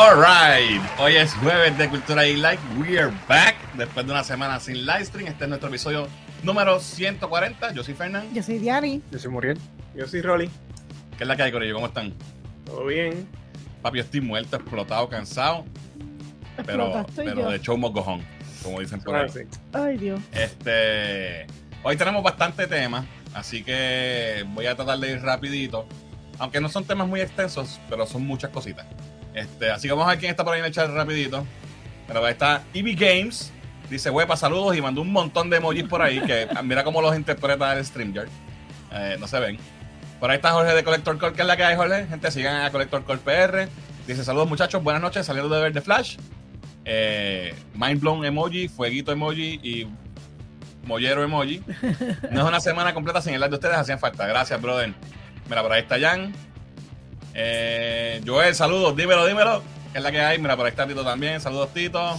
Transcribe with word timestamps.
Alright, 0.00 0.80
hoy 1.00 1.16
es 1.16 1.34
jueves 1.34 1.76
de 1.76 1.88
Cultura 1.88 2.24
y 2.24 2.36
Like. 2.36 2.62
We 2.78 3.00
are 3.00 3.12
back 3.28 3.56
después 3.74 4.06
de 4.06 4.12
una 4.12 4.22
semana 4.22 4.60
sin 4.60 4.86
live 4.86 5.04
stream. 5.04 5.26
Este 5.26 5.42
es 5.42 5.48
nuestro 5.48 5.68
episodio 5.68 6.06
número 6.44 6.78
140. 6.78 7.72
Yo 7.72 7.82
soy 7.82 7.94
Fernán. 7.94 8.32
Yo 8.32 8.40
soy 8.44 8.60
Diani. 8.60 9.02
Yo 9.10 9.18
soy 9.18 9.32
Muriel. 9.32 9.58
Yo 9.96 10.06
soy 10.06 10.22
Rolly. 10.22 10.48
¿Qué 11.16 11.24
es 11.24 11.26
la 11.26 11.34
que 11.34 11.42
hay, 11.42 11.50
Corillo? 11.50 11.74
¿Cómo 11.74 11.88
están? 11.88 12.14
Todo 12.64 12.86
bien. 12.86 13.26
Papi, 13.82 13.98
estoy 13.98 14.20
muerto, 14.20 14.54
explotado, 14.54 15.08
cansado. 15.08 15.64
Pero, 16.64 17.04
pero 17.16 17.50
de 17.50 17.60
show 17.60 17.76
mogojón, 17.76 18.22
como 18.62 18.78
dicen 18.78 19.00
por 19.00 19.16
ahí. 19.16 19.28
Ay, 19.72 19.96
Dios. 19.96 20.20
Este, 20.30 21.48
hoy 21.82 21.96
tenemos 21.96 22.22
bastante 22.22 22.68
temas, 22.68 23.04
así 23.34 23.64
que 23.64 24.44
voy 24.50 24.66
a 24.66 24.76
tratar 24.76 25.00
de 25.00 25.10
ir 25.10 25.22
rapidito. 25.22 25.88
Aunque 26.38 26.60
no 26.60 26.68
son 26.68 26.84
temas 26.84 27.08
muy 27.08 27.20
extensos, 27.20 27.80
pero 27.90 28.06
son 28.06 28.24
muchas 28.24 28.50
cositas. 28.52 28.86
Este, 29.34 29.70
así 29.70 29.88
que 29.88 29.92
vamos 29.92 30.06
a 30.06 30.10
ver 30.10 30.18
quién 30.18 30.30
está 30.30 30.44
por 30.44 30.54
ahí 30.54 30.60
en 30.60 30.66
el 30.66 30.72
chat 30.72 30.90
rapidito. 30.90 31.46
Pero 32.06 32.24
ahí 32.24 32.32
está 32.32 32.62
EV 32.74 32.96
Games. 32.96 33.52
Dice, 33.90 34.10
huepa, 34.10 34.36
saludos 34.36 34.76
y 34.76 34.82
mandó 34.82 35.00
un 35.00 35.12
montón 35.12 35.48
de 35.48 35.58
emojis 35.58 35.84
por 35.84 36.02
ahí 36.02 36.20
que 36.20 36.48
mira 36.64 36.84
cómo 36.84 37.00
los 37.00 37.16
interpreta 37.16 37.72
el 37.76 37.84
StreamYard. 37.84 38.28
Eh, 38.92 39.16
no 39.18 39.26
se 39.26 39.38
ven. 39.38 39.58
Por 40.20 40.30
ahí 40.30 40.36
está 40.36 40.52
Jorge 40.52 40.74
de 40.74 40.82
Collector 40.82 41.18
Core, 41.18 41.32
que 41.32 41.42
es 41.42 41.46
la 41.46 41.56
que 41.56 41.64
hay, 41.64 41.76
Jorge. 41.76 42.06
Gente, 42.06 42.30
sigan 42.30 42.62
a 42.62 42.70
Collector 42.70 43.04
Core 43.04 43.18
PR. 43.18 43.68
Dice, 44.06 44.24
saludos 44.24 44.48
muchachos, 44.48 44.82
buenas 44.82 45.02
noches, 45.02 45.26
saliendo 45.26 45.54
de 45.54 45.62
ver 45.62 45.72
The 45.72 45.80
Flash. 45.80 46.16
Eh, 46.84 47.54
mind 47.74 48.00
blown 48.00 48.24
emoji, 48.24 48.68
fueguito 48.68 49.12
emoji 49.12 49.60
y 49.62 49.86
mollero 50.84 51.22
emoji. 51.22 51.62
No 52.30 52.40
es 52.40 52.48
una 52.48 52.60
semana 52.60 52.94
completa 52.94 53.20
sin 53.20 53.34
el 53.34 53.40
like 53.40 53.50
de 53.50 53.56
ustedes, 53.56 53.76
hacían 53.76 53.98
falta. 53.98 54.26
Gracias, 54.26 54.60
brother. 54.60 54.94
Mira, 55.48 55.62
por 55.62 55.72
ahí 55.72 55.82
está 55.82 56.00
Jan. 56.00 56.32
Eh, 57.34 58.20
Joel, 58.26 58.54
saludos, 58.54 58.96
dímelo, 58.96 59.26
dímelo. 59.26 59.62
Que 59.92 59.98
es 59.98 60.04
la 60.04 60.10
que 60.10 60.20
hay. 60.20 60.38
Mira, 60.38 60.56
por 60.56 60.66
ahí 60.66 60.70
está 60.70 60.86
Tito 60.86 61.04
también. 61.04 61.40
Saludos, 61.40 61.72
Tito. 61.72 62.16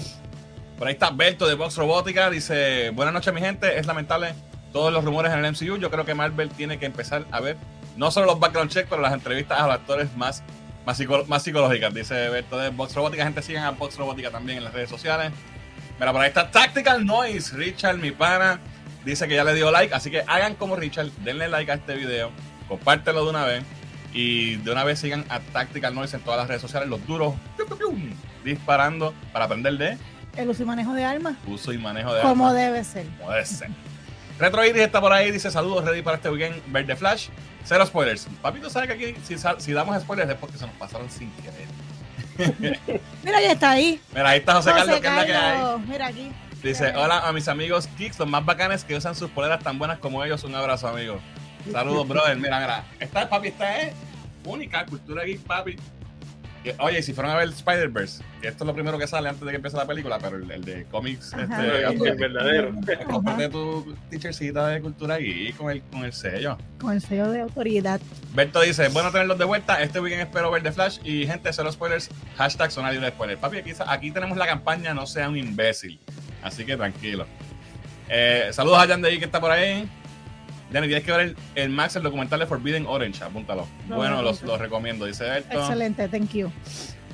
Por 0.77 0.87
ahí 0.87 0.93
está 0.93 1.09
Berto 1.11 1.47
de 1.47 1.55
Box 1.55 1.75
Robótica. 1.75 2.29
Dice: 2.29 2.91
Buenas 2.91 3.13
noches, 3.13 3.33
mi 3.33 3.41
gente. 3.41 3.77
Es 3.77 3.85
lamentable 3.85 4.33
todos 4.71 4.93
los 4.93 5.03
rumores 5.03 5.33
en 5.33 5.43
el 5.43 5.51
MCU. 5.51 5.77
Yo 5.77 5.91
creo 5.91 6.05
que 6.05 6.13
Marvel 6.13 6.49
tiene 6.49 6.79
que 6.79 6.85
empezar 6.85 7.25
a 7.31 7.39
ver 7.39 7.57
no 7.97 8.11
solo 8.11 8.27
los 8.27 8.39
background 8.39 8.71
checks, 8.71 8.87
pero 8.89 9.01
las 9.01 9.13
entrevistas 9.13 9.59
a 9.59 9.67
los 9.67 9.75
actores 9.75 10.15
más, 10.15 10.41
más, 10.85 11.43
psicológicas. 11.43 11.93
Dice 11.93 12.29
Berto 12.29 12.57
de 12.57 12.69
Box 12.69 12.95
Robótica. 12.95 13.25
Gente, 13.25 13.41
sigan 13.41 13.65
a 13.65 13.71
Box 13.71 13.97
Robótica 13.97 14.31
también 14.31 14.59
en 14.59 14.63
las 14.63 14.73
redes 14.73 14.89
sociales. 14.89 15.31
Mira, 15.99 16.13
por 16.13 16.21
ahí 16.21 16.29
está 16.29 16.49
Tactical 16.49 17.05
Noise. 17.05 17.57
Richard, 17.57 17.97
mi 17.97 18.11
pana, 18.11 18.59
dice 19.03 19.27
que 19.27 19.35
ya 19.35 19.43
le 19.43 19.53
dio 19.53 19.69
like. 19.69 19.93
Así 19.93 20.09
que 20.09 20.23
hagan 20.25 20.55
como 20.55 20.77
Richard, 20.77 21.11
denle 21.25 21.49
like 21.49 21.69
a 21.69 21.75
este 21.75 21.95
video, 21.95 22.31
compártelo 22.69 23.25
de 23.25 23.29
una 23.29 23.43
vez. 23.43 23.63
Y 24.13 24.55
de 24.57 24.71
una 24.71 24.83
vez 24.83 24.99
sigan 24.99 25.25
a 25.29 25.39
Tactical 25.39 25.93
Noise 25.93 26.17
en 26.17 26.23
todas 26.23 26.39
las 26.39 26.47
redes 26.47 26.61
sociales, 26.61 26.89
los 26.89 27.05
duros 27.05 27.35
disparando 28.43 29.13
para 29.31 29.45
aprender 29.45 29.77
de 29.77 29.97
el 30.37 30.49
uso 30.49 30.63
y 30.63 30.65
manejo 30.65 30.93
de 30.93 31.03
armas. 31.03 31.35
Uso 31.47 31.73
y 31.73 31.77
manejo 31.77 32.13
de 32.13 32.19
armas. 32.19 32.31
Como 32.31 32.53
debe 32.53 32.83
ser. 32.83 33.05
Como 33.17 33.31
debe 33.31 33.45
ser. 33.45 33.69
Retro 34.37 34.63
Iris 34.63 34.83
está 34.83 35.01
por 35.01 35.11
ahí, 35.11 35.31
dice 35.31 35.51
saludos, 35.51 35.83
ready 35.83 36.01
para 36.01 36.15
este 36.15 36.29
weekend, 36.29 36.61
Verde 36.67 36.95
Flash. 36.95 37.27
Cero 37.65 37.85
spoilers. 37.85 38.27
Papito 38.41 38.69
sabe 38.69 38.87
que 38.87 38.93
aquí 38.93 39.15
si, 39.23 39.35
si 39.57 39.73
damos 39.73 40.01
spoilers 40.01 40.29
es 40.29 40.37
porque 40.37 40.57
se 40.57 40.65
nos 40.65 40.75
pasaron 40.75 41.09
sin 41.09 41.29
querer. 41.31 42.49
Mira, 43.23 43.41
ya 43.41 43.51
está 43.51 43.71
ahí. 43.71 43.99
Mira, 44.13 44.29
ahí 44.29 44.39
está 44.39 44.55
José, 44.55 44.71
Carlos, 44.71 44.99
que 45.01 45.07
es 45.07 45.13
la 45.13 45.25
que 45.25 45.35
hay. 45.35 45.77
Mira 45.87 46.07
aquí. 46.07 46.31
Dice, 46.63 46.93
hola 46.95 47.27
a 47.27 47.33
mis 47.33 47.47
amigos 47.47 47.87
Kicks, 47.97 48.17
los 48.19 48.27
más 48.27 48.45
bacanes 48.45 48.83
que 48.83 48.95
usan 48.95 49.15
sus 49.15 49.29
poleras 49.29 49.61
tan 49.61 49.77
buenas 49.77 49.99
como 49.99 50.23
ellos. 50.23 50.43
Un 50.45 50.55
abrazo, 50.55 50.87
amigos. 50.87 51.19
Saludos, 51.71 52.07
brother. 52.07 52.37
Mira, 52.37 52.59
mira. 52.59 52.85
Esta, 52.99 53.29
papi, 53.29 53.49
esta 53.49 53.81
es 53.81 53.93
única, 54.45 54.85
cultura 54.85 55.23
geek, 55.23 55.41
papi. 55.41 55.75
Oye, 56.79 57.01
si 57.01 57.13
fueron 57.13 57.31
a 57.31 57.37
ver 57.37 57.47
Spider-Verse, 57.47 58.21
esto 58.41 58.63
es 58.63 58.67
lo 58.67 58.73
primero 58.73 58.97
que 58.97 59.07
sale 59.07 59.29
antes 59.29 59.45
de 59.45 59.51
que 59.51 59.55
empiece 59.55 59.77
la 59.77 59.87
película, 59.87 60.19
pero 60.19 60.35
el, 60.35 60.65
de 60.65 60.83
cómics, 60.91 61.33
este, 61.33 61.85
el 61.85 62.15
verdadero. 62.15 62.73
Comparte 63.09 63.47
tu 63.47 63.95
teachercita 64.09 64.67
de 64.67 64.81
cultura 64.81 65.17
geek 65.17 65.55
con 65.55 65.71
el, 65.71 65.81
con 65.83 66.03
el 66.03 66.11
sello. 66.11 66.57
Con 66.79 66.93
el 66.93 67.01
sello 67.01 67.31
de 67.31 67.41
autoridad. 67.41 68.01
Berto 68.33 68.59
dice, 68.59 68.89
bueno 68.89 69.09
tenerlos 69.11 69.37
de 69.37 69.45
vuelta, 69.45 69.81
este 69.81 70.01
weekend 70.01 70.23
espero 70.23 70.51
ver 70.51 70.61
The 70.61 70.73
Flash 70.73 70.99
y 71.05 71.25
gente, 71.25 71.49
cero 71.53 71.71
spoilers, 71.71 72.09
hashtag 72.37 72.71
zona 72.71 72.91
libre 72.91 73.05
de 73.05 73.13
spoilers. 73.13 73.39
Papi, 73.39 73.57
aquí, 73.57 73.71
aquí 73.87 74.11
tenemos 74.11 74.37
la 74.37 74.45
campaña 74.45 74.93
No 74.93 75.07
sea 75.07 75.29
un 75.29 75.37
imbécil, 75.37 75.97
así 76.43 76.65
que 76.65 76.75
tranquilo. 76.75 77.25
Eh, 78.09 78.49
saludos 78.51 78.79
a 78.79 78.87
Jan 78.87 79.01
de 79.01 79.17
que 79.17 79.25
está 79.25 79.39
por 79.39 79.51
ahí. 79.51 79.89
Dani, 80.71 80.87
tienes 80.87 81.03
que 81.03 81.11
ver 81.11 81.35
el, 81.55 81.69
Max, 81.69 81.95
el 81.95 82.03
documental 82.03 82.39
de 82.39 82.45
Forbidden 82.45 82.85
Orange, 82.85 83.23
apúntalo. 83.23 83.67
bueno, 83.87 84.21
los, 84.21 84.41
recomiendo, 84.59 85.05
dice 85.05 85.23
Berto. 85.23 85.59
Excelente, 85.59 86.07
thank 86.07 86.31
you. 86.31 86.51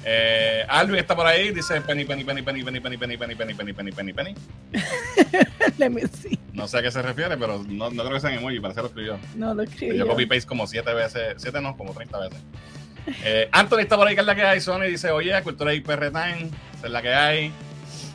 Eh, 0.07 0.63
Alvin 0.67 0.97
está 0.97 1.16
por 1.16 1.25
ahí, 1.25 1.51
dice 1.51 1.81
penny, 1.81 2.05
penny, 2.05 2.23
penny, 2.23 2.44
penny, 2.44 2.61
penny, 2.61 2.79
penny, 2.79 2.97
penny, 2.97 3.17
penny, 3.17 3.35
penny, 3.35 3.53
penny, 3.53 3.73
penny, 3.73 3.91
penny, 3.91 4.13
penny. 4.13 4.35
Let 5.79 5.89
me 5.89 6.01
see. 6.01 6.38
No 6.53 6.67
sé 6.67 6.77
a 6.77 6.81
qué 6.83 6.91
se 6.91 7.01
refiere, 7.01 7.38
pero 7.38 7.63
no, 7.67 7.89
no 7.89 8.03
creo 8.03 8.13
que 8.13 8.19
sea 8.19 8.29
en 8.31 8.38
emoji, 8.38 8.59
parece 8.59 8.77
que 8.77 8.81
lo 8.81 8.88
escribió. 8.89 9.19
No 9.35 9.53
lo 9.55 9.63
escribió. 9.63 9.95
Yo 9.95 10.07
copy 10.07 10.27
paste 10.27 10.45
como 10.45 10.67
siete 10.67 10.94
veces, 10.94 11.35
siete 11.38 11.59
no, 11.59 11.75
como 11.75 11.94
30 11.94 12.19
veces. 12.19 12.39
Eh, 13.23 13.49
Anthony 13.51 13.79
está 13.79 13.97
por 13.97 14.07
ahí, 14.07 14.15
que 14.15 14.21
es 14.21 14.27
la 14.27 14.35
que 14.35 14.44
hay. 14.44 14.61
Sony 14.61 14.81
dice, 14.81 15.09
oye, 15.09 15.41
cultura 15.41 15.73
IPR 15.73 16.11
Time, 16.11 16.49
es 16.83 16.89
la 16.89 17.01
que 17.01 17.13
hay. 17.13 17.51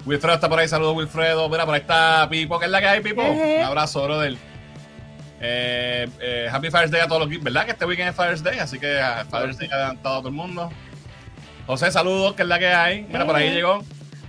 Wilfredo 0.07 0.35
está 0.37 0.49
por 0.49 0.59
ahí, 0.59 0.69
saludos 0.69 0.97
Wilfredo. 0.97 1.49
Mira, 1.49 1.67
por 1.67 1.75
ahí 1.75 1.81
está 1.81 2.29
Pipo, 2.31 2.59
que 2.59 2.67
es 2.67 2.71
la 2.71 2.81
que 2.81 2.87
hay, 2.87 3.01
Pipo. 3.01 3.23
Un 3.23 3.63
abrazo, 3.63 4.05
brother. 4.05 4.37
Eh, 5.41 6.07
eh, 6.21 6.49
Happy 6.53 6.71
Father's 6.71 6.91
Day 6.91 7.01
a 7.01 7.09
todos 7.09 7.27
los 7.27 7.43
¿verdad? 7.43 7.65
Que 7.65 7.71
este 7.73 7.87
weekend 7.87 8.11
es 8.11 8.15
Father's 8.15 8.43
Day, 8.43 8.59
así 8.59 8.79
que 8.79 9.01
uh, 9.01 9.25
Father's 9.31 9.57
Day 9.57 9.71
adelantado 9.71 10.17
a 10.17 10.19
todo 10.19 10.29
el 10.29 10.35
mundo. 10.35 10.71
José, 11.67 11.91
saludos, 11.91 12.35
que 12.35 12.43
es 12.43 12.49
la 12.49 12.59
que 12.59 12.69
hay. 12.69 13.03
Mira, 13.05 13.25
por 13.25 13.37
ahí 13.37 13.51
llegó 13.51 13.83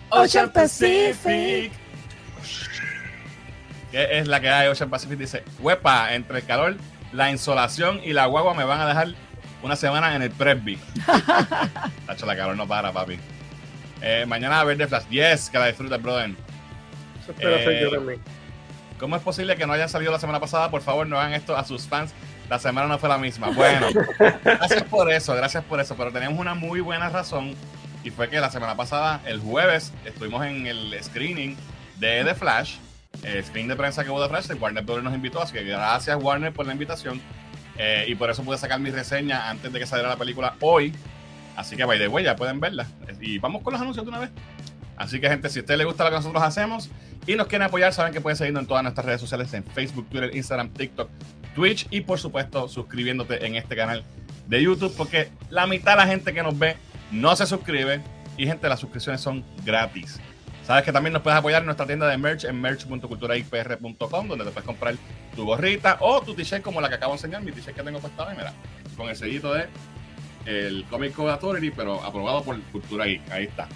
Ocean 0.10 0.50
Pacific. 0.52 1.72
¿Qué 3.92 4.20
es 4.20 4.28
la 4.28 4.40
que 4.40 4.50
hay? 4.50 4.68
Ocean 4.70 4.90
Pacific 4.90 5.18
dice: 5.18 5.44
Huepa, 5.60 6.14
entre 6.14 6.40
el 6.40 6.46
calor, 6.46 6.78
la 7.12 7.30
insolación 7.30 8.00
y 8.04 8.14
la 8.14 8.26
guagua 8.28 8.54
me 8.54 8.64
van 8.64 8.80
a 8.80 8.88
dejar 8.88 9.10
una 9.64 9.76
semana 9.76 10.16
en 10.16 10.22
el 10.22 10.32
Presby. 10.32 10.80
Tacho, 12.08 12.26
la 12.26 12.38
calor 12.38 12.56
no 12.56 12.68
para, 12.68 12.92
papi. 12.94 13.20
Eh, 14.02 14.26
mañana 14.28 14.62
a 14.62 14.64
ver 14.64 14.78
de 14.78 14.88
Flash. 14.88 15.08
Yes, 15.10 15.50
que 15.50 15.60
la 15.60 15.68
disfrutes, 15.68 16.02
brother. 16.02 16.32
Eso 17.22 17.32
espero 17.32 17.56
eh, 17.58 17.80
yo 17.82 17.92
también. 17.92 18.22
¿Cómo 19.02 19.16
es 19.16 19.24
posible 19.24 19.56
que 19.56 19.66
no 19.66 19.74
hayan 19.74 19.90
salido 19.90 20.12
la 20.12 20.20
semana 20.20 20.40
pasada? 20.40 20.70
Por 20.70 20.84
favor, 20.84 21.08
no 21.08 21.20
hagan 21.20 21.34
esto 21.34 21.58
a 21.58 21.66
sus 21.66 21.88
fans. 21.88 22.14
La 22.48 22.60
semana 22.60 22.88
no 22.88 23.00
fue 23.00 23.10
la 23.10 23.18
misma. 23.18 23.50
Bueno, 23.50 23.88
gracias 24.44 24.84
por 24.84 25.12
eso, 25.12 25.34
gracias 25.34 25.64
por 25.64 25.80
eso. 25.80 25.96
Pero 25.98 26.12
tenemos 26.12 26.38
una 26.38 26.54
muy 26.54 26.82
buena 26.82 27.10
razón. 27.10 27.56
Y 28.04 28.12
fue 28.12 28.30
que 28.30 28.40
la 28.40 28.52
semana 28.52 28.78
pasada, 28.78 29.20
el 29.26 29.40
jueves, 29.40 29.92
estuvimos 30.06 30.46
en 30.46 30.68
el 30.68 30.96
screening 31.04 31.58
de 31.98 32.24
The 32.24 32.36
Flash. 32.36 32.76
El 33.24 33.44
screen 33.44 33.68
de 33.70 33.76
prensa 33.76 34.04
que 34.04 34.12
hubo 34.12 34.22
de 34.22 34.30
Flash. 34.30 34.52
Warner 34.62 34.84
Brothers 34.84 35.04
nos 35.04 35.16
invitó. 35.16 35.42
Así 35.42 35.54
que 35.54 35.64
gracias, 35.64 36.16
Warner, 36.22 36.54
por 36.54 36.68
la 36.68 36.74
invitación. 36.74 37.20
Eh, 37.80 38.06
y 38.08 38.14
por 38.14 38.30
eso 38.30 38.44
pude 38.44 38.60
sacar 38.60 38.80
mi 38.80 38.92
reseña 38.92 39.50
antes 39.50 39.74
de 39.74 39.80
que 39.80 39.88
saliera 39.88 40.10
la 40.10 40.18
película 40.18 40.54
hoy. 40.60 40.94
Así 41.56 41.76
que, 41.76 41.86
by 41.86 41.98
the 41.98 42.08
way, 42.08 42.24
ya 42.24 42.36
pueden 42.36 42.60
verla. 42.60 42.86
Y 43.20 43.40
vamos 43.40 43.64
con 43.64 43.74
los 43.74 43.82
anuncios 43.82 44.06
de 44.06 44.10
una 44.10 44.20
vez. 44.20 44.30
Así 44.98 45.20
que, 45.20 45.30
gente, 45.30 45.50
si 45.50 45.60
a 45.60 45.62
usted 45.62 45.78
le 45.78 45.86
gusta 45.86 46.04
lo 46.04 46.12
que 46.12 46.18
nosotros 46.18 46.44
hacemos 46.44 46.90
y 47.26 47.36
nos 47.36 47.48
quieren 47.48 47.68
apoyar, 47.68 47.94
saben 47.94 48.14
que 48.14 48.22
pueden 48.22 48.38
seguirnos 48.38 48.62
en 48.62 48.68
todas 48.68 48.84
nuestras 48.84 49.06
redes 49.06 49.22
sociales, 49.22 49.54
en 49.54 49.64
Facebook, 49.64 50.08
Twitter, 50.10 50.36
Instagram, 50.36 50.70
TikTok, 50.70 51.10
Twitch 51.56 51.88
y, 51.90 52.02
por 52.02 52.20
supuesto, 52.20 52.68
suscribiéndote 52.68 53.46
en 53.46 53.56
este 53.56 53.76
canal 53.76 54.04
de 54.48 54.62
YouTube, 54.62 54.94
porque 54.96 55.30
la 55.50 55.66
mitad 55.68 55.94
de 55.94 55.98
la 55.98 56.08
gente 56.08 56.34
que 56.34 56.44
nos 56.44 56.58
ve 56.58 56.76
no 57.12 57.36
se 57.36 57.46
suscribe 57.46 58.02
y, 58.38 58.46
gente, 58.46 58.70
las 58.70 58.80
suscripciones 58.80 59.22
son 59.22 59.44
gratis. 59.66 60.20
Sabes 60.64 60.84
que 60.84 60.92
también 60.92 61.14
nos 61.14 61.22
puedes 61.22 61.38
apoyar 61.38 61.62
en 61.62 61.66
nuestra 61.66 61.88
tienda 61.88 62.08
de 62.08 62.18
merch 62.18 62.46
en 62.46 62.62
merch.culturaipr.com, 62.62 64.28
donde 64.28 64.46
te 64.46 64.52
puedes 64.52 64.66
comprar 64.66 64.96
tu 65.36 65.46
gorrita 65.46 65.98
o 66.00 66.22
tu 66.22 66.34
t-shirt 66.36 66.62
como 66.62 66.80
la 66.80 66.88
que 66.88 66.96
acabo 66.96 67.14
de 67.14 67.18
enseñar, 67.18 67.42
mi 67.42 67.52
t-shirt 67.52 67.76
que 67.76 67.84
tengo 67.84 68.00
puesta 68.00 68.30
ahí, 68.30 68.38
mira, 68.38 68.54
con 68.96 69.10
el 69.10 69.16
sellito 69.16 69.54
de 69.54 69.68
el 70.46 70.86
Code 70.90 71.32
Authority, 71.32 71.72
pero 71.72 72.02
aprobado 72.04 72.44
por 72.44 72.60
Cultura 72.72 73.06
Geek. 73.06 73.32
Ahí 73.32 73.46
está. 73.46 73.68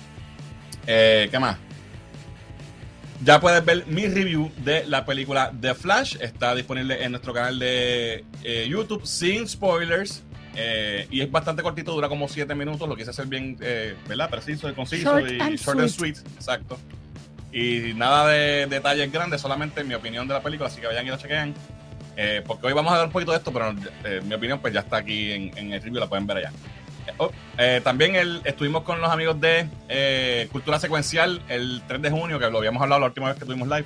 Eh, 0.87 1.27
¿Qué 1.31 1.39
más? 1.39 1.57
Ya 3.23 3.39
puedes 3.39 3.63
ver 3.63 3.87
mi 3.87 4.07
review 4.07 4.51
de 4.57 4.85
la 4.85 5.05
película 5.05 5.51
The 5.59 5.73
Flash. 5.73 6.17
Está 6.19 6.53
disponible 6.53 7.03
en 7.03 7.11
nuestro 7.11 7.33
canal 7.33 7.57
de 7.57 8.25
eh, 8.43 8.67
YouTube 8.69 9.05
sin 9.05 9.47
spoilers. 9.47 10.23
Eh, 10.57 11.07
y 11.09 11.21
es 11.21 11.31
bastante 11.31 11.63
cortito, 11.63 11.91
dura 11.93 12.07
como 12.07 12.27
7 12.27 12.53
minutos. 12.55 12.87
Lo 12.87 12.95
quise 12.95 13.09
hacer 13.09 13.25
bien, 13.25 13.57
¿verdad? 14.07 14.29
Preciso 14.29 14.69
y 14.69 14.73
conciso 14.73 15.19
y 15.19 15.37
short 15.57 15.79
and 15.79 15.89
sweet. 15.89 16.17
Exacto. 16.35 16.77
Y 17.51 17.93
nada 17.95 18.27
de 18.27 18.67
detalles 18.67 19.11
grandes, 19.11 19.41
solamente 19.41 19.83
mi 19.83 19.93
opinión 19.93 20.27
de 20.27 20.33
la 20.33 20.43
película. 20.43 20.67
Así 20.67 20.81
que 20.81 20.87
vayan 20.87 21.05
y 21.07 21.09
lo 21.09 21.17
chequen. 21.17 21.53
porque 22.45 22.67
hoy 22.67 22.73
vamos 22.73 22.93
a 22.93 22.97
dar 22.97 23.05
un 23.07 23.11
poquito 23.11 23.31
de 23.31 23.37
esto, 23.37 23.51
pero 23.51 23.73
mi 24.23 24.33
opinión 24.33 24.59
pues 24.59 24.73
ya 24.73 24.81
está 24.81 24.97
aquí 24.97 25.31
en, 25.31 25.57
en 25.57 25.73
el 25.73 25.81
review, 25.81 25.99
la 25.99 26.07
pueden 26.07 26.27
ver 26.27 26.37
allá. 26.37 26.51
Oh, 27.17 27.31
eh, 27.57 27.81
también 27.83 28.15
el, 28.15 28.41
estuvimos 28.45 28.83
con 28.83 28.99
los 28.99 29.09
amigos 29.11 29.39
de 29.39 29.67
eh, 29.89 30.47
Cultura 30.51 30.79
Secuencial 30.79 31.41
el 31.47 31.81
3 31.87 32.01
de 32.01 32.11
junio, 32.11 32.39
que 32.39 32.49
lo 32.49 32.57
habíamos 32.57 32.81
hablado 32.81 33.01
la 33.01 33.07
última 33.07 33.27
vez 33.27 33.37
que 33.37 33.45
tuvimos 33.45 33.67
live, 33.67 33.85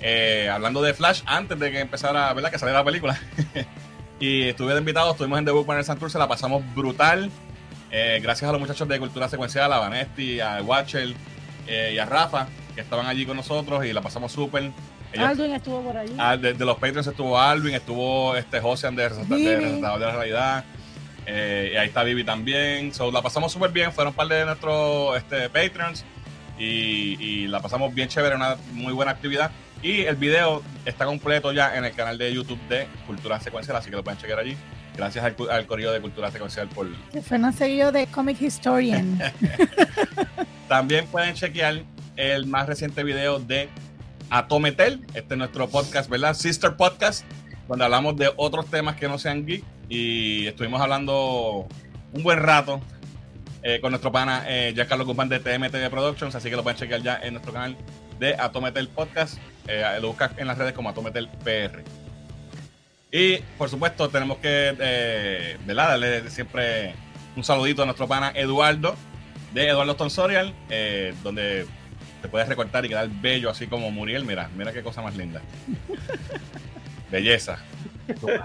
eh, 0.00 0.50
hablando 0.52 0.82
de 0.82 0.94
Flash 0.94 1.22
antes 1.26 1.58
de 1.58 1.70
que 1.70 1.80
empezara, 1.80 2.32
¿verdad? 2.32 2.50
Que 2.50 2.58
saliera 2.58 2.80
la 2.80 2.84
película. 2.84 3.20
y 4.20 4.44
estuve 4.48 4.72
de 4.72 4.80
invitados, 4.80 5.12
estuvimos 5.12 5.38
en 5.38 5.44
The 5.44 5.52
Book 5.52 5.84
Santur, 5.84 6.10
se 6.10 6.18
la 6.18 6.28
pasamos 6.28 6.62
brutal. 6.74 7.30
Gracias 7.90 8.48
a 8.48 8.52
los 8.52 8.60
muchachos 8.60 8.86
de 8.86 8.98
Cultura 8.98 9.28
Secuencial, 9.28 9.72
a 9.72 9.78
Vanesti, 9.78 10.40
a 10.40 10.60
Watcher 10.62 11.14
eh, 11.68 11.92
y 11.94 11.98
a 11.98 12.06
Rafa, 12.06 12.48
que 12.74 12.80
estaban 12.80 13.06
allí 13.06 13.26
con 13.26 13.36
nosotros 13.36 13.84
y 13.84 13.92
la 13.92 14.00
pasamos 14.00 14.32
súper. 14.32 14.72
Aldwin 15.16 15.52
estuvo 15.52 15.82
por 15.82 15.96
allí. 15.96 16.14
Ah, 16.18 16.36
de, 16.36 16.54
de 16.54 16.64
los 16.64 16.76
Patreons 16.76 17.06
estuvo 17.06 17.38
Alvin, 17.38 17.74
estuvo 17.74 18.36
este 18.36 18.60
Josian 18.60 18.96
de, 18.96 19.08
de 19.08 19.80
la 19.80 19.96
Realidad. 19.96 20.64
Eh, 21.30 21.72
y 21.74 21.76
ahí 21.76 21.88
está 21.88 22.02
Vivi 22.02 22.24
también. 22.24 22.94
So, 22.94 23.10
la 23.10 23.20
pasamos 23.20 23.52
súper 23.52 23.70
bien. 23.70 23.92
Fueron 23.92 24.12
un 24.12 24.16
par 24.16 24.28
de 24.28 24.46
nuestros 24.46 25.16
este, 25.18 25.48
Patreons. 25.50 26.04
Y, 26.58 27.16
y 27.22 27.46
la 27.46 27.60
pasamos 27.60 27.94
bien 27.94 28.08
chévere, 28.08 28.34
una 28.34 28.56
muy 28.72 28.92
buena 28.94 29.12
actividad. 29.12 29.50
Y 29.82 30.00
el 30.00 30.16
video 30.16 30.62
está 30.86 31.04
completo 31.04 31.52
ya 31.52 31.76
en 31.76 31.84
el 31.84 31.92
canal 31.92 32.18
de 32.18 32.32
YouTube 32.32 32.58
de 32.68 32.88
Cultura 33.06 33.38
Secuencial, 33.38 33.76
así 33.76 33.90
que 33.90 33.96
lo 33.96 34.02
pueden 34.02 34.18
chequear 34.18 34.40
allí. 34.40 34.56
Gracias 34.96 35.24
al, 35.24 35.36
al 35.50 35.66
correo 35.66 35.92
de 35.92 36.00
Cultura 36.00 36.32
Secuencial 36.32 36.66
por, 36.68 36.88
Que 37.12 37.22
Fernan 37.22 37.52
seguido 37.52 37.92
de 37.92 38.08
Comic 38.08 38.40
Historian. 38.40 39.20
También 40.68 41.06
pueden 41.06 41.34
chequear 41.34 41.82
el 42.16 42.46
más 42.46 42.66
reciente 42.66 43.04
video 43.04 43.38
de 43.38 43.68
Atometel. 44.30 45.06
Este 45.14 45.34
es 45.34 45.38
nuestro 45.38 45.68
podcast, 45.68 46.10
¿verdad? 46.10 46.34
Sister 46.34 46.74
Podcast, 46.74 47.24
donde 47.68 47.84
hablamos 47.84 48.16
de 48.16 48.32
otros 48.36 48.66
temas 48.66 48.96
que 48.96 49.08
no 49.08 49.18
sean 49.18 49.46
geek. 49.46 49.62
Y 49.88 50.46
estuvimos 50.46 50.80
hablando 50.80 51.66
un 52.12 52.22
buen 52.22 52.38
rato 52.40 52.80
eh, 53.62 53.80
con 53.80 53.90
nuestro 53.90 54.10
pana 54.10 54.44
eh, 54.48 54.72
Giancarlo 54.74 55.04
Guzmán 55.04 55.28
de 55.28 55.38
TMTV 55.38 55.90
Productions. 55.90 56.34
Así 56.34 56.50
que 56.50 56.56
lo 56.56 56.62
pueden 56.62 56.78
chequear 56.78 57.02
ya 57.02 57.20
en 57.22 57.34
nuestro 57.34 57.52
canal 57.52 57.76
de 58.18 58.34
Atometel 58.34 58.88
Podcast. 58.88 59.38
Eh, 59.66 59.84
lo 60.00 60.08
buscas 60.08 60.32
en 60.36 60.46
las 60.46 60.58
redes 60.58 60.72
como 60.72 60.88
Atometel 60.88 61.28
PR. 61.44 61.84
Y 63.10 63.38
por 63.56 63.68
supuesto, 63.68 64.08
tenemos 64.08 64.38
que 64.38 64.76
eh, 64.78 65.56
¿verdad? 65.66 65.88
darle 65.88 66.30
siempre 66.30 66.94
un 67.36 67.44
saludito 67.44 67.82
a 67.82 67.84
nuestro 67.86 68.06
pana 68.06 68.32
Eduardo 68.34 68.96
de 69.52 69.68
Eduardo 69.68 69.96
Tonsorial, 69.96 70.54
eh, 70.68 71.14
donde 71.22 71.66
te 72.20 72.28
puedes 72.28 72.48
recortar 72.48 72.84
y 72.84 72.88
quedar 72.88 73.08
bello, 73.08 73.48
así 73.50 73.66
como 73.66 73.90
Muriel. 73.90 74.24
Mira, 74.24 74.50
mira 74.56 74.72
qué 74.72 74.82
cosa 74.82 75.00
más 75.02 75.16
linda. 75.16 75.40
Belleza. 77.10 77.58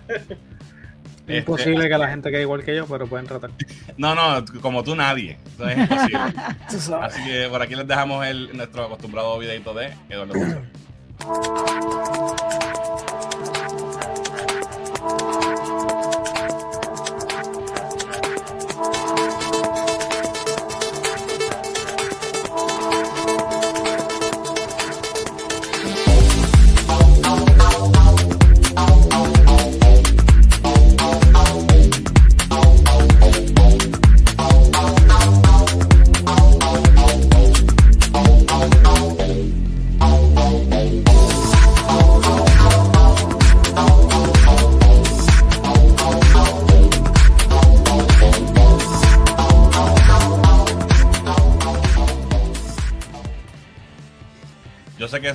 Este, 1.23 1.37
Imposible 1.37 1.87
que 1.87 1.97
la 1.97 2.09
gente 2.09 2.29
quede 2.31 2.41
igual 2.41 2.65
que 2.65 2.75
yo, 2.75 2.85
pero 2.85 3.07
pueden 3.07 3.25
tratar. 3.25 3.49
no, 3.95 4.13
no, 4.13 4.43
como 4.61 4.83
tú 4.83 4.93
nadie. 4.93 5.37
Eso 5.53 5.69
es 5.69 5.77
imposible. 5.77 6.19
Así 7.01 7.23
que 7.23 7.47
por 7.49 7.61
aquí 7.61 7.75
les 7.75 7.87
dejamos 7.87 8.27
el, 8.27 8.57
nuestro 8.57 8.83
acostumbrado 8.83 9.39
videito 9.39 9.73
de 9.73 9.93
Eduardo. 10.09 10.33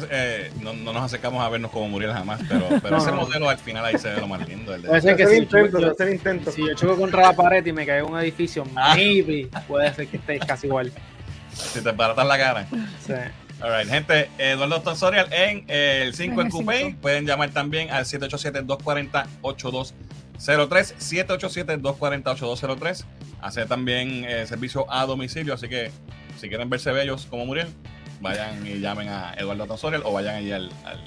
que 0.05 0.09
eh, 0.11 0.51
no, 0.61 0.73
no 0.73 0.93
nos 0.93 1.03
acercamos 1.03 1.43
a 1.45 1.49
vernos 1.49 1.71
como 1.71 1.89
Muriel 1.89 2.13
jamás, 2.13 2.41
pero, 2.49 2.69
pero 2.83 2.97
No, 2.97 3.03
ese 3.03 3.11
no. 3.11 3.17
modelo 3.19 3.49
al 3.49 3.59
final 3.59 3.85
ahí 3.85 3.99
se 3.99 4.09
ve 4.11 4.21
lo 4.21 4.29
más 4.29 4.47
lindo. 4.49 4.75
el 4.75 4.83
de- 4.83 4.89
Puede 4.89 5.01
ser 5.03 5.17
que 5.17 5.23
Hacer 5.25 5.35
si 5.35 5.41
yo, 5.47 5.59
intento, 5.59 5.81
yo- 5.81 5.91
hacer 5.93 6.09
intento. 6.11 6.53
si 6.53 6.67
yo 6.67 6.75
choco 6.75 6.97
contra 6.97 7.23
la 7.23 7.33
pared 7.35 7.65
y 7.67 7.73
me 7.73 7.85
caigo 7.87 8.09
en 8.09 8.15
un 8.15 8.21
edificio, 8.21 8.65
Ah. 8.77 8.95
maybe 8.95 9.49
puede 9.67 9.93
ser 9.95 10.07
que 10.09 10.17
esté 10.19 10.39
casi 10.39 10.67
igual. 10.67 10.93
Si 11.53 11.81
te 11.81 11.91
baratas 11.93 12.27
la 12.27 12.39
cara. 12.39 12.67
Sí. 13.05 13.13
Alright, 13.61 13.89
gente, 13.89 14.31
Eduardo 14.39 14.81
Tonsorial 14.83 15.33
en 15.33 15.65
eh, 15.67 16.05
el 16.07 16.15
5 16.15 16.43
en 16.43 16.51
Coupé. 16.51 16.97
Pueden 17.03 17.27
llamar 17.27 17.51
también 17.51 17.91
al 17.91 18.05
787-240-8203. 18.05 19.95
787-240-8203. 20.39 23.05
Hace 23.41 23.67
también 23.67 24.25
eh, 24.25 24.47
servicio 24.47 24.87
a 24.93 25.07
domicilio, 25.07 25.55
así 25.55 25.69
que 25.69 25.91
si 26.41 26.49
quieren 26.49 26.69
verse 26.71 26.91
bellos 26.93 27.27
como 27.27 27.47
Muriel, 27.47 27.69
vayan 28.21 28.67
y 28.67 28.81
llamen 28.81 29.09
a 29.09 29.35
Eduardo 29.35 29.67
Tonsorial 29.67 30.03
o 30.05 30.13
vayan 30.13 30.37
allí 30.37 30.53
al, 30.53 30.71
al, 30.85 31.01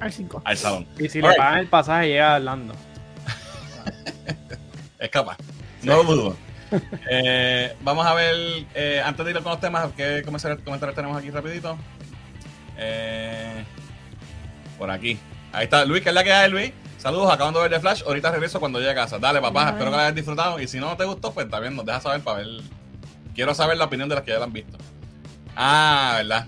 Al 0.00 0.12
5. 0.12 0.42
al 0.44 0.56
salón. 0.56 0.86
Y 0.98 1.08
si 1.08 1.20
le 1.20 1.34
pagan 1.34 1.58
el 1.58 1.66
pasaje, 1.68 2.08
llega 2.08 2.36
hablando. 2.36 2.74
Es 4.98 5.10
capaz. 5.10 5.36
No 5.82 6.02
lo 6.02 6.04
dudo. 6.04 6.36
Eh, 7.08 7.74
vamos 7.82 8.06
a 8.06 8.14
ver, 8.14 8.66
eh, 8.74 9.00
antes 9.04 9.24
de 9.24 9.30
ir 9.30 9.42
con 9.42 9.52
los 9.52 9.60
temas, 9.60 9.90
¿qué 9.96 10.22
comentarios, 10.24 10.60
comentarios 10.64 10.96
tenemos 10.96 11.16
aquí 11.16 11.30
rapidito? 11.30 11.78
Eh, 12.76 13.64
por 14.76 14.90
aquí. 14.90 15.18
Ahí 15.52 15.64
está 15.64 15.84
Luis, 15.84 16.02
que 16.02 16.08
es 16.10 16.14
la 16.14 16.24
que 16.24 16.32
hay, 16.32 16.50
Luis. 16.50 16.72
Saludos, 16.98 17.32
acabando 17.32 17.60
de 17.62 17.68
ver 17.68 17.78
The 17.78 17.80
Flash. 17.80 18.02
Ahorita 18.04 18.32
regreso 18.32 18.58
cuando 18.60 18.80
llegue 18.80 18.90
a 18.90 18.94
casa. 18.96 19.18
Dale, 19.18 19.40
papá, 19.40 19.68
Ay. 19.68 19.72
espero 19.72 19.90
que 19.90 19.96
la 19.96 20.02
hayas 20.02 20.14
disfrutado. 20.16 20.60
Y 20.60 20.66
si 20.66 20.78
no 20.80 20.96
te 20.96 21.04
gustó, 21.04 21.32
pues 21.32 21.48
también 21.48 21.76
nos 21.76 21.86
deja 21.86 22.00
saber 22.00 22.20
para 22.22 22.38
ver. 22.38 22.48
Quiero 23.34 23.54
saber 23.54 23.76
la 23.78 23.84
opinión 23.84 24.08
de 24.08 24.16
las 24.16 24.24
que 24.24 24.32
ya 24.32 24.38
la 24.38 24.44
han 24.44 24.52
visto. 24.52 24.76
Ah, 25.60 26.14
¿verdad? 26.18 26.46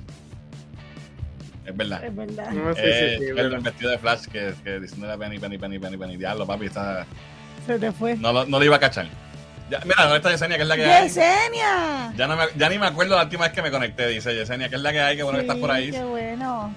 Es 1.67 1.77
verdad. 1.77 2.05
Es 2.05 2.15
verdad. 2.17 2.51
No, 2.53 2.73
sí, 2.75 2.81
Eh, 2.85 3.17
sí, 3.19 3.25
sí, 3.25 3.29
el 3.31 3.35
verdad. 3.35 3.61
vestido 3.61 3.91
de 3.91 3.99
Flash 3.99 4.25
que, 4.27 4.55
que 4.65 4.79
diciéndole 4.81 5.19
Penny, 5.19 5.39
Penny, 5.39 5.59
Penny, 5.59 5.79
Penny, 5.81 5.97
Penny. 5.97 6.17
Diablo, 6.17 6.47
papi, 6.47 6.67
está, 6.67 7.05
Se 7.67 7.79
te 7.79 7.91
fue. 7.93 8.17
no, 8.17 8.33
lo- 8.33 8.47
no 8.47 8.59
lo 8.59 8.65
iba 8.65 8.77
a 8.77 8.81
cachar. 8.81 9.07
Ya, 9.69 9.81
mira, 9.85 10.03
¿dónde 10.03 10.17
está 10.19 10.31
Yesenia? 10.31 10.57
Que 10.57 10.63
es 10.63 10.69
la 10.69 10.77
que 10.77 10.85
hay. 10.85 11.09
¡Yesenia! 11.09 12.13
Ya, 12.17 12.27
no 12.27 12.37
me- 12.37 12.47
ya 12.57 12.69
ni 12.69 12.79
me 12.79 12.87
acuerdo 12.87 13.15
la 13.17 13.23
última 13.25 13.45
vez 13.45 13.53
que 13.53 13.63
me 13.63 13.71
conecté, 13.71 14.07
dice 14.09 14.35
Yesenia, 14.35 14.69
que 14.69 14.77
es 14.77 14.81
la 14.81 14.93
que 14.93 15.01
hay, 15.01 15.17
que 15.17 15.23
bueno 15.25 15.39
que 15.39 15.43
estás 15.45 15.59
por 15.59 15.71
ahí. 15.71 15.91
Qué 15.91 16.03
bueno. 16.03 16.75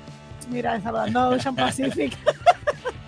Mira, 0.50 0.80
saludando 0.82 1.20
a 1.20 1.30
Ocean 1.30 1.56
Pacific. 1.56 2.16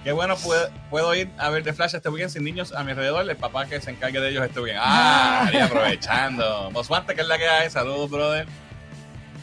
Qué 0.03 0.11
bueno, 0.11 0.35
puedo, 0.37 0.69
puedo 0.89 1.13
ir 1.15 1.29
a 1.37 1.49
ver 1.49 1.63
The 1.63 1.73
Flash 1.73 1.95
este 1.95 2.09
weekend 2.09 2.31
sin 2.31 2.43
niños 2.43 2.73
a 2.73 2.83
mi 2.83 2.91
alrededor, 2.91 3.27
el 3.29 3.35
papá 3.35 3.65
que 3.65 3.81
se 3.81 3.89
encargue 3.91 4.19
de 4.21 4.29
ellos 4.29 4.45
este 4.45 4.59
weekend. 4.59 4.81
Ah, 4.83 5.49
y 5.53 5.57
aprovechando. 5.57 6.69
Mosfante, 6.71 7.13
que 7.15 7.21
es 7.21 7.27
la 7.27 7.37
que 7.37 7.47
hay, 7.47 7.69
saludos, 7.69 8.09
brother. 8.09 8.47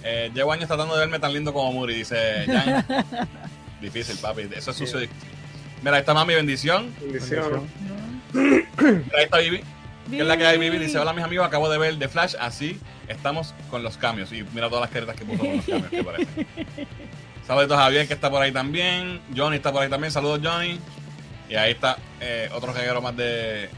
Eh, 0.05 0.31
llevo 0.35 0.53
años 0.53 0.67
tratando 0.67 0.95
de 0.95 1.01
verme 1.01 1.19
tan 1.19 1.33
lindo 1.33 1.53
como 1.53 1.73
Muri, 1.73 1.95
dice 1.95 2.45
Jan. 2.47 2.85
Difícil, 3.81 4.17
papi, 4.19 4.49
eso 4.55 4.71
es 4.71 4.77
sucio. 4.77 5.01
Mira, 5.83 5.97
ahí 5.97 6.01
está 6.01 6.15
mami, 6.15 6.35
bendición. 6.35 6.93
Bendición. 7.01 7.69
Mira, 8.33 8.67
ahí 9.17 9.25
está 9.25 9.39
Vivi. 9.39 9.63
¿Qué 10.11 10.21
es 10.21 10.27
la 10.27 10.37
que 10.37 10.47
hay, 10.47 10.59
Vivi? 10.59 10.79
Dice, 10.79 10.99
hola 10.99 11.13
mis 11.13 11.25
amigos, 11.25 11.47
acabo 11.47 11.69
de 11.69 11.79
ver 11.79 11.99
The 11.99 12.09
Flash, 12.09 12.35
así 12.41 12.79
estamos 13.09 13.55
con 13.71 13.83
los 13.83 13.97
cambios. 13.97 14.33
Y 14.33 14.45
mira 14.53 14.69
todas 14.69 14.83
las 14.83 14.91
caretas 14.91 15.17
que 15.17 15.25
puso 15.25 15.39
con 15.39 15.57
los 15.57 15.67
cambios, 15.67 15.91
que 15.91 16.05
parece. 16.05 16.47
Saludos 17.47 17.73
a 17.73 17.83
Javier, 17.83 18.07
que 18.07 18.15
está 18.15 18.31
por 18.31 18.43
ahí 18.43 18.53
también. 18.53 19.21
Johnny 19.37 19.57
está 19.57 19.73
por 19.73 19.83
ahí 19.83 19.91
también. 19.91 20.13
Saludos, 20.13 20.41
Johnny. 20.43 20.79
Y 21.49 21.55
ahí 21.55 21.73
está 21.73 21.99
eh, 22.21 22.49
otro 22.55 22.73
reguero 22.73 23.03
más 23.03 23.17
de 23.17 23.69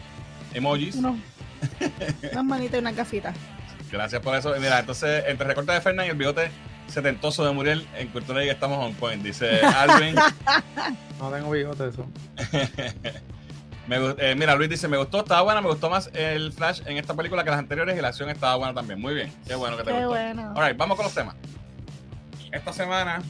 emojis. 0.53 0.97
Uno, 0.97 1.19
unas 2.33 2.45
manitas 2.45 2.77
y 2.77 2.79
una 2.79 2.93
gafita. 2.93 3.35
Gracias 3.95 4.21
por 4.21 4.35
eso. 4.35 4.57
Y 4.57 4.61
mira, 4.61 4.81
entonces, 4.81 5.25
entre 5.29 5.47
recortes 5.47 5.73
de 5.73 5.81
Fernández 5.81 6.09
y 6.09 6.11
el 6.11 6.17
bigote 6.17 6.51
setentoso 6.89 7.45
de 7.45 7.53
Muriel, 7.53 7.87
en 7.97 8.09
Cultura 8.09 8.41
Geek 8.41 8.51
estamos 8.53 8.85
on 8.85 8.93
point. 8.95 9.23
Dice 9.23 9.61
Alvin. 9.63 10.17
No 11.21 11.31
tengo 11.31 11.51
bigote 11.53 11.89
eso. 11.89 12.07
Me 13.87 13.97
eh, 14.19 14.35
mira, 14.35 14.57
Luis 14.57 14.69
dice, 14.69 14.89
me 14.89 14.97
gustó, 14.97 15.19
estaba 15.21 15.43
buena, 15.43 15.61
me 15.61 15.69
gustó 15.69 15.89
más 15.89 16.11
el 16.15 16.53
Flash 16.53 16.81
en 16.87 16.97
esta 16.97 17.15
película 17.15 17.45
que 17.45 17.51
las 17.51 17.59
anteriores 17.59 17.97
y 17.97 18.01
la 18.01 18.09
acción 18.09 18.29
estaba 18.31 18.57
buena 18.57 18.75
también. 18.75 19.01
Muy 19.01 19.15
bien, 19.15 19.33
qué 19.47 19.55
bueno 19.55 19.77
que 19.77 19.85
te 19.85 19.91
Qué 19.91 19.97
gustó. 19.97 20.09
bueno. 20.09 20.53
Alright, 20.57 20.77
vamos 20.77 20.97
con 20.97 21.05
los 21.05 21.15
temas. 21.15 21.37
Esta 22.51 22.73
semana, 22.73 23.23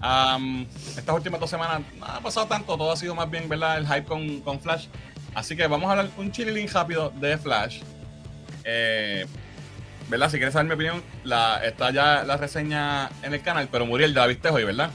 am, 0.00 0.66
estas 0.96 1.14
últimas 1.14 1.40
dos 1.40 1.48
semanas, 1.48 1.80
no 1.98 2.04
ha 2.06 2.20
pasado 2.20 2.46
tanto, 2.46 2.76
todo 2.76 2.92
ha 2.92 2.96
sido 2.96 3.14
más 3.14 3.30
bien, 3.30 3.48
¿verdad? 3.48 3.78
El 3.78 3.86
hype 3.86 4.04
con, 4.04 4.40
con 4.40 4.60
Flash. 4.60 4.86
Así 5.34 5.56
que 5.56 5.66
vamos 5.66 5.88
a 5.88 5.92
hablar 5.92 6.08
un 6.18 6.30
chililín 6.30 6.68
rápido 6.68 7.10
de 7.10 7.38
Flash. 7.38 7.82
Eh, 8.64 9.26
¿Verdad? 10.08 10.30
Si 10.30 10.36
quieres 10.36 10.52
saber 10.52 10.66
mi 10.68 10.74
opinión, 10.74 11.02
la, 11.24 11.64
está 11.64 11.90
ya 11.90 12.24
la 12.24 12.36
reseña 12.36 13.08
en 13.22 13.34
el 13.34 13.42
canal, 13.42 13.68
pero 13.70 13.86
Muriel, 13.86 14.14
ya 14.14 14.20
la 14.20 14.26
viste 14.26 14.48
hoy, 14.50 14.64
¿verdad? 14.64 14.90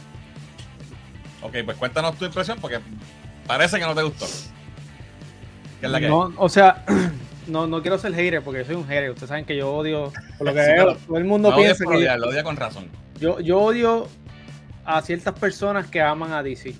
Ok, 1.41 1.55
pues 1.65 1.77
cuéntanos 1.77 2.17
tu 2.17 2.25
impresión 2.25 2.59
porque 2.59 2.79
parece 3.45 3.79
que 3.79 3.85
no 3.85 3.95
te 3.95 4.03
gustó. 4.03 4.25
¿Qué 5.79 5.85
es 5.85 5.91
la 5.91 5.99
que 5.99 6.05
hay? 6.05 6.11
No, 6.11 6.33
o 6.37 6.49
sea, 6.49 6.83
no, 7.47 7.67
no 7.67 7.81
quiero 7.81 7.97
ser 7.97 8.13
hater 8.13 8.41
porque 8.41 8.59
yo 8.59 8.65
soy 8.65 8.75
un 8.75 8.87
hater. 8.87 9.09
Ustedes 9.11 9.29
saben 9.29 9.45
que 9.45 9.55
yo 9.55 9.73
odio. 9.73 10.11
Por 10.37 10.47
lo 10.47 10.53
que 10.53 10.63
Sí, 10.65 10.71
veo, 10.71 10.95
todo 10.95 11.17
el 11.17 11.25
mundo 11.25 11.55
piensa 11.55 11.83
que 11.85 11.95
odiar, 11.95 12.19
lo 12.19 12.27
odia 12.29 12.43
con 12.43 12.55
razón. 12.55 12.89
yo, 13.19 13.39
yo 13.39 13.59
odio 13.59 14.07
a 14.85 15.01
ciertas 15.01 15.33
personas 15.39 15.87
que 15.87 16.01
aman 16.01 16.31
a 16.33 16.43
DC. 16.43 16.75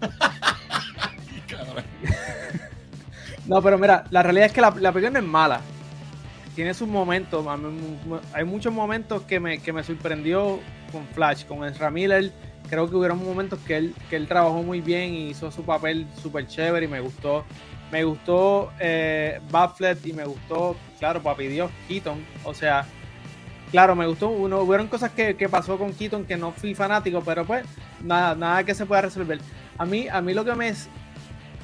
No, 3.46 3.60
pero 3.62 3.78
mira, 3.78 4.04
la 4.10 4.22
realidad 4.22 4.46
es 4.46 4.52
que 4.52 4.60
la, 4.60 4.70
la 4.78 4.92
película 4.92 5.18
no 5.18 5.26
es 5.26 5.30
mala. 5.30 5.60
Tiene 6.54 6.74
sus 6.74 6.88
momentos. 6.88 7.46
Hay 8.32 8.44
muchos 8.44 8.72
momentos 8.72 9.22
que 9.22 9.40
me, 9.40 9.58
que 9.58 9.72
me 9.72 9.82
sorprendió 9.82 10.60
con 10.92 11.06
Flash, 11.08 11.44
con 11.44 11.64
Ezra 11.64 11.90
Miller. 11.90 12.32
Creo 12.68 12.88
que 12.88 12.96
hubieron 12.96 13.24
momentos 13.24 13.58
que 13.66 13.76
él, 13.76 13.94
que 14.08 14.16
él 14.16 14.28
trabajó 14.28 14.62
muy 14.62 14.80
bien 14.80 15.14
y 15.14 15.30
hizo 15.30 15.50
su 15.50 15.62
papel 15.62 16.06
súper 16.20 16.46
chévere 16.46 16.86
y 16.86 16.88
me 16.88 17.00
gustó. 17.00 17.44
Me 17.90 18.04
gustó 18.04 18.70
eh, 18.78 19.40
y 20.04 20.12
me 20.12 20.24
gustó, 20.24 20.76
claro, 21.00 21.20
papi 21.22 21.48
Dios, 21.48 21.70
Keaton. 21.88 22.24
O 22.44 22.54
sea, 22.54 22.86
claro, 23.72 23.96
me 23.96 24.06
gustó. 24.06 24.28
Uno, 24.28 24.60
hubieron 24.60 24.86
cosas 24.86 25.10
que, 25.10 25.34
que 25.36 25.48
pasó 25.48 25.76
con 25.76 25.92
Keaton 25.92 26.24
que 26.24 26.36
no 26.36 26.52
fui 26.52 26.74
fanático, 26.74 27.20
pero 27.24 27.44
pues 27.44 27.64
nada, 28.02 28.36
nada 28.36 28.62
que 28.62 28.74
se 28.74 28.86
pueda 28.86 29.02
resolver. 29.02 29.40
A 29.76 29.84
mí, 29.84 30.06
a 30.08 30.20
mí 30.20 30.34
lo 30.34 30.44
que 30.44 30.54
me 30.54 30.72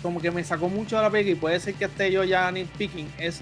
como 0.02 0.20
que 0.20 0.30
me 0.30 0.44
sacó 0.44 0.68
mucho 0.68 0.96
de 0.96 1.02
la 1.02 1.10
película 1.10 1.36
y 1.36 1.40
puede 1.40 1.60
ser 1.60 1.74
que 1.74 1.86
esté 1.86 2.12
yo 2.12 2.22
ya 2.22 2.50
nitpicking 2.52 3.10
es 3.18 3.40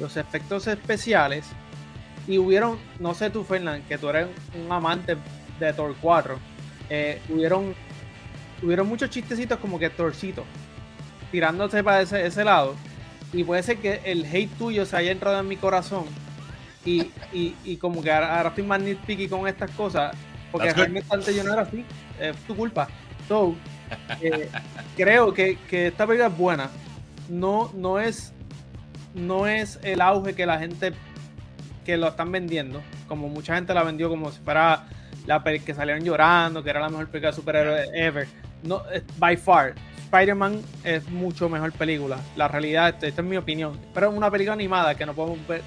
los 0.00 0.16
efectos 0.16 0.66
especiales 0.66 1.46
y 2.26 2.38
hubieron, 2.38 2.78
no 2.98 3.14
sé 3.14 3.30
tú 3.30 3.44
Fernán, 3.44 3.82
que 3.88 3.98
tú 3.98 4.08
eres 4.08 4.28
un 4.54 4.70
amante 4.70 5.16
de 5.58 5.72
Thor 5.72 5.94
4, 6.00 6.38
eh, 6.90 7.20
hubieron, 7.28 7.74
hubieron 8.62 8.86
muchos 8.86 9.10
chistecitos 9.10 9.58
como 9.58 9.78
que 9.78 9.90
Thorcito 9.90 10.44
tirándose 11.30 11.82
para 11.84 12.02
ese, 12.02 12.26
ese 12.26 12.44
lado 12.44 12.74
y 13.32 13.44
puede 13.44 13.62
ser 13.62 13.78
que 13.78 14.00
el 14.04 14.24
hate 14.24 14.50
tuyo 14.56 14.86
se 14.86 14.96
haya 14.96 15.10
entrado 15.10 15.40
en 15.40 15.48
mi 15.48 15.56
corazón 15.56 16.04
y, 16.84 17.10
y, 17.32 17.54
y 17.64 17.76
como 17.76 18.02
que 18.02 18.10
ahora, 18.10 18.36
ahora 18.36 18.48
estoy 18.50 18.64
más 18.64 18.80
nitpicky 18.80 19.28
con 19.28 19.46
estas 19.46 19.70
cosas 19.72 20.14
porque 20.50 20.72
realmente 20.72 21.06
antes 21.10 21.34
yo 21.34 21.44
no 21.44 21.52
era 21.52 21.62
así, 21.62 21.84
es 22.18 22.36
tu 22.46 22.56
culpa. 22.56 22.88
So, 23.26 23.54
eh, 24.20 24.48
creo 24.96 25.32
que, 25.32 25.58
que 25.68 25.88
esta 25.88 26.06
película 26.06 26.28
es 26.28 26.36
buena. 26.36 26.70
No, 27.28 27.70
no 27.74 28.00
es 28.00 28.32
no 29.18 29.46
es 29.46 29.78
el 29.82 30.00
auge 30.00 30.34
que 30.34 30.46
la 30.46 30.58
gente 30.58 30.92
que 31.84 31.96
lo 31.96 32.08
están 32.08 32.30
vendiendo, 32.32 32.82
como 33.06 33.28
mucha 33.28 33.54
gente 33.54 33.72
la 33.74 33.82
vendió 33.82 34.08
como 34.08 34.30
si 34.30 34.38
fuera 34.40 34.84
la 35.26 35.42
peli 35.42 35.60
que 35.60 35.74
salieron 35.74 36.04
llorando, 36.04 36.62
que 36.62 36.70
era 36.70 36.80
la 36.80 36.88
mejor 36.88 37.08
película 37.08 37.30
de 37.30 37.36
superhéroes 37.36 37.88
ever. 37.94 38.28
No, 38.62 38.82
es- 38.90 39.02
by 39.18 39.36
far, 39.36 39.74
Spider-Man 40.04 40.60
es 40.84 41.08
mucho 41.10 41.48
mejor 41.48 41.72
película. 41.72 42.18
La 42.36 42.48
realidad, 42.48 42.88
esta, 42.90 43.06
esta 43.06 43.22
es 43.22 43.28
mi 43.28 43.36
opinión. 43.36 43.78
Pero 43.94 44.10
es 44.10 44.16
una 44.16 44.30
película 44.30 44.54
animada 44.54 44.94
que 44.94 45.04
no 45.06 45.12
podemos 45.14 45.46
ver, 45.46 45.62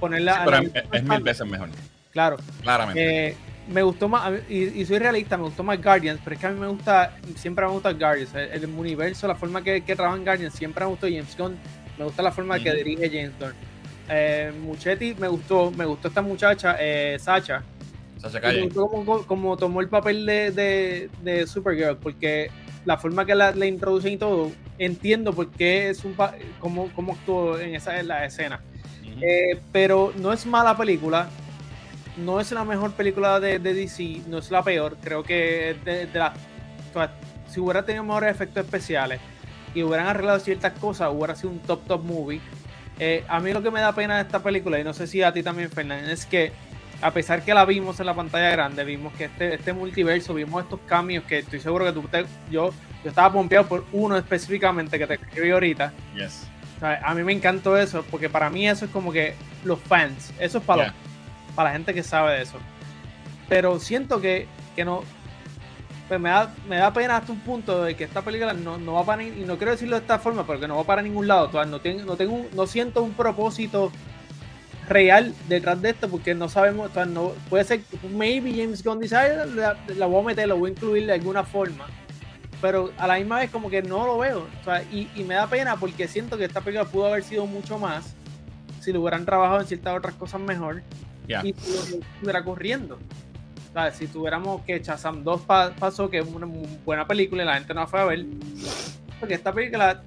ponerla. 0.00 0.34
Sí, 0.34 0.40
pero 0.72 0.86
es, 0.92 1.02
mil 1.04 1.22
veces 1.22 1.46
mejor, 1.46 1.68
Claro. 2.12 2.36
claramente. 2.62 3.28
Eh, 3.28 3.36
me 3.68 3.82
gustó 3.82 4.08
más, 4.08 4.32
y, 4.48 4.64
y 4.80 4.84
soy 4.84 4.98
realista, 5.00 5.36
me 5.36 5.42
gustó 5.44 5.64
más 5.64 5.82
Guardians, 5.82 6.20
pero 6.22 6.34
es 6.34 6.40
que 6.40 6.46
a 6.46 6.50
mí 6.50 6.60
me 6.60 6.68
gusta, 6.68 7.16
siempre 7.34 7.66
me 7.66 7.72
gusta 7.72 7.92
Guardians, 7.92 8.32
el, 8.34 8.50
el 8.64 8.66
universo, 8.66 9.26
la 9.26 9.34
forma 9.34 9.60
que, 9.62 9.80
que 9.82 9.96
trabaja 9.96 10.16
en 10.16 10.24
Guardians, 10.24 10.54
siempre 10.54 10.84
me 10.84 10.90
gustó 10.92 11.06
James 11.08 11.36
Gunn, 11.36 11.56
me 11.98 12.04
gusta 12.04 12.22
la 12.22 12.32
forma 12.32 12.58
que 12.58 12.72
dirige 12.74 13.08
James 13.08 13.32
Gunn. 13.38 13.52
Eh, 14.08 14.52
Muchetti 14.60 15.14
me 15.18 15.28
gustó, 15.28 15.70
me 15.72 15.84
gustó 15.84 16.08
esta 16.08 16.22
muchacha, 16.22 16.76
eh, 16.78 17.16
Sacha, 17.18 17.62
Sacha 18.18 18.38
y 18.38 18.40
me 18.40 18.40
Calle. 18.40 18.60
gustó 18.62 18.86
como, 18.88 19.26
como 19.26 19.56
tomó 19.56 19.80
el 19.80 19.88
papel 19.88 20.24
de, 20.26 20.50
de, 20.52 21.10
de 21.22 21.46
Supergirl, 21.46 21.96
porque 21.96 22.50
la 22.84 22.96
forma 22.96 23.24
que 23.26 23.34
la, 23.34 23.50
la 23.52 23.66
introducen 23.66 24.12
y 24.12 24.16
todo, 24.16 24.52
entiendo 24.78 25.32
por 25.32 25.50
qué 25.50 25.90
es 25.90 26.04
un 26.04 26.14
cómo, 26.60 26.88
cómo 26.94 27.12
actuó 27.14 27.58
en 27.58 27.74
esa 27.74 27.98
en 27.98 28.08
la 28.08 28.24
escena. 28.24 28.60
Eh, 29.20 29.58
pero 29.72 30.12
no 30.18 30.32
es 30.32 30.44
mala 30.46 30.76
película. 30.76 31.28
No 32.18 32.38
es 32.40 32.50
la 32.52 32.64
mejor 32.64 32.92
película 32.92 33.40
de, 33.40 33.58
de 33.58 33.74
DC, 33.74 34.22
no 34.28 34.38
es 34.38 34.50
la 34.50 34.62
peor. 34.62 34.96
Creo 35.02 35.22
que 35.22 35.76
de, 35.84 36.06
de 36.06 36.18
la- 36.18 36.32
o 36.90 36.92
sea, 36.92 37.12
si 37.48 37.60
hubiera 37.60 37.84
tenido 37.84 38.04
mejores 38.04 38.30
efectos 38.30 38.64
especiales 38.64 39.20
y 39.76 39.82
hubieran 39.84 40.06
arreglado 40.08 40.40
ciertas 40.40 40.72
cosas, 40.78 41.10
hubiera 41.12 41.34
sido 41.36 41.50
un 41.50 41.58
top 41.60 41.86
top 41.86 42.02
movie. 42.02 42.40
Eh, 42.98 43.24
a 43.28 43.40
mí 43.40 43.52
lo 43.52 43.62
que 43.62 43.70
me 43.70 43.80
da 43.80 43.92
pena 43.94 44.16
de 44.16 44.22
esta 44.22 44.40
película, 44.42 44.78
y 44.80 44.84
no 44.84 44.92
sé 44.94 45.06
si 45.06 45.22
a 45.22 45.32
ti 45.32 45.42
también, 45.42 45.70
Fernán, 45.70 46.06
es 46.06 46.24
que 46.26 46.52
a 47.02 47.10
pesar 47.10 47.42
que 47.42 47.52
la 47.52 47.64
vimos 47.66 48.00
en 48.00 48.06
la 48.06 48.14
pantalla 48.14 48.50
grande, 48.50 48.82
vimos 48.84 49.12
que 49.12 49.24
este, 49.26 49.54
este 49.54 49.72
multiverso, 49.74 50.32
vimos 50.32 50.62
estos 50.64 50.80
cambios 50.86 51.24
que 51.24 51.40
estoy 51.40 51.60
seguro 51.60 51.84
que 51.84 51.92
tú 51.92 52.02
te- 52.08 52.24
yo, 52.50 52.70
yo 53.04 53.10
estaba 53.10 53.30
pompeado 53.30 53.66
por 53.66 53.84
uno 53.92 54.16
específicamente 54.16 54.98
que 54.98 55.06
te 55.06 55.14
escribí 55.14 55.50
ahorita. 55.50 55.92
Yes. 56.14 56.46
O 56.76 56.80
sea, 56.80 57.00
a 57.04 57.14
mí 57.14 57.22
me 57.22 57.32
encantó 57.32 57.76
eso, 57.76 58.02
porque 58.10 58.30
para 58.30 58.48
mí 58.48 58.66
eso 58.66 58.86
es 58.86 58.90
como 58.90 59.12
que 59.12 59.34
los 59.64 59.78
fans, 59.78 60.32
eso 60.40 60.58
es 60.58 60.64
para, 60.64 60.84
Yeah. 60.84 60.94
los- 61.46 61.54
para 61.54 61.68
la 61.68 61.72
gente 61.74 61.92
que 61.92 62.02
sabe 62.02 62.32
de 62.38 62.42
eso. 62.42 62.58
Pero 63.48 63.78
siento 63.78 64.20
que, 64.20 64.46
que 64.74 64.84
no, 64.86 65.04
pues 66.08 66.20
me 66.20 66.28
da, 66.30 66.54
me 66.68 66.76
da 66.76 66.92
pena 66.92 67.16
hasta 67.16 67.32
un 67.32 67.40
punto 67.40 67.82
de 67.84 67.96
que 67.96 68.04
esta 68.04 68.22
película 68.22 68.52
no, 68.52 68.78
no 68.78 68.94
va 68.94 69.04
para 69.04 69.22
ni- 69.22 69.40
y 69.42 69.44
no 69.44 69.56
quiero 69.56 69.72
decirlo 69.72 69.96
de 69.96 70.02
esta 70.02 70.18
forma, 70.18 70.46
porque 70.46 70.68
no 70.68 70.76
va 70.76 70.84
para 70.84 71.02
ningún 71.02 71.26
lado, 71.26 71.50
no, 71.66 71.80
tengo, 71.80 72.04
no, 72.04 72.16
tengo, 72.16 72.46
no 72.54 72.66
siento 72.66 73.02
un 73.02 73.12
propósito 73.12 73.90
real 74.88 75.34
detrás 75.48 75.82
de 75.82 75.90
esto, 75.90 76.08
porque 76.08 76.34
no 76.34 76.48
sabemos, 76.48 76.90
o 76.90 76.94
sea, 76.94 77.06
no, 77.06 77.32
puede 77.50 77.64
ser, 77.64 77.80
maybe 78.14 78.52
James 78.54 78.84
Gunn 78.84 79.00
dice, 79.00 79.16
"Ay, 79.16 79.32
la, 79.54 79.76
la 79.96 80.06
voy 80.06 80.20
a 80.22 80.26
meter, 80.26 80.46
lo 80.48 80.56
voy 80.56 80.70
a 80.70 80.72
incluir 80.74 81.06
de 81.06 81.12
alguna 81.14 81.42
forma, 81.42 81.86
pero 82.60 82.92
a 82.96 83.06
la 83.08 83.16
misma 83.16 83.38
vez 83.40 83.50
como 83.50 83.68
que 83.68 83.82
no 83.82 84.06
lo 84.06 84.18
veo. 84.18 84.46
O 84.60 84.64
sea, 84.64 84.82
y, 84.84 85.10
y 85.16 85.24
me 85.24 85.34
da 85.34 85.46
pena 85.48 85.76
porque 85.76 86.06
siento 86.08 86.38
que 86.38 86.44
esta 86.44 86.60
película 86.60 86.88
pudo 86.88 87.06
haber 87.06 87.22
sido 87.24 87.46
mucho 87.46 87.78
más 87.78 88.14
si 88.80 88.92
lo 88.92 89.00
hubieran 89.00 89.24
trabajado 89.26 89.60
en 89.60 89.66
ciertas 89.66 89.96
otras 89.98 90.14
cosas 90.14 90.40
mejor 90.40 90.82
Yeah. 91.26 91.42
y 91.44 91.52
lo 91.52 91.98
estuviera 91.98 92.44
corriendo. 92.44 93.00
Si 93.92 94.06
tuviéramos 94.06 94.62
que 94.62 94.78
Shazam 94.80 95.22
2 95.22 95.40
pa- 95.42 95.70
pasó, 95.78 96.08
que 96.08 96.18
es 96.18 96.26
una 96.26 96.46
buena 96.84 97.06
película 97.06 97.42
y 97.42 97.46
la 97.46 97.54
gente 97.54 97.74
no 97.74 97.80
la 97.80 97.86
fue 97.86 98.00
a 98.00 98.04
ver, 98.04 98.24
porque 99.20 99.34
esta 99.34 99.52
película 99.52 100.02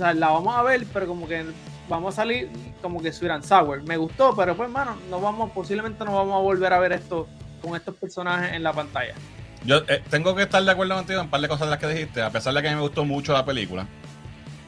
la 0.00 0.28
vamos 0.28 0.54
a 0.56 0.62
ver, 0.62 0.86
pero 0.92 1.06
como 1.06 1.28
que 1.28 1.44
vamos 1.88 2.14
a 2.14 2.16
salir 2.16 2.48
como 2.82 3.00
que 3.02 3.08
and 3.30 3.44
Sour. 3.44 3.82
Me 3.82 3.96
gustó, 3.96 4.34
pero 4.34 4.56
pues, 4.56 4.68
mano, 4.70 4.96
no 5.10 5.20
vamos, 5.20 5.50
posiblemente 5.52 6.04
no 6.04 6.14
vamos 6.14 6.34
a 6.34 6.38
volver 6.38 6.72
a 6.72 6.78
ver 6.78 6.92
esto 6.92 7.28
con 7.62 7.76
estos 7.76 7.94
personajes 7.94 8.52
en 8.54 8.62
la 8.62 8.72
pantalla. 8.72 9.14
Yo 9.64 9.78
eh, 9.88 10.02
tengo 10.10 10.34
que 10.34 10.42
estar 10.42 10.62
de 10.62 10.70
acuerdo 10.70 10.94
contigo 10.94 11.20
en 11.20 11.26
un 11.26 11.30
par 11.30 11.40
de 11.40 11.48
cosas 11.48 11.66
de 11.66 11.70
las 11.70 11.78
que 11.80 11.88
dijiste, 11.88 12.22
a 12.22 12.30
pesar 12.30 12.54
de 12.54 12.62
que 12.62 12.68
a 12.68 12.70
mí 12.70 12.76
me 12.76 12.82
gustó 12.82 13.04
mucho 13.04 13.32
la 13.32 13.44
película. 13.44 13.86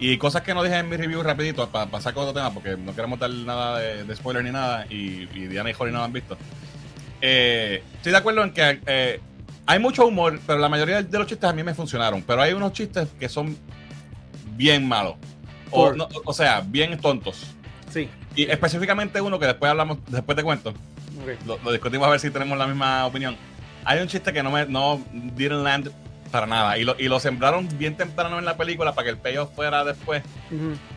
Y 0.01 0.17
cosas 0.17 0.43
que 0.43 0.55
no 0.55 0.63
dije 0.63 0.77
en 0.77 0.89
mi 0.89 0.97
review 0.97 1.23
rapidito, 1.23 1.69
para 1.71 1.87
pasar 1.91 2.15
con 2.15 2.23
otro 2.23 2.35
tema, 2.35 2.53
porque 2.53 2.77
no 2.77 2.95
queremos 2.95 3.19
dar 3.19 3.31
nada 3.31 3.79
de, 3.79 4.05
de 4.05 4.17
spoiler 4.17 4.45
ni 4.45 4.51
nada, 4.53 4.87
y, 4.89 5.29
y 5.35 5.47
Diana 5.49 5.71
y 5.71 5.73
Jory 5.73 5.91
no 5.93 5.99
lo 5.99 6.05
han 6.05 6.13
visto. 6.13 6.37
Eh, 7.21 7.83
estoy 7.95 8.13
de 8.13 8.19
acuerdo 8.19 8.43
en 8.45 8.53
que 8.53 8.81
eh, 8.87 9.21
hay 9.67 9.79
mucho 9.79 10.07
humor, 10.07 10.41
pero 10.47 10.59
la 10.59 10.69
mayoría 10.69 11.03
de 11.03 11.19
los 11.19 11.27
chistes 11.27 11.49
a 11.49 11.53
mí 11.53 11.63
me 11.63 11.75
funcionaron. 11.75 12.23
Pero 12.23 12.43
hay 12.43 12.53
unos 12.53 12.73
chistes 12.73 13.09
que 13.19 13.29
son 13.29 13.57
bien 14.57 14.87
malos. 14.87 15.15
O, 15.71 15.85
Por- 15.87 15.97
no, 15.97 16.09
o 16.25 16.33
sea, 16.33 16.63
bien 16.67 16.99
tontos. 16.99 17.47
Sí. 17.93 18.09
Y 18.35 18.45
específicamente 18.51 19.21
uno 19.21 19.39
que 19.39 19.47
después 19.47 19.71
hablamos, 19.71 19.99
después 20.09 20.37
te 20.37 20.43
cuento, 20.45 20.73
lo, 21.47 21.59
lo 21.65 21.73
discutimos 21.73 22.07
a 22.07 22.11
ver 22.11 22.21
si 22.21 22.31
tenemos 22.31 22.57
la 22.57 22.67
misma 22.67 23.05
opinión. 23.07 23.37
Hay 23.85 24.01
un 24.01 24.09
chiste 24.09 24.33
que 24.33 24.43
no 24.43 24.51
me 24.51 24.67
no 24.67 25.01
didn't 25.13 25.65
land 25.65 25.91
para 26.31 26.47
nada 26.47 26.77
y 26.77 26.85
lo, 26.85 26.95
y 26.99 27.09
lo 27.09 27.19
sembraron 27.21 27.67
bien 27.79 27.97
temprano 27.97 28.39
en 28.39 28.45
la 28.45 28.57
película 28.57 28.93
para 28.95 29.07
que 29.07 29.11
el 29.13 29.17
payoff 29.19 29.55
fuera 29.55 29.83
después 29.85 30.23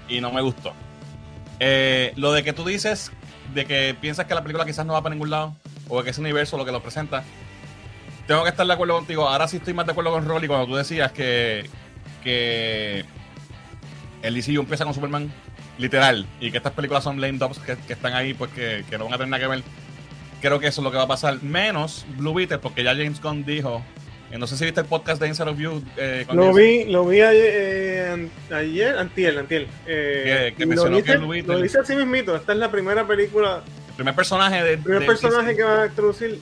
y 0.09 0.19
no 0.19 0.31
me 0.31 0.41
gustó. 0.41 0.73
Eh, 1.59 2.11
lo 2.17 2.33
de 2.33 2.43
que 2.43 2.51
tú 2.53 2.65
dices 2.65 3.11
de 3.53 3.65
que 3.65 3.95
piensas 3.99 4.25
que 4.25 4.35
la 4.35 4.41
película 4.41 4.65
quizás 4.65 4.85
no 4.85 4.93
va 4.93 5.01
para 5.01 5.15
ningún 5.15 5.29
lado 5.29 5.55
o 5.93 6.01
que 6.03 6.09
ese 6.11 6.21
universo 6.21 6.57
lo 6.57 6.65
que 6.65 6.71
lo 6.71 6.81
presenta, 6.81 7.23
tengo 8.27 8.43
que 8.43 8.49
estar 8.49 8.65
de 8.65 8.73
acuerdo 8.73 8.95
contigo. 8.95 9.27
Ahora 9.27 9.47
sí 9.47 9.57
estoy 9.57 9.73
más 9.73 9.85
de 9.85 9.91
acuerdo 9.91 10.11
con 10.11 10.25
Rolly 10.25 10.47
cuando 10.47 10.65
tú 10.67 10.75
decías 10.75 11.11
que, 11.11 11.69
que 12.23 13.03
el 14.21 14.35
DCU 14.35 14.61
empieza 14.61 14.85
con 14.85 14.93
Superman 14.93 15.31
literal 15.77 16.25
y 16.39 16.51
que 16.51 16.57
estas 16.57 16.73
películas 16.73 17.03
son 17.03 17.19
lame 17.19 17.37
dubs 17.37 17.59
que, 17.59 17.75
que 17.75 17.93
están 17.93 18.13
ahí 18.13 18.33
pues 18.33 18.51
que, 18.51 18.83
que 18.89 18.97
no 18.97 19.05
van 19.05 19.13
a 19.15 19.17
tener 19.17 19.29
nada 19.29 19.41
que 19.43 19.47
ver. 19.49 19.63
Creo 20.41 20.59
que 20.59 20.67
eso 20.67 20.81
es 20.81 20.83
lo 20.85 20.91
que 20.91 20.97
va 20.97 21.03
a 21.03 21.07
pasar. 21.07 21.41
Menos 21.43 22.05
Blue 22.17 22.33
Beetle 22.33 22.59
porque 22.59 22.83
ya 22.83 22.91
James 22.91 23.21
Gunn 23.21 23.43
dijo, 23.45 23.83
eh, 24.31 24.37
no 24.37 24.47
sé 24.47 24.57
si 24.57 24.63
viste 24.65 24.79
el 24.81 24.87
podcast 24.87 25.21
de 25.21 25.27
Inside 25.27 25.49
of 25.49 25.57
You. 25.59 25.83
eh, 25.97 26.23
con 26.27 26.37
Lo 26.37 26.53
vi, 26.53 26.85
lo 26.85 27.05
vi 27.05 27.21
ayer, 27.21 27.43
eh, 27.53 28.29
ayer 28.53 28.97
antier, 28.97 29.37
antier. 29.37 29.67
Eh, 29.85 30.49
Que- 30.51 30.55
que 30.55 30.65
mencionó 30.65 30.91
lo 30.91 30.97
dice, 30.97 31.11
que 31.11 31.17
Blue 31.17 31.27
Beetle- 31.33 31.47
lo 31.55 31.61
dice 31.61 31.79
así 31.79 31.95
mismito. 31.95 32.35
Esta 32.35 32.53
es 32.53 32.57
la 32.59 32.71
primera 32.71 33.05
película, 33.05 33.61
El 33.65 33.80
primer 34.01 34.15
personaje 34.15 34.63
de... 34.63 34.73
el 34.73 34.79
primer 34.79 34.99
de 35.01 35.05
personaje 35.07 35.55
que 35.55 35.63
va 35.63 35.83
a 35.83 35.85
introducir. 35.87 36.41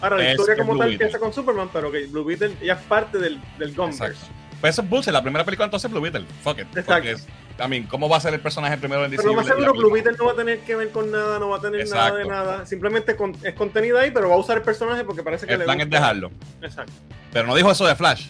Ahora, 0.00 0.16
la 0.18 0.24
Es- 0.24 0.30
historia 0.32 0.52
es 0.54 0.58
como 0.60 0.72
Blue 0.72 0.80
tal 0.80 0.88
Beetle. 0.90 1.06
empieza 1.06 1.18
con 1.18 1.32
Superman, 1.32 1.70
pero 1.72 1.90
que 1.90 2.06
Blue 2.06 2.24
Beetle 2.24 2.56
ya 2.62 2.74
es 2.74 2.80
parte 2.82 3.18
del, 3.18 3.40
del 3.58 3.74
Gunverse. 3.74 4.04
Exacto. 4.04 4.32
Pues 4.60 4.74
eso 4.74 4.82
es 4.82 4.88
bullshit. 4.88 5.12
La 5.12 5.22
primera 5.22 5.44
película 5.44 5.64
entonces 5.66 5.90
Blue 5.90 6.00
Beetle. 6.00 6.24
Fuck 6.42 6.58
it. 6.58 6.66
Exacto. 6.76 6.92
Porque, 6.94 7.10
es- 7.12 7.26
I 7.58 7.68
mean, 7.68 7.84
¿cómo 7.84 8.06
va 8.08 8.18
a 8.18 8.20
ser 8.20 8.34
el 8.34 8.40
personaje 8.40 8.76
primero 8.76 9.02
en 9.06 9.10
DC? 9.10 9.22
Pero 9.22 9.32
lo 9.34 9.36
más 9.40 9.46
seguro, 9.46 9.72
Blue? 9.72 9.90
Beetle 9.90 10.12
no 10.18 10.26
va 10.26 10.32
a 10.32 10.36
tener 10.36 10.60
que 10.60 10.76
ver 10.76 10.90
con 10.90 11.10
nada, 11.10 11.38
no 11.38 11.48
va 11.48 11.56
a 11.56 11.60
tener 11.60 11.88
nada 11.88 12.10
de 12.14 12.22
Exacto. 12.22 12.28
nada. 12.30 12.66
Simplemente 12.66 13.16
con- 13.16 13.34
es 13.42 13.54
contenido 13.54 13.98
ahí, 13.98 14.10
pero 14.10 14.28
va 14.28 14.34
a 14.34 14.38
usar 14.38 14.58
el 14.58 14.62
personaje 14.62 15.04
porque 15.04 15.22
parece 15.22 15.46
que 15.46 15.54
El 15.54 15.60
le 15.60 15.64
plan 15.64 15.80
es 15.80 15.86
gusta. 15.86 15.98
dejarlo. 15.98 16.30
Exacto. 16.60 16.92
Pero 17.32 17.46
no 17.46 17.54
dijo 17.54 17.70
eso 17.70 17.86
de 17.86 17.94
Flash. 17.96 18.28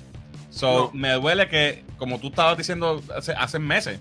So, 0.50 0.73
No. 0.73 0.90
me 0.99 1.12
duele 1.14 1.49
que, 1.49 1.85
como 1.99 2.21
tú 2.21 2.28
estabas 2.28 2.56
diciendo 2.56 3.02
hace, 3.16 3.33
hace 3.33 3.59
meses, 3.59 3.99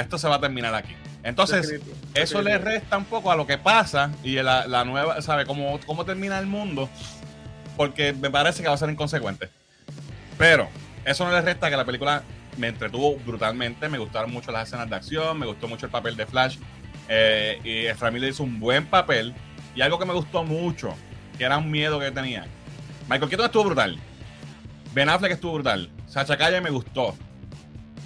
esto 0.00 0.16
se 0.18 0.26
va 0.28 0.36
a 0.36 0.40
terminar 0.40 0.74
aquí. 0.74 0.94
Entonces, 1.24 1.68
Definitivo. 1.68 1.96
eso 2.14 2.42
le 2.42 2.58
resta 2.58 2.98
un 2.98 3.06
poco 3.06 3.32
a 3.32 3.36
lo 3.36 3.46
que 3.46 3.58
pasa 3.58 4.12
y 4.22 4.34
la, 4.36 4.66
la 4.66 4.84
nueva, 4.84 5.20
¿sabe? 5.22 5.46
Cómo, 5.46 5.80
cómo 5.86 6.04
termina 6.04 6.38
el 6.38 6.46
mundo. 6.46 6.88
Porque 7.76 8.12
me 8.12 8.30
parece 8.30 8.62
que 8.62 8.68
va 8.68 8.74
a 8.74 8.78
ser 8.78 8.90
inconsecuente. 8.90 9.48
Pero, 10.38 10.68
eso 11.04 11.24
no 11.24 11.32
le 11.32 11.40
resta 11.40 11.70
que 11.70 11.76
la 11.76 11.84
película 11.84 12.22
me 12.58 12.68
entretuvo 12.68 13.16
brutalmente. 13.16 13.88
Me 13.88 13.98
gustaron 13.98 14.30
mucho 14.30 14.52
las 14.52 14.68
escenas 14.68 14.88
de 14.88 14.96
acción, 14.96 15.38
me 15.38 15.46
gustó 15.46 15.66
mucho 15.66 15.86
el 15.86 15.92
papel 15.92 16.16
de 16.16 16.26
Flash. 16.26 16.58
Eh, 17.08 17.58
y 17.64 18.12
Miller 18.12 18.30
hizo 18.30 18.42
un 18.42 18.60
buen 18.60 18.86
papel. 18.86 19.34
Y 19.74 19.80
algo 19.80 19.98
que 19.98 20.04
me 20.04 20.12
gustó 20.12 20.44
mucho, 20.44 20.94
que 21.36 21.44
era 21.44 21.58
un 21.58 21.70
miedo 21.70 21.98
que 21.98 22.10
tenía. 22.10 22.46
Michael 23.08 23.28
Keaton 23.28 23.46
estuvo 23.46 23.64
brutal. 23.64 23.98
Ben 24.92 25.08
Affleck 25.08 25.32
estuvo 25.32 25.54
brutal. 25.54 25.90
Sacha 26.06 26.36
Calle 26.36 26.60
me 26.60 26.70
gustó. 26.70 27.14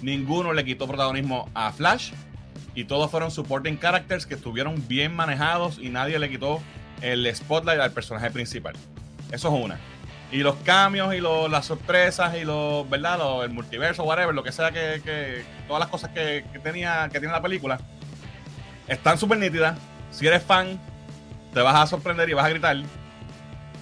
Ninguno 0.01 0.53
le 0.53 0.65
quitó 0.65 0.87
protagonismo 0.87 1.49
a 1.53 1.71
Flash. 1.71 2.11
Y 2.75 2.85
todos 2.85 3.09
fueron 3.11 3.31
supporting 3.31 3.77
characters 3.77 4.25
que 4.25 4.35
estuvieron 4.35 4.87
bien 4.87 5.15
manejados 5.15 5.79
y 5.79 5.89
nadie 5.89 6.17
le 6.19 6.29
quitó 6.29 6.61
el 7.01 7.33
spotlight 7.35 7.79
al 7.79 7.91
personaje 7.91 8.29
principal. 8.31 8.73
Eso 9.31 9.47
es 9.55 9.63
una. 9.65 9.77
Y 10.31 10.37
los 10.39 10.55
cambios 10.57 11.13
y 11.15 11.19
lo- 11.19 11.47
las 11.47 11.65
sorpresas 11.65 12.35
y 12.37 12.45
los, 12.45 12.87
¿verdad? 12.89 13.17
Lo- 13.17 13.43
el 13.43 13.49
multiverso, 13.49 14.03
whatever, 14.03 14.33
lo 14.35 14.43
que 14.43 14.51
sea 14.51 14.71
que, 14.71 15.01
que- 15.03 15.43
todas 15.67 15.79
las 15.79 15.89
cosas 15.89 16.11
que, 16.11 16.45
que 16.53 16.59
tenía, 16.59 17.09
que 17.11 17.19
tiene 17.19 17.33
la 17.33 17.41
película, 17.41 17.79
están 18.87 19.17
súper 19.17 19.37
nítidas. 19.39 19.77
Si 20.11 20.27
eres 20.27 20.43
fan, 20.43 20.79
te 21.53 21.61
vas 21.61 21.75
a 21.75 21.87
sorprender 21.87 22.29
y 22.29 22.33
vas 22.33 22.45
a 22.45 22.49
gritar. 22.49 22.77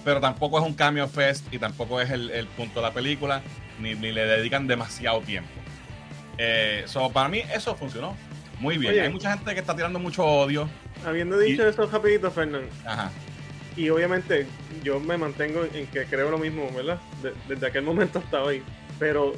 Pero 0.04 0.20
tampoco 0.20 0.58
es 0.58 0.64
un 0.64 0.74
cambio 0.74 1.06
fest 1.08 1.52
y 1.52 1.58
tampoco 1.58 2.00
es 2.00 2.10
el, 2.10 2.30
el 2.30 2.46
punto 2.46 2.80
de 2.80 2.86
la 2.86 2.92
película, 2.94 3.42
ni, 3.78 3.94
ni 3.94 4.10
le 4.12 4.24
dedican 4.24 4.66
demasiado 4.66 5.20
tiempo. 5.20 5.50
Eh, 6.38 6.84
so, 6.86 7.10
para 7.10 7.28
mí 7.28 7.42
eso 7.52 7.74
funcionó 7.74 8.16
muy 8.60 8.78
bien. 8.78 8.92
Oye. 8.92 9.00
Hay 9.02 9.10
mucha 9.10 9.32
gente 9.36 9.54
que 9.54 9.60
está 9.60 9.74
tirando 9.74 9.98
mucho 9.98 10.24
odio. 10.24 10.68
Habiendo 11.06 11.38
dicho 11.38 11.64
Y- 11.64 11.70
eso 11.70 11.86
rapidito, 11.86 12.30
Fernando, 12.30 12.68
Ajá. 12.84 13.10
y 13.76 13.88
obviamente 13.90 14.46
yo 14.82 14.98
me 15.00 15.16
mantengo 15.16 15.64
en 15.72 15.86
que 15.86 16.04
creo 16.06 16.30
lo 16.30 16.38
mismo, 16.38 16.68
¿verdad? 16.74 16.98
De- 17.22 17.34
desde 17.48 17.66
aquel 17.66 17.82
momento 17.82 18.18
hasta 18.18 18.42
hoy. 18.42 18.62
Pero 18.98 19.34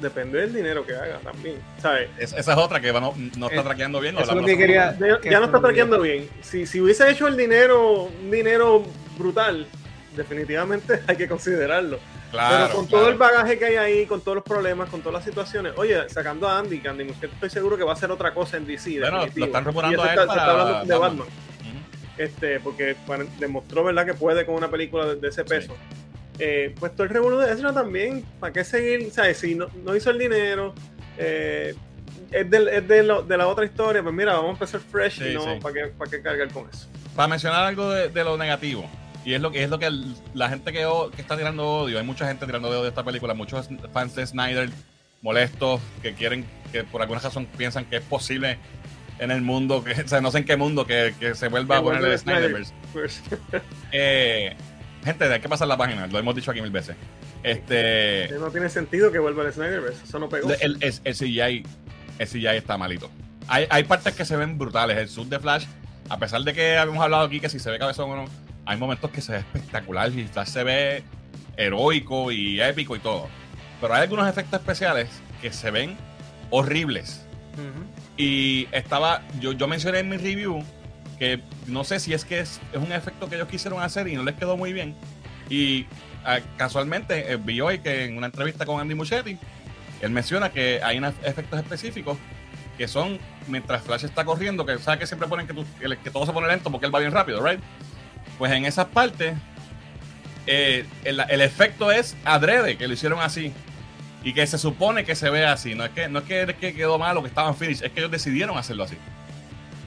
depende 0.00 0.38
del 0.40 0.54
dinero 0.54 0.86
que 0.86 0.94
haga 0.94 1.18
también, 1.18 1.56
¿sabes? 1.82 2.08
Es- 2.18 2.32
esa 2.32 2.52
es 2.52 2.58
otra 2.58 2.80
que 2.80 2.92
no, 2.92 3.12
no 3.36 3.48
está 3.48 3.64
traqueando 3.64 3.98
bien. 4.00 4.14
lo 4.14 4.20
eso 4.20 4.44
que 4.44 4.56
quería- 4.56 4.96
Ya, 4.98 5.20
que 5.20 5.30
ya 5.30 5.40
no 5.40 5.46
está 5.46 5.60
traqueando 5.60 6.00
bien. 6.00 6.28
Si, 6.40 6.66
si 6.66 6.80
hubiese 6.80 7.10
hecho 7.10 7.26
el 7.26 7.36
dinero, 7.36 8.04
un 8.04 8.30
dinero 8.30 8.84
brutal, 9.18 9.66
definitivamente 10.16 11.02
hay 11.08 11.16
que 11.16 11.26
considerarlo. 11.28 11.98
Claro, 12.30 12.64
Pero 12.66 12.76
con 12.76 12.86
claro. 12.86 13.02
todo 13.04 13.12
el 13.12 13.18
bagaje 13.18 13.58
que 13.58 13.64
hay 13.64 13.76
ahí, 13.76 14.06
con 14.06 14.20
todos 14.20 14.34
los 14.36 14.44
problemas, 14.44 14.90
con 14.90 15.00
todas 15.00 15.14
las 15.14 15.24
situaciones, 15.24 15.72
oye, 15.76 16.08
sacando 16.10 16.46
a 16.48 16.58
Andy, 16.58 16.80
que 16.80 16.88
Andy 16.88 17.04
Muschietti 17.04 17.34
estoy 17.34 17.48
seguro 17.50 17.76
que 17.78 17.84
va 17.84 17.92
a 17.92 17.94
hacer 17.94 18.10
otra 18.10 18.34
cosa 18.34 18.56
en 18.58 18.66
DC. 18.66 19.00
Bueno, 19.00 19.26
lo 19.34 19.44
están 19.46 19.64
rumorando 19.64 20.02
a 20.02 20.12
él 20.12 20.18
está- 20.18 20.22
se 20.34 20.38
está 20.38 20.50
hablando 20.50 20.84
de 20.94 20.98
Batman. 20.98 21.26
Este, 22.18 22.60
porque 22.60 22.96
bueno, 23.06 23.24
demostró 23.38 23.84
verdad 23.84 24.04
que 24.04 24.14
puede 24.14 24.44
con 24.44 24.56
una 24.56 24.68
película 24.68 25.06
de, 25.06 25.16
de 25.16 25.28
ese 25.28 25.44
peso. 25.44 25.74
Eh, 26.40 26.74
pues 26.78 26.92
todo 26.92 27.04
el 27.04 27.10
revuelo 27.10 27.38
de 27.38 27.52
Ezra 27.52 27.72
también, 27.72 28.24
¿para 28.40 28.52
qué 28.52 28.64
seguir? 28.64 29.10
¿Sabes? 29.12 29.38
Si 29.38 29.54
no, 29.54 29.68
no 29.84 29.94
hizo 29.96 30.10
el 30.10 30.18
dinero, 30.18 30.74
eh, 31.16 31.74
es, 32.30 32.50
del- 32.50 32.68
es 32.68 32.86
de, 32.88 33.02
lo- 33.04 33.22
de 33.22 33.36
la 33.36 33.46
otra 33.48 33.64
historia, 33.64 34.02
pues 34.02 34.14
mira, 34.14 34.32
vamos 34.34 34.48
a 34.50 34.52
empezar 34.52 34.80
fresh 34.80 35.18
Sí, 35.18 35.28
y 35.30 35.34
no, 35.34 35.42
sí. 35.42 35.60
¿para 35.62 35.74
qué, 35.74 35.86
para 35.96 36.10
qué 36.10 36.20
cargar 36.22 36.48
con 36.52 36.68
eso? 36.68 36.88
Para 37.16 37.28
mencionar 37.28 37.64
algo 37.64 37.88
de, 37.90 38.08
de 38.08 38.24
lo 38.24 38.36
negativo, 38.36 38.88
y 39.28 39.34
es 39.34 39.40
lo 39.40 39.50
que 39.50 39.62
es 39.62 39.70
lo 39.70 39.78
que 39.78 39.86
el- 39.86 40.14
la 40.34 40.48
gente 40.48 40.72
que, 40.72 40.86
está 41.18 41.36
tirando 41.36 41.66
odio, 41.80 41.98
hay 41.98 42.04
mucha 42.04 42.26
gente 42.26 42.46
tirando 42.46 42.68
odio 42.68 42.82
de 42.82 42.88
esta 42.88 43.04
película, 43.04 43.34
muchos 43.34 43.68
fans 43.92 44.14
de 44.14 44.26
Snyder 44.26 44.70
molestos 45.22 45.80
que 46.02 46.14
quieren, 46.14 46.46
que 46.72 46.84
por 46.84 47.02
alguna 47.02 47.20
razón 47.20 47.46
piensan 47.56 47.84
que 47.84 47.96
es 47.96 48.02
posible 48.02 48.58
en 49.18 49.30
el 49.30 49.42
mundo, 49.42 49.82
que, 49.84 49.92
o 50.02 50.08
sea, 50.08 50.20
no 50.20 50.30
sé 50.30 50.38
en 50.38 50.44
qué 50.44 50.56
mundo, 50.56 50.86
que, 50.86 51.12
que 51.18 51.34
se 51.34 51.48
vuelva 51.48 51.78
a 51.78 51.82
poner 51.82 52.04
el 52.04 52.12
el 52.12 52.18
Snyder. 52.18 52.40
Snyderverse. 52.42 52.74
Pues, 52.92 53.22
Eh, 53.92 54.54
gente, 55.04 55.24
hay 55.32 55.40
que 55.40 55.48
pasar 55.48 55.66
la 55.68 55.76
página, 55.76 56.06
lo 56.06 56.18
hemos 56.18 56.34
dicho 56.34 56.50
aquí 56.50 56.60
mil 56.62 56.70
veces. 56.70 56.96
Este, 57.42 58.28
no 58.38 58.50
tiene 58.50 58.68
sentido 58.68 59.10
que 59.12 59.18
vuelva 59.18 59.44
el 59.44 59.52
Snyderverse, 59.52 60.04
eso 60.04 60.18
no 60.18 60.28
pegó. 60.28 60.50
el, 60.60 60.78
el, 60.82 60.94
el 61.04 61.14
CGI, 61.14 61.64
el 62.18 62.28
CGI 62.28 62.46
está 62.56 62.76
malito. 62.78 63.10
Hay, 63.48 63.66
hay 63.70 63.84
partes 63.84 64.14
que 64.14 64.24
se 64.24 64.36
ven 64.36 64.58
brutales. 64.58 64.96
El 64.98 65.08
sud 65.08 65.26
de 65.26 65.38
Flash, 65.38 65.66
a 66.08 66.18
pesar 66.18 66.42
de 66.42 66.52
que 66.54 66.76
habíamos 66.76 67.02
hablado 67.02 67.24
aquí 67.26 67.40
que 67.40 67.48
si 67.48 67.58
se 67.58 67.70
ve 67.70 67.78
cabezón 67.78 68.10
o 68.10 68.16
no, 68.16 68.24
hay 68.68 68.76
momentos 68.76 69.10
que 69.10 69.20
se 69.22 69.32
ve 69.32 69.38
espectacular 69.38 70.12
y 70.12 70.24
Flash 70.26 70.48
se 70.48 70.62
ve 70.62 71.02
heroico 71.56 72.30
y 72.30 72.60
épico 72.60 72.94
y 72.96 72.98
todo. 72.98 73.28
Pero 73.80 73.94
hay 73.94 74.02
algunos 74.02 74.28
efectos 74.28 74.60
especiales 74.60 75.08
que 75.40 75.52
se 75.52 75.70
ven 75.70 75.96
horribles. 76.50 77.24
Ujú. 77.54 77.84
Y 78.16 78.68
estaba, 78.72 79.22
yo, 79.40 79.52
yo 79.52 79.66
mencioné 79.68 80.00
en 80.00 80.08
mi 80.08 80.16
review 80.18 80.62
que 81.18 81.40
no 81.66 81.82
sé 81.82 81.98
si 81.98 82.12
es 82.12 82.24
que 82.24 82.40
es, 82.40 82.60
es 82.72 82.78
un 82.78 82.92
efecto 82.92 83.28
que 83.28 83.36
ellos 83.36 83.48
quisieron 83.48 83.82
hacer 83.82 84.06
y 84.08 84.14
no 84.14 84.22
les 84.22 84.34
quedó 84.36 84.56
muy 84.56 84.72
bien. 84.72 84.94
Y 85.48 85.86
ah, 86.24 86.38
casualmente 86.56 87.32
eh, 87.32 87.36
vi 87.36 87.60
hoy 87.60 87.78
que 87.78 88.04
en 88.04 88.16
una 88.16 88.26
entrevista 88.26 88.66
con 88.66 88.80
Andy 88.80 88.94
Muschietti, 88.94 89.38
él 90.02 90.10
menciona 90.10 90.50
que 90.50 90.80
hay 90.82 90.98
unos 90.98 91.14
efectos 91.24 91.58
específicos 91.58 92.18
que 92.76 92.86
son 92.86 93.18
mientras 93.48 93.82
Flash 93.82 94.04
está 94.04 94.24
corriendo, 94.24 94.64
que 94.64 94.78
sabes 94.78 95.00
que 95.00 95.06
siempre 95.06 95.26
ponen 95.26 95.46
que, 95.48 95.54
tú- 95.54 95.66
que, 95.80 95.96
que 95.96 96.10
todo 96.10 96.24
se 96.26 96.32
pone 96.32 96.46
lento 96.46 96.70
porque 96.70 96.86
él 96.86 96.94
va 96.94 97.00
bien 97.00 97.10
rápido, 97.12 97.44
¿right? 97.44 97.58
Pues 98.38 98.52
en 98.52 98.64
esas 98.64 98.86
partes, 98.86 99.34
eh, 100.46 100.86
el, 101.04 101.20
el 101.28 101.40
efecto 101.40 101.90
es 101.92 102.16
adrede, 102.24 102.76
que 102.76 102.86
lo 102.88 102.94
hicieron 102.94 103.20
así. 103.20 103.52
Y 104.24 104.32
que 104.32 104.46
se 104.46 104.58
supone 104.58 105.04
que 105.04 105.14
se 105.14 105.30
ve 105.30 105.46
así. 105.46 105.74
No 105.74 105.84
es 105.84 105.90
que, 105.90 106.08
no 106.08 106.18
es 106.20 106.24
que, 106.24 106.74
quedó 106.74 106.98
mal 106.98 107.16
o 107.16 107.22
que 107.22 107.28
estaban 107.28 107.54
finish, 107.56 107.82
es 107.82 107.92
que 107.92 108.00
ellos 108.00 108.10
decidieron 108.10 108.56
hacerlo 108.58 108.84
así. 108.84 108.96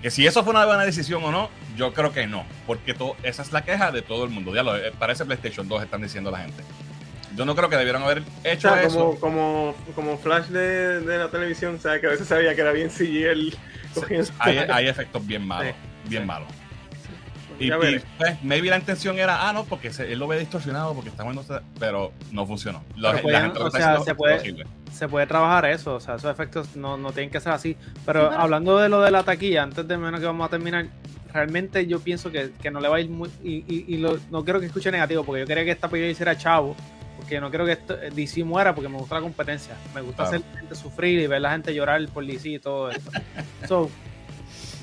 Que 0.01 0.09
si 0.09 0.25
eso 0.25 0.43
fue 0.43 0.51
una 0.53 0.65
buena 0.65 0.83
decisión 0.83 1.23
o 1.23 1.31
no, 1.31 1.49
yo 1.75 1.93
creo 1.93 2.11
que 2.11 2.25
no. 2.27 2.45
Porque 2.65 2.93
to- 2.93 3.15
esa 3.23 3.41
es 3.43 3.51
la 3.51 3.63
queja 3.63 3.91
de 3.91 4.01
todo 4.01 4.23
el 4.23 4.29
mundo. 4.31 4.53
Ya 4.55 4.63
lo, 4.63 4.75
eh, 4.75 4.91
parece 4.97 5.25
PlayStation 5.25 5.67
2, 5.67 5.83
están 5.83 6.01
diciendo 6.01 6.31
la 6.31 6.39
gente. 6.39 6.63
Yo 7.35 7.45
no 7.45 7.55
creo 7.55 7.69
que 7.69 7.77
debieron 7.77 8.03
haber 8.03 8.19
O 8.19 8.23
hecho 8.43 8.69
sea, 8.73 8.81
eso. 8.83 9.15
como, 9.19 9.19
como, 9.19 9.75
como 9.95 10.17
Flash 10.17 10.45
de, 10.47 11.01
de 11.01 11.17
la 11.17 11.29
televisión, 11.29 11.79
¿sabes? 11.79 12.01
Que 12.01 12.07
a 12.07 12.09
veces 12.11 12.27
sabía 12.27 12.55
que 12.55 12.61
era 12.61 12.71
bien 12.71 12.89
CGI 12.89 13.23
el 13.23 13.57
cogiendo- 13.93 14.31
Hay, 14.39 14.57
hay 14.57 14.87
efectos 14.87 15.25
bien 15.25 15.45
malos. 15.45 15.73
Sí, 16.03 16.09
bien 16.09 16.23
sí. 16.23 16.27
malos. 16.27 16.47
Y, 17.65 17.67
y, 17.95 17.99
pues, 18.17 18.43
maybe 18.43 18.69
la 18.69 18.77
intención 18.77 19.17
era, 19.19 19.47
ah, 19.49 19.53
no, 19.53 19.65
porque 19.65 19.91
se- 19.93 20.11
él 20.11 20.19
lo 20.19 20.27
ve 20.27 20.39
distorsionado 20.39 20.93
porque 20.93 21.09
estamos 21.09 21.33
en 21.33 21.39
otra- 21.39 21.61
Pero 21.79 22.11
no 22.31 22.45
funcionó. 22.45 22.83
La, 22.97 23.11
Pero 23.13 23.29
lo 23.29 23.63
o 23.65 23.67
está 23.67 23.77
sea, 23.79 23.87
diciendo 23.97 24.03
se 24.05 24.15
puede- 24.15 24.65
se 24.91 25.07
puede 25.07 25.25
trabajar 25.27 25.65
eso, 25.65 25.95
o 25.95 25.99
sea, 25.99 26.15
esos 26.15 26.29
efectos 26.31 26.75
no, 26.75 26.97
no 26.97 27.11
tienen 27.11 27.29
que 27.29 27.39
ser 27.39 27.53
así. 27.53 27.75
Pero, 28.05 28.21
Sí, 28.23 28.27
pero- 28.29 28.41
hablando 28.41 28.77
de 28.77 28.89
lo 28.89 29.01
de 29.01 29.11
la 29.11 29.23
taquilla, 29.23 29.63
antes 29.63 29.87
de 29.87 29.97
menos 29.97 30.19
que 30.19 30.25
vamos 30.25 30.45
a 30.45 30.49
terminar, 30.49 30.87
realmente 31.33 31.87
yo 31.87 31.99
pienso 32.01 32.29
que, 32.31 32.51
que 32.61 32.69
no 32.71 32.79
le 32.81 32.89
va 32.89 32.97
a 32.97 32.99
ir 32.99 33.09
muy. 33.09 33.29
Y, 33.43 33.63
y- 33.67 33.85
y 33.87 33.97
lo- 33.97 34.19
no 34.29 34.43
quiero 34.43 34.59
que 34.59 34.65
escuche 34.65 34.91
negativo, 34.91 35.23
porque 35.23 35.41
yo 35.41 35.47
quería 35.47 35.63
que 35.63 35.71
esta 35.71 35.87
película 35.87 36.11
hiciera 36.11 36.37
chavo, 36.37 36.75
porque 37.15 37.39
no 37.39 37.49
quiero 37.49 37.65
que 37.65 37.71
esto, 37.73 37.95
DC 37.95 38.43
muera, 38.43 38.75
porque 38.75 38.89
me 38.89 38.97
gusta 38.97 39.15
la 39.15 39.21
competencia. 39.21 39.75
Me 39.95 40.01
gusta 40.01 40.23
Claro. 40.23 40.37
hacer 40.37 40.41
la 40.53 40.59
gente 40.59 40.75
sufrir 40.75 41.19
y 41.21 41.27
ver 41.27 41.41
la 41.41 41.51
gente 41.51 41.73
llorar 41.73 42.05
por 42.09 42.25
DC 42.25 42.49
y 42.49 42.59
todo 42.59 42.91
esto. 42.91 43.11
so, 43.67 43.89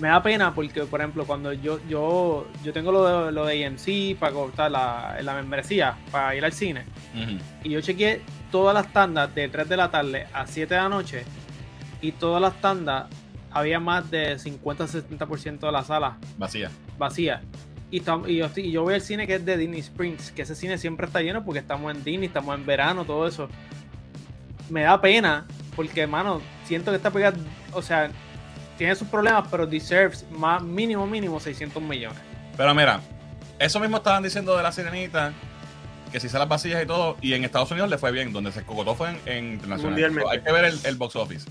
me 0.00 0.08
da 0.08 0.22
pena 0.22 0.54
porque, 0.54 0.84
por 0.84 1.00
ejemplo, 1.00 1.24
cuando 1.26 1.52
yo 1.52 1.80
yo 1.88 2.46
yo 2.62 2.72
tengo 2.72 2.92
lo 2.92 3.26
de, 3.26 3.32
lo 3.32 3.44
de 3.46 3.66
AMC 3.66 4.18
para 4.18 4.32
cortar 4.32 4.70
la, 4.70 5.16
la 5.22 5.34
membresía, 5.34 5.96
para 6.10 6.34
ir 6.36 6.44
al 6.44 6.52
cine 6.52 6.84
y 7.64 7.70
yo 7.70 7.80
chequeé 7.80 8.20
todas 8.52 8.74
las 8.74 8.92
tandas 8.92 9.34
de 9.34 9.48
3 9.48 9.68
de 9.68 9.76
la 9.76 9.90
tarde 9.90 10.26
a 10.32 10.46
7 10.46 10.72
de 10.72 10.80
la 10.80 10.88
noche 10.88 11.24
y 12.00 12.12
todas 12.12 12.40
las 12.40 12.60
tandas 12.60 13.06
había 13.50 13.80
más 13.80 14.10
de 14.10 14.36
50-70% 14.36 15.58
de 15.60 15.72
la 15.72 15.82
sala 15.82 16.18
Vacía. 16.36 16.70
vacía. 16.96 17.42
Y, 17.90 18.02
y 18.26 18.36
yo, 18.36 18.50
y 18.54 18.70
yo 18.70 18.82
voy 18.82 18.94
al 18.94 19.00
cine 19.00 19.26
que 19.26 19.36
es 19.36 19.44
de 19.44 19.56
Disney 19.56 19.80
Springs, 19.80 20.30
que 20.30 20.42
ese 20.42 20.54
cine 20.54 20.78
siempre 20.78 21.06
está 21.06 21.22
lleno 21.22 21.44
porque 21.44 21.58
estamos 21.58 21.92
en 21.94 22.04
Disney, 22.04 22.26
estamos 22.26 22.54
en 22.54 22.66
verano, 22.66 23.04
todo 23.04 23.26
eso. 23.26 23.48
Me 24.68 24.82
da 24.82 25.00
pena 25.00 25.46
porque, 25.74 26.06
mano, 26.06 26.42
siento 26.64 26.90
que 26.90 26.98
esta 26.98 27.10
película, 27.10 27.42
o 27.72 27.80
sea, 27.80 28.10
tiene 28.78 28.94
sus 28.94 29.08
problemas, 29.08 29.46
pero 29.50 29.66
deserves 29.66 30.24
más 30.30 30.62
mínimo, 30.62 31.06
mínimo 31.06 31.38
600 31.38 31.82
millones. 31.82 32.18
Pero 32.56 32.74
mira, 32.74 33.00
eso 33.58 33.78
mismo 33.80 33.98
estaban 33.98 34.22
diciendo 34.22 34.56
de 34.56 34.62
la 34.62 34.72
sirenita, 34.72 35.32
que 36.10 36.20
si 36.20 36.28
las 36.30 36.48
vacías 36.48 36.82
y 36.82 36.86
todo, 36.86 37.16
y 37.20 37.34
en 37.34 37.44
Estados 37.44 37.70
Unidos 37.70 37.90
le 37.90 37.98
fue 37.98 38.10
bien, 38.12 38.32
donde 38.32 38.50
se 38.52 38.62
cocotó 38.62 38.94
fue 38.94 39.10
en, 39.10 39.20
en 39.26 39.52
internacional. 39.54 40.02
Hay 40.30 40.40
que 40.40 40.52
ver 40.52 40.64
el, 40.64 40.78
el 40.84 40.96
box 40.96 41.16
office. 41.16 41.46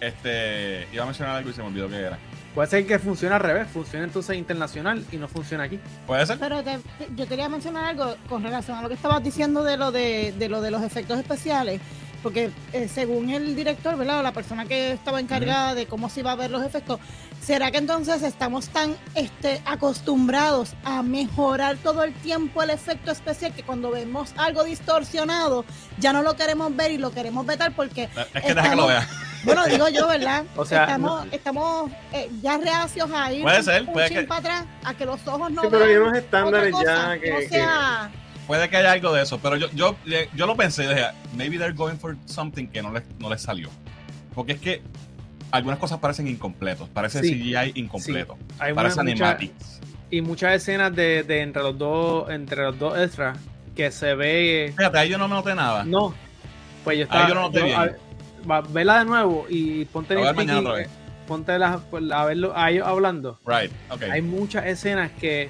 Este, 0.00 0.86
iba 0.92 1.02
a 1.04 1.06
mencionar 1.06 1.36
algo 1.36 1.50
y 1.50 1.52
se 1.52 1.62
me 1.62 1.68
olvidó 1.68 1.88
que 1.88 1.96
era. 2.00 2.18
Puede 2.54 2.68
ser 2.68 2.86
que 2.86 2.98
funcione 2.98 3.34
al 3.34 3.40
revés, 3.40 3.66
funcione 3.68 4.04
entonces 4.04 4.36
internacional 4.36 5.04
y 5.10 5.16
no 5.16 5.26
funcione 5.28 5.64
aquí. 5.64 5.80
¿Puede 6.06 6.24
ser? 6.26 6.38
Pero 6.38 6.62
te- 6.62 6.78
yo 7.16 7.26
quería 7.26 7.48
mencionar 7.48 7.84
algo 7.86 8.14
con 8.28 8.42
relación 8.44 8.76
a 8.78 8.82
lo 8.82 8.88
que 8.88 8.94
estabas 8.94 9.22
diciendo 9.24 9.64
de 9.64 9.76
lo 9.76 9.90
de, 9.90 10.32
de 10.38 10.48
lo 10.48 10.60
de 10.60 10.70
los 10.70 10.82
efectos 10.82 11.18
especiales, 11.18 11.80
porque 12.24 12.50
eh, 12.72 12.88
según 12.92 13.30
el 13.30 13.54
director, 13.54 13.96
¿verdad? 13.96 14.18
O 14.18 14.22
la 14.22 14.32
persona 14.32 14.64
que 14.64 14.90
estaba 14.92 15.20
encargada 15.20 15.74
de 15.74 15.86
cómo 15.86 16.08
se 16.08 16.20
iba 16.20 16.32
a 16.32 16.36
ver 16.36 16.50
los 16.50 16.64
efectos, 16.64 16.98
¿será 17.40 17.70
que 17.70 17.76
entonces 17.78 18.22
estamos 18.22 18.68
tan 18.70 18.96
este, 19.14 19.60
acostumbrados 19.66 20.74
a 20.84 21.02
mejorar 21.02 21.76
todo 21.76 22.02
el 22.02 22.12
tiempo 22.14 22.62
el 22.62 22.70
efecto 22.70 23.10
especial 23.12 23.52
que 23.52 23.62
cuando 23.62 23.90
vemos 23.90 24.32
algo 24.38 24.64
distorsionado 24.64 25.64
ya 25.98 26.12
no 26.12 26.22
lo 26.22 26.34
queremos 26.34 26.74
ver 26.74 26.90
y 26.92 26.98
lo 26.98 27.10
queremos 27.12 27.44
vetar 27.46 27.72
porque 27.76 28.08
Es 28.34 28.42
que 28.42 28.54
deja 28.54 28.70
que 28.70 28.76
lo 28.76 28.86
vea. 28.86 29.06
bueno, 29.44 29.66
digo 29.66 29.88
yo, 29.90 30.08
¿verdad? 30.08 30.44
O 30.56 30.64
sea, 30.64 30.84
estamos, 30.84 31.26
estamos 31.30 31.90
eh, 32.12 32.30
ya 32.42 32.56
reacios 32.56 33.10
a 33.14 33.30
ir 33.32 33.42
Puede 33.42 33.58
un- 33.58 33.64
ser, 33.64 33.82
un 33.82 33.92
puede 33.92 34.08
que- 34.08 34.22
para 34.24 34.40
atrás, 34.40 34.64
a 34.82 34.94
que 34.94 35.04
los 35.04 35.20
ojos 35.28 35.50
no 35.52 35.60
Sí, 35.62 35.68
pero 35.70 35.84
hay 35.84 35.90
vean 35.90 36.02
unos 36.02 36.16
estándares 36.16 36.72
cosa, 36.72 36.84
ya 37.14 37.20
que, 37.20 37.30
no 37.30 37.38
que- 37.38 37.48
sea- 37.50 38.10
Puede 38.46 38.68
que 38.68 38.76
haya 38.76 38.92
algo 38.92 39.12
de 39.12 39.22
eso, 39.22 39.38
pero 39.38 39.56
yo, 39.56 39.68
yo, 39.72 39.96
yo 40.34 40.46
lo 40.46 40.54
pensé 40.56 40.86
dije, 40.86 41.06
maybe 41.34 41.56
they're 41.56 41.72
going 41.74 41.96
for 41.96 42.16
something 42.26 42.66
que 42.66 42.82
no 42.82 42.92
les, 42.92 43.02
no 43.18 43.30
les 43.30 43.40
salió. 43.42 43.70
Porque 44.34 44.52
es 44.52 44.60
que 44.60 44.82
algunas 45.50 45.78
cosas 45.78 45.98
parecen 45.98 46.28
incompletos. 46.28 46.88
Parece 46.90 47.22
Sí. 47.22 47.32
CGI 47.34 47.72
incompleto. 47.76 48.36
Hay 48.58 48.74
Parece 48.74 49.00
una- 49.00 49.10
mucha- 49.12 49.30
animatics. 49.30 49.80
y 50.10 50.20
muchas 50.20 50.54
escenas 50.56 50.94
de, 50.94 51.22
de 51.22 51.40
entre 51.40 51.62
los 51.62 51.78
dos, 51.78 52.28
entre 52.30 52.62
los 52.64 52.78
dos 52.78 52.98
extras, 52.98 53.38
que 53.74 53.90
se 53.90 54.14
ve. 54.14 54.74
Fíjate, 54.76 54.98
ahí 54.98 55.08
yo 55.08 55.16
no 55.18 55.26
me 55.28 55.34
noté 55.36 55.54
nada. 55.54 55.84
No. 55.84 56.14
Pues 56.84 56.98
yo 56.98 57.04
Ahí 57.04 57.22
estaba. 57.22 57.28
yo 57.28 57.34
no 57.34 57.40
noté 57.42 57.62
bien. 57.62 57.76
a- 57.78 57.90
va- 58.48 58.60
vela 58.60 58.98
de 58.98 59.04
nuevo 59.06 59.46
y 59.48 59.86
ponte 59.86 60.14
A 60.14 60.20
ver 60.20 60.34
mañana 60.34 60.60
otra 60.60 60.72
vez. 60.74 60.88
Ponte 61.26 61.58
las- 61.58 61.80
a 62.12 62.24
verlo 62.26 62.52
a 62.54 62.70
ellos 62.70 62.86
hablando. 62.86 63.40
Right, 63.46 63.72
ok. 63.88 64.02
Hay 64.12 64.20
muchas 64.20 64.66
escenas 64.66 65.10
que 65.18 65.48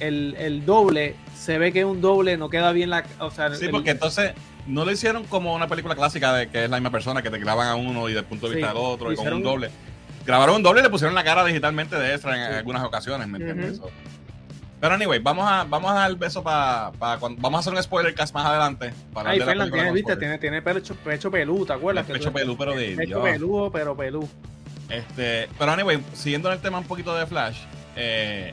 el, 0.00 0.34
el 0.38 0.64
doble 0.64 1.14
se 1.44 1.58
ve 1.58 1.72
que 1.72 1.80
es 1.80 1.84
un 1.84 2.00
doble, 2.00 2.36
no 2.38 2.48
queda 2.48 2.72
bien 2.72 2.88
la. 2.90 3.04
O 3.20 3.30
sea, 3.30 3.54
Sí, 3.54 3.66
el- 3.66 3.70
porque 3.70 3.90
entonces 3.90 4.32
no 4.66 4.84
lo 4.84 4.90
hicieron 4.90 5.24
como 5.24 5.54
una 5.54 5.68
película 5.68 5.94
clásica 5.94 6.32
de 6.32 6.48
que 6.48 6.64
es 6.64 6.70
la 6.70 6.76
misma 6.78 6.90
persona 6.90 7.20
que 7.22 7.30
te 7.30 7.38
graban 7.38 7.68
a 7.68 7.74
uno 7.74 8.08
y 8.08 8.14
del 8.14 8.24
punto 8.24 8.46
de 8.46 8.52
Sí, 8.52 8.56
vista 8.56 8.68
del 8.72 8.82
otro 8.82 9.12
y 9.12 9.16
con 9.16 9.30
un 9.32 9.42
doble. 9.42 9.70
Grabaron 10.24 10.56
un 10.56 10.62
doble 10.62 10.80
y 10.80 10.84
le 10.84 10.88
pusieron 10.90 11.14
la 11.14 11.22
cara 11.22 11.44
digitalmente 11.44 11.96
de 11.96 12.12
extra 12.14 12.34
en 12.34 12.54
algunas 12.54 12.82
ocasiones, 12.82 13.28
¿me 13.28 13.36
entiendes? 13.38 13.78
Pero 14.80 14.94
anyway, 14.94 15.18
vamos 15.18 15.46
a, 15.50 15.64
vamos 15.64 15.90
a 15.90 15.94
dar 15.94 16.10
el 16.10 16.16
beso 16.16 16.42
para 16.42 16.92
cuando 17.20 17.40
vamos 17.40 17.58
a 17.58 17.60
hacer 17.60 17.72
un 17.74 17.82
spoiler 17.82 18.14
cast 18.14 18.34
más 18.34 18.46
adelante. 18.46 18.92
Para 19.12 19.30
Ay, 19.30 19.40
Fernan, 19.40 19.70
tiene, 19.70 19.92
viste, 19.92 20.16
tiene, 20.16 20.38
tiene 20.38 20.62
pecho, 20.62 20.94
pecho 20.96 21.30
pelú, 21.30 21.64
¿te 21.66 21.72
acuerdas? 21.74 22.06
Pecho 22.06 22.32
pelú, 22.32 22.56
pero 22.56 22.74
de 22.74 22.94
Pecho 22.96 23.22
peludo, 23.22 23.70
pero 23.70 23.94
pelú. 23.96 24.26
Este, 24.88 25.48
pero 25.58 25.72
anyway, 25.72 26.02
siguiendo 26.14 26.48
en 26.48 26.54
el 26.56 26.60
tema 26.60 26.78
un 26.78 26.84
poquito 26.84 27.14
de 27.14 27.26
Flash, 27.26 27.58
eh, 27.96 28.52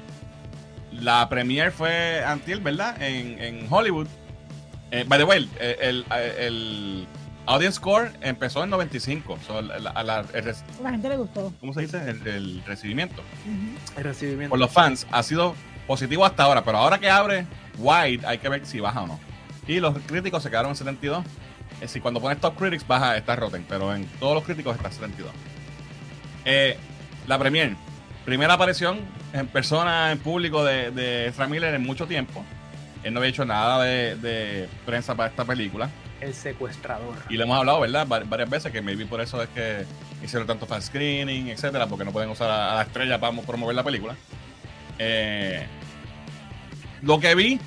la 0.91 1.27
premiere 1.29 1.71
fue 1.71 2.23
antier, 2.23 2.59
¿verdad? 2.59 3.01
En, 3.01 3.39
en 3.41 3.67
Hollywood. 3.69 4.07
Eh, 4.91 5.05
by 5.07 5.17
the 5.19 5.23
way, 5.23 5.49
el, 5.59 5.75
el, 5.79 6.05
el 6.37 7.07
audience 7.45 7.77
score 7.77 8.11
empezó 8.21 8.63
en 8.63 8.69
95. 8.69 9.39
So, 9.47 9.61
la- 9.61 9.79
la- 9.79 10.03
la- 10.03 10.25
el 10.33 10.43
res- 10.43 10.63
A 10.79 10.83
la 10.83 10.91
gente 10.91 11.09
le 11.09 11.17
gustó. 11.17 11.53
¿Cómo 11.59 11.73
se 11.73 11.81
dice? 11.81 11.97
El, 12.09 12.27
el 12.27 12.63
recibimiento. 12.65 13.21
El 13.97 14.03
recibimiento. 14.03 14.49
por 14.49 14.59
los 14.59 14.71
fans 14.71 15.07
ha 15.11 15.23
sido 15.23 15.55
positivo 15.87 16.25
hasta 16.25 16.43
ahora, 16.43 16.63
pero 16.63 16.77
ahora 16.77 16.99
que 16.99 17.09
abre 17.09 17.45
Wide 17.77 18.25
hay 18.27 18.37
que 18.37 18.49
ver 18.49 18.65
si 18.65 18.79
baja 18.79 19.01
o 19.01 19.07
no. 19.07 19.19
Y 19.67 19.79
los 19.79 19.97
críticos 19.99 20.43
se 20.43 20.49
quedaron 20.49 20.71
en 20.71 20.75
72. 20.75 21.23
Es 21.75 21.79
decir, 21.81 22.01
cuando 22.01 22.19
pones 22.19 22.39
Top 22.39 22.57
Critics 22.57 22.85
baja, 22.85 23.15
está 23.17 23.35
Rotten, 23.35 23.65
pero 23.67 23.95
en 23.95 24.05
todos 24.19 24.35
los 24.35 24.43
críticos 24.43 24.75
está 24.75 24.91
72. 24.91 25.31
Eh, 26.45 26.77
la 27.27 27.37
premiere, 27.39 27.75
primera 28.25 28.53
aparición 28.55 28.99
en 29.33 29.47
persona, 29.47 30.11
en 30.11 30.19
público 30.19 30.63
de, 30.63 30.91
de 30.91 31.27
Ezra 31.27 31.47
Miller 31.47 31.73
en 31.73 31.83
mucho 31.83 32.07
tiempo. 32.07 32.43
Él 33.03 33.13
no 33.13 33.19
había 33.19 33.29
hecho 33.29 33.45
nada 33.45 33.83
de, 33.83 34.15
de 34.15 34.69
prensa 34.85 35.15
para 35.15 35.29
esta 35.29 35.43
película. 35.45 35.89
El 36.19 36.33
secuestrador. 36.35 37.15
Y 37.29 37.37
le 37.37 37.43
hemos 37.43 37.57
hablado, 37.57 37.79
¿verdad? 37.79 38.05
Va- 38.07 38.19
varias 38.19 38.49
veces 38.49 38.71
que 38.71 38.81
maybe 38.81 39.05
por 39.07 39.21
eso 39.21 39.41
es 39.41 39.49
que 39.49 39.85
hicieron 40.23 40.45
tanto 40.47 40.67
fan 40.67 40.81
screening, 40.81 41.47
etcétera, 41.47 41.87
porque 41.87 42.05
no 42.05 42.11
pueden 42.11 42.29
usar 42.29 42.49
a, 42.51 42.73
a 42.73 42.75
la 42.75 42.81
estrella 42.83 43.19
para 43.19 43.31
mo- 43.31 43.41
promover 43.41 43.75
la 43.75 43.83
película. 43.83 44.15
Eh, 44.99 45.65
lo 47.01 47.19
que 47.19 47.33
vi, 47.33 47.59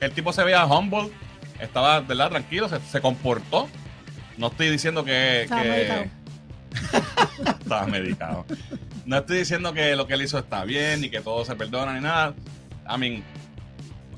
el 0.00 0.12
tipo 0.12 0.34
se 0.34 0.44
veía 0.44 0.66
humble, 0.66 1.10
estaba, 1.58 2.00
¿verdad? 2.00 2.28
Tranquilo, 2.28 2.68
se, 2.68 2.78
se 2.80 3.00
comportó. 3.00 3.68
No 4.36 4.48
estoy 4.48 4.68
diciendo 4.68 5.02
que. 5.04 5.46
estaba 7.60 7.86
medicado. 7.86 8.44
No 9.06 9.18
estoy 9.18 9.38
diciendo 9.38 9.72
que 9.72 9.96
lo 9.96 10.06
que 10.06 10.14
él 10.14 10.22
hizo 10.22 10.38
está 10.38 10.64
bien, 10.64 11.00
ni 11.00 11.10
que 11.10 11.20
todo 11.20 11.44
se 11.44 11.54
perdona, 11.56 11.94
ni 11.94 12.00
nada. 12.00 12.34
I 12.88 12.98
mean, 12.98 13.24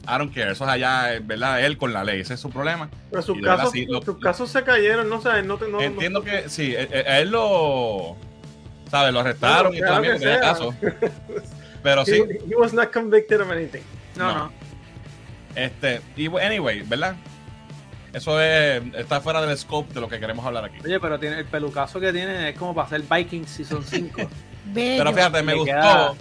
I 0.04 0.18
don't 0.18 0.32
care. 0.34 0.52
Eso 0.52 0.64
es 0.64 0.70
allá, 0.70 1.18
¿verdad? 1.22 1.64
Él 1.64 1.76
con 1.78 1.92
la 1.92 2.04
ley. 2.04 2.20
Ese 2.20 2.34
es 2.34 2.40
su 2.40 2.50
problema. 2.50 2.90
Pero 3.10 3.22
sus 3.22 3.38
Y 3.38 3.42
casos, 3.42 3.70
sí, 3.72 3.86
lo- 3.86 4.02
sus 4.02 4.18
casos 4.18 4.50
se 4.50 4.62
cayeron, 4.64 5.08
no 5.08 5.20
sé, 5.20 5.42
no 5.42 5.58
no, 5.58 5.80
Entiendo 5.80 6.18
no- 6.20 6.24
que 6.24 6.48
sí, 6.48 6.74
eh, 6.76 6.88
eh, 6.90 7.04
a 7.06 7.20
él 7.20 7.30
lo. 7.30 8.16
¿Sabes? 8.90 9.12
Lo 9.14 9.20
arrestaron 9.20 9.74
y 9.74 9.78
Claro, 9.78 9.94
también 9.94 10.18
claro 10.18 10.40
tenía 10.40 10.40
que 10.40 10.46
caso. 10.46 10.74
Pero 11.82 12.04
sí, 12.04 12.12
He, 12.12 12.50
he 12.50 12.54
was 12.56 12.72
not 12.74 12.92
convicted 12.92 13.40
of 13.40 13.50
anything. 13.50 13.80
No, 14.16 14.26
No. 14.26 14.34
no. 14.38 14.52
este. 15.54 16.00
Y 16.16 16.28
bueno, 16.28 16.46
anyway, 16.46 16.82
¿verdad? 16.82 17.16
Eso 18.12 18.40
es, 18.40 18.82
está 18.94 19.20
fuera 19.20 19.40
del 19.40 19.56
scope 19.56 19.94
de 19.94 20.00
lo 20.00 20.08
que 20.08 20.20
queremos 20.20 20.44
hablar 20.44 20.64
aquí. 20.66 20.76
Oye, 20.84 21.00
pero 21.00 21.18
tiene 21.18 21.38
el 21.38 21.46
pelucazo 21.46 21.98
que 21.98 22.12
tiene 22.12 22.50
es 22.50 22.58
como 22.58 22.74
para 22.74 22.86
hacer 22.86 23.02
Vikings 23.02 23.48
Season 23.50 23.82
5. 23.84 24.20
Bello. 24.66 25.02
Pero 25.04 25.12
fíjate, 25.14 25.42
me 25.42 25.54
gustó. 25.54 25.64
queda- 25.72 26.12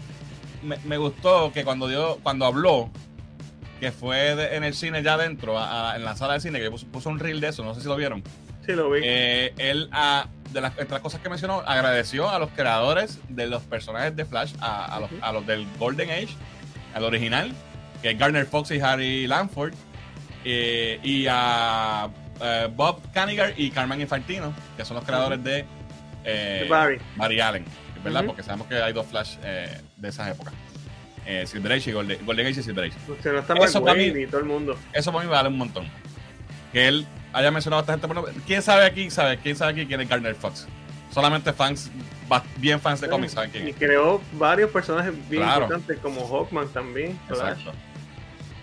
Me, 0.64 0.78
me 0.86 0.98
gustó 0.98 1.52
que 1.52 1.64
cuando 1.66 1.88
dio, 1.88 2.18
cuando 2.24 2.46
habló, 2.46 2.90
que 3.80 3.92
fue 3.92 4.36
de- 4.36 4.56
en 4.56 4.64
el 4.64 4.74
cine 4.74 5.04
ya 5.04 5.16
adentro, 5.16 5.58
a- 5.60 5.92
a- 5.92 5.96
en 5.98 6.06
la 6.06 6.16
sala 6.16 6.36
de 6.36 6.40
cine, 6.40 6.60
que 6.60 6.72
puso, 6.72 6.86
puso 6.88 7.10
un 7.10 7.20
reel 7.20 7.42
de 7.42 7.50
eso, 7.50 7.64
no 7.64 7.74
sé 7.76 7.82
si 7.82 7.88
lo 7.88 7.96
vieron. 7.98 8.24
Sí, 8.66 8.74
lo 8.74 8.90
vi. 8.92 9.02
Eh, 9.04 9.54
él, 9.58 9.90
ah, 9.92 10.28
de 10.54 10.62
las, 10.62 10.72
entre 10.78 10.92
las 10.92 11.02
cosas 11.02 11.20
que 11.22 11.30
mencionó, 11.30 11.62
agradeció 11.66 12.30
a 12.30 12.38
los 12.40 12.50
creadores 12.52 13.20
de 13.28 13.48
los 13.48 13.64
personajes 13.64 14.16
de 14.16 14.24
Flash, 14.26 14.54
a, 14.62 14.86
a 14.96 15.00
los, 15.00 15.10
a 15.22 15.32
los 15.34 15.46
del 15.48 15.66
Golden 15.80 16.10
Age, 16.12 16.30
al 16.94 17.04
original, 17.06 17.52
que 18.02 18.12
es 18.12 18.18
Garner 18.20 18.46
Fox 18.46 18.70
y 18.72 18.80
Harry 18.80 19.26
Lanford, 19.28 19.74
eh, 20.46 21.00
y 21.04 21.26
a 21.30 22.10
eh, 22.42 22.70
Bob 22.76 23.02
Canigar 23.14 23.54
y 23.58 23.70
Carmen 23.72 24.02
Infantino, 24.02 24.54
que 24.78 24.86
son 24.86 24.96
los 24.96 25.06
creadores 25.06 25.44
de 25.44 25.66
eh, 26.24 26.68
Barry. 26.70 27.00
Barry 27.16 27.40
Allen, 27.42 27.66
¿verdad? 28.04 28.26
Porque 28.26 28.44
sabemos 28.44 28.68
que 28.68 28.76
hay 28.76 28.94
dos 28.94 29.06
Flash 29.08 29.36
eh, 29.44 29.80
de 29.98 30.10
esas 30.10 30.30
épocas. 30.30 30.54
Silver 31.46 31.74
Age 31.74 31.92
y 31.92 31.94
Golden, 31.94 32.26
Golden 32.26 32.48
Age 32.48 32.60
y 32.60 32.64
Silver 32.64 32.86
Age. 32.86 32.98
Sea, 33.22 33.32
no 33.32 33.40
está 33.40 33.54
Eso 33.54 33.82
para 33.84 33.96
mí- 33.96 34.06
y 34.06 34.26
todo 34.28 34.40
el 34.42 34.48
mundo. 34.48 34.76
Eso 34.92 35.14
para 35.14 35.24
mí 35.24 35.30
vale 35.32 35.50
un 35.50 35.58
montón. 35.58 35.86
Que 36.74 36.88
él 36.88 37.06
haya 37.32 37.52
mencionado 37.52 37.80
a 37.80 37.84
esta 37.84 37.94
gente. 37.94 38.08
bueno, 38.08 38.24
¿Quién 38.46 38.62
sabe 38.62 38.86
aquí? 38.86 39.10
¿Sabe? 39.12 39.38
¿Quién 39.38 39.56
sabe 39.56 39.72
aquí 39.74 39.86
quién 39.86 40.02
es 40.02 40.10
Gardner 40.10 40.36
Fox? 40.36 40.68
Solamente 41.12 41.54
fans, 41.54 41.92
bien 42.58 42.80
fans 42.82 43.02
de 43.02 43.08
cómics 43.10 43.34
saben 43.34 43.52
quién 43.52 43.68
Y 43.68 43.74
creó 43.74 44.22
varios 44.34 44.72
personajes 44.72 45.14
bien 45.30 45.44
Claro. 45.44 45.64
importantes, 45.64 45.98
como 46.00 46.28
Hawkman 46.28 46.68
también. 46.70 47.18
Exacto. 47.30 47.72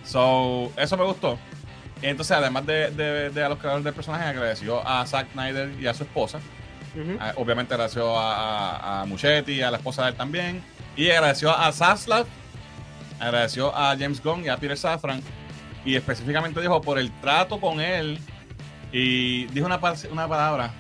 So, 0.05 0.73
eso 0.77 0.97
me 0.97 1.05
gustó. 1.05 1.38
Entonces, 2.02 2.37
además 2.37 2.64
de, 2.66 2.90
de- 2.90 3.30
de 3.30 3.44
a 3.44 3.48
los 3.48 3.58
creadores 3.58 3.84
del 3.84 3.94
personaje, 3.94 4.24
agradeció 4.24 4.87
a 4.87 5.04
Zack 5.06 5.32
Snyder 5.32 5.72
y 5.80 5.87
a 5.87 5.94
su 5.94 6.04
esposa. 6.04 6.38
Ah, 7.20 7.32
Obviamente 7.37 7.74
agradeció 7.74 8.18
a, 8.18 8.76
a, 8.76 9.02
a 9.02 9.04
Muchetti, 9.06 9.62
a 9.62 9.70
la 9.70 9.76
esposa 9.78 10.02
de 10.04 10.11
él 10.11 10.14
también. 10.16 10.62
Y 10.96 11.11
agradeció 11.11 11.50
a 11.56 11.70
Zaslav, 11.72 12.26
agradeció 13.20 13.74
a 13.76 13.96
James 13.98 14.22
Gunn 14.22 14.44
y 14.44 14.48
a 14.48 14.56
Peter 14.56 14.76
Safran. 14.76 15.20
Y 15.84 15.94
específicamente 15.96 16.61
dijo 16.61 16.80
por 16.80 16.98
el 16.98 17.11
trato 17.20 17.61
con 17.61 17.80
él. 17.80 18.18
Y 18.92 19.46
dijo 19.46 19.66
una, 19.66 19.78
una 20.11 20.28
palabra. 20.28 20.70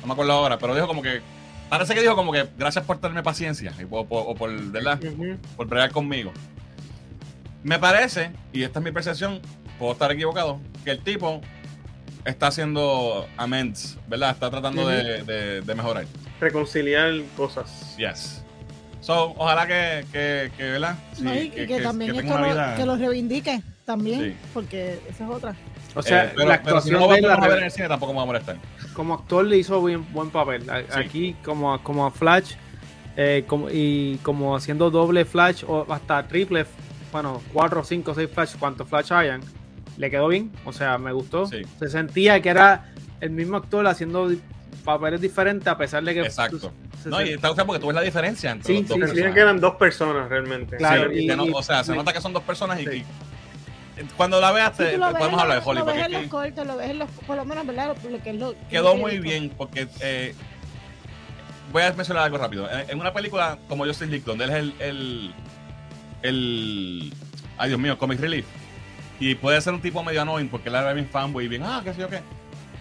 No 0.00 0.06
me 0.08 0.12
acuerdo 0.12 0.32
ahora, 0.32 0.58
pero 0.58 0.74
dijo 0.74 0.86
como 0.86 1.02
que. 1.02 1.20
Parece 1.68 1.94
que 1.94 2.00
dijo 2.02 2.14
como 2.16 2.32
que 2.32 2.46
gracias 2.58 2.84
por 2.84 2.98
tenerme 2.98 3.22
paciencia. 3.22 3.72
y 3.80 3.84
por- 3.86 4.06
por- 4.06 4.24
o 4.26 4.34
por, 4.34 4.50
¿verdad? 4.70 4.98
Por 5.56 5.66
bregar 5.68 5.90
conmigo. 5.90 6.32
Me 7.62 7.78
parece, 7.78 8.30
y 8.52 8.62
esta 8.62 8.80
es 8.80 8.84
mi 8.84 8.90
percepción, 8.92 9.40
puedo 9.82 9.94
estar 9.94 10.12
equivocado, 10.12 10.60
que 10.84 10.92
el 10.92 11.00
tipo 11.00 11.40
está 12.24 12.46
haciendo 12.46 13.26
amends, 13.36 13.98
¿verdad? 14.06 14.30
Está 14.30 14.48
tratando 14.48 14.86
de, 14.86 15.24
de- 15.24 15.60
de 15.60 15.74
mejorar. 15.74 16.04
Reconciliar 16.40 17.10
cosas. 17.36 17.96
Yes. 17.98 18.44
So, 19.00 19.34
ojalá 19.36 19.66
que, 19.66 20.04
que, 20.12 20.52
que 20.56 20.62
¿verdad? 20.70 20.96
Sí, 21.14 21.24
No, 21.24 21.34
y 21.34 21.50
que, 21.50 21.66
que 21.66 21.80
también 21.80 22.12
que 22.12 22.20
esto 22.20 22.38
lo, 22.38 22.44
vida- 22.46 22.74
que 22.76 22.86
lo 22.86 22.94
reivindique 22.96 23.60
también, 23.84 24.20
Sí. 24.20 24.36
porque 24.54 25.00
esa 25.10 25.24
es 25.24 25.30
otra. 25.30 25.56
O 25.96 26.00
sea, 26.02 26.26
Eh, 26.26 26.32
pero, 26.36 26.48
la 26.48 26.62
pero 26.62 26.80
si 26.80 26.90
actuación 26.94 27.00
no 27.00 27.06
lo 27.08 27.14
de 27.14 27.20
la 27.22 27.34
a 27.34 27.48
ver 27.48 27.58
en 27.58 27.64
el 27.64 27.70
cine, 27.72 27.88
tampoco 27.88 28.12
me 28.12 28.18
va 28.18 28.22
a 28.22 28.26
molestar. 28.26 28.56
como 28.94 29.14
actor 29.14 29.44
le 29.44 29.56
hizo 29.58 29.82
bien, 29.82 30.06
buen 30.12 30.30
papel. 30.30 30.70
A- 30.70 30.78
Sí. 30.82 30.86
Aquí, 30.94 31.36
como, 31.44 31.82
como 31.82 32.06
a 32.06 32.12
Flash, 32.12 32.52
eh, 33.16 33.42
como, 33.48 33.68
y 33.68 34.18
como 34.22 34.54
haciendo 34.54 34.92
doble 34.92 35.24
Flash 35.24 35.64
o 35.66 35.84
hasta 35.92 36.28
triple, 36.28 36.66
bueno, 37.10 37.42
cuatro, 37.52 37.82
cinco, 37.82 38.14
seis 38.14 38.30
Flash, 38.32 38.54
cuantos 38.60 38.88
Flash 38.88 39.12
hayan, 39.12 39.40
le 39.96 40.10
quedó 40.10 40.28
bien. 40.28 40.52
O 40.64 40.72
sea, 40.72 40.98
me 40.98 41.12
gustó. 41.12 41.46
Sí. 41.46 41.62
Se 41.78 41.88
sentía 41.88 42.40
que 42.42 42.48
era 42.50 42.92
el 43.20 43.30
mismo 43.30 43.56
actor 43.56 43.86
haciendo 43.86 44.30
papeles 44.84 45.20
diferentes 45.20 45.66
a 45.68 45.76
pesar 45.76 46.02
de 46.02 46.14
que. 46.14 46.20
Exacto. 46.22 46.72
se- 47.02 47.08
No, 47.08 47.18
se- 47.18 47.26
y 47.26 47.32
está 47.34 47.48
gustando 47.48 47.66
porque 47.66 47.80
tú 47.80 47.86
ves 47.88 47.94
la 47.96 48.02
diferencia 48.02 48.50
entre 48.52 48.66
Sí, 48.74 48.80
los 48.88 48.98
dos 49.00 49.10
sí, 49.10 49.16
que 49.16 49.40
eran 49.40 49.60
dos 49.60 49.74
personas 49.76 50.28
realmente. 50.28 50.76
Claro, 50.76 51.10
Sí, 51.10 51.18
y- 51.20 51.26
que 51.26 51.36
no- 51.36 51.46
y- 51.46 51.52
o 51.52 51.62
sea, 51.62 51.82
se 51.84 51.94
nota 51.94 52.12
que 52.12 52.20
son 52.20 52.32
dos 52.32 52.42
personas 52.42 52.80
y, 52.80 52.86
Sí. 52.86 52.90
y- 54.00 54.04
cuando 54.16 54.40
la 54.40 54.50
veas 54.52 54.70
Sí, 54.76 54.78
te- 54.84 54.96
ves 54.96 54.98
podemos 54.98 55.40
hablar 55.40 55.48
de 55.48 55.54
los- 55.56 55.66
Holly 55.66 55.78
Lo 55.80 55.84
ves 55.84 56.06
en 56.06 56.12
los 56.12 56.22
que 56.22 56.28
cortes, 56.28 56.66
lo 56.66 56.76
ves 56.76 56.90
en 56.90 56.98
los, 56.98 57.10
por 57.26 57.36
lo 57.36 57.44
menos, 57.44 57.66
¿verdad? 57.66 57.94
Lo, 58.02 58.10
lo 58.10 58.22
que 58.22 58.30
es 58.30 58.36
lo, 58.36 58.54
quedó 58.70 58.96
muy 58.96 59.18
bien 59.18 59.52
porque 59.56 59.86
eh, 60.00 60.34
voy 61.72 61.82
a 61.82 61.92
mencionar 61.92 62.24
algo 62.24 62.38
rápido. 62.38 62.68
En, 62.70 62.90
en 62.90 63.00
una 63.00 63.12
película 63.12 63.58
como 63.68 63.84
Justice 63.84 64.10
League, 64.10 64.24
donde 64.26 64.44
él 64.44 64.50
es 64.50 64.56
el, 64.56 64.74
el, 64.80 65.34
el 66.22 67.12
ay 67.58 67.68
Dios 67.68 67.80
mío, 67.80 67.98
comic 67.98 68.18
relief 68.20 68.46
y 69.22 69.36
puede 69.36 69.60
ser 69.60 69.72
un 69.72 69.80
tipo 69.80 70.02
medio 70.02 70.20
annoying 70.20 70.48
porque 70.48 70.68
él 70.68 70.74
era 70.74 70.92
bien 70.92 71.08
fanboy 71.08 71.44
y 71.44 71.48
bien, 71.48 71.62
ah, 71.62 71.80
qué 71.84 71.94
sé 71.94 72.00
yo 72.00 72.08
qué. 72.08 72.20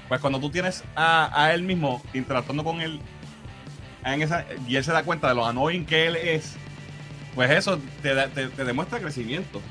Pues 0.08 0.19
cuando 0.19 0.39
tú 0.39 0.49
tienes 0.49 0.84
a, 0.95 1.30
a 1.39 1.54
él 1.54 1.62
mismo 1.62 2.01
interactuando 2.13 2.63
con 2.63 2.82
él 2.82 2.99
en 4.04 4.23
esa, 4.23 4.45
y 4.67 4.75
él 4.75 4.84
se 4.84 4.91
da 4.91 5.04
cuenta 5.04 5.30
de 5.30 5.36
lo 5.36 5.45
annoying 5.45 5.86
que 5.86 6.08
él 6.08 6.15
es, 6.15 6.56
pues 7.36 7.51
eso 7.51 7.80
te, 8.01 8.15
te, 8.30 8.65
demuestra 8.65 8.99
crecimiento. 8.99 9.62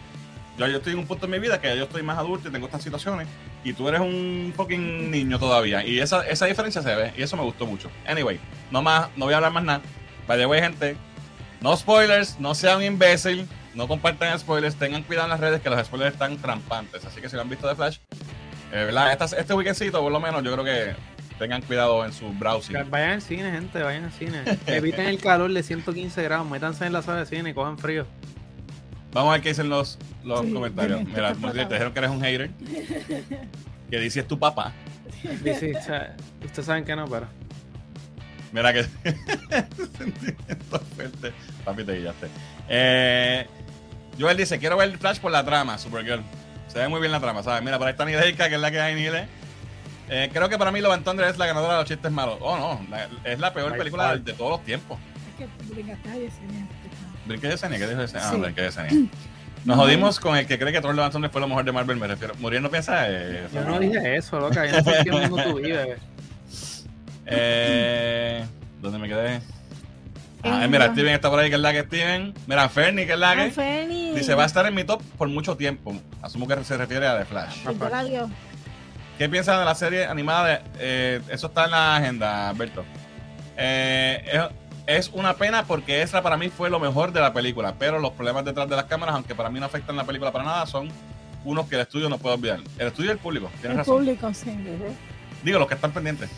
Yo, 0.57 0.69
yo 0.69 0.77
estoy 0.77 0.93
en 0.93 1.01
un 1.01 1.07
punto 1.09 1.25
en 1.25 1.33
mi 1.33 1.41
vida 1.41 1.61
que 1.61 1.77
yo 1.77 1.83
estoy 1.83 2.05
más 2.05 2.19
adulto 2.19 2.49
y 2.49 2.53
tengo 2.53 2.67
estas 2.67 2.85
situaciones 2.85 3.27
y 3.65 3.73
tú 3.73 3.89
eres 3.89 4.01
un 4.01 4.53
fucking 4.57 5.11
niño 5.11 5.41
todavía. 5.41 5.85
Y 5.85 5.99
esa, 5.99 6.25
esa 6.29 6.47
diferencia 6.47 6.83
se 6.83 6.95
ve 6.95 7.13
y 7.17 7.23
eso 7.23 7.37
me 7.37 7.43
gustó 7.43 7.67
mucho. 7.67 7.91
Anyway, 8.07 8.39
no 8.71 8.81
más, 8.81 9.09
no 9.17 9.25
voy 9.25 9.35
a 9.35 9.39
hablar 9.39 9.53
más 9.53 9.65
nada. 9.65 9.83
By 10.29 10.39
the 10.39 10.47
way, 10.47 10.61
gente, 10.61 10.97
no 11.61 11.77
spoilers, 11.77 12.39
no 12.39 12.55
sean 12.55 12.81
imbécil, 12.81 13.49
no 13.75 13.87
compartan 13.89 14.39
spoilers, 14.39 14.77
tengan 14.77 15.03
cuidado 15.03 15.27
en 15.27 15.31
las 15.31 15.41
redes 15.41 15.61
que 15.61 15.71
los 15.71 15.87
spoilers 15.87 16.13
están 16.13 16.37
trampantes. 16.39 17.05
Así 17.05 17.21
que 17.21 17.29
si 17.29 17.37
lo 17.37 17.43
han 17.43 17.49
visto 17.49 17.69
de 17.69 17.75
Flash, 17.75 17.99
eh, 18.73 18.85
¿verdad? 18.85 19.21
este 19.37 19.55
weekendcito, 19.55 20.01
por 20.01 20.13
lo 20.13 20.21
menos, 20.21 20.43
yo 20.43 20.53
creo 20.53 20.65
que 20.65 20.95
tengan 21.39 21.63
cuidado 21.63 22.05
en 22.05 22.13
su 22.13 22.29
browsing. 22.33 22.77
Vayan 22.91 23.11
al 23.11 23.23
cine, 23.23 23.51
gente, 23.51 23.83
vayan 23.83 24.05
al 24.05 24.13
cine. 24.13 24.43
Eviten 24.67 25.07
el 25.07 25.19
calor 25.19 25.53
de 25.53 25.63
115 25.63 26.23
grados, 26.23 26.49
métanse 26.49 26.87
en 26.87 26.93
la 26.93 27.03
sala 27.03 27.21
de 27.21 27.27
cine 27.27 27.51
y 27.51 27.55
cojan 27.55 27.79
frío. 27.79 28.07
Vamos 29.13 29.31
a 29.31 29.33
ver 29.33 29.43
qué 29.43 29.49
dicen 29.49 29.69
los, 29.69 29.99
los 30.23 30.43
comentarios. 30.43 31.05
Mira, 31.05 31.35
te 31.53 31.65
dijeron 31.65 31.93
que 31.93 31.99
eres 31.99 32.11
un 32.11 32.21
hater. 32.21 32.51
Que 33.91 33.99
dice 33.99 34.21
es 34.21 34.29
tu 34.29 34.39
papá. 34.39 34.73
Dice, 35.43 35.73
ustedes 36.45 36.67
saben 36.67 36.85
que 36.85 36.95
no, 36.95 37.07
pero. 37.07 37.27
Mira 38.53 38.73
que. 38.73 38.85
Sentimiento 39.99 40.79
fuerte. 40.95 41.33
Papi, 41.65 41.85
te 41.85 41.97
guillaste. 41.97 42.29
Eh, 42.71 43.47
Joel 44.19 44.37
dice: 44.37 44.59
Quiero 44.59 44.77
ver 44.77 44.89
el 44.89 44.99
Flash 44.99 45.19
por 45.19 45.33
la 45.33 45.45
trama, 45.45 45.77
Supergirl. 45.77 46.23
Se 46.69 46.79
ve 46.79 46.89
muy 46.89 47.01
bien 47.01 47.11
la 47.11 47.21
trama, 47.21 47.43
¿sabes? 47.43 47.63
Mira, 47.63 47.79
por 47.79 47.89
ahí 47.89 47.93
está 47.93 48.05
Nideika, 48.05 48.49
que 48.49 48.55
es 48.55 48.61
la 48.61 48.71
que 48.71 48.81
hay 48.81 48.93
en 48.93 48.99
Ile. 49.01 49.29
Eh, 50.09 50.31
creo 50.33 50.49
que 50.49 50.57
para 50.57 50.73
mí 50.73 50.81
Love 50.81 51.03
Thunder 51.05 51.27
es 51.29 51.39
la 51.39 51.47
ganadora 51.47 51.75
de 51.75 51.79
los 51.81 51.89
chistes 51.89 52.11
malos. 52.11 52.39
Oh, 52.41 52.57
no, 52.57 52.97
es 53.25 53.39
la 53.39 53.53
peor 53.53 53.77
película 53.77 54.17
de, 54.17 54.33
todos 54.33 54.51
los 54.53 54.65
tiempos. 54.65 54.99
Es 55.39 55.47
que 55.47 55.75
brincaste 55.75 56.09
a 56.09 56.15
Yesenia. 56.15 56.67
¿Qué 57.79 57.87
dijo 57.87 58.01
Yesenia? 58.03 58.29
Ah, 58.29 58.35
brinqué 58.37 58.63
Yesenia. 58.63 59.09
Nos 59.65 59.77
jodimos 59.77 60.19
con 60.19 60.37
el 60.37 60.47
que 60.47 60.59
cree 60.59 60.73
que 60.73 60.81
Thor 60.81 60.95
Love 60.95 61.13
Thunder 61.13 61.31
fue 61.31 61.41
lo 61.41 61.49
mejor 61.49 61.65
de 61.65 61.73
Marvel, 61.73 61.97
me 61.97 62.07
refiero. 62.07 62.35
Muriel 62.39 62.63
no 62.63 62.71
piensa 62.71 63.09
eso. 63.09 63.55
Yo 63.55 63.65
no 63.65 63.79
dije 63.79 64.17
eso, 64.17 64.41
loca. 64.41 64.67
Yo 64.67 64.79
no 64.79 64.85
sé 64.85 64.99
qué 65.05 65.13
mundo 65.13 65.43
tu 65.43 65.61
vida. 65.61 65.85
Eh, 67.27 68.45
¿Dónde 68.81 68.99
me 68.99 69.09
quedé? 69.09 69.41
Ah, 70.43 70.67
mira, 70.69 70.93
Steven 70.93 71.15
está 71.15 71.29
por 71.29 71.39
ahí, 71.39 71.51
que 71.51 71.57
es 71.57 71.61
la 71.61 71.73
que 71.73 71.83
Steven. 71.83 72.35
Mira, 72.47 72.69
Fernie, 72.69 73.07
que 73.07 73.13
es 73.13 73.19
la 73.19 73.35
que. 73.35 73.53
Ah, 73.61 74.15
dice, 74.15 74.35
va 74.35 74.45
a 74.45 74.47
estar 74.47 74.67
en 74.67 74.75
mi 74.75 74.85
top 74.85 75.03
por 75.19 75.29
mucho 75.29 75.57
tiempo. 75.57 75.95
Asumo 76.23 76.49
que 76.49 76.63
se 76.65 76.77
refiere 76.77 77.07
a 77.07 77.19
The 77.19 77.25
Flash. 77.25 77.67
¿Qué 79.19 79.29
piensan 79.29 79.59
de 79.59 79.65
la 79.67 79.75
serie 79.75 80.07
animada? 80.07 80.49
De, 80.49 80.61
eh, 80.79 81.21
eso 81.29 81.49
está 81.49 81.67
en 81.67 81.73
la 81.73 81.97
agenda, 81.97 82.49
Alberto. 82.49 82.85
Eh, 83.59 84.49
es, 84.87 85.11
una 85.13 85.35
pena 85.35 85.65
porque 85.65 86.01
esa 86.01 86.23
para 86.23 86.39
mí 86.39 86.49
fue 86.49 86.71
lo 86.71 86.81
mejor 86.81 87.13
de 87.13 87.21
la 87.21 87.35
película, 87.35 87.75
pero 87.79 87.99
los 87.99 88.13
problemas 88.13 88.47
detrás 88.47 88.69
de 88.71 88.77
las 88.77 88.87
cámaras, 88.87 89.15
aunque 89.15 89.35
para 89.35 89.51
mí 89.51 89.61
no 89.61 89.67
afectan 89.67 89.97
la 89.97 90.05
película 90.05 90.33
para 90.33 90.45
nada, 90.45 90.67
son 90.67 90.89
unos 91.45 91.69
que 91.69 91.75
el 91.75 91.83
estudio 91.83 92.09
no 92.09 92.17
puede 92.17 92.37
olvidar. 92.37 92.61
El 92.79 92.87
estudio 92.87 93.11
y 93.11 93.13
el 93.13 93.19
público, 93.19 93.51
tienes 93.61 93.79
el 93.79 93.85
público, 93.85 94.33
sí. 94.33 94.57
Digo, 95.43 95.59
los 95.59 95.69
que 95.69 95.75
están 95.75 95.93
pendientes. 95.93 96.31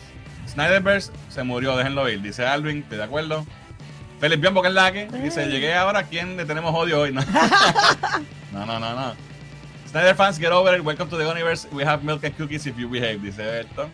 Snyderverse 0.49 1.13
se 1.29 1.43
murió, 1.43 1.77
déjenlo 1.77 2.09
ir. 2.09 2.21
Dice 2.21 2.45
Alvin, 2.45 2.79
estoy 2.79 2.97
de 2.97 3.03
acuerdo. 3.05 3.45
Felipe 4.23 4.39
Biombo, 4.39 4.61
que 4.61 4.69
es 4.69 4.73
la 4.73 4.89
que 4.89 5.05
dice, 5.21 5.47
llegué 5.47 5.73
ahora, 5.73 5.99
¿a 5.99 6.03
quién 6.03 6.37
le 6.37 6.45
tenemos 6.45 6.73
odio 6.73 7.01
hoy? 7.01 7.11
No, 8.53 8.65
no, 8.65 8.79
no, 8.79 8.95
no. 8.95 9.13
Snyder 9.89 10.15
fans, 10.15 10.39
get 10.39 10.49
over 10.49 10.73
it. 10.73 10.81
Welcome 10.81 11.09
to 11.09 11.17
the 11.17 11.27
universe. 11.27 11.67
We 11.73 11.83
have 11.83 12.05
milk 12.05 12.23
and 12.23 12.33
cookies 12.37 12.65
if 12.65 12.77
you 12.77 12.87
behave, 12.87 13.17
dice 13.21 13.59
esto. 13.59 13.89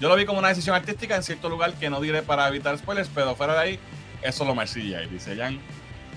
Yo 0.00 0.08
lo 0.08 0.16
vi 0.16 0.26
como 0.26 0.40
una 0.40 0.48
decisión 0.48 0.74
artística 0.74 1.14
en 1.14 1.22
cierto 1.22 1.48
lugar 1.48 1.72
que 1.74 1.88
no 1.88 2.00
diré 2.00 2.22
para 2.22 2.48
evitar 2.48 2.76
spoilers, 2.78 3.08
pero 3.14 3.36
fuera 3.36 3.52
de 3.52 3.60
ahí, 3.60 3.78
eso 4.22 4.44
lo 4.44 4.56
marcilla. 4.56 5.02
Dice 5.02 5.36
Jan. 5.36 5.60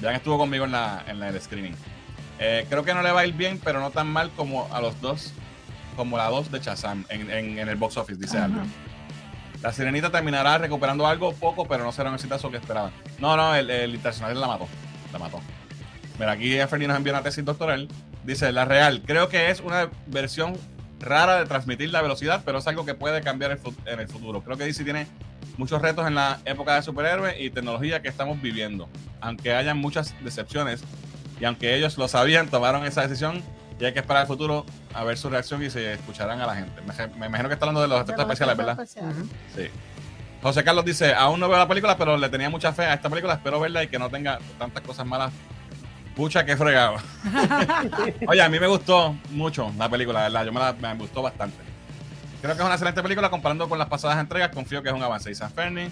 Jan 0.02 0.16
estuvo 0.16 0.40
conmigo 0.40 0.66
en, 0.66 0.72
la, 0.72 1.04
en 1.06 1.22
el 1.22 1.40
screening. 1.40 1.76
Eh, 2.40 2.66
creo 2.70 2.84
que 2.84 2.96
no 2.96 3.04
le 3.04 3.12
va 3.12 3.20
a 3.20 3.26
ir 3.28 3.36
bien, 3.36 3.62
pero 3.64 3.82
no 3.82 3.92
tan 3.92 4.08
mal 4.08 4.32
como 4.36 4.68
a 4.74 4.82
los 4.82 5.00
dos, 5.00 5.32
como 5.96 6.18
la 6.18 6.28
dos 6.30 6.52
de 6.52 6.60
Chazam 6.60 7.06
en, 7.10 7.30
en, 7.30 7.70
el 7.70 7.76
box 7.76 7.98
office, 7.98 8.20
dice 8.20 8.40
Alvin. 8.40 8.64
La 9.62 9.72
Sirenita 9.72 10.10
terminará 10.10 10.58
recuperando 10.58 11.06
algo 11.06 11.34
poco, 11.34 11.68
pero 11.68 11.84
no 11.84 11.92
será 11.92 12.10
un 12.10 12.16
exitazo 12.16 12.50
que 12.50 12.58
esperaban. 12.58 12.92
No, 13.20 13.38
no, 13.38 13.54
el, 13.56 13.70
internacional 13.94 14.40
la 14.40 14.48
mató. 14.48 14.68
La 15.14 15.20
mató. 15.20 15.40
Mira, 16.18 16.32
aquí 16.32 16.58
Fernie 16.68 16.88
nos 16.88 16.98
envía 16.98 17.14
una 17.14 17.22
tesis 17.22 17.46
doctoral. 17.46 17.88
Dice, 18.24 18.52
la 18.52 18.66
real, 18.66 19.04
creo 19.06 19.30
que 19.30 19.50
es 19.50 19.60
una 19.60 19.90
versión 20.08 20.58
rara 21.00 21.38
de 21.40 21.46
transmitir 21.46 21.90
la 21.92 22.02
velocidad, 22.02 22.42
pero 22.46 22.60
es 22.60 22.68
algo 22.68 22.86
que 22.86 22.94
puede 22.96 23.22
cambiar 23.22 23.60
en 23.86 24.00
el 24.00 24.08
futuro. 24.08 24.42
Creo 24.42 24.58
que 24.58 24.66
DC 24.66 24.84
tiene 24.84 25.08
muchos 25.58 25.82
retos 25.82 26.08
en 26.08 26.16
la 26.16 26.40
época 26.46 26.76
de 26.76 26.82
superhéroes 26.82 27.40
y 27.40 27.50
tecnología 27.50 28.02
que 28.02 28.08
estamos 28.08 28.42
viviendo. 28.42 28.90
Aunque 29.20 29.54
hayan 29.54 29.78
muchas 29.78 30.16
decepciones 30.24 30.84
y 31.40 31.46
aunque 31.46 31.76
ellos 31.76 31.98
lo 31.98 32.08
sabían, 32.08 32.50
tomaron 32.50 32.86
esa 32.86 33.02
decisión 33.02 33.44
y 33.82 33.86
hay 33.86 33.94
que 33.94 34.00
esperar 34.00 34.22
al 34.22 34.28
futuro 34.28 34.66
a 34.94 35.04
ver 35.04 35.18
su 35.18 35.30
reacción 35.30 35.64
y 35.64 35.70
se 35.70 35.94
escucharán 35.94 36.40
a 36.40 36.46
la 36.46 36.56
gente. 36.56 36.82
Me, 37.18 37.26
imagino 37.26 37.50
que 37.50 37.56
está 37.56 37.66
hablando 37.66 37.82
de 37.82 37.88
los 37.88 38.02
efectos 38.02 38.24
especiales, 38.24 38.56
¿verdad? 38.56 38.88
Sí. 38.88 39.68
José 40.42 40.64
Carlos 40.64 40.86
dice, 40.86 41.14
aún 41.14 41.40
no 41.40 41.50
veo 41.50 41.58
la 41.58 41.68
película, 41.68 41.98
pero 41.98 42.16
le 42.16 42.30
tenía 42.30 42.50
mucha 42.50 42.72
fe 42.74 42.84
a 42.84 42.94
esta 42.94 43.10
película, 43.10 43.34
espero 43.34 43.60
verla 43.60 43.84
y 43.84 43.88
que 43.88 44.00
no 44.00 44.10
tenga 44.10 44.40
tantas 44.58 44.84
cosas 44.84 45.06
malas 45.06 45.32
Pucha, 46.16 46.46
que 46.46 46.58
fregado. 46.58 46.98
Oye, 48.28 48.42
a 48.42 48.50
mí 48.50 48.60
me 48.60 48.68
gustó 48.68 49.16
mucho 49.30 49.72
la 49.78 49.90
película, 49.90 50.24
¿verdad? 50.24 50.46
Yo 50.46 50.52
me, 50.52 50.60
la, 50.60 50.74
me 50.74 50.94
gustó 50.96 51.22
bastante. 51.22 51.58
Creo 52.42 52.54
que 52.54 52.60
es 52.60 52.66
una 52.66 52.74
excelente 52.74 53.02
película 53.02 53.30
comparando 53.30 53.70
con 53.70 53.80
las 53.80 53.88
pasadas 53.88 54.20
entregas. 54.20 54.50
Confío 54.50 54.84
que 54.84 54.90
es 54.90 54.96
un 54.96 55.02
avance. 55.02 55.32
Y 55.32 55.36
San 55.36 55.52
Fernie. 55.52 55.90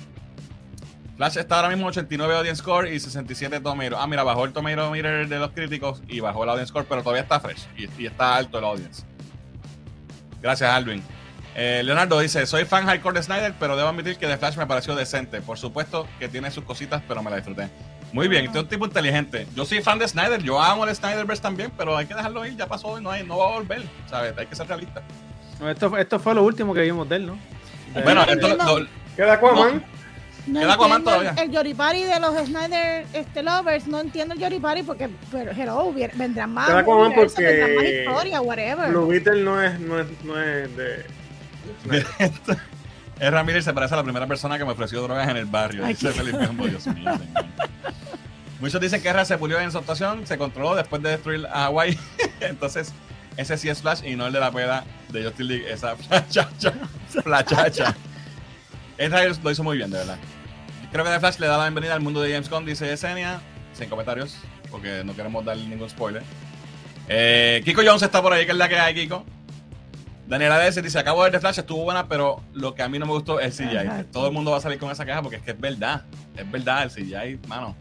Flash 1.20 1.36
está 1.36 1.58
ahora 1.58 1.68
mismo 1.68 1.86
89 1.88 2.34
audience 2.34 2.62
score 2.62 2.88
y 2.88 2.98
67 2.98 3.60
tomato. 3.60 4.00
Ah, 4.00 4.08
mira, 4.08 4.24
bajó 4.24 4.46
el 4.46 4.54
tomato 4.54 4.90
meter 4.90 5.28
de 5.28 5.38
los 5.38 5.52
críticos 5.52 6.02
y 6.08 6.22
bajó 6.22 6.46
el 6.46 6.50
audience 6.50 6.70
score, 6.70 6.86
pero 6.88 7.04
todavía 7.04 7.24
está 7.24 7.42
fresh 7.42 7.68
y, 7.76 8.06
está 8.06 8.38
alto 8.38 8.58
el 8.58 8.64
audience. 8.64 9.04
Gracias, 10.42 10.72
Alvin. 10.72 11.04
Eh, 11.56 11.82
Leonardo 11.84 12.18
dice: 12.22 12.46
Soy 12.46 12.64
fan 12.64 12.86
hardcore 12.86 13.18
de 13.18 13.24
Snyder, 13.24 13.54
pero 13.60 13.76
debo 13.76 13.90
admitir 13.90 14.16
que 14.16 14.28
The 14.28 14.38
Flash 14.38 14.56
me 14.56 14.66
pareció 14.66 14.96
decente. 14.96 15.42
Por 15.42 15.58
supuesto 15.58 16.08
que 16.20 16.30
tiene 16.30 16.52
sus 16.52 16.64
cositas, 16.64 17.04
pero 17.06 17.22
me 17.22 17.30
la 17.30 17.36
disfruté. 17.36 17.68
Muy 18.14 18.30
bien, 18.30 18.46
este 18.46 18.58
es 18.58 18.64
un 18.64 18.70
tipo 18.70 18.86
inteligente. 18.86 19.46
Yo 19.54 19.66
soy 19.66 19.82
fan 19.82 20.00
de 20.00 20.08
Snyder, 20.08 20.42
yo 20.42 20.62
amo 20.62 20.86
el 20.86 20.96
Snyderverse 20.96 21.44
también, 21.44 21.70
pero 21.78 21.98
hay 21.98 22.06
que 22.06 22.16
dejarlo 22.16 22.46
ir, 22.46 22.56
ya 22.56 22.66
pasó, 22.66 22.98
no, 23.02 23.12
hay, 23.12 23.26
no 23.26 23.40
va 23.40 23.50
a 23.50 23.54
volver, 23.56 23.84
¿sabes? 24.10 24.38
Hay 24.38 24.46
que 24.46 24.56
ser 24.56 24.70
realista. 24.70 25.02
esto, 25.70 25.98
esto 25.98 26.18
fue 26.18 26.34
lo 26.34 26.44
último 26.44 26.74
que 26.74 26.84
vimos 26.84 27.10
de 27.10 27.18
él, 27.18 27.28
¿no? 27.28 27.38
bueno, 28.06 28.24
esto, 28.24 28.88
queda 29.18 29.34
Aquaman. 29.34 29.76
No, 29.76 29.99
queda 30.46 30.74
Aquaman 30.74 31.04
todavía. 31.04 31.36
El 31.38 31.52
Yoripari 31.52 32.04
de 32.04 32.20
los 32.20 32.36
Snyder 32.46 33.06
este, 33.14 33.44
Lovers, 33.44 33.88
no 33.88 34.00
entiendo 34.00 34.34
el 34.34 34.40
Yoripari 34.40 34.84
porque, 34.84 35.10
pero 35.32 35.52
hello, 35.52 35.94
vendrán 36.16 36.54
más. 36.54 36.68
Queda 36.68 36.80
Aquaman 36.80 37.14
porque. 37.14 37.44
Vendrán 37.44 37.76
más 37.76 37.86
historia, 37.86 38.42
whatever. 38.42 38.90
Blue 38.90 39.08
Beetle 39.08 39.44
no 39.44 39.62
es, 39.62 39.80
no 39.80 40.00
es, 40.00 40.08
no 40.24 40.42
es 40.42 40.78
de. 40.78 41.06
Es 43.20 43.32
Ramírez 43.32 43.66
se 43.66 43.74
parece 43.74 43.94
a 43.96 43.98
la 43.98 44.04
primera 44.04 44.28
persona 44.28 44.58
que 44.58 44.64
me 44.64 44.72
ofreció 44.72 45.02
drogas 45.02 45.28
en 45.28 45.36
el 45.36 45.46
barrio. 45.46 45.86
Dice 45.86 46.12
Felipe 46.12 46.38
Dios 46.40 46.88
mío, 46.88 47.12
Muchos 48.62 48.82
dicen 48.82 49.02
que 49.02 49.10
R 49.10 49.26
se 49.26 49.38
pulió 49.38 49.60
en 49.60 49.72
su 49.72 49.78
actuación, 49.78 50.26
se 50.26 50.38
controló 50.38 50.76
después 50.76 51.02
de 51.02 51.12
destruir 51.12 51.46
a 51.48 51.66
Hawaii. 51.66 51.98
Entonces, 52.42 52.94
ese 53.38 53.58
sí 53.58 53.70
es 53.70 53.82
Flash 53.82 54.04
y 54.06 54.16
no 54.16 54.28
el 54.28 54.34
de 54.34 54.40
la 54.40 54.52
peda 54.52 54.86
de 55.10 55.24
Justin 55.24 55.48
League, 55.48 55.72
esa 55.72 55.96
flachacha. 55.96 56.74
flachacha. 57.24 57.96
Esa 59.00 59.24
lo 59.24 59.50
hizo 59.50 59.64
muy 59.64 59.78
bien, 59.78 59.90
de 59.90 59.98
verdad. 59.98 60.18
Creo 60.92 61.06
que 61.06 61.12
The 61.12 61.20
Flash 61.22 61.40
le 61.40 61.48
da 61.48 61.58
la 61.58 61.64
bienvenida 61.64 61.94
al 61.94 62.02
mundo 62.02 62.22
de 62.22 62.34
James 62.34 62.50
Gunn, 62.50 62.66
dice 62.66 62.92
Esenia. 62.92 63.40
Sin 63.72 63.88
comentarios, 63.90 64.36
porque 64.70 65.04
no 65.06 65.16
queremos 65.16 65.46
dar 65.46 65.56
ningún 65.56 65.90
spoiler. 65.90 66.22
Eh, 67.08 67.62
Kiko 67.64 67.82
Jones 67.84 68.02
está 68.02 68.22
por 68.22 68.34
ahí, 68.34 68.46
que 68.46 68.52
es 68.52 68.58
la 68.58 68.68
que 68.68 68.78
hay, 68.78 68.94
Kiko. 68.94 69.24
Daniela 70.28 70.60
DS 70.60 70.84
dice, 70.84 71.00
acabo 71.00 71.24
de 71.24 71.30
ver 71.30 71.40
The 71.40 71.40
Flash, 71.40 71.60
estuvo 71.60 71.86
buena, 71.86 72.10
pero 72.10 72.44
lo 72.54 72.76
que 72.76 72.84
a 72.84 72.90
mí 72.90 73.00
no 73.00 73.06
me 73.06 73.14
gustó 73.14 73.40
es 73.40 73.58
el 73.62 73.70
CGI. 73.70 74.04
Todo 74.12 74.28
el 74.28 74.34
mundo 74.34 74.52
va 74.52 74.58
a 74.58 74.62
salir 74.62 74.78
con 74.78 74.92
esa 74.92 75.06
queja 75.06 75.22
porque 75.22 75.38
es 75.38 75.44
que 75.44 75.52
es 75.52 75.60
verdad. 75.60 76.04
Es 76.36 76.52
verdad, 76.52 76.84
el 76.84 76.92
CGI, 76.92 77.48
mano. 77.48 77.78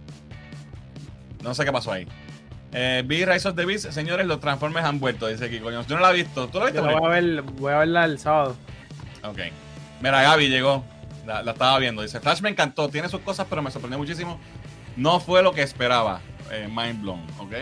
No 1.43 1.53
sé 1.53 1.65
qué 1.65 1.73
pasó 1.73 1.91
ahí. 1.91 2.07
Eh, 2.73 3.03
vi 3.05 3.25
Rise 3.25 3.49
of 3.49 3.57
the 3.57 3.65
Beast, 3.65 3.91
señores, 3.91 4.25
los 4.25 4.39
Transformers 4.39 4.87
han 4.87 5.01
vuelto, 5.01 5.27
dice 5.27 5.47
aquí, 5.47 5.59
coño. 5.59 5.85
Yo 5.85 5.97
no 5.97 6.01
la 6.01 6.13
he 6.13 6.15
visto. 6.15 6.47
¿Tú 6.49 6.61
la 6.61 6.67
viste? 6.67 6.81
voy, 6.81 6.95
a 6.95 7.09
ver, 7.09 7.43
voy 7.43 7.73
a 7.73 7.79
verla 7.79 8.05
el 8.05 8.21
sábado. 8.21 8.57
Ok. 9.25 9.39
Mira, 10.01 10.23
Gaby 10.23 10.49
llegó. 10.49 10.85
La, 11.29 11.53
estaba 11.53 11.79
viendo. 11.79 12.03
Dice, 12.03 12.21
Flash 12.21 12.41
me 12.41 12.49
encantó. 12.49 12.89
Tiene 12.89 13.09
sus 13.09 13.21
cosas, 13.21 13.47
pero 13.49 13.63
me 13.63 13.71
sorprendió 13.71 13.99
muchísimo. 13.99 14.41
No 14.97 15.21
fue 15.21 15.43
lo 15.43 15.53
que 15.53 15.63
esperaba. 15.63 16.21
Eh, 16.51 16.69
mind 16.71 17.03
blown, 17.03 17.27
¿ok? 17.39 17.55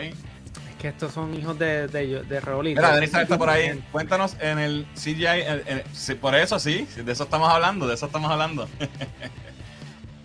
que 0.77 0.89
estos 0.89 1.11
son 1.11 1.33
hijos 1.33 1.57
de, 1.57 1.87
de, 1.87 2.23
de 2.23 2.39
Reolito. 2.39 2.79
Mira, 2.79 3.03
está 3.03 3.37
por 3.37 3.49
ahí. 3.49 3.83
Cuéntanos 3.91 4.37
en 4.39 4.59
el 4.59 4.85
CGI. 4.93 6.15
por 6.21 6.35
eso 6.35 6.59
sí, 6.59 6.87
de 6.95 7.11
eso 7.11 7.23
estamos 7.23 7.49
hablando, 7.49 7.87
de 7.87 7.95
eso 7.95 8.05
estamos 8.05 8.31
hablando. 8.31 8.67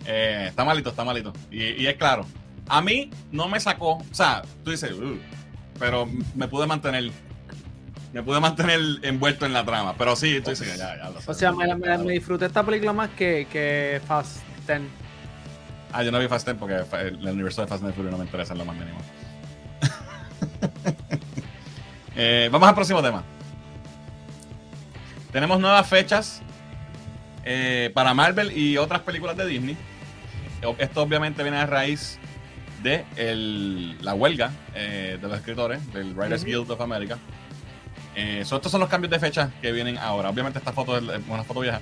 Eh, 0.05 0.47
está 0.49 0.65
malito, 0.65 0.89
está 0.89 1.05
malito. 1.05 1.31
Y, 1.49 1.85
es 1.85 1.95
claro. 1.95 2.25
A 2.67 2.81
mí 2.81 3.09
no 3.31 3.47
me 3.47 3.57
sacó. 3.61 3.93
O 3.93 4.05
sea, 4.11 4.41
tú 4.61 4.71
dices, 4.71 4.91
uh", 4.91 5.17
pero 5.79 6.09
me 6.35 6.49
pude 6.49 6.67
mantener. 6.67 7.09
Me 8.13 8.21
pude 8.21 8.39
mantener 8.39 8.79
envuelto 9.01 9.45
en 9.47 9.53
la 9.53 9.65
trama. 9.65 9.95
Pero 9.97 10.15
sí, 10.15 10.39
ya, 10.45 10.53
ya 10.77 11.09
lo 11.09 11.19
sé. 11.19 11.31
O 11.31 11.33
sea, 11.33 11.51
me, 11.51 11.75
me, 11.75 12.11
disfruté 12.13 12.45
esta 12.45 12.63
película 12.63 12.93
más 12.93 13.09
que, 13.09 13.47
que 13.51 13.99
Fast 14.07 14.37
10. 14.67 14.81
Ah, 15.91 16.03
yo 16.03 16.11
no 16.11 16.19
vi 16.19 16.27
Fast 16.27 16.47
10 16.47 16.57
porque 16.57 16.75
el, 16.99 17.27
universo 17.27 17.61
de 17.61 17.67
Fast 17.67 17.83
10 17.83 17.97
no 17.97 18.17
me 18.17 18.25
interesa 18.25 18.53
en 18.53 18.59
lo 18.59 18.65
más 18.65 18.75
mínimo. 18.75 18.99
Eh, 22.15 22.47
vamos 22.51 22.69
al 22.69 22.75
próximo 22.75 23.01
tema. 23.01 23.23
Tenemos 25.31 25.59
nuevas 25.59 25.87
fechas 25.87 26.43
eh, 27.43 27.89
para 27.95 28.13
Marvel 28.13 28.55
y 28.55 28.77
otras 28.77 29.01
películas 29.01 29.35
de 29.35 29.47
Disney. 29.47 29.75
Esto 30.77 31.01
obviamente 31.01 31.41
viene 31.41 31.57
a 31.57 31.65
raíz 31.65 32.19
de 32.83 33.03
el- 33.15 33.97
la 34.05 34.13
huelga 34.13 34.51
eh, 34.75 35.17
de 35.19 35.27
los 35.27 35.37
escritores 35.37 35.91
del 35.91 36.13
Writers 36.13 36.43
Guild 36.43 36.69
of 36.69 36.81
America. 36.81 37.17
Eh, 38.15 38.43
so 38.45 38.55
estos 38.57 38.71
son 38.71 38.79
los 38.81 38.89
cambios 38.89 39.11
de 39.11 39.19
fecha 39.19 39.49
que 39.61 39.71
vienen 39.71 39.97
ahora. 39.97 40.29
Obviamente 40.29 40.59
esta 40.59 40.71
foto 40.71 40.97
es 40.97 41.03
una 41.27 41.43
foto 41.43 41.61
vieja. 41.61 41.79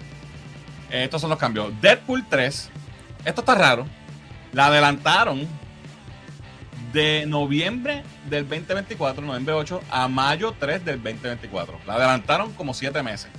Eh, 0.89 1.03
estos 1.03 1.21
son 1.21 1.29
los 1.29 1.39
cambios. 1.39 1.71
Deadpool 1.81 2.25
3. 2.29 2.69
Esto 3.25 3.41
está 3.41 3.55
raro. 3.55 3.85
La 4.53 4.67
adelantaron 4.67 5.47
de 6.93 7.25
noviembre 7.25 8.03
del 8.29 8.47
2024, 8.47 9.23
noviembre 9.25 9.53
8, 9.53 9.81
a 9.89 10.07
mayo 10.07 10.53
3 10.59 10.83
del 10.83 11.01
2024. 11.01 11.79
La 11.87 11.93
adelantaron 11.93 12.51
como 12.53 12.73
7 12.73 13.01
meses. 13.03 13.29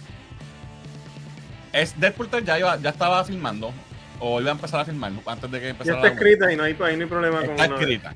Es 1.72 1.98
Deadpool 1.98 2.28
3 2.28 2.44
ya, 2.44 2.58
iba- 2.58 2.76
ya 2.78 2.90
estaba 2.90 3.22
filmando, 3.24 3.72
o 4.20 4.40
iba 4.40 4.50
a 4.50 4.54
empezar 4.54 4.80
a 4.80 4.84
filmar 4.84 5.12
antes 5.26 5.50
de 5.50 5.58
que 5.58 5.64
Ya 5.66 5.70
empezara 5.70 5.96
está 5.98 6.08
la- 6.08 6.14
escrita 6.14 6.52
y 6.52 6.56
no 6.56 6.64
hay, 6.64 6.74
no 6.74 6.84
hay 6.84 6.96
problema 7.06 7.40
con 7.40 7.50
Está 7.50 7.66
una- 7.66 7.76
escrita. 7.76 8.14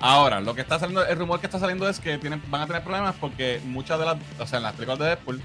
Ahora, 0.00 0.40
lo 0.40 0.54
que 0.54 0.60
está 0.60 0.78
saliendo, 0.78 1.04
el 1.04 1.18
rumor 1.18 1.40
que 1.40 1.46
está 1.46 1.58
saliendo 1.58 1.88
es 1.88 1.98
que 1.98 2.18
tienen, 2.18 2.42
van 2.48 2.62
a 2.62 2.66
tener 2.66 2.82
problemas 2.82 3.16
porque 3.16 3.60
muchas 3.64 3.98
de 3.98 4.06
las, 4.06 4.16
o 4.38 4.46
sea, 4.46 4.58
en 4.58 4.62
las 4.62 4.72
películas 4.74 4.98
de 5.00 5.04
Deadpool, 5.06 5.42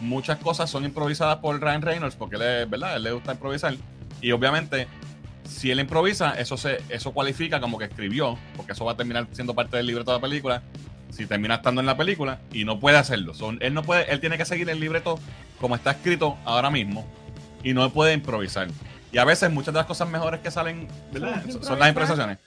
muchas 0.00 0.38
cosas 0.38 0.68
son 0.68 0.84
improvisadas 0.84 1.38
por 1.38 1.58
Ryan 1.60 1.82
Reynolds, 1.82 2.16
porque 2.16 2.36
él 2.36 2.42
es, 2.42 2.70
¿verdad? 2.70 2.96
Él 2.96 3.04
le 3.04 3.12
gusta 3.12 3.32
improvisar. 3.32 3.74
Y 4.20 4.32
obviamente, 4.32 4.86
si 5.48 5.70
él 5.70 5.80
improvisa, 5.80 6.38
eso 6.38 6.56
se, 6.58 6.82
eso 6.90 7.12
cualifica 7.12 7.60
como 7.60 7.78
que 7.78 7.86
escribió, 7.86 8.38
porque 8.56 8.72
eso 8.72 8.84
va 8.84 8.92
a 8.92 8.96
terminar 8.96 9.26
siendo 9.32 9.54
parte 9.54 9.78
del 9.78 9.86
libreto 9.86 10.10
de 10.10 10.18
la 10.18 10.22
película. 10.22 10.62
Si 11.10 11.24
termina 11.24 11.54
estando 11.54 11.80
en 11.80 11.86
la 11.86 11.96
película 11.96 12.40
y 12.52 12.64
no 12.64 12.78
puede 12.78 12.98
hacerlo. 12.98 13.32
Son, 13.32 13.58
él 13.62 13.72
no 13.72 13.82
puede, 13.82 14.12
él 14.12 14.20
tiene 14.20 14.36
que 14.36 14.44
seguir 14.44 14.68
el 14.68 14.80
libreto 14.80 15.18
como 15.60 15.74
está 15.74 15.92
escrito 15.92 16.36
ahora 16.44 16.68
mismo 16.68 17.06
y 17.62 17.72
no 17.72 17.90
puede 17.90 18.12
improvisar. 18.12 18.68
Y 19.12 19.18
a 19.18 19.24
veces 19.24 19.50
muchas 19.50 19.72
de 19.72 19.78
las 19.78 19.86
cosas 19.86 20.08
mejores 20.08 20.40
que 20.40 20.50
salen, 20.50 20.88
¿verdad? 21.12 21.42
Son 21.42 21.52
Son, 21.52 21.64
son 21.64 21.78
las 21.78 21.88
improvisaciones. 21.88 22.38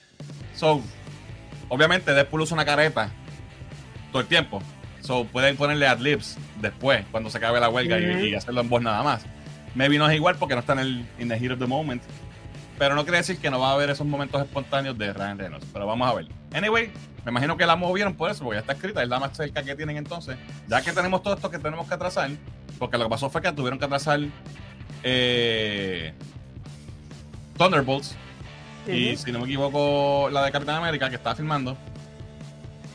So, 0.56 0.84
obviamente 1.70 2.14
Deadpool 2.14 2.42
usa 2.42 2.56
una 2.56 2.66
careta 2.66 3.10
todo 4.12 4.22
el 4.22 4.28
tiempo. 4.28 4.62
So, 5.02 5.24
pueden 5.26 5.56
ponerle 5.58 5.88
ad-libs 5.88 6.38
después, 6.62 7.06
cuando 7.10 7.30
se 7.30 7.38
acabe 7.38 7.60
la 7.60 7.70
huelga 7.70 8.00
y- 8.00 8.36
hacerlo 8.36 8.62
en 8.62 8.70
voz 8.70 8.82
nada 8.82 9.02
más. 9.02 9.26
Maybe 9.76 9.98
no 9.98 10.08
es 10.10 10.16
igual 10.16 10.36
porque 10.38 10.56
no 10.56 10.60
está 10.62 10.74
en 10.74 10.80
el 10.80 11.06
in 11.20 11.30
the 11.30 11.40
heat 11.40 11.52
of 11.54 11.60
the 11.60 11.66
moment. 11.68 12.04
Pero 12.78 12.96
no 12.96 13.04
quiere 13.04 13.18
decir 13.18 13.38
que 13.40 13.50
no 13.50 13.60
va 13.60 13.72
a 13.72 13.74
haber 13.74 13.90
esos 13.90 14.06
momentos 14.08 14.42
espontáneos 14.42 14.98
de 14.98 15.12
Ryan 15.14 15.38
Reynolds. 15.38 15.66
Pero 15.74 15.86
vamos 15.86 16.10
a 16.10 16.14
ver. 16.14 16.28
Anyway, 16.54 16.92
me 17.26 17.32
imagino 17.32 17.58
que 17.58 17.66
la 17.66 17.76
movieron 17.76 18.16
por 18.16 18.30
eso, 18.32 18.44
porque 18.44 18.56
ya 18.58 18.62
está 18.62 18.74
escrita, 18.74 19.04
es 19.04 19.10
la 19.10 19.20
más 19.20 19.36
cerca 19.36 19.64
que 19.64 19.76
tienen 19.76 19.98
entonces. 19.98 20.38
Ya 20.68 20.82
que 20.82 20.92
tenemos 20.92 21.22
todo 21.24 21.34
esto 21.36 21.50
que 21.52 21.60
tenemos 21.60 21.88
que 21.88 21.94
atrasar, 21.94 22.30
porque 22.78 22.98
lo 22.98 23.06
que 23.06 23.10
pasó 23.10 23.30
fue 23.30 23.42
que 23.42 23.52
tuvieron 23.52 23.80
que 23.80 23.86
atrasar 23.86 24.20
eh, 25.04 26.14
Thunderbolts 27.58 28.16
y 28.92 29.18
si 29.18 29.32
no 29.32 29.40
me 29.40 29.46
equivoco, 29.46 30.30
la 30.32 30.44
de 30.44 30.52
Capitán 30.52 30.76
América 30.76 31.10
que 31.10 31.16
estaba 31.16 31.36
filmando. 31.36 31.78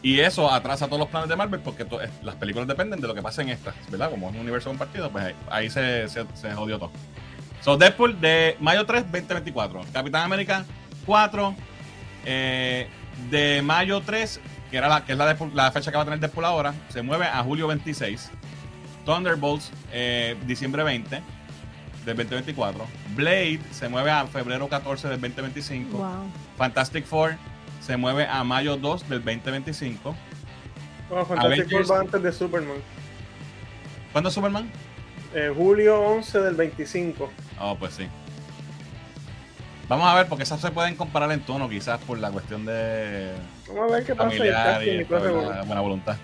Y 0.02 0.20
eso 0.20 0.52
atrasa 0.52 0.86
todos 0.86 1.00
los 1.00 1.08
planes 1.08 1.30
de 1.30 1.36
Marvel 1.36 1.60
porque 1.60 1.86
las 2.22 2.34
películas 2.34 2.68
dependen 2.68 3.00
de 3.00 3.08
lo 3.08 3.14
que 3.14 3.22
pase 3.22 3.40
en 3.40 3.48
estas, 3.48 3.74
¿verdad? 3.90 4.10
Como 4.10 4.28
es 4.28 4.34
un 4.34 4.40
universo 4.40 4.68
compartido, 4.68 5.10
pues 5.10 5.34
ahí, 5.48 5.70
se, 5.70 6.08
se, 6.08 6.26
se 6.34 6.52
jodió 6.52 6.78
todo. 6.78 6.90
So, 7.62 7.78
Deadpool 7.78 8.20
de 8.20 8.58
mayo 8.60 8.84
3, 8.84 9.04
2024. 9.04 9.80
Capitán 9.94 10.24
América 10.24 10.66
4, 11.06 11.54
eh, 12.26 12.86
de 13.30 13.62
mayo 13.62 14.02
3, 14.04 14.40
que, 14.70 14.76
era 14.76 14.88
la, 14.88 15.04
que 15.06 15.12
es 15.12 15.18
la 15.18 15.72
fecha 15.72 15.90
que 15.90 15.96
va 15.96 16.02
a 16.02 16.04
tener 16.04 16.20
Deadpool 16.20 16.44
ahora, 16.44 16.74
se 16.90 17.00
mueve 17.00 17.24
a 17.24 17.42
julio 17.42 17.66
26. 17.66 18.30
Thunderbolts, 19.06 19.72
eh, 19.92 20.36
diciembre 20.46 20.82
20 20.82 21.22
del 22.04 22.16
2024. 22.16 22.86
Blade 23.14 23.60
se 23.72 23.88
mueve 23.88 24.10
a 24.10 24.26
febrero 24.26 24.68
14 24.68 25.08
del 25.08 25.20
2025. 25.20 25.96
Wow. 25.98 26.06
Fantastic 26.56 27.04
Four 27.06 27.36
se 27.80 27.96
mueve 27.96 28.26
a 28.26 28.42
mayo 28.44 28.76
2 28.76 29.08
del 29.08 29.22
2025. 29.24 30.14
Oh, 31.10 31.24
Fantastic 31.24 31.70
Four 31.70 31.90
va 31.90 32.00
antes 32.00 32.22
de 32.22 32.32
Superman. 32.32 32.78
¿Cuándo 34.12 34.28
es 34.28 34.34
Superman? 34.34 34.70
Eh, 35.34 35.52
julio 35.54 36.00
11 36.00 36.40
del 36.40 36.54
25. 36.54 37.30
Oh, 37.60 37.76
pues 37.76 37.94
sí. 37.94 38.06
Vamos 39.88 40.06
a 40.06 40.14
ver, 40.14 40.28
porque 40.28 40.44
esas 40.44 40.60
se 40.60 40.70
pueden 40.70 40.96
comparar 40.96 41.30
en 41.32 41.40
tono, 41.40 41.68
quizás 41.68 42.00
por 42.00 42.18
la 42.18 42.30
cuestión 42.30 42.64
de 42.64 43.32
Vamos 43.68 43.90
a 43.90 43.94
ver 43.94 44.04
qué 44.04 44.14
pasa. 44.14 44.30
familiar 44.30 44.64
casting 44.64 44.92
y 44.92 45.04
la 45.04 45.62
buena 45.64 45.80
voluntad. 45.82 46.16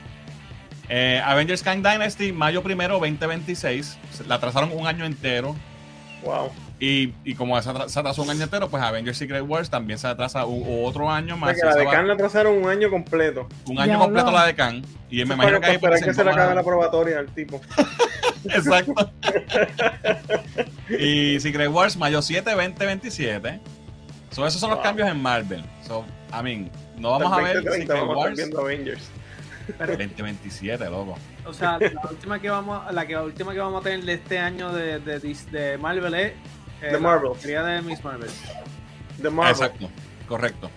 Eh, 0.88 1.20
Avengers 1.24 1.62
Kang 1.62 1.82
Dynasty, 1.82 2.32
mayo 2.32 2.62
primero 2.62 2.94
2026. 2.98 3.98
Se- 4.12 4.24
La 4.24 4.36
atrasaron 4.36 4.70
un 4.72 4.86
año 4.86 5.04
entero. 5.04 5.54
Wow. 6.24 6.50
Y, 6.82 7.12
y 7.24 7.34
como 7.34 7.60
se 7.60 7.68
atra- 7.68 7.88
se 7.90 8.00
atrasó 8.00 8.22
un 8.22 8.30
año 8.30 8.42
entero, 8.44 8.70
pues 8.70 8.82
Avengers 8.82 9.18
Secret 9.18 9.44
Wars 9.46 9.68
también 9.68 9.98
se 9.98 10.06
atrasa 10.08 10.46
u- 10.46 10.82
otro 10.86 11.10
año 11.10 11.34
O 11.34 11.36
más. 11.36 11.54
sea, 11.58 11.68
que 11.72 11.74
la 11.76 11.80
de 11.84 11.86
Khan 11.90 12.08
la 12.08 12.14
atrasaron 12.14 12.56
un 12.56 12.70
año 12.70 12.88
completo. 12.88 13.46
un 13.66 13.78
año 13.78 13.92
Ya 13.92 13.98
completo 13.98 14.30
la 14.30 14.46
de 14.46 14.54
Kang. 14.54 14.82
Y 15.10 15.16
me 15.26 15.34
imagino 15.34 15.44
para 15.44 15.60
que 15.60 15.66
ahí 15.66 15.74
esperar 15.74 15.98
pues, 15.98 16.04
que 16.06 16.14
se 16.14 16.24
le 16.24 16.30
acabe 16.30 16.54
la 16.54 16.62
probatoria 16.62 17.18
al 17.18 17.26
tipo. 17.34 17.60
Exacto. 18.44 18.94
y 20.98 21.38
Secret 21.40 21.68
Wars, 21.68 21.96
mayo 21.98 22.22
7, 22.22 22.50
2027. 22.50 23.60
So, 24.30 24.46
esos 24.46 24.60
son 24.60 24.70
los 24.70 24.78
cambios 24.80 25.08
en 25.08 25.20
Marvel. 25.20 25.62
So, 25.86 26.04
I 26.32 26.42
mean, 26.42 26.70
no 26.96 27.10
vamos 27.10 27.32
a 27.32 27.42
ver 27.42 27.56
2030 27.56 27.92
Secret 27.94 28.16
Wars 28.16 28.36
viendo 28.36 28.60
Avengers. 28.60 29.10
2027, 29.78 30.84
loco. 30.86 31.16
O 31.46 31.52
sea, 31.52 31.78
la 31.78 32.10
última 32.10 32.40
que 32.40 32.50
vamos, 32.50 32.92
la 32.92 33.06
que 33.06 33.12
la 33.14 33.22
última 33.22 33.52
que 33.52 33.58
vamos 33.60 33.80
a 33.80 33.84
tener 33.84 34.04
de 34.04 34.14
este 34.14 34.38
año 34.38 34.72
de, 34.72 34.98
de, 35.00 35.18
de 35.50 35.78
Marvel 35.78 36.14
es 36.14 36.32
The 36.80 36.92
la 36.92 36.98
Marvels. 36.98 37.28
porquería 37.34 37.62
de 37.62 37.82
Miss 37.82 38.02
Marvel. 38.04 38.30
The 39.22 39.30
Marvel. 39.30 39.52
Exacto, 39.52 39.90
correcto. 40.28 40.70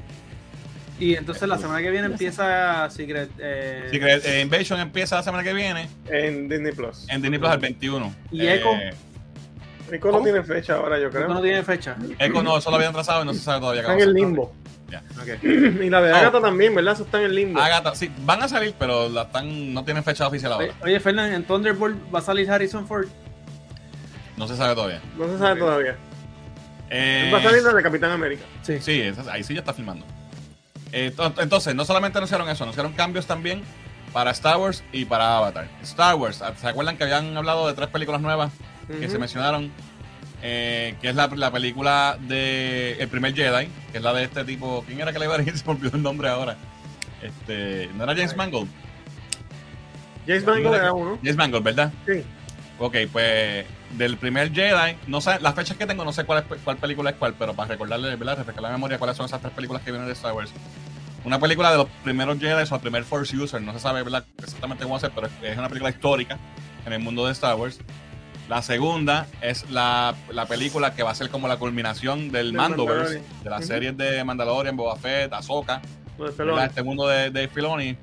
Y 0.99 1.15
entonces 1.15 1.47
la 1.49 1.57
semana 1.57 1.81
que 1.81 1.89
viene 1.89 2.07
empieza 2.07 2.89
Secret. 2.89 3.31
Eh, 3.39 3.87
Secret 3.91 4.25
eh, 4.25 4.41
Invasion 4.41 4.79
empieza 4.79 5.15
la 5.17 5.23
semana 5.23 5.43
que 5.43 5.53
viene 5.53 5.89
En 6.07 6.47
Disney 6.47 6.71
Plus. 6.71 7.07
en 7.09 7.21
Disney 7.21 7.39
Plus 7.39 7.51
el 7.51 7.57
21. 7.59 8.13
¿Y 8.31 8.45
Eh, 8.45 8.55
Echo? 8.55 8.69
No 9.91 9.99
¿Cómo? 9.99 10.23
tiene 10.23 10.43
fecha 10.43 10.75
ahora, 10.75 10.99
yo 10.99 11.09
creo. 11.09 11.27
no 11.27 11.41
tiene 11.41 11.61
fecha. 11.63 11.95
Echo 12.19 12.41
no, 12.41 12.57
eso 12.57 12.69
lo 12.69 12.77
habían 12.77 12.93
trazado 12.93 13.23
y 13.23 13.25
no 13.25 13.33
se 13.33 13.39
sabe 13.39 13.59
todavía 13.59 13.81
Está 13.81 13.93
en 13.93 14.01
el 14.01 14.13
limbo. 14.13 14.53
Ya. 14.89 15.03
Ok. 15.21 15.43
Y 15.43 15.89
la 15.89 16.01
de. 16.01 16.13
Agatha 16.13 16.39
también, 16.41 16.73
¿verdad? 16.73 16.93
Eso 16.93 17.03
está 17.03 17.19
en 17.19 17.25
el 17.25 17.35
limbo. 17.35 17.59
Agatha, 17.59 17.93
sí, 17.95 18.09
van 18.21 18.41
a 18.43 18.47
salir, 18.47 18.73
pero 18.79 19.09
la 19.09 19.23
están, 19.23 19.73
no 19.73 19.83
tienen 19.83 20.03
fecha 20.03 20.27
oficial 20.27 20.53
ahora. 20.53 20.65
Oye, 20.67 20.73
oye, 20.83 20.99
Fernan, 20.99 21.33
en 21.33 21.43
Thunderbolt 21.43 21.97
va 22.13 22.19
a 22.19 22.21
salir 22.21 22.49
Harrison 22.49 22.87
Ford. 22.87 23.07
No 24.43 24.47
se 24.49 24.57
sabe 24.57 24.75
todavía. 24.75 25.01
No 25.17 25.27
se 25.27 25.37
sabe 25.37 25.59
todavía. 25.59 25.95
Eh, 26.89 27.31
Va 27.33 27.39
a 27.39 27.43
salir 27.43 27.63
la 27.63 27.73
de 27.73 27.81
Capitán 27.83 28.11
América. 28.11 28.43
Sí. 28.61 28.77
Sí, 28.81 29.01
esa- 29.01 29.31
ahí 29.31 29.43
sí 29.43 29.53
ya 29.53 29.61
está 29.61 29.73
filmando. 29.73 30.05
Eh, 30.91 31.11
to- 31.15 31.33
entonces, 31.39 31.73
no 31.73 31.85
solamente 31.85 32.17
anunciaron 32.19 32.47
eso, 32.49 32.63
anunciaron 32.63 32.93
cambios 32.93 33.25
también 33.25 33.63
para 34.11 34.31
Star 34.31 34.57
Wars 34.57 34.83
y 34.91 35.05
para 35.05 35.37
Avatar. 35.37 35.67
Star 35.81 36.15
Wars, 36.15 36.43
¿se 36.57 36.67
acuerdan 36.67 36.97
que 36.97 37.03
habían 37.05 37.35
hablado 37.35 37.67
de 37.67 37.73
tres 37.73 37.87
películas 37.89 38.21
nuevas 38.21 38.51
que 38.99 39.07
se 39.09 39.17
mencionaron? 39.17 39.71
Eh, 40.43 40.95
que 41.01 41.07
es 41.09 41.15
la, 41.15 41.27
la 41.27 41.51
película 41.51 42.17
de 42.19 42.97
El 42.99 43.07
primer 43.07 43.33
Jedi, 43.33 43.69
que 43.91 43.97
es 43.97 44.03
la 44.03 44.11
de 44.13 44.25
este 44.25 44.43
tipo. 44.43 44.83
¿Quién 44.85 44.99
era 44.99 45.13
que 45.13 45.19
le 45.19 45.25
iba 45.25 45.35
a 45.35 45.37
decir? 45.37 45.57
Se 45.57 45.65
me 45.65 45.71
olvidó 45.71 45.95
el 45.95 46.03
nombre 46.03 46.27
ahora. 46.27 46.57
Este, 47.21 47.89
¿No 47.95 48.03
era 48.03 48.13
James 48.13 48.35
Mangold? 48.35 48.69
James 50.27 50.45
Mangold 50.45 50.75
era 50.75 50.93
uno. 50.93 51.17
James 51.21 51.35
Mangold, 51.37 51.63
¿verdad? 51.63 51.91
Sí. 52.05 52.23
Ok, 52.79 52.95
pues 53.11 53.65
del 53.97 54.17
primer 54.17 54.51
Jedi, 54.53 54.95
no 55.07 55.21
sé, 55.21 55.39
las 55.39 55.53
fechas 55.55 55.77
que 55.77 55.85
tengo, 55.85 56.03
no 56.05 56.13
sé 56.13 56.23
cuál, 56.25 56.39
es- 56.49 56.57
cuál 56.63 56.77
película 56.77 57.11
es 57.11 57.15
cuál, 57.17 57.33
pero 57.37 57.53
para 57.53 57.69
recordarle, 57.69 58.15
¿verdad? 58.15 58.37
Refrescar 58.37 58.63
la 58.63 58.71
memoria 58.71 58.97
cuáles 58.97 59.15
son 59.17 59.25
esas 59.25 59.41
tres 59.41 59.53
películas 59.53 59.81
que 59.83 59.91
vienen 59.91 60.07
de 60.07 60.13
Star 60.13 60.33
Wars. 60.33 60.51
Una 61.25 61.39
película 61.39 61.71
de 61.71 61.77
los 61.77 61.87
primeros 62.03 62.37
Jedi 62.39 62.63
o 62.69 62.75
el 62.75 62.81
primer 62.81 63.03
Force 63.03 63.35
User, 63.37 63.61
no 63.61 63.71
se 63.73 63.79
sabe 63.79 64.03
¿verdad? 64.03 64.25
exactamente 64.37 64.83
cómo 64.83 64.97
hacer, 64.97 65.11
pero 65.15 65.27
es- 65.41 65.57
una 65.57 65.69
película 65.69 65.89
histórica 65.89 66.37
en 66.85 66.93
el 66.93 66.99
mundo 66.99 67.25
de 67.25 67.31
Star 67.31 67.55
Wars. 67.55 67.79
La 68.49 68.61
segunda 68.61 69.25
es 69.41 69.69
la, 69.69 70.15
la 70.29 70.45
película 70.47 70.93
que 70.93 71.01
va 71.03 71.11
a 71.11 71.15
ser 71.15 71.29
como 71.29 71.47
la 71.47 71.55
culminación 71.57 72.29
del 72.31 72.47
Del 72.47 72.53
Mandoverse, 72.53 73.21
de 73.43 73.49
las 73.49 73.59
Ujú. 73.61 73.67
series 73.69 73.95
de 73.97 74.21
Mandalorian, 74.23 74.75
Boba 74.75 74.97
Fett, 74.97 75.31
Ahsoka, 75.31 75.81
de. 76.17 76.65
Este 76.65 76.83
mundo 76.83 77.07
de, 77.07 77.29
de 77.31 77.47
Filoni, 77.47 77.95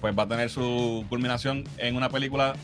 pues 0.00 0.16
va 0.18 0.22
a 0.22 0.28
tener 0.28 0.48
su 0.48 1.04
culminación 1.10 1.64
en 1.76 1.96
una 1.96 2.08
película 2.08 2.54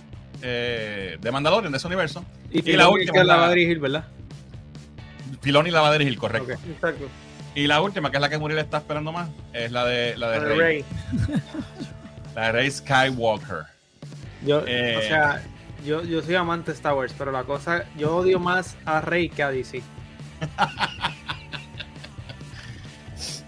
eh, 0.43 1.18
de 1.20 1.30
Mandalorian, 1.32 1.72
de 1.72 1.78
ese 1.78 1.86
universo. 1.86 2.24
Y, 2.51 2.70
Y 2.70 2.76
la 2.76 2.88
última 2.88 3.12
que 3.12 3.24
la 3.24 3.36
va 3.36 3.47
a 3.47 3.51
dirigir, 3.51 3.78
¿verdad? 3.80 4.05
Filoni 5.43 5.70
la 5.70 5.80
va 5.80 5.88
a 5.88 5.93
dirigir, 5.93 6.18
correcto. 6.18 6.53
Exacto. 6.53 7.09
Y 7.55 7.66
la 7.66 7.80
última, 7.80 8.11
que 8.11 8.16
es 8.16 8.20
la 8.20 8.28
que 8.28 8.38
Muriel 8.38 8.61
está 8.61 8.78
esperando 8.78 9.11
más, 9.12 9.28
es 9.53 9.72
la 9.72 9.84
de, 9.84 10.16
la 10.16 10.30
de, 10.30 10.38
La 10.38 10.45
Rey, 10.45 10.59
Rey. 10.59 10.84
La 12.34 12.47
de 12.47 12.53
Rey 12.53 12.70
Skywalker. 12.70 13.64
Yo, 14.47 14.62
Eh. 14.66 14.97
o 14.99 15.03
sea, 15.03 15.43
yo, 15.84 16.05
yo 16.05 16.22
soy 16.22 16.36
amante 16.36 16.70
de 16.70 16.76
Star 16.76 16.95
Wars, 16.95 17.12
pero 17.18 17.32
la 17.32 17.43
cosa, 17.45 17.84
yo 17.99 18.14
odio 18.16 18.38
más 18.38 18.76
a 18.84 19.01
Rey 19.01 19.28
que 19.28 19.43
a 19.43 19.51
DC. 19.51 19.82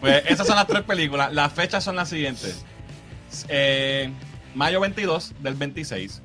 Pues 0.01 0.25
esas 0.27 0.47
son 0.49 0.57
las 0.57 0.67
tres 0.67 0.83
películas. 0.83 1.33
Las 1.33 1.53
fechas 1.53 1.85
son 1.85 1.95
las 1.95 2.09
siguientes. 2.09 2.65
Eh, 3.49 4.11
mayo 4.53 4.81
22 4.81 5.33
del 5.41 5.55
26. 5.55 6.22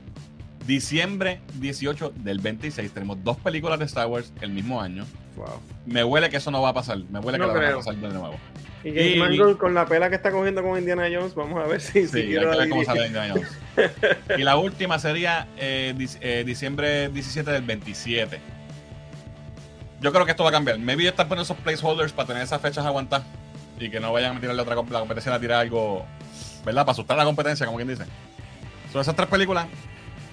Diciembre 0.67 1.39
18 1.55 2.11
del 2.17 2.39
26 2.39 2.91
tenemos 2.91 3.23
dos 3.23 3.37
películas 3.37 3.79
de 3.79 3.85
Star 3.85 4.07
Wars 4.07 4.33
el 4.41 4.49
mismo 4.51 4.81
año. 4.81 5.05
Wow. 5.37 5.61
Me 5.85 6.03
huele 6.03 6.29
que 6.29 6.37
eso 6.37 6.51
no 6.51 6.61
va 6.61 6.69
a 6.69 6.73
pasar. 6.73 6.97
Me 7.09 7.19
huele 7.19 7.37
No 7.37 7.47
que 7.47 7.53
lo 7.53 7.59
van 7.59 7.71
a 7.71 7.75
pasar 7.77 7.95
de 7.95 8.09
nuevo. 8.09 8.35
Y 8.83 8.89
James 8.89 9.15
Y- 9.15 9.19
Mangold 9.19 9.57
con 9.57 9.73
la 9.73 9.85
pela 9.85 10.09
que 10.09 10.15
está 10.15 10.29
cogiendo 10.31 10.61
con 10.61 10.77
Indiana 10.77 11.07
Jones, 11.11 11.33
vamos 11.35 11.63
a 11.63 11.67
ver 11.67 11.79
si, 11.81 12.01
si 12.03 12.07
Sí, 12.09 12.17
hay 12.19 12.27
quiere 12.27 12.41
que 12.41 12.57
ver 12.57 12.69
cómo 12.69 12.81
dirigir. 12.81 12.85
sale 12.85 13.07
Indiana 13.07 13.33
Jones. 13.33 13.47
Y 14.37 14.43
la 14.43 14.57
última 14.57 14.99
sería 14.99 15.47
eh, 15.57 15.93
dic- 15.97 16.17
eh, 16.21 16.43
diciembre 16.45 17.09
17 17.09 17.49
del 17.49 17.61
27. 17.63 18.39
Yo 20.01 20.11
creo 20.11 20.25
que 20.25 20.31
esto 20.31 20.43
va 20.43 20.49
a 20.49 20.53
cambiar. 20.53 20.77
Maybe 20.79 21.07
están 21.07 21.27
poniendo 21.29 21.43
esos 21.43 21.57
placeholders 21.63 22.11
para 22.11 22.27
tener 22.27 22.43
esas 22.43 22.61
fechas 22.61 22.85
aguantadas 22.85 23.25
y 23.79 23.89
que 23.89 23.99
no 23.99 24.11
vayan 24.11 24.35
a 24.37 24.39
tirarle 24.39 24.61
otra 24.61 24.75
comp- 24.75 24.89
la 24.89 24.99
competencia 24.99 25.33
a 25.33 25.39
tirar 25.39 25.61
algo, 25.61 26.05
¿verdad? 26.65 26.81
Para 26.83 26.91
asustar 26.91 27.15
a 27.17 27.19
la 27.21 27.25
competencia, 27.25 27.65
como 27.65 27.77
quien 27.77 27.87
dice. 27.87 28.03
Son 28.91 29.01
esas 29.01 29.15
tres 29.15 29.27
películas. 29.29 29.67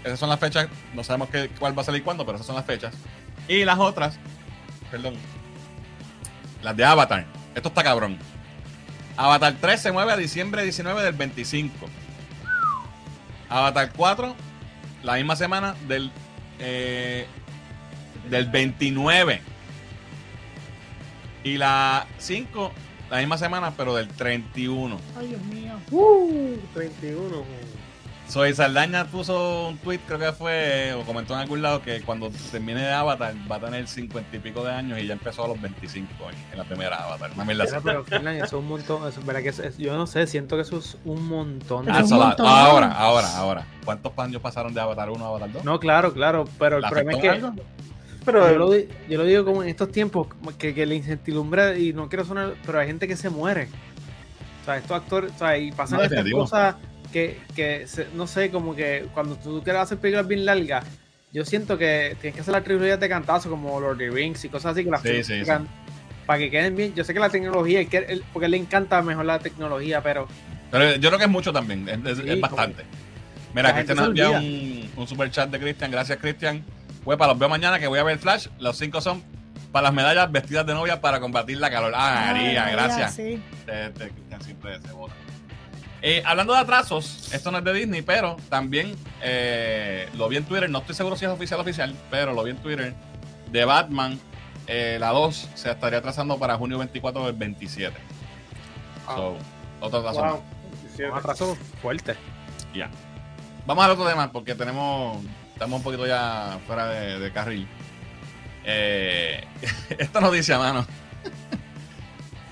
Esas 0.04 0.18
son 0.18 0.28
las 0.28 0.38
fechas. 0.38 0.68
No 0.92 1.02
sabemos 1.02 1.30
qué, 1.30 1.48
cuál 1.58 1.76
va 1.76 1.82
a 1.82 1.84
salir 1.84 2.04
cuándo, 2.04 2.24
pero 2.26 2.36
esas 2.36 2.46
son 2.46 2.56
las 2.56 2.66
fechas. 2.66 2.94
Y 3.48 3.64
las 3.64 3.78
otras, 3.78 4.18
perdón, 4.90 5.14
las 6.62 6.76
de 6.76 6.84
Avatar. 6.84 7.26
Esto 7.54 7.68
está 7.68 7.82
cabrón. 7.82 8.18
Avatar 9.16 9.54
3 9.60 9.80
se 9.80 9.92
mueve 9.92 10.12
a 10.12 10.16
diciembre 10.16 10.62
19 10.62 11.02
del 11.02 11.14
25. 11.14 11.88
Avatar 13.48 13.92
4, 13.96 14.34
la 15.02 15.14
misma 15.14 15.36
semana 15.36 15.74
del, 15.86 16.10
eh, 16.58 17.26
del 18.28 18.46
29. 18.46 19.40
Y 21.44 21.58
la 21.58 22.06
5, 22.18 22.72
la 23.10 23.18
misma 23.18 23.38
semana, 23.38 23.72
pero 23.76 23.94
del 23.94 24.08
31. 24.08 24.98
Ay, 25.16 25.28
Dios 25.28 25.42
mío. 25.42 25.74
Uh, 25.90 26.56
31. 26.72 27.44
Soy 28.28 28.54
Saldaña 28.54 29.04
puso 29.04 29.68
un 29.68 29.76
tweet, 29.78 30.00
creo 30.06 30.18
que 30.18 30.32
fue, 30.32 30.92
o 30.94 31.02
comentó 31.02 31.34
en 31.34 31.40
algún 31.40 31.60
lado, 31.62 31.82
que 31.82 32.00
cuando 32.00 32.30
termine 32.50 32.80
de 32.80 32.90
Avatar 32.92 33.34
va 33.50 33.56
a 33.56 33.60
tener 33.60 33.86
50 33.86 34.36
y 34.36 34.40
pico 34.40 34.64
de 34.64 34.72
años 34.72 34.98
y 34.98 35.06
ya 35.06 35.12
empezó 35.12 35.44
a 35.44 35.48
los 35.48 35.60
25 35.60 36.08
en, 36.30 36.52
en 36.52 36.58
la 36.58 36.64
primera 36.64 36.96
Avatar. 37.04 37.30
Así. 37.30 37.74
Pero, 37.84 38.04
eso 38.08 38.44
es 38.44 38.52
un 38.54 38.66
montón. 38.66 39.06
Eso, 39.06 39.20
¿verdad 39.24 39.42
que 39.42 39.50
es- 39.50 39.58
es- 39.58 39.76
yo 39.78 39.94
no 39.96 40.06
sé, 40.06 40.26
siento 40.26 40.56
que 40.56 40.62
eso 40.62 40.78
es 40.78 40.96
un 41.04 41.28
montón. 41.28 41.86
es 41.88 42.10
un 42.10 42.14
Ah, 42.14 42.24
montón. 42.26 42.46
ahora, 42.46 42.92
ahora, 42.92 43.36
ahora. 43.36 43.66
¿Cuántos 43.84 44.12
años 44.16 44.40
pasaron 44.40 44.72
de 44.72 44.80
Avatar 44.80 45.10
1 45.10 45.24
a 45.24 45.28
Avatar 45.28 45.52
2? 45.52 45.64
No, 45.64 45.78
claro, 45.78 46.12
claro, 46.14 46.44
pero 46.58 46.76
el 46.76 46.82
¿La 46.82 46.88
problema 46.88 47.12
es 47.12 47.18
que 47.18 47.28
algo? 47.28 47.52
Pero 48.24 48.50
yo 48.50 48.58
lo, 48.58 48.70
di- 48.70 48.88
yo 49.08 49.18
lo 49.18 49.24
digo 49.24 49.44
como 49.44 49.62
en 49.62 49.68
estos 49.68 49.92
tiempos, 49.92 50.28
que, 50.58 50.72
que 50.74 50.86
la 50.86 50.94
incertidumbre, 50.94 51.78
y 51.78 51.92
no 51.92 52.08
quiero 52.08 52.24
sonar, 52.24 52.54
pero 52.64 52.80
hay 52.80 52.86
gente 52.86 53.06
que 53.06 53.16
se 53.16 53.28
muere. 53.28 53.68
O 54.62 54.64
sea, 54.64 54.78
estos 54.78 54.92
actores, 54.96 55.30
o 55.36 55.38
sea, 55.38 55.58
y 55.58 55.70
pasan 55.72 55.98
No, 55.98 56.04
estas 56.04 56.24
cosas 56.32 56.76
que, 57.14 57.38
que 57.54 57.86
se- 57.86 58.08
no 58.14 58.26
sé, 58.26 58.50
como 58.50 58.74
que 58.74 59.06
cuando 59.14 59.36
tú 59.36 59.62
quieres 59.62 59.80
hacer 59.82 59.98
películas 59.98 60.26
bien 60.26 60.44
largas, 60.44 60.84
yo 61.32 61.44
siento 61.44 61.78
que 61.78 62.16
tienes 62.20 62.34
que 62.34 62.40
hacer 62.42 62.52
las 62.52 62.64
trilogías 62.64 62.98
de 62.98 63.08
cantazo 63.08 63.48
como 63.48 63.78
Lord 63.80 63.92
of 63.92 63.98
the 63.98 64.10
Rings 64.10 64.44
y 64.44 64.48
cosas 64.48 64.72
así 64.72 64.84
que 64.84 64.90
las 64.90 65.00
Sí, 65.02 65.22
sí, 65.22 65.42
para 66.26 66.38
que 66.38 66.50
queden 66.50 66.74
bien. 66.74 66.92
Yo 66.94 67.04
sé 67.04 67.14
que 67.14 67.20
la 67.20 67.28
tecnología, 67.30 67.80
y 67.82 67.86
que 67.86 67.98
él- 67.98 68.24
porque 68.32 68.48
le 68.48 68.56
encanta 68.56 69.00
mejor 69.02 69.24
la 69.26 69.38
tecnología, 69.38 70.00
pero 70.02 70.26
Pero 70.70 70.96
yo 70.96 71.08
creo 71.08 71.18
que 71.18 71.24
es 71.26 71.30
mucho 71.30 71.52
también, 71.52 71.88
es, 71.88 71.98
es- 72.04 72.18
Sí, 72.18 72.30
es 72.30 72.40
bastante. 72.40 72.82
Mira, 73.54 73.72
Cristian 73.74 73.98
envía 74.00 74.30
un, 74.30 74.90
un 74.96 75.06
super 75.06 75.30
chat 75.30 75.48
de 75.48 75.60
Cristian. 75.60 75.90
Gracias, 75.92 76.18
Cristian. 76.18 76.64
Pues 77.04 77.16
para 77.16 77.30
los 77.32 77.38
veo 77.38 77.48
mañana 77.48 77.78
que 77.78 77.86
voy 77.86 78.00
a 78.00 78.02
ver 78.02 78.18
Flash. 78.18 78.48
Los 78.58 78.76
cinco 78.76 79.00
son 79.00 79.22
para 79.70 79.84
las 79.84 79.92
medallas 79.94 80.32
vestidas 80.32 80.66
de 80.66 80.74
novia 80.74 81.00
para 81.00 81.20
combatir 81.20 81.58
la 81.58 81.70
calor. 81.70 81.92
Ah, 81.94 82.32
María, 82.32 82.64
Ay, 82.64 82.72
gracias. 82.72 83.14
sí. 83.14 83.40
Este, 83.60 83.86
este 83.86 84.08
Cristian 84.10 84.42
siempre 84.42 84.80
se 84.80 84.92
vota. 84.92 85.14
Eh, 86.06 86.22
hablando 86.26 86.52
de 86.52 86.58
atrasos, 86.58 87.32
esto 87.32 87.50
no 87.50 87.56
es 87.56 87.64
de 87.64 87.72
Disney, 87.72 88.02
pero 88.02 88.36
también 88.50 88.94
eh, 89.22 90.06
lo 90.18 90.28
vi 90.28 90.36
en 90.36 90.44
Twitter. 90.44 90.68
No 90.68 90.80
estoy 90.80 90.94
seguro 90.94 91.16
si 91.16 91.24
es 91.24 91.30
oficial 91.30 91.60
oficial, 91.60 91.96
pero 92.10 92.34
lo 92.34 92.42
vi 92.44 92.50
en 92.50 92.58
Twitter. 92.58 92.94
De 93.50 93.64
Batman, 93.64 94.20
eh, 94.66 94.98
la 95.00 95.12
2 95.12 95.48
se 95.54 95.70
estaría 95.70 96.00
atrasando 96.00 96.38
para 96.38 96.58
junio 96.58 96.76
24 96.76 97.24
del 97.24 97.34
27. 97.36 97.96
So, 99.06 99.38
otro 99.80 100.00
atraso 100.00 100.20
más. 100.20 100.32
wow. 100.32 100.42
17. 100.82 101.10
un 101.10 101.18
atraso 101.18 101.56
fuerte. 101.80 102.16
Ya. 102.74 102.90
Vamos 103.64 103.82
al 103.82 103.92
otro 103.92 104.06
tema 104.06 104.30
porque 104.30 104.54
tenemos. 104.54 105.24
Estamos 105.54 105.78
un 105.78 105.84
poquito 105.84 106.06
ya 106.06 106.58
fuera 106.66 106.86
de, 106.88 107.18
de 107.18 107.32
carril. 107.32 107.66
Eh, 108.62 109.42
esta 109.98 110.20
noticia, 110.20 110.58
mano. 110.58 110.84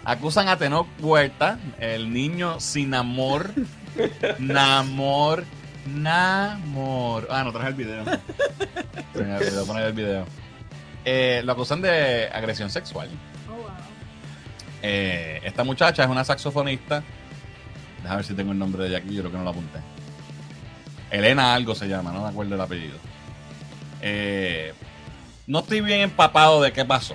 Acusan 0.04 0.48
a 0.48 0.56
Tenoch 0.56 0.88
Huerta, 1.00 1.58
el 1.78 2.12
niño 2.12 2.58
sin 2.58 2.92
amor. 2.94 3.50
Namor. 4.38 5.44
Namor. 5.86 7.28
Ah, 7.30 7.44
no 7.44 7.52
traje 7.52 7.68
el 7.68 7.74
video. 7.74 8.04
Se 9.12 9.22
me 9.22 9.36
olvidó 9.36 9.66
poner 9.66 9.84
el 9.86 9.92
video. 9.92 10.26
Eh, 11.04 11.42
lo 11.44 11.52
acusan 11.52 11.82
de 11.82 12.28
agresión 12.32 12.70
sexual. 12.70 13.08
Oh, 13.48 13.54
wow. 13.54 13.70
Eh, 14.82 15.40
esta 15.44 15.62
muchacha 15.62 16.02
es 16.02 16.08
una 16.08 16.24
saxofonista. 16.24 17.02
Déjame 18.02 18.16
ver 18.16 18.24
si 18.24 18.34
tengo 18.34 18.52
el 18.52 18.58
nombre 18.58 18.82
de 18.82 18.88
ella 18.88 18.98
aquí, 18.98 19.14
yo 19.14 19.22
creo 19.22 19.32
que 19.32 19.38
no 19.38 19.44
lo 19.44 19.50
apunté. 19.50 19.78
Elena 21.12 21.54
algo 21.54 21.74
se 21.74 21.86
llama, 21.86 22.10
no 22.10 22.22
me 22.22 22.28
acuerdo 22.28 22.56
el 22.56 22.60
apellido. 22.60 22.98
Eh, 24.00 24.74
no 25.46 25.60
estoy 25.60 25.80
bien 25.80 26.00
empapado 26.00 26.60
de 26.60 26.72
qué 26.72 26.84
pasó. 26.84 27.14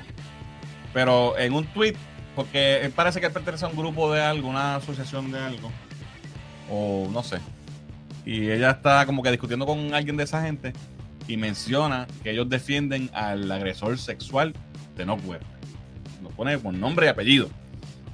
Pero 0.93 1.37
en 1.37 1.53
un 1.53 1.65
tweet, 1.65 1.95
porque 2.37 2.81
él 2.85 2.91
parece 2.91 3.19
que 3.19 3.25
él 3.25 3.31
pertenece 3.31 3.65
a 3.65 3.67
un 3.67 3.75
grupo 3.75 4.13
de 4.13 4.21
algo, 4.21 4.47
una 4.47 4.75
asociación 4.75 5.31
de 5.31 5.39
algo. 5.39 5.71
O 6.69 7.09
no 7.11 7.23
sé. 7.23 7.39
Y 8.25 8.51
ella 8.51 8.69
está 8.69 9.07
como 9.07 9.23
que 9.23 9.31
discutiendo 9.31 9.65
con 9.65 9.91
alguien 9.95 10.17
de 10.17 10.25
esa 10.25 10.43
gente 10.43 10.71
y 11.27 11.35
menciona 11.35 12.05
que 12.21 12.29
ellos 12.29 12.47
defienden 12.47 13.09
al 13.11 13.51
agresor 13.51 13.97
sexual 13.97 14.53
de 14.95 15.03
no 15.03 15.15
Huerta. 15.15 15.47
Lo 16.21 16.29
pone 16.29 16.59
con 16.59 16.79
nombre 16.79 17.07
y 17.07 17.09
apellido 17.09 17.49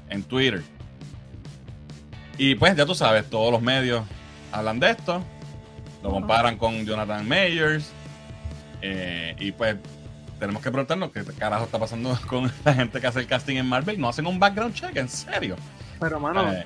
en 0.10 0.24
Twitter. 0.24 0.64
Y 2.38 2.56
pues 2.56 2.78
ya 2.78 2.86
tú 2.86 2.96
sabes, 2.96 3.30
todos 3.30 3.52
los 3.52 3.62
medios 3.62 4.06
hablan 4.54 4.80
de 4.80 4.92
esto, 4.92 5.22
lo 6.02 6.12
comparan 6.12 6.58
con 6.58 6.86
Jonathan 6.86 7.28
Mayers. 7.28 7.92
eh, 8.82 9.36
y 9.38 9.52
pues 9.52 9.76
tenemos 10.40 10.62
que 10.62 10.70
preguntarnos 10.72 11.12
qué 11.12 11.24
carajo 11.38 11.66
está 11.66 11.80
pasando 11.80 12.18
con 12.28 12.52
la 12.66 12.74
gente 12.74 13.00
que 13.00 13.08
hace 13.08 13.20
el 13.20 13.28
casting 13.28 13.58
en 13.58 13.66
Marvel. 13.68 14.00
No 14.00 14.10
hacen 14.10 14.26
un 14.28 14.40
background 14.40 14.74
check, 14.74 14.96
en 14.98 15.10
serio. 15.10 15.56
Pero, 16.00 16.20
mano, 16.20 16.52
Eh, 16.52 16.66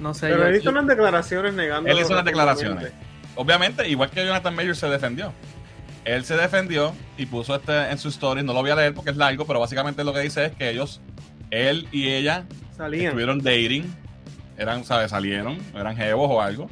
no 0.00 0.14
sé. 0.14 0.28
Pero 0.28 0.38
yo- 0.42 0.46
él 0.48 0.54
hizo 0.56 0.64
yo- 0.64 0.70
unas 0.70 0.86
declaraciones 0.86 1.54
negando. 1.54 1.88
Él 1.90 1.98
hizo 1.98 2.12
unas 2.12 2.24
declaraciones. 2.24 2.92
obviamente, 3.36 3.88
igual 3.88 4.10
que 4.10 4.24
Jonathan 4.24 4.54
Mayers 4.54 4.78
se 4.78 4.88
defendió. 4.88 5.32
Él 6.04 6.24
se 6.24 6.34
defendió 6.36 6.94
y 7.18 7.26
puso 7.26 7.54
este 7.54 7.90
en 7.90 7.98
su 7.98 8.08
story. 8.08 8.42
No 8.42 8.54
lo 8.54 8.60
voy 8.62 8.70
a 8.70 8.74
leer 8.76 8.94
porque 8.94 9.10
es 9.10 9.16
largo, 9.16 9.46
pero 9.46 9.60
básicamente 9.60 10.02
lo 10.02 10.12
que 10.14 10.20
dice 10.20 10.46
es 10.46 10.52
que 10.52 10.70
ellos, 10.70 11.00
él 11.50 11.86
y 11.92 12.08
ella, 12.08 12.44
Salían. 12.74 13.06
estuvieron 13.08 13.38
dating, 13.40 13.94
eran, 14.56 14.84
¿sabes? 14.84 15.10
Salieron, 15.10 15.58
eran 15.74 15.96
jevos 15.96 16.28
o 16.30 16.40
algo. 16.40 16.70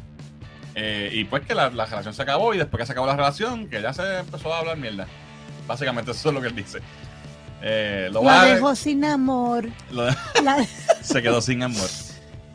Eh, 0.74 1.10
y 1.12 1.24
pues 1.24 1.44
que 1.44 1.54
la, 1.54 1.68
la 1.70 1.84
relación 1.86 2.14
se 2.14 2.22
acabó 2.22 2.54
y 2.54 2.58
después 2.58 2.80
que 2.80 2.86
se 2.86 2.92
acabó 2.92 3.06
la 3.06 3.16
relación, 3.16 3.68
que 3.68 3.82
ya 3.82 3.92
se 3.92 4.20
empezó 4.20 4.52
a 4.54 4.60
hablar 4.60 4.76
mierda. 4.78 5.06
Básicamente 5.68 6.10
eso 6.10 6.30
es 6.30 6.34
lo 6.34 6.40
que 6.40 6.48
él 6.48 6.56
dice. 6.56 6.80
Eh, 7.62 8.08
lo 8.12 8.24
La 8.24 8.44
dejó 8.44 8.74
sin 8.74 9.04
amor. 9.04 9.68
lo- 9.92 10.06
La- 10.42 10.64
se 11.02 11.22
quedó 11.22 11.40
sin 11.40 11.62
amor. 11.62 11.88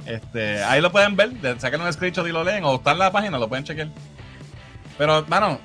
Este, 0.06 0.62
ahí 0.64 0.82
lo 0.82 0.92
pueden 0.92 1.16
ver, 1.16 1.32
saquen 1.60 1.80
un 1.80 1.94
screenshot 1.94 2.28
y 2.28 2.32
lo 2.34 2.44
leen, 2.44 2.66
o 2.66 2.76
está 2.76 2.92
en 2.92 3.00
la 3.00 3.12
página, 3.12 3.38
lo 3.38 3.48
pueden 3.48 3.64
chequear. 3.64 3.88
Pero, 4.98 5.26
mano, 5.30 5.60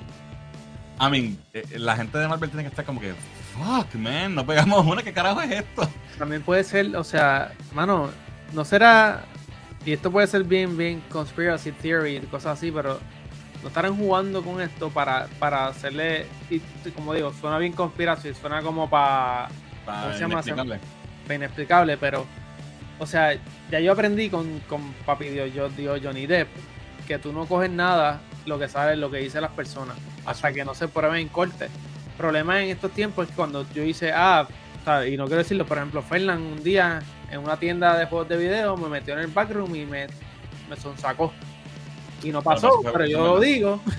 I 1.01 1.09
mean, 1.09 1.37
eh, 1.53 1.65
la 1.77 1.95
gente 1.97 2.17
de 2.17 2.27
Marvel 2.27 2.49
tiene 2.49 2.63
que 2.63 2.69
estar 2.69 2.85
como 2.85 3.01
que, 3.01 3.13
fuck, 3.57 3.93
man, 3.95 4.35
no 4.35 4.45
pegamos 4.45 4.85
una, 4.85 5.03
¿qué 5.03 5.11
carajo 5.11 5.41
es 5.41 5.51
esto? 5.51 5.89
También 6.17 6.41
puede 6.41 6.63
ser, 6.63 6.95
o 6.95 7.03
sea, 7.03 7.51
mano, 7.73 8.09
no 8.53 8.63
será. 8.63 9.23
Y 9.85 9.93
esto 9.93 10.11
puede 10.11 10.27
ser 10.27 10.43
bien, 10.43 10.77
bien 10.77 11.01
conspiracy 11.09 11.71
theory 11.71 12.17
y 12.17 12.19
cosas 12.21 12.57
así, 12.57 12.71
pero 12.71 12.99
no 13.61 13.67
estarán 13.67 13.95
jugando 13.97 14.43
con 14.43 14.61
esto 14.61 14.89
para, 14.89 15.27
para 15.39 15.67
hacerle. 15.67 16.25
Y 16.49 16.59
como 16.95 17.13
digo, 17.13 17.33
suena 17.33 17.57
bien 17.57 17.73
conspiracy, 17.73 18.33
suena 18.33 18.61
como 18.61 18.89
para. 18.89 19.49
¿Cómo 19.85 20.13
se 20.13 20.19
llama? 20.19 20.33
inexplicable. 20.33 20.79
inexplicable, 21.29 21.97
pero. 21.97 22.25
O 22.99 23.05
sea, 23.05 23.37
ya 23.71 23.79
yo 23.79 23.93
aprendí 23.93 24.29
con, 24.29 24.59
con 24.67 24.93
papi 25.05 25.29
Dios, 25.29 25.53
yo 25.53 25.69
digo 25.69 25.95
Johnny 26.01 26.27
Depp, 26.27 26.49
que 27.07 27.17
tú 27.17 27.31
no 27.31 27.45
coges 27.45 27.71
nada 27.71 28.19
lo 28.45 28.59
que 28.59 28.67
sale, 28.67 28.97
lo 28.97 29.09
que 29.09 29.17
dicen 29.17 29.41
las 29.41 29.51
personas, 29.51 29.95
hasta 30.25 30.51
que 30.51 30.65
no 30.65 30.73
se 30.73 30.89
prueben 30.89 31.21
en 31.21 31.29
corte. 31.29 31.65
El 31.65 32.17
problema 32.17 32.61
en 32.61 32.69
estos 32.69 32.91
tiempos 32.91 33.23
es 33.23 33.29
que 33.29 33.35
cuando 33.37 33.65
yo 33.73 33.83
hice, 33.83 34.11
ah, 34.13 34.45
¿sabes? 34.83 35.13
y 35.13 35.17
no 35.17 35.25
quiero 35.25 35.37
decirlo, 35.37 35.65
por 35.65 35.77
ejemplo, 35.77 36.01
Fernan 36.01 36.41
un 36.41 36.61
día 36.61 37.01
en 37.31 37.39
una 37.39 37.57
tienda 37.57 37.97
de 37.97 38.05
juegos 38.05 38.27
de 38.27 38.37
video 38.37 38.75
me 38.75 38.89
metió 38.89 39.13
en 39.13 39.21
el 39.21 39.27
backroom 39.27 39.73
y 39.75 39.85
me, 39.85 40.07
me 40.69 40.75
sonsacó. 40.75 41.31
Y 42.23 42.31
no 42.31 42.41
pasó, 42.41 42.81
pero 42.83 43.05
yo 43.05 43.23
lo 43.25 43.39
digo. 43.39 43.81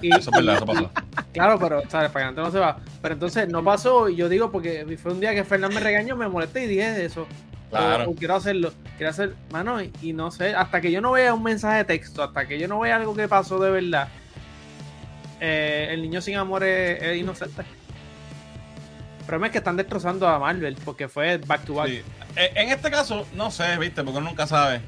Y, 0.00 0.14
Eso 0.14 0.30
es 0.30 0.36
verdad, 0.36 0.56
eso 0.56 0.66
pasó. 0.66 0.90
Claro, 1.32 1.58
pero, 1.58 1.82
¿sabes? 1.88 2.12
Para 2.12 2.26
que 2.26 2.28
antes 2.28 2.44
no 2.44 2.50
se 2.52 2.60
va. 2.60 2.78
Pero 3.02 3.14
entonces 3.14 3.48
no 3.48 3.64
pasó 3.64 4.08
y 4.08 4.14
yo 4.14 4.28
digo 4.28 4.52
porque 4.52 4.96
fue 5.02 5.12
un 5.12 5.18
día 5.18 5.34
que 5.34 5.42
Fernán 5.42 5.74
me 5.74 5.80
regañó, 5.80 6.14
me 6.14 6.28
molesté 6.28 6.64
y 6.64 6.68
dije 6.68 7.04
eso. 7.04 7.26
Claro. 7.68 8.04
O, 8.04 8.10
o 8.10 8.14
quiero 8.14 8.36
hacerlo. 8.36 8.72
Quiero 8.96 9.10
hacer, 9.10 9.34
mano, 9.50 9.82
y, 9.82 9.92
y 10.00 10.12
no 10.12 10.30
sé, 10.30 10.54
hasta 10.54 10.80
que 10.80 10.92
yo 10.92 11.00
no 11.00 11.10
vea 11.12 11.34
un 11.34 11.42
mensaje 11.42 11.78
de 11.78 11.84
texto, 11.84 12.22
hasta 12.22 12.46
que 12.46 12.60
yo 12.60 12.68
no 12.68 12.78
vea 12.78 12.94
algo 12.94 13.12
que 13.14 13.26
pasó 13.26 13.58
de 13.58 13.70
verdad, 13.70 14.08
eh, 15.40 15.88
el 15.90 16.02
niño 16.02 16.20
sin 16.20 16.36
amor 16.36 16.62
es, 16.64 17.02
es 17.02 17.16
inocente. 17.16 17.62
El 19.20 19.24
problema 19.26 19.46
es 19.46 19.52
que 19.52 19.58
están 19.58 19.76
destrozando 19.76 20.26
a 20.28 20.38
Marvel 20.38 20.76
porque 20.84 21.08
fue 21.08 21.38
back 21.38 21.64
to 21.64 21.74
back. 21.74 21.88
Sí. 21.88 22.02
Eh, 22.36 22.52
En 22.54 22.68
este 22.70 22.90
caso, 22.90 23.26
no 23.34 23.50
sé, 23.50 23.76
viste, 23.78 24.02
porque 24.02 24.18
uno 24.18 24.28
nunca 24.28 24.46
sabe. 24.46 24.80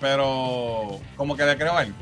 Pero 0.00 0.98
como 1.16 1.36
que 1.36 1.44
le 1.44 1.56
creo 1.56 1.76
a 1.76 1.82
él. 1.82 1.94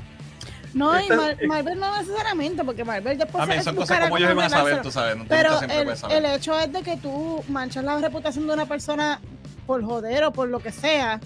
No, 0.75 1.01
y 1.01 1.09
Mar- 1.09 1.37
Marvel 1.47 1.81
no 1.81 1.97
necesariamente, 1.97 2.63
porque 2.63 2.85
Marvel 2.85 3.17
después 3.19 3.41
También 3.41 3.61
se 3.61 3.65
son 3.65 3.77
cosas 3.77 4.01
como 4.01 4.19
ellos 4.19 4.31
iban 4.33 4.45
a 4.47 4.51
saber, 4.51 4.83
tú 4.83 4.91
sabes. 4.91 5.17
No, 5.17 5.25
Pero 5.27 5.61
el, 5.63 5.97
saber. 5.97 6.25
el 6.25 6.27
hecho 6.37 6.59
es 6.59 6.73
de 6.73 6.83
que 6.83 6.97
tú 6.99 7.43
manchas 7.49 7.83
la 7.85 7.99
reputación 7.99 8.47
de 8.47 8.53
una 8.53 8.67
persona 8.67 9.19
por 9.67 9.83
joder 9.85 10.25
o 10.25 10.33
por 10.33 10.49
lo 10.49 10.61
que 10.61 10.71
sea. 10.71 11.21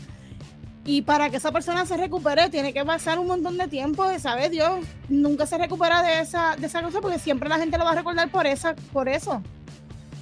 Y 0.84 1.02
para 1.02 1.30
que 1.30 1.36
esa 1.36 1.52
persona 1.52 1.86
se 1.86 1.96
recupere, 1.96 2.48
tiene 2.50 2.72
que 2.72 2.84
pasar 2.84 3.18
un 3.18 3.26
montón 3.28 3.56
de 3.58 3.68
tiempo. 3.68 4.10
Y 4.12 4.18
sabe 4.18 4.48
Dios, 4.48 4.80
nunca 5.08 5.44
se 5.46 5.58
recupera 5.58 6.02
de 6.02 6.20
esa, 6.20 6.56
de 6.56 6.66
esa 6.66 6.82
cosa 6.82 7.00
porque 7.00 7.18
siempre 7.18 7.48
la 7.48 7.58
gente 7.58 7.78
lo 7.78 7.84
va 7.84 7.92
a 7.92 7.96
recordar 7.96 8.30
por 8.30 8.46
esa, 8.46 8.74
por 8.92 9.08
eso. 9.08 9.42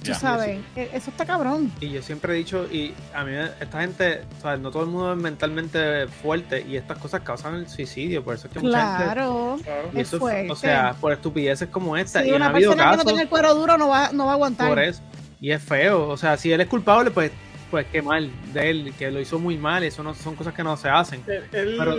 Tú 0.01 0.07
Ya. 0.07 0.15
sabes, 0.15 0.59
e- 0.75 0.89
eso 0.93 1.11
está 1.11 1.25
cabrón. 1.25 1.71
Y 1.79 1.89
yo 1.91 2.01
siempre 2.01 2.33
he 2.33 2.37
dicho, 2.37 2.65
y 2.71 2.93
a 3.13 3.23
mí 3.23 3.33
esta 3.59 3.81
gente, 3.81 4.21
o 4.39 4.41
sea, 4.41 4.57
no 4.57 4.71
todo 4.71 4.81
el 4.83 4.89
mundo 4.89 5.13
es 5.13 5.19
mentalmente 5.19 6.07
fuerte 6.07 6.65
y 6.67 6.75
estas 6.75 6.97
cosas 6.97 7.21
causan 7.21 7.53
el 7.55 7.69
suicidio, 7.69 8.23
por 8.23 8.33
eso 8.33 8.47
es 8.47 8.53
que 8.53 8.59
mucha 8.61 8.97
gente... 8.97 9.03
Claro. 9.13 9.59
Claro. 9.63 9.87
es 9.93 9.99
eso 10.07 10.15
es- 10.15 10.19
fuerte. 10.19 10.51
o 10.51 10.55
sea, 10.55 10.95
por 10.99 11.13
estupideces 11.13 11.69
como 11.69 11.95
esta. 11.95 12.23
Sí, 12.23 12.29
y 12.29 12.31
una 12.31 12.51
persona 12.51 12.75
que 12.75 12.85
no 12.85 12.91
casos 12.93 13.05
tiene 13.05 13.21
el 13.21 13.29
cuero 13.29 13.53
duro 13.53 13.77
no 13.77 13.89
va, 13.89 14.11
no 14.11 14.25
va 14.25 14.31
a 14.31 14.33
aguantar. 14.33 14.69
por 14.69 14.79
eso. 14.79 15.01
Y 15.39 15.51
es 15.51 15.61
feo. 15.61 16.09
O 16.09 16.17
sea, 16.17 16.35
si 16.35 16.51
él 16.51 16.61
es 16.61 16.67
culpable, 16.67 17.11
pues, 17.11 17.31
pues 17.69 17.85
qué 17.91 18.01
mal 18.01 18.31
de 18.53 18.69
él, 18.71 18.93
que 18.97 19.11
lo 19.11 19.19
hizo 19.19 19.37
muy 19.37 19.57
mal. 19.57 19.83
Eso 19.83 20.01
no 20.01 20.15
son 20.15 20.35
cosas 20.35 20.53
que 20.55 20.63
no 20.63 20.75
se 20.77 20.89
hacen. 20.89 21.21
Él, 21.27 21.43
él- 21.51 21.75
Pero- 21.77 21.97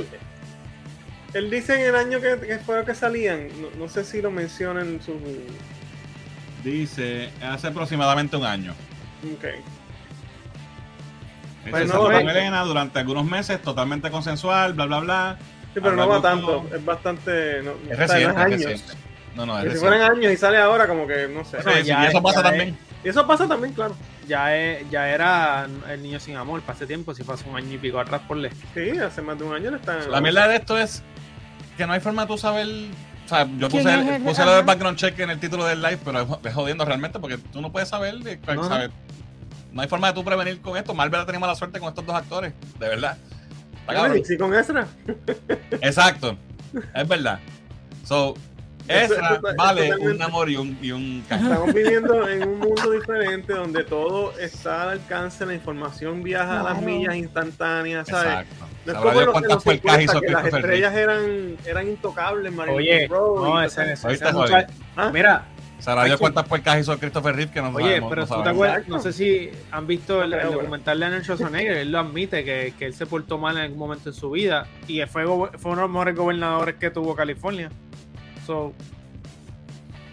él 1.34 1.50
dice 1.50 1.74
en 1.76 1.80
el 1.88 1.94
año 1.94 2.20
que, 2.20 2.36
que 2.46 2.59
fue 2.59 2.84
que 2.84 2.94
salían, 2.96 3.48
no, 3.61 3.68
no 3.78 3.88
sé 3.88 4.03
si 4.05 4.20
lo 4.20 4.30
menciona 4.32 4.80
en 4.82 5.00
su... 5.00 5.12
Dice, 6.62 7.30
hace 7.42 7.66
aproximadamente 7.68 8.36
un 8.36 8.44
año. 8.44 8.72
Ok. 9.34 9.44
Dice, 11.64 11.70
Pues 11.70 11.88
se 11.88 11.94
no, 11.94 12.02
con 12.02 12.14
eh. 12.14 12.20
Elena 12.30 12.62
durante 12.64 12.98
algunos 12.98 13.24
meses, 13.24 13.60
totalmente 13.62 14.10
consensual, 14.10 14.72
bla, 14.74 14.86
bla, 14.86 15.00
bla. 15.00 15.36
Sí, 15.74 15.80
pero 15.82 15.92
no 15.96 16.08
va 16.08 16.20
tanto, 16.20 16.68
es 16.74 16.84
bastante... 16.84 17.62
No, 17.62 17.72
Es 17.90 17.98
reciente, 17.98 18.26
no 18.26 18.30
es 18.32 18.36
años. 18.46 18.64
reciente. 18.64 18.92
No, 19.34 19.46
no, 19.46 19.54
es 19.56 19.62
si 19.62 19.68
reciente. 19.70 19.88
fueran 19.96 20.12
años 20.18 20.32
y 20.32 20.36
sale 20.36 20.58
ahora, 20.58 20.86
como 20.86 21.06
que 21.06 21.28
no 21.28 21.44
sé. 21.44 21.58
Sí, 21.62 21.64
No, 21.66 21.72
sí, 21.72 21.82
ya 21.84 22.04
y 22.04 22.06
eso 22.08 22.18
es- 22.18 22.22
pasa 22.22 22.42
también. 22.42 22.78
Y 23.04 23.08
eso 23.08 23.26
pasa 23.26 23.48
también, 23.48 23.72
claro. 23.74 23.96
Ya, 24.28 24.54
es- 24.56 24.88
ya 24.90 25.08
era 25.08 25.66
el 25.88 26.02
niño 26.02 26.20
sin 26.20 26.36
amor 26.36 26.62
ese 26.70 26.86
tiempo, 26.86 27.14
si 27.14 27.22
hace 27.22 27.48
un 27.48 27.56
año 27.56 27.72
y 27.72 27.78
pico 27.78 27.98
atrás 27.98 28.20
por 28.28 28.36
le. 28.36 28.50
Sí, 28.74 28.90
hace 28.98 29.22
más 29.22 29.38
de 29.38 29.44
un 29.44 29.54
año 29.54 29.70
le 29.70 29.76
están... 29.78 30.10
La 30.10 30.20
mierda 30.20 30.46
de 30.48 30.56
esto 30.56 30.76
es 30.78 31.02
que 31.78 31.86
no 31.86 31.92
hay 31.94 32.00
forma 32.00 32.22
de 32.22 32.28
tú 32.28 32.38
saber. 32.38 32.66
O 33.25 33.29
sea, 33.29 33.45
yo 33.47 33.68
¿Quién 33.68 33.83
puse, 33.85 33.95
el, 33.95 34.09
el- 34.09 34.23
puse 34.23 34.45
lo 34.45 34.51
del 34.51 34.59
ajá. 34.61 34.66
background 34.66 34.99
check 34.99 35.18
en 35.20 35.31
el 35.31 35.39
título 35.41 35.64
del 35.64 35.81
live, 35.81 35.99
pero 36.05 36.20
es, 36.45 36.55
jodiendo 36.55 36.85
realmente 36.85 37.18
porque 37.20 37.39
tú 37.39 37.61
no 37.61 37.70
puedes 37.73 37.89
saber. 37.89 38.16
de- 38.18 38.37
No, 38.47 38.55
no. 38.55 38.68
¿sabes? 38.68 38.91
No 39.73 39.81
hay 39.81 39.89
forma 39.89 40.09
de 40.09 40.12
tú 40.14 40.25
prevenir 40.25 40.61
con 40.61 40.77
esto. 40.77 40.93
Marvel 40.93 41.20
ha 41.20 41.25
tenido 41.27 41.41
mala 41.41 41.55
suerte 41.55 41.79
con 41.81 41.89
estos 41.89 42.05
dos 42.05 42.14
actores, 42.14 42.53
de 42.79 42.89
verdad. 42.89 43.16
Está 43.89 44.25
sí, 44.25 44.37
con 44.37 44.55
Ezra. 44.55 44.87
Exacto, 45.81 46.37
es 46.95 47.09
verdad. 47.09 47.39
So, 48.05 48.35
Eso- 48.89 49.14
eso 49.14 49.41
vale 49.57 49.95
un 49.97 50.20
amor 50.22 50.51
y 50.51 50.57
un, 50.57 50.76
y 50.83 50.91
un. 50.93 51.24
Estamos 51.30 51.72
viviendo 51.72 52.28
en 52.28 52.49
un 52.49 52.59
mundo 52.59 52.91
diferente 52.91 53.53
donde 53.53 53.85
todo 53.85 54.37
está 54.39 54.83
al 54.85 54.89
alcance, 54.91 55.47
la 55.47 55.55
información 55.55 56.22
viaja 56.22 56.61
a 56.61 56.62
las 56.64 56.83
millas 56.83 57.14
instantáneas, 57.16 58.09
¿sabes? 58.09 58.26
Exacto. 58.49 58.66
No 58.85 58.93
es 58.93 58.99
como 58.99 59.12
los, 59.12 59.22
en 59.24 59.30
cuántas 59.30 59.53
los 59.55 59.64
puercas 59.64 59.97
50, 59.99 60.03
hizo 60.03 60.20
que 60.20 60.33
las 60.33 60.47
estrellas 60.47 60.95
eran, 60.95 61.57
eran 61.64 61.89
intocables, 61.89 62.53
Marilyn 62.53 62.78
Oye, 62.78 63.09
Monroe 63.09 63.49
no, 63.51 63.62
ese, 63.62 63.93
ese, 63.93 64.09
¿Oíste, 64.09 64.28
ese 64.28 64.66
¿Ah? 64.97 65.11
Mira, 65.12 65.45
Oye, 65.87 66.16
cuántas 66.16 66.47
puercas 66.47 66.80
hizo 66.80 66.97
Christopher 66.99 67.35
Reeve 67.35 67.51
que 67.51 67.61
no 67.61 67.68
Oye, 67.70 67.87
sabemos. 67.87 68.11
pero 68.11 68.26
no 68.26 68.37
tú 68.37 68.43
te 68.43 68.49
acuerdas, 68.51 68.89
no 68.89 69.01
sé 69.01 69.12
si 69.12 69.51
han 69.70 69.87
visto 69.87 70.22
el, 70.22 70.30
No 70.30 70.37
el 70.37 70.43
creo, 70.43 70.53
documental 70.55 70.99
de 71.01 71.07
Arnold 71.07 71.24
Schwarzenegger, 71.24 71.76
él 71.78 71.91
lo 71.93 71.99
admite 71.99 72.45
que, 72.45 72.74
que 72.78 72.87
él 72.87 72.95
se 72.95 73.07
portó 73.07 73.39
mal 73.39 73.57
en 73.57 73.62
algún 73.64 73.78
momento 73.78 74.11
en 74.11 74.14
su 74.14 74.30
vida 74.30 74.66
y 74.87 75.01
fue, 75.07 75.24
fue 75.24 75.72
uno 75.72 75.76
de 75.76 75.83
los 75.83 75.91
mejores 75.91 76.14
gobernadores 76.16 76.76
que 76.76 76.91
tuvo 76.91 77.14
California. 77.16 77.70
So, 78.47 78.72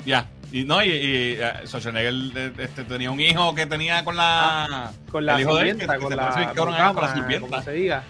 Ya. 0.05 0.25
Y 0.51 0.63
no, 0.63 0.83
y, 0.83 0.87
y 0.89 1.31
eh, 1.39 1.53
Schwarzenegger 1.65 2.13
eh, 2.35 2.53
este, 2.57 2.83
tenía 2.83 3.11
un 3.11 3.19
hijo 3.19 3.53
que 3.53 3.67
tenía 3.67 4.03
con 4.03 4.15
la. 4.15 4.91
con 5.11 5.25
la 5.25 5.37
sirvienta, 5.37 5.97
con 5.97 6.07
con 6.07 6.15
la 6.17 6.89
mucama, 6.91 7.13
sirvienta. 7.13 7.47
como 7.49 7.61
se 7.61 7.71
diga. 7.73 8.03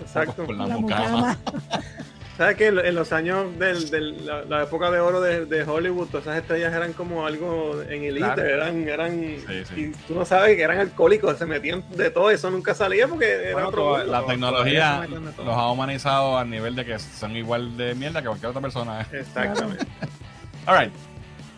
Exacto. 0.00 0.46
Con 0.46 0.58
la, 0.58 0.66
La 0.68 0.76
mucama. 0.76 1.36
¿Sabes 2.40 2.56
que 2.56 2.68
en 2.68 2.94
los 2.94 3.12
años 3.12 3.58
de 3.58 4.00
la, 4.00 4.44
la 4.46 4.62
época 4.62 4.90
de 4.90 4.98
oro 4.98 5.20
de, 5.20 5.44
de 5.44 5.62
Hollywood, 5.62 6.08
todas 6.08 6.24
esas 6.24 6.38
estrellas 6.38 6.72
eran 6.72 6.94
como 6.94 7.26
algo 7.26 7.82
en 7.82 8.02
elite, 8.02 8.24
Claro. 8.24 8.42
eran, 8.46 8.88
eran, 8.88 9.10
Sí, 9.46 9.62
sí. 9.68 9.74
y 9.76 9.90
tú 10.08 10.14
no 10.14 10.24
sabes 10.24 10.56
que 10.56 10.62
eran 10.62 10.78
alcohólicos, 10.78 11.36
se 11.36 11.44
metían 11.44 11.84
de 11.90 12.08
todo, 12.08 12.30
eso 12.30 12.50
nunca 12.50 12.72
salía 12.74 13.06
porque 13.08 13.30
era 13.42 13.52
Bueno, 13.52 13.68
otro 13.68 13.84
mundo. 13.90 14.04
La 14.06 14.24
tecnología 14.24 15.06
los 15.36 15.48
ha 15.54 15.70
humanizado 15.70 16.38
al 16.38 16.48
nivel 16.48 16.74
de 16.76 16.86
que 16.86 16.98
son 16.98 17.36
igual 17.36 17.76
de 17.76 17.94
mierda 17.94 18.22
que 18.22 18.28
cualquier 18.28 18.48
otra 18.48 18.62
persona. 18.62 19.06
Exactamente. 19.12 19.84
Alright. 20.64 20.92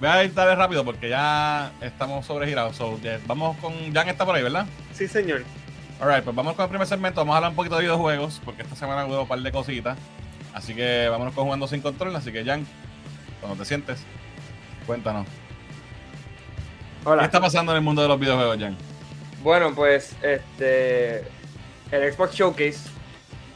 Voy 0.00 0.08
a 0.08 0.24
ir 0.24 0.34
darle 0.34 0.56
rápido 0.56 0.84
porque 0.84 1.08
ya 1.08 1.70
estamos 1.80 2.26
sobregirados. 2.26 2.74
So, 2.74 2.98
vamos 3.28 3.56
con. 3.58 3.72
Jan 3.94 4.08
está 4.08 4.26
por 4.26 4.34
ahí, 4.34 4.42
¿verdad? 4.42 4.66
Sí, 4.92 5.06
señor. 5.06 5.44
Alright, 6.00 6.24
pues 6.24 6.34
vamos 6.34 6.56
con 6.56 6.64
el 6.64 6.70
primer 6.70 6.88
segmento. 6.88 7.20
Vamos 7.20 7.34
a 7.34 7.36
hablar 7.36 7.50
un 7.50 7.56
poquito 7.56 7.76
de 7.76 7.82
videojuegos 7.82 8.42
porque 8.44 8.62
esta 8.62 8.74
semana 8.74 9.06
hubo 9.06 9.22
un 9.22 9.28
par 9.28 9.38
de 9.38 9.52
cositas. 9.52 9.96
Así 10.54 10.74
que 10.74 11.08
vámonos 11.08 11.34
con 11.34 11.44
jugando 11.44 11.66
sin 11.66 11.80
control. 11.80 12.14
Así 12.16 12.32
que, 12.32 12.44
Jan, 12.44 12.66
cuando 13.40 13.58
te 13.58 13.64
sientes, 13.64 14.02
cuéntanos. 14.86 15.26
¿Qué 17.02 17.08
Hola. 17.08 17.24
está 17.24 17.40
pasando 17.40 17.72
en 17.72 17.76
el 17.78 17.82
mundo 17.82 18.02
de 18.02 18.08
los 18.08 18.20
videojuegos, 18.20 18.58
Jan? 18.58 18.76
Bueno, 19.42 19.74
pues 19.74 20.14
este 20.22 21.24
el 21.90 22.12
Xbox 22.12 22.34
Showcase 22.34 22.78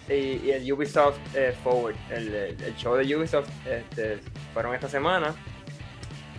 y, 0.08 0.12
y 0.46 0.50
el 0.50 0.72
Ubisoft 0.72 1.16
eh, 1.34 1.54
Forward, 1.64 1.94
el, 2.10 2.56
show 2.76 2.94
de 2.96 3.16
Ubisoft, 3.16 3.48
este, 3.66 4.18
fueron 4.52 4.74
esta 4.74 4.88
semana. 4.88 5.34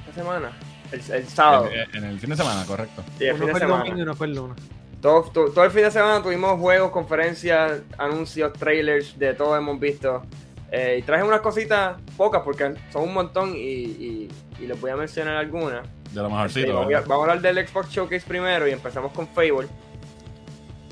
Esta 0.08 0.22
semana, 0.22 0.52
el, 0.92 1.02
el 1.12 1.28
sábado. 1.28 1.70
En, 1.72 2.04
en 2.04 2.10
el 2.12 2.20
fin 2.20 2.30
de 2.30 2.36
semana, 2.38 2.66
correcto. 2.66 3.04
y 3.20 3.26
el 3.26 3.36
Uno 3.36 3.46
fin 3.46 3.54
de 3.54 3.60
semana. 3.60 3.78
domingo 3.80 3.98
y 3.98 4.02
uno 4.02 4.16
fue 4.16 4.28
el 4.28 4.36
lunes. 4.36 4.58
Todo, 5.02 5.24
todo, 5.32 5.52
todo 5.52 5.64
el 5.66 5.72
fin 5.72 5.84
de 5.84 5.92
semana 5.92 6.22
tuvimos 6.24 6.60
juegos, 6.60 6.92
conferencias, 6.92 7.82
anuncios, 7.98 8.54
trailers, 8.54 9.18
de 9.18 9.34
todo 9.34 9.56
hemos 9.58 9.80
visto. 9.80 10.24
Eh, 10.72 10.98
y 11.00 11.02
traje 11.04 11.24
unas 11.24 11.40
cositas 11.42 11.96
pocas 12.18 12.42
porque 12.44 12.74
son 12.92 13.04
un 13.04 13.14
montón 13.14 13.56
y, 13.56 13.60
y- 13.60 14.30
y 14.60 14.68
les 14.68 14.80
voy 14.82 14.92
a 14.92 14.96
mencionar 14.98 15.38
algunas. 15.38 15.88
De 16.12 16.22
lo 16.22 16.30
mejorcito. 16.30 16.68
vamos, 16.74 16.86
a, 16.86 16.88
¿verdad? 16.88 17.06
vamos 17.08 17.28
a 17.28 17.32
hablar 17.32 17.54
del 17.56 17.68
Xbox 17.68 17.90
Showcase 17.90 18.26
primero 18.28 18.68
y 18.68 18.72
empezamos 18.72 19.12
con 19.14 19.28
Fable. 19.28 19.68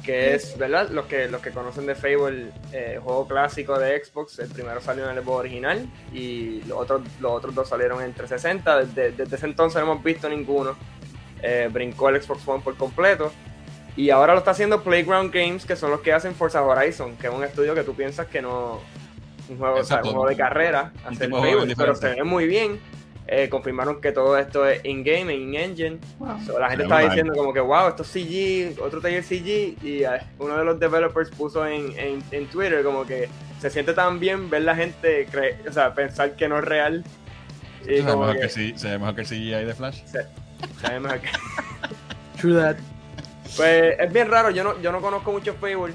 Que 0.04 0.36
es, 0.36 0.56
¿verdad? 0.58 0.90
Los 0.92 1.06
que, 1.08 1.28
los 1.28 1.42
que 1.42 1.50
conocen 1.50 1.88
de 1.88 1.96
Fable, 1.96 2.52
eh, 2.72 3.00
juego 3.04 3.28
clásico 3.28 3.80
de 3.80 4.04
Xbox. 4.04 4.38
El 4.38 4.50
primero 4.50 4.80
salió 4.80 5.10
en 5.10 5.18
el 5.18 5.24
Xbox 5.24 5.40
original 5.40 5.88
y 6.14 6.62
los 6.68 6.78
otros, 6.78 7.02
los 7.20 7.32
otros 7.32 7.56
dos 7.56 7.68
salieron 7.68 8.04
en 8.04 8.14
360. 8.14 8.86
Desde, 8.86 9.12
desde 9.14 9.36
ese 9.36 9.46
entonces 9.48 9.84
no 9.84 9.92
hemos 9.92 10.04
visto 10.04 10.30
ninguno. 10.30 10.76
Eh, 11.42 11.70
brincó 11.74 12.10
el 12.10 12.22
Xbox 12.22 12.48
One 12.48 12.62
por 12.64 12.78
completo. 12.78 13.32
Y 13.98 14.12
ahora 14.12 14.34
lo 14.34 14.40
está 14.40 14.52
haciendo 14.52 14.84
Playground 14.84 15.34
Games, 15.34 15.66
que 15.66 15.76
son 15.76 15.90
los 15.90 16.02
que 16.02 16.14
hacen 16.14 16.36
Forza 16.36 16.62
Horizon, 16.62 17.16
que 17.18 17.28
es 17.28 17.34
un 17.34 17.44
estudio 17.44 17.74
que 17.74 17.84
tú 17.84 17.96
piensas 17.96 18.28
que 18.28 18.42
no. 18.44 18.82
Un 19.50 19.58
juego, 19.58 19.76
o 19.78 19.84
sea, 19.84 19.98
un 19.98 20.04
juego 20.12 20.28
de 20.28 20.36
carrera, 20.36 20.92
hacer 21.06 21.30
Fable, 21.30 21.76
pero 21.76 21.96
se 21.96 22.10
ve 22.10 22.24
muy 22.24 22.48
bien. 22.48 22.80
Eh, 23.28 23.50
confirmaron 23.50 24.02
que 24.02 24.12
todo 24.12 24.38
esto 24.38 24.68
es 24.68 24.86
in-game, 24.86 25.34
in-engine. 25.34 25.98
Wow. 26.20 26.40
So, 26.46 26.60
la 26.60 26.70
gente 26.70 26.84
estaba 26.84 27.02
diciendo 27.02 27.34
como 27.36 27.54
que, 27.54 27.60
wow, 27.60 27.88
esto 27.90 28.04
es 28.04 28.10
CG, 28.10 28.80
otro 28.82 29.02
taller 29.02 29.24
CG. 29.24 29.76
Y 29.84 30.04
eh, 30.04 30.10
uno 30.38 30.58
de 30.58 30.64
los 30.64 30.80
developers 30.80 31.32
puso 31.32 31.66
en, 31.66 31.98
en, 31.98 32.24
en 32.32 32.46
Twitter 32.48 32.84
como 32.84 33.04
que 33.06 33.28
se 33.60 33.70
siente 33.72 33.94
tan 33.94 34.20
bien 34.20 34.50
ver 34.52 34.62
la 34.62 34.76
gente, 34.76 35.28
cre- 35.28 35.58
o 35.68 35.74
sea, 35.74 35.94
pensar 35.96 36.36
que 36.36 36.48
no 36.48 36.60
es 36.60 36.66
real. 36.66 37.04
Y 37.82 37.86
Se 37.86 37.92
ve 37.94 38.04
mejor 38.04 38.34
que 38.36 38.42
que 38.42 38.50
sí, 38.50 38.74
se 38.76 38.90
ve 38.90 39.00
mejor 39.00 39.16
que 39.16 39.22
el 39.22 39.28
CGI 39.28 39.66
de 39.66 39.74
Flash. 39.74 40.04
se 40.06 40.20
ve 40.92 41.00
mejor 41.00 41.20
que- 41.22 41.30
True 42.42 42.62
that. 42.62 42.76
Pues 43.56 43.96
es 44.00 44.14
bien 44.14 44.30
raro, 44.30 44.52
yo 44.52 44.64
no, 44.64 44.80
yo 44.82 44.92
no 44.92 45.02
conozco 45.02 45.32
mucho 45.32 45.54
Fable, 45.56 45.94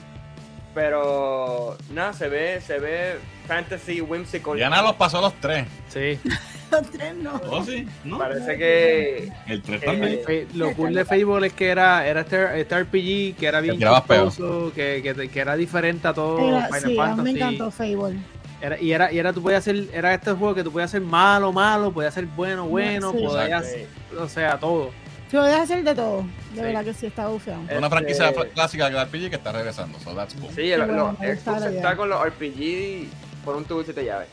pero 0.75 1.77
nada, 1.93 2.13
se 2.13 2.29
ve, 2.29 2.61
se 2.61 2.79
ve 2.79 3.17
fantasy, 3.55 4.01
whimsical. 4.01 4.57
Diana 4.57 4.81
los 4.83 4.95
pasó 4.95 5.21
los 5.21 5.35
tres. 5.41 5.67
Sí. 5.89 6.19
Los 6.71 6.89
tres 6.89 7.17
no. 7.17 7.33
¿Oh, 7.51 7.65
sí? 7.65 7.85
¿No? 8.05 8.17
Parece 8.19 8.57
que 8.57 9.33
El 9.49 9.61
3 9.61 9.83
Eh, 9.83 9.87
también. 9.87 10.49
Lo 10.55 10.73
cool 10.77 10.95
de 10.95 11.05
Fable 11.05 11.49
es 11.49 11.53
que 11.53 11.69
era, 11.69 12.07
era 12.07 12.21
este, 12.21 12.61
este 12.61 12.81
RPG 12.85 13.35
que 13.37 13.47
era 13.47 13.61
bien 13.61 13.77
chistoso, 13.77 14.71
que, 14.73 15.01
que, 15.03 15.29
que 15.29 15.41
era 15.41 15.57
diferente 15.57 16.07
a 16.07 16.15
todo 16.15 16.39
Era- 16.49 16.67
Final 16.69 16.81
sí, 16.83 16.87
a 16.87 17.07
mí 17.07 17.11
me 17.11 17.17
Fantasy. 17.17 17.31
encantó 17.39 17.71
Fable. 17.73 18.21
Era, 18.63 18.81
y 18.81 18.93
era, 18.93 19.11
y 19.13 19.19
era, 19.19 19.33
tú 19.33 19.43
podías 19.43 19.59
hacer, 19.67 19.89
era 19.93 20.15
este 20.15 20.31
juego 20.31 20.55
que 20.55 20.63
tú 20.63 20.71
podías 20.71 20.91
hacer 20.93 21.01
malo, 21.01 21.53
malo, 21.53 21.91
podías 21.93 22.13
hacer 22.13 22.27
bueno, 22.27 22.69
bueno, 22.69 23.11
Sí. 23.11 23.19
podías, 23.27 23.67
eh, 23.73 23.89
o 24.17 24.29
sea, 24.29 24.57
todo. 24.61 24.93
Si 25.29 25.37
podías 25.37 25.61
hacer 25.63 25.83
de 25.83 25.95
todo. 25.97 26.19
De 26.53 26.55
Sí. 26.55 26.61
verdad 26.61 26.85
que 26.85 26.95
sí, 26.95 27.07
está 27.07 27.27
bufeado. 27.27 27.63
Una 27.77 27.91
franquicia 27.91 28.29
este- 28.29 28.49
clásica 28.51 28.89
de 28.91 28.97
RPG 28.97 29.29
que 29.29 29.35
está 29.37 29.51
regresando. 29.51 29.99
So 29.99 30.15
that's 30.15 30.35
cool. 30.35 30.51
Sí, 30.55 30.71
el- 30.71 30.83
bueno, 30.85 31.17
está 31.21 31.97
con 31.97 32.09
los 32.11 32.21
RPG 32.25 33.09
por 33.45 33.57
un 33.57 33.65
tubo 33.65 33.81
y 33.83 33.85
siete 33.85 34.05
llaves. 34.05 34.29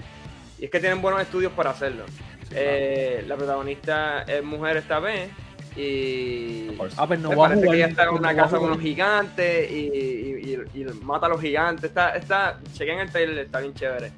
Y 0.59 0.65
es 0.65 0.71
que 0.71 0.79
tienen 0.79 1.01
buenos 1.01 1.21
estudios 1.21 1.51
para 1.53 1.71
hacerlo. 1.71 2.03
Eh, 2.51 3.23
la 3.27 3.35
protagonista 3.35 4.23
es 4.23 4.43
mujer 4.43 4.77
esta 4.77 4.99
vez. 4.99 5.29
Y. 5.75 6.69
Ah, 6.97 7.05
pues 7.07 7.19
no 7.19 7.29
me 7.29 7.35
va 7.35 7.45
a 7.45 7.49
parece 7.49 7.67
que 7.67 7.75
ella 7.75 7.87
está 7.87 8.03
en 8.05 8.09
una 8.09 8.35
casa 8.35 8.57
con 8.57 8.67
unos 8.71 8.81
gigantes 8.81 9.71
y, 9.71 9.75
y- 9.75 10.59
y- 10.73 10.81
y 10.81 10.85
mata 11.03 11.27
a 11.27 11.29
los 11.29 11.41
gigantes. 11.41 11.85
Está, 11.85 12.15
está, 12.15 12.59
chequen 12.73 12.99
el 12.99 13.11
trailer, 13.11 13.37
está 13.39 13.59
bien 13.59 13.73
chévere. 13.73 14.11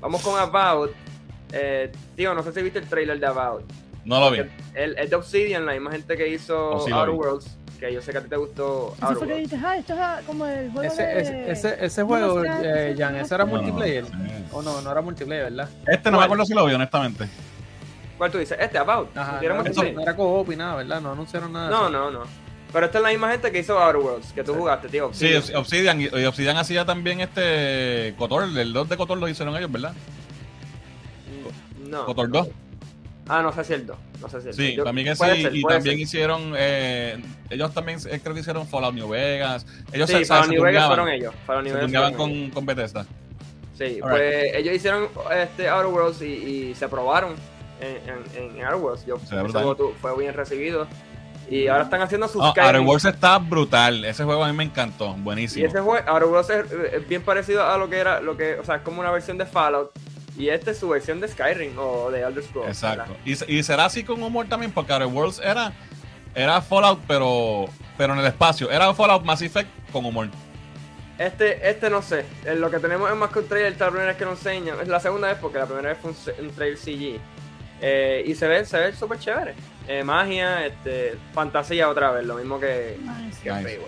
Vamos 0.00 0.20
con 0.22 0.38
About. 0.38 0.90
Eh, 1.52 1.90
tío, 2.14 2.34
no 2.34 2.42
sé 2.42 2.52
si 2.52 2.62
viste 2.62 2.78
el 2.78 2.86
trailer 2.88 3.18
de 3.18 3.26
About. 3.26 3.64
No 4.04 4.20
lo 4.20 4.30
vi. 4.30 4.40
El, 4.74 4.98
el 4.98 5.08
de 5.08 5.16
Obsidian, 5.16 5.64
la 5.64 5.72
misma 5.72 5.90
gente 5.92 6.16
que 6.16 6.28
hizo 6.28 6.70
Oh, 6.72 6.80
sí 6.84 6.90
Outer. 6.92 7.10
Worlds, 7.14 7.57
que 7.78 7.92
yo 7.92 8.02
sé 8.02 8.12
que 8.12 8.18
a 8.18 8.22
ti 8.22 8.28
te 8.28 8.36
gustó 8.36 8.94
Eso 8.96 9.14
fue 9.14 9.26
que 9.26 9.34
dijiste, 9.34 9.56
ah, 9.64 9.76
esto 9.76 9.94
es 9.94 10.24
como 10.26 10.46
el 10.46 10.70
juego 10.70 10.92
Ese, 10.92 11.02
de... 11.02 11.20
ese, 11.20 11.50
ese, 11.50 11.84
ese 11.84 12.02
juego, 12.02 12.44
eh, 12.44 12.94
Jan, 12.98 13.14
no, 13.14 13.20
ese 13.20 13.34
era 13.34 13.44
no, 13.44 13.50
multiplayer. 13.50 14.04
O 14.52 14.62
no, 14.62 14.80
no 14.80 14.90
era 14.90 15.00
multiplayer, 15.00 15.44
¿verdad? 15.44 15.68
Este 15.86 16.10
no 16.10 16.18
me 16.18 16.24
acuerdo 16.24 16.44
si 16.44 16.54
lo 16.54 16.66
vi, 16.66 16.74
honestamente. 16.74 17.28
¿Cuál 18.18 18.32
tú 18.32 18.38
dices? 18.38 18.58
Este, 18.60 18.78
About. 18.78 19.16
Ajá, 19.16 19.38
¿Era 19.40 19.62
no, 19.62 20.00
era 20.00 20.16
co-op 20.16 20.50
y 20.50 20.56
nada, 20.56 20.76
¿verdad? 20.76 21.00
No 21.00 21.12
anunciaron 21.12 21.52
nada. 21.52 21.70
No, 21.70 21.88
no, 21.88 22.10
no. 22.10 22.24
Pero 22.72 22.86
esta 22.86 22.98
es 22.98 23.04
la 23.04 23.10
misma 23.10 23.30
gente 23.30 23.50
que 23.50 23.60
hizo 23.60 23.78
Outer 23.78 23.96
Worlds, 24.02 24.32
que 24.32 24.44
tú 24.44 24.54
jugaste, 24.54 24.88
tío. 24.88 25.10
Sí, 25.12 25.32
Obsidian. 25.54 26.00
Y 26.00 26.06
Obsidian 26.08 26.56
hacía 26.56 26.84
también 26.84 27.20
este 27.20 28.14
Cotor. 28.18 28.44
El 28.44 28.72
2 28.72 28.88
de 28.88 28.96
Cotor 28.96 29.18
lo 29.18 29.28
hicieron 29.28 29.56
ellos, 29.56 29.70
¿verdad? 29.72 29.94
No. 31.88 32.04
Cotor 32.04 32.28
2. 32.28 32.48
Ah, 33.28 33.42
no 33.42 33.52
sé 33.52 33.62
si 33.64 33.74
el 33.74 33.86
2. 33.86 33.96
No 34.20 34.28
sé 34.28 34.40
si 34.42 34.48
el 34.48 34.54
Sí, 34.54 34.66
2. 34.68 34.76
Yo- 34.76 34.84
para 34.84 34.92
mí 34.94 35.04
que 35.04 35.14
sí. 35.14 35.24
ser, 35.24 35.54
y 35.56 35.62
también 35.62 35.96
ser. 35.96 36.00
hicieron. 36.00 36.54
eh, 36.56 37.22
ellos 37.50 37.72
también 37.74 37.98
eh, 38.10 38.20
creo 38.22 38.34
que 38.34 38.40
hicieron 38.40 38.66
Fallout 38.66 38.94
New 38.94 39.08
Vegas. 39.08 39.66
Ellos 39.92 40.08
Sí, 40.10 40.24
se, 40.24 40.26
para 40.28 40.44
se 40.44 40.50
New 40.50 40.62
Vegas 40.62 40.86
fueron 40.86 41.08
ellos. 41.08 41.34
Para 41.46 41.62
New 41.62 41.74
Vegas 41.74 41.90
fueron 41.90 42.06
ellos. 42.08 42.16
con, 42.18 42.50
con 42.50 42.66
Bethesda. 42.66 43.06
Sí, 43.76 43.98
pues 44.02 44.54
ellos 44.54 44.74
hicieron 44.74 45.08
este 45.40 45.68
Outer 45.68 45.92
Worlds 45.92 46.22
y, 46.22 46.26
y 46.26 46.74
se 46.74 46.84
aprobaron 46.86 47.34
en, 47.80 47.96
en, 48.42 48.56
en 48.58 48.64
Outer 48.64 48.80
Worlds. 48.80 49.06
Yo, 49.06 49.18
tu- 49.76 49.92
fue 50.00 50.16
bien 50.18 50.34
recibido. 50.34 50.86
Y 51.50 51.66
ahora 51.68 51.84
están 51.84 52.02
haciendo 52.02 52.28
sus 52.28 52.42
Skyrim. 52.50 52.66
Outer 52.66 52.80
Worlds 52.86 53.04
está 53.04 53.38
brutal. 53.38 54.04
Ese 54.04 54.24
juego 54.24 54.44
a 54.44 54.48
mí 54.48 54.56
me 54.56 54.64
encantó. 54.64 55.14
Y 55.16 55.20
Buenísimo. 55.22 55.66
ese 55.66 55.80
juego, 55.80 56.04
Outer 56.10 56.28
Worlds 56.28 56.50
es 56.94 57.08
bien 57.08 57.22
parecido 57.22 57.64
a 57.66 57.78
lo 57.78 57.88
que 57.88 57.96
era, 57.98 58.20
lo 58.20 58.36
que, 58.36 58.54
o 58.58 58.64
sea, 58.64 58.76
es 58.76 58.82
como 58.82 59.00
una 59.00 59.10
versión 59.10 59.38
de 59.38 59.46
Fallout. 59.46 59.90
Y 60.38 60.48
esta 60.50 60.70
es 60.70 60.78
su 60.78 60.88
versión 60.88 61.20
de 61.20 61.28
Skyrim 61.28 61.76
o 61.78 62.10
de 62.10 62.20
Elder 62.22 62.44
Scrolls. 62.44 62.68
Exacto. 62.68 63.16
Y, 63.24 63.34
se- 63.34 63.50
y 63.50 63.62
será 63.62 63.86
así 63.86 64.04
con 64.04 64.22
humor 64.22 64.46
también, 64.48 64.70
porque 64.72 64.92
Outer 64.92 65.08
Worlds 65.08 65.40
era, 65.44 65.72
era 66.34 66.62
Fallout, 66.62 67.00
pero, 67.08 67.66
pero 67.96 68.12
en 68.14 68.20
el 68.20 68.26
espacio. 68.26 68.70
Era 68.70 68.94
Fallout 68.94 69.24
Mass 69.24 69.42
Effect 69.42 69.68
con 69.92 70.04
humor. 70.04 70.28
Este, 71.18 71.68
este 71.68 71.90
no 71.90 72.00
sé. 72.00 72.24
Eh, 72.44 72.54
Lo 72.54 72.70
que 72.70 72.78
tenemos 72.78 73.10
es 73.10 73.16
más 73.16 73.30
que 73.30 73.40
un 73.40 73.48
trailer, 73.48 73.72
esta 73.72 73.86
es 73.86 73.88
la 73.88 73.90
primera 73.90 74.08
vez 74.12 74.16
que 74.16 74.24
nos 74.24 74.38
enseñan. 74.46 74.80
Es 74.80 74.86
la 74.86 75.00
segunda 75.00 75.26
vez 75.28 75.38
porque 75.40 75.58
la 75.58 75.66
primera 75.66 75.88
vez 75.88 75.98
fue 76.00 76.12
un, 76.38 76.50
trailer 76.52 76.78
CG. 76.78 77.18
Eh, 77.80 78.22
y 78.26 78.34
se 78.36 78.46
ve, 78.46 78.64
se 78.64 78.78
ve 78.78 78.92
súper 78.92 79.18
chévere. 79.18 79.54
Eh, 79.88 80.04
magia, 80.04 80.64
este, 80.66 81.16
fantasía 81.32 81.88
otra 81.88 82.12
vez, 82.12 82.24
lo 82.24 82.36
mismo 82.36 82.60
que, 82.60 82.96
Nice. 83.00 83.40
que 83.42 83.50
Nice. 83.50 83.62
Fable. 83.76 83.80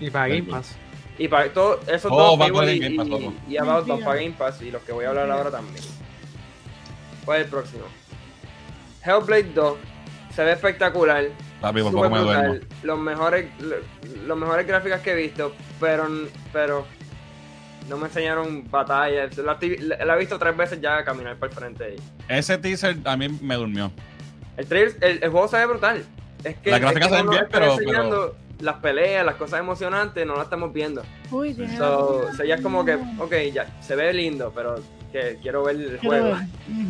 Y 0.00 0.10
para 0.10 0.28
Game. 0.28 0.42
Pass. 0.44 0.76
Y 1.20 1.28
para 1.28 1.52
todo, 1.52 1.78
esos 1.86 2.10
Oh, 2.10 2.34
dos, 2.34 2.38
Fable 2.48 2.74
y, 2.74 2.78
Game 2.80 2.96
Pass, 2.96 3.06
y- 3.06 3.10
loco. 3.10 3.32
y 3.46 3.56
About 3.58 3.68
van 3.68 3.86
Mentira. 3.88 4.06
para 4.06 4.20
Game 4.22 4.34
Pass 4.38 4.62
y 4.62 4.70
los 4.70 4.82
que 4.82 4.92
voy 4.92 5.04
a 5.04 5.10
hablar 5.10 5.30
ahora 5.30 5.50
también. 5.50 5.84
¿Cuál 7.26 7.40
es 7.40 7.44
el 7.44 7.50
próximo? 7.50 7.84
Hellblade 9.04 9.52
2. 9.54 9.76
Se 10.34 10.44
ve 10.44 10.52
espectacular. 10.52 11.26
Papi, 11.60 11.82
por 11.82 11.92
súper 11.92 12.08
poco 12.10 12.14
me 12.14 12.20
brutal, 12.24 12.66
Los 12.82 12.98
mejores, 12.98 13.46
lo- 13.60 13.76
los 14.26 14.38
mejores 14.38 14.66
gráficas 14.66 15.02
que 15.02 15.12
he 15.12 15.14
visto, 15.14 15.52
pero, 15.78 16.08
pero 16.54 16.86
no 17.90 17.98
me 17.98 18.06
enseñaron 18.06 18.70
batallas. 18.70 19.36
La, 19.36 19.58
la- 19.60 20.04
la 20.06 20.14
he 20.16 20.18
visto 20.18 20.38
tres 20.38 20.56
veces 20.56 20.80
ya 20.80 21.04
caminar 21.04 21.36
por 21.36 21.50
el 21.50 21.54
frente 21.54 21.84
de 21.84 21.92
ella. 21.94 22.02
Ese 22.28 22.56
teaser 22.56 22.96
a 23.04 23.14
mí 23.18 23.28
me 23.42 23.56
durmió. 23.56 23.92
El, 24.56 24.66
trailer, 24.66 24.96
el, 25.02 25.22
el 25.22 25.30
juego 25.30 25.48
se 25.48 25.58
ve 25.58 25.66
brutal. 25.66 26.02
Es 26.44 26.56
que, 26.56 26.70
es 26.70 26.80
que 26.80 27.04
se 27.04 27.22
nos 27.22 27.30
bien, 27.30 27.46
pero- 27.50 27.76
las 28.60 28.76
peleas, 28.76 29.24
las 29.24 29.36
cosas 29.36 29.60
emocionantes, 29.60 30.26
no 30.26 30.34
las 30.34 30.44
estamos 30.44 30.72
viendo. 30.72 31.02
Uy, 31.30 31.54
So, 31.76 32.28
so 32.36 32.44
ya 32.44 32.56
es 32.56 32.60
como 32.60 32.84
que, 32.84 32.94
ok, 32.94 33.34
ya, 33.52 33.66
se 33.80 33.96
ve 33.96 34.12
lindo, 34.12 34.52
pero 34.54 34.76
que 35.12 35.38
quiero 35.42 35.64
ver 35.64 35.76
el 35.76 35.98
Quiero 35.98 36.22
juego. 36.22 36.36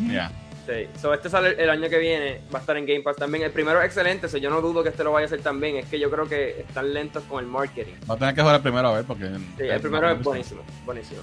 Ya. 0.08 0.30
Sí. 0.66 0.86
So, 1.00 1.12
este 1.14 1.28
sale 1.28 1.56
el 1.58 1.70
año 1.70 1.88
que 1.88 1.98
viene, 1.98 2.42
va 2.52 2.58
a 2.58 2.60
estar 2.60 2.76
en 2.76 2.86
Game 2.86 3.00
Pass 3.00 3.16
también. 3.16 3.44
El 3.44 3.50
primero 3.50 3.80
es 3.80 3.86
excelente, 3.86 4.28
so 4.28 4.36
yo 4.36 4.50
no 4.50 4.60
dudo 4.60 4.82
que 4.82 4.90
este 4.90 5.02
lo 5.02 5.12
vaya 5.12 5.24
a 5.24 5.26
hacer 5.26 5.40
también. 5.40 5.76
Es 5.76 5.86
que 5.86 5.98
yo 5.98 6.10
creo 6.10 6.28
que 6.28 6.60
están 6.60 6.92
lentos 6.92 7.24
con 7.24 7.42
el 7.42 7.50
marketing. 7.50 7.94
Va 8.08 8.14
a 8.14 8.18
tener 8.18 8.34
que 8.34 8.40
jugar 8.42 8.56
el 8.56 8.62
primero 8.62 8.88
a 8.88 8.94
ver 8.96 9.04
porque. 9.04 9.26
Sí, 9.56 9.64
el 9.64 9.80
primero 9.80 10.06
no, 10.06 10.12
es 10.12 10.18
no, 10.18 10.24
buenísimo, 10.24 10.62
buenísimo. 10.84 11.22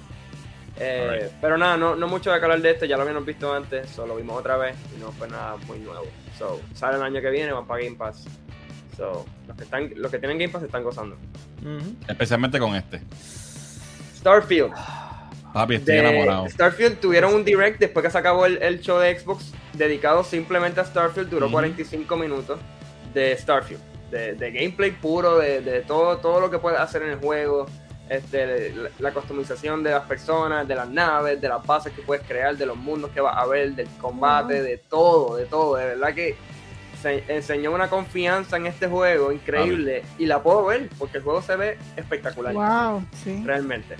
Eh. 0.79 1.31
Pero 1.41 1.57
nada, 1.57 1.77
no, 1.77 1.95
no 1.95 2.07
mucho 2.07 2.31
de 2.31 2.39
que 2.39 2.45
hablar 2.45 2.61
de 2.61 2.71
este, 2.71 2.87
ya 2.87 2.97
lo 2.97 3.03
habíamos 3.03 3.25
visto 3.25 3.51
antes, 3.51 3.89
solo 3.89 4.09
lo 4.09 4.15
vimos 4.17 4.37
otra 4.37 4.57
vez 4.57 4.75
y 4.95 4.99
no 4.99 5.11
fue 5.11 5.27
nada 5.27 5.55
muy 5.67 5.79
nuevo. 5.79 6.05
So, 6.37 6.59
sale 6.73 6.97
el 6.97 7.03
año 7.03 7.21
que 7.21 7.29
viene, 7.29 7.51
van 7.51 7.65
para 7.65 7.83
Game 7.83 7.95
Pass. 7.95 8.25
So, 8.97 9.25
los 9.47 9.55
que, 9.55 9.63
están, 9.63 9.91
los 9.95 10.09
que 10.11 10.17
tienen 10.17 10.39
Game 10.39 10.51
Pass 10.51 10.63
están 10.63 10.83
gozando. 10.83 11.15
Especialmente 12.07 12.57
con 12.57 12.75
este. 12.75 12.99
Starfield. 14.15 14.73
Papi, 15.53 15.75
estoy 15.75 15.95
de 15.95 15.99
enamorado. 15.99 16.49
Starfield 16.49 16.99
tuvieron 16.99 17.33
un 17.33 17.45
direct 17.45 17.79
después 17.79 18.03
que 18.03 18.11
se 18.11 18.17
acabó 18.17 18.45
el, 18.45 18.57
el 18.61 18.81
show 18.81 18.97
de 18.99 19.17
Xbox 19.17 19.53
dedicado 19.73 20.23
simplemente 20.23 20.81
a 20.81 20.85
Starfield, 20.85 21.29
duró 21.29 21.45
Ujú. 21.45 21.53
45 21.53 22.17
minutos 22.17 22.59
de 23.13 23.37
Starfield, 23.37 23.81
de, 24.11 24.33
de 24.33 24.51
gameplay 24.51 24.91
puro, 24.91 25.37
de, 25.37 25.61
de 25.61 25.81
todo, 25.81 26.17
todo 26.17 26.39
lo 26.39 26.49
que 26.49 26.57
puedes 26.57 26.79
hacer 26.79 27.03
en 27.03 27.09
el 27.09 27.17
juego, 27.19 27.67
este, 28.09 28.73
la, 28.73 28.89
la 28.99 29.11
customización 29.11 29.83
de 29.83 29.91
las 29.91 30.03
personas, 30.05 30.67
de 30.67 30.75
las 30.75 30.89
naves, 30.89 31.39
de 31.39 31.47
las 31.49 31.65
bases 31.65 31.93
que 31.93 32.01
puedes 32.01 32.25
crear, 32.25 32.57
de 32.57 32.65
los 32.65 32.77
mundos 32.77 33.11
que 33.11 33.21
vas 33.21 33.37
a 33.37 33.45
ver, 33.45 33.73
del 33.73 33.87
combate, 34.01 34.61
de 34.61 34.77
todo, 34.77 35.37
de 35.37 35.45
todo, 35.45 35.75
de 35.75 35.85
verdad 35.85 36.13
que 36.13 36.35
se 37.01 37.23
enseñó 37.27 37.71
una 37.71 37.89
confianza 37.89 38.57
en 38.57 38.67
este 38.67 38.87
juego 38.87 39.31
increíble 39.31 40.03
y 40.17 40.25
la 40.25 40.41
puedo 40.41 40.65
ver 40.65 40.89
porque 40.97 41.17
el 41.17 41.23
juego 41.23 41.41
se 41.41 41.55
ve 41.55 41.77
espectacular, 41.95 42.53
Wow, 42.53 43.03
sí. 43.23 43.41
realmente. 43.45 43.95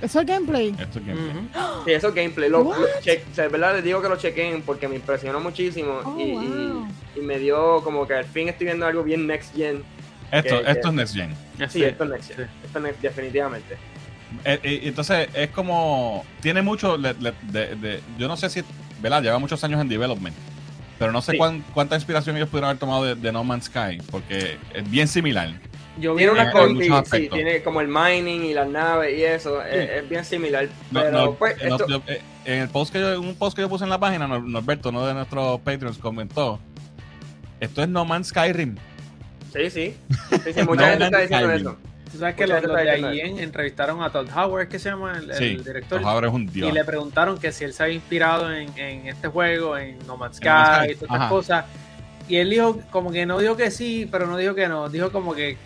Eso 0.00 0.20
es 0.20 0.26
gameplay. 0.26 0.68
Esto 0.78 1.00
es 1.00 1.06
Ujú. 1.06 1.84
Sí, 1.84 1.92
eso 1.92 2.08
es 2.08 2.14
gameplay. 2.14 2.48
Lo, 2.48 2.62
lo 2.62 2.74
che- 3.02 3.24
o 3.30 3.34
sea, 3.34 3.44
de 3.44 3.50
verdad 3.50 3.74
les 3.74 3.82
digo 3.84 4.00
que 4.00 4.08
lo 4.08 4.16
chequen 4.16 4.62
porque 4.62 4.86
me 4.86 4.94
impresionó 4.94 5.40
muchísimo 5.40 6.00
Oh, 6.04 6.16
y, 6.18 6.22
y- 6.22 6.32
wow. 6.68 6.88
y 7.16 7.20
me 7.20 7.38
dio 7.40 7.80
como 7.82 8.06
que 8.06 8.14
al 8.14 8.24
fin 8.24 8.48
estoy 8.48 8.66
viendo 8.66 8.86
algo 8.86 9.02
bien 9.02 9.26
next 9.26 9.56
gen. 9.56 9.82
Esto, 10.30 10.62
que- 10.62 10.70
esto 10.70 10.82
que- 10.82 10.88
es 10.88 10.94
Next 10.94 11.14
Gen. 11.16 11.34
Sí, 11.70 11.82
esto 11.82 12.04
es 12.04 12.10
next 12.10 12.28
gen. 12.28 12.36
sí. 12.46 12.52
Esto 12.64 12.78
es 12.78 12.84
next- 12.84 13.00
definitivamente. 13.00 13.74
Eh, 14.44 14.60
eh, 14.62 14.80
entonces, 14.84 15.28
es 15.34 15.50
como. 15.50 16.24
Tiene 16.42 16.60
mucho. 16.62 16.96
le- 16.98 17.14
le- 17.14 17.32
de- 17.50 17.74
de- 17.76 18.00
yo 18.18 18.28
no 18.28 18.36
sé 18.36 18.50
si. 18.50 18.62
¿Verdad? 19.00 19.22
Lleva 19.22 19.38
muchos 19.38 19.62
años 19.64 19.80
en 19.80 19.88
development. 19.88 20.36
Pero 20.98 21.12
no 21.12 21.22
sé 21.22 21.32
Sí. 21.32 21.38
cuán- 21.38 21.64
cuánta 21.74 21.94
inspiración 21.94 22.36
ellos 22.36 22.48
pudieron 22.48 22.70
haber 22.70 22.80
tomado 22.80 23.04
de, 23.04 23.14
de 23.14 23.32
No 23.32 23.44
Man's 23.44 23.66
Sky. 23.66 23.98
Porque 24.10 24.56
es 24.74 24.90
bien 24.90 25.06
similar. 25.08 25.48
Yo 26.00 26.14
vi 26.14 26.18
Tiene 26.18 26.32
una 26.32 26.42
en 26.44 26.50
cosa, 26.90 27.16
sí, 27.16 27.28
tiene 27.28 27.60
como 27.62 27.80
el 27.80 27.88
mining 27.88 28.44
y 28.44 28.54
las 28.54 28.68
naves 28.68 29.18
y 29.18 29.22
eso, 29.24 29.60
es, 29.64 29.90
es 29.90 30.08
bien 30.08 30.24
similar. 30.24 30.68
No- 30.92 31.00
Pero 31.02 31.10
no- 31.18 31.34
pues, 31.34 31.56
no- 31.64 31.74
esto, 31.76 31.88
yo- 31.88 32.02
eh, 32.06 32.20
en 32.44 32.60
el 32.60 32.68
post 32.68 32.92
que 32.92 33.00
yo, 33.00 33.20
un 33.20 33.34
post 33.34 33.56
que 33.56 33.62
yo 33.62 33.68
puse 33.68 33.82
en 33.84 33.90
la 33.90 33.98
página, 33.98 34.26
Nor- 34.28 34.44
Norberto, 34.46 34.90
uno 34.90 35.04
de 35.06 35.14
nuestros 35.14 35.60
Patreons, 35.60 35.98
comentó. 35.98 36.60
Esto 37.58 37.82
es 37.82 37.88
No 37.88 38.04
Man's 38.04 38.28
Skyrim. 38.28 38.76
sí, 39.52 39.70
sí. 39.70 39.96
Sí, 40.44 40.52
sí, 40.54 40.62
mucha 40.68 40.82
No 40.82 40.86
gente 40.88 41.04
está 41.06 41.18
diciendo 41.18 41.46
Skyrim. 41.48 41.66
eso. 41.68 41.76
Tú 42.10 42.18
sabes 42.18 42.34
que 42.36 42.44
Mucha 42.46 42.60
los, 42.60 42.68
los 42.70 42.76
de 42.76 42.98
IGN 42.98 43.38
entrevistaron 43.40 44.02
a 44.02 44.10
Todd 44.10 44.28
Howard, 44.34 44.68
que 44.68 44.78
se 44.78 44.88
llama 44.90 45.18
el, 45.18 45.30
el 45.30 45.64
director, 45.64 46.00
ahora 46.04 46.28
es 46.28 46.32
un 46.34 46.46
dios. 46.46 46.68
y 46.68 46.72
le 46.72 46.84
preguntaron 46.84 47.38
que 47.38 47.52
si 47.52 47.64
él 47.64 47.72
se 47.74 47.82
había 47.82 47.96
inspirado 47.96 48.50
en, 48.52 48.76
en 48.78 49.06
este 49.08 49.28
juego, 49.28 49.76
en 49.76 49.98
No 50.06 50.16
Man's 50.16 50.36
Sky 50.36 50.48
En 50.48 50.54
No 50.54 50.60
y 50.62 50.64
todas 50.66 50.88
estas 50.90 51.10
ajá. 51.10 51.28
cosas. 51.28 51.64
Y 52.28 52.36
él 52.36 52.50
dijo, 52.50 52.80
como 52.90 53.10
que 53.10 53.24
no 53.26 53.38
dijo 53.38 53.56
que 53.56 53.70
sí, 53.70 54.08
pero 54.10 54.26
no 54.26 54.36
dijo 54.36 54.54
que 54.54 54.68
no. 54.68 54.88
Dijo 54.88 55.10
como 55.12 55.34
que, 55.34 55.56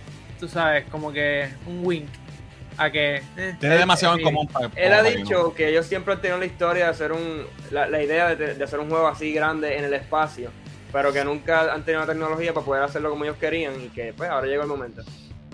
tú 0.41 0.49
sabes, 0.49 0.85
como 0.91 1.13
que 1.13 1.49
un 1.67 1.85
wink 1.85 2.09
a 2.77 2.91
que. 2.91 3.17
eh, 3.37 3.57
Tiene 3.61 3.75
él- 3.75 3.81
demasiado 3.81 4.15
en 4.15 4.19
sí. 4.21 4.25
común. 4.25 4.47
para- 4.49 4.71
Él 4.77 4.93
ha 4.93 5.03
dicho 5.03 5.55
que 5.55 5.69
ellos 5.69 5.87
siempre 5.87 6.15
han 6.15 6.21
tenido 6.21 6.39
la 6.39 6.47
historia 6.47 6.85
de 6.85 6.91
hacer 6.91 7.13
un. 7.13 7.45
La, 7.71 7.87
la 7.89 8.03
idea 8.03 8.35
de, 8.35 8.55
de 8.55 8.65
hacer 8.65 8.79
un 8.81 8.89
juego 8.89 9.07
así 9.09 9.33
grande 9.33 9.77
en 9.77 9.85
el 9.85 9.95
espacio, 9.95 10.51
pero 10.93 11.13
que 11.13 11.25
nunca 11.25 11.73
han 11.73 11.85
tenido 11.85 12.01
la 12.01 12.07
tecnología 12.13 12.53
para 12.55 12.65
poder 12.67 12.83
hacerlo 12.85 13.11
como 13.11 13.25
ellos 13.25 13.37
querían 13.39 13.81
y 13.81 13.89
que, 13.89 14.13
pues, 14.17 14.29
ahora 14.31 14.47
llegó 14.47 14.63
el 14.63 14.69
momento. 14.69 15.03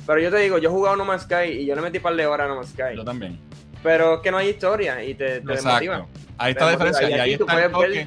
Pero 0.08 0.20
yo 0.20 0.30
te 0.30 0.38
digo, 0.38 0.56
yo 0.58 0.70
he 0.70 0.72
jugado 0.72 0.96
No 0.96 1.04
Man's 1.04 1.22
Sky 1.24 1.50
y 1.60 1.66
yo 1.66 1.74
le 1.76 1.82
metí 1.82 1.98
par 2.00 2.16
de 2.16 2.26
horas 2.26 2.46
a 2.46 2.48
No 2.48 2.56
Man's. 2.56 2.70
Sky. 2.70 2.96
Yo 2.96 3.04
también. 3.04 3.38
Pero 3.82 4.14
es 4.14 4.20
que 4.22 4.30
no 4.32 4.38
hay 4.38 4.48
historia 4.48 5.04
y 5.04 5.14
te, 5.14 5.40
te 5.42 5.52
desmotiva. 5.52 6.06
Ahí 6.38 6.52
está 6.52 6.64
la 6.64 6.70
diferencia. 6.72 7.08
Y 7.08 7.12
Y 7.12 7.14
ahí 7.20 7.32
está 7.34 7.64
el 7.64 7.70
toque. 7.72 7.88
ver- 7.88 8.06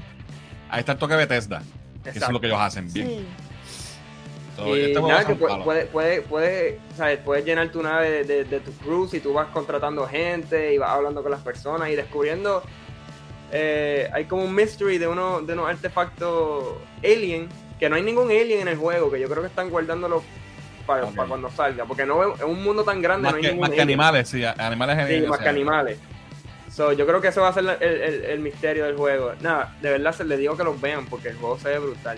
Ahí 0.70 0.80
está 0.80 0.92
el 0.94 0.98
toque 0.98 1.16
Bethesda. 1.16 1.62
Que 2.04 2.10
eso 2.10 2.26
es 2.26 2.30
lo 2.32 2.42
que 2.42 2.48
ellos 2.48 2.60
hacen 2.60 2.92
bien. 2.92 3.08
Sí. 3.08 3.26
So, 4.58 4.76
Y 4.76 4.80
este 4.82 4.94
juego 4.94 5.08
nada, 5.10 5.22
es 5.22 5.28
que 5.28 5.36
puedes, 5.36 5.54
palo. 5.54 5.64
puedes, 5.64 5.86
puedes, 5.88 6.22
puedes, 6.28 6.76
¿sabes? 6.98 7.20
puedes 7.20 7.46
llenar 7.46 7.70
tu 7.72 7.82
nave 7.84 8.10
de, 8.10 8.24
de- 8.26 8.44
de 8.46 8.60
tu 8.60 8.72
cruise 8.74 9.14
y 9.14 9.20
tú 9.22 9.32
vas 9.34 9.48
contratando 9.50 10.06
gente 10.08 10.74
y 10.74 10.78
vas 10.78 10.90
hablando 10.90 11.22
con 11.22 11.32
las 11.32 11.42
personas 11.42 11.88
y 11.90 11.96
descubriendo. 11.96 12.64
eh, 13.54 14.10
hay 14.14 14.26
como 14.26 14.44
un 14.44 14.56
mystery 14.56 14.98
de, 14.98 15.08
uno, 15.08 15.42
de 15.42 15.54
unos 15.54 15.70
artefactos 15.70 16.64
alien, 17.04 17.48
que 17.80 17.90
no 17.90 17.96
hay 17.96 18.02
ningún 18.02 18.30
alien 18.32 18.62
en 18.62 18.68
el 18.70 18.78
juego, 18.78 19.12
que 19.12 19.20
yo 19.20 19.30
creo 19.30 19.42
que 19.42 19.48
están 19.50 19.70
guardándolo 19.70 20.24
para, 20.82 21.04
cuando 21.28 21.50
salga, 21.52 21.86
porque 21.86 22.06
no 22.06 22.34
es 22.36 22.42
un 22.44 22.64
mundo 22.64 22.84
tan 22.84 23.02
grande, 23.02 23.24
Más 23.24 23.32
no 23.34 23.36
hay 23.38 23.42
que, 23.44 23.48
ningún 23.50 23.62
más 23.62 23.70
que 23.72 23.82
animales, 23.82 24.30
sí, 24.30 24.44
animales 24.46 24.98
Sí, 24.98 25.04
genuinos, 25.06 25.30
más 25.30 25.40
que 25.40 25.50
animales. 25.50 26.00
So, 26.72 26.94
yo 26.94 27.06
creo 27.06 27.20
que 27.20 27.28
eso 27.28 27.42
va 27.42 27.50
a 27.50 27.54
ser 27.54 27.64
el, 27.66 27.82
el- 27.82 28.24
el 28.26 28.40
misterio 28.40 28.86
del 28.86 28.96
juego. 28.96 29.34
Nada, 29.42 29.76
de 29.82 29.90
verdad 29.92 30.14
se 30.14 30.24
les 30.24 30.40
digo 30.40 30.56
que 30.56 30.64
los 30.64 30.80
vean 30.80 31.06
porque 31.08 31.30
el 31.30 31.36
juego 31.36 31.60
se 31.60 31.70
ve 31.70 31.80
brutal. 31.80 32.18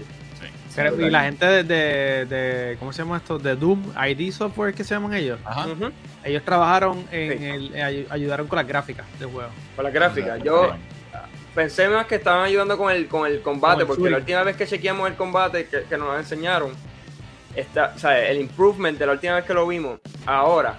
Creo- 0.76 1.00
y 1.02 1.10
la 1.12 1.24
gente 1.24 1.46
de, 1.46 1.64
de, 1.64 2.26
de- 2.26 2.78
¿cómo 2.80 2.92
se 2.94 3.04
llama 3.04 3.18
esto? 3.18 3.38
De 3.40 3.56
Doom, 3.56 3.94
ID 4.08 4.32
Software, 4.32 4.74
¿qué 4.74 4.84
se 4.84 4.94
llaman 4.96 5.14
ellos? 5.14 5.40
Ajá. 5.46 5.68
Ellos 6.24 6.44
trabajaron 6.44 7.06
en 7.12 7.38
Sí. 7.40 7.46
el, 7.46 7.76
eh, 7.76 7.84
ay- 7.84 8.08
ayudaron 8.10 8.48
con 8.48 8.58
las 8.58 8.68
gráficas 8.68 9.06
del 9.20 9.30
juego. 9.30 9.50
Con 9.76 9.84
la 9.86 9.92
gráfica. 9.92 10.38
Yo 10.38 10.76
pensé 11.54 11.88
más 11.90 12.08
que 12.08 12.16
estaban 12.16 12.44
ayudando 12.46 12.76
con 12.78 12.92
el, 12.92 13.08
con 13.08 13.28
el 13.28 13.42
combate, 13.42 13.74
Con 13.74 13.82
el 13.82 13.88
porque 13.98 14.10
la 14.12 14.18
última 14.18 14.44
vez 14.44 14.56
que 14.56 14.66
chequeamos 14.66 15.08
el 15.10 15.16
combate 15.16 15.66
que, 15.68 15.84
que 15.84 15.98
nos 15.98 16.18
enseñaron, 16.18 16.72
está, 17.56 17.94
o 17.96 18.00
sea, 18.00 18.28
el 18.30 18.40
improvement 18.40 18.98
de 18.98 19.06
la 19.06 19.12
última 19.14 19.36
vez 19.36 19.46
que 19.46 19.54
lo 19.54 19.68
vimos, 19.68 20.00
ahora 20.26 20.78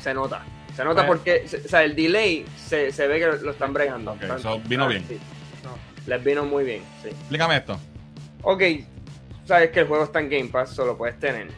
se 0.00 0.14
nota. 0.14 0.44
Se 0.76 0.84
nota 0.84 1.02
Bueno. 1.02 1.08
porque 1.24 1.44
o 1.64 1.68
sea, 1.68 1.82
el 1.82 1.96
delay 1.96 2.44
se, 2.56 2.92
se 2.92 3.06
ve 3.08 3.18
que 3.18 3.26
lo 3.44 3.50
están 3.50 3.72
bregando. 3.72 4.12
Ok, 4.12 4.22
Están- 4.22 4.38
so 4.40 4.60
vino 4.60 4.86
bien. 4.86 5.04
sí. 5.08 5.18
No. 5.64 5.70
Les 6.06 6.22
vino 6.22 6.44
muy 6.44 6.64
bien, 6.64 6.82
sí. 7.02 7.08
Explícame 7.08 7.56
esto. 7.56 7.78
Ok, 8.42 8.62
sabes 9.44 9.70
que 9.70 9.80
el 9.80 9.86
juego 9.88 10.04
está 10.04 10.20
en 10.20 10.28
Game 10.30 10.48
Pass, 10.50 10.70
solo 10.70 10.96
puedes 10.96 11.18
tener 11.18 11.48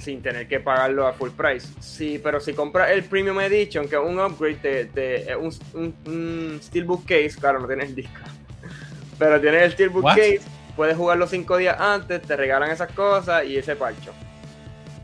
sin 0.00 0.22
tener 0.22 0.48
que 0.48 0.60
pagarlo 0.60 1.06
a 1.06 1.12
full 1.12 1.28
price. 1.30 1.68
Sí, 1.78 2.18
pero 2.24 2.40
si 2.40 2.54
compras 2.54 2.90
el 2.90 3.04
Premium 3.04 3.38
Edition, 3.40 3.86
que 3.86 3.96
es 3.96 4.02
un 4.02 4.18
upgrade, 4.18 4.88
es 5.28 5.36
un, 5.36 5.54
un, 5.74 5.94
un 6.06 6.58
Steelbook 6.62 7.02
Case, 7.04 7.34
claro, 7.38 7.60
no 7.60 7.66
tienes 7.66 7.90
el 7.90 7.94
disco, 7.96 8.18
pero 9.18 9.38
tienes 9.40 9.62
el 9.62 9.72
Steelbook 9.72 10.04
What? 10.04 10.16
Case, 10.16 10.40
puedes 10.76 10.96
jugarlo 10.96 11.26
cinco 11.26 11.56
días 11.56 11.78
antes, 11.80 12.22
te 12.22 12.36
regalan 12.36 12.70
esas 12.70 12.92
cosas 12.92 13.44
y 13.44 13.56
ese 13.56 13.76
parcho. 13.76 14.12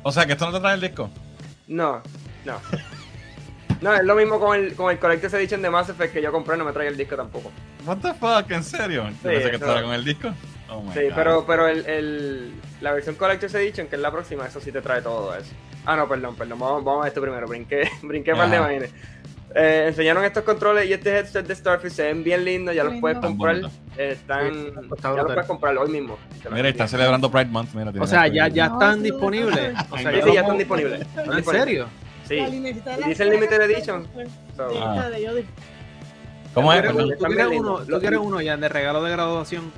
O 0.02 0.12
sea, 0.12 0.26
que 0.26 0.32
esto 0.32 0.46
no 0.46 0.52
te 0.52 0.60
trae 0.60 0.74
el 0.74 0.80
disco. 0.80 1.10
No, 1.68 2.02
no. 2.44 2.60
No, 3.80 3.94
es 3.94 4.04
lo 4.04 4.14
mismo 4.14 4.40
con 4.40 4.56
el, 4.56 4.74
con 4.74 4.90
el 4.90 4.98
Collector's 4.98 5.34
Edition 5.34 5.60
de 5.60 5.68
Mass 5.68 5.88
Effect 5.90 6.14
que 6.14 6.22
yo 6.22 6.32
compré, 6.32 6.56
no 6.56 6.64
me 6.64 6.72
trae 6.72 6.88
el 6.88 6.96
disco 6.96 7.14
tampoco. 7.16 7.50
What 7.84 7.98
the 7.98 8.14
fuck, 8.14 8.50
¿en 8.50 8.64
serio? 8.64 9.04
Yo 9.08 9.14
pensé 9.30 9.50
que 9.50 9.56
era 9.56 9.82
con 9.82 9.92
el 9.92 10.04
disco. 10.04 10.32
Oh 10.68 10.82
my 10.82 10.92
Sí, 10.94 11.00
God. 11.08 11.12
pero, 11.14 11.44
pero 11.46 11.68
el, 11.68 11.84
el- 11.86 12.52
la 12.80 12.92
versión 12.92 13.16
Collector's 13.16 13.54
Edition, 13.54 13.86
que 13.88 13.96
es 13.96 14.02
la 14.02 14.10
próxima, 14.10 14.46
eso 14.46 14.60
sí 14.60 14.72
te 14.72 14.80
trae 14.80 15.02
todo 15.02 15.34
eso. 15.36 15.52
Ah, 15.84 15.94
no, 15.96 16.08
perdón, 16.08 16.34
perdón. 16.36 16.58
Vamos, 16.58 16.84
vamos 16.84 17.04
a 17.04 17.08
esto 17.08 17.20
primero. 17.20 17.46
Brinqué, 17.46 17.88
brinqué 18.02 18.32
par 18.34 18.48
de 18.50 18.56
Ajá. 18.56 18.66
vainas. 18.66 18.90
Eh, 19.58 19.86
enseñaron 19.88 20.22
estos 20.22 20.42
controles 20.44 20.86
y 20.86 20.92
este 20.92 21.16
headset 21.16 21.46
de 21.46 21.54
Starfish 21.54 21.92
se 21.92 22.02
ven 22.02 22.22
bien 22.22 22.44
lindos, 22.44 22.74
ya 22.74 22.82
los 22.84 22.92
Lindo. 22.92 23.00
puedes 23.00 23.16
Están 23.16 23.30
comprar. 23.38 23.56
Eh, 23.96 24.10
están, 24.12 24.52
Sí, 24.52 24.68
está 24.94 25.10
ya 25.10 25.16
los 25.22 25.26
puedes 25.32 25.46
comprar 25.46 25.78
hoy 25.78 25.90
mismo. 25.90 26.18
Mira, 26.52 26.68
está 26.68 26.86
celebrando 26.86 27.30
Pride 27.30 27.46
Month. 27.46 27.70
Mira, 27.72 27.90
O 27.98 28.06
sea, 28.06 28.26
ya, 28.28 28.48
ya 28.48 28.66
están 28.66 29.02
disponibles. 29.02 29.74
O 29.90 29.96
sea, 29.96 30.10
Sí, 30.10 30.16
ya 30.18 30.24
sí, 30.24 30.32
ya 30.34 30.34
lo- 30.34 30.40
están 30.42 30.58
disponibles. 30.58 31.00
Están 31.00 31.24
¿En 31.24 31.36
disponibles. 31.36 31.64
serio? 31.68 31.86
Sí. 32.28 32.36
Dice 33.06 33.22
el 33.22 33.30
Limited 33.30 33.60
Edition. 33.62 34.06
So, 34.56 34.70
sí, 34.70 34.76
Ah. 34.82 35.08
¿Cómo 36.52 36.72
es? 36.72 36.82
¿Tú 36.90 37.00
Están 37.12 37.32
quieres 37.32 37.58
uno, 37.58 37.78
tú 37.78 37.98
quieres 38.00 38.18
uno 38.22 38.40
ya 38.42 38.56
de 38.58 38.68
regalo 38.68 39.02
de 39.04 39.10
graduación? 39.12 39.72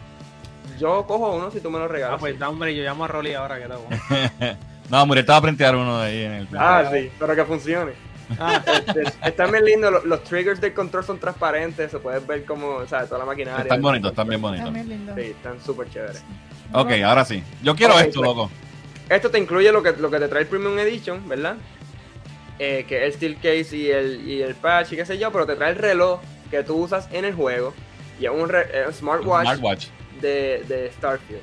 Yo 0.78 1.04
cojo 1.06 1.36
uno 1.36 1.50
si 1.50 1.60
tú 1.60 1.70
me 1.70 1.78
lo 1.78 1.84
Ah, 1.84 1.88
regalas. 1.88 2.20
pues 2.20 2.38
da 2.38 2.48
hombre, 2.48 2.74
yo 2.74 2.82
llamo 2.82 3.04
a 3.04 3.08
Rolly 3.08 3.34
ahora 3.34 3.58
que 3.60 3.68
lo 3.68 3.80
No, 4.90 5.04
Muriel 5.04 5.28
va 5.28 5.36
a 5.36 5.42
printear 5.42 5.76
uno 5.76 6.00
de 6.00 6.06
ahí 6.08 6.22
en 6.24 6.32
el. 6.32 6.48
Ah, 6.56 6.84
sí, 6.92 7.10
pero 7.18 7.36
que 7.36 7.44
funcione. 7.44 7.92
Ah, 8.38 8.62
Este, 8.66 9.02
están 9.28 9.50
bien 9.52 9.64
lindos, 9.64 9.90
los, 9.92 10.04
los 10.04 10.22
triggers 10.24 10.60
del 10.60 10.74
control 10.74 11.04
son 11.04 11.18
transparentes, 11.18 11.90
se 11.90 11.98
puedes 11.98 12.26
ver 12.26 12.44
como, 12.44 12.68
o 12.76 12.86
sea, 12.86 13.04
toda 13.06 13.18
la 13.20 13.24
maquinaria. 13.24 13.62
Están 13.62 13.80
bonitos, 13.82 14.10
están 14.10 14.28
bien 14.28 14.40
bonitos. 14.42 14.64
También 14.66 14.88
lindo. 14.88 15.14
Sí, 15.16 15.22
están 15.22 15.62
súper 15.64 15.88
chéveres. 15.90 16.22
Ok, 16.72 16.90
ahora 17.04 17.24
sí. 17.24 17.42
Yo 17.62 17.74
quiero 17.74 17.98
esto, 17.98 18.20
pues. 18.20 18.26
loco. 18.28 18.50
Esto 19.08 19.30
te 19.30 19.38
incluye 19.38 19.72
lo 19.72 19.82
que, 19.82 19.92
lo 19.92 20.10
que 20.10 20.18
te 20.18 20.28
trae 20.28 20.42
el 20.42 20.48
Premium 20.48 20.78
Edition, 20.78 21.26
¿verdad? 21.28 21.56
Eh, 22.58 22.84
que 22.88 22.98
es 22.98 23.04
el 23.04 23.12
Steel 23.14 23.36
Case 23.36 23.76
y 23.76 23.90
el, 23.90 24.28
y 24.28 24.42
el 24.42 24.54
patch 24.56 24.92
y 24.92 24.96
qué 24.96 25.06
sé 25.06 25.16
yo, 25.16 25.30
pero 25.32 25.46
te 25.46 25.54
trae 25.56 25.70
el 25.70 25.76
reloj 25.76 26.20
que 26.50 26.62
tú 26.64 26.74
usas 26.76 27.08
en 27.12 27.24
el 27.24 27.32
juego 27.34 27.72
y 28.20 28.26
es 28.26 28.30
un, 28.32 28.48
re- 28.48 28.68
es 28.80 28.86
un 28.88 28.92
smartwatch 28.94 29.44
Smartwatch. 29.46 29.86
de, 30.20 30.64
de 30.66 30.90
Starfield. 30.98 31.40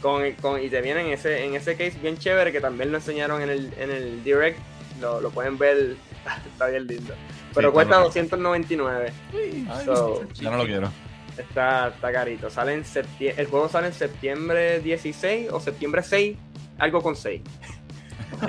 Con, 0.00 0.30
con- 0.40 0.62
y 0.62 0.68
te 0.70 0.80
viene 0.80 1.02
en 1.02 1.08
ese, 1.12 1.44
en 1.44 1.54
ese 1.54 1.76
case 1.76 1.98
bien 2.02 2.16
chévere 2.16 2.52
que 2.52 2.60
también 2.60 2.90
lo 2.90 2.96
enseñaron 2.98 3.42
en 3.42 3.50
el, 3.50 3.72
en 3.78 3.90
el 3.90 4.24
Direct. 4.24 4.58
Lo, 5.00 5.20
lo 5.20 5.30
pueden 5.30 5.58
ver, 5.58 5.94
está 6.46 6.66
bien 6.66 6.86
lindo. 6.86 7.14
Pero 7.54 7.68
está 7.68 7.74
cuesta 7.74 7.96
loco. 7.96 8.06
299. 8.08 9.12
Ay, 9.32 9.66
So, 9.84 10.28
ya 10.34 10.50
no 10.50 10.56
lo 10.58 10.64
quiero. 10.64 10.90
Está, 11.38 11.88
está 11.88 12.12
carito. 12.12 12.48
Sale 12.50 12.74
en 12.74 12.84
septiembre. 12.84 13.42
El 13.42 13.48
juego 13.48 13.68
sale 13.68 13.88
en 13.88 13.92
septiembre 13.92 14.80
16 14.80 15.50
o 15.52 15.60
septiembre 15.60 16.02
6. 16.02 16.36
Algo 16.78 17.02
con 17.02 17.16
6. 17.16 17.42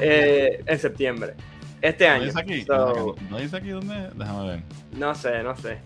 Eh, 0.01 0.63
en 0.65 0.80
septiembre. 0.80 1.34
Este 1.82 2.07
¿No 2.07 2.13
año. 2.15 2.25
dice 2.25 2.39
aquí? 2.39 2.61
So, 2.63 3.15
¿No 3.30 3.38
dice 3.38 3.55
aquí 3.57 3.69
dónde? 3.69 4.09
Déjame 4.15 4.47
ver. 4.49 4.63
no 4.93 5.15
sé, 5.15 5.43
no 5.43 5.55
sé. 5.55 5.78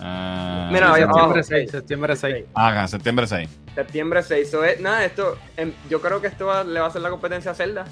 Ah, 0.00 0.68
Mira, 0.72 0.92
sí, 0.94 1.00
septiembre- 1.02 1.42
septiembre 1.42 1.42
oh, 1.42 1.44
6, 1.44 1.70
septiembre 1.70 2.16
6. 2.16 2.44
Ajá, 2.54 2.88
septiembre 2.88 3.26
6. 3.26 3.48
Septiembre 3.74 4.22
6. 4.22 4.50
So, 4.50 4.64
es- 4.64 4.80
nada, 4.80 5.04
esto. 5.04 5.38
em, 5.56 5.72
yo 5.88 6.00
creo 6.02 6.20
que 6.20 6.26
esto 6.26 6.46
va- 6.46 6.64
le 6.64 6.80
va 6.80 6.86
a 6.86 6.88
hacer 6.88 7.00
la 7.00 7.10
competencia 7.10 7.52
a 7.52 7.54
Zelda. 7.54 7.84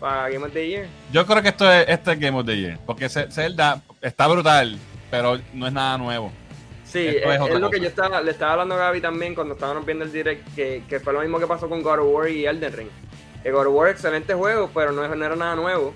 Para 0.00 0.30
Game 0.30 0.46
of 0.46 0.52
the 0.52 0.66
Year. 0.66 0.88
Yo 1.12 1.26
creo 1.26 1.42
que 1.42 1.48
esto 1.50 1.70
es 1.70 1.86
este 1.88 2.12
es 2.12 2.18
Game 2.18 2.38
of 2.38 2.46
the 2.46 2.56
Year. 2.56 2.78
Porque 2.86 3.08
Zelda 3.08 3.82
está 4.00 4.26
brutal, 4.26 4.78
pero 5.10 5.38
no 5.52 5.66
es 5.66 5.72
nada 5.72 5.98
nuevo. 5.98 6.32
Sí, 6.84 7.06
es, 7.06 7.38
lo 7.38 7.60
cosa. 7.60 7.70
que 7.70 7.80
yo 7.80 7.86
estaba, 7.88 8.20
le 8.20 8.32
estaba 8.32 8.52
hablando 8.52 8.74
a 8.74 8.78
Gaby 8.78 9.00
también 9.00 9.34
cuando 9.36 9.54
estábamos 9.54 9.86
viendo 9.86 10.04
el 10.04 10.10
direct, 10.10 10.54
que, 10.56 10.82
que 10.88 10.98
fue 10.98 11.12
lo 11.12 11.20
mismo 11.20 11.38
que 11.38 11.46
pasó 11.46 11.68
con 11.68 11.82
God 11.82 12.00
of 12.00 12.08
War 12.12 12.28
y 12.28 12.46
Elden 12.46 12.72
Ring. 12.72 12.88
Que 13.44 13.52
God 13.52 13.68
of 13.68 13.74
War 13.74 13.90
excelente 13.90 14.34
juego, 14.34 14.68
pero 14.74 14.90
no, 14.90 15.06
no 15.06 15.24
era 15.24 15.36
nada 15.36 15.54
nuevo. 15.54 15.94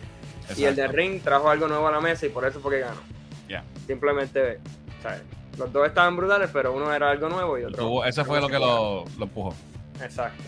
Y 0.56 0.64
el 0.64 0.76
de 0.76 0.82
Exacto. 0.82 0.96
Ring 0.96 1.20
trajo 1.22 1.50
algo 1.50 1.66
nuevo 1.66 1.88
a 1.88 1.90
la 1.90 2.00
mesa 2.00 2.26
y 2.26 2.28
por 2.28 2.44
eso 2.46 2.60
fue 2.60 2.76
que 2.76 2.80
ganó. 2.80 3.00
Ya. 3.48 3.64
Simplemente, 3.86 4.60
¿sabes? 5.02 5.22
Los 5.58 5.72
dos 5.72 5.86
estaban 5.86 6.16
brutales, 6.16 6.50
pero 6.52 6.72
uno 6.72 6.92
era 6.92 7.10
algo 7.10 7.28
nuevo 7.28 7.58
y 7.58 7.64
otro. 7.64 7.82
Tuvo- 7.82 8.04
ese 8.04 8.24
fue 8.24 8.40
lo 8.40 8.48
que 8.48 8.58
lo, 8.58 9.04
lo 9.18 9.24
empujó. 9.24 9.54
Exacto. 10.00 10.42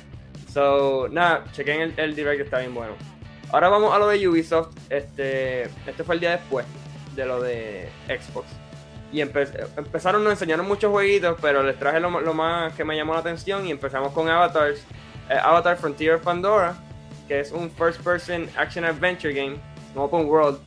So, 0.53 1.09
nada, 1.11 1.45
chequen 1.53 1.81
el, 1.81 1.95
el 1.97 2.15
direct, 2.15 2.43
está 2.43 2.59
bien 2.61 2.75
bueno. 2.75 2.93
Ahora 3.53 3.69
vamos 3.69 3.95
a 3.95 3.99
lo 3.99 4.09
de 4.09 4.27
Ubisoft. 4.29 4.77
Este, 4.91 5.65
este 5.87 6.05
fue 6.05 6.17
el 6.17 6.21
día 6.21 6.31
después 6.33 6.67
de 7.15 7.25
lo 7.27 7.41
de 7.41 7.89
Xbox. 8.09 8.47
Y 9.13 9.19
empe- 9.21 9.69
empezaron, 9.77 10.25
nos 10.25 10.33
enseñaron 10.33 10.67
muchos 10.67 10.91
jueguitos, 10.91 11.39
pero 11.41 11.63
les 11.63 11.79
traje 11.79 12.01
lo, 12.01 12.21
lo 12.21 12.35
más 12.35 12.73
que 12.75 12.85
me 12.85 12.97
llamó 12.97 13.15
la 13.15 13.21
atención 13.21 13.67
y 13.67 13.71
empezamos 13.71 14.13
con 14.13 14.29
Avatars. 14.29 14.81
eh, 15.31 15.39
Avatar 15.43 15.77
Frontier 15.77 16.15
of 16.15 16.23
Pandora, 16.23 16.75
que 17.29 17.41
es 17.41 17.53
un 17.53 17.71
first 17.71 18.01
person 18.03 18.49
action 18.57 18.85
adventure 18.85 19.33
game, 19.33 19.57
un 19.95 20.03
open 20.03 20.27
world 20.27 20.59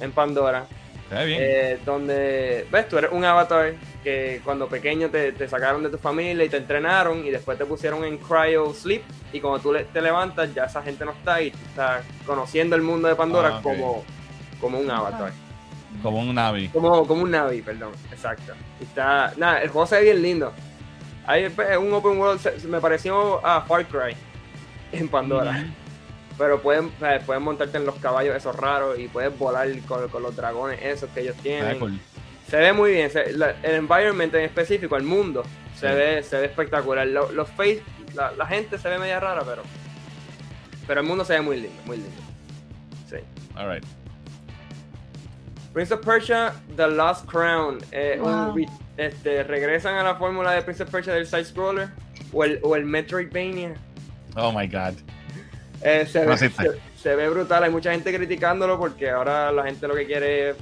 en 0.00 0.12
Pandora. 0.12 0.64
Ve 1.10 1.24
bien. 1.26 1.38
Eh, 1.42 1.78
donde, 1.84 2.66
ves, 2.70 2.88
tú 2.88 2.98
eres 2.98 3.10
un 3.12 3.24
avatar 3.24 3.74
que 4.02 4.40
cuando 4.44 4.66
pequeño 4.68 5.08
te, 5.10 5.32
te 5.32 5.48
sacaron 5.48 5.82
de 5.82 5.90
tu 5.90 5.98
familia 5.98 6.44
y 6.44 6.48
te 6.48 6.56
entrenaron 6.56 7.24
y 7.24 7.30
después 7.30 7.56
te 7.56 7.64
pusieron 7.64 8.04
en 8.04 8.18
cryo 8.18 8.72
sleep 8.74 9.02
y 9.32 9.40
cuando 9.40 9.60
tú 9.60 9.72
le- 9.72 9.84
te 9.84 10.00
levantas 10.00 10.52
ya 10.54 10.64
esa 10.64 10.82
gente 10.82 11.04
no 11.04 11.12
está 11.12 11.40
y 11.40 11.50
tú 11.50 11.58
estás 11.68 12.04
conociendo 12.26 12.74
el 12.76 12.82
mundo 12.82 13.06
de 13.08 13.14
Pandora 13.14 13.56
Ah, 13.58 13.60
como, 13.62 14.04
como 14.60 14.78
un 14.80 14.90
avatar. 14.90 15.32
Como 16.02 16.20
un 16.20 16.34
Navi. 16.34 16.68
Como, 16.68 17.06
como 17.06 17.22
un 17.22 17.30
Navi, 17.30 17.62
perdón, 17.62 17.92
exacto. 18.10 18.52
Y 18.80 18.84
está, 18.84 19.32
nada, 19.36 19.62
el 19.62 19.68
juego 19.68 19.86
se 19.86 19.96
ve 19.96 20.02
bien 20.04 20.22
lindo. 20.22 20.52
Hay 21.26 21.48
pues, 21.50 21.76
un 21.76 21.92
open 21.92 22.18
world, 22.18 22.40
se- 22.40 22.58
se 22.58 22.66
me 22.66 22.80
pareció 22.80 23.44
a 23.46 23.60
Far 23.62 23.86
Cry 23.86 24.16
en 24.92 25.08
Pandora. 25.08 25.64
Pero 26.38 26.60
pueden, 26.62 26.90
eh, 27.02 27.20
pueden 27.24 27.42
montarte 27.42 27.76
en 27.76 27.84
los 27.84 27.94
caballos 27.96 28.34
esos 28.34 28.56
raros 28.56 28.98
y 28.98 29.06
puedes 29.06 29.38
volar 29.38 29.68
con, 29.86 30.08
con 30.08 30.22
los 30.22 30.34
dragones 30.34 30.80
esos 30.82 31.10
que 31.10 31.20
ellos 31.20 31.36
Se 31.36 31.42
tienen. 31.42 31.78
cool. 31.78 32.00
Se 32.52 32.58
ve 32.58 32.74
muy 32.74 32.90
bien, 32.92 33.08
se- 33.10 33.32
la- 33.32 33.56
el 33.62 33.76
environment 33.76 34.34
en 34.34 34.42
específico, 34.42 34.94
el 34.98 35.04
mundo, 35.04 35.42
se, 35.74 35.86
ve, 35.88 36.22
se 36.22 36.36
ve 36.38 36.44
espectacular. 36.44 37.06
Lo- 37.06 37.32
los 37.32 37.48
face, 37.48 37.82
la, 38.14 38.30
la 38.32 38.44
gente 38.46 38.76
se 38.76 38.90
ve 38.90 38.98
media 38.98 39.18
rara, 39.20 39.40
pero 39.42 39.62
pero 40.86 41.00
el 41.00 41.06
mundo 41.06 41.24
se 41.24 41.32
ve 41.32 41.40
muy 41.40 41.56
lindo, 41.62 41.80
muy 41.86 41.96
lindo. 41.96 42.12
Sí. 43.08 43.16
All 43.56 43.72
right. 43.72 43.82
Prince 45.72 45.94
of 45.94 46.00
Persia, 46.04 46.52
The 46.76 46.88
Lost 46.88 47.24
Crown. 47.26 47.78
eh, 47.90 48.18
Wow. 48.20 48.54
este, 48.98 49.44
regresan 49.44 49.94
a 49.94 50.02
la 50.02 50.16
fórmula 50.16 50.52
de 50.52 50.60
Prince 50.60 50.82
of 50.82 50.90
Persia 50.90 51.14
del 51.14 51.26
side 51.26 51.46
scroller 51.46 51.88
o 52.34 52.44
el, 52.44 52.58
o 52.62 52.76
el 52.76 52.84
Metroidvania. 52.84 53.72
Oh 54.36 54.52
my 54.52 54.66
God. 54.66 54.94
Eh, 55.82 56.04
se, 56.06 56.20
No 56.26 56.32
ve, 56.32 56.36
se, 56.36 56.50
se 57.00 57.16
ve 57.16 57.28
brutal, 57.30 57.64
hay 57.64 57.70
mucha 57.70 57.92
gente 57.92 58.14
criticándolo 58.14 58.78
porque 58.78 59.08
ahora 59.08 59.50
la 59.50 59.64
gente 59.64 59.88
lo 59.88 59.94
que 59.94 60.04
quiere 60.04 60.50
es 60.50 60.56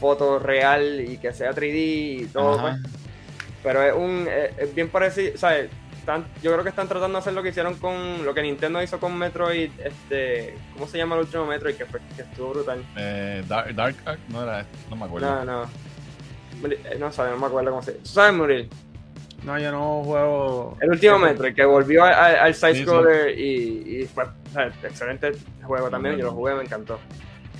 foto 0.00 0.38
real 0.38 1.00
y 1.00 1.18
que 1.18 1.32
sea 1.32 1.52
3D 1.52 1.74
y 2.22 2.26
todo. 2.32 2.60
Pues. 2.60 2.76
Pero 3.62 3.82
es 3.82 3.94
un 3.94 4.28
es, 4.28 4.58
es 4.58 4.74
bien 4.74 4.88
parecido, 4.88 5.36
¿sabes? 5.38 5.70
Están, 5.98 6.26
yo 6.42 6.52
creo 6.52 6.62
que 6.62 6.68
están 6.68 6.86
tratando 6.86 7.16
de 7.16 7.20
hacer 7.20 7.32
lo 7.32 7.42
que 7.42 7.48
hicieron 7.48 7.76
con 7.76 8.26
lo 8.26 8.34
que 8.34 8.42
Nintendo 8.42 8.82
hizo 8.82 9.00
con 9.00 9.16
Metroid, 9.16 9.70
este, 9.82 10.54
¿cómo 10.74 10.86
se 10.86 10.98
llama 10.98 11.14
el 11.14 11.22
último 11.22 11.46
Metroid? 11.46 11.76
Que, 11.76 11.86
fue, 11.86 11.98
que 12.14 12.20
estuvo 12.22 12.50
brutal. 12.50 12.84
Eh, 12.96 13.42
Dark, 13.48 13.74
Dark 13.74 13.96
Ark, 14.04 14.18
no 14.28 14.42
era, 14.42 14.66
no 14.90 14.96
me 14.96 15.04
acuerdo. 15.06 15.44
No, 15.44 15.44
no. 15.46 15.62
Eh, 16.70 16.96
No 16.98 17.10
sabes, 17.10 17.32
no 17.32 17.38
me 17.38 17.46
acuerdo 17.46 17.70
cómo 17.70 17.82
se 17.82 17.92
¿Tú 17.92 18.06
¿Sabes, 18.06 18.34
Muriel? 18.34 18.68
No, 19.44 19.58
yo 19.58 19.72
no 19.72 20.02
juego. 20.04 20.76
El 20.80 20.90
último 20.90 21.18
Metroid, 21.18 21.54
que 21.54 21.64
volvió 21.64 22.04
a- 22.04 22.10
a- 22.10 22.44
al 22.44 22.54
Sí, 22.54 22.60
side-scroller 22.66 23.38
y, 23.38 24.00
y 24.02 24.04
fue 24.06 24.24
o 24.24 24.28
sea, 24.52 24.66
excelente 24.82 25.32
juego 25.62 25.88
también. 25.88 26.16
Bueno. 26.16 26.28
Yo 26.28 26.34
lo 26.34 26.36
jugué, 26.38 26.54
me 26.54 26.62
encantó. 26.64 26.98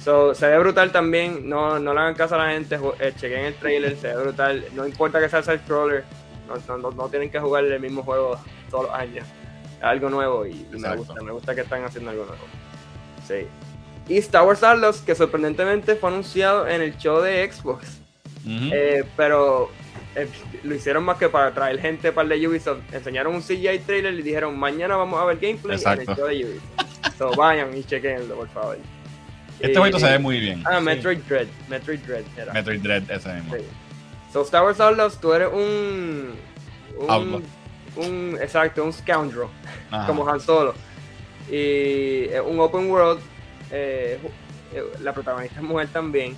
So, 0.04 0.34
se 0.34 0.46
ve 0.46 0.58
brutal 0.58 0.92
también, 0.92 1.48
no, 1.48 1.78
no 1.78 1.94
le 1.94 2.00
hagan 2.00 2.14
caso 2.14 2.34
a 2.34 2.38
la 2.38 2.50
gente, 2.50 2.78
eh, 3.00 3.14
chequen 3.16 3.46
el 3.46 3.54
trailer, 3.54 3.96
se 3.96 4.08
ve 4.08 4.22
brutal, 4.22 4.62
no 4.74 4.86
importa 4.86 5.18
que 5.18 5.30
sea 5.30 5.42
side 5.42 5.60
scroller, 5.60 6.04
no, 6.46 6.76
no, 6.76 6.90
no, 6.90 7.08
tienen 7.08 7.30
que 7.30 7.40
jugar 7.40 7.64
el 7.64 7.80
mismo 7.80 8.02
juego 8.02 8.38
todos 8.70 8.84
los 8.84 8.94
años, 8.94 9.26
es 9.78 9.82
algo 9.82 10.10
nuevo 10.10 10.44
y, 10.44 10.66
y 10.70 10.78
me 10.78 10.94
gusta, 10.94 11.14
me 11.22 11.32
gusta 11.32 11.54
que 11.54 11.62
están 11.62 11.84
haciendo 11.84 12.10
algo 12.10 12.26
nuevo. 12.26 12.42
Sí. 13.26 13.46
Y 14.06 14.18
Star 14.18 14.46
Wars 14.46 14.62
Atlas, 14.62 15.00
que 15.00 15.14
sorprendentemente 15.14 15.96
fue 15.96 16.10
anunciado 16.10 16.68
en 16.68 16.82
el 16.82 16.98
show 16.98 17.22
de 17.22 17.50
Xbox, 17.50 18.02
eh, 18.46 19.06
pero 19.16 19.70
eh, 20.16 20.28
lo 20.64 20.74
hicieron 20.74 21.02
más 21.02 21.16
que 21.16 21.30
para 21.30 21.54
traer 21.54 21.80
gente 21.80 22.12
para 22.12 22.34
el 22.34 22.40
de 22.42 22.46
Ubisoft, 22.46 22.80
enseñaron 22.92 23.34
un 23.34 23.40
CGI 23.40 23.78
trailer 23.86 24.12
y 24.12 24.20
dijeron 24.20 24.58
mañana 24.58 24.96
vamos 24.96 25.18
a 25.18 25.24
ver 25.24 25.38
gameplay 25.38 25.80
en 25.82 26.00
el 26.00 26.06
show 26.08 26.26
de 26.26 26.44
Ubisoft. 26.44 27.16
So 27.16 27.30
vayan 27.30 27.74
y 27.74 27.82
chequenlo, 27.84 28.34
por 28.34 28.48
favor. 28.48 28.76
Este 29.60 29.78
jueguito 29.78 29.98
se 29.98 30.10
ve 30.10 30.18
muy 30.18 30.40
bien. 30.40 30.62
Ah, 30.66 30.80
Metroid 30.80 31.18
Dread. 31.28 31.46
Metroid 31.68 32.00
Dread 32.00 32.24
era. 32.36 32.52
Metroid 32.52 32.80
Dread, 32.80 33.10
ese 33.10 33.32
mismo. 33.34 33.54
Sí. 33.54 33.62
So, 34.32 34.42
Star 34.42 34.64
Wars 34.64 34.80
Outlaws, 34.80 35.20
tú 35.20 35.32
eres 35.32 35.48
un. 35.52 36.34
Outlaw. 37.08 37.40
Un, 37.96 38.04
un- 38.04 38.38
exacto, 38.42 38.82
un 38.84 38.92
scoundrel, 38.92 39.48
Ajá. 39.90 40.06
como 40.08 40.28
Han 40.28 40.40
Solo. 40.40 40.74
Y 41.50 42.24
es 42.24 42.40
un 42.44 42.58
open 42.60 42.90
world. 42.90 43.20
eh, 43.70 44.18
eh, 44.74 44.82
la 45.00 45.12
protagonista 45.12 45.60
es 45.60 45.62
mujer 45.62 45.88
también. 45.92 46.34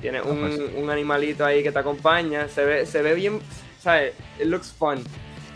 Tiene 0.00 0.20
un, 0.22 0.40
pues. 0.40 0.60
un 0.76 0.90
animalito 0.90 1.44
ahí 1.44 1.62
que 1.62 1.72
te 1.72 1.78
acompaña. 1.78 2.48
Se 2.48 2.64
ve, 2.64 2.86
se 2.86 3.02
ve 3.02 3.14
bien. 3.14 3.40
¿Sabes? 3.80 4.14
It 4.38 4.46
looks 4.46 4.72
fun. 4.72 5.02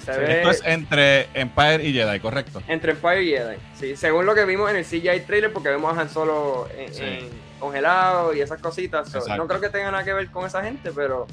Se 0.06 0.14
Sí, 0.14 0.20
ve 0.20 0.36
Esto 0.38 0.50
es 0.50 0.62
entre 0.64 1.28
Empire 1.34 1.84
y 1.84 1.92
Jedi, 1.92 2.20
correcto. 2.20 2.62
entre 2.68 2.92
Empire 2.92 3.22
y 3.24 3.30
Jedi. 3.30 3.56
Sí, 3.78 3.96
según 3.96 4.24
lo 4.24 4.34
que 4.34 4.44
vimos 4.44 4.70
en 4.70 4.76
el 4.76 4.84
CGI 4.84 5.20
trailer, 5.26 5.52
porque 5.52 5.68
vemos 5.68 5.96
a 5.96 6.00
Han 6.00 6.08
Solo 6.08 6.68
en, 6.78 6.94
Sí. 6.94 7.02
en 7.02 7.28
congelado 7.60 8.32
y 8.34 8.40
esas 8.40 8.60
cositas. 8.60 9.08
so, 9.10 9.36
no 9.36 9.46
creo 9.48 9.60
que 9.60 9.68
tenga 9.68 9.90
nada 9.90 10.04
que 10.04 10.12
ver 10.12 10.30
con 10.30 10.46
esa 10.46 10.62
gente, 10.62 10.92
pero. 10.94 11.26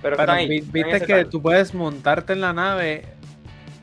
Pero, 0.00 0.16
Pero 0.16 0.22
está 0.22 0.32
ahí, 0.34 0.60
viste 0.60 0.82
que 1.00 1.06
trailer. 1.06 1.28
tú 1.28 1.42
puedes 1.42 1.74
montarte 1.74 2.32
en 2.32 2.40
la 2.40 2.52
nave 2.52 3.04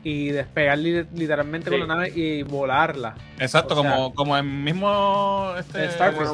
y 0.02 0.28
despegar 0.30 0.78
li- 0.78 1.06
literalmente 1.14 1.68
Sí. 1.68 1.76
con 1.78 1.86
la 1.86 1.94
nave 1.94 2.12
y 2.14 2.42
volarla. 2.44 3.14
Exacto, 3.38 3.74
O 3.78 3.82
sea- 3.82 3.90
como, 3.94 4.14
como 4.14 4.38
en 4.38 4.64
mismo 4.64 5.52
este, 5.58 5.84
En 5.84 5.90
Starfield. 5.90 6.30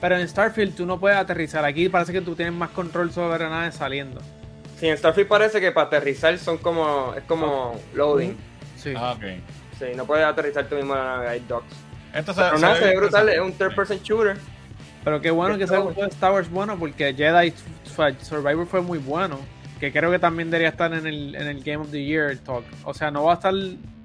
Pero 0.00 0.16
en 0.18 0.28
Starfield 0.28 0.74
tú 0.76 0.86
no 0.86 0.98
puedes 1.00 1.18
aterrizar. 1.18 1.64
Aquí 1.64 1.88
parece 1.88 2.12
que 2.12 2.20
tú 2.20 2.34
tienes 2.34 2.54
más 2.54 2.70
control 2.70 3.10
sobre 3.12 3.44
la 3.44 3.50
nave 3.50 3.72
saliendo. 3.72 4.20
Sí, 4.76 4.88
en 4.88 4.96
Starfield 4.98 5.28
parece 5.28 5.60
que 5.60 5.72
para 5.72 5.86
aterrizar 5.86 6.36
son 6.38 6.58
como. 6.58 7.14
Es 7.16 7.24
como 7.24 7.78
loading. 7.94 8.36
Sí. 8.76 8.92
Ah, 8.96 9.12
ok. 9.16 9.24
Sí, 9.78 9.86
no 9.96 10.04
puedes 10.06 10.24
aterrizar 10.24 10.66
tú 10.68 10.76
mismo 10.76 10.94
en 10.94 10.98
la 11.00 11.16
nave, 11.16 11.28
hay 11.28 11.40
docks. 11.48 11.74
Esto 12.14 12.32
se, 12.32 12.40
Pero 12.40 12.58
nada, 12.58 12.76
se 12.76 12.84
ve 12.86 12.96
brutal, 12.96 13.28
es 13.28 13.40
un 13.40 13.52
third 13.52 13.74
person 13.74 13.98
shooter. 14.02 14.36
Pero 15.04 15.20
qué 15.20 15.30
bueno 15.30 15.56
que 15.58 15.66
sea 15.66 15.80
un 15.80 15.86
juego 15.94 16.02
de 16.02 16.08
Star 16.08 16.32
Wars 16.32 16.50
bueno 16.50 16.76
porque 16.78 17.14
Jedi 17.14 17.52
Su- 17.84 18.24
Survivor 18.24 18.66
fue 18.66 18.80
muy 18.80 18.98
bueno. 18.98 19.38
Que 19.78 19.92
creo 19.92 20.10
que 20.10 20.18
también 20.18 20.50
debería 20.50 20.70
estar 20.70 20.92
en 20.94 21.06
el, 21.06 21.34
en 21.34 21.46
el 21.46 21.62
Game 21.62 21.76
of 21.84 21.90
the 21.90 22.02
Year 22.02 22.36
talk. 22.38 22.64
O 22.84 22.94
sea, 22.94 23.10
no 23.10 23.24
va 23.24 23.32
a 23.32 23.34
estar, 23.34 23.52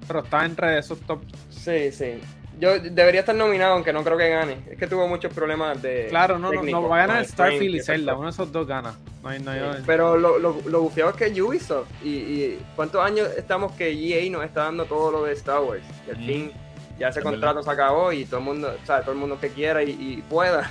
pero 0.06 0.20
está 0.22 0.44
entre 0.44 0.78
esos 0.78 1.00
top. 1.00 1.22
Sí, 1.50 1.90
sí. 1.90 2.20
Yo 2.62 2.78
debería 2.78 3.20
estar 3.20 3.34
nominado, 3.34 3.72
aunque 3.74 3.92
no 3.92 4.04
creo 4.04 4.16
que 4.16 4.28
gane. 4.28 4.58
Es 4.70 4.78
que 4.78 4.86
tuvo 4.86 5.08
muchos 5.08 5.32
problemas 5.34 5.82
de. 5.82 6.06
Claro, 6.10 6.38
no, 6.38 6.52
no, 6.52 6.62
no 6.62 6.88
va 6.88 7.02
a 7.02 7.06
ganar 7.08 7.24
Starfield 7.26 7.74
y 7.74 7.80
Zelda. 7.82 8.14
Uno 8.14 8.26
de 8.26 8.30
esos 8.30 8.52
dos 8.52 8.68
gana. 8.68 8.94
No 9.20 9.28
hay, 9.30 9.40
no 9.40 9.50
hay- 9.50 9.58
Sí, 9.78 9.82
Pero 9.84 10.16
lo, 10.16 10.38
lo, 10.38 10.56
lo 10.66 10.80
bufiado 10.82 11.10
es 11.10 11.16
que 11.16 11.42
Ubisoft 11.42 11.88
y, 12.04 12.08
y 12.10 12.60
cuántos 12.76 13.04
años 13.04 13.28
estamos 13.36 13.72
que 13.72 13.90
EA 13.90 14.30
nos 14.30 14.44
está 14.44 14.62
dando 14.62 14.84
todo 14.84 15.10
lo 15.10 15.24
de 15.24 15.32
Star 15.32 15.60
Wars. 15.60 15.82
Y 16.06 16.10
al 16.10 16.18
Mm. 16.18 16.26
fin 16.26 16.52
ya 17.00 17.08
ese 17.08 17.18
Es 17.18 17.24
contrato 17.24 17.64
se 17.64 17.70
acabó 17.70 18.12
y 18.12 18.26
todo 18.26 18.38
el 18.38 18.44
mundo, 18.44 18.72
o 18.80 18.86
sea, 18.86 19.00
todo 19.00 19.10
el 19.12 19.18
mundo 19.18 19.38
que 19.40 19.48
quiera 19.48 19.82
y, 19.82 19.90
y 19.90 20.22
pueda 20.30 20.70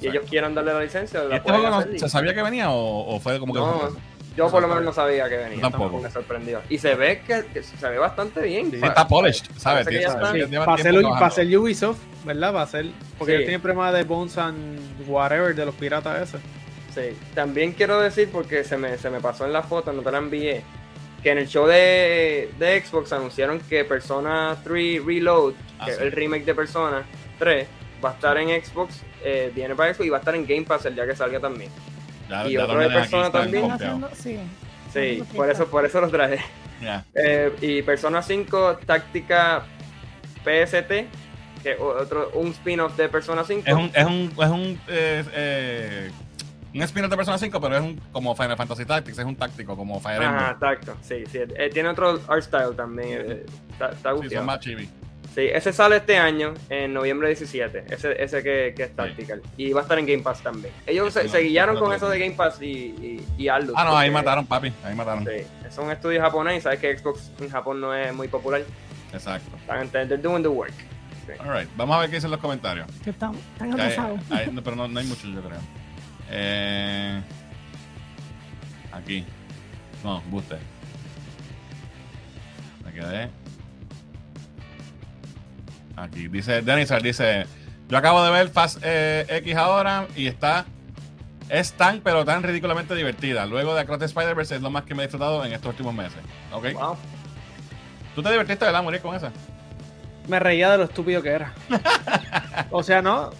y 0.00 0.08
ellos 0.08 0.24
quieran 0.28 0.54
darle 0.56 0.72
la 0.74 0.80
licencia, 0.80 1.22
¿Y 1.24 1.28
la 1.28 1.36
este 1.36 1.44
pueden 1.44 1.60
juego 1.60 1.76
no- 1.76 1.80
hacer 1.82 1.94
y- 1.94 1.98
¿Se 2.00 2.08
sabía 2.08 2.34
que 2.34 2.42
venía 2.42 2.70
o, 2.70 3.14
o 3.14 3.20
fue 3.20 3.38
como 3.38 3.52
que? 3.52 3.60
Yo 4.36 4.50
por 4.50 4.62
lo 4.62 4.68
menos 4.68 4.82
no 4.84 4.92
sabía 4.92 5.28
que 5.28 5.36
venía. 5.36 5.60
Tampoco. 5.62 6.00
Me 6.00 6.10
sorprendió. 6.10 6.60
Y 6.68 6.78
se 6.78 6.94
ve 6.94 7.22
que, 7.26 7.44
que 7.52 7.62
se 7.62 7.88
ve 7.88 7.98
bastante 7.98 8.40
bien. 8.42 8.70
Sí, 8.70 8.80
está 8.82 9.06
polished, 9.06 9.46
¿sabes? 9.56 9.86
lleva 9.88 10.12
Sí, 10.32 10.46
para 10.48 10.74
hacer, 10.74 11.02
para 11.02 11.26
hacer 11.26 11.58
Ubisoft, 11.58 11.98
¿verdad? 12.24 12.52
Para 12.52 12.64
hacer. 12.64 12.86
Porque 13.18 13.32
Sí. 13.32 13.36
ellos 13.36 13.46
tienen 13.46 13.60
problemas 13.60 13.94
de 13.94 14.04
Bones 14.04 14.38
and 14.38 14.78
whatever 15.08 15.54
de 15.54 15.66
los 15.66 15.74
piratas 15.74 16.28
ese. 16.34 16.38
Sí, 16.94 17.16
también 17.34 17.72
quiero 17.72 18.00
decir, 18.00 18.28
porque 18.30 18.64
se 18.64 18.76
me, 18.76 18.98
se 18.98 19.08
me 19.10 19.20
pasó 19.20 19.46
en 19.46 19.52
la 19.52 19.62
foto, 19.62 19.92
no 19.92 20.02
te 20.02 20.12
la 20.12 20.18
envié, 20.18 20.62
que 21.22 21.30
en 21.30 21.38
el 21.38 21.48
show 21.48 21.66
de, 21.66 22.50
de 22.58 22.82
Xbox 22.82 23.12
anunciaron 23.14 23.60
que 23.60 23.84
Persona 23.84 24.56
3 24.62 25.02
Reload, 25.04 25.54
Ah, 25.78 25.86
que 25.86 25.92
es 25.92 25.98
el 26.00 26.12
remake 26.12 26.44
de 26.44 26.54
Persona 26.54 27.02
3, 27.38 27.66
va 28.04 28.10
a 28.10 28.12
estar 28.12 28.36
en 28.36 28.62
Xbox, 28.62 29.00
eh, 29.24 29.50
viene 29.54 29.74
para 29.74 29.94
Xbox 29.94 30.06
y 30.06 30.10
va 30.10 30.18
a 30.18 30.20
estar 30.20 30.34
en 30.34 30.46
Game 30.46 30.62
Pass 30.64 30.84
el 30.84 30.94
día 30.94 31.06
que 31.06 31.16
salga 31.16 31.40
también. 31.40 31.70
Ya- 32.32 32.48
y 32.48 32.52
ya 32.54 32.64
otro 32.64 32.78
de 32.80 32.88
Persona 32.90 33.30
también. 33.30 33.70
Haciendo- 33.70 34.10
sí. 34.14 34.38
Sí, 34.92 35.22
por 35.34 35.48
eso, 35.50 35.66
por 35.68 35.84
eso 35.86 36.00
los 36.00 36.10
traje. 36.10 36.38
Ya. 36.82 37.04
Eh, 37.14 37.52
y 37.62 37.82
Persona 37.82 38.20
5 38.22 38.76
Táctica 38.84 39.62
PST, 40.44 41.06
que 41.62 41.72
es 41.72 41.80
otro, 41.80 42.30
un 42.34 42.48
spin-off 42.48 42.96
de 42.96 43.08
Persona 43.08 43.44
5. 43.44 43.62
Es 43.66 43.74
un, 43.74 43.90
es 43.94 44.04
un, 44.04 44.32
es 44.36 44.48
un, 44.50 44.80
eh, 44.88 45.24
eh, 45.32 46.10
un 46.74 46.82
spin-off 46.82 47.10
de 47.10 47.16
Persona 47.16 47.38
5, 47.38 47.60
pero 47.60 47.76
es 47.76 47.82
un, 47.82 47.96
como 48.12 48.34
Final 48.34 48.56
Fantasy 48.56 48.84
Tactics, 48.84 49.18
es 49.18 49.24
un 49.24 49.36
táctico, 49.36 49.76
como 49.76 50.00
Fire 50.00 50.22
Ajá, 50.22 50.50
Emblem. 50.50 50.50
exacto. 50.72 50.96
Sí, 51.02 51.24
sí. 51.30 51.38
Eh, 51.56 51.70
tiene 51.72 51.88
otro 51.88 52.20
art 52.28 52.42
style 52.42 52.74
también. 52.76 53.24
eh, 53.30 53.46
está, 53.70 53.90
está 53.90 54.10
Sí, 54.20 54.28
son 54.30 54.46
más 54.46 54.58
chibi. 54.60 54.88
Sí, 55.34 55.48
ese 55.50 55.72
sale 55.72 55.96
este 55.96 56.18
año, 56.18 56.52
en 56.68 56.92
noviembre 56.92 57.28
17. 57.28 57.84
Ese, 57.88 58.22
ese 58.22 58.42
que, 58.42 58.74
que 58.76 58.82
es 58.82 58.94
Tactical. 58.94 59.40
Y 59.56 59.72
va 59.72 59.80
a 59.80 59.82
estar 59.84 59.98
en 59.98 60.04
Game 60.04 60.22
Pass 60.22 60.42
también. 60.42 60.74
Ellos 60.86 61.12
se, 61.14 61.22
Sí, 61.22 61.28
se 61.30 61.42
no, 61.42 61.48
guiaron 61.48 61.74
no 61.76 61.80
con 61.80 61.92
eso 61.94 62.08
de 62.10 62.18
Game 62.18 62.34
Pass 62.34 62.60
y, 62.60 62.66
y, 62.66 63.26
y 63.38 63.48
Ah, 63.48 63.60
no, 63.60 63.96
ahí 63.96 64.10
mataron, 64.10 64.46
papi. 64.46 64.72
Ahí 64.84 64.94
mataron. 64.94 65.24
Sí, 65.24 65.46
es 65.66 65.78
un 65.78 65.90
estudio 65.90 66.20
japonés. 66.20 66.62
Sabes 66.64 66.80
que 66.80 66.98
Xbox 66.98 67.30
en 67.40 67.48
Japón 67.48 67.80
no 67.80 67.94
es 67.94 68.14
muy 68.14 68.28
popular. 68.28 68.62
Exacto. 69.12 69.56
Están, 69.56 69.88
they're 69.90 70.18
doing 70.18 70.42
the 70.42 70.48
work. 70.48 70.74
Sí. 71.26 71.32
Alright, 71.38 71.68
vamos 71.76 71.96
a 71.96 72.00
ver 72.00 72.10
qué 72.10 72.16
dicen 72.16 72.30
los 72.30 72.40
comentarios. 72.40 72.86
Que 73.02 73.10
están, 73.10 73.34
atrasados. 73.58 74.20
pero 74.62 74.76
no, 74.76 74.86
no 74.88 75.00
hay 75.00 75.06
muchos, 75.06 75.24
yo 75.32 75.40
creo. 75.40 75.60
Eh, 76.30 77.22
aquí. 78.92 79.24
No, 80.04 80.20
Booster. 80.28 80.58
Me 82.84 82.92
quedé. 82.92 83.41
Aquí. 86.02 86.28
Dice 86.28 86.62
Denizar, 86.62 87.02
dice. 87.02 87.46
Yo 87.88 87.98
acabo 87.98 88.24
de 88.24 88.30
ver 88.30 88.48
Fast 88.48 88.78
eh, 88.82 89.26
X 89.28 89.54
ahora 89.56 90.06
y 90.16 90.26
está. 90.26 90.64
Es 91.48 91.72
tan, 91.72 92.00
pero 92.00 92.24
tan 92.24 92.42
ridículamente 92.42 92.94
divertida. 92.94 93.44
Luego 93.44 93.74
de 93.74 93.82
Across 93.82 93.98
the 93.98 94.04
Spider-Verse 94.06 94.56
es 94.56 94.62
lo 94.62 94.70
más 94.70 94.84
que 94.84 94.94
me 94.94 95.02
he 95.02 95.06
disfrutado 95.06 95.44
en 95.44 95.52
estos 95.52 95.70
últimos 95.70 95.94
meses. 95.94 96.18
¿Ok? 96.52 96.72
Wow. 96.72 96.96
¿Tú 98.14 98.22
te 98.22 98.30
divertiste, 98.30 98.64
verdad, 98.64 98.82
morir 98.82 99.00
con 99.00 99.14
esa? 99.14 99.30
Me 100.28 100.38
reía 100.38 100.70
de 100.70 100.78
lo 100.78 100.84
estúpido 100.84 101.20
que 101.22 101.30
era. 101.30 101.52
o 102.70 102.82
sea, 102.82 103.02
no. 103.02 103.30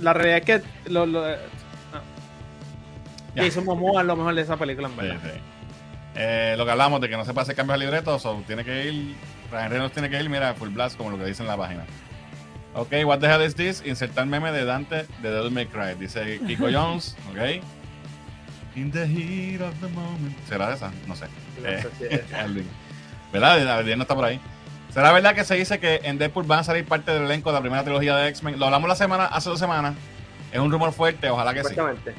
La 0.00 0.12
realidad 0.12 0.38
es 0.38 0.44
que 0.44 0.90
lo, 0.90 1.06
lo. 1.06 1.24
Jason 3.34 3.64
Momoa 3.64 4.02
es 4.02 4.06
lo 4.06 4.16
mejor 4.16 4.34
de 4.34 4.42
esa 4.42 4.56
película, 4.56 4.88
en 4.88 4.96
verdad. 4.96 5.16
sí. 5.22 5.40
Eh, 6.14 6.54
lo 6.58 6.66
que 6.66 6.70
hablamos 6.70 7.00
de 7.00 7.08
que 7.08 7.16
no 7.16 7.24
se 7.24 7.32
puede 7.32 7.44
hacer 7.44 7.56
cambios 7.56 7.74
al 7.74 7.80
libreto, 7.80 8.18
so, 8.18 8.42
tiene 8.46 8.64
que 8.64 8.90
ir, 8.90 9.16
Ryan 9.50 9.70
Reynolds 9.70 9.94
tiene 9.94 10.10
que 10.10 10.20
ir, 10.20 10.28
mira, 10.28 10.52
full 10.54 10.68
blast, 10.68 10.96
como 10.96 11.10
lo 11.10 11.18
que 11.18 11.24
dice 11.24 11.42
en 11.42 11.48
la 11.48 11.56
página. 11.56 11.84
Ok, 12.74 12.92
what 13.04 13.18
the 13.20 13.26
hell 13.28 13.42
is 13.42 13.54
this? 13.54 13.82
Insertar 13.84 14.26
meme 14.26 14.50
de 14.50 14.64
Dante 14.64 15.06
de 15.20 15.30
Devil 15.30 15.50
May 15.50 15.66
Cry, 15.66 15.94
dice 15.98 16.40
Kiko 16.46 16.70
Jones, 16.70 17.16
ok. 17.30 17.62
In 18.76 18.90
the 18.90 19.06
heat 19.06 19.60
of 19.60 19.74
the 19.80 19.88
moment. 19.88 20.34
¿Será 20.48 20.72
esa? 20.72 20.90
No 21.06 21.14
sé. 21.14 21.26
No 21.60 21.68
Eh, 21.68 21.82
sé 21.82 21.90
si 22.08 22.14
es- 22.14 22.32
Alvin. 22.34 22.66
¿Verdad? 23.32 23.68
Alvin 23.78 23.98
no 23.98 24.02
está 24.02 24.14
por 24.14 24.24
ahí. 24.24 24.40
¿Será 24.90 25.12
verdad 25.12 25.34
que 25.34 25.44
se 25.44 25.54
dice 25.54 25.78
que 25.78 26.00
en 26.04 26.16
Deadpool 26.18 26.44
van 26.46 26.60
a 26.60 26.64
salir 26.64 26.84
parte 26.86 27.10
del 27.12 27.24
elenco 27.24 27.50
de 27.50 27.54
la 27.54 27.60
primera 27.60 27.82
trilogía 27.84 28.16
de 28.16 28.28
X-Men? 28.28 28.58
Lo 28.58 28.66
hablamos 28.66 28.88
la 28.88 28.94
semana, 28.96 29.26
hace 29.26 29.50
dos 29.50 29.58
semanas. 29.58 29.94
Es 30.52 30.58
un 30.58 30.70
rumor 30.70 30.92
fuerte, 30.92 31.28
ojalá 31.30 31.52
que 31.52 31.60
sí. 31.64 31.68
Supuestamente. 31.74 32.14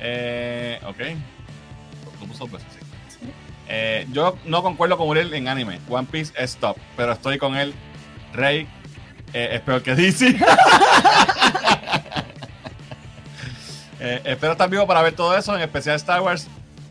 Eh, 0.00 0.80
ok. 0.84 0.98
Lo 2.20 2.26
puso 2.26 2.46
dos 2.46 2.52
veces, 2.52 2.68
sí. 2.72 3.26
Eh, 3.68 4.06
yo 4.12 4.36
no 4.44 4.62
concuerdo 4.62 4.96
con 4.96 5.08
Uriel 5.08 5.32
en 5.34 5.46
anime. 5.48 5.78
One 5.88 6.06
Piece 6.10 6.32
es 6.36 6.56
top, 6.56 6.76
pero 6.96 7.12
estoy 7.12 7.38
con 7.38 7.56
él. 7.56 7.74
Rey 8.32 8.68
eh, 9.32 9.48
es 9.52 9.60
peor 9.60 9.82
que 9.82 9.94
DC. 9.94 10.36
Eh, 14.00 14.20
espero 14.24 14.52
estar 14.52 14.70
vivo 14.70 14.86
para 14.86 15.02
ver 15.02 15.12
todo 15.14 15.36
eso, 15.36 15.56
en 15.56 15.62
especial 15.62 15.96
Star 15.96 16.20
Wars. 16.20 16.46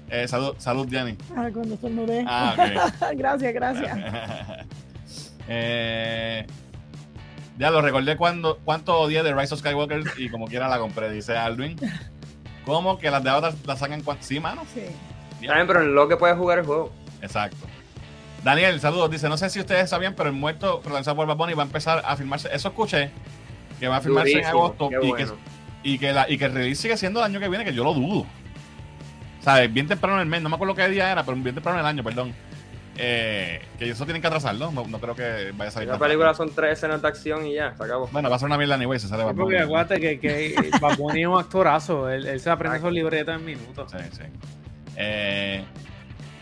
Eh, 0.09 0.27
salud, 0.27 0.55
salud, 0.57 0.87
Jenny. 0.89 1.17
Ah, 1.35 1.49
cuando 1.53 1.75
estornudé. 1.75 2.25
Ah, 2.27 2.53
ok. 2.53 3.13
gracias, 3.17 3.53
gracias. 3.53 3.97
Eh, 5.49 6.45
ya 7.57 7.71
lo 7.71 7.81
recordé 7.81 8.17
cuando 8.17 8.59
cuánto 8.65 8.99
odié 8.99 9.23
de 9.23 9.33
Rise 9.33 9.53
of 9.53 9.61
Skywalker 9.61 10.03
y 10.17 10.27
como 10.29 10.45
quiera 10.45 10.67
la 10.67 10.77
compré, 10.77 11.09
dice 11.09 11.37
Alvin. 11.37 11.77
¿Cómo 12.65 12.97
que 12.97 13.09
las 13.09 13.23
de 13.23 13.29
ahora 13.29 13.53
las 13.65 13.79
sacan 13.79 14.01
cuando? 14.01 14.21
Sí, 14.21 14.41
mano. 14.41 14.63
Sí. 14.73 14.81
Ya. 15.39 15.47
También, 15.47 15.67
pero 15.67 15.83
en 15.83 15.95
lo 15.95 16.09
que 16.09 16.17
puedes 16.17 16.35
jugar 16.35 16.59
el 16.59 16.65
juego. 16.65 16.91
Exacto. 17.21 17.65
Daniel, 18.47 18.79
saludos. 18.79 19.11
Dice, 19.11 19.27
no 19.27 19.35
sé 19.35 19.49
si 19.49 19.59
ustedes 19.59 19.89
sabían, 19.89 20.13
pero 20.15 20.29
el 20.29 20.35
muerto 20.35 20.79
protagonizado 20.79 21.17
por 21.17 21.27
Bad 21.27 21.35
Bunny 21.35 21.53
va 21.53 21.63
a 21.63 21.65
empezar 21.65 22.01
a 22.05 22.15
filmarse. 22.15 22.47
Eso 22.53 22.69
escuché. 22.69 23.11
que 23.77 23.89
va 23.89 23.97
a 23.97 24.01
firmarse 24.01 24.39
en 24.39 24.45
agosto 24.45 24.89
y, 24.89 24.95
bueno. 25.09 25.15
que, 25.83 25.89
y, 25.89 25.99
que 25.99 26.13
la, 26.13 26.29
y 26.29 26.37
que 26.37 26.45
el 26.45 26.53
release 26.53 26.81
sigue 26.81 26.95
siendo 26.95 27.19
el 27.19 27.25
año 27.25 27.41
que 27.41 27.49
viene, 27.49 27.65
que 27.65 27.73
yo 27.73 27.83
lo 27.83 27.93
dudo. 27.93 28.25
¿Sabes? 29.41 29.71
Bien 29.73 29.85
temprano 29.85 30.15
en 30.15 30.21
el 30.21 30.27
mes, 30.27 30.41
no 30.41 30.47
me 30.47 30.55
acuerdo 30.55 30.75
qué 30.75 30.87
día 30.87 31.11
era, 31.11 31.25
pero 31.25 31.35
bien 31.35 31.55
temprano 31.55 31.77
en 31.77 31.81
el 31.81 31.87
año, 31.87 32.03
perdón. 32.05 32.33
Eh, 32.95 33.61
que 33.77 33.89
eso 33.89 34.05
tienen 34.05 34.21
que 34.21 34.27
atrasarlo, 34.27 34.71
no, 34.71 34.87
no 34.87 34.99
creo 34.99 35.13
que 35.13 35.51
vaya 35.53 35.67
a 35.67 35.71
salir 35.71 35.89
La 35.89 35.99
película 35.99 36.27
rápido. 36.27 36.45
son 36.47 36.55
tres 36.55 36.77
escenas 36.77 37.01
de 37.01 37.07
acción 37.09 37.45
y 37.45 37.53
ya, 37.53 37.75
se 37.75 37.83
acabó. 37.83 38.07
Bueno, 38.13 38.29
va 38.29 38.37
a 38.37 38.39
ser 38.39 38.45
una 38.45 38.57
mierda 38.57 38.75
anyway, 38.75 38.97
se 38.97 39.09
sale 39.09 39.25
Bad 39.25 39.35
Porque 39.35 39.59
acuérdate 39.59 39.99
que, 39.99 40.19
que 40.21 40.55
Bad 40.81 40.97
Bunny 40.97 41.23
es 41.23 41.27
un 41.27 41.37
actorazo. 41.37 42.09
Él, 42.09 42.25
él 42.25 42.39
se 42.39 42.49
aprende 42.49 42.77
Exacto. 42.77 42.87
esos 42.87 42.93
libretos 42.95 43.35
en 43.35 43.45
minutos. 43.45 43.91
Sí, 43.91 43.97
sí. 44.13 44.23
Eh, 44.95 45.63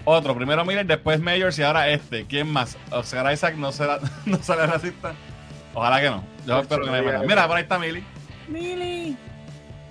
otro, 0.06 0.36
primero 0.36 0.64
Miller, 0.64 0.86
después 0.86 1.20
Mayors 1.20 1.58
y 1.60 1.64
ahora 1.64 1.90
este. 1.90 2.26
¿Quién 2.26 2.48
más? 2.52 2.78
Oscar 2.92 3.34
Isaac 3.34 3.56
no 3.56 3.72
será, 3.72 4.00
no 4.26 4.42
será 4.42 4.68
racista. 4.68 5.14
Ojalá 5.74 6.00
que 6.00 6.10
no. 6.10 6.24
Yo 6.46 6.60
espero 6.62 6.84
que 6.84 6.90
no 6.90 6.96
haya. 6.96 7.20
Mira, 7.20 7.48
por 7.48 7.58
ahí 7.58 7.64
está 7.64 7.78
Millie. 7.80 8.04
Mili. 8.48 9.18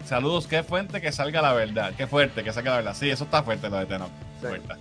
Saludos, 0.04 0.46
qué 0.46 0.62
fuerte 0.62 1.00
que 1.00 1.12
salga 1.12 1.42
la 1.42 1.52
verdad. 1.52 1.92
Qué 1.96 2.06
fuerte 2.06 2.44
que 2.44 2.52
salga 2.52 2.70
la 2.70 2.76
verdad. 2.76 2.94
Sí, 2.94 3.10
eso 3.10 3.24
está 3.24 3.42
fuerte 3.42 3.68
lo 3.68 3.78
de 3.78 3.86
Tenoch. 3.86 4.10
Sí. 4.40 4.46
Fuerte. 4.46 4.74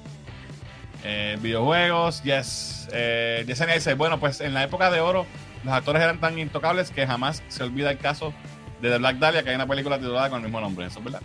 Eh, 1.03 1.38
videojuegos, 1.41 2.23
yes. 2.23 2.88
Eh, 2.93 3.43
Yesenia 3.47 3.75
dice, 3.75 3.93
bueno, 3.95 4.19
pues 4.19 4.39
en 4.39 4.53
la 4.53 4.63
época 4.63 4.89
de 4.91 5.01
oro 5.01 5.25
los 5.63 5.73
actores 5.73 6.01
eran 6.01 6.19
tan 6.19 6.38
intocables 6.38 6.91
que 6.91 7.07
jamás 7.07 7.41
se 7.47 7.63
olvida 7.63 7.91
el 7.91 7.97
caso 7.97 8.34
de 8.81 8.89
The 8.89 8.97
Black 8.97 9.17
Dahlia, 9.17 9.43
que 9.43 9.49
hay 9.49 9.55
una 9.55 9.67
película 9.67 9.97
titulada 9.97 10.29
con 10.29 10.39
el 10.39 10.43
mismo 10.43 10.61
nombre. 10.61 10.86
Eso 10.86 10.99
es 10.99 11.05
verdad. 11.05 11.21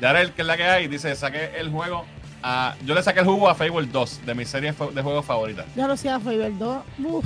Yarel, 0.00 0.32
que 0.32 0.42
es 0.42 0.46
la 0.46 0.56
que 0.56 0.64
hay, 0.64 0.88
dice, 0.88 1.14
saqué 1.14 1.52
el 1.58 1.70
juego 1.70 2.04
a... 2.42 2.74
Yo 2.84 2.94
le 2.94 3.02
saqué 3.02 3.20
el 3.20 3.26
jugo 3.26 3.48
a 3.48 3.54
Fable 3.54 3.86
2, 3.90 4.26
de 4.26 4.34
mis 4.34 4.48
series 4.48 4.74
de 4.78 5.02
juegos 5.02 5.24
favoritas. 5.24 5.66
Ya 5.76 5.86
lo 5.86 5.94
hacía 5.94 6.18
Faber 6.20 6.56
2. 6.58 6.82
Uf. 7.04 7.24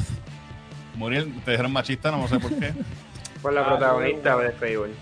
Muriel, 0.95 1.33
te 1.45 1.51
dijeron 1.53 1.73
machista, 1.73 2.11
no 2.11 2.27
sé 2.29 2.39
por 2.39 2.51
qué. 2.59 2.73
Por 3.43 3.53
la 3.53 3.61
Ah, 3.63 3.67
protagonista 3.69 4.37
de 4.39 4.51
Fable. 4.53 4.95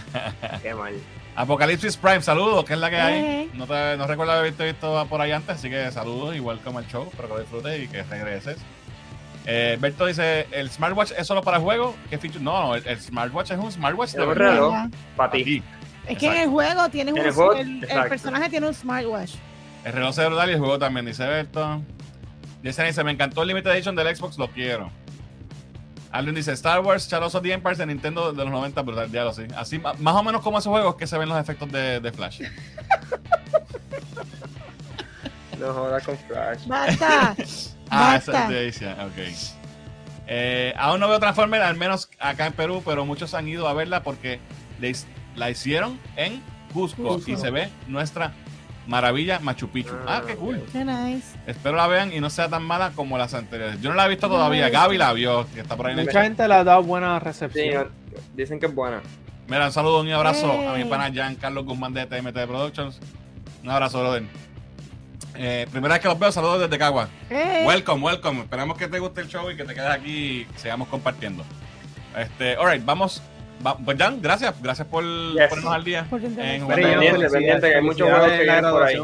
Qué 0.62 0.74
mal. 0.74 0.94
Apocalipsis 1.36 1.96
Prime, 1.96 2.20
saludos, 2.20 2.64
que 2.64 2.72
es 2.72 2.78
la 2.78 2.90
que 2.90 2.96
hay. 2.96 3.14
Eh. 3.14 3.50
No, 3.54 3.66
te, 3.66 3.96
no 3.96 4.06
recuerdo 4.06 4.32
haberte 4.32 4.64
visto 4.64 5.06
por 5.08 5.20
ahí 5.20 5.30
antes, 5.32 5.56
así 5.56 5.70
que 5.70 5.90
saludos, 5.92 6.34
igual 6.34 6.58
como 6.60 6.80
el 6.80 6.86
show, 6.88 7.06
espero 7.10 7.28
que 7.28 7.34
lo 7.34 7.40
disfrutes 7.40 7.82
y 7.84 7.88
que 7.88 8.02
regreses. 8.02 8.56
Eh, 9.46 9.78
Berto 9.80 10.06
dice, 10.06 10.48
¿el 10.50 10.68
smartwatch 10.70 11.12
es 11.16 11.26
solo 11.26 11.42
para 11.42 11.60
juego? 11.60 11.94
¿Qué 12.10 12.18
feature? 12.18 12.42
No, 12.42 12.60
no, 12.60 12.74
el, 12.74 12.86
el 12.86 13.00
smartwatch 13.00 13.52
es 13.52 13.58
un 13.58 13.70
smartwatch 13.70 14.12
de 14.14 14.26
verdad. 14.26 14.88
Para 15.16 15.30
ti. 15.30 15.62
Es 16.08 16.18
que 16.18 16.26
en 16.26 16.36
el 16.36 16.48
juego 16.48 16.88
tienes 16.88 17.14
En 17.14 17.20
un 17.20 17.26
el 17.28 17.32
juego, 17.32 17.52
el, 17.52 17.68
el 17.78 17.84
exacto. 17.84 18.08
personaje 18.08 18.50
tiene 18.50 18.66
un 18.66 18.74
smartwatch. 18.74 19.34
El 19.86 19.92
reloj 19.92 20.14
se 20.14 20.26
brutal 20.26 20.50
y 20.50 20.52
el 20.54 20.58
juego 20.58 20.78
también, 20.80 21.06
dice 21.06 21.24
Berto. 21.26 21.80
Dice, 22.62 22.82
dice, 22.84 23.04
me 23.04 23.12
encantó 23.12 23.42
el 23.42 23.48
Limited 23.48 23.70
Edition 23.70 23.94
del 23.94 24.14
Xbox, 24.16 24.36
lo 24.36 24.48
quiero. 24.48 24.90
Alvin 26.10 26.34
dice, 26.34 26.52
Star 26.52 26.80
Wars 26.80 27.08
Shadows 27.08 27.34
of 27.36 27.42
the 27.42 27.52
Empire 27.52 27.76
de 27.76 27.86
Nintendo 27.86 28.32
de 28.32 28.42
los 28.42 28.50
90, 28.52 28.82
brutal, 28.82 29.10
ya 29.12 29.22
lo 29.22 29.32
sé. 29.32 29.46
Así, 29.56 29.78
más 29.78 30.14
o 30.16 30.22
menos 30.24 30.42
como 30.42 30.58
esos 30.58 30.70
juegos 30.72 30.96
que 30.96 31.06
se 31.06 31.16
ven 31.18 31.28
los 31.28 31.38
efectos 31.38 31.70
de, 31.70 32.00
de 32.00 32.12
Flash. 32.12 32.42
No 35.58 35.72
jodas 35.72 36.04
con 36.04 36.18
Flash. 36.18 36.66
Basta. 36.66 37.34
Ah, 37.88 38.16
esa 38.16 38.42
es 38.42 38.48
de 38.48 38.68
Asia, 38.68 38.96
ok. 39.06 39.18
Eh, 40.26 40.74
aún 40.76 40.98
no 40.98 41.08
veo 41.08 41.20
Transformers, 41.20 41.62
al 41.64 41.76
menos 41.76 42.10
acá 42.18 42.46
en 42.46 42.52
Perú, 42.52 42.82
pero 42.84 43.06
muchos 43.06 43.32
han 43.32 43.46
ido 43.46 43.68
a 43.68 43.74
verla 43.74 44.02
porque 44.02 44.40
le 44.80 44.90
his- 44.90 45.06
la 45.36 45.50
hicieron 45.50 46.00
en 46.16 46.42
Cusco, 46.74 47.04
Cusco. 47.04 47.30
y 47.30 47.36
se 47.36 47.48
ve 47.52 47.70
nuestra 47.86 48.32
maravilla 48.86 49.38
Machu 49.40 49.68
Picchu. 49.68 49.94
Ah, 50.06 50.18
Ah, 50.18 50.22
qué 50.26 50.36
cool. 50.36 50.62
Qué 50.72 50.84
nice. 50.84 51.36
Espero 51.46 51.76
la 51.76 51.86
vean 51.86 52.12
y 52.12 52.20
no 52.20 52.30
sea 52.30 52.48
tan 52.48 52.62
mala 52.62 52.92
como 52.94 53.18
las 53.18 53.34
anteriores. 53.34 53.80
Yo 53.80 53.90
no 53.90 53.96
la 53.96 54.06
he 54.06 54.08
visto 54.08 54.28
todavía. 54.28 54.68
Gaby 54.68 54.98
la 54.98 55.12
vio, 55.12 55.46
que 55.54 55.60
está 55.60 55.76
por 55.76 55.86
ahí 55.86 55.92
en 55.94 55.98
el 56.00 56.04
Mucha 56.06 56.12
chat. 56.14 56.22
gente 56.24 56.48
le 56.48 56.54
ha 56.54 56.64
dado 56.64 56.82
buena 56.82 57.18
Sí, 57.18 57.24
recepción. 57.24 57.90
dicen 58.34 58.60
que 58.60 58.66
es 58.66 58.74
buena. 58.74 59.00
Mira, 59.48 59.66
un 59.66 59.72
saludo, 59.72 60.00
un 60.00 60.10
abrazo 60.10 60.52
Hey. 60.58 60.66
a 60.68 60.72
mi 60.76 60.84
pana 60.84 61.10
Jan 61.14 61.36
Carlos 61.36 61.64
Guzmán 61.64 61.92
de 61.94 62.06
TMT 62.06 62.46
Productions. 62.46 63.00
Un 63.62 63.70
abrazo, 63.70 64.00
brother. 64.00 64.24
Eh, 65.38 65.66
primera 65.70 65.94
vez 65.94 66.02
que 66.02 66.08
los 66.08 66.18
veo, 66.18 66.32
saludos 66.32 66.60
desde 66.60 66.78
Cagua. 66.78 67.08
Hey. 67.28 67.64
Welcome, 67.66 68.02
welcome. 68.02 68.40
Esperamos 68.40 68.78
que 68.78 68.88
te 68.88 68.98
guste 68.98 69.20
el 69.20 69.28
show 69.28 69.50
y 69.50 69.56
que 69.56 69.64
te 69.64 69.74
quedes 69.74 69.90
aquí 69.90 70.10
y 70.10 70.58
sigamos 70.58 70.88
compartiendo. 70.88 71.44
Este, 72.16 72.56
alright, 72.56 72.84
vamos. 72.84 73.22
Va- 73.64 73.76
pues 73.76 73.96
Jan, 73.98 74.20
gracias. 74.20 74.54
Gracias 74.62 74.86
por 74.88 75.04
Yes. 75.04 75.48
ponernos 75.48 75.74
al 75.74 75.84
día. 75.84 76.06
Por 76.08 76.20
en 76.24 76.34
Pendiente, 76.66 77.28
pendiente, 77.30 77.68
que 77.70 77.74
hay 77.76 77.82
muchos 77.82 78.08
juegos 78.08 78.30
que 78.32 78.42
vienen 78.42 78.62
por 78.70 78.82
ahí. 78.82 78.96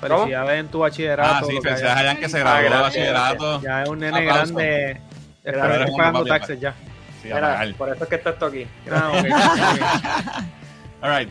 Felicidades 0.00 0.60
en 0.60 0.68
tu 0.68 0.78
bachillerato. 0.78 1.30
Ah, 1.30 1.42
sí, 1.46 1.58
felicidades 1.62 1.96
a. 1.96 2.08
Jan 2.08 2.16
que 2.16 2.28
se 2.28 2.38
Ah, 2.38 2.40
graduó 2.40 2.60
de 2.62 2.68
gracias, 2.68 2.82
bachillerato. 3.12 3.60
Ya 3.62 3.82
es 3.82 3.88
un 3.88 3.98
nene 3.98 4.18
Aplauso. 4.18 4.54
grande. 4.54 5.00
Que 5.44 5.52
pagando 5.96 6.24
taxes 6.24 6.60
ya. 6.60 6.74
Sí, 7.22 7.28
Mira, 7.28 7.66
por 7.76 7.90
eso 7.90 8.04
es 8.04 8.08
que 8.08 8.16
está 8.16 8.30
esto 8.30 8.46
aquí. 8.46 8.66
Ah, 8.90 9.10
ok, 9.12 9.24
ok. 10.40 10.44
Alright. 11.02 11.28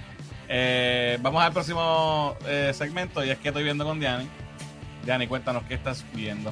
Eh, 0.47 1.18
vamos 1.22 1.43
al 1.43 1.52
próximo 1.52 2.36
eh, 2.47 2.72
segmento 2.76 3.24
y 3.26 3.30
es 3.32 3.38
que 3.39 3.47
estoy 3.50 3.64
viendo 3.64 3.86
con 3.86 4.00
Diani. 4.00 4.28
Diani, 5.04 5.28
cuéntanos 5.28 5.64
qué 5.68 5.74
estás 5.76 6.04
viendo. 6.14 6.52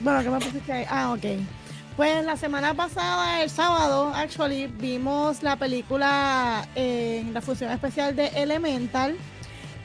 Bueno, 0.00 0.22
¿qué 0.22 0.30
me 0.30 0.38
pusiste 0.38 0.72
ahí? 0.72 0.84
Ah, 0.88 1.12
ok. 1.12 1.24
Pues 2.00 2.24
la 2.24 2.38
semana 2.38 2.72
pasada, 2.72 3.42
el 3.42 3.50
sábado, 3.50 4.10
actually, 4.14 4.68
vimos 4.68 5.42
la 5.42 5.56
película 5.56 6.66
en 6.74 7.34
la 7.34 7.42
función 7.42 7.70
especial 7.72 8.16
de 8.16 8.28
Elemental, 8.28 9.18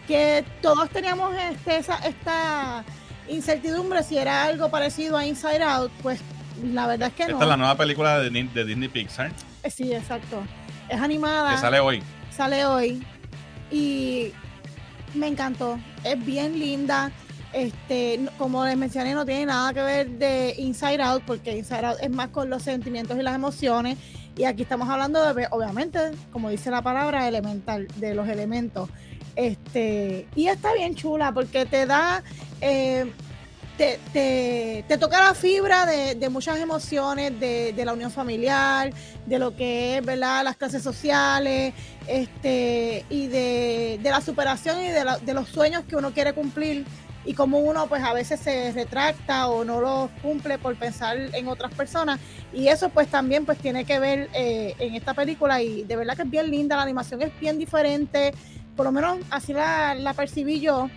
que 0.07 0.45
todos 0.61 0.89
teníamos 0.91 1.35
este, 1.35 1.75
esa, 1.75 1.97
esta 2.07 2.85
incertidumbre 3.27 4.01
si 4.01 4.17
era 4.17 4.45
algo 4.45 4.69
parecido 4.69 5.17
a 5.17 5.25
Inside 5.25 5.61
Out, 5.61 5.91
pues 6.01 6.21
la 6.63 6.87
verdad 6.87 7.09
es 7.09 7.15
que 7.15 7.23
no. 7.23 7.31
Esta 7.31 7.43
es 7.43 7.49
la 7.49 7.57
nueva 7.57 7.75
película 7.75 8.17
de, 8.19 8.29
de 8.29 8.63
Disney 8.63 8.87
Pixar 8.87 9.33
Eh, 9.63 9.69
Sí, 9.69 9.91
exacto. 9.91 10.41
Es 10.87 11.01
animada. 11.01 11.51
que 11.51 11.57
sale 11.57 11.81
hoy. 11.81 12.01
sale 12.31 12.65
hoy 12.65 13.05
y 13.69 14.31
me 15.15 15.27
encantó. 15.27 15.77
Es 16.05 16.25
bien 16.25 16.57
linda. 16.59 17.11
Este, 17.55 18.19
como 18.37 18.65
les 18.65 18.75
mencioné, 18.75 19.13
no 19.13 19.25
tiene 19.25 19.45
nada 19.45 19.73
que 19.73 19.81
ver 19.81 20.09
de 20.09 20.55
Inside 20.57 21.01
Out, 21.01 21.23
porque 21.25 21.55
Inside 21.55 21.85
Out 21.85 21.97
es 22.01 22.09
más 22.09 22.27
con 22.27 22.49
los 22.49 22.61
sentimientos 22.63 23.17
y 23.17 23.23
las 23.23 23.33
emociones. 23.33 23.97
Y 24.37 24.43
aquí 24.43 24.63
estamos 24.63 24.89
hablando 24.89 25.33
de, 25.33 25.47
obviamente, 25.51 25.99
como 26.33 26.49
dice 26.49 26.69
la 26.69 26.81
palabra, 26.81 27.29
elemental, 27.29 27.87
de 27.95 28.13
los 28.13 28.27
elementos. 28.27 28.89
Este, 29.37 30.27
y 30.35 30.47
está 30.47 30.73
bien 30.73 30.95
chula 30.95 31.31
porque 31.31 31.65
te 31.65 31.85
da, 31.85 32.23
eh, 32.59 33.09
te, 33.77 33.99
te- 34.11 34.83
te 34.85 34.97
toca 34.97 35.23
la 35.23 35.33
fibra 35.33 35.85
de, 35.85 36.15
de 36.15 36.27
muchas 36.29 36.59
emociones, 36.59 37.39
de, 37.39 37.71
de 37.71 37.85
la 37.85 37.93
unión 37.93 38.11
familiar, 38.11 38.91
de 39.25 39.39
lo 39.39 39.55
que 39.55 39.97
es, 39.97 40.05
¿verdad? 40.05 40.43
Las 40.43 40.57
clases 40.57 40.83
sociales, 40.83 41.73
este, 42.07 43.05
y 43.09 43.27
de, 43.27 43.97
de 44.03 44.09
la 44.09 44.19
superación 44.19 44.81
y 44.83 44.89
de, 44.89 45.05
la- 45.05 45.17
de 45.19 45.33
los 45.33 45.47
sueños 45.47 45.83
que 45.87 45.95
uno 45.95 46.11
quiere 46.11 46.33
cumplir 46.33 46.85
y 47.25 47.33
como 47.33 47.59
uno 47.59 47.87
pues 47.87 48.03
a 48.03 48.13
veces 48.13 48.39
se 48.39 48.71
retracta 48.71 49.47
o 49.47 49.63
no 49.63 49.81
los 49.81 50.09
cumple 50.21 50.57
por 50.59 50.75
pensar 50.75 51.17
en 51.17 51.47
otras 51.47 51.73
personas. 51.73 52.19
Y 52.53 52.67
eso 52.67 52.89
pues 52.89 53.07
también 53.07 53.45
pues 53.45 53.57
tiene 53.57 53.83
que 53.85 53.99
ver 53.99 54.29
eh, 54.33 54.75
en 54.79 54.95
esta 54.95 55.13
película. 55.13 55.61
Y 55.61 55.83
de 55.83 55.95
verdad 55.95 56.15
que 56.15 56.21
es 56.23 56.29
bien 56.29 56.49
linda, 56.51 56.75
la 56.75 56.83
animación 56.83 57.21
es 57.21 57.31
bien 57.39 57.57
diferente, 57.57 58.33
por 58.75 58.85
lo 58.85 58.91
menos 58.91 59.17
así 59.31 59.53
la, 59.53 59.95
la 59.95 60.13
percibí 60.13 60.59
yo, 60.59 60.89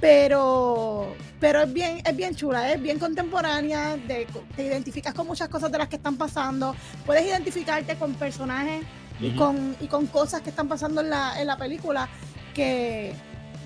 pero 0.00 1.14
pero 1.38 1.62
es 1.62 1.72
bien 1.72 2.02
es 2.04 2.16
bien 2.16 2.34
chula, 2.34 2.72
es 2.72 2.80
bien 2.82 2.98
contemporánea, 2.98 3.96
de- 3.96 4.26
te 4.56 4.64
identificas 4.64 5.14
con 5.14 5.26
muchas 5.26 5.48
cosas 5.48 5.70
de 5.72 5.78
las 5.78 5.88
que 5.88 5.96
están 5.96 6.16
pasando, 6.16 6.74
puedes 7.06 7.24
identificarte 7.24 7.94
con 7.96 8.14
personajes 8.14 8.84
y 9.20 9.30
con, 9.36 9.76
y 9.80 9.86
con 9.86 10.06
cosas 10.06 10.40
que 10.40 10.48
están 10.50 10.66
pasando 10.68 11.02
en 11.02 11.10
la, 11.10 11.38
en 11.40 11.46
la 11.46 11.56
película 11.58 12.08
que 12.54 13.12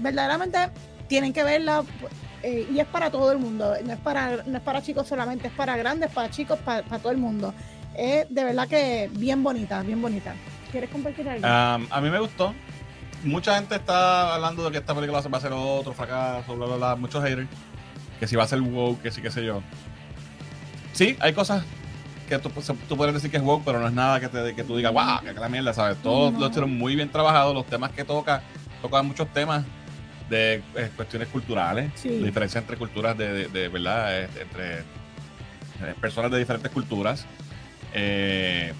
verdaderamente 0.01 0.59
tienen 1.09 1.33
que 1.33 1.43
verla 1.45 1.83
eh, 2.43 2.67
y 2.73 2.79
es 2.79 2.87
para 2.87 3.11
todo 3.11 3.33
el 3.33 3.39
mundo, 3.39 3.75
no 3.85 3.93
es 3.93 3.99
para, 4.01 4.43
no 4.45 4.57
es 4.57 4.63
para 4.63 4.83
chicos 4.83 5.07
solamente, 5.09 5.49
es 5.49 5.53
para 5.55 5.77
grandes, 5.77 6.11
para 6.11 6.31
chicos, 6.31 6.59
para, 6.59 6.83
para 6.83 7.01
todo 7.01 7.13
el 7.13 7.19
mundo. 7.19 7.55
Es 7.97 8.27
de 8.29 8.45
verdad 8.45 8.67
que 8.69 9.09
bien 9.13 9.43
bonita, 9.43 9.83
bien 9.83 10.03
bonita. 10.03 10.35
¿Quieres 10.71 10.91
compartir 10.91 11.29
algo? 11.29 11.47
Um, 11.47 11.87
a 11.91 12.01
mí 12.01 12.11
me 12.11 12.19
gustó. 12.19 12.53
Mucha 13.23 13.55
gente 13.57 13.77
está 13.77 14.35
hablando 14.35 14.65
de 14.65 14.73
que 14.73 14.79
esta 14.79 14.95
película 14.95 15.21
va 15.21 15.39
a 15.39 15.41
ser 15.41 15.53
otro 15.53 15.93
fracaso, 15.95 16.57
bla, 16.57 16.67
bla, 16.67 16.77
bla. 16.77 16.97
Muchos 16.97 17.23
haters. 17.25 17.49
Que 18.21 18.27
si 18.27 18.37
va 18.37 18.43
a 18.45 18.49
ser 18.49 18.61
woke, 18.61 19.01
que 19.01 19.11
sí, 19.11 19.23
qué 19.23 19.31
sé 19.31 19.45
yo. 19.45 19.63
Sí, 20.93 21.17
hay 21.21 21.33
cosas 21.33 21.65
que 22.29 22.39
tú, 22.39 22.51
tú 22.89 22.97
puedes 22.97 23.15
decir 23.15 23.31
que 23.31 23.37
es 23.37 23.43
woke, 23.43 23.63
pero 23.65 23.79
no 23.81 23.87
es 23.87 23.93
nada 23.93 24.19
que, 24.21 24.29
te, 24.29 24.55
que 24.55 24.65
tú 24.65 24.77
digas, 24.77 24.93
wow, 24.93 25.21
que 25.23 25.33
la 25.33 25.49
mierda, 25.49 25.73
¿sabes? 25.73 25.97
Todos 26.03 26.33
No. 26.33 26.41
los 26.41 26.49
estuvieron 26.51 26.77
muy 26.77 26.97
bien 26.97 27.11
trabajados. 27.11 27.55
Los 27.55 27.67
temas 27.67 27.91
que 27.93 28.05
toca, 28.05 28.43
tocan 28.83 29.07
muchos 29.07 29.29
temas 29.33 29.65
de 30.31 30.62
eh, 30.77 30.91
cuestiones 30.97 31.29
culturales, 31.29 31.91
Sí. 31.97 32.18
la 32.20 32.27
diferencia 32.27 32.59
entre 32.61 32.77
culturas 32.77 33.16
de, 33.16 33.33
de- 33.33 33.49
de, 33.49 33.68
verdad, 33.68 34.22
eh, 34.22 34.29
entre 34.41 34.79
eh, 34.79 35.95
personas 36.01 36.31
de 36.31 36.39
diferentes 36.39 36.70
culturas, 36.72 37.27
eh, 37.93 38.72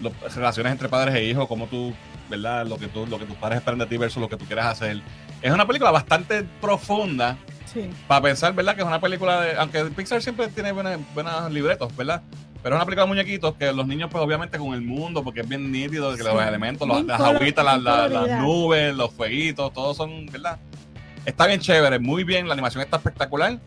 lo- 0.00 0.12
relaciones 0.34 0.72
entre 0.72 0.88
padres 0.88 1.14
e 1.16 1.24
hijos, 1.24 1.46
como 1.48 1.66
tú, 1.66 1.94
¿verdad? 2.30 2.66
Lo 2.66 2.78
que, 2.78 2.86
tú, 2.88 3.06
lo 3.06 3.18
que 3.18 3.24
tus 3.24 3.36
padres 3.36 3.58
esperan 3.58 3.78
de 3.80 3.86
ti 3.86 3.96
versus 3.96 4.20
lo 4.20 4.28
que 4.28 4.36
tú 4.36 4.44
quieres 4.44 4.64
hacer. 4.66 5.00
Es 5.42 5.52
una 5.52 5.66
película 5.66 5.90
bastante 5.90 6.44
profunda 6.60 7.36
Sí. 7.72 7.90
para 8.06 8.22
pensar, 8.22 8.54
¿verdad? 8.54 8.74
Que 8.74 8.80
es 8.82 8.86
una 8.86 9.00
película 9.00 9.40
de. 9.40 9.56
Aunque 9.56 9.84
Pixar 9.86 10.22
siempre 10.22 10.48
tiene 10.48 10.72
buenas, 10.72 10.98
buenos 11.14 11.50
libretos, 11.52 11.94
¿verdad? 11.96 12.22
Pero 12.62 12.74
es 12.74 12.78
una 12.78 12.86
película 12.86 13.04
de 13.04 13.08
muñequitos 13.08 13.54
que 13.54 13.72
los 13.72 13.86
niños, 13.86 14.08
pues 14.10 14.22
obviamente 14.24 14.58
con 14.58 14.74
el 14.74 14.80
mundo, 14.80 15.22
porque 15.22 15.40
es 15.42 15.48
bien 15.48 15.70
nítido, 15.70 16.10
que 16.16 16.22
Sí. 16.22 16.28
los 16.28 16.42
elementos, 16.42 16.88
los- 16.88 17.04
las 17.04 17.20
agüitas, 17.20 17.64
las, 17.64 17.80
las- 17.82 18.10
las 18.10 18.40
nubes, 18.40 18.94
los 18.94 19.12
fueguitos, 19.12 19.72
todos 19.72 19.96
son, 19.96 20.26
¿verdad? 20.26 20.58
Está 21.28 21.46
bien 21.46 21.60
chévere, 21.60 21.98
muy 21.98 22.24
bien, 22.24 22.46
la 22.48 22.54
animación 22.54 22.82
está 22.82 22.96
espectacular. 22.96 23.58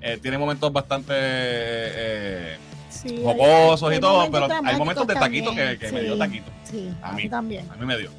Eh, 0.00 0.16
tiene 0.22 0.38
momentos 0.38 0.72
bastante 0.72 1.12
eh, 1.12 2.56
Sí, 2.88 3.20
jocosos 3.24 3.90
hay 3.90 3.96
y 3.98 4.00
todo, 4.00 4.30
pero 4.30 4.46
hay 4.64 4.76
momentos 4.76 5.08
de 5.08 5.14
taquito 5.14 5.50
que, 5.50 5.56
también, 5.56 5.78
que 5.80 5.92
me 5.92 5.98
sí, 5.98 6.06
dio 6.06 6.16
taquito. 6.16 6.50
Sí, 6.62 6.94
A 7.02 7.10
mí. 7.10 7.24
mí 7.24 7.28
también. 7.28 7.68
A 7.68 7.74
mí 7.74 7.84
me 7.84 7.98
dio. 7.98 8.12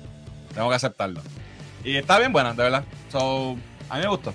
Tengo 0.54 0.68
que 0.70 0.76
aceptarlo. 0.76 1.22
Y 1.86 1.96
está 1.96 2.20
bien 2.20 2.34
buena, 2.34 2.54
de 2.54 2.64
verdad. 2.64 2.84
So, 3.10 3.56
a 3.89 3.96
mí 3.96 4.02
me 4.02 4.08
gustó. 4.10 4.34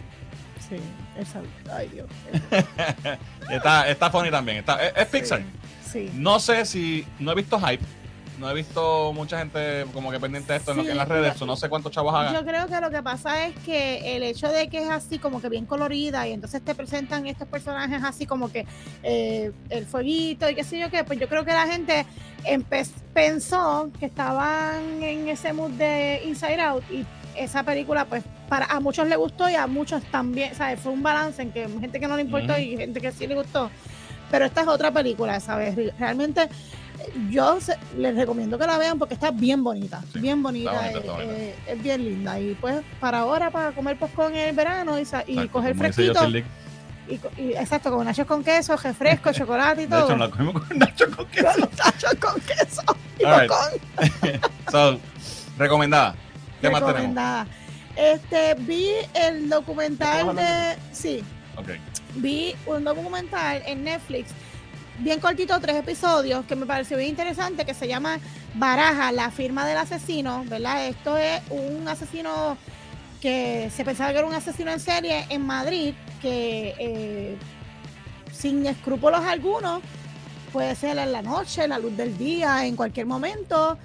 Sí, 0.66 0.76
esa. 1.18 1.42
Ay, 1.76 1.88
Dios. 1.88 2.06
Está, 3.50 3.88
está 3.90 4.10
funny 4.10 4.30
también. 4.30 4.56
Está, 4.58 4.84
es, 4.84 4.92
es 4.96 5.06
Pixar. 5.06 5.42
Sí. 5.92 6.10
No 6.14 6.40
sé 6.40 6.64
si. 6.64 7.06
No 7.18 7.32
he 7.32 7.34
visto 7.34 7.60
hype. 7.60 7.84
No 8.38 8.50
he 8.50 8.54
visto 8.54 9.12
mucha 9.14 9.38
gente 9.38 9.86
como 9.94 10.10
que 10.10 10.20
pendiente 10.20 10.52
de 10.52 10.58
esto 10.58 10.72
en, 10.72 10.76
lo- 10.76 10.82
Sí, 10.84 10.90
en 10.90 10.96
las 10.98 11.08
redes. 11.08 11.32
yo- 11.32 11.38
so 11.38 11.46
no 11.46 11.56
sé 11.56 11.68
cuántos 11.70 11.90
chavos 11.92 12.14
hagan. 12.14 12.34
Yo 12.34 12.44
creo 12.44 12.66
que 12.66 12.80
lo 12.80 12.90
que 12.90 13.02
pasa 13.02 13.46
es 13.46 13.54
que 13.64 14.14
el 14.16 14.22
hecho 14.22 14.48
de 14.52 14.68
que 14.68 14.82
es 14.82 14.90
así 14.90 15.18
como 15.18 15.40
que 15.40 15.48
bien 15.48 15.64
colorida 15.64 16.28
y 16.28 16.32
entonces 16.32 16.62
te 16.62 16.74
presentan 16.74 17.26
estos 17.26 17.48
personajes 17.48 18.02
así 18.04 18.26
como 18.26 18.52
que 18.52 18.66
eh, 19.02 19.52
el 19.70 19.86
fueguito 19.86 20.48
y 20.50 20.54
qué 20.54 20.64
sé 20.64 20.78
yo 20.78 20.90
qué, 20.90 21.02
pues 21.04 21.18
yo 21.18 21.28
creo 21.28 21.44
que 21.46 21.52
la 21.52 21.66
gente 21.66 22.04
pensó 23.14 23.90
que 23.98 24.06
estaban 24.06 25.02
en 25.02 25.28
ese 25.28 25.52
mood 25.52 25.70
de 25.72 26.22
Inside 26.26 26.60
Out 26.60 26.84
y 26.90 27.04
esa 27.36 27.62
película 27.62 28.04
pues 28.04 28.22
para 28.48 28.66
a 28.66 28.80
muchos 28.80 29.08
le 29.08 29.16
gustó 29.16 29.48
y 29.48 29.54
a 29.54 29.66
muchos 29.66 30.02
también, 30.04 30.54
¿sabes? 30.54 30.80
Fue 30.80 30.92
un 30.92 31.02
balance 31.02 31.40
en 31.42 31.52
que 31.52 31.68
gente 31.68 31.98
que 32.00 32.06
no 32.08 32.16
le 32.16 32.22
importó 32.22 32.58
y 32.58 32.76
gente 32.76 33.00
que 33.00 33.12
sí 33.12 33.26
le 33.26 33.34
gustó. 33.34 33.70
Pero 34.30 34.44
esta 34.44 34.62
es 34.62 34.66
otra 34.68 34.90
película, 34.90 35.38
¿sabes? 35.40 35.74
Re- 35.76 35.92
Realmente 35.98 36.48
yo 37.30 37.60
se- 37.60 37.76
les 37.96 38.14
recomiendo 38.14 38.58
que 38.58 38.66
la 38.66 38.78
vean 38.78 38.98
porque 38.98 39.14
está 39.14 39.30
bien 39.30 39.62
bonita, 39.64 40.02
Sí, 40.12 40.20
bien 40.20 40.42
bonita, 40.42 40.90
eh, 40.90 40.94
bonita. 40.94 41.22
eh, 41.22 41.54
es 41.66 41.82
bien 41.82 42.04
linda. 42.04 42.38
Y 42.40 42.54
pues 42.54 42.82
para 43.00 43.18
ahora, 43.20 43.50
para 43.50 43.72
comer 43.72 43.98
popcorn 43.98 44.34
en 44.34 44.48
el 44.48 44.56
verano 44.56 44.96
y, 44.98 45.48
coger 45.48 45.76
fresquito, 45.76 46.28
y, 46.28 47.52
exacto, 47.52 47.92
con 47.94 48.04
nachos 48.04 48.26
con 48.26 48.42
queso, 48.42 48.76
refresco, 48.76 49.32
chocolate 49.32 49.82
y 49.82 49.86
De 49.86 49.96
hecho, 49.96 50.06
todo. 50.08 50.16
la 50.16 50.30
comimos 50.30 50.62
con 50.64 50.78
Nacho 50.78 51.10
con 51.16 51.26
queso. 51.26 51.46
Con 51.52 51.70
nachos 51.78 52.14
con 52.20 52.40
queso 52.40 52.82
y 53.18 53.24
right. 53.24 53.48
popcorn. 53.48 54.40
So, 54.70 54.98
recomendada. 55.56 56.14
¿Qué 56.60 56.68
más 56.70 56.80
tenemos? 56.80 56.92
recomendada. 56.94 57.46
Este, 57.94 58.54
vi 58.58 58.88
el 59.14 59.48
documental 59.48 60.16
¿Estamos 60.28 60.36
de. 60.36 60.76
Sí, 60.92 61.24
Ok. 61.56 61.68
vi 62.16 62.54
un 62.66 62.82
documental 62.84 63.62
en 63.64 63.84
Netflix, 63.84 64.32
bien 64.98 65.20
cortito, 65.20 65.58
tres 65.60 65.76
episodios, 65.76 66.44
que 66.46 66.56
me 66.56 66.66
pareció 66.66 66.96
bien 66.96 67.10
interesante, 67.10 67.64
que 67.64 67.74
se 67.74 67.86
llama 67.88 68.18
Baraja, 68.54 69.12
la 69.12 69.30
firma 69.30 69.66
del 69.66 69.76
asesino, 69.78 70.44
¿verdad? 70.46 70.86
Esto 70.86 71.16
es 71.16 71.40
un 71.50 71.86
asesino 71.88 72.56
que 73.20 73.70
se 73.74 73.84
pensaba 73.84 74.12
que 74.12 74.18
era 74.18 74.26
un 74.26 74.34
asesino 74.34 74.70
en 74.70 74.80
serie 74.80 75.26
en 75.30 75.44
Madrid, 75.46 75.94
que 76.22 76.74
eh, 76.78 77.36
sin 78.32 78.66
escrúpulos 78.66 79.20
algunos, 79.20 79.80
puede 80.52 80.74
ser 80.74 80.96
en 80.98 81.12
la 81.12 81.22
noche, 81.22 81.64
en 81.64 81.70
la 81.70 81.78
luz 81.78 81.96
del 81.96 82.16
día, 82.16 82.64
en 82.66 82.76
cualquier 82.76 83.06
momento, 83.06 83.76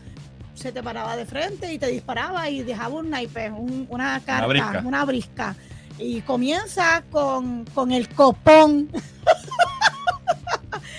se 0.53 0.71
te 0.71 0.83
paraba 0.83 1.15
de 1.15 1.25
frente 1.25 1.73
y 1.73 1.79
te 1.79 1.87
disparaba 1.87 2.49
y 2.49 2.61
dejaba 2.63 2.95
un 2.95 3.09
naipe, 3.09 3.49
un- 3.51 3.87
una 3.89 4.19
carta, 4.25 4.47
brisca. 4.47 4.81
una 4.85 5.05
brisca. 5.05 5.55
Y 5.97 6.21
comienza 6.21 7.03
con, 7.11 7.65
con 7.73 7.91
el 7.91 8.07
copón. 8.09 8.89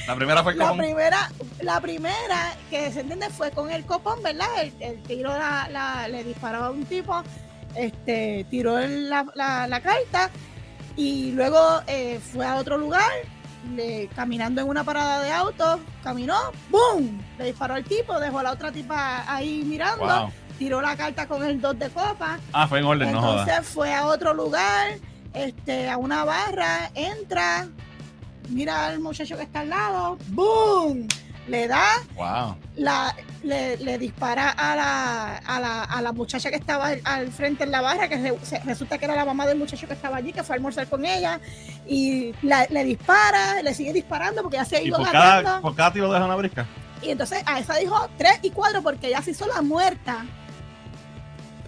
La 0.06 0.16
primera 0.16 0.42
fue 0.42 0.54
La 0.54 0.68
como. 0.68 0.82
primera, 0.82 1.30
la 1.60 1.80
primera 1.80 2.54
que 2.70 2.90
se 2.92 3.00
entiende 3.00 3.30
fue 3.30 3.50
con 3.52 3.70
el 3.70 3.84
copón, 3.84 4.22
¿verdad? 4.22 4.48
El, 4.60 4.72
el 4.80 5.02
tiro 5.02 5.30
la, 5.30 5.68
la- 5.70 6.08
le 6.08 6.24
disparó 6.24 6.64
a 6.64 6.70
un 6.70 6.84
tipo, 6.86 7.22
este, 7.76 8.44
tiró 8.50 8.78
el- 8.78 9.08
la, 9.08 9.24
la- 9.34 9.66
la 9.68 9.80
carta 9.80 10.30
y 10.96 11.30
luego 11.32 11.82
eh, 11.86 12.20
fue 12.32 12.44
a 12.46 12.56
otro 12.56 12.76
lugar, 12.78 13.10
le- 13.76 14.08
caminando 14.16 14.60
en 14.60 14.68
una 14.68 14.82
parada 14.82 15.22
de 15.22 15.30
auto, 15.32 15.78
caminó, 16.02 16.36
¡boom! 16.68 17.22
Le 17.38 17.44
disparó 17.46 17.74
al 17.74 17.84
tipo, 17.84 18.18
dejó 18.18 18.40
a 18.40 18.42
la 18.42 18.52
otra 18.52 18.72
tipa 18.72 19.24
ahí 19.32 19.62
mirando, 19.64 20.04
Wow. 20.04 20.32
tiró 20.58 20.80
la 20.80 20.96
carta 20.96 21.28
con 21.28 21.44
el 21.44 21.60
dos 21.60 21.78
de 21.78 21.88
copa, 21.90 22.38
Ah, 22.52 22.66
fue 22.66 22.80
en 22.80 22.86
orden, 22.86 23.12
no 23.12 23.18
entonces 23.18 23.54
jodas. 23.54 23.66
fue 23.68 23.94
a 23.94 24.06
otro 24.06 24.34
lugar, 24.34 24.94
este, 25.32 25.88
a 25.88 25.96
una 25.96 26.24
barra, 26.24 26.90
entra, 26.94 27.68
mira 28.48 28.86
al 28.86 29.00
muchacho 29.00 29.36
que 29.36 29.42
está 29.44 29.60
al 29.60 29.70
lado, 29.70 30.18
¡boom! 30.28 31.06
Le 31.48 31.66
da, 31.66 31.84
Wow. 32.14 32.56
la, 32.76 33.16
le, 33.42 33.76
le 33.78 33.98
dispara 33.98 34.50
a 34.50 34.76
la, 34.76 35.36
a, 35.38 35.58
la, 35.60 35.82
a 35.82 36.00
la 36.00 36.12
muchacha 36.12 36.50
que 36.50 36.56
estaba 36.56 36.86
al, 36.88 37.00
al 37.04 37.32
frente 37.32 37.64
en 37.64 37.72
la 37.72 37.80
barra, 37.80 38.08
que 38.08 38.16
re- 38.16 38.38
se- 38.44 38.60
resulta 38.60 38.96
que 38.96 39.06
era 39.06 39.16
la 39.16 39.24
mamá 39.24 39.44
del 39.46 39.58
muchacho 39.58 39.88
que 39.88 39.94
estaba 39.94 40.18
allí, 40.18 40.32
que 40.32 40.44
fue 40.44 40.54
a 40.54 40.56
almorzar 40.58 40.86
con 40.86 41.04
ella, 41.04 41.40
y 41.84 42.32
la- 42.42 42.66
le 42.70 42.84
dispara, 42.84 43.60
le 43.60 43.74
sigue 43.74 43.92
disparando 43.92 44.42
porque 44.42 44.58
ya 44.58 44.64
se 44.64 44.76
ha 44.76 44.82
ido 44.82 44.98
por 44.98 45.10
cada, 45.10 45.60
por 45.60 45.74
cada 45.74 45.92
tiro 45.92 46.12
deja 46.12 46.24
una 46.24 46.36
brisca. 46.36 46.64
Y 47.02 47.10
entonces 47.10 47.42
a 47.44 47.58
esa 47.58 47.74
dijo 47.74 48.08
tres 48.16 48.38
y 48.42 48.50
cuatro 48.50 48.80
porque 48.80 49.08
ella 49.08 49.20
se 49.20 49.32
hizo 49.32 49.44
la 49.48 49.62
muerta. 49.62 50.24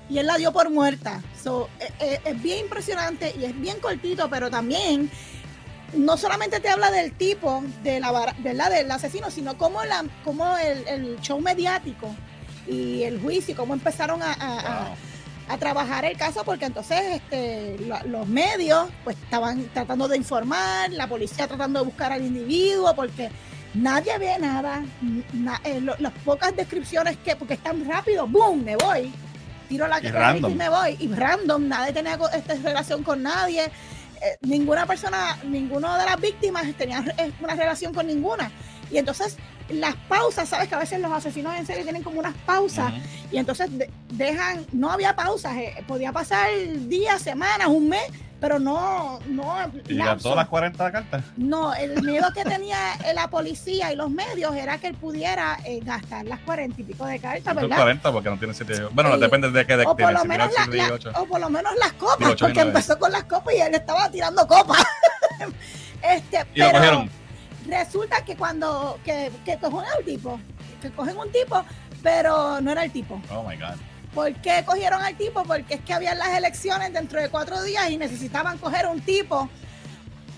Y 0.09 0.19
él 0.19 0.27
la 0.27 0.37
dio 0.37 0.53
por 0.53 0.71
muerta. 0.71 1.21
So, 1.43 1.69
eh, 1.81 1.91
eh, 1.99 2.21
es 2.27 2.41
bien 2.43 2.61
impresionante 2.61 3.35
y 3.37 3.45
es 3.45 3.59
bien 3.61 3.81
cortito, 3.81 4.29
pero 4.31 4.51
también 4.51 5.11
no 5.97 6.17
solamente 6.17 6.61
te 6.61 6.69
habla 6.69 6.91
del 6.91 7.13
tipo, 7.13 7.63
de 7.83 8.01
la, 8.01 8.35
¿verdad? 8.39 8.71
del 8.71 8.91
asesino, 8.91 9.31
sino 9.31 9.57
como, 9.57 9.83
la, 9.85 10.05
como 10.25 10.57
el, 10.59 10.87
el 10.89 11.21
show 11.21 11.41
mediático 11.41 12.15
y 12.67 13.03
el 13.05 13.21
juicio, 13.21 13.55
cómo 13.57 13.75
empezaron 13.75 14.23
a, 14.23 14.33
a- 14.33 14.59
a- 14.61 14.85
Wow. 14.89 14.97
a 15.51 15.59
trabajar 15.59 16.05
el 16.07 16.17
caso 16.17 16.43
porque 16.45 16.65
entonces 16.65 16.99
este, 17.17 17.77
los 18.07 18.27
medios 18.27 18.89
pues 19.05 19.17
estaban 19.19 19.63
tratando 19.75 20.09
de 20.09 20.17
informar, 20.17 20.91
la 20.93 21.07
policía 21.07 21.47
tratando 21.47 21.81
de 21.81 21.85
buscar 21.85 22.13
al 22.13 22.25
individuo 22.25 22.95
porque 22.97 23.31
nadie 23.75 24.17
ve 24.19 24.39
nada, 24.39 24.83
na- 25.35 25.61
eh, 25.65 25.81
lo- 25.83 25.97
las 25.99 26.13
pocas 26.25 26.57
descripciones 26.57 27.19
que, 27.19 27.37
porque 27.37 27.55
es 27.55 27.63
tan 27.63 27.87
rápido, 27.87 28.27
¡boom! 28.27 28.65
me 28.65 28.77
voy, 28.77 29.13
tiro 29.69 29.87
la 29.87 30.01
random. 30.01 30.53
y 30.53 30.55
me 30.55 30.69
voy, 30.71 30.97
y 30.99 31.09
random, 31.09 31.69
nadie 31.69 31.93
tenía 31.93 32.19
esta 32.35 32.55
relación 32.55 33.03
con 33.03 33.23
nadie, 33.23 33.71
eh, 34.25 34.39
ninguna 34.43 34.87
persona, 34.87 35.39
ninguna 35.45 35.99
de 35.99 36.05
las 36.07 36.21
víctimas 36.21 36.65
tenía 36.77 37.05
eh, 37.19 37.33
una 37.41 37.55
relación 37.55 37.93
con 37.93 38.07
ninguna. 38.07 38.51
Y 38.91 38.99
entonces 38.99 39.37
las 39.69 39.95
pausas, 40.09 40.49
sabes 40.49 40.69
que 40.69 40.75
a 40.75 40.79
veces 40.79 41.01
los 41.01 41.11
asesinos 41.11 41.57
en 41.57 41.67
serie 41.67 41.83
tienen 41.85 42.03
como 42.03 42.21
unas 42.21 42.35
pausas 42.47 42.93
y 43.33 43.39
entonces 43.39 43.77
de- 43.79 43.91
dejan, 44.13 44.67
no 44.73 44.91
había 44.91 45.17
pausas, 45.17 45.57
eh, 45.57 45.85
podía 45.89 46.13
pasar 46.13 46.49
días, 46.89 47.23
semanas, 47.23 47.69
un 47.69 47.89
mes, 47.89 48.03
pero 48.45 48.59
no, 48.59 49.21
no, 49.27 49.57
Y 49.89 49.95
lapso. 49.95 50.25
todas 50.25 50.37
las 50.37 50.49
40 50.49 50.93
cartas. 50.93 51.25
no, 51.39 51.73
el 51.73 52.03
miedo 52.03 52.27
que 52.35 52.45
tenía 52.45 52.77
la 53.15 53.29
policía 53.29 53.91
y 53.91 53.97
los 53.97 54.11
medios 54.11 54.55
era 54.55 54.77
que 54.77 54.89
él 54.89 54.95
pudiera 54.97 55.57
eh, 55.65 55.81
gastar 55.83 56.27
las 56.27 56.41
cuarenta 56.41 56.79
y 56.79 56.85
pico 56.85 57.07
de 57.07 57.19
cartas, 57.21 57.55
¿verdad? 57.55 57.75
40 57.75 58.13
porque 58.13 58.29
no 58.29 58.37
tiene 58.39 58.53
7 58.53 58.89
Bueno, 58.93 59.15
Sí. 59.15 59.21
depende 59.21 59.51
de 59.51 59.67
qué 59.67 59.79
deck 59.79 59.89
O 59.89 59.97
por, 59.97 60.13
lo 60.13 60.25
menos 60.27 60.49
la- 60.53 60.65
7 60.65 60.77
y 60.77 60.81
la- 60.83 60.93
8. 60.93 61.13
o 61.17 61.25
por 61.25 61.41
lo 61.41 61.49
menos 61.49 61.73
las 61.81 61.95
copas, 61.95 62.35
porque 62.39 62.61
empezó 62.61 62.99
con 62.99 63.11
las 63.13 63.25
copas 63.25 63.55
y 63.55 63.61
él 63.63 63.75
estaba 63.75 64.11
tirando 64.11 64.47
copas. 64.47 64.85
este, 66.03 66.45
Y 66.55 66.61
lo 66.61 66.67
pero 66.67 66.79
cogieron. 66.79 67.11
resulta 67.67 68.25
que 68.27 68.37
cuando 68.37 68.99
que, 69.07 69.33
que 69.47 69.57
cogen 69.57 69.89
al 69.97 70.05
tipo, 70.05 70.39
que 70.83 70.91
cogen 70.91 71.17
un 71.17 71.33
tipo, 71.33 71.65
pero 72.03 72.61
no 72.61 72.73
era 72.73 72.85
el 72.85 72.93
tipo. 72.93 73.19
Oh 73.31 73.43
my 73.43 73.57
God. 73.57 73.77
¿Por 74.15 74.33
qué 74.35 74.63
cogieron 74.65 75.03
al 75.03 75.17
tipo? 75.17 75.43
Porque 75.45 75.75
es 75.75 75.81
que 75.81 75.93
habían 75.93 76.19
las 76.19 76.29
elecciones 76.37 76.93
dentro 76.93 77.21
de 77.21 77.29
cuatro 77.29 77.63
días 77.63 77.91
y 77.91 77.97
necesitaban 77.97 78.59
coger 78.59 78.87
un 78.87 79.01
tipo 79.01 79.49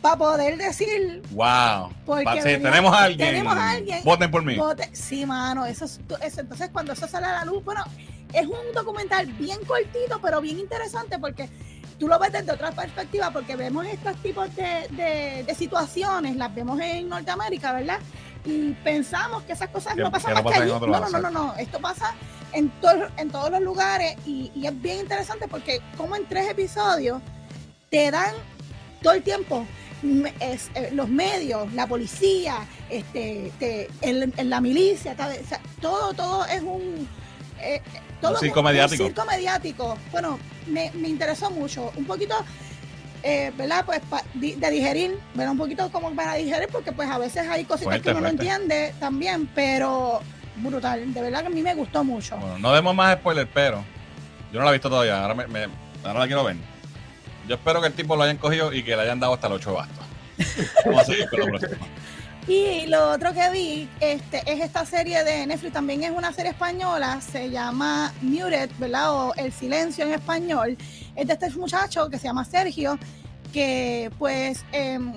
para 0.01 0.17
poder 0.17 0.57
decir, 0.57 1.23
Wow. 1.31 1.91
Porque 2.05 2.25
Pa- 2.25 2.35
sí, 2.35 2.41
venía- 2.45 2.71
tenemos 2.71 2.95
a 2.95 3.03
alguien. 3.05 3.29
tenemos 3.29 3.57
a 3.57 3.71
alguien. 3.71 4.01
Voten 4.05 4.31
por 4.31 4.43
mí. 4.45 4.57
sí, 4.93 5.27
mano, 5.27 5.67
eso, 5.67 5.85
es- 5.87 6.01
eso- 6.23 6.41
entonces 6.41 6.71
cuando 6.73 6.93
eso 6.93 7.07
sale 7.09 7.27
a 7.27 7.33
la 7.33 7.45
luz, 7.45 7.65
bueno, 7.65 7.83
es 8.33 8.47
un 8.47 8.73
documental 8.75 9.27
bien 9.27 9.59
cortito, 9.67 10.21
pero 10.23 10.41
bien 10.41 10.59
interesante 10.59 11.19
porque 11.19 11.49
tú 11.99 12.07
lo 12.09 12.19
ves 12.19 12.33
desde 12.33 12.53
otra 12.53 12.71
perspectiva, 12.73 13.31
porque 13.31 13.57
vemos 13.57 13.87
estos 13.87 14.17
tipos 14.23 14.55
de, 14.55 14.87
de- 14.91 15.45
de 15.45 15.55
situaciones, 15.55 16.37
las 16.37 16.55
vemos 16.55 16.79
en 16.81 17.09
Norteamérica, 17.09 17.73
¿verdad? 17.73 17.99
Y 18.47 18.73
pensamos 18.85 19.43
que 19.43 19.53
esas 19.53 19.69
cosas 19.71 19.97
no 19.97 20.11
pasan 20.11 20.35
no 20.35 20.43
más 20.43 20.43
que 20.55 20.61
pasan 20.61 20.63
allí. 20.63 20.71
No, 20.81 21.01
no, 21.01 21.09
no, 21.11 21.19
no, 21.21 21.31
no, 21.31 21.55
esto 21.57 21.81
pasa 21.81 22.15
en, 22.53 22.71
to- 22.81 23.09
en 23.17 23.31
todos 23.31 23.51
los 23.51 23.61
lugares 23.61 24.17
y, 24.25 24.51
y 24.55 24.67
es 24.67 24.81
bien 24.83 25.01
interesante 25.01 25.49
porque 25.49 25.81
como 25.97 26.17
en 26.17 26.27
tres 26.27 26.49
episodios 26.51 27.21
te 27.91 28.11
dan 28.11 28.35
todo 29.03 29.15
el 29.15 29.23
tiempo 29.23 29.67
es, 30.41 30.71
eh, 30.75 30.91
los 30.93 31.09
medios, 31.09 31.73
la 31.73 31.87
policía, 31.87 32.59
este, 32.89 33.51
te- 33.59 33.89
en 34.03 34.51
la 34.51 34.61
milicia, 34.61 35.15
tal- 35.17 35.37
o 35.43 35.47
sea, 35.49 35.61
todo, 35.81 36.13
todo 36.15 36.45
es 36.47 36.63
un 36.63 37.09
eh, 37.61 37.83
todo 38.21 38.39
Un 38.41 38.65
mediático. 38.65 39.05
circo 39.05 39.25
mediático. 39.25 39.99
Bueno, 40.13 40.39
me, 40.67 40.91
me 40.93 41.09
interesó 41.09 41.51
mucho. 41.51 41.91
Un 41.97 42.05
poquito 42.05 42.35
eh, 43.29 43.53
¿verdad? 43.57 43.85
Pues 43.85 44.01
de 44.35 44.71
digerir, 44.71 45.19
¿verdad? 45.35 45.53
Un 45.53 45.59
poquito 45.59 45.91
como 45.91 46.15
para 46.15 46.35
digerir, 46.35 46.69
porque 46.71 46.93
pues 46.93 47.11
a 47.11 47.19
veces 47.19 47.47
hay 47.49 47.65
cositas 47.65 47.85
Fuerte, 47.95 48.03
que 48.05 48.11
uno 48.11 48.21
no 48.21 48.29
fuerte. 48.29 48.43
entiende 48.45 48.95
también, 49.01 49.49
pero 49.55 50.21
brutal, 50.57 51.13
de 51.13 51.21
verdad 51.21 51.41
que 51.41 51.47
a 51.49 51.51
mí 51.51 51.61
me 51.63 51.75
gustó 51.75 52.05
mucho. 52.05 52.37
Bueno, 52.39 52.59
no 52.59 52.73
demos 52.73 52.95
más 52.95 53.17
spoilers, 53.19 53.49
pero 53.53 53.83
yo 54.53 54.59
no 54.61 54.65
la 54.65 54.71
he 54.71 54.75
visto 54.75 54.89
todavía. 54.89 55.21
Ahora, 55.23 55.35
me, 55.35 55.47
me- 55.49 55.67
ahora 56.05 56.21
la 56.21 56.27
quiero 56.27 56.45
ver. 56.45 56.57
Yo 57.49 57.57
espero 57.57 57.81
que 57.81 57.89
el 57.89 57.93
tipo 57.95 58.17
lo 58.17 58.23
hayan 58.23 58.39
cogido 58.39 58.73
y 58.73 58.83
que 58.83 58.97
le 58.97 59.03
hayan 59.03 59.21
dado 59.21 59.35
hasta 59.35 59.49
el 59.49 59.55
8 59.55 59.75
bastos. 59.75 60.07
Vamos 60.85 61.03
a 61.03 61.05
seguir 61.05 61.29
con 61.29 61.41
lo 61.41 61.47
próximo. 61.47 61.87
Y 62.49 62.87
lo 62.87 63.11
otro 63.11 63.33
que 63.33 63.51
vi 63.51 63.89
este, 63.99 64.41
es 64.47 64.61
esta 64.61 64.87
serie 64.87 65.25
de 65.25 65.45
Netflix, 65.49 65.73
también 65.73 66.05
es 66.05 66.11
una 66.13 66.33
serie 66.33 66.53
española, 66.53 67.21
se 67.21 67.51
llama 67.51 68.13
Muted, 68.23 68.71
¿verdad? 68.79 69.13
O 69.13 69.35
El 69.35 69.53
Silencio 69.53 70.05
en 70.07 70.13
español. 70.13 70.79
Es 71.17 71.27
de 71.27 71.33
este 71.33 71.51
muchacho 71.51 72.09
que 72.11 72.19
se 72.19 72.25
llama 72.25 72.45
Sergio, 72.45 72.99
que 73.53 74.11
pues 74.19 74.65
em, 74.73 75.13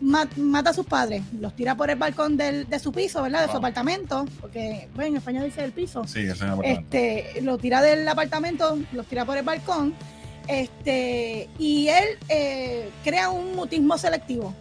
ma- 0.00 0.28
mata 0.36 0.70
a 0.70 0.74
sus 0.74 0.84
padres, 0.86 1.22
los 1.40 1.54
tira 1.56 1.74
por 1.76 1.90
el 1.90 1.96
balcón 1.98 2.36
del- 2.36 2.68
de 2.68 2.78
su 2.78 2.92
piso, 2.92 3.22
¿verdad? 3.22 3.46
De 3.46 3.50
su 3.52 3.56
apartamento, 3.56 4.26
porque 4.40 4.88
bueno, 4.94 5.10
en 5.12 5.16
español 5.16 5.44
dice 5.44 5.64
el 5.64 5.72
piso. 5.72 6.04
Sí, 6.06 6.20
es 6.20 6.40
el 6.42 6.48
apartamento. 6.50 6.80
Este, 6.82 7.40
lo 7.42 7.56
tira 7.58 7.80
del 7.82 8.06
apartamento, 8.06 8.78
los 8.92 9.06
tira 9.06 9.24
por 9.24 9.36
el 9.38 9.44
balcón, 9.44 9.94
este, 10.48 11.48
y 11.58 11.88
él 11.88 12.04
eh, 12.28 12.90
crea 13.04 13.30
un 13.30 13.54
mutismo 13.56 13.96
selectivo. 13.96 14.54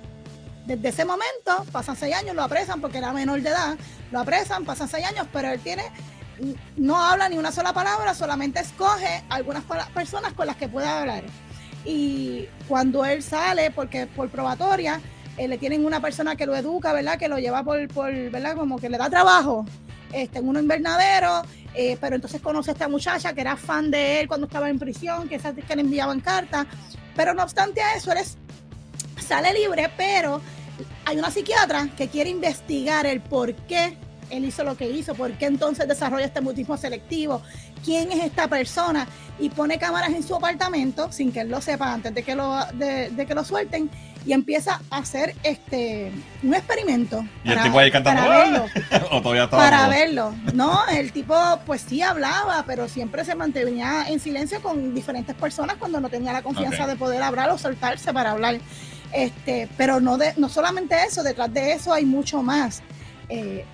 Desde 0.66 0.90
ese 0.90 1.06
momento, 1.06 1.66
pasan 1.72 1.96
seis 1.96 2.16
años, 2.16 2.36
lo 2.36 2.44
apresan 2.44 2.80
porque 2.80 3.00
era 3.00 3.12
menor 3.12 3.42
de 3.42 3.50
edad, 3.50 3.76
lo 4.12 4.20
apresan, 4.20 4.64
pasan 4.64 4.88
seis 4.88 5.06
años, 5.06 5.26
pero 5.34 5.50
él 5.50 5.60
tiene, 5.60 5.84
no 6.78 6.98
habla 7.04 7.30
ni 7.30 7.38
una 7.38 7.52
sola 7.52 7.74
palabra, 7.74 8.14
solamente 8.14 8.60
escoge 8.60 9.24
algunas 9.30 9.64
personas 9.94 10.34
con 10.34 10.48
las 10.48 10.56
que 10.56 10.68
puede 10.68 10.88
hablar. 10.88 11.24
Y 11.86 12.48
cuando 12.68 13.06
él 13.06 13.24
sale, 13.24 13.72
porque 13.72 14.08
por 14.08 14.30
probatoria, 14.30 15.02
eh, 15.38 15.48
le 15.48 15.58
tienen 15.58 15.86
una 15.86 16.00
persona 16.00 16.36
que 16.36 16.46
lo 16.46 16.56
educa, 16.56 16.94
¿verdad? 16.94 17.18
Que 17.18 17.28
lo 17.28 17.38
lleva 17.40 17.64
por, 17.64 17.88
por 17.88 18.12
¿verdad? 18.30 18.56
Como 18.56 18.78
que 18.78 18.90
le 18.90 18.98
da 18.98 19.10
trabajo 19.10 19.66
este, 20.12 20.40
en 20.40 20.48
un 20.48 20.58
invernadero, 20.58 21.42
eh, 21.74 21.98
pero 22.02 22.16
entonces 22.16 22.42
conoce 22.42 22.72
a 22.72 22.74
esta 22.74 22.88
muchacha 22.88 23.34
que 23.34 23.42
era 23.42 23.56
fan 23.56 23.90
de 23.90 24.20
él 24.20 24.28
cuando 24.28 24.46
estaba 24.48 24.70
en 24.70 24.78
prisión, 24.78 25.28
que, 25.30 25.40
que 25.40 25.76
le 25.76 25.82
enviaban 25.82 26.20
cartas, 26.20 26.68
pero 27.16 27.34
no 27.34 27.44
obstante 27.44 27.82
a 27.82 27.96
eso, 27.96 28.12
él 28.12 28.18
es- 28.20 28.38
sale 29.26 29.54
libre, 29.54 29.90
pero 29.96 30.42
hay 31.06 31.18
una 31.18 31.32
psiquiatra 31.32 31.88
que 31.98 32.10
quiere 32.10 32.30
investigar 32.30 33.06
el 33.06 33.22
por 33.22 33.54
qué 33.54 33.98
él 34.32 34.46
hizo 34.46 34.64
lo 34.64 34.76
que 34.76 34.90
hizo, 34.90 35.16
por 35.16 35.32
qué 35.34 35.46
entonces 35.46 35.88
desarrolla 35.88 36.26
este 36.26 36.42
mutismo 36.42 36.78
selectivo, 36.78 37.42
quién 37.84 38.12
es 38.12 38.24
esta 38.24 38.48
persona 38.48 39.08
y 39.40 39.50
pone 39.50 39.78
cámaras 39.78 40.12
en 40.12 40.24
su 40.24 40.36
apartamento 40.36 41.12
sin 41.12 41.32
que 41.32 41.42
él 41.42 41.50
lo 41.50 41.62
sepa 41.62 41.94
antes 41.94 42.14
de 42.14 42.24
que 42.24 42.36
lo, 42.36 42.66
de, 42.74 43.10
de 43.10 43.26
que 43.26 43.34
lo 43.34 43.44
suelten 43.44 43.90
y 44.26 44.34
empieza 44.34 44.82
a 44.90 44.98
hacer 44.98 45.36
este 45.44 46.12
un 46.44 46.54
experimento 46.54 47.26
Y 47.44 47.52
el 47.52 47.62
tipo 47.64 47.80
ahí 47.80 47.92
cantando, 47.92 48.22
para 48.22 48.38
verlo 48.38 48.66
o 49.12 49.22
todavía 49.22 49.50
para 49.50 49.88
verlo. 49.88 50.36
No, 50.54 50.88
el 50.88 51.12
tipo 51.12 51.36
pues 51.66 51.82
sí 51.82 52.02
hablaba, 52.02 52.64
pero 52.68 52.88
siempre 52.88 53.26
se 53.26 53.36
mantenía 53.36 54.06
en 54.08 54.20
silencio 54.20 54.62
con 54.62 54.94
diferentes 54.94 55.36
personas 55.36 55.78
cuando 55.78 56.00
no 56.00 56.10
tenía 56.10 56.34
la 56.34 56.42
confianza 56.42 56.88
de 56.88 56.96
poder 56.96 57.24
hablar 57.24 57.50
o 57.50 57.58
soltarse 57.58 58.14
para 58.14 58.32
hablar. 58.32 58.60
Este, 59.12 59.68
pero 59.76 60.00
no 60.00 60.18
de, 60.18 60.34
no 60.38 60.48
solamente 60.48 60.96
eso, 61.04 61.24
detrás 61.24 61.54
de 61.54 61.74
eso 61.74 61.92
hay 61.92 62.06
mucho 62.06 62.44
más. 62.44 62.82
Eh, 63.28 63.66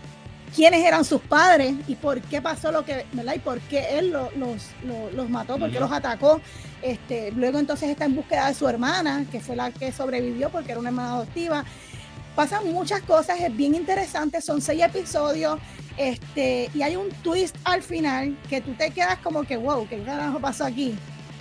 quiénes 0.55 0.83
eran 0.85 1.03
sus 1.05 1.21
padres 1.21 1.75
y 1.87 1.95
por 1.95 2.21
qué 2.21 2.41
pasó 2.41 2.71
lo 2.71 2.83
que, 2.85 3.05
¿verdad? 3.13 3.33
Y 3.35 3.39
por 3.39 3.59
qué 3.61 3.97
él 3.99 4.11
lo- 4.11 4.31
los, 4.37 4.67
lo- 4.85 5.11
los 5.11 5.29
mató, 5.29 5.57
por 5.57 5.71
qué 5.71 5.79
los 5.79 5.91
atacó. 5.91 6.41
Este, 6.81 7.31
luego 7.31 7.59
entonces 7.59 7.89
está 7.89 8.05
en 8.05 8.15
búsqueda 8.15 8.47
de 8.47 8.53
su 8.53 8.67
hermana, 8.67 9.25
que 9.31 9.39
fue 9.39 9.55
la 9.55 9.71
que 9.71 9.91
sobrevivió 9.91 10.49
porque 10.49 10.71
era 10.71 10.79
una 10.79 10.89
hermana 10.89 11.13
adoptiva. 11.15 11.63
Pasan 12.35 12.71
muchas 12.71 13.01
cosas, 13.01 13.39
es 13.39 13.55
bien 13.55 13.73
interesante, 13.73 14.41
son 14.41 14.61
seis 14.61 14.83
episodios, 14.83 15.57
este, 15.97 16.69
y 16.75 16.83
hay 16.83 16.95
un 16.95 17.09
twist 17.23 17.55
al 17.63 17.81
final 17.81 18.37
que 18.47 18.61
tú 18.61 18.73
te 18.75 18.91
quedas 18.91 19.17
como 19.23 19.43
que, 19.43 19.57
wow, 19.57 19.87
¿qué 19.89 19.99
carajo 20.03 20.39
pasó 20.39 20.65
aquí? 20.65 20.95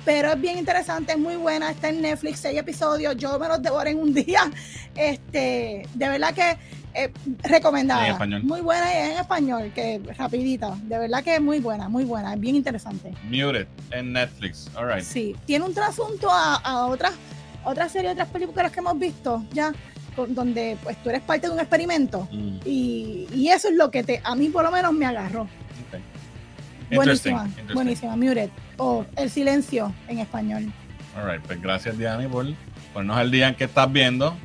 Pero 0.07 0.33
es 0.33 0.41
bien 0.41 0.57
interesante, 0.57 1.13
es 1.13 1.19
muy 1.19 1.37
buena, 1.37 1.71
está 1.71 1.91
en 1.91 2.01
Netflix, 2.01 2.39
seis 2.41 2.59
episodios, 2.59 3.15
yo 3.17 3.39
me 3.39 3.47
los 3.49 3.61
devoré 3.61 3.91
en 3.91 3.99
un 3.99 4.15
día. 4.15 4.51
Este, 4.95 5.87
de 5.93 6.09
verdad 6.09 6.33
que 6.33 6.57
eh, 6.97 7.13
recomendada. 7.43 8.19
Muy 8.43 8.61
buena 8.63 8.93
y 8.93 9.11
en 9.13 9.19
español, 9.19 9.71
que 9.75 10.01
rapidita. 10.17 10.77
De 10.83 10.99
verdad 10.99 11.23
que 11.23 11.35
es 11.37 11.41
muy 11.41 11.61
buena, 11.61 11.89
muy 11.89 12.05
buena, 12.05 12.35
es 12.35 12.41
bien 12.41 12.57
interesante. 12.57 13.13
Muted 13.25 13.67
en 13.91 14.13
Netflix. 14.13 14.71
All 14.77 14.93
right. 14.93 15.05
Sí, 15.05 15.37
tiene 15.45 15.65
un 15.65 15.75
trasunto 15.75 16.31
a, 16.31 16.57
a 16.57 16.87
otras 16.87 17.13
otras 17.65 17.91
series, 17.93 18.13
otras 18.13 18.29
películas 18.29 18.71
que 18.71 18.79
hemos 18.79 18.99
visto 18.99 19.45
ya, 19.53 19.73
donde 20.29 20.79
pues 20.83 20.97
tú 21.03 21.11
eres 21.11 21.21
parte 21.23 21.49
de 21.49 21.53
un 21.53 21.59
experimento 21.61 22.29
Mm, 22.33 22.59
y, 22.65 23.27
y 23.35 23.49
eso 23.49 23.69
es 23.69 23.75
lo 23.75 23.91
que 23.91 24.03
te, 24.03 24.21
a 24.25 24.35
mí 24.35 24.49
por 24.49 24.65
lo 24.65 24.71
menos 24.71 24.93
me 24.93 25.05
agarró. 25.05 25.49
Buenísima, 26.95 27.45
Interesting, 27.47 27.75
buenísima, 27.75 28.17
Muted 28.17 28.51
o 28.77 29.05
El 29.17 29.29
Silencio 29.29 29.93
en 30.07 30.21
español. 30.21 30.73
All 31.17 31.29
right, 31.29 31.43
pues 31.45 31.61
gracias 31.61 31.99
Diani 31.99 32.29
por 32.29 32.47
ponernos 32.95 33.17
al 33.17 33.31
día 33.31 33.49
en 33.49 33.57
que 33.57 33.65
estás 33.65 33.91
viendo. 33.93 34.37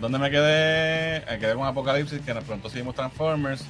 ¿Dónde 0.00 0.18
me 0.18 0.30
quedé? 0.30 1.24
Me 1.28 1.38
quedé 1.38 1.54
con 1.54 1.66
Apocalipsis, 1.66 2.20
que 2.20 2.32
de 2.32 2.40
pronto 2.42 2.68
seguimos 2.70 2.94
Transformers. 2.94 3.64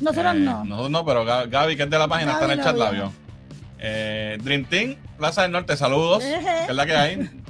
Nosotros 0.00 0.34
Eh, 0.34 0.38
no. 0.40 0.64
Nosotros 0.64 0.90
no, 0.90 1.04
pero 1.04 1.24
Ga- 1.24 1.48
Gaby, 1.48 1.76
que 1.76 1.84
es 1.84 1.90
de 1.90 1.98
la 1.98 2.08
página, 2.08 2.32
está 2.32 2.44
en 2.46 2.50
el 2.52 2.62
chat, 2.62 2.76
lo 2.76 2.84
la 2.84 2.90
vio. 2.90 3.02
vio. 3.04 3.12
Eh, 3.78 4.38
Dream 4.42 4.64
Team, 4.64 4.96
Plaza 5.16 5.42
del 5.42 5.52
Norte, 5.52 5.76
saludos. 5.76 6.22
Que 6.22 6.66
es 6.68 6.74
la 6.74 6.86
que 6.86 6.96
hay. 6.96 7.30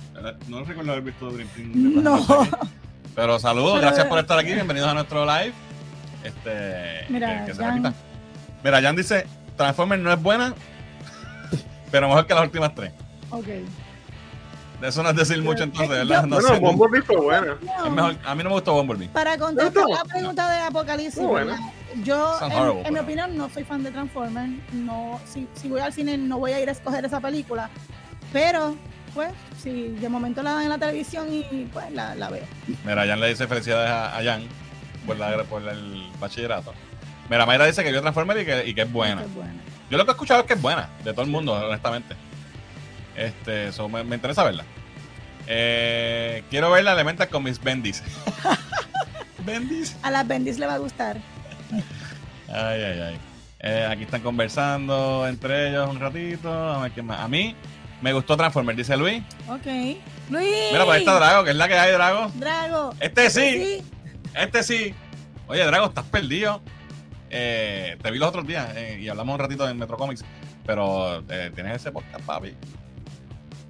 No 0.48 0.64
recuerdo 0.64 0.90
haber 0.92 1.04
visto 1.04 1.30
Dream 1.30 1.48
Team. 1.54 1.72
de 1.72 2.00
Plaza 2.00 2.02
No. 2.02 2.16
del 2.16 2.28
Norte 2.50 2.56
aquí. 2.62 2.68
Pero 3.14 3.38
saludos, 3.38 3.72
Pero- 3.74 3.82
gracias 3.86 4.06
por 4.06 4.18
estar 4.18 4.38
aquí. 4.38 4.52
Bienvenidos 4.54 4.88
a 4.90 4.94
nuestro 4.94 5.24
live. 5.24 5.52
Este, 6.24 7.04
Mira, 7.08 7.40
que, 7.44 7.50
que 7.52 7.54
se 7.56 7.62
Jan. 7.62 7.82
repita. 7.84 7.94
Mira, 8.64 8.82
Jan 8.82 8.96
dice: 8.96 9.26
Transformers 9.56 10.02
no 10.02 10.12
es 10.12 10.20
buena, 10.20 10.54
pero 11.92 12.08
mejor 12.08 12.26
que 12.26 12.34
las 12.34 12.42
últimas 12.44 12.74
tres. 12.74 12.92
Ok. 13.30 13.46
De 14.80 14.88
eso 14.88 15.02
no 15.02 15.08
es 15.10 15.16
decir 15.16 15.40
mucho 15.42 15.62
entonces, 15.62 15.90
Eh, 15.90 16.04
¿verdad? 16.04 16.24
No 16.26 16.36
bueno, 16.36 16.48
sé. 16.54 16.60
Bumblebee 16.60 17.02
fue 17.02 17.16
buena. 17.16 17.56
No. 17.62 17.86
Es 17.86 17.92
mejor, 17.92 18.16
a 18.24 18.34
mí 18.34 18.42
no 18.42 18.50
me 18.50 18.54
gustó 18.56 18.74
Bumblebee. 18.74 19.08
Para 19.08 19.38
contestar 19.38 19.84
la 19.88 20.04
pregunta 20.04 20.50
de 20.50 20.58
Apocalipsis, 20.60 21.22
yo 22.04 22.38
en, 22.42 22.52
horrible, 22.52 22.82
en 22.88 22.94
mi 22.94 23.00
opinión 23.00 23.36
no 23.38 23.48
soy 23.48 23.64
fan 23.64 23.82
de 23.82 23.90
Transformers. 23.90 24.52
No, 24.72 25.18
si, 25.24 25.48
si 25.54 25.68
voy 25.68 25.80
al 25.80 25.92
cine 25.94 26.18
no 26.18 26.38
voy 26.38 26.52
a 26.52 26.60
ir 26.60 26.68
a 26.68 26.72
escoger 26.72 27.04
esa 27.06 27.20
película, 27.20 27.70
pero 28.32 28.76
pues 29.14 29.30
si 29.62 29.88
de 29.88 30.08
momento 30.10 30.42
la 30.42 30.52
dan 30.52 30.64
en 30.64 30.68
la 30.68 30.78
televisión 30.78 31.26
y 31.32 31.68
pues 31.72 31.90
la, 31.92 32.14
la 32.14 32.28
veo. 32.28 32.44
Mira, 32.84 33.06
Jan 33.06 33.18
le 33.18 33.28
dice 33.28 33.46
felicidades 33.48 33.90
a, 33.90 34.18
a 34.18 34.22
Jan 34.22 34.42
por, 35.06 35.16
la, 35.16 35.42
por 35.44 35.62
el 35.66 36.06
bachillerato. 36.20 36.74
Mira, 37.30 37.46
Mayra 37.46 37.64
dice 37.64 37.82
que 37.82 37.90
vio 37.90 38.02
Transformers 38.02 38.42
y 38.42 38.44
que, 38.44 38.66
y 38.68 38.74
que 38.74 38.82
es 38.82 38.92
buena. 38.92 39.22
Es 39.22 39.34
buena. 39.34 39.54
Yo 39.90 39.96
lo 39.96 40.04
que 40.04 40.10
he 40.10 40.12
escuchado 40.14 40.40
es 40.40 40.46
que 40.46 40.52
es 40.52 40.60
buena, 40.60 40.90
de 41.02 41.12
todo 41.12 41.22
el 41.24 41.30
mundo, 41.30 41.54
honestamente. 41.54 42.14
Este, 43.16 43.68
eso 43.68 43.88
me, 43.88 44.04
me 44.04 44.16
interesa 44.16 44.44
verla. 44.44 44.64
Eh, 45.46 46.42
quiero 46.50 46.70
ver 46.70 46.84
la 46.84 46.92
Elemental 46.92 47.28
con 47.28 47.42
mis 47.44 47.62
bendis. 47.62 48.02
bendis. 49.44 49.96
A 50.02 50.10
las 50.10 50.26
Bendis 50.26 50.58
le 50.58 50.66
va 50.66 50.74
a 50.74 50.78
gustar. 50.78 51.18
Ay, 52.48 52.82
ay, 52.82 53.00
ay. 53.00 53.18
Eh, 53.60 53.88
aquí 53.90 54.02
están 54.02 54.20
conversando 54.20 55.26
entre 55.26 55.70
ellos 55.70 55.88
un 55.88 56.00
ratito. 56.00 56.52
A 56.52 56.82
ver 56.82 56.92
qué 56.92 57.02
más. 57.02 57.20
A 57.20 57.28
mí 57.28 57.54
me 58.02 58.12
gustó 58.12 58.36
Transformers, 58.36 58.76
dice 58.76 58.96
Luis. 58.96 59.22
Ok. 59.48 59.66
Luis. 60.30 60.68
Mira, 60.72 60.84
por 60.84 60.94
ahí 60.94 61.00
está 61.00 61.14
Drago, 61.14 61.44
que 61.44 61.50
es 61.50 61.56
la 61.56 61.68
que 61.68 61.74
hay, 61.74 61.92
Drago. 61.92 62.30
Drago. 62.34 62.94
Este 63.00 63.30
sí, 63.30 63.82
este 64.34 64.62
sí. 64.62 64.94
Oye, 65.46 65.64
Drago, 65.64 65.86
estás 65.86 66.04
perdido. 66.04 66.60
Eh, 67.30 67.96
te 68.02 68.10
vi 68.10 68.18
los 68.18 68.28
otros 68.28 68.46
días 68.46 68.68
eh, 68.76 68.98
y 69.00 69.08
hablamos 69.08 69.34
un 69.34 69.40
ratito 69.40 69.68
en 69.68 69.78
Metro 69.78 69.96
Comics, 69.96 70.24
pero 70.64 71.22
tienes 71.54 71.76
ese 71.76 71.92
podcast, 71.92 72.24
papi. 72.24 72.54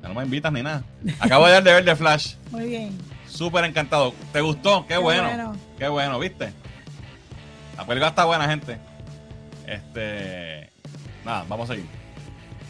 Ya 0.07 0.15
no 0.15 0.21
me 0.21 0.25
invitas 0.25 0.53
ni 0.53 0.63
nada. 0.63 0.85
Acabo 1.19 1.47
de 1.47 1.53
dar 1.53 1.65
de 1.65 1.73
ver 1.73 1.85
de 1.85 1.97
Flash. 1.97 2.35
Muy 2.53 2.69
bien. 2.69 2.97
Súper 3.27 3.65
encantado. 3.65 4.15
¿Te 4.33 4.41
gustó? 4.41 4.87
Qué, 4.87 4.97
bueno. 4.99 5.57
Qué 5.77 5.89
bueno, 5.89 6.21
¿viste? 6.21 6.53
La 7.77 7.85
película 7.85 8.11
está 8.11 8.25
buena, 8.25 8.49
gente. 8.49 8.79
Este. 9.67 10.71
Nada, 11.25 11.45
vamos 11.49 11.69
a 11.69 11.75
seguir. 11.75 11.89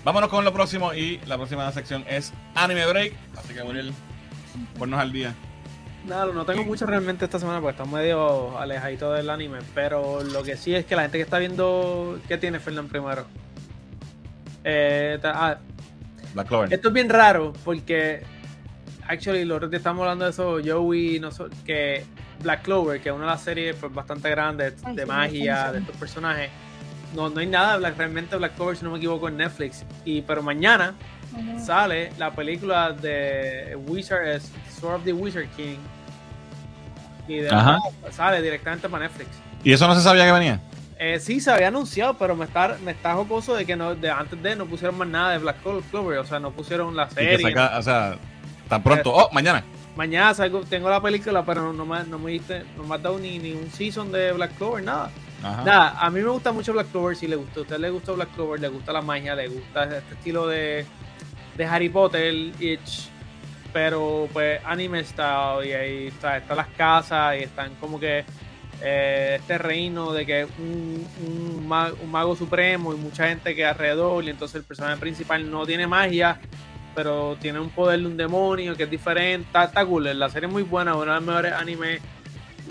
Vámonos 0.03 0.31
con 0.31 0.47
lo 0.47 0.53
próximo 0.55 0.95
y 0.95 1.19
la 1.27 1.37
próxima 1.37 1.71
sección 1.73 2.07
es 2.09 2.33
Anime 2.55 2.87
Break. 2.87 3.13
Así 3.37 3.53
que, 3.53 3.63
Muriel, 3.63 3.93
ponnos 4.79 4.99
al 4.99 5.13
día. 5.13 5.35
Nada, 6.07 6.33
no 6.33 6.47
tengo 6.47 6.65
mucho 6.65 6.87
realmente 6.87 7.27
esta 7.27 7.39
semana 7.39 7.61
porque 7.61 7.73
estamos 7.73 8.01
medio 8.01 8.59
alejaditos 8.59 9.15
del 9.15 9.29
anime, 9.29 9.59
pero 9.75 10.23
lo 10.23 10.43
que 10.43 10.57
sí 10.57 10.75
es 10.75 10.87
que 10.87 10.97
la 10.97 11.03
gente 11.03 11.19
que 11.19 11.25
está 11.25 11.39
viendo, 11.39 12.19
¿qué 12.29 12.39
tiene 12.39 12.61
Fernán 12.61 12.89
primero? 12.89 13.27
Eh, 14.65 15.19
ah, 15.23 15.59
Black 16.37 16.49
Clover. 16.49 16.73
esto 16.73 16.89
es 16.89 16.95
bien 16.95 17.09
raro 17.09 17.53
porque, 17.65 18.23
actually, 19.09 19.45
los 19.45 19.57
otros 19.57 19.71
días 19.71 19.81
estamos 19.81 20.03
hablando 20.03 20.25
de 20.27 20.31
eso, 20.31 20.59
Joey, 20.65 21.19
noso- 21.19 21.49
que 21.65 22.05
Black 22.43 22.63
Clover, 22.63 23.01
que 23.01 23.09
es 23.09 23.15
una 23.15 23.25
de 23.25 23.31
las 23.31 23.41
series 23.43 23.75
pues, 23.77 23.93
bastante 23.93 24.29
grandes 24.31 24.75
Ay, 24.85 24.95
de 24.97 25.03
sí, 25.03 25.09
magia, 25.09 25.73
de 25.73 25.79
estos 25.81 25.97
personajes, 25.97 26.51
no, 27.15 27.31
no 27.31 27.41
hay 27.41 27.47
nada 27.47 27.77
Black, 27.79 27.97
realmente 27.97 28.37
Black 28.37 28.55
Clover, 28.55 28.77
si 28.77 28.85
no 28.85 28.91
me 28.91 28.99
equivoco, 28.99 29.29
en 29.29 29.39
Netflix. 29.39 29.85
Y, 30.05 30.21
pero 30.23 30.43
mañana 30.43 30.95
sale 31.59 32.13
la 32.19 32.31
película 32.33 32.93
de 32.93 33.77
Wizard, 33.89 34.27
eh, 34.27 34.41
Sword 34.79 34.95
of 34.97 35.05
the 35.05 35.13
Wizard 35.13 35.49
King. 35.57 35.79
Y 37.29 37.39
de 37.39 37.51
Ajá. 37.51 37.79
sale 38.11 38.41
directamente 38.43 38.89
para 38.89 39.05
Netflix. 39.09 39.31
¿Y 39.65 39.73
eso 39.73 39.87
no 39.89 39.95
se 39.95 40.01
sabía 40.03 40.25
que 40.27 40.33
venía? 40.33 40.61
Eh, 40.99 41.21
sí, 41.21 41.41
se 41.41 41.51
había 41.51 41.69
anunciado, 41.69 42.15
pero 42.15 42.35
me 42.35 42.47
está, 42.47 42.77
me 42.83 42.93
está 42.93 43.15
jocoso 43.15 43.55
de 43.55 43.67
que 43.67 43.77
no, 43.77 43.95
de 43.95 44.11
antes 44.11 44.43
de 44.43 44.57
no 44.57 44.65
pusieron 44.67 44.97
más 44.97 45.07
nada 45.09 45.33
de 45.33 45.39
Black 45.39 45.63
Clo- 45.63 45.83
Clover, 45.91 46.19
o 46.19 46.25
sea, 46.25 46.41
no 46.41 46.53
pusieron 46.53 46.97
la 46.97 47.05
Y 47.05 47.09
que 47.09 47.15
serie. 47.15 47.39
saca, 47.51 47.79
o 47.79 47.83
sea, 47.83 48.17
tan 48.69 48.83
pronto. 48.83 49.13
Oh, 49.15 49.29
mañana. 49.33 49.63
Mañana 49.95 50.33
salgo, 50.35 50.61
tengo 50.63 50.89
la 50.91 51.01
película, 51.03 51.45
pero 51.45 51.63
no, 51.63 51.73
no 51.73 51.85
me, 51.87 52.03
no 52.05 52.19
me, 52.19 52.31
diste, 52.33 52.65
no 52.77 52.85
me 52.85 52.95
has 52.95 53.03
dado 53.03 53.19
ni, 53.19 53.39
ni 53.39 53.53
un 53.53 53.71
season 53.71 54.11
de 54.11 54.33
Black 54.33 54.57
Clover, 54.57 54.83
nada. 54.85 55.11
Ajá. 55.43 55.65
Nada, 55.65 55.97
a 56.01 56.09
mí 56.11 56.21
me 56.21 56.29
gusta 56.31 56.51
mucho 56.51 56.73
Black 56.73 56.91
Clover, 56.91 57.15
si 57.15 57.27
le 57.27 57.37
gusta, 57.37 57.61
a 57.61 57.63
usted 57.63 57.79
le 57.79 57.91
gusta 57.91 58.13
Black 58.13 58.35
Clover, 58.35 58.59
le 58.59 58.69
gusta 58.69 58.93
la 58.93 59.03
magia, 59.03 59.35
le 59.35 59.49
gusta 59.49 59.85
este 59.85 60.15
estilo 60.15 60.47
de, 60.47 60.87
de 61.59 61.65
Harry 61.67 61.91
Potter, 61.91 62.33
Itch, 62.59 63.09
pero 63.73 64.29
pues 64.33 64.61
anime 64.65 65.05
style, 65.05 65.67
y 65.67 65.73
ahí 65.73 66.07
está, 66.07 66.39
están 66.39 66.57
las 66.57 66.69
casas, 66.69 67.37
y 67.39 67.43
están 67.43 67.75
como 67.77 68.01
que 68.01 68.25
eh, 68.83 69.37
este 69.41 69.59
reino 69.59 70.13
de 70.13 70.27
que 70.27 70.47
un, 70.59 71.07
un, 71.27 71.67
ma- 71.69 71.93
un 72.03 72.11
mago 72.11 72.37
supremo 72.37 72.93
y 72.93 72.97
mucha 72.97 73.29
gente 73.29 73.55
que 73.55 73.65
alrededor, 73.65 74.23
y 74.25 74.31
entonces 74.31 74.57
el 74.57 74.65
personaje 74.65 74.97
principal 74.99 75.51
no 75.51 75.65
tiene 75.67 75.87
magia, 75.87 76.39
pero 76.95 77.37
tiene 77.41 77.61
un 77.61 77.71
poder 77.71 78.01
de 78.01 78.07
un 78.07 78.17
demonio 78.17 78.77
que 78.77 78.85
es 78.85 78.91
diferente, 78.91 79.47
está, 79.47 79.65
está 79.65 79.85
cool, 79.85 80.19
la 80.19 80.29
serie 80.31 80.47
es 80.47 80.53
muy 80.53 80.63
buena, 80.63 80.95
uno 80.95 81.05
de 81.05 81.15
los 81.15 81.23
mejores 81.23 81.53
animes 81.53 82.01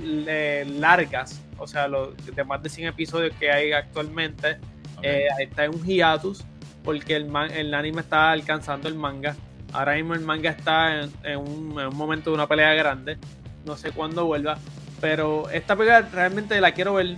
eh, 0.04 0.66
largas, 0.80 1.42
o 1.58 1.68
sea, 1.68 1.88
los 1.88 2.10
de 2.26 2.44
más 2.44 2.62
de 2.62 2.70
100 2.70 2.88
episodios 2.90 3.34
que 3.40 3.52
hay 3.52 3.72
actualmente, 3.72 4.58
Ok. 4.98 5.04
eh, 5.04 5.28
está 5.40 5.66
en 5.66 5.72
un 5.76 5.84
hiatus 5.86 6.44
porque 6.84 7.16
el, 7.16 7.26
man- 7.26 7.52
el 7.52 7.74
anime 7.74 8.02
está 8.02 8.32
alcanzando 8.32 8.88
el 8.88 8.96
manga. 8.96 9.36
Ahora 9.74 9.96
mismo 9.96 10.14
el 10.14 10.22
manga 10.22 10.52
está 10.52 11.02
en, 11.02 11.12
en 11.24 11.38
un, 11.40 11.80
en 11.80 11.88
un 11.88 11.96
momento 11.98 12.30
de 12.30 12.36
una 12.36 12.48
pelea 12.48 12.74
grande, 12.76 13.18
no 13.66 13.76
sé 13.76 13.92
cuándo 13.92 14.26
vuelva, 14.26 14.58
pero 15.02 15.50
esta 15.50 15.76
película 15.76 16.02
realmente 16.02 16.60
la 16.62 16.72
quiero 16.72 16.96
ver. 16.96 17.18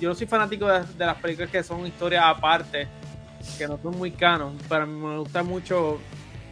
Yo 0.00 0.08
no 0.08 0.14
soy 0.14 0.26
fanático 0.26 0.66
de, 0.66 0.84
de 0.84 1.06
las 1.06 1.16
películas 1.16 1.50
que 1.50 1.62
son 1.62 1.86
historias 1.86 2.24
aparte, 2.24 2.88
que 3.58 3.66
no 3.66 3.78
son 3.82 3.96
muy 3.98 4.10
canon, 4.12 4.56
pero 4.68 4.86
me 4.86 5.18
gusta 5.18 5.42
mucho. 5.42 5.98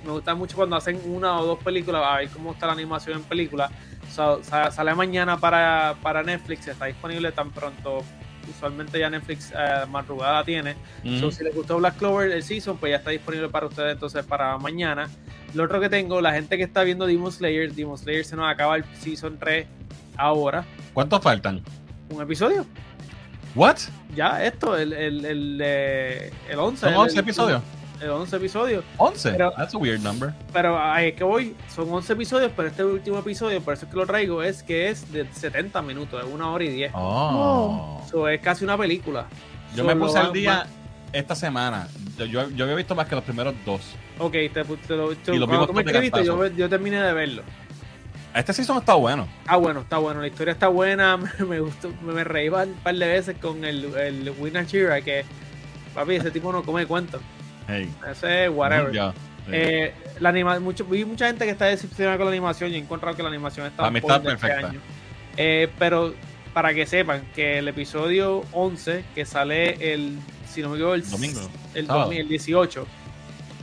Me 0.05 0.11
gusta 0.11 0.35
mucho 0.35 0.57
cuando 0.57 0.77
hacen 0.77 1.01
una 1.07 1.41
o 1.41 1.47
dos 1.47 1.59
películas, 1.61 2.03
a 2.05 2.19
ver 2.19 2.29
cómo 2.29 2.53
está 2.53 2.67
la 2.67 2.75
animación 2.75 3.19
en 3.19 3.25
película. 3.25 3.71
So, 4.13 4.43
sale 4.45 4.95
mañana 4.95 5.39
para, 5.39 5.97
para 6.03 6.23
Netflix, 6.23 6.69
está 6.69 6.85
disponible 6.85 7.33
tan 7.33 7.51
pronto. 7.51 8.03
Usualmente 8.47 8.99
ya 8.99 9.09
Netflix 9.09 9.51
eh, 9.57 9.87
madrugada 9.89 10.45
tiene. 10.45 10.77
Ujú. 11.03 11.19
So, 11.21 11.31
si 11.31 11.43
les 11.43 11.55
gustó 11.55 11.79
Black 11.79 11.97
Clover 11.97 12.31
el 12.31 12.43
season, 12.43 12.77
pues 12.77 12.91
ya 12.91 12.97
está 12.99 13.11
disponible 13.11 13.49
para 13.49 13.67
ustedes 13.67 13.95
entonces 13.95 14.27
para 14.27 14.59
mañana. 14.59 15.09
Lo 15.55 15.65
otro 15.65 15.81
que 15.81 15.89
tengo, 15.89 16.21
la 16.21 16.33
gente 16.33 16.59
que 16.59 16.65
está 16.65 16.83
viendo 16.83 17.07
Demon 17.07 17.33
Slayer, 17.33 17.73
Demon 17.73 17.97
Slayer 17.97 18.27
se 18.27 18.37
nos 18.37 18.51
acaba 18.51 18.77
el 18.77 18.85
season 18.97 19.39
3 19.39 19.67
ahora. 20.17 20.65
¿Cuántos 20.93 21.21
faltan? 21.23 21.63
Un 22.11 22.23
episodio. 22.23 22.67
¿What? 23.55 23.77
Ya, 24.15 24.45
esto, 24.45 24.77
el, 24.77 24.93
el, 24.93 25.25
el, 25.25 25.61
eh, 25.63 26.33
el 26.49 26.59
11. 26.59 26.81
¿Son 26.81 26.89
el- 26.93 26.97
11 26.99 27.15
el- 27.15 27.21
episodios? 27.21 27.63
El 28.01 28.11
11 28.11 28.37
episodios. 28.37 28.85
¿11? 28.99 29.33
Pero- 29.33 29.53
That's 29.57 29.75
a 29.75 29.79
weird 29.79 30.01
number. 30.01 30.35
Pero 30.53 30.79
ahí 30.79 31.09
es 31.11 31.15
que 31.15 31.25
voy, 31.25 31.55
son 31.75 31.89
11 31.91 32.13
episodios, 32.15 32.53
pero 32.55 32.69
este 32.69 32.85
último 32.85 33.19
episodio, 33.21 33.61
por 33.63 33.75
eso 33.75 33.87
es 33.87 33.91
que 33.93 33.97
lo 33.97 34.05
traigo, 34.07 34.43
es 34.43 34.63
que 34.65 34.89
es 34.91 35.11
de 35.13 35.27
70 35.33 35.81
minutos, 35.83 36.23
es 36.25 36.31
una 36.31 36.51
hora 36.51 36.65
y 36.65 36.69
10. 36.71 36.93
Oh. 36.95 38.03
So, 38.11 38.29
es 38.29 38.41
casi 38.41 38.65
una 38.65 38.77
película. 38.77 39.27
Yo 39.75 39.85
So, 39.85 39.85
me 39.85 39.97
puse 39.97 40.19
al 40.19 40.33
día 40.33 40.67
esta 41.13 41.35
semana. 41.37 41.87
Yo, 42.19 42.25
yo, 42.27 42.51
yo 42.51 42.65
había 42.65 42.77
visto 42.77 42.95
más 42.97 43.07
que 43.07 43.15
los 43.15 43.25
primeros 43.25 43.55
dos. 43.65 43.81
Ok, 44.19 44.33
te, 44.33 44.49
te 44.49 44.65
lo, 44.97 45.09
te- 45.15 45.35
Y 45.35 45.39
cuando 45.39 45.47
vimos 45.47 45.67
tú 45.69 45.73
me 45.73 45.85
de 45.85 45.91
escribiste, 45.91 46.25
yo, 46.25 46.47
yo 46.49 46.69
terminé 46.69 47.01
de 47.01 47.13
verlo. 47.13 47.43
Este 48.35 48.53
season 48.53 48.79
está 48.79 48.95
bueno. 48.95 49.29
Ah, 49.47 49.57
bueno, 49.57 49.81
está 49.81 49.99
bueno. 49.99 50.21
La 50.21 50.27
historia 50.27 50.53
está 50.53 50.69
buena. 50.69 51.17
Me, 51.39 51.45
me 51.45 51.61
gustó. 51.61 51.91
Me, 52.03 52.25
reí 52.25 52.49
un 52.49 52.75
par 52.83 52.95
de 52.95 53.07
veces 53.07 53.37
con 53.41 53.65
el, 53.65 53.95
el 53.95 54.33
Winner 54.39 54.67
Chira, 54.67 55.01
que 55.03 55.25
papi, 55.95 56.17
ese 56.17 56.31
tipo 56.31 56.53
no 56.53 56.63
come 56.63 56.87
cuentos. 56.87 57.21
Hey. 57.69 57.89
Ese 58.11 58.49
whatever. 58.49 58.93
Ya. 58.93 59.13
Sí. 59.13 59.51
Eh, 59.53 59.95
la 60.21 60.31
anima 60.31 60.59
mucho, 60.59 60.85
vi 60.85 61.05
mucha 61.05 61.27
gente 61.27 61.45
que 61.45 61.51
está 61.51 61.67
decepcionada 61.67 62.17
con 62.17 62.27
la 62.27 62.33
animación 62.33 62.73
y 62.73 62.77
he 62.77 62.79
encontrado 62.79 63.15
que 63.15 63.23
la 63.23 63.29
animación 63.29 63.67
está, 63.67 63.87
está 63.89 64.17
este 64.17 64.29
perfecta. 64.29 64.69
año. 64.69 64.81
Eh, 65.37 65.69
pero 65.79 66.15
para 66.55 66.73
que 66.73 66.87
sepan 66.87 67.25
que 67.35 67.59
el 67.59 67.69
episodio 67.69 68.43
11, 68.53 69.05
que 69.15 69.27
sale 69.27 69.93
el, 69.93 70.19
si 70.49 70.63
no 70.63 70.71
me 70.71 70.77
equivoco, 70.77 70.95
el 70.95 71.11
Domingo. 71.11 71.41
el, 71.75 72.17
el 72.17 72.29
18, 72.29 72.87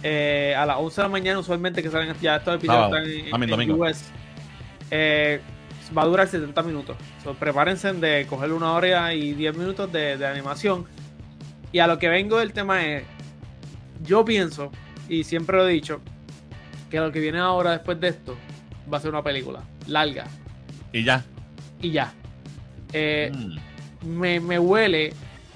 eh, 0.03 0.56
a 0.57 0.65
las 0.65 0.77
11 0.77 0.95
de 1.02 1.03
la 1.03 1.10
mañana, 1.10 1.39
usualmente 1.39 1.81
que 1.81 1.89
salen 1.89 2.14
ya 2.22 2.35
estos 2.38 2.56
episodios 2.56 2.85
están 2.85 3.03
en, 3.06 3.27
I 3.27 3.31
mean, 3.31 3.43
en 3.43 3.49
domingo. 3.49 3.76
US, 3.84 4.03
eh, 4.92 5.40
va 5.98 6.04
a 6.04 6.06
durar 6.06 6.28
70 6.28 6.62
minutos. 6.64 6.96
So, 7.24 7.34
prepárense 7.34 7.92
de 7.94 8.26
coger 8.28 8.52
una 8.52 8.74
hora 8.74 9.14
y 9.14 9.34
10 9.34 9.58
minutos 9.58 9.92
de, 9.92 10.18
de 10.18 10.28
animación. 10.28 10.86
Y 11.72 11.80
a 11.80 11.88
lo 11.88 11.98
que 11.98 12.10
vengo 12.10 12.38
del 12.38 12.54
tema 12.54 12.86
es, 12.86 13.04
yo 14.04 14.24
pienso, 14.26 14.72
y 15.10 15.24
siempre 15.24 15.58
lo 15.58 15.68
he 15.68 15.72
dicho, 15.74 16.02
que 16.90 17.00
lo 17.00 17.12
que 17.12 17.20
viene 17.20 17.40
ahora 17.40 17.72
después 17.72 18.00
de 18.00 18.10
esto 18.10 18.36
va 18.92 18.98
a 18.98 19.02
ser 19.02 19.12
una 19.12 19.24
película 19.24 19.62
larga 19.88 20.26
Y 20.92 21.04
ya. 21.04 21.24
y 21.82 21.92
ya. 21.92 22.14
Eh, 22.94 23.32
Mm. 23.34 24.20
me, 24.20 24.40
me 24.42 24.60
huele 24.60 25.14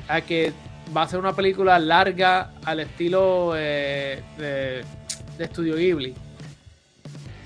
a 0.08 0.22
que 0.22 0.54
va 0.96 1.02
a 1.02 1.08
ser 1.10 1.20
una 1.20 1.34
película 1.36 1.78
larga 1.80 2.54
al 2.64 2.80
estilo 2.80 3.54
eh, 3.58 4.22
de, 4.38 4.84
de 5.38 5.44
Estudio 5.44 5.76
Ghibli. 5.76 6.14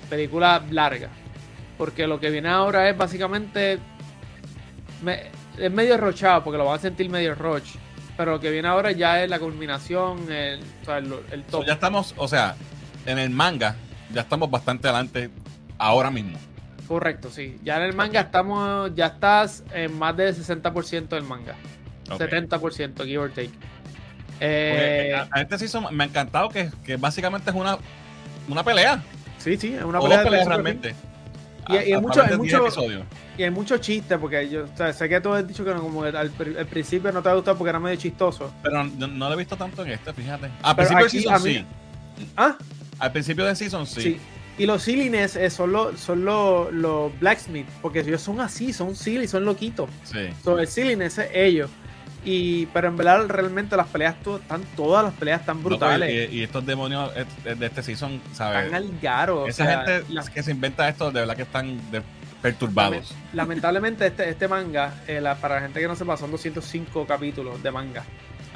Película 0.09 0.61
larga. 0.71 1.09
Porque 1.79 2.05
lo 2.05 2.19
que 2.19 2.29
viene 2.29 2.49
ahora 2.49 2.87
es 2.89 2.95
básicamente. 2.95 3.79
me- 5.01 5.31
es 5.57 5.71
medio 5.71 5.97
rochado, 5.97 6.43
porque 6.43 6.57
lo 6.57 6.65
van 6.65 6.75
a 6.77 6.81
sentir 6.81 7.09
medio 7.09 7.33
roch. 7.35 7.63
Pero 8.17 8.31
lo 8.33 8.39
que 8.39 8.51
viene 8.51 8.67
ahora 8.67 8.91
ya 8.91 9.23
es 9.23 9.29
la 9.29 9.39
culminación, 9.39 10.29
el, 10.31 10.59
o 10.81 10.85
sea, 10.85 10.97
el, 10.99 11.05
el 11.31 11.43
So, 11.45 11.59
top. 11.59 11.65
ya 11.65 11.73
estamos, 11.73 12.13
o 12.17 12.27
sea, 12.27 12.55
en 13.05 13.17
el 13.17 13.29
manga, 13.29 13.75
ya 14.13 14.21
estamos 14.21 14.51
bastante 14.51 14.87
adelante 14.89 15.29
ahora 15.77 16.11
mismo. 16.11 16.37
Correcto, 16.87 17.29
sí. 17.29 17.57
Ya 17.63 17.77
en 17.77 17.83
el 17.83 17.93
manga 17.93 18.19
estamos. 18.21 18.93
Ya 18.95 19.05
estás 19.07 19.63
en 19.73 19.97
más 19.97 20.15
del 20.17 20.35
60% 20.35 21.07
del 21.15 21.23
manga. 21.23 21.55
Ok. 22.11 22.19
70%, 22.21 23.05
give 23.05 23.17
or 23.19 23.29
take. 23.29 23.51
Porque, 23.51 24.37
Eh, 24.41 25.15
a, 25.15 25.27
a 25.31 25.41
este 25.41 25.57
season 25.59 25.85
me 25.95 26.03
ha 26.03 26.07
encantado 26.07 26.49
que, 26.49 26.69
que 26.83 26.95
básicamente 26.97 27.49
es 27.51 27.55
una, 27.55 27.77
una 28.47 28.63
pelea. 28.63 29.01
sí, 29.37 29.55
sí, 29.57 29.73
es 29.75 29.83
una 29.83 29.99
o 29.99 30.03
pelea 30.03 30.17
dos 30.17 30.25
peleas 30.29 30.47
a 30.47 30.55
fin. 30.55 30.81
Y- 31.73 31.77
hay 31.93 32.01
mucho- 32.01 32.21
hay 32.21 32.29
de 32.29 32.37
10 32.37 32.39
mucho- 32.39 32.63
episodios. 32.65 33.03
Y 33.37 33.43
hay 33.43 33.49
muchos 33.51 33.81
chistes, 33.81 34.17
porque 34.17 34.49
yo 34.49 34.65
o 34.65 34.77
sea, 34.77 34.91
sé 34.93 35.07
que 35.07 35.21
tú 35.21 35.33
has 35.33 35.47
dicho 35.47 35.63
que 35.63 35.73
no, 35.73 35.81
como 35.81 36.03
al, 36.03 36.13
pr- 36.35 36.57
al 36.57 36.65
principio 36.65 37.11
no 37.11 37.21
te 37.21 37.29
ha 37.29 37.33
gustado 37.33 37.57
porque 37.57 37.69
era 37.69 37.79
medio 37.79 37.95
chistoso. 37.97 38.51
Pero 38.63 38.83
no, 38.83 39.07
no 39.07 39.27
lo 39.29 39.33
he 39.35 39.37
visto 39.37 39.55
tanto 39.55 39.83
en 39.85 39.91
este, 39.91 40.11
fíjate. 40.13 40.49
Al 40.61 40.75
Pero 40.75 40.87
principio 40.89 41.05
aquí, 41.05 41.17
a 41.27 41.39
season 41.39 41.43
mí- 41.43 41.53
sí. 42.17 42.25
Ah, 42.35 42.57
Al 42.99 43.11
principio 43.13 43.45
del 43.45 43.55
season 43.55 43.85
sí. 43.87 44.01
sí. 44.01 44.19
Y 44.57 44.65
los 44.65 44.83
silliness 44.83 45.37
eh, 45.37 45.49
son 45.49 45.71
los 45.71 45.97
son 46.01 46.25
los 46.25 46.73
los 46.73 47.17
blacksmith, 47.21 47.65
porque 47.81 48.01
ellos 48.01 48.21
son 48.21 48.41
así, 48.41 48.73
son 48.73 48.93
silly, 48.93 49.25
son 49.25 49.45
loquitos. 49.45 49.89
Sí. 50.03 50.27
So, 50.43 50.59
el 50.59 50.67
silliness 50.67 51.17
es 51.17 51.29
ellos. 51.33 51.69
Y, 52.25 52.65
pero 52.67 52.89
en 52.89 52.97
verdad 52.97 53.25
realmente 53.27 53.77
las 53.77 53.87
peleas 53.87 54.21
to- 54.21 54.37
están 54.37 54.61
todas 54.75 55.03
las 55.05 55.13
peleas 55.13 55.39
están 55.39 55.63
brutales. 55.63 56.31
Y, 56.31 56.37
y 56.39 56.43
estos 56.43 56.65
demonios 56.65 57.11
eh, 57.15 57.55
de 57.55 57.65
este 57.65 57.81
season, 57.81 58.21
¿sabes? 58.33 58.65
están 58.65 58.75
al 58.75 58.99
garo. 59.01 59.43
o 59.43 59.47
Esa 59.47 59.65
sea, 59.65 59.85
gente 59.85 60.13
las- 60.13 60.29
que 60.29 60.43
se 60.43 60.51
inventa 60.51 60.87
esto, 60.89 61.11
de 61.11 61.21
verdad 61.21 61.35
que 61.35 61.43
están 61.43 61.79
de- 61.91 62.01
perturbados. 62.41 63.13
lamentablemente 63.33 64.07
este, 64.07 64.29
este 64.29 64.47
manga, 64.47 64.93
eh, 65.07 65.19
la- 65.21 65.35
para 65.35 65.55
la 65.55 65.61
gente 65.61 65.79
que 65.79 65.87
no 65.87 65.95
sepa, 65.95 66.15
son 66.17 66.31
205 66.31 67.05
capítulos 67.05 67.61
de 67.63 67.71
manga. 67.71 68.03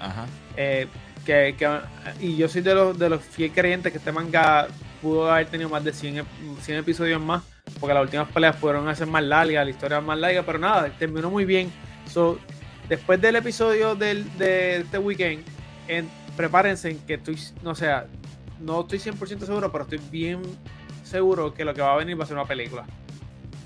Ajá. 0.02 0.26
Eh, 0.58 0.88
que, 1.26 1.56
que- 1.58 1.80
y 2.20 2.36
yo 2.36 2.48
soy 2.50 2.62
de 2.62 2.76
los, 2.76 2.98
de 3.00 3.10
los 3.10 3.22
fiel 3.22 3.52
creyentes 3.52 3.92
que 3.92 3.98
este 3.98 4.12
manga 4.12 4.68
pudo 5.02 5.32
haber 5.32 5.48
tenido 5.48 5.70
más 5.70 5.84
de 5.84 5.94
100, 5.94 6.18
ep- 6.18 6.26
100 6.62 6.78
episodios 6.80 7.22
más, 7.22 7.44
porque 7.80 7.94
las 7.94 8.04
últimas 8.04 8.28
peleas 8.30 8.56
pudieron 8.58 8.94
ser 8.96 9.08
más 9.08 9.24
largas, 9.24 9.64
la 9.66 9.72
historia 9.72 10.02
más 10.02 10.18
larga, 10.18 10.44
pero 10.44 10.60
nada, 10.60 10.90
terminó 11.00 11.30
muy 11.30 11.46
bien. 11.46 11.72
So, 12.12 12.38
después 12.90 13.20
del 13.22 13.36
episodio 13.38 13.96
del, 13.96 14.26
de 14.38 14.78
este 14.78 14.98
weekend, 14.98 15.44
en- 15.88 16.10
prepárense 16.36 16.90
en 16.92 17.00
que 17.00 17.16
estoy, 17.16 17.38
no 17.62 17.76
sea, 17.76 18.08
no 18.60 18.82
estoy 18.82 19.00
100% 19.00 19.46
seguro, 19.46 19.72
pero 19.72 19.84
estoy 19.84 20.00
bien 20.12 20.42
seguro 21.04 21.54
que 21.54 21.64
lo 21.66 21.74
que 21.74 21.82
va 21.82 21.94
a 21.94 21.98
venir 21.98 22.20
va 22.20 22.24
a 22.24 22.28
ser 22.28 22.36
una 22.38 22.46
película. 22.46 22.86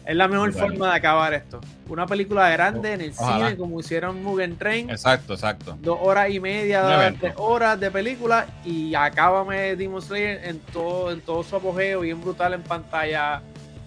Es 0.05 0.15
la 0.15 0.29
mejor 0.29 0.53
forma 0.53 0.87
de 0.91 0.95
acabar 0.95 1.33
esto. 1.33 1.59
Una 1.89 2.05
película 2.05 2.49
grande 2.49 2.93
en 2.93 3.01
el 3.01 3.11
Ojalá. 3.17 3.47
cine, 3.47 3.57
como 3.57 3.77
hicieron 3.81 4.23
Mugen 4.23 4.55
Train 4.57 4.89
Exacto, 4.89 5.33
exacto. 5.33 5.77
dos 5.81 5.97
horas 6.01 6.29
y 6.29 6.39
media, 6.39 7.13
tres 7.19 7.33
horas 7.35 7.77
de 7.77 7.91
película 7.91 8.47
y 8.63 8.95
acábame 8.95 9.75
Demon 9.75 10.01
Slayer 10.01 10.45
en 10.45 10.59
todo, 10.59 11.11
en 11.11 11.19
todo 11.19 11.43
su 11.43 11.57
apogeo, 11.57 12.01
bien 12.01 12.21
brutal 12.21 12.53
en 12.53 12.61
pantalla, 12.63 13.41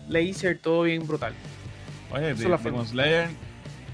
laser, 0.09 0.59
todo 0.59 0.83
bien 0.83 1.07
brutal. 1.07 1.33
Oye, 2.13 2.35
Demon 2.35 2.87
Slayer, 2.87 3.29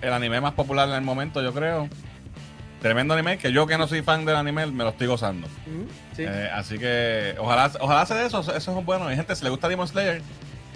el 0.01 0.13
anime 0.13 0.41
más 0.41 0.55
popular 0.55 0.89
en 0.89 0.95
el 0.95 1.03
momento, 1.03 1.43
yo 1.43 1.53
creo. 1.53 1.89
Tremendo 2.81 3.15
anime 3.15 3.39
que 3.39 3.53
yo 3.53 3.67
que 3.67 3.77
no 3.79 3.89
soy 3.89 4.03
fan 4.03 4.27
del 4.27 4.37
anime 4.37 4.67
me 4.67 4.85
lo 4.85 4.91
estoy 4.91 5.07
gozando. 5.07 5.49
Sí. 6.15 6.25
Eh, 6.25 6.51
así 6.53 6.79
que 6.79 7.35
ojalá, 7.39 7.73
ojalá 7.81 8.05
sea 8.07 8.19
de 8.19 8.27
eso, 8.27 8.41
eso 8.41 8.55
es 8.55 8.69
un 8.69 8.85
bueno. 8.85 9.11
Y 9.11 9.17
gente, 9.17 9.35
si 9.35 9.45
le 9.45 9.51
gusta 9.51 9.69
Demon 9.69 9.89
Slayer, 9.89 10.21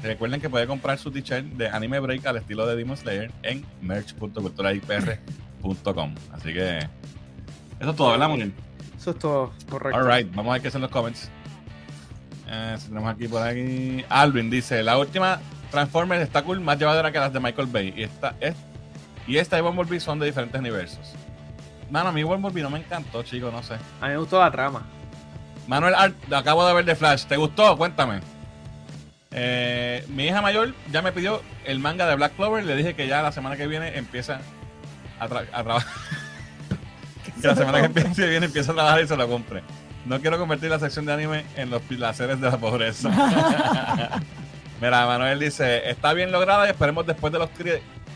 recuerden 0.03 0.41
que 0.41 0.49
puede 0.49 0.67
comprar 0.67 0.97
su 0.99 1.11
t-shirt 1.11 1.45
de 1.45 1.69
Anime 1.69 2.01
Break 2.01 2.25
al 2.27 2.39
estilo 2.39 2.67
de 2.67 2.77
Demon 2.77 2.97
Slayer 2.97 3.31
en 3.43 3.67
merch.culturaipr.com. 3.83 6.15
Así 6.33 6.55
que 6.55 6.79
eso 7.81 7.91
es 7.91 7.97
todo, 7.97 8.13
¿verdad, 8.13 8.29
Munir? 8.29 8.53
Eso 8.99 9.11
es 9.13 9.19
todo 9.19 9.53
correcto. 9.69 9.99
Alright, 9.99 10.35
vamos 10.35 10.51
a 10.51 10.53
ver 10.55 10.63
qué 10.63 10.71
son 10.71 10.81
los 10.83 10.91
comments. 10.91 11.31
Eh, 12.49 12.77
tenemos 12.89 13.15
aquí 13.15 13.29
por 13.29 13.43
aquí. 13.43 14.05
Alvin 14.09 14.51
dice: 14.51 14.83
La 14.83 14.99
última 14.99 15.41
Transformers 15.71 16.23
está 16.23 16.43
cool, 16.43 16.61
más 16.61 16.79
llevadera 16.79 17.13
que 17.13 17.19
las 17.19 17.33
de 17.33 17.41
Michael 17.41 17.69
Bay. 17.69 17.95
Y 17.97 18.03
esta, 18.03 18.35
es, 18.41 18.55
y 19.27 19.37
esta 19.39 19.59
y 19.59 19.61
Bumblebee 19.63 20.01
son 20.01 20.19
de 20.19 20.27
diferentes 20.27 20.59
universos. 20.61 21.15
Mano, 21.91 22.11
a 22.11 22.13
mí 22.13 22.23
Bumblebee 22.23 22.63
no 22.63 22.71
me 22.71 22.79
encantó, 22.79 23.23
chico, 23.23 23.51
no 23.51 23.63
sé. 23.63 23.75
A 24.01 24.07
mí 24.07 24.13
me 24.13 24.17
gustó 24.19 24.39
la 24.41 24.51
trama. 24.51 24.83
Manuel 25.67 25.95
Art, 25.95 26.15
lo 26.29 26.37
acabo 26.37 26.67
de 26.67 26.75
ver 26.75 26.85
de 26.85 26.97
Flash. 26.97 27.25
¿Te 27.27 27.37
gustó? 27.37 27.77
Cuéntame. 27.77 28.21
Eh, 29.33 30.05
mi 30.09 30.25
hija 30.27 30.43
mayor 30.43 30.75
ya 30.91 31.03
me 31.03 31.13
pidió 31.13 31.41
el 31.65 31.79
manga 31.79 32.07
de 32.09 32.17
Black 32.17 32.35
Clover. 32.35 32.65
Le 32.65 32.75
dije 32.77 32.95
que 32.95 33.07
ya 33.07 33.23
la 33.23 33.31
semana 33.33 33.57
que 33.57 33.67
viene 33.67 33.97
empieza 33.97 34.41
a, 35.21 35.29
tra- 35.29 35.47
a 35.53 35.63
trabajar. 35.63 35.93
que 37.41 37.47
la 37.47 37.55
semana 37.55 37.81
que 37.81 37.87
empieza- 38.01 38.27
viene 38.27 38.47
empieza 38.47 38.73
a 38.73 38.75
trabajar 38.75 39.03
y 39.03 39.07
se 39.09 39.17
lo 39.17 39.29
compre. 39.29 39.63
No 40.07 40.21
quiero 40.21 40.39
convertir 40.39 40.71
la 40.71 40.79
sección 40.79 41.05
de 41.07 41.13
anime 41.13 41.45
en 41.57 41.71
los 41.71 41.83
placeres 41.83 42.41
de 42.41 42.51
la 42.51 42.57
pobreza. 42.57 43.11
Mira, 44.81 45.07
Manuel 45.07 45.39
dice: 45.39 45.89
Está 45.91 46.13
bien 46.15 46.33
lograda 46.33 46.67
y 46.67 46.71
esperemos 46.71 47.07
después 47.07 47.33
de 47.33 47.39
los. 47.39 47.51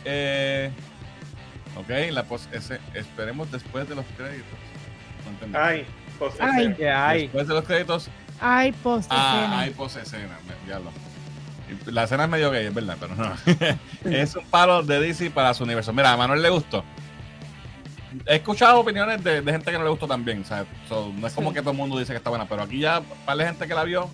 Eh, 0.06 0.70
ok, 1.76 1.90
la 2.12 2.22
pos 2.24 2.48
ese, 2.52 2.80
esperemos 2.94 3.50
después 3.50 3.88
de 3.88 3.94
los 3.94 4.04
créditos. 4.16 4.58
No. 5.50 5.58
Ay, 5.58 5.86
Ay. 6.40 6.66
ese- 6.66 6.74
Que 6.76 6.90
hay. 6.90 7.22
Después 7.22 7.48
de 7.48 7.54
los 7.54 7.64
créditos 7.64 8.08
Hay 8.40 8.72
post 8.72 9.08
Ah, 9.10 9.58
hay 9.60 9.70
pos 9.70 9.96
escena, 9.96 10.38
me- 10.46 10.66
diablo. 10.66 10.90
Y 11.86 11.90
La 11.90 12.04
escena 12.04 12.24
es 12.24 12.30
medio 12.30 12.50
gay, 12.50 12.66
es 12.66 12.74
verdad, 12.74 12.96
pero 13.00 13.14
no. 13.14 13.32
es 14.10 14.36
un 14.36 14.44
palo 14.46 14.82
de 14.82 15.00
DC 15.00 15.30
para 15.30 15.54
su 15.54 15.64
universo. 15.64 15.92
Mira, 15.92 16.12
a 16.12 16.16
Manuel 16.16 16.42
le 16.42 16.50
gustó. 16.50 16.84
He 18.26 18.36
escuchado 18.36 18.80
opiniones 18.80 19.24
de, 19.24 19.40
de 19.42 19.52
gente 19.52 19.70
que 19.72 19.78
no 19.78 19.84
le 19.84 19.90
gustó 19.90 20.06
también. 20.06 20.44
¿sabes? 20.44 20.66
So, 20.88 21.12
no 21.16 21.26
es 21.26 21.32
como 21.32 21.48
Sí. 21.50 21.54
que 21.54 21.60
todo 21.62 21.70
el 21.72 21.76
mundo 21.78 21.98
dice 21.98 22.12
que 22.12 22.18
está 22.18 22.30
buena, 22.30 22.46
pero 22.46 22.62
aquí 22.62 22.78
ya, 22.80 23.00
para 23.24 23.36
la 23.36 23.46
gente 23.46 23.66
que 23.66 23.74
la 23.74 23.84
vio, 23.84 24.08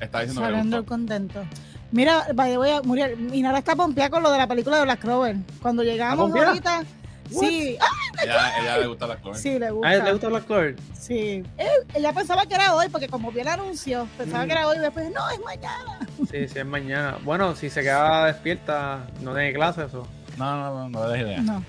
está 0.00 0.20
diciendo 0.20 0.42
que 0.42 0.50
le 0.52 0.62
gustó. 0.62 0.84
contento. 0.86 1.44
Mira, 1.92 2.26
vaya, 2.34 2.56
voy 2.58 2.70
a 2.70 2.82
morir. 2.82 3.16
Minara 3.16 3.58
está 3.58 3.76
pompeada 3.76 4.10
con 4.10 4.22
lo 4.22 4.30
de 4.32 4.38
la 4.38 4.46
película 4.46 4.78
de 4.78 4.84
Black 4.84 5.00
Clover. 5.00 5.36
Cuando 5.60 5.82
llegamos 5.82 6.34
ahorita, 6.34 6.82
sí, 7.30 7.76
ah, 7.80 7.86
Ella, 8.22 8.60
ella 8.62 8.78
le 8.78 8.86
gusta 8.86 9.06
la 9.06 9.20
Chloe. 9.20 9.34
sí, 9.36 9.58
le 9.58 9.66
¿A 9.66 9.70
gusta. 9.70 9.92
él 9.94 10.04
le 10.04 10.12
gusta 10.12 10.28
Black 10.28 10.46
Clover? 10.46 10.76
Sí. 10.98 11.44
Eh, 11.58 11.68
ella 11.94 12.12
pensaba 12.12 12.46
que 12.46 12.54
era 12.54 12.74
hoy, 12.74 12.88
porque 12.88 13.08
como 13.08 13.30
vi 13.30 13.40
el 13.40 13.48
anuncio, 13.48 14.08
pensaba 14.16 14.44
Mm. 14.44 14.46
que 14.46 14.52
era 14.52 14.68
hoy, 14.68 14.76
y 14.78 14.80
después, 14.80 15.10
no, 15.12 15.28
es 15.30 15.40
mañana. 15.44 15.98
Sí, 16.30 16.48
sí, 16.48 16.58
es 16.58 16.66
mañana. 16.66 17.18
Bueno, 17.24 17.54
si 17.56 17.68
se 17.68 17.82
queda 17.82 18.26
despierta, 18.26 19.06
no 19.20 19.34
tiene 19.34 19.52
clase 19.52 19.84
eso. 19.84 20.06
No, 20.38 20.56
no, 20.56 20.74
no, 20.74 20.88
no 20.88 21.06
le 21.08 21.12
des 21.18 21.26
idea. 21.26 21.40
No. 21.42 21.62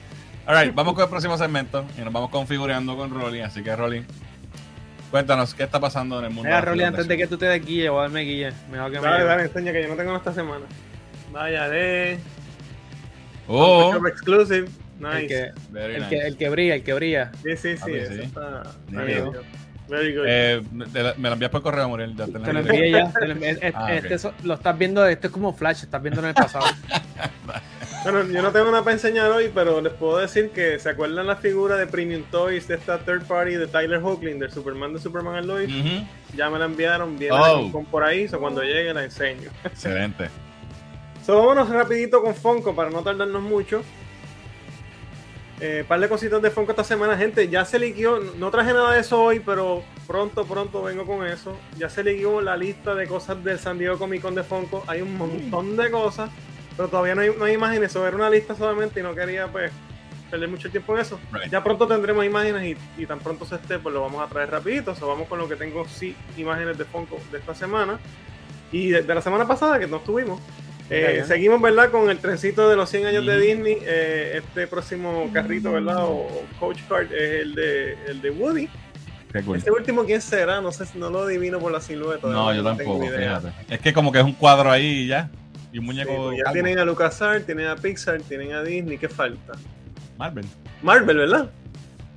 Alright, 0.45 0.73
vamos 0.73 0.93
con 0.93 1.03
el 1.03 1.09
próximo 1.09 1.37
segmento 1.37 1.85
y 1.97 2.01
nos 2.01 2.13
vamos 2.13 2.29
configurando 2.29 2.95
con 2.95 3.09
Rolly. 3.11 3.41
Así 3.41 3.61
que, 3.63 3.75
Rolly, 3.75 4.05
cuéntanos 5.13 5.53
qué 5.53 5.61
está 5.61 5.79
pasando 5.79 6.17
en 6.17 6.25
el 6.25 6.29
mundo. 6.31 6.45
Mira, 6.45 6.55
la 6.55 6.61
Rolly, 6.65 6.83
antes 6.85 7.07
de 7.07 7.15
que 7.17 7.27
tú 7.27 7.37
te 7.37 7.45
des 7.45 7.63
guille, 7.63 7.87
voy 7.87 7.99
a 7.99 8.01
darme 8.01 8.21
guille. 8.21 8.51
Mejor 8.71 8.91
que 8.91 8.97
me 8.99 9.03
Dale, 9.05 9.17
lleve. 9.19 9.29
dale, 9.29 9.43
enseña 9.43 9.71
que 9.71 9.83
yo 9.83 9.89
no 9.89 9.95
tengo 9.95 10.17
esta 10.17 10.33
semana. 10.33 10.65
Vaya 11.31 11.69
de 11.69 12.17
Oh, 13.47 13.95
Exclusive. 14.07 14.67
El 14.99 15.03
Nice. 15.21 15.27
que, 15.27 15.51
very 15.69 15.95
el, 15.95 16.01
nice. 16.01 16.09
que, 16.09 16.27
el 16.27 16.35
que 16.37 16.49
brilla, 16.49 16.73
el 16.75 16.83
que 16.83 16.93
brilla. 16.93 17.31
Sí, 17.43 17.55
sí, 17.57 17.77
sí. 17.77 17.79
Ah, 17.79 17.85
pues 17.85 18.03
eso 18.03 18.13
sí. 18.13 18.21
está. 18.21 18.63
Nítido. 18.89 19.33
Very 19.87 20.15
good. 20.15 20.25
Eh, 20.27 20.63
la- 20.93 21.13
me 21.17 21.29
lo 21.29 21.33
envías 21.33 21.51
por 21.51 21.61
correo, 21.61 21.87
Muriel. 21.89 22.15
Ya 22.15 22.25
te 22.25 22.31
la 22.31 22.39
Te 22.45 22.53
lo 22.53 22.59
envié. 22.61 22.89
ya. 22.91 22.99
Este- 23.03 23.71
Ah, 23.75 23.93
este 23.93 24.17
lo 24.43 24.53
estás 24.55 24.75
viendo, 24.79 25.05
esto 25.05 25.27
es 25.27 25.33
como 25.33 25.53
Flash, 25.53 25.83
estás 25.83 26.01
viendo 26.01 26.21
en 26.21 26.27
el 26.29 26.33
pasado. 26.33 26.65
Bueno, 28.03 28.23
yo 28.25 28.41
no 28.41 28.51
tengo 28.51 28.65
nada 28.65 28.83
para 28.83 28.93
enseñar 28.95 29.31
hoy, 29.31 29.49
pero 29.53 29.79
les 29.79 29.93
puedo 29.93 30.17
decir 30.17 30.49
que 30.49 30.77
¿se 30.77 30.89
acuerdan 30.89 31.25
la 31.25 31.37
figura 31.37 31.77
de 31.77 31.87
Premium 31.87 32.23
Toys 32.29 32.67
de 32.67 32.75
esta 32.75 32.99
third 32.99 33.23
party 33.25 33.55
de 33.55 33.67
Tyler 33.67 34.01
Hoechlin, 34.03 34.39
del 34.39 34.51
Superman 34.51 34.93
de 34.93 34.99
Superman 34.99 35.35
and 35.37 35.45
Lois? 35.47 35.69
Ya 36.35 36.49
me 36.49 36.59
la 36.59 36.65
enviaron, 36.65 37.17
viene 37.17 37.35
Oh. 37.39 37.71
con 37.71 37.85
por 37.85 38.03
ahí, 38.03 38.27
so 38.27 38.39
cuando 38.39 38.61
llegue 38.61 38.93
la 38.93 39.05
enseño. 39.05 39.49
Excelente. 39.63 40.29
So, 41.25 41.37
vámonos 41.37 41.69
rapidito 41.69 42.21
con 42.21 42.35
Funko 42.35 42.75
para 42.75 42.89
no 42.89 43.01
tardarnos 43.03 43.41
mucho. 43.41 43.81
Eh, 45.61 45.85
par 45.87 45.97
de 46.01 46.09
cositas 46.09 46.41
de 46.41 46.51
Funko 46.51 46.71
esta 46.71 46.83
semana, 46.83 47.15
gente. 47.15 47.47
Ya 47.47 47.63
se 47.63 47.79
liquió, 47.79 48.19
no 48.37 48.51
traje 48.51 48.73
nada 48.73 48.91
de 48.93 48.99
eso 48.99 49.21
hoy, 49.23 49.39
pero 49.39 49.81
pronto, 50.07 50.43
pronto 50.45 50.83
vengo 50.83 51.05
con 51.05 51.25
eso. 51.25 51.55
Ya 51.77 51.87
se 51.87 52.03
liquió 52.03 52.41
la 52.41 52.57
lista 52.57 52.95
de 52.95 53.07
cosas 53.07 53.41
del 53.45 53.59
San 53.59 53.77
Diego 53.77 53.97
Comic 53.97 54.21
Con 54.21 54.35
de 54.35 54.43
Funko. 54.43 54.83
Hay 54.87 55.01
un 55.01 55.17
montón 55.17 55.77
de 55.77 55.89
cosas, 55.89 56.29
pero 56.77 56.89
todavía 56.89 57.15
no 57.15 57.21
hay, 57.21 57.31
no 57.37 57.45
hay 57.45 57.53
imágenes. 57.53 57.91
Eso 57.91 58.05
era 58.07 58.15
una 58.15 58.29
lista 58.29 58.55
solamente 58.55 58.99
y 58.99 59.03
no 59.03 59.13
quería 59.15 59.47
pues 59.47 59.71
perder 60.31 60.49
mucho 60.49 60.69
tiempo 60.69 60.95
en 60.95 61.01
eso. 61.01 61.19
Right. 61.31 61.51
Ya 61.51 61.63
pronto 61.63 61.87
tendremos 61.87 62.25
imágenes 62.25 62.63
y, 62.97 63.01
y 63.01 63.05
tan 63.05 63.19
pronto 63.19 63.45
se 63.45 63.55
esté, 63.55 63.77
pues 63.79 63.93
lo 63.93 64.01
vamos 64.01 64.21
a 64.25 64.27
traer 64.27 64.49
rapidito. 64.49 64.95
So, 64.95 65.07
vamos 65.07 65.27
con 65.27 65.37
lo 65.39 65.47
que 65.47 65.55
tengo, 65.55 65.87
sí, 65.87 66.15
imágenes 66.37 66.77
de 66.77 66.85
Funko 66.85 67.19
de 67.31 67.37
esta 67.39 67.53
semana. 67.53 67.99
Y 68.71 68.89
de, 68.89 69.03
de 69.03 69.15
la 69.15 69.21
semana 69.21 69.47
pasada, 69.47 69.77
que 69.77 69.85
no 69.87 69.97
estuvimos. 69.97 70.41
Eh, 70.89 71.23
seguimos, 71.27 71.61
¿verdad? 71.61 71.89
Con 71.91 72.09
el 72.09 72.17
trencito 72.19 72.67
de 72.69 72.75
los 72.75 72.89
100 72.89 73.05
años 73.07 73.25
de. 73.25 73.39
Disney. 73.39 73.77
Eh, 73.81 74.41
este 74.43 74.67
próximo 74.67 75.29
carrito, 75.31 75.71
¿verdad? 75.71 76.03
O, 76.03 76.09
o 76.27 76.43
coach 76.59 76.79
card 76.89 77.11
es 77.13 77.41
el 77.43 77.55
de, 77.55 77.93
el 78.07 78.21
de 78.21 78.29
Woody. 78.31 78.69
Este 79.55 79.71
último, 79.71 80.03
¿quién 80.05 80.21
será? 80.21 80.61
No 80.61 80.71
sé, 80.71 80.85
si- 80.85 80.97
no 80.99 81.09
lo 81.09 81.21
adivino 81.23 81.57
por 81.59 81.71
la 81.71 81.81
silueta. 81.81 82.27
No, 82.27 82.53
yo 82.53 82.63
tampoco, 82.63 82.99
fíjate. 83.07 83.47
Es 83.69 83.79
que 83.79 83.93
como 83.93 84.11
que 84.11 84.19
es 84.19 84.25
un 84.25 84.33
cuadro 84.33 84.69
ahí 84.71 84.85
y 84.85 85.07
ya. 85.07 85.29
Y 85.73 85.79
un 85.79 85.83
Sí, 85.83 85.87
muñeco. 85.87 86.31
ya 86.33 86.53
tienen 86.53 86.79
a 86.79 86.85
LucasArts, 86.85 87.45
tienen 87.45 87.67
a 87.67 87.75
Pixar, 87.75 88.21
tienen 88.21 88.53
a 88.53 88.61
Disney. 88.63 88.97
¿Qué 88.97 89.09
falta? 89.09 89.53
Marvel. 90.17 90.45
Marvel, 90.81 91.17
¿verdad? 91.17 91.49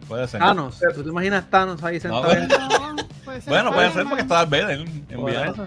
Puede 0.06 0.28
ser. 0.28 0.40
Thanos, 0.40 0.78
¿tú 0.94 1.02
te 1.02 1.08
imaginas 1.08 1.50
Thanos 1.50 1.82
ahí 1.82 1.98
sentado? 1.98 2.22
bueno. 2.24 2.46
No, 2.46 2.96
puede 3.24 3.40
ser 3.40 3.50
Bueno, 3.52 3.72
puede 3.72 3.92
ser 3.92 4.04
porque 4.04 4.22
está 4.22 4.34
Darth 4.36 4.50
Vader 4.50 4.70
en 4.80 5.28
eso. 5.48 5.66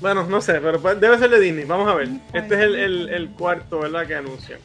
Bueno, 0.00 0.24
no 0.26 0.40
sé, 0.40 0.54
pero 0.60 0.80
pues 0.82 1.00
debe 1.00 1.16
ser 1.18 1.30
de 1.30 1.38
Disney. 1.40 1.64
Vamos 1.64 1.88
a 1.88 1.94
ver. 1.94 2.08
Este 2.32 2.54
es 2.56 2.60
el, 2.60 2.74
el- 2.74 3.08
el 3.08 3.30
cuarto, 3.30 3.78
¿verdad? 3.80 4.04
Que 4.06 4.16
anuncian. 4.16 4.58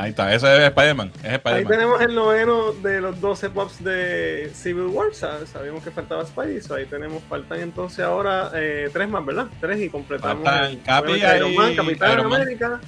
Ahí 0.00 0.10
está, 0.10 0.32
ese 0.32 0.46
es 0.58 0.62
Spider-Man. 0.68 1.10
Es 1.16 1.24
Ahí 1.24 1.34
Spider-Man. 1.34 1.66
tenemos 1.72 2.00
el 2.02 2.14
noveno 2.14 2.72
de 2.72 3.00
los 3.00 3.20
12 3.20 3.50
pops 3.50 3.82
de 3.82 4.48
Civil 4.54 4.86
War. 4.86 5.12
Sa- 5.12 5.44
Sabíamos 5.44 5.82
que 5.82 5.90
faltaba 5.90 6.24
Spidey. 6.24 6.60
so 6.60 6.76
ahí 6.76 6.86
tenemos, 6.86 7.20
faltan 7.24 7.58
entonces 7.60 8.04
ahora 8.04 8.52
eh, 8.54 8.90
tres 8.92 9.08
más, 9.08 9.26
¿verdad? 9.26 9.48
Tres 9.60 9.80
y 9.80 9.88
completamos. 9.88 10.44
Faltan 10.44 10.70
el- 10.70 10.82
Capi 10.82 11.12
Iron 11.14 11.52
y 11.52 11.56
Man, 11.56 11.74
Capitán 11.74 12.12
Iron 12.12 12.28
Man. 12.28 12.42
América. 12.42 12.80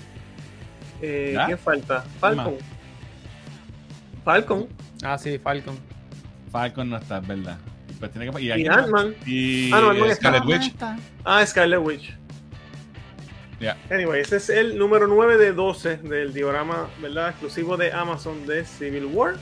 Eh. 1.03 1.37
¿Quién 1.47 1.59
falta? 1.59 2.05
Falcon. 2.21 2.57
Falcon 4.25 4.69
Ah, 5.03 5.17
sí, 5.19 5.39
Falcon. 5.39 5.79
Falcon 6.53 6.91
no 6.91 6.97
está, 6.99 7.19
es 7.19 7.27
verdad. 7.27 7.59
Pues 7.99 8.13
tiene 8.13 8.31
que. 8.31 8.41
Y, 8.41 8.47
y 8.53 8.67
Ant-Man. 8.69 9.15
y 9.27 9.73
Ah, 9.73 9.81
no. 9.81 10.15
Scarlet 10.15 10.43
Ah, 10.43 10.47
Witch. 10.47 10.67
está. 10.69 10.99
Ah, 11.25 11.45
Scarlet 11.47 11.81
Witch. 11.81 12.15
Anyway, 13.91 14.23
ese 14.23 14.37
es 14.37 14.49
el 14.49 14.79
número 14.79 15.07
9 15.07 15.37
de 15.37 15.53
12 15.53 15.99
del 15.99 16.33
diorama, 16.33 16.89
¿verdad? 17.01 17.31
Exclusivo 17.31 17.77
de 17.77 17.93
Amazon 17.93 18.47
de 18.47 18.65
Civil 18.65 19.07
War. 19.07 19.35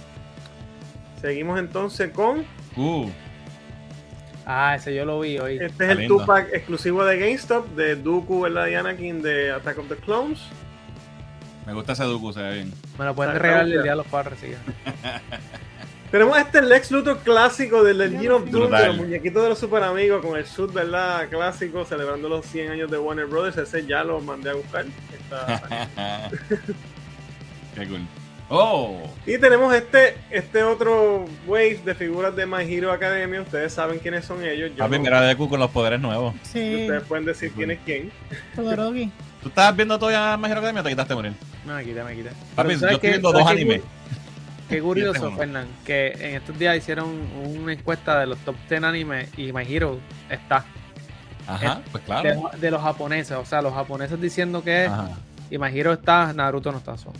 Seguimos 1.20 1.58
entonces 1.58 2.10
con. 2.10 2.44
Uh, 2.76 3.10
Ah, 4.50 4.76
ese 4.76 4.94
yo 4.94 5.04
lo 5.04 5.20
vi 5.20 5.38
hoy. 5.38 5.58
Este 5.60 5.84
es 5.84 5.98
el. 5.98 6.08
Tupac 6.08 6.48
exclusivo 6.54 7.04
de 7.04 7.18
GameStop 7.18 7.68
de 7.76 7.96
Dooku, 7.96 8.40
¿verdad? 8.40 8.66
Y 8.68 8.74
Anakin 8.76 9.20
de 9.20 9.52
Attack 9.52 9.78
of 9.78 9.88
the 9.88 9.96
Clones. 9.96 10.40
me 11.66 11.74
gusta 11.74 11.92
ese 11.92 12.04
Dooku, 12.04 12.32
se 12.32 12.40
ve 12.40 12.54
bien. 12.54 12.72
Me 12.98 13.04
lo 13.04 13.14
pueden 13.14 13.38
regalar 13.38 13.66
el 13.66 13.82
día 13.82 13.90
de 13.90 13.96
los 13.96 14.06
padres, 14.06 14.38
sí. 14.40 14.48
Tenemos 16.10 16.38
este 16.38 16.62
Lex 16.62 16.90
Luthor 16.90 17.18
clásico 17.18 17.84
del 17.84 17.98
Legend 17.98 18.30
of 18.30 18.50
Doom, 18.50 18.70
de 18.70 18.86
los 18.86 18.96
muñequitos 18.96 19.42
de 19.42 19.48
los 19.50 19.58
super 19.58 19.82
amigos 19.82 20.24
con 20.24 20.38
el 20.38 20.46
suit, 20.46 20.72
¿verdad? 20.72 21.28
Clásico, 21.28 21.84
celebrando 21.84 22.28
los 22.30 22.46
100 22.46 22.70
años 22.70 22.90
de 22.90 22.96
Warner 22.98 23.26
Brothers. 23.26 23.58
Ese 23.58 23.84
ya 23.86 24.02
lo 24.04 24.18
mandé 24.20 24.50
a 24.50 24.54
buscar. 24.54 24.86
Está- 25.12 26.30
Qué 27.74 27.86
cool. 27.86 28.00
Oh, 28.50 29.02
y 29.26 29.36
tenemos 29.36 29.74
este, 29.74 30.16
este 30.30 30.62
otro 30.62 31.26
wave 31.46 31.80
de 31.84 31.94
figuras 31.94 32.34
de 32.34 32.46
My 32.46 32.62
Hero 32.62 32.90
Academia. 32.90 33.42
Ustedes 33.42 33.74
saben 33.74 33.98
quiénes 33.98 34.24
son 34.24 34.42
ellos. 34.42 34.70
Yo 34.70 34.78
papi, 34.78 34.96
no- 34.96 35.02
mira 35.02 35.20
Deku 35.20 35.50
con 35.50 35.60
los 35.60 35.70
poderes 35.70 36.00
nuevos. 36.00 36.34
Sí, 36.42 36.84
Ustedes 36.84 37.02
pueden 37.02 37.26
decir 37.26 37.52
quién 37.54 37.72
es 37.72 37.78
quién. 37.84 38.10
Todoroki. 38.56 39.10
¿Tú 39.42 39.50
estabas 39.50 39.76
viendo 39.76 39.98
todavía 39.98 40.36
Magic 40.38 40.56
Academia 40.56 40.80
o 40.80 40.84
te 40.84 40.90
quitaste 40.90 41.14
morir? 41.14 41.32
No, 41.66 41.74
me 41.74 41.84
quité, 41.84 42.02
me 42.02 42.14
quité. 42.16 42.30
Papi, 42.54 42.72
yo 42.72 42.78
¿sabes 42.78 42.94
estoy 42.94 43.10
viendo 43.10 43.30
¿Sabes 43.30 43.44
dos 43.44 43.52
animes. 43.52 43.82
Qué 44.68 44.80
curioso. 44.82 45.32
Fernán, 45.32 45.66
que 45.84 46.08
en 46.12 46.34
estos 46.36 46.58
días 46.58 46.76
hicieron 46.76 47.08
una 47.62 47.72
encuesta 47.72 48.20
de 48.20 48.26
los 48.26 48.38
top 48.40 48.56
10 48.68 48.82
animes 48.82 49.30
y 49.38 49.52
My 49.52 49.62
Hero 49.66 49.98
está. 50.28 50.64
Ajá, 51.46 51.80
pues 51.90 52.04
claro. 52.04 52.50
de 52.60 52.70
los 52.70 52.82
japoneses, 52.82 53.36
o 53.36 53.44
sea, 53.46 53.62
los 53.62 53.72
japoneses 53.72 54.20
diciendo 54.20 54.62
que 54.62 54.84
es 54.84 54.90
Ajá. 54.90 55.10
y 55.50 55.56
My 55.56 55.68
Hero 55.76 55.94
está, 55.94 56.32
Naruto 56.34 56.70
no 56.72 56.78
está. 56.78 56.98
so. 56.98 57.10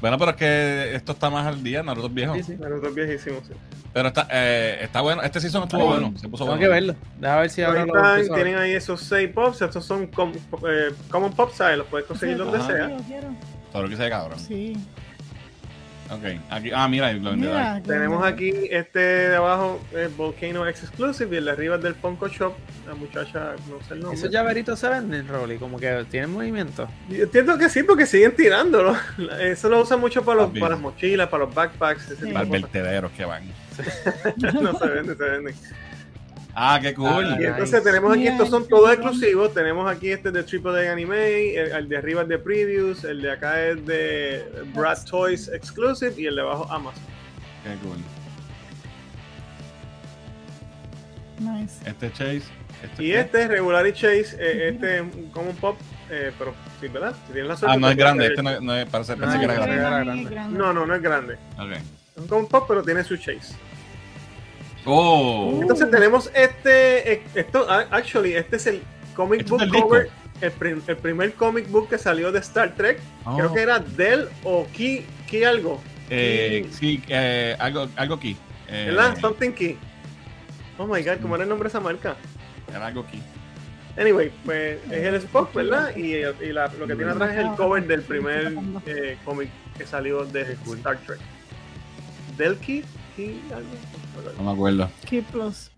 Bueno, 0.00 0.18
pero 0.18 0.32
es 0.32 0.36
que 0.36 0.94
esto 0.94 1.12
está 1.12 1.30
más 1.30 1.46
al 1.46 1.62
día, 1.62 1.82
Naruto 1.82 2.08
es 2.08 2.14
viejo. 2.14 2.34
Sí, 2.34 2.42
sí. 2.42 2.56
Naruto 2.58 2.88
es 2.88 2.94
viejísimo, 2.94 3.38
sí. 3.46 3.54
Pero 3.94 4.08
está, 4.08 4.26
eh, 4.30 4.80
está 4.82 5.00
bueno. 5.00 5.22
Este 5.22 5.40
season 5.40 5.62
estuvo 5.62 5.80
Ay. 5.82 5.86
bueno. 6.00 6.18
Se 6.18 6.28
puso 6.28 6.44
Tengo 6.44 6.56
bueno. 6.56 6.60
que 6.60 6.68
verlo. 6.68 6.94
Deja 7.18 7.36
ver 7.36 7.48
si 7.48 7.62
ahora 7.62 7.86
lo 7.86 7.96
están, 8.18 8.34
tienen 8.34 8.56
ahí 8.58 8.72
esos 8.72 9.00
6 9.00 9.30
pops, 9.32 9.62
estos 9.62 9.84
son 9.86 10.08
com- 10.08 10.32
eh, 10.68 10.92
common 11.10 11.32
pops, 11.32 11.54
¿sabes? 11.56 11.78
Los 11.78 11.86
puedes 11.86 12.06
conseguir 12.06 12.36
donde 12.36 12.58
Ajá. 12.58 12.66
sea. 12.66 12.86
Quiero, 12.88 13.02
quiero. 13.04 13.28
Todo 13.72 13.82
lo 13.84 13.88
que 13.88 13.96
sea 13.96 14.10
cabrón. 14.10 14.38
Sí. 14.38 14.76
Ok. 16.10 16.38
Aquí, 16.50 16.70
ah, 16.74 16.86
mira, 16.88 17.12
Tenemos 17.82 18.24
aquí 18.24 18.52
este 18.70 18.98
de 18.98 19.36
abajo, 19.36 19.80
es 19.96 20.14
Volcano 20.16 20.66
X 20.68 20.82
Exclusive, 20.84 21.34
y 21.34 21.38
el 21.38 21.46
de 21.46 21.50
arriba 21.50 21.76
es 21.76 21.82
del 21.82 21.94
Funko 21.94 22.28
Shop. 22.28 22.52
La 22.86 22.94
muchacha, 22.94 23.54
no 23.70 23.82
sé 23.86 23.94
el 23.94 24.00
nombre. 24.00 24.18
Esos 24.18 24.30
llaveritos 24.30 24.78
se 24.78 24.88
venden, 24.88 25.26
Rolly, 25.26 25.56
como 25.56 25.78
que 25.78 26.04
tienen 26.10 26.30
movimiento. 26.30 26.86
Yo 27.08 27.24
entiendo 27.24 27.56
que 27.56 27.70
sí, 27.70 27.82
porque 27.82 28.04
siguen 28.04 28.36
tirándolo. 28.36 28.94
Eso 29.40 29.70
lo 29.70 29.80
usan 29.80 30.00
mucho 30.00 30.22
para, 30.22 30.42
los, 30.42 30.50
para 30.50 30.70
las 30.74 30.80
mochilas, 30.80 31.28
para 31.28 31.46
los 31.46 31.54
backpacks, 31.54 32.04
ese 32.04 32.16
Sí. 32.16 32.20
tipo 32.22 32.34
Para 32.34 32.44
el 32.44 32.50
vertederos 32.50 33.10
que 33.12 33.24
van. 33.24 33.42
No 34.62 34.78
se 34.78 34.86
venden, 34.86 35.16
se 35.16 35.24
venden. 35.24 35.54
Ah, 36.56 36.78
qué 36.80 36.94
cool. 36.94 37.08
Ah, 37.08 37.36
Y 37.40 37.44
entonces 37.44 37.72
nice. 37.74 37.80
tenemos 37.84 38.12
aquí, 38.12 38.28
estos 38.28 38.48
son 38.48 38.68
todos 38.68 38.92
exclusivos. 38.92 39.52
Tenemos 39.52 39.90
aquí 39.90 40.10
este 40.10 40.30
de 40.30 40.42
Triple 40.44 40.88
A 40.88 40.92
Anime, 40.92 41.54
el, 41.56 41.72
el 41.72 41.88
de 41.88 41.96
arriba 41.96 42.22
es 42.22 42.28
de 42.28 42.38
Previews, 42.38 43.02
el 43.04 43.22
de 43.22 43.32
acá 43.32 43.60
es 43.60 43.84
de 43.86 44.44
Brad 44.74 44.98
Toys 45.04 45.48
Exclusive 45.48 46.14
y 46.16 46.26
el 46.26 46.36
de 46.36 46.42
abajo 46.42 46.70
Amazon. 46.70 47.02
Qué 47.64 47.74
cool. 47.86 47.98
Nice. 51.40 51.74
Este 51.84 52.12
Chase. 52.12 52.42
Este 52.82 53.02
Y 53.02 53.08
qué? 53.12 53.20
este 53.20 53.42
es 53.42 53.48
Regular 53.48 53.86
y 53.86 53.92
Chase, 53.92 54.36
eh, 54.38 54.68
este 54.68 54.96
es 54.96 55.00
un 55.02 55.30
Common 55.30 55.56
Pop, 55.56 55.76
eh, 56.10 56.32
pero 56.38 56.54
sí, 56.80 56.88
¿verdad? 56.88 57.14
Si 57.26 57.32
tienes 57.32 57.48
la 57.48 57.56
suerte. 57.56 57.76
Ah, 57.76 57.80
no 57.80 57.88
es 57.90 57.96
grande. 57.96 58.26
Este 58.26 58.42
no, 58.42 58.60
no 58.60 58.76
es. 58.76 58.86
Parece, 58.88 59.16
No, 59.16 59.22
pensé 59.22 59.38
que 59.38 59.44
era 59.46 59.54
no, 59.56 59.62
grande. 59.62 60.24
Para 60.30 60.44
es. 60.44 60.50
No, 60.50 60.72
no, 60.72 60.86
no 60.86 60.94
es 60.94 61.02
grande. 61.02 61.34
Ok. 61.58 61.72
Es 61.72 61.82
un 62.22 62.28
Common 62.28 62.46
Pop, 62.46 62.64
pero 62.68 62.82
tiene 62.84 63.02
su 63.02 63.16
Chase. 63.16 63.56
Oh. 64.86 65.58
Entonces 65.62 65.90
tenemos 65.90 66.30
este, 66.34 67.12
eh, 67.14 67.22
esto, 67.34 67.66
actually, 67.68 68.34
este 68.34 68.56
es 68.56 68.66
el 68.66 68.82
comic 69.14 69.40
Este 69.40 69.50
book 69.52 69.62
el 69.62 69.70
cover, 69.70 70.10
el, 70.40 70.52
prim- 70.52 70.82
el 70.86 70.96
primer 70.96 71.32
comic 71.34 71.68
book 71.70 71.88
que 71.88 71.98
salió 71.98 72.30
de 72.32 72.40
Star 72.40 72.74
Trek. 72.74 73.00
Oh. 73.24 73.36
Creo 73.36 73.52
que 73.54 73.60
era 73.62 73.78
Dell 73.78 74.28
o 74.42 74.66
Key, 74.76 75.06
Key 75.28 75.44
algo. 75.44 75.80
Eh, 76.10 76.68
sí, 76.70 77.02
eh, 77.08 77.56
algo, 77.58 77.88
algo 77.96 78.14
aquí. 78.16 78.36
Eh, 78.68 78.86
¿Verdad? 78.88 79.18
Something 79.20 79.52
Key. 79.52 79.78
Oh 80.76 80.86
my 80.86 81.02
god, 81.02 81.18
¿cómo 81.22 81.34
era 81.36 81.44
el 81.44 81.48
nombre 81.48 81.66
de 81.66 81.70
esa 81.70 81.80
marca? 81.80 82.16
Era 82.68 82.86
algo 82.86 83.02
aquí. 83.02 83.22
Anyway, 83.96 84.32
pues 84.44 84.80
es 84.90 85.04
el 85.04 85.14
Spock, 85.14 85.54
¿verdad? 85.54 85.96
Y, 85.96 86.14
y 86.16 86.52
la- 86.52 86.66
lo 86.78 86.86
que 86.86 86.96
tiene 86.96 87.12
atrás 87.12 87.30
es 87.32 87.38
el 87.38 87.50
cover 87.54 87.86
del 87.86 88.02
primer 88.02 88.52
eh, 88.86 89.16
cómic 89.24 89.48
que 89.78 89.86
salió 89.86 90.24
de 90.24 90.42
Star 90.66 90.98
Trek. 91.06 91.20
¿Del 92.36 92.56
Key? 92.58 92.84
Key 93.16 93.40
algo? 93.54 93.68
No 94.38 94.44
me 94.44 94.52
acuerdo. 94.52 94.90
Key 95.08 95.22
Plus. 95.22 95.70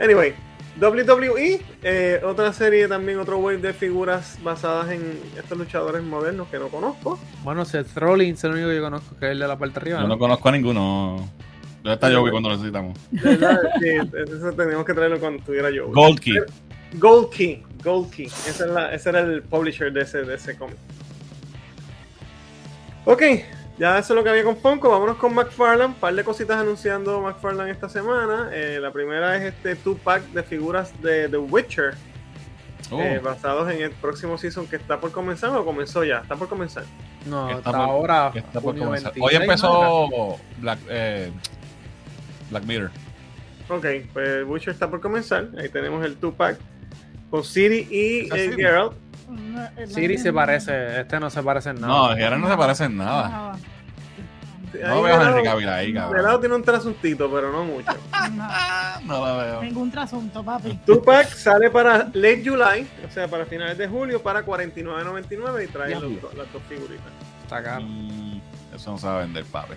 Anyway, 0.00 0.34
WWE, 0.80 1.60
eh, 1.82 2.20
otra 2.24 2.52
serie 2.52 2.88
también, 2.88 3.18
otro 3.18 3.38
wave 3.38 3.58
de 3.58 3.72
figuras 3.72 4.38
basadas 4.42 4.90
en 4.90 5.18
estos 5.36 5.56
luchadores 5.56 6.02
modernos 6.02 6.48
que 6.48 6.58
no 6.58 6.68
conozco. 6.68 7.18
Bueno, 7.44 7.64
Seth 7.64 7.96
Rollins 7.96 8.38
es 8.38 8.44
el 8.44 8.52
único 8.52 8.68
que 8.68 8.76
yo 8.76 8.82
conozco, 8.82 9.16
que 9.16 9.26
es 9.26 9.32
el 9.32 9.38
de 9.38 9.46
la 9.48 9.56
parte 9.56 9.74
de 9.74 9.80
arriba. 9.80 9.96
Yo 9.98 10.02
¿no? 10.08 10.14
no 10.14 10.18
conozco 10.18 10.48
a 10.48 10.52
ninguno. 10.52 11.28
¿Dónde 11.82 11.94
está 11.94 12.12
Joey 12.12 12.30
cuando 12.30 12.48
lo 12.48 12.56
necesitamos? 12.56 12.98
De 13.10 13.20
verdad, 13.36 13.58
sí, 13.80 13.88
eso 14.32 14.52
tenemos 14.52 14.84
que 14.84 14.94
traerlo 14.94 15.20
cuando 15.20 15.42
tuviera 15.44 15.70
yo. 15.70 15.88
Gold 15.92 16.18
Key. 16.18 16.38
Gold 16.94 17.30
Key, 17.30 17.62
Gold 17.84 18.10
Key. 18.10 18.26
Esa 18.26 18.64
es 18.64 18.70
la- 18.70 18.94
ese 18.94 19.08
era 19.10 19.20
el 19.20 19.42
publisher 19.42 19.92
de 19.92 20.00
ese, 20.02 20.22
de 20.22 20.34
ese 20.34 20.56
cómic. 20.56 20.76
Ok, 23.04 23.22
ya 23.78 23.98
eso 23.98 24.12
es 24.12 24.16
lo 24.16 24.22
que 24.24 24.30
había 24.30 24.44
con 24.44 24.56
Funko. 24.56 24.90
Vámonos 24.90 25.16
con 25.16 25.34
McFarlane. 25.34 25.86
Un 25.86 25.94
par 25.94 26.14
de 26.14 26.24
cositas 26.24 26.56
anunciando 26.58 27.20
McFarlane 27.20 27.70
esta 27.70 27.88
semana. 27.88 28.50
Eh, 28.52 28.78
la 28.80 28.92
primera 28.92 29.36
es 29.36 29.42
este 29.54 29.74
two-pack 29.76 30.22
de 30.32 30.42
figuras 30.42 30.92
de 31.02 31.28
The 31.28 31.36
Witcher. 31.38 31.94
Oh, 32.90 33.00
eh, 33.00 33.18
basados 33.18 33.70
en 33.72 33.80
el 33.80 33.90
próximo 33.92 34.36
season 34.36 34.66
que 34.66 34.76
está 34.76 35.00
por 35.00 35.10
comenzar 35.10 35.50
o 35.56 35.64
comenzó 35.64 36.04
ya, 36.04 36.18
está 36.18 36.36
por 36.36 36.48
comenzar. 36.48 36.84
No, 37.24 37.46
hasta 37.46 37.58
está 37.58 37.70
por- 37.70 37.80
ahora. 37.80 38.32
está 38.34 38.60
por 38.60 38.78
comenzar. 38.78 39.12
26, 39.14 39.22
Hoy 39.22 39.34
¿no? 39.38 39.40
empezó 39.44 40.38
Black, 40.58 40.78
eh, 40.90 41.32
Black 42.50 42.64
Mirror. 42.64 42.90
Ok, 43.70 43.86
pues 44.12 44.44
Witcher 44.46 44.74
está 44.74 44.90
por 44.90 45.00
comenzar. 45.00 45.48
Ahí 45.58 45.70
tenemos 45.70 46.04
el 46.04 46.16
two-pack 46.16 46.58
con 47.30 47.42
Ciri 47.42 47.88
y. 47.90 48.28
Geralt. 48.54 48.92
Siri 49.88 50.18
se 50.18 50.28
no- 50.28 50.34
parece, 50.34 51.00
este 51.00 51.20
no 51.20 51.30
se 51.30 51.42
parece 51.42 51.70
en 51.70 51.80
No, 51.80 51.86
nada. 52.10 52.24
ahora 52.24 52.38
no 52.38 52.48
se 52.48 52.56
parecen 52.56 52.96
nada. 52.96 53.28
Nada. 53.28 53.56
No 54.88 55.02
veo 55.02 55.16
a 55.20 55.28
Henry 55.28 55.42
Cavill 55.44 55.68
ahí, 55.68 55.86
De 55.92 55.92
lado 56.00 56.10
cabrón. 56.12 56.40
tiene 56.40 56.54
un 56.56 56.62
trasuntito, 56.64 57.30
pero 57.30 57.52
no 57.52 57.64
mucho. 57.64 57.92
No 59.04 59.24
la 59.24 59.36
veo. 59.44 59.62
Ningún 59.62 59.90
trasunto, 59.90 60.42
papi. 60.42 60.74
Tupac 60.84 61.28
sale 61.28 61.70
para 61.70 61.98
late 62.12 62.42
July, 62.44 62.88
o 63.06 63.10
sea, 63.12 63.28
para 63.28 63.46
finales 63.46 63.78
de 63.78 63.86
julio, 63.86 64.20
para 64.22 64.44
49.99 64.44 65.64
y 65.64 65.68
trae 65.68 65.90
los- 65.92 66.34
las 66.34 66.52
dos 66.52 66.62
figuritas. 66.68 67.06
Está 67.42 67.62
caro. 67.62 67.82
Mm, 67.84 68.40
Eso 68.74 68.90
no 68.90 68.98
se 68.98 69.06
va 69.06 69.16
a 69.18 69.20
vender, 69.20 69.44
papi. 69.44 69.74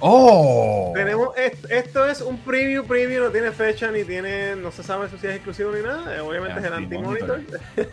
¡Oh! 0.00 0.92
Tenemos 0.94 1.36
esto, 1.36 1.68
esto 1.68 2.08
es 2.08 2.20
un 2.20 2.38
preview, 2.38 2.84
preview, 2.86 3.24
no 3.24 3.30
tiene 3.30 3.50
fecha 3.52 3.90
ni 3.90 4.04
tiene, 4.04 4.54
no 4.56 4.70
se 4.70 4.82
sabe 4.82 5.08
si 5.08 5.16
es 5.26 5.34
exclusivo 5.34 5.72
ni 5.72 5.82
nada. 5.82 6.16
eh, 6.16 6.20
Obviamente 6.20 6.60
es 6.60 6.66
el 6.66 6.72
Anti-monitor. 6.72 7.40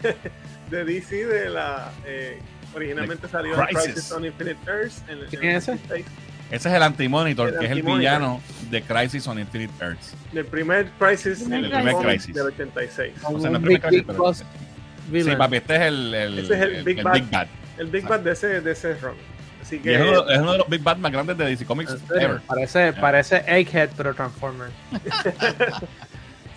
de 0.69 0.83
DC 0.85 1.25
de 1.27 1.49
la 1.49 1.91
eh, 2.05 2.39
originalmente 2.75 3.27
salió 3.27 3.55
Crisis. 3.55 3.83
Crisis 3.93 4.11
on 4.11 4.25
Infinite 4.25 4.57
Earths 4.67 5.03
en, 5.07 5.19
en 5.19 5.25
¿Quién 5.27 5.43
el 5.43 5.49
es 5.57 5.63
ese? 5.63 5.71
86. 5.73 6.05
Ese 6.51 6.69
es 6.69 6.75
el 6.75 6.83
Anti-Monitor, 6.83 7.49
El 7.49 7.59
que 7.59 7.65
es 7.65 7.71
el 7.71 7.81
villano 7.81 8.39
de 8.69 8.81
Crisis 8.83 9.25
on 9.27 9.39
Infinite 9.39 9.73
Earths. 9.83 10.13
del 10.31 10.45
primer 10.45 10.89
Crisis 10.99 11.41
El 11.41 11.53
en 11.65 11.71
primer 11.71 11.93
cómic 11.93 12.07
Crisis. 12.09 12.35
del 12.35 12.45
86. 12.47 13.13
O 13.23 13.39
sea, 13.39 13.49
el 13.49 13.61
primer 13.61 13.81
Big 13.81 13.81
Crisis, 13.81 14.05
Big 14.07 14.07
pero- 14.07 14.33
Sí, 15.31 15.35
papi, 15.37 15.55
este 15.57 15.75
es 15.75 15.81
el, 15.81 16.13
el, 16.13 16.39
es 16.39 16.49
el 16.51 16.83
Big 16.83 17.01
Bad. 17.03 17.21
Bad. 17.31 17.47
El 17.77 17.87
Big 17.87 18.07
Bad 18.07 18.19
de 18.21 18.31
ese, 18.31 18.61
de 18.61 18.71
ese 18.71 18.93
run. 18.95 19.15
Así 19.65 19.77
Y 19.77 19.79
que 19.79 19.95
es 19.95 20.01
uno, 20.01 20.29
es 20.29 20.39
uno 20.39 20.51
de 20.51 20.57
los 20.59 20.69
Big 20.69 20.83
Bad 20.83 20.97
más 20.97 21.11
grandes 21.11 21.35
de 21.37 21.45
DC 21.45 21.65
Comics. 21.65 21.97
Parece, 22.47 22.93
parece 22.93 23.43
Egghead, 23.47 23.89
pero 23.97 24.13
Transformer. 24.13 24.69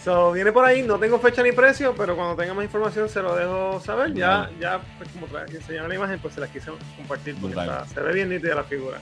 So, 0.04 0.32
viene 0.32 0.52
por 0.52 0.64
ahí, 0.64 0.82
no 0.82 0.98
tengo 0.98 1.18
fecha 1.18 1.42
ni 1.42 1.52
precio, 1.52 1.94
pero 1.94 2.14
cuando 2.16 2.36
tenga 2.36 2.54
más 2.54 2.64
información 2.64 3.08
se 3.08 3.20
lo 3.20 3.34
dejo 3.34 3.80
saber. 3.80 4.14
Ya, 4.14 4.48
ya 4.60 4.80
pues, 4.96 5.10
como 5.10 5.26
enseñaron 5.38 5.88
la 5.88 5.94
imagen, 5.96 6.18
pues 6.20 6.34
se 6.34 6.40
la 6.40 6.46
quise 6.46 6.70
compartir 6.96 7.34
porque 7.40 7.56
Brutal. 7.56 7.82
está- 7.82 7.94
se 7.94 8.00
ve 8.00 8.12
bien 8.14 8.28
nítida 8.30 8.54
la 8.54 8.64
figura. 8.64 8.98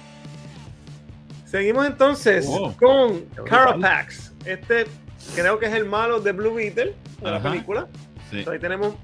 Seguimos 1.44 1.86
entonces 1.86 2.46
Oh. 2.48 2.74
con. 2.76 3.20
Carapax. 3.44 4.32
Este 4.46 4.86
creo 5.36 5.58
que 5.58 5.66
es 5.66 5.74
el 5.74 5.84
malo 5.84 6.20
de 6.20 6.32
Blue 6.32 6.54
Beetle 6.54 6.94
de 7.20 7.30
la 7.30 7.40
película. 7.42 7.86
Sí. 8.30 8.42
So, 8.42 8.50
ahí 8.50 8.58
tenemos 8.58 8.94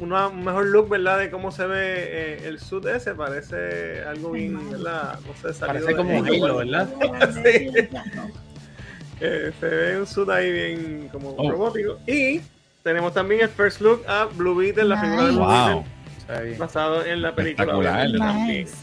una- 0.00 0.28
un 0.28 0.44
mejor 0.44 0.66
look, 0.66 0.88
¿verdad? 0.88 1.18
De 1.18 1.30
cómo 1.30 1.50
se 1.52 1.66
ve 1.66 1.84
eh, 1.98 2.38
el 2.44 2.58
suit 2.60 2.84
ese. 2.86 3.14
Parece 3.14 4.02
algo 4.04 4.32
bien, 4.32 4.70
¿verdad? 4.70 5.18
No 5.26 5.32
sé, 5.34 5.54
salido 5.58 5.86
Parece 5.86 5.96
como 5.96 6.24
Halo, 6.24 6.56
¿verdad? 6.56 6.88
Sí. 7.34 7.68
Eh, 9.20 9.52
se 9.60 9.66
ve 9.68 9.98
un 10.00 10.06
suit 10.06 10.28
ahí 10.28 10.52
bien 10.52 11.08
como 11.12 11.30
Oh. 11.38 11.50
robótico. 11.50 11.98
Y 12.06 12.40
tenemos 12.82 13.14
también 13.14 13.42
el 13.42 13.48
first 13.48 13.80
look 13.80 14.02
a 14.08 14.24
Blue 14.26 14.54
Beetle, 14.56 14.84
la 14.84 15.00
figura 15.00 15.24
de 15.26 15.30
Blue 15.32 15.44
Wow. 15.44 15.84
Beetle, 16.28 16.56
basado 16.58 17.04
en 17.04 17.22
la 17.22 17.34
película. 17.34 17.64
Espectacular. 18.02 18.46
Nice. 18.46 18.74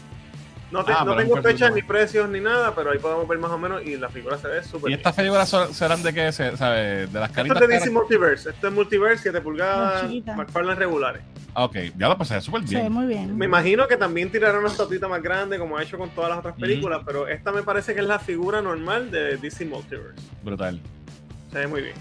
No, 0.72 0.82
te- 0.84 0.92
Ah, 0.92 1.04
no 1.04 1.14
tengo 1.14 1.36
fechas 1.42 1.72
ni 1.74 1.82
precios 1.82 2.28
ni 2.30 2.40
nada, 2.40 2.74
pero 2.74 2.90
ahí 2.90 2.98
podemos 2.98 3.28
ver 3.28 3.38
más 3.38 3.50
o 3.50 3.58
menos 3.58 3.82
y 3.84 3.96
la 3.96 4.08
figura 4.08 4.38
se 4.38 4.48
ve 4.48 4.64
súper 4.64 4.90
¿Y 4.90 4.94
estas 4.94 5.14
figuras 5.14 5.54
serán 5.72 6.02
de 6.02 6.12
qué? 6.14 6.32
Se, 6.32 6.56
sabe, 6.56 7.06
¿De 7.06 7.20
las 7.20 7.24
Esto 7.28 7.34
caritas? 7.34 7.56
es 7.62 7.68
de 7.68 7.74
DC 7.74 7.78
caras? 7.80 7.92
Multiverse. 7.92 8.50
Esto 8.50 8.68
es 8.68 8.72
Multiverse, 8.72 9.22
7 9.24 9.40
pulgadas. 9.42 10.04
McFarlane 10.34 10.78
regulares. 10.78 11.22
Ah, 11.54 11.64
ok, 11.64 11.76
ya 11.98 12.08
lo 12.08 12.16
pasé 12.16 12.40
súper 12.40 12.66
Se 12.66 12.74
ve 12.76 12.80
bien. 12.80 12.92
muy 12.92 13.06
bien. 13.06 13.36
Me 13.36 13.44
imagino 13.44 13.86
que 13.86 13.98
también 13.98 14.30
tirarán 14.32 14.60
una 14.60 14.68
estatuita 14.68 15.06
más 15.08 15.22
grande 15.22 15.58
como 15.58 15.76
ha 15.76 15.82
hecho 15.82 15.98
con 15.98 16.08
todas 16.08 16.30
las 16.30 16.38
otras 16.38 16.54
películas, 16.56 17.02
pero 17.04 17.28
esta 17.28 17.52
me 17.52 17.62
parece 17.62 17.92
que 17.94 18.00
es 18.00 18.06
la 18.06 18.18
figura 18.18 18.62
normal 18.62 19.10
de 19.10 19.36
DC 19.36 19.66
Multiverse. 19.66 20.22
Brutal. 20.42 20.80
Se 21.52 21.58
ve 21.58 21.66
muy 21.66 21.82
bien. 21.82 21.94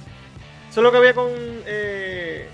Eso 0.69 0.80
es 0.80 0.84
lo 0.85 0.91
que 0.93 0.98
había 0.98 1.14
con 1.14 1.27
eh, 1.65 2.48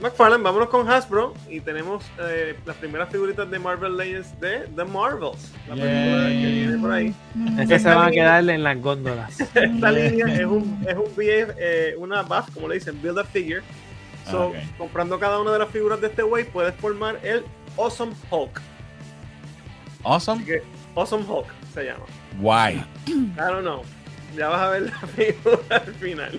McFarlane. 0.00 0.42
Vámonos 0.42 0.68
con 0.68 0.88
Hasbro 0.88 1.34
y 1.48 1.60
tenemos 1.60 2.04
eh, 2.20 2.56
las 2.64 2.76
primeras 2.76 3.08
figuritas 3.10 3.50
de 3.50 3.58
Marvel 3.58 3.96
Legends 3.96 4.38
de 4.40 4.68
The 4.76 4.84
Marvels. 4.84 5.52
La 5.68 5.74
película 5.74 6.28
que 6.28 6.46
viene 6.46 6.78
por 6.78 6.92
ahí. 6.92 7.14
Mm. 7.34 7.60
Esas 7.60 7.82
se 7.82 7.88
van 7.88 8.08
a 8.08 8.10
quedar 8.10 8.48
en 8.48 8.62
las 8.62 8.80
góndolas. 8.80 9.40
Esta 9.54 9.92
línea 9.92 10.26
es 10.34 10.44
un, 10.46 10.84
es 10.88 10.96
un 10.96 11.04
BF, 11.14 11.54
eh, 11.58 11.94
una 11.98 12.22
buff, 12.22 12.50
como 12.54 12.68
le 12.68 12.74
dicen, 12.76 13.00
Build 13.02 13.18
a 13.18 13.24
Figure. 13.24 13.62
So, 14.30 14.52
Ah, 14.54 14.60
comprando 14.78 15.18
cada 15.18 15.40
una 15.40 15.52
de 15.52 15.58
las 15.58 15.68
figuras 15.70 16.00
de 16.00 16.06
este 16.08 16.22
way, 16.22 16.44
puedes 16.44 16.74
formar 16.76 17.18
el 17.22 17.44
Awesome 17.76 18.12
Hulk. 18.30 18.60
Awesome. 20.04 20.44
Que 20.44 20.62
Awesome 20.94 21.24
Hulk 21.24 21.46
se 21.74 21.84
llama. 21.84 22.04
Guay. 22.38 22.76
I 23.06 23.12
don't 23.36 23.62
know. 23.62 23.82
Ya 24.36 24.48
vas 24.48 24.60
a 24.60 24.68
ver 24.70 24.82
la 24.82 24.92
figura 25.16 25.76
al 25.76 25.94
final. 25.94 26.38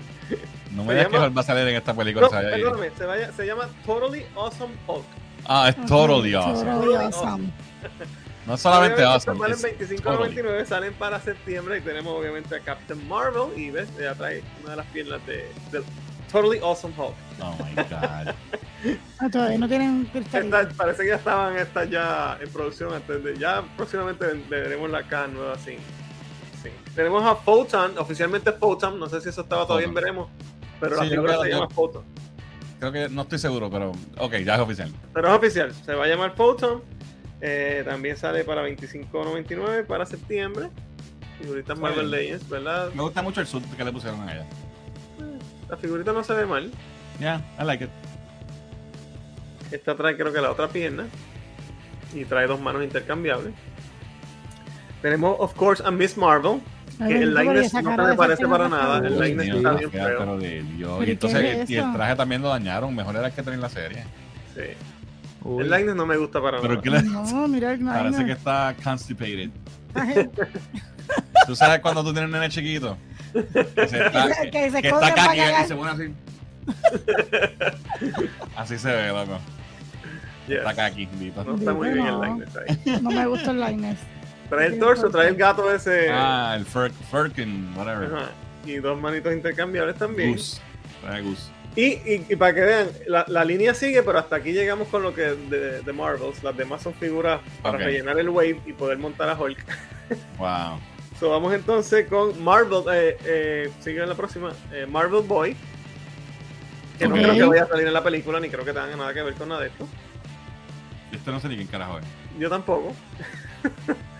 No 0.73 0.83
me 0.83 0.93
digas 0.93 1.09
que 1.09 1.17
Hulk 1.17 1.35
va 1.37 1.41
a 1.41 1.43
salir 1.43 1.67
en 1.67 1.75
esta 1.75 1.93
película. 1.93 2.27
No, 2.27 2.31
perdóname, 2.31 2.91
se, 2.97 3.05
vaya- 3.05 3.31
se 3.31 3.45
llama 3.45 3.67
Totally 3.85 4.25
Awesome 4.35 4.73
Hulk. 4.87 5.05
Ah, 5.45 5.69
es 5.69 5.85
totally 5.87 6.33
awesome. 6.33 6.71
Totally 6.71 6.95
awesome. 6.95 7.51
No 8.47 8.57
solamente 8.57 9.03
Obviamente, 9.05 9.29
Awesome. 9.29 9.55
Salen 9.55 9.75
it's 9.79 9.91
25.99, 10.03 10.65
salen 10.65 10.93
para 10.95 11.19
septiembre 11.21 11.77
y 11.77 11.81
tenemos 11.81 12.11
obviamente 12.19 12.55
a 12.55 12.59
Captain 12.59 13.07
Marvel 13.07 13.55
y 13.55 13.69
ves, 13.69 13.87
ya 13.99 14.15
trae 14.15 14.41
una 14.63 14.71
de 14.71 14.77
las 14.77 14.85
piernas 14.87 15.23
de, 15.27 15.47
de 15.71 15.83
Totally 16.31 16.57
Awesome 16.59 16.91
Hulk. 16.97 17.13
Oh 17.39 17.55
my 17.63 17.75
god. 17.75 18.33
Ah, 19.19 19.29
todavía 19.31 19.59
no 19.59 19.67
tienen. 19.67 20.09
Esta- 20.11 20.67
parece 20.75 21.03
que 21.03 21.09
ya 21.09 21.15
estaban 21.17 21.55
estas 21.55 21.87
ya 21.91 22.35
en 22.41 22.49
producción 22.49 22.91
antes 22.91 23.23
de, 23.23 23.37
ya 23.37 23.61
próximamente 23.77 24.25
ven- 24.25 24.43
veremos 24.49 24.89
la 24.89 25.03
caja 25.03 25.27
nueva 25.27 25.53
así. 25.53 25.77
Sí. 26.63 26.69
Tenemos 26.95 27.23
a 27.23 27.35
Photon, 27.35 27.95
oficialmente 27.99 28.51
Photon, 28.53 28.99
no 28.99 29.07
sé 29.07 29.21
si 29.21 29.29
eso 29.29 29.41
estaba 29.41 29.67
todavía 29.67 29.87
en 29.87 29.93
veremos, 29.93 30.29
pero 30.81 30.97
la 30.97 31.03
Sí, 31.03 31.09
creo 31.09 31.41
se 31.43 31.49
llama 31.49 31.69
Photon. 31.69 32.03
Creo 32.79 32.91
que 32.91 33.09
no 33.09 33.21
estoy 33.21 33.39
seguro, 33.39 33.69
pero 33.69 33.91
ok, 34.17 34.37
ya 34.43 34.55
es 34.55 34.61
oficial. 34.61 34.91
Pero 35.13 35.29
es 35.29 35.33
oficial, 35.35 35.73
se 35.73 35.93
va 35.93 36.03
a 36.05 36.07
llamar 36.07 36.35
Photon. 36.35 36.81
Eh, 37.39 37.83
también 37.85 38.17
sale 38.17 38.43
para 38.43 38.67
25.99 38.67 39.85
para 39.85 40.05
septiembre. 40.05 40.69
Figuritas 41.39 41.77
Sí. 41.77 41.81
Marvel 41.81 42.11
Legends, 42.11 42.49
¿verdad? 42.49 42.89
Me 42.93 43.01
gusta 43.03 43.21
mucho 43.21 43.39
el 43.41 43.47
suit 43.47 43.63
que 43.75 43.83
le 43.83 43.91
pusieron 43.91 44.19
a 44.27 44.33
ella. 44.33 44.45
La 45.69 45.77
figurita 45.77 46.11
no 46.11 46.23
se 46.23 46.33
ve 46.33 46.45
mal. 46.45 46.71
Yeah, 47.19 47.41
I 47.59 47.63
like 47.63 47.83
it. 47.85 47.89
Esta 49.71 49.95
trae 49.95 50.17
creo 50.17 50.33
que 50.33 50.41
la 50.41 50.51
otra 50.51 50.67
pierna. 50.67 51.05
Y 52.13 52.25
trae 52.25 52.45
dos 52.45 52.59
manos 52.59 52.83
intercambiables. 52.83 53.53
Tenemos, 55.01 55.35
of 55.39 55.53
course, 55.55 55.81
a 55.85 55.89
Miss 55.91 56.17
Marvel. 56.17 56.61
Que 57.07 57.17
el 57.23 57.37
esa 57.37 57.81
no 57.81 57.95
se 57.95 58.03
esa 58.03 58.15
parece 58.15 58.47
para 58.47 58.69
nada, 58.69 58.97
el 58.97 59.15
Dios 59.37 59.55
está 59.57 59.71
bien 59.73 59.91
feo. 59.91 60.17
pero 60.19 60.37
de 60.37 60.63
Dios. 60.63 60.91
¿Pero 60.99 61.03
Y 61.09 61.11
entonces 61.11 61.43
es 61.43 61.69
y 61.69 61.75
el 61.77 61.93
traje 61.93 62.15
también 62.15 62.41
lo 62.41 62.49
dañaron. 62.49 62.95
Mejor 62.95 63.15
era 63.15 63.27
el 63.27 63.33
que 63.33 63.41
tenía 63.41 63.55
en 63.55 63.61
la 63.61 63.69
serie. 63.69 64.03
Sí. 64.53 64.61
Uy. 65.43 65.63
El 65.63 65.69
likeness 65.71 65.95
no 65.95 66.05
me 66.05 66.17
gusta 66.17 66.41
para 66.41 66.59
Pero 66.61 66.75
nada. 66.75 66.81
¿qué 66.83 66.89
le- 66.91 67.03
No, 67.03 67.47
mira 67.47 67.71
el 67.73 67.79
parece 67.85 68.25
que 68.25 68.31
está 68.33 68.75
constipated. 68.83 69.49
¿Tú 71.47 71.55
sabes 71.55 71.79
cuando 71.79 72.03
tú 72.03 72.11
tienes 72.13 72.27
un 72.27 72.33
nene 72.33 72.49
chiquito? 72.49 72.97
Que, 73.33 73.87
se 73.87 74.05
está, 74.05 74.27
Que- 74.27 74.49
que 74.51 74.71
se 74.71 74.81
que 74.81 74.87
está 74.89 75.63
y 75.63 75.67
se 75.67 75.75
pone 75.75 75.91
así. 75.91 76.13
Así 78.55 78.77
se 78.77 78.91
ve, 78.91 79.07
loco. 79.09 79.39
Yes. 80.47 80.57
Está 80.57 80.73
caqui, 80.75 81.07
Vito. 81.13 81.43
No 81.43 81.55
está 81.55 81.73
muy 81.73 81.89
bien 81.89 82.05
el 82.07 82.13
No. 82.13 82.23
likeness 82.25 82.57
ahí. 82.57 82.99
No 83.01 83.09
me 83.11 83.25
gusta 83.27 83.51
el 83.51 83.59
likeness. 83.59 83.99
Trae 84.51 84.67
el 84.67 84.79
torso, 84.79 85.09
trae 85.09 85.29
el 85.29 85.35
gato 85.35 85.73
ese. 85.73 86.09
Ah, 86.11 86.53
el 86.57 86.65
Fir 86.65 86.91
Firkin, 87.09 87.73
whatever. 87.75 88.13
Ajá. 88.15 88.29
Y 88.65 88.75
dos 88.75 88.99
manitos 89.01 89.33
intercambiables 89.33 89.95
también. 89.95 90.33
Goose. 90.33 90.61
Trae 91.01 91.21
Goose. 91.23 91.49
Y, 91.75 91.85
y, 91.85 92.25
y 92.29 92.35
para 92.35 92.53
que 92.53 92.59
vean, 92.61 92.87
la, 93.07 93.23
la 93.29 93.45
línea 93.45 93.73
sigue, 93.73 94.03
pero 94.03 94.19
hasta 94.19 94.35
aquí 94.35 94.51
llegamos 94.51 94.89
con 94.89 95.01
lo 95.03 95.13
que 95.15 95.21
de, 95.21 95.81
de 95.81 95.93
Marvels. 95.93 96.43
Las 96.43 96.55
demás 96.57 96.81
son 96.83 96.93
figuras 96.93 97.39
para 97.63 97.77
rellenar 97.77 98.19
el 98.19 98.27
wave 98.29 98.59
y 98.65 98.73
poder 98.73 98.97
montar 98.97 99.29
a 99.29 99.39
Hulk. 99.39 99.57
Wow. 100.37 100.77
So, 101.17 101.29
vamos 101.29 101.53
entonces 101.53 102.07
con 102.09 102.43
Marvel. 102.43 102.83
Eh, 102.91 103.17
eh, 103.23 103.71
sigue 103.79 104.03
en 104.03 104.09
la 104.09 104.15
próxima. 104.15 104.51
eh, 104.73 104.85
Marvel 104.85 105.21
Boy. 105.25 105.55
Que 106.99 107.07
no 107.07 107.15
creo 107.15 107.33
que 107.33 107.43
vaya 107.45 107.63
a 107.63 107.67
salir 107.67 107.87
en 107.87 107.93
la 107.93 108.03
película, 108.03 108.39
ni 108.41 108.49
creo 108.49 108.65
que 108.65 108.73
tenga 108.73 108.93
nada 108.97 109.13
que 109.13 109.21
ver 109.23 109.33
con 109.35 109.47
nada 109.47 109.61
de 109.61 109.67
esto. 109.67 109.87
Este 111.13 111.31
no 111.31 111.39
sé 111.39 111.47
ni 111.47 111.55
quién 111.55 111.67
carajo 111.67 111.99
es. 111.99 112.05
Yo 112.37 112.49
tampoco. 112.49 112.93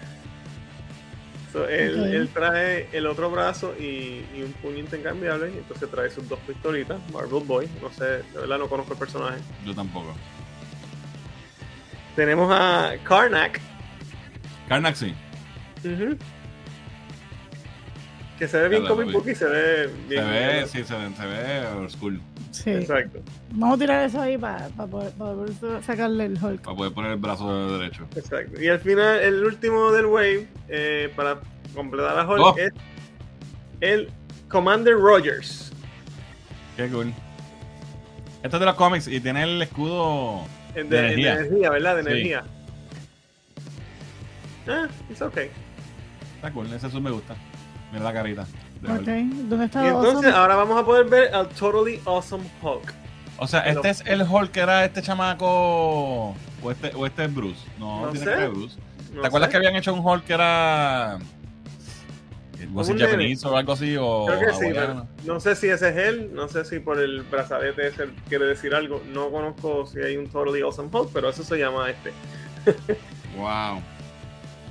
So, 1.52 1.68
él, 1.68 2.30
trae 2.34 2.88
el 2.94 3.06
otro 3.08 3.30
brazo 3.30 3.76
y, 3.78 4.26
y 4.34 4.42
un 4.44 4.54
puño 4.54 4.78
intercambiable. 4.78 5.52
Y 5.52 5.58
entonces 5.58 5.90
trae 5.90 6.10
sus 6.10 6.28
dos 6.30 6.40
pistolitas. 6.48 7.00
Marvel 7.12 7.44
Boy. 7.44 7.70
No 7.82 7.92
sé, 7.92 8.06
de 8.06 8.40
verdad 8.40 8.58
no 8.58 8.68
conozco 8.68 8.94
el 8.94 9.00
personaje. 9.00 9.40
Yo 9.66 9.76
tampoco. 9.76 10.14
Tenemos 12.16 12.50
a 12.52 12.94
Karnak. 13.04 13.60
Karnak 14.70 14.96
sí. 14.96 15.14
Ujú. 15.84 16.18
Que 18.42 18.48
se 18.48 18.58
ve 18.60 18.70
bien 18.70 18.82
la 18.86 18.90
comic 18.90 19.12
book 19.12 19.28
y 19.30 19.36
se 19.36 19.46
ve 19.46 19.88
bien. 20.10 20.24
Se 20.24 20.28
ve, 20.32 20.66
sí, 20.66 20.84
se 20.84 20.96
ve, 20.96 21.16
se 21.16 21.26
ve 21.28 21.68
old 21.78 21.92
school. 21.92 22.20
Sí. 22.50 22.72
Exacto. 22.72 23.20
Vamos 23.52 23.76
a 23.76 23.80
tirar 23.80 24.04
eso 24.04 24.20
ahí 24.20 24.36
para 24.36 24.68
poder, 24.70 25.12
pa 25.12 25.32
poder 25.32 25.84
sacarle 25.84 26.26
el 26.26 26.44
Hulk. 26.44 26.62
Para 26.64 26.76
poder 26.76 26.92
poner 26.92 27.12
el 27.12 27.18
brazo 27.20 27.78
derecho. 27.78 28.08
Exacto. 28.16 28.60
Y 28.60 28.68
al 28.68 28.80
final, 28.80 29.20
el 29.20 29.46
último 29.46 29.92
del 29.92 30.08
Wave, 30.08 30.48
eh, 30.70 31.14
para 31.16 31.40
completar 31.76 32.18
a 32.18 32.28
Hulk, 32.28 32.42
Oh. 32.44 32.56
es 32.58 32.72
el 33.80 34.10
Commander 34.50 34.96
Rogers. 34.96 35.72
Qué 36.76 36.88
cool. 36.90 37.14
Esto 38.42 38.58
es 38.58 38.60
de 38.60 38.66
los 38.66 38.76
cómics 38.76 39.08
y 39.08 39.20
tiene 39.20 39.44
el 39.44 39.62
escudo. 39.62 40.46
De 40.74 40.84
de, 40.84 40.98
energía. 40.98 41.36
de 41.36 41.46
energía, 41.46 41.70
¿verdad? 41.70 41.96
De 41.98 42.02
Sí. 42.02 42.10
energía. 42.10 42.44
Ah, 44.68 44.88
it's 45.12 45.22
okay. 45.22 45.52
Está 46.38 46.50
cool, 46.52 46.66
ese 46.74 46.90
suit 46.90 47.04
me 47.04 47.12
gusta. 47.12 47.36
Mira 47.92 48.04
la 48.06 48.14
carita. 48.14 48.46
de 48.82 48.88
Ok, 48.92 48.98
Hulk. 49.00 49.06
¿dónde 49.50 49.66
está 49.66 49.84
Y 49.84 49.88
entonces 49.88 50.16
Awesome? 50.16 50.32
ahora 50.32 50.56
vamos 50.56 50.80
a 50.82 50.86
poder 50.86 51.06
ver 51.08 51.34
al 51.36 51.48
Totally 51.50 52.02
Awesome 52.06 52.44
Hulk. 52.62 52.94
O 53.38 53.48
sea, 53.48 53.64
Pero- 53.64 53.76
este 53.84 53.90
es 53.90 54.04
el 54.06 54.22
Hulk 54.24 54.52
que 54.52 54.60
era 54.62 54.86
este 54.86 55.02
chamaco. 55.02 56.36
O 56.64 56.72
este, 56.72 56.92
o 56.96 57.06
este 57.06 57.26
es 57.26 57.34
Bruce. 57.34 57.60
No, 57.80 58.06
No 58.06 58.12
tiene 58.12 58.26
sé. 58.26 58.32
que 58.34 58.38
ser 58.40 58.50
Bruce. 58.50 58.78
No 59.14 59.22
¿Te 59.22 59.28
acuerdas 59.28 59.48
sé. 59.48 59.52
que 59.52 59.58
habían 59.58 59.76
hecho 59.76 59.94
un 59.94 60.00
Hulk 60.06 60.24
que 60.26 60.34
era. 60.34 61.18
Was 62.74 62.88
un 62.90 62.94
it 62.96 63.00
nene. 63.02 63.12
Japanese 63.12 63.48
o 63.48 63.58
algo 63.58 63.74
así? 63.74 63.98
O 64.00 64.26
Creo 64.28 64.40
que 64.40 64.54
sí, 64.54 64.72
pero 64.72 65.08
no 65.26 65.40
sé 65.40 65.56
si 65.56 65.68
ese 65.70 65.90
es 65.90 65.96
él, 65.98 66.30
no 66.34 66.48
sé 66.48 66.64
si 66.64 66.80
por 66.80 67.00
el 67.00 67.24
brazalete 67.24 67.88
ese 67.88 68.06
quiere 68.30 68.46
decir 68.46 68.76
algo. 68.76 69.02
No 69.12 69.32
conozco 69.32 69.88
si 69.88 70.00
hay 70.00 70.16
un 70.16 70.28
Totally 70.30 70.62
Awesome 70.62 70.90
Hulk, 70.94 71.10
pero 71.12 71.30
eso 71.30 71.44
se 71.44 71.58
llama 71.58 71.90
este. 71.90 72.14
Wow. 73.36 73.82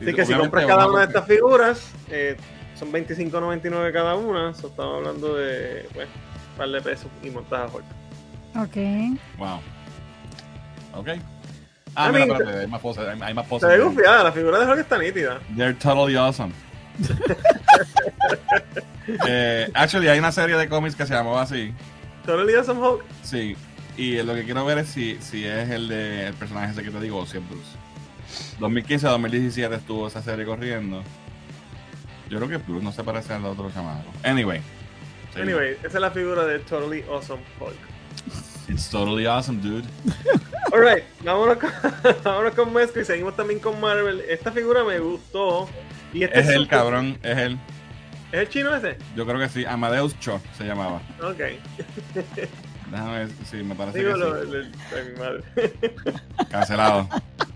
Así 0.00 0.14
que 0.14 0.24
si 0.24 0.32
compras 0.34 0.66
cada 0.66 0.86
una 0.88 1.00
de 1.00 1.06
estas 1.06 1.26
figuras, 1.26 1.90
eh, 2.08 2.36
son 2.80 2.90
25.99 2.92 3.92
cada 3.92 4.16
una. 4.16 4.54
So, 4.54 4.68
estamos 4.68 4.96
hablando 4.96 5.36
de 5.36 5.86
pues, 5.92 6.08
un 6.52 6.56
par 6.56 6.68
de 6.70 6.80
pesos 6.80 7.06
y 7.22 7.30
montas 7.30 7.70
a. 7.70 8.62
Ok. 8.62 8.76
Wow. 9.38 9.60
Ok. 10.94 11.08
Ah, 11.94 12.08
I 12.08 12.12
mira, 12.12 12.26
mean, 12.26 12.30
espérate, 12.32 12.58
hay 12.60 12.66
más 12.66 12.80
poses. 12.80 13.04
Hay, 13.06 13.20
hay 13.20 13.34
más 13.34 13.44
Se 13.44 13.50
poses. 13.50 13.68
ve 13.68 13.80
gufiada, 13.80 14.24
la 14.24 14.32
figura 14.32 14.58
de 14.58 14.66
Hulk 14.66 14.78
está 14.80 14.98
nítida. 14.98 15.40
They're 15.56 15.74
totally 15.74 16.16
awesome. 16.16 16.52
eh, 19.26 19.70
actually, 19.74 20.08
hay 20.08 20.18
una 20.18 20.32
serie 20.32 20.56
de 20.56 20.68
cómics 20.68 20.96
que 20.96 21.06
se 21.06 21.14
llamaba 21.14 21.42
así. 21.42 21.72
Totally 22.26 22.54
Awesome 22.54 22.80
Hulk. 22.80 23.04
Sí. 23.22 23.56
Y 23.96 24.22
lo 24.22 24.34
que 24.34 24.44
quiero 24.44 24.64
ver 24.64 24.78
es 24.78 24.88
si, 24.88 25.16
si 25.20 25.44
es 25.44 25.68
el 25.70 25.88
de 25.88 26.28
el 26.28 26.34
personaje 26.34 26.72
ese 26.72 26.82
que 26.82 26.90
te 26.90 27.00
digo 27.00 27.18
o 27.18 27.26
si 27.26 27.38
es 27.38 27.48
Bruce. 27.48 27.76
2015 28.60 29.06
a 29.06 29.10
2017 29.10 29.74
estuvo 29.74 30.06
esa 30.06 30.22
serie 30.22 30.44
corriendo. 30.44 31.02
Yo 32.30 32.38
creo 32.38 32.48
que 32.48 32.56
Bruce 32.58 32.84
no 32.84 32.92
se 32.92 33.02
parece 33.04 33.32
al 33.34 33.44
otro 33.44 33.70
chamaco. 33.72 34.08
Anyway. 34.24 34.60
Sí. 35.34 35.40
Anyway, 35.42 35.72
esa 35.80 35.86
es 35.88 35.94
la 36.00 36.10
figura 36.10 36.44
de 36.44 36.60
Totally 36.60 37.04
Awesome 37.10 37.42
Hulk. 37.58 37.76
It's 38.68 38.88
totally 38.88 39.26
awesome, 39.26 39.60
dude. 39.60 39.84
Alright, 40.72 41.02
vámonos 41.24 41.58
con, 41.58 41.70
vámonos 42.24 42.54
con 42.54 42.72
Mesco 42.72 43.00
y 43.00 43.04
seguimos 43.04 43.34
también 43.36 43.58
con 43.58 43.80
Marvel. 43.80 44.20
Esta 44.28 44.52
figura 44.52 44.84
me 44.84 44.98
gustó. 45.00 45.68
Y 46.12 46.22
este 46.22 46.38
Es 46.40 46.48
el 46.48 46.68
cabrón, 46.68 47.18
es 47.22 47.36
él. 47.36 47.58
¿Es 48.32 48.40
el 48.40 48.48
chino 48.48 48.74
ese? 48.74 48.96
Yo 49.16 49.26
creo 49.26 49.38
que 49.40 49.48
sí. 49.48 49.64
Amadeus 49.64 50.18
Cho 50.20 50.40
se 50.56 50.64
llamaba. 50.64 51.00
Ok. 51.20 51.40
Déjame 52.90 53.18
ver 53.18 53.28
si 53.48 53.56
me 53.58 53.74
parece 53.74 53.98
Digo 53.98 54.12
que 54.14 54.18
lo, 54.18 54.42
sí. 54.44 54.50
lo- 54.52 55.04
mi 55.04 55.18
madre. 55.18 55.42
Cancelado. 56.50 57.08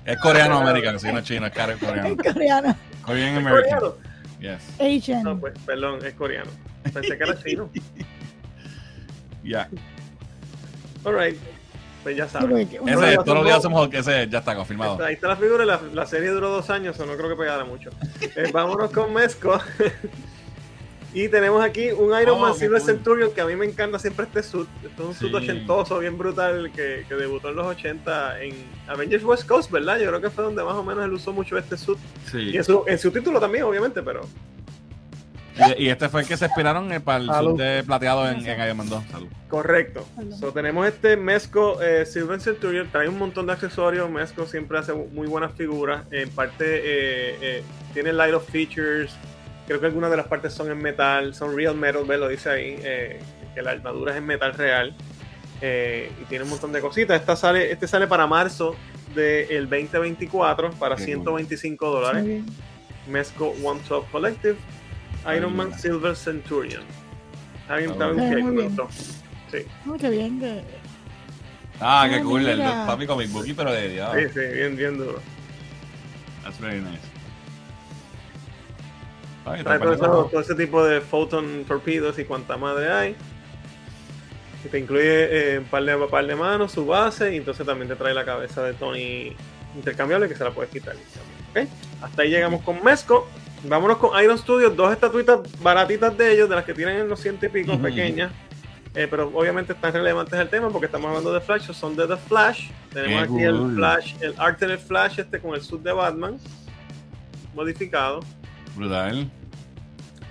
Es 0.05 0.19
coreano 0.19 0.59
americano, 0.59 0.99
si 0.99 1.13
no 1.13 1.19
es 1.19 1.25
chino, 1.25 1.47
es 1.47 1.53
coreano. 1.53 2.09
En 2.09 2.17
coreano. 2.17 2.77
Korean 3.03 3.33
¿Es 3.35 3.39
American. 3.39 3.81
Yes. 4.45 4.62
Asian. 4.79 5.23
No, 5.23 5.41
pues, 5.41 5.55
perdón, 5.65 6.05
es 6.05 6.12
coreano. 6.12 6.51
Pensé 6.83 7.16
que 7.16 7.25
era 7.25 7.43
chino. 7.43 7.71
Ya. 9.43 9.69
Alright. 11.05 11.37
Pues 12.03 12.16
ya 12.16 12.27
sabes. 12.27 12.66
Ese 12.73 13.16
todos 13.16 13.35
los 13.37 13.45
días 13.45 13.61
somos 13.61 13.83
Hulk, 13.83 13.93
ese 13.93 14.27
ya 14.27 14.39
está 14.39 14.57
confirmado. 14.57 15.05
Ahí 15.05 15.12
está 15.15 15.29
la 15.29 15.37
figura, 15.37 15.66
la, 15.66 15.83
la 15.93 16.07
serie 16.07 16.31
duró 16.31 16.49
dos 16.49 16.71
años, 16.71 16.99
o 16.99 17.05
no 17.05 17.15
creo 17.15 17.29
que 17.29 17.37
pegara 17.37 17.66
mucho. 17.66 17.91
Eh, 18.23 18.51
vámonos 18.51 18.91
con 18.91 19.12
Mesco. 19.12 19.61
y 21.15 21.28
tenemos 21.28 21.65
aquí 21.65 21.91
un 21.93 22.11
Iron 22.20 22.36
Oh, 22.39 22.41
Man 22.41 22.55
Silver 22.55 22.81
cool. 22.81 22.86
Centurion, 22.91 23.31
que 23.32 23.41
a 23.41 23.47
mí 23.47 23.55
me 23.57 23.65
encanta 23.65 23.99
siempre 23.99 24.27
este 24.27 24.43
suit. 24.43 24.69
Este 24.85 25.01
es 25.03 25.09
un 25.09 25.15
suit 25.15 25.31
Sí. 25.31 25.36
ochentoso, 25.36 25.99
bien 26.01 26.19
brutal, 26.19 26.70
que, 26.74 27.05
que 27.09 27.15
debutó 27.15 27.49
en 27.51 27.57
los 27.57 27.66
80 27.66 28.43
en 28.43 28.55
Avengers 28.89 29.24
West 29.24 29.47
Coast, 29.49 29.70
¿verdad? 29.70 29.99
Yo 29.99 30.09
creo 30.09 30.20
que 30.20 30.31
fue 30.31 30.45
donde 30.45 30.62
más 30.65 30.74
o 30.74 30.82
menos 30.82 31.05
él 31.05 31.12
usó 31.12 31.32
mucho 31.32 31.57
este 31.57 31.77
suit. 31.78 31.99
Sí. 32.31 32.51
Y 32.51 32.57
en 32.57 32.65
su, 32.65 32.85
en 32.86 32.99
su 32.99 33.11
título 33.11 33.39
también, 33.41 33.65
obviamente, 33.65 34.03
pero 34.03 34.23
Y, 35.78 35.85
y 35.85 35.89
este 35.89 36.09
fue 36.09 36.23
el 36.23 36.27
que 36.27 36.36
se 36.36 36.47
inspiraron 36.47 36.91
eh, 36.93 36.99
para 36.99 37.19
el 37.19 37.27
Salud. 37.27 37.51
sur 37.51 37.59
de 37.61 37.85
plateado 37.85 38.28
en, 38.28 38.45
en 38.45 38.61
Iron 38.61 38.77
Man 38.77 38.89
2. 38.89 39.05
Salud. 39.12 39.28
correcto. 39.49 40.05
So, 40.41 40.51
tenemos 40.53 40.85
este 40.89 41.16
Mesco 41.16 41.81
eh, 41.81 42.05
Silver 42.07 42.41
Centurion, 42.41 42.89
trae 42.91 43.09
un 43.09 43.19
montón 43.20 43.47
de 43.47 43.53
accesorios. 43.53 44.11
Mesco 44.11 44.47
siempre 44.47 44.78
hace 44.78 44.93
muy 44.93 45.28
buenas 45.28 45.53
figuras. 45.53 46.03
En 46.11 46.28
parte 46.31 46.65
eh, 46.66 47.39
eh, 47.41 47.62
tiene 47.93 48.12
light 48.12 48.35
of 48.35 48.45
features. 48.51 49.15
Creo 49.66 49.81
que 49.81 49.86
algunas 49.86 50.11
de 50.11 50.16
las 50.16 50.27
partes 50.27 50.53
son 50.53 50.70
en 50.70 50.78
metal, 50.78 51.35
son 51.35 51.57
real 51.57 51.74
metal, 51.74 52.05
¿ves? 52.07 52.19
Lo 52.19 52.28
dice 52.28 52.51
ahí, 52.51 52.77
eh, 52.82 53.20
que 53.55 53.62
la 53.62 53.70
armadura 53.70 54.12
es 54.12 54.19
en 54.19 54.27
metal 54.27 54.53
real. 54.55 54.95
Eh, 55.61 56.12
y 56.20 56.24
tiene 56.24 56.45
un 56.45 56.51
montón 56.51 56.73
de 56.73 56.81
cositas. 56.81 57.19
Esta 57.19 57.36
sale, 57.36 57.73
este 57.73 57.89
sale 57.89 58.07
para 58.07 58.27
marzo 58.27 58.77
del 59.15 59.69
2024 59.69 60.73
para 60.73 60.97
Qué 60.97 61.05
125 61.05 61.86
Muy 61.86 61.95
dólares. 61.95 62.43
Mezco 63.09 63.55
112 63.55 64.07
Collective, 64.11 64.57
Iron 65.35 65.57
Man. 65.57 65.78
Silver 65.78 66.16
Centurion. 66.16 66.82
Está 67.62 67.77
bien, 67.77 67.91
Está 67.93 68.11
está 68.11 68.35
bien, 68.35 68.55
me 68.55 68.62
gustó. 68.62 68.89
Sí, 68.91 69.66
qué 70.01 70.11
bien. 70.11 70.41
Que... 70.41 70.62
Ah, 71.81 72.07
qué 72.11 72.23
cool. 72.23 72.47
El 72.47 72.61
papi 72.61 73.07
comic 73.07 73.31
bookie, 73.31 73.55
pero 73.55 73.73
de 73.73 73.89
Dios. 73.89 74.11
sí, 74.15 74.28
sí, 74.35 74.41
bien, 74.53 74.77
bien 74.77 74.99
duro. 74.99 75.20
That's 76.43 76.61
very 76.61 76.81
nice. 76.81 77.14
Ay, 79.47 79.62
Trae 79.62 79.79
todo, 79.79 79.93
eso- 79.93 80.01
poniendo- 80.05 80.29
todo 80.31 80.41
ese 80.41 80.55
tipo 80.55 80.85
de 80.85 81.01
photon 81.01 81.65
torpedos 81.66 82.19
y 82.19 82.25
cuanta 82.25 82.57
madre 82.57 82.91
hay. 82.91 83.16
Y 84.65 84.69
te 84.69 84.79
incluye 84.79 85.55
eh, 85.55 85.59
un 85.59 85.66
par 85.66 85.85
de, 85.85 85.95
un 85.95 86.09
par 86.09 86.27
de 86.27 86.35
manos, 86.35 86.73
su 86.73 86.87
base, 86.87 87.35
y 87.35 87.37
entonces 87.37 87.66
también 87.66 87.89
te 87.89 87.97
trae 87.97 88.15
la 88.15 88.25
cabeza 88.25 88.62
de 88.62 88.73
Tony 88.73 89.37
intercambiable 89.77 90.29
que 90.29 90.35
se 90.35 90.45
la 90.45 90.51
puedes 90.53 90.71
quitar. 90.73 90.95
Hasta 92.03 92.23
ahí 92.23 92.31
llegamos 92.31 92.62
con 92.62 92.83
Mesco. 92.83 93.29
Vámonos 93.66 93.97
con 93.99 94.19
Iron 94.23 94.37
Studios, 94.39 94.75
dos 94.77 94.93
estatuitas 94.93 95.41
baratitas 95.62 96.16
de 96.19 96.33
ellos, 96.33 96.49
de 96.49 96.55
las 96.57 96.65
que 96.65 96.75
tienen 96.75 96.99
en 96.99 97.09
los 97.09 97.21
ciento 97.21 97.47
y 97.47 97.49
pico, 97.49 97.79
pequeñas. 97.79 98.31
Eh, 98.95 99.07
pero 99.11 99.31
obviamente 99.35 99.73
están 99.73 99.93
relevantes 99.93 100.39
al 100.39 100.49
tema 100.49 100.69
porque 100.71 100.87
estamos 100.87 101.09
hablando 101.09 101.33
de 101.33 101.41
Flash, 101.41 101.71
son 101.73 101.97
de 101.97 102.07
The 102.07 102.16
Flash. 102.16 102.71
Tenemos 102.93 103.27
Qué 103.27 103.35
aquí 103.35 103.43
el. 103.43 103.75
Flash, 103.75 104.15
el 104.21 104.35
arte 104.39 104.66
del 104.66 104.79
Flash 104.79 105.19
este 105.21 105.41
con 105.41 105.55
el 105.55 105.62
suit 105.62 105.83
de 105.83 105.93
Batman 105.93 106.39
modificado. 107.55 108.21
Brutal. 108.75 109.31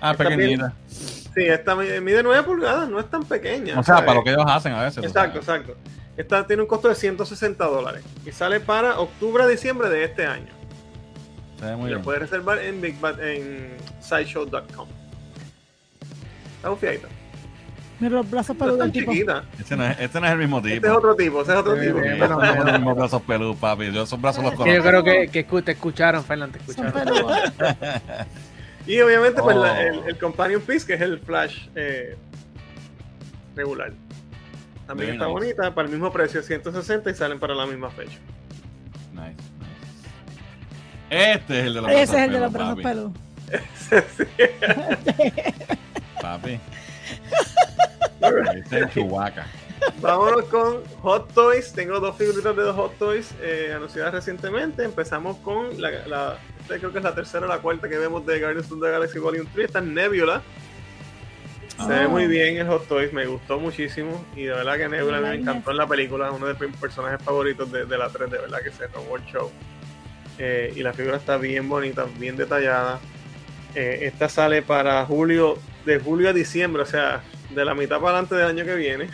Ah, 0.00 0.14
pequeñita. 0.14 0.72
Sí, 0.88 1.42
esta 1.46 1.74
mi- 1.74 2.00
mide 2.00 2.22
9 2.22 2.42
pulgadas, 2.44 2.88
no 2.88 3.00
es 3.00 3.10
tan 3.10 3.24
pequeña. 3.24 3.72
O 3.78 3.82
sea, 3.82 3.94
¿sabes? 3.96 4.02
para 4.06 4.18
lo 4.18 4.24
que 4.24 4.30
ellos 4.30 4.44
hacen 4.46 4.72
a 4.72 4.82
veces. 4.84 5.02
Exacto, 5.04 5.38
exacto. 5.38 5.76
Esta 6.16 6.46
tiene 6.46 6.62
un 6.62 6.68
costo 6.68 6.88
de 6.88 6.94
160 6.94 7.64
dólares 7.66 8.04
y 8.24 8.30
sale 8.30 8.60
para 8.60 9.00
octubre 9.00 9.42
a 9.42 9.46
diciembre 9.48 9.88
de 9.88 10.04
este 10.04 10.26
año. 10.26 10.52
Se 11.58 11.64
ve 11.66 11.76
muy 11.76 11.86
Y 11.86 11.90
lo 11.90 11.96
bien. 11.96 12.04
puedes 12.04 12.20
reservar 12.22 12.58
en, 12.58 12.80
Big 12.80 13.00
Bad- 13.00 13.20
en 13.20 13.76
sideshow.com. 14.00 14.88
Está 16.56 16.68
bufiadita. 16.68 17.08
Mira 18.04 18.16
los 18.16 18.30
brazos 18.30 18.48
No 18.48 18.52
es 18.54 18.58
peludos 18.58 18.78
tan 18.78 18.92
del 18.92 19.00
tipo. 19.06 19.12
Este 19.58 19.76
no, 19.76 19.86
es, 19.86 20.00
este 20.00 20.20
no 20.20 20.26
es 20.26 20.32
el 20.32 20.38
mismo 20.38 20.60
tipo. 20.62 20.74
Este 20.74 20.86
es 20.88 20.92
otro 20.92 21.16
tipo, 21.16 21.40
ese 21.42 21.52
es 21.52 21.58
otro 21.58 21.74
Sí, 21.80 21.86
tipo. 21.86 21.98
sí, 22.00 22.08
estos 22.08 22.28
no 22.28 22.40
son 22.46 22.56
los 22.66 22.72
mismos 22.72 22.96
brazos 22.96 23.22
peludos, 23.22 23.56
papi. 23.56 23.92
Yo 23.92 24.02
esos 24.02 24.20
brazos 24.20 24.44
los 24.44 24.52
conozco. 24.54 24.74
yo 24.76 24.82
creo 24.82 25.02
que, 25.04 25.28
que 25.28 25.62
te 25.62 25.72
escucharon, 25.72 26.22
Fernando, 26.24 26.58
te 26.58 26.70
escucharon. 26.70 26.92
peludos. 26.92 27.38
Y 28.86 29.00
obviamente, 29.00 29.40
pues 29.40 29.56
Oh. 29.56 29.62
la- 29.64 29.82
el, 29.82 30.00
el 30.08 30.18
Companion 30.18 30.60
Piece, 30.60 30.86
que 30.86 30.92
es 30.92 31.00
el 31.00 31.18
Flash 31.18 31.68
eh, 31.74 32.18
regular. 33.56 33.92
También 34.86 35.06
Very 35.08 35.12
está 35.16 35.24
nice. 35.24 35.32
bonita, 35.32 35.74
para 35.74 35.86
el 35.88 35.92
mismo 35.94 36.12
precio, 36.12 36.42
160 36.42 37.10
y 37.10 37.14
salen 37.14 37.40
para 37.40 37.54
la 37.54 37.64
misma 37.64 37.88
fecha. 37.88 38.18
Nice, 39.14 39.30
nice. 41.08 41.32
Este 41.32 41.60
es 41.60 41.66
el 41.66 41.72
de 41.74 41.80
los 41.80 41.84
brazos 41.90 42.02
Ese 42.02 42.16
es 42.18 42.22
el 42.24 42.32
de 42.32 42.40
los 42.40 42.52
peludos, 42.52 42.76
brazos 42.76 42.82
papi. 42.82 42.82
peludos. 42.82 43.12
Papi. 46.20 46.60
Vámonos 50.00 50.44
con 50.46 50.82
Hot 51.02 51.32
Toys. 51.34 51.72
Tengo 51.72 52.00
dos 52.00 52.16
figuritas 52.16 52.56
de 52.56 52.62
dos 52.62 52.76
Hot 52.76 52.98
Toys 52.98 53.34
eh, 53.42 53.72
anunciadas 53.74 54.14
recientemente. 54.14 54.84
Empezamos 54.84 55.36
con 55.38 55.80
la, 55.80 56.38
creo 56.68 56.92
que 56.92 56.98
es 56.98 57.04
la 57.04 57.14
tercera 57.14 57.46
o 57.46 57.48
la 57.48 57.58
cuarta 57.58 57.88
que 57.88 57.98
vemos 57.98 58.24
de 58.24 58.40
Guardians 58.40 58.70
of 58.70 58.80
the 58.80 58.90
Galaxy 58.90 59.18
Volume 59.18 59.48
3. 59.52 59.66
Esta 59.66 59.78
es 59.80 59.84
Nebula. 59.84 60.42
Se 61.76 61.88
ve 61.88 62.00
Ah. 62.04 62.08
muy 62.08 62.28
bien 62.28 62.56
el 62.56 62.68
Hot 62.68 62.86
Toys, 62.86 63.12
me 63.12 63.26
gustó 63.26 63.58
muchísimo. 63.58 64.24
Y 64.36 64.44
de 64.44 64.52
verdad 64.52 64.76
que 64.76 64.88
Nebula 64.88 65.18
a 65.18 65.20
mí 65.20 65.28
me 65.28 65.34
encantó 65.34 65.72
en 65.72 65.76
la 65.76 65.86
película. 65.86 66.28
Es 66.28 66.32
uno 66.34 66.46
de 66.46 66.66
mis 66.66 66.76
personajes 66.76 67.20
favoritos 67.22 67.70
de, 67.70 67.84
de 67.84 67.98
la 67.98 68.08
3, 68.08 68.30
de 68.30 68.38
verdad 68.38 68.60
que 68.62 68.70
se 68.70 68.86
robó 68.86 69.16
el 69.16 69.24
show. 69.26 69.50
Eh, 70.38 70.72
y 70.74 70.82
la 70.82 70.92
figura 70.92 71.16
está 71.16 71.36
bien 71.36 71.68
bonita, 71.68 72.06
bien 72.18 72.36
detallada. 72.36 73.00
Eh, 73.74 74.00
esta 74.02 74.28
sale 74.28 74.62
para 74.62 75.04
julio, 75.04 75.58
de 75.84 75.98
julio 75.98 76.30
a 76.30 76.32
diciembre, 76.32 76.82
o 76.82 76.86
sea, 76.86 77.22
de 77.54 77.64
la 77.64 77.74
mitad 77.74 77.96
para 77.98 78.10
adelante 78.18 78.34
del 78.34 78.46
año 78.48 78.64
que 78.64 78.74
viene. 78.74 79.08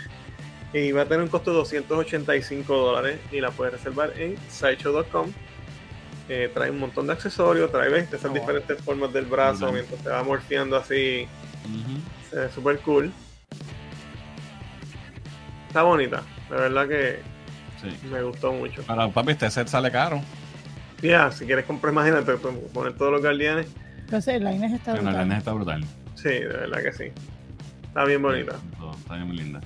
Y 0.72 0.92
va 0.92 1.02
a 1.02 1.04
tener 1.04 1.22
un 1.22 1.28
costo 1.28 1.50
de 1.50 1.56
285 1.58 2.76
dólares 2.76 3.18
y 3.32 3.40
la 3.40 3.50
puedes 3.50 3.74
reservar 3.74 4.12
en 4.16 4.36
sideshow.com. 4.48 5.30
Eh, 6.28 6.48
trae 6.54 6.70
un 6.70 6.78
montón 6.78 7.08
de 7.08 7.12
accesorios, 7.14 7.72
trae 7.72 7.88
¿ves? 7.88 8.06
esas 8.08 8.24
Oh, 8.26 8.28
wow. 8.28 8.34
diferentes 8.40 8.80
formas 8.82 9.12
del 9.12 9.24
brazo 9.24 9.72
mientras 9.72 10.00
te 10.00 10.08
va 10.10 10.22
morfeando 10.22 10.76
así. 10.76 11.26
Se 12.30 12.36
ve 12.36 12.48
súper 12.52 12.78
cool. 12.80 13.12
Está 15.68 15.82
bonita, 15.82 16.22
de 16.50 16.56
verdad 16.56 16.88
que 16.88 17.18
Sí. 17.80 17.96
me 18.10 18.22
gustó 18.22 18.52
mucho. 18.52 18.82
Para 18.82 19.08
papi, 19.08 19.32
este 19.32 19.50
set 19.50 19.66
sale 19.68 19.90
caro. 19.90 20.20
Ya, 21.02 21.32
si 21.32 21.46
quieres 21.46 21.64
comprar, 21.64 21.92
imagínate, 21.94 22.34
pues, 22.34 22.54
poner 22.74 22.92
todos 22.92 23.10
los 23.12 23.22
guardianes. 23.22 23.66
Entonces, 24.00 24.34
el 24.34 24.44
line 24.44 24.66
está 24.76 24.92
la 24.92 25.00
brutal. 25.00 25.14
lana 25.16 25.38
está 25.38 25.52
brutal. 25.52 25.84
Sí, 26.14 26.28
de 26.28 26.46
verdad 26.46 26.82
que 26.82 26.92
sí. 26.92 27.04
Está 27.90 28.04
bien 28.04 28.22
bonita. 28.22 28.54
Está 29.02 29.14
bien 29.16 29.26
muy 29.26 29.36
linda. 29.36 29.60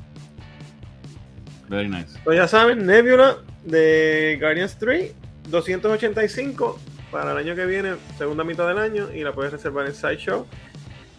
Very 1.68 1.90
nice. 1.90 2.18
Pues 2.24 2.38
ya 2.38 2.48
saben, 2.48 2.86
Nebula 2.86 3.36
de 3.64 4.38
Guardians 4.40 4.78
3, 4.78 5.12
285 5.50 6.80
para 7.10 7.32
el 7.32 7.36
año 7.36 7.54
que 7.54 7.66
viene, 7.66 7.96
segunda 8.16 8.42
mitad 8.42 8.66
del 8.66 8.78
año, 8.78 9.12
y 9.12 9.20
la 9.20 9.32
puedes 9.32 9.52
reservar 9.52 9.86
en 9.86 9.94
Sideshow. 9.94 10.46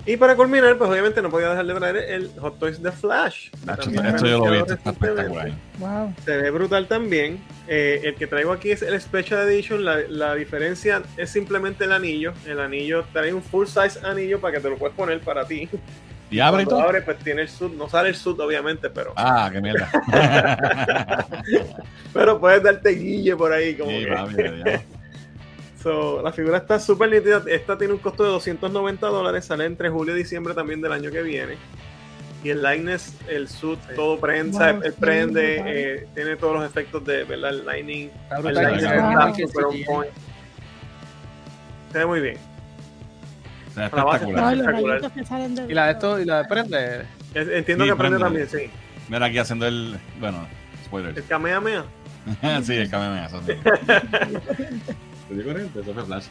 Y 0.07 0.17
para 0.17 0.35
culminar, 0.35 0.79
pues 0.79 0.89
obviamente 0.89 1.21
no 1.21 1.29
podía 1.29 1.49
dejar 1.49 1.67
de 1.67 1.73
traer 1.75 1.97
el 1.97 2.31
Hot 2.39 2.57
Toys 2.57 2.81
de 2.81 2.91
Flash. 2.91 3.49
Nacho, 3.65 3.91
esto 3.91 4.25
yo 4.25 4.43
lo 4.43 4.51
vi, 4.51 4.57
está 4.57 4.73
espectacular. 4.73 5.51
Wow. 5.77 6.11
Se 6.25 6.37
ve 6.37 6.49
brutal 6.49 6.87
también. 6.87 7.39
Eh, 7.67 8.01
el 8.03 8.15
que 8.15 8.25
traigo 8.25 8.51
aquí 8.51 8.71
es 8.71 8.81
el 8.81 8.99
Special 8.99 9.47
Edition. 9.47 9.85
La, 9.85 9.99
la 10.09 10.33
diferencia 10.33 11.03
es 11.17 11.29
simplemente 11.29 11.85
el 11.85 11.91
anillo. 11.91 12.33
El 12.47 12.59
anillo 12.59 13.05
trae 13.13 13.31
un 13.31 13.43
full 13.43 13.67
size 13.67 13.99
anillo 14.03 14.41
para 14.41 14.55
que 14.55 14.59
te 14.59 14.69
lo 14.69 14.77
puedes 14.77 14.95
poner 14.95 15.21
para 15.21 15.45
ti. 15.45 15.69
¿Y 16.35 16.39
abre 16.41 16.63
y 16.63 16.65
todo? 16.65 16.81
abre, 16.81 17.01
pues 17.01 17.17
tiene 17.19 17.43
el 17.43 17.49
sud. 17.49 17.71
No 17.73 17.87
sale 17.89 18.09
el 18.09 18.15
sud, 18.15 18.39
obviamente, 18.39 18.89
pero, 18.89 19.13
Ah, 19.15 19.49
qué 19.51 19.61
mierda. 19.61 19.89
pero 22.13 22.39
puedes 22.39 22.61
darte 22.63 22.89
guille 22.91 23.35
por 23.35 23.51
ahí. 23.53 23.75
Como 23.75 23.91
Sí, 23.91 24.05
que- 24.35 24.43
de 24.43 24.51
Dios. 24.63 24.81
So, 25.85 26.19
la 26.23 26.31
figura 26.31 26.57
está 26.57 26.79
súper 26.79 27.11
nítida. 27.11 27.43
Esta 27.47 27.77
tiene 27.77 27.93
un 27.93 27.99
costo 27.99 28.23
de 28.23 28.29
290 28.31 29.05
dólares. 29.05 29.45
Sale 29.45 29.65
entre 29.65 29.87
julio 29.89 30.15
y 30.15 30.17
diciembre 30.17 30.55
también 30.55 30.81
del 30.81 30.91
año 30.91 31.11
que 31.11 31.21
viene. 31.21 31.57
Y 32.43 32.49
el 32.49 32.63
likeness, 32.63 33.15
el 33.27 33.47
suit, 33.47 33.79
Sí. 33.89 33.95
todo. 33.95 34.19
Él 34.27 34.51
sí, 34.51 34.91
prende, 34.99 35.61
eh, 35.63 36.07
tiene 36.15 36.37
todos 36.37 36.55
los 36.55 36.65
efectos 36.65 37.05
de, 37.05 37.23
¿verdad? 37.25 37.51
El 37.51 37.65
lining, 37.67 38.09
Está 38.35 38.49
el 38.49 38.57
ay. 38.57 38.75
está 38.77 39.33
super 39.47 39.65
on 39.65 39.75
point. 39.85 40.11
Se 41.91 41.99
ve 41.99 42.05
muy 42.07 42.19
bien. 42.19 42.37
La 43.75 43.85
espectacular. 43.85 44.43
No, 44.43 44.51
y 44.51 44.59
Espectacular. 44.59 45.01
la 45.69 45.85
de 45.85 45.91
esto, 45.91 46.19
y 46.19 46.25
la 46.25 46.37
de 46.43 46.45
prende. 46.45 47.01
Es- 47.33 47.47
Entiendo 47.49 47.83
Sí, 47.85 47.89
que 47.91 47.95
prende 47.95 48.17
prende. 48.19 48.19
también, 48.19 48.49
sí. 48.49 48.69
Mira 49.09 49.25
aquí 49.25 49.37
haciendo 49.37 49.67
el. 49.67 49.97
Bueno, 50.19 50.47
spoilers. 50.85 51.17
El 51.17 51.25
Kamehameha. 51.25 51.83
sí, 52.63 52.73
el 52.75 52.89
cambio 52.89 53.23
eso. 53.23 53.39
¿Te 53.41 53.53
dio 55.35 55.43
corriente? 55.45 55.79
Eso 55.81 55.93
fue 55.93 56.03
Flash. 56.05 56.25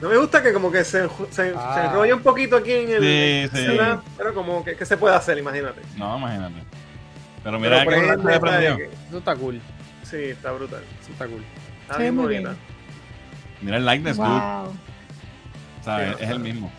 No 0.00 0.08
me 0.08 0.16
gusta 0.16 0.42
que 0.42 0.52
como 0.52 0.70
que 0.70 0.84
se, 0.84 1.08
se, 1.30 1.52
Ah. 1.56 1.74
se 1.74 1.86
enrolla 1.88 2.14
un 2.14 2.22
poquito 2.22 2.56
aquí 2.56 2.70
en 2.72 2.90
el... 2.90 3.50
Sí, 3.50 3.56
sí. 3.58 3.66
¿verdad? 3.66 3.98
Pero 4.16 4.32
como 4.32 4.64
que, 4.64 4.76
que 4.76 4.86
se 4.86 4.96
puede 4.96 5.16
hacer, 5.16 5.36
imagínate. 5.38 5.80
No, 5.96 6.16
imagínate. 6.18 6.54
Pero 7.42 7.58
mira 7.58 7.84
Pero 7.84 8.76
que. 8.76 8.90
Eso 9.08 9.18
está 9.18 9.34
cool. 9.34 9.60
Sí, 10.04 10.16
está 10.16 10.52
brutal. 10.52 10.82
Eso 11.02 11.10
está 11.12 11.26
cool. 11.26 11.42
Está 11.82 11.96
ve 11.96 12.02
bien 12.04 12.14
muy 12.14 12.24
bonita. 12.24 12.50
bien. 12.50 12.56
Mira 13.60 13.76
el 13.78 13.86
likeness, 13.86 14.16
dude. 14.16 14.78
Wow. 15.88 15.96
¿Sabes? 15.96 16.16
Sí, 16.18 16.24
es 16.24 16.30
el 16.30 16.40
mismo. 16.40 16.72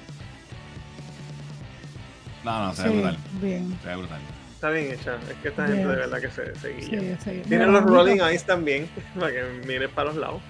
No, 2.44 2.66
no, 2.68 2.74
se 2.74 2.84
ve 2.84 2.90
Sí, 2.90 2.96
brutal. 2.96 3.18
bien. 3.42 3.80
Se 3.82 3.88
ve 3.90 3.96
brutal. 3.96 4.20
Está 4.56 4.70
bien 4.72 4.92
hecha. 4.94 5.16
Es 5.30 5.36
que 5.42 5.48
esta 5.50 5.66
Bien. 5.66 5.78
gente 5.78 5.90
de 5.92 5.96
verdad 6.00 6.20
que 6.22 6.30
se, 6.30 6.56
se 6.56 6.82
Sí, 6.82 6.92
guilla. 6.92 7.18
sí. 7.20 7.30
Tiene 7.48 7.66
Mira, 7.66 7.68
los. 7.68 7.84
Rolling 7.84 8.20
Eyes 8.22 8.46
también, 8.46 8.90
para 9.20 9.32
que 9.32 9.44
mires 9.66 9.90
para 9.90 10.10
los 10.10 10.18
lados. 10.18 10.42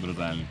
Brutal. 0.00 0.44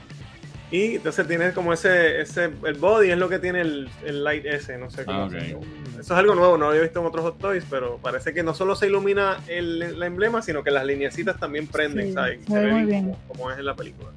Y 0.72 0.96
entonces 0.96 1.28
tiene 1.28 1.52
como 1.52 1.74
ese, 1.74 2.22
ese, 2.22 2.46
el 2.66 2.76
body 2.76 3.12
es 3.12 3.18
lo 3.18 3.28
que 3.28 3.40
tiene 3.40 3.60
el, 3.62 3.90
el 4.06 4.24
light 4.24 4.46
ese, 4.46 4.78
no 4.78 4.90
sé 4.90 5.04
cómo. 5.04 5.24
Ah, 5.24 5.28
llama. 5.30 5.60
Eso 5.92 6.00
es 6.00 6.12
algo 6.12 6.34
nuevo, 6.34 6.54
no 6.58 6.66
lo 6.66 6.70
había 6.72 6.82
visto 6.84 7.02
en 7.02 7.06
otros 7.08 7.24
Hot 7.26 7.40
Toys, 7.40 7.66
pero 7.70 7.98
parece 7.98 8.34
que 8.34 8.42
no 8.42 8.54
solo 8.54 8.76
se 8.78 8.88
ilumina 8.88 9.38
el, 9.48 9.82
el 9.82 10.02
emblema, 10.02 10.42
sino 10.42 10.64
que 10.64 10.72
las 10.72 10.86
lineecitas 10.86 11.38
también 11.38 11.68
prenden, 11.68 12.08
Sí, 12.08 12.14
¿sabes? 12.14 12.40
se 12.48 12.54
ve 12.58 12.72
muy 12.72 12.86
bien. 12.86 13.04
Como, 13.12 13.18
como 13.28 13.52
es 13.52 13.60
en 13.60 13.66
la 13.66 13.76
película. 13.76 14.10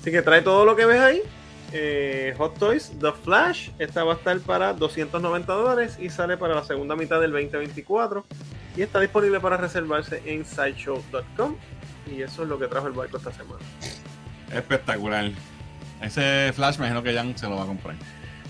Así 0.00 0.10
que 0.10 0.22
trae 0.22 0.40
todo 0.40 0.64
lo 0.64 0.74
que 0.74 0.86
ves 0.86 1.00
ahí. 1.00 1.22
Eh, 1.72 2.34
Hot 2.36 2.58
Toys, 2.58 2.92
The 3.00 3.12
Flash, 3.12 3.70
esta 3.78 4.04
va 4.04 4.12
a 4.12 4.16
estar 4.16 4.38
para 4.40 4.74
290 4.74 5.52
dólares 5.52 5.96
y 5.98 6.10
sale 6.10 6.36
para 6.36 6.54
la 6.54 6.64
segunda 6.64 6.94
mitad 6.96 7.20
del 7.20 7.32
2024. 7.32 8.24
Y 8.76 8.82
está 8.82 9.00
disponible 9.00 9.40
para 9.40 9.56
reservarse 9.56 10.22
en 10.26 10.44
sideshow.com. 10.44 11.56
Y 12.06 12.22
eso 12.22 12.42
es 12.42 12.48
lo 12.48 12.58
que 12.58 12.66
trajo 12.66 12.88
el 12.88 12.92
barco 12.92 13.16
esta 13.16 13.32
semana. 13.32 13.60
Espectacular. 14.52 15.30
Ese 16.02 16.52
Flash, 16.54 16.78
me 16.78 16.86
imagino 16.86 17.02
que 17.02 17.14
Jan 17.14 17.36
se 17.36 17.48
lo 17.48 17.56
va 17.56 17.62
a 17.62 17.66
comprar. 17.66 17.94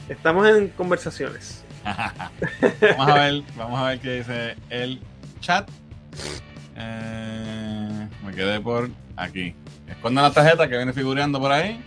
Estamos 0.09 0.49
en 0.49 0.69
conversaciones. 0.69 1.65
vamos 2.81 3.09
a 3.09 3.15
ver, 3.15 3.43
vamos 3.57 3.81
a 3.81 3.89
ver 3.89 4.01
qué 4.01 4.17
dice 4.19 4.57
el 4.71 5.01
chat. 5.41 5.69
Eh, 6.77 8.09
me 8.25 8.33
quedé 8.33 8.61
por 8.61 8.91
aquí. 9.17 9.55
Escondan 9.89 10.25
la 10.25 10.33
tarjeta 10.33 10.69
que 10.69 10.77
viene 10.77 10.93
figureando 10.93 11.41
por 11.41 11.53
ahí. 11.53 11.83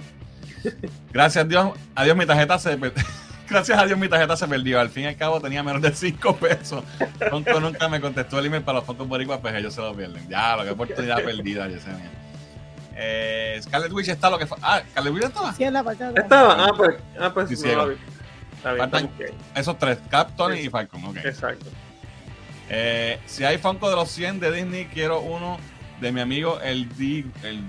Gracias 1.11 1.45
a 1.45 1.47
Dios, 1.47 1.71
adiós 1.95 2.17
mi 2.17 2.25
tarjeta 2.25 2.59
se 2.59 2.77
Gracias 3.49 3.77
a 3.77 3.85
Dios 3.85 3.99
mi 3.99 4.09
tarjeta 4.09 4.35
se 4.35 4.47
perdió. 4.47 4.79
Al 4.79 4.89
fin 4.89 5.03
y 5.03 5.07
al 5.07 5.17
cabo 5.17 5.39
tenía 5.39 5.61
menos 5.61 5.81
de 5.81 5.93
5 5.93 6.35
pesos. 6.37 6.83
Fonco 7.29 7.59
nunca 7.59 7.87
me 7.87 8.01
contestó 8.01 8.39
el 8.39 8.47
email 8.47 8.63
para 8.63 8.79
los 8.79 8.85
Foncos 8.87 9.07
Boricuas, 9.07 9.39
pues 9.39 9.53
ellos 9.53 9.73
se 9.73 9.81
lo 9.81 9.93
pierden. 9.95 10.27
Ya, 10.27 10.55
lo 10.55 10.63
que 10.63 10.71
oportunidad 10.71 11.23
perdida, 11.23 11.67
Yesenia. 11.67 12.11
Eh, 12.95 13.59
Scarlet 13.61 13.91
Witch 13.91 14.07
está 14.07 14.29
lo 14.29 14.39
que 14.39 14.47
Ah, 14.61 14.81
Scarlet 14.91 15.13
Witch 15.13 15.25
estaba. 15.25 15.53
Sí, 15.53 15.63
en 15.63 15.73
la. 15.73 15.81
Estaba, 16.15 16.65
ah, 16.65 16.73
pues, 16.75 16.95
ah, 17.19 17.31
pues 17.33 17.49
Sí, 17.49 17.67
no 17.67 17.89
Faltan-. 18.63 19.09
Esos 19.53 19.77
tres, 19.77 19.99
Cap, 20.09 20.35
Tony 20.35 20.59
y. 20.61 20.69
Falcon. 20.69 21.05
ok. 21.05 21.17
Exacto. 21.17 21.65
Eh, 22.69 23.19
si 23.27 23.43
hay 23.43 23.57
Funko 23.59 23.89
de 23.89 23.95
los 23.95 24.09
100 24.09 24.39
de 24.39 24.51
Disney, 24.51 24.85
quiero 24.85 25.19
uno 25.21 25.57
de 26.01 26.11
mi 26.11 26.21
amigo 26.21 26.59
el 26.61 26.89
D, 26.97 27.25
el 27.43 27.61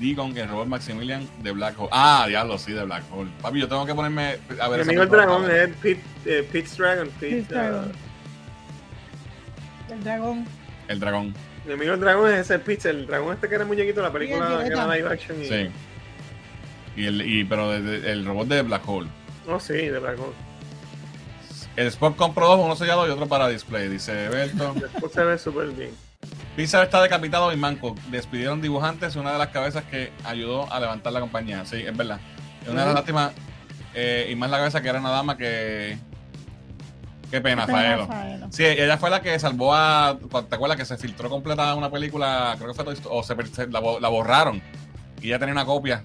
Digon, 0.00 0.36
el 0.36 0.48
robot 0.48 0.66
Maximilian 0.66 1.28
de 1.42 1.52
Black 1.52 1.78
Hole. 1.78 1.90
Ah, 1.92 2.24
diablo, 2.26 2.56
sí, 2.58 2.72
de 2.72 2.84
Black 2.84 3.04
Hole. 3.12 3.30
Papi, 3.42 3.60
yo 3.60 3.68
tengo 3.68 3.84
que 3.86 3.94
ponerme 3.94 4.38
a 4.60 4.68
ver 4.68 4.80
Mi 4.80 4.84
amigo 4.86 5.02
el 5.02 5.08
dragón 5.10 5.50
es 5.50 5.68
Pete, 5.76 6.02
eh, 6.24 6.48
Pete's 6.50 6.76
Dragon. 6.78 7.10
Dragon. 7.48 7.92
ah, 7.92 9.92
El 9.92 10.04
dragón. 10.04 10.46
El 10.88 11.00
dragón. 11.00 11.34
mi 11.66 11.72
amigo 11.74 11.94
el 11.94 12.00
dragón 12.00 12.32
es 12.32 12.38
ese 12.40 12.58
Pete, 12.58 12.90
el 12.90 13.06
dragón 13.06 13.34
este 13.34 13.48
que 13.48 13.54
era 13.56 13.64
muñequito 13.64 14.00
de 14.00 14.06
la 14.06 14.12
película 14.12 14.46
Sí, 14.48 14.52
el 14.54 14.60
que 14.68 14.74
era 14.74 14.96
live 14.96 15.08
action. 15.12 15.42
Y... 15.42 15.46
Sí. 15.46 15.68
Y 16.96 17.06
el, 17.06 17.22
y, 17.22 17.44
pero 17.44 17.70
de- 17.70 17.82
de- 17.82 18.12
el 18.12 18.24
robot 18.24 18.48
de 18.48 18.62
Black 18.62 18.88
Hole. 18.88 19.08
Oh, 19.46 19.60
sí, 19.60 19.74
de 19.74 19.98
Black 19.98 20.18
Hole. 20.18 20.32
El 21.76 21.86
Spot 21.88 22.16
compró 22.16 22.48
dos, 22.48 22.60
uno 22.64 22.74
sellado 22.74 23.06
y 23.06 23.10
otro 23.10 23.26
para 23.28 23.48
display, 23.48 23.88
dice 23.88 24.28
Berto. 24.28 24.74
Después 24.80 25.12
se 25.12 25.22
ve 25.24 25.38
súper 25.38 25.68
bien. 25.68 25.90
Pixar 26.56 26.84
está 26.84 27.00
decapitado 27.02 27.52
y 27.52 27.56
manco. 27.56 27.94
Despidieron 28.10 28.60
dibujantes, 28.60 29.16
una 29.16 29.32
de 29.32 29.38
las 29.38 29.48
cabezas 29.48 29.84
que 29.84 30.12
ayudó 30.24 30.70
a 30.72 30.80
levantar 30.80 31.12
la 31.12 31.20
compañía. 31.20 31.64
Sí, 31.64 31.76
es 31.76 31.96
verdad. 31.96 32.20
Es 32.62 32.68
una 32.68 32.80
de 32.82 32.86
las 32.86 32.94
lástimas. 32.96 33.32
eh, 33.94 34.28
y 34.30 34.34
más 34.36 34.50
la 34.50 34.58
cabeza 34.58 34.80
que 34.82 34.88
era 34.88 35.00
una 35.00 35.10
dama 35.10 35.36
que. 35.36 35.98
Qué 37.30 37.40
pena, 37.40 37.64
Qué 37.64 37.72
pena, 37.72 37.82
Faelo. 37.82 38.06
Faelo. 38.08 38.46
Sí, 38.50 38.64
ella 38.64 38.98
fue 38.98 39.08
la 39.08 39.22
que 39.22 39.38
salvó 39.38 39.74
a. 39.74 40.18
¿Te 40.48 40.54
acuerdas 40.54 40.76
que 40.76 40.84
se 40.84 40.96
filtró 40.98 41.30
completa 41.30 41.74
una 41.74 41.90
película? 41.90 42.54
Creo 42.58 42.68
que 42.68 42.74
fue 42.74 42.84
Toy 42.84 42.94
Story, 42.94 43.16
O 43.18 43.22
se, 43.22 43.36
se- 43.46 43.68
la, 43.68 43.80
bo- 43.80 44.00
la 44.00 44.08
borraron. 44.08 44.60
Y 45.22 45.28
ella 45.28 45.38
tenía 45.38 45.52
una 45.52 45.64
copia. 45.64 46.02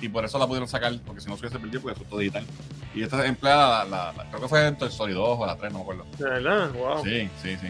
Y 0.00 0.08
por 0.10 0.24
eso 0.26 0.38
la 0.38 0.46
pudieron 0.46 0.68
sacar. 0.68 0.92
Porque 1.06 1.22
si 1.22 1.28
no 1.28 1.36
se 1.36 1.40
hubiese 1.40 1.58
perdido, 1.58 1.80
porque 1.80 1.96
fue 1.96 2.06
todo 2.06 2.18
digital. 2.20 2.44
Y 2.94 3.02
esta 3.02 3.24
empleada, 3.26 3.84
la, 3.84 3.90
la- 3.90 4.12
la- 4.12 4.24
creo 4.30 4.42
que 4.42 4.48
fue 4.48 4.66
en 4.66 4.76
Toy 4.76 4.88
Story 4.88 5.14
2 5.14 5.38
o 5.40 5.46
la 5.46 5.56
3, 5.56 5.72
no 5.72 5.78
me 5.78 5.82
acuerdo. 5.82 6.06
De 6.18 6.24
verdad, 6.28 6.70
wow. 6.72 7.02
Sí, 7.02 7.28
sí, 7.42 7.56
sí. 7.60 7.68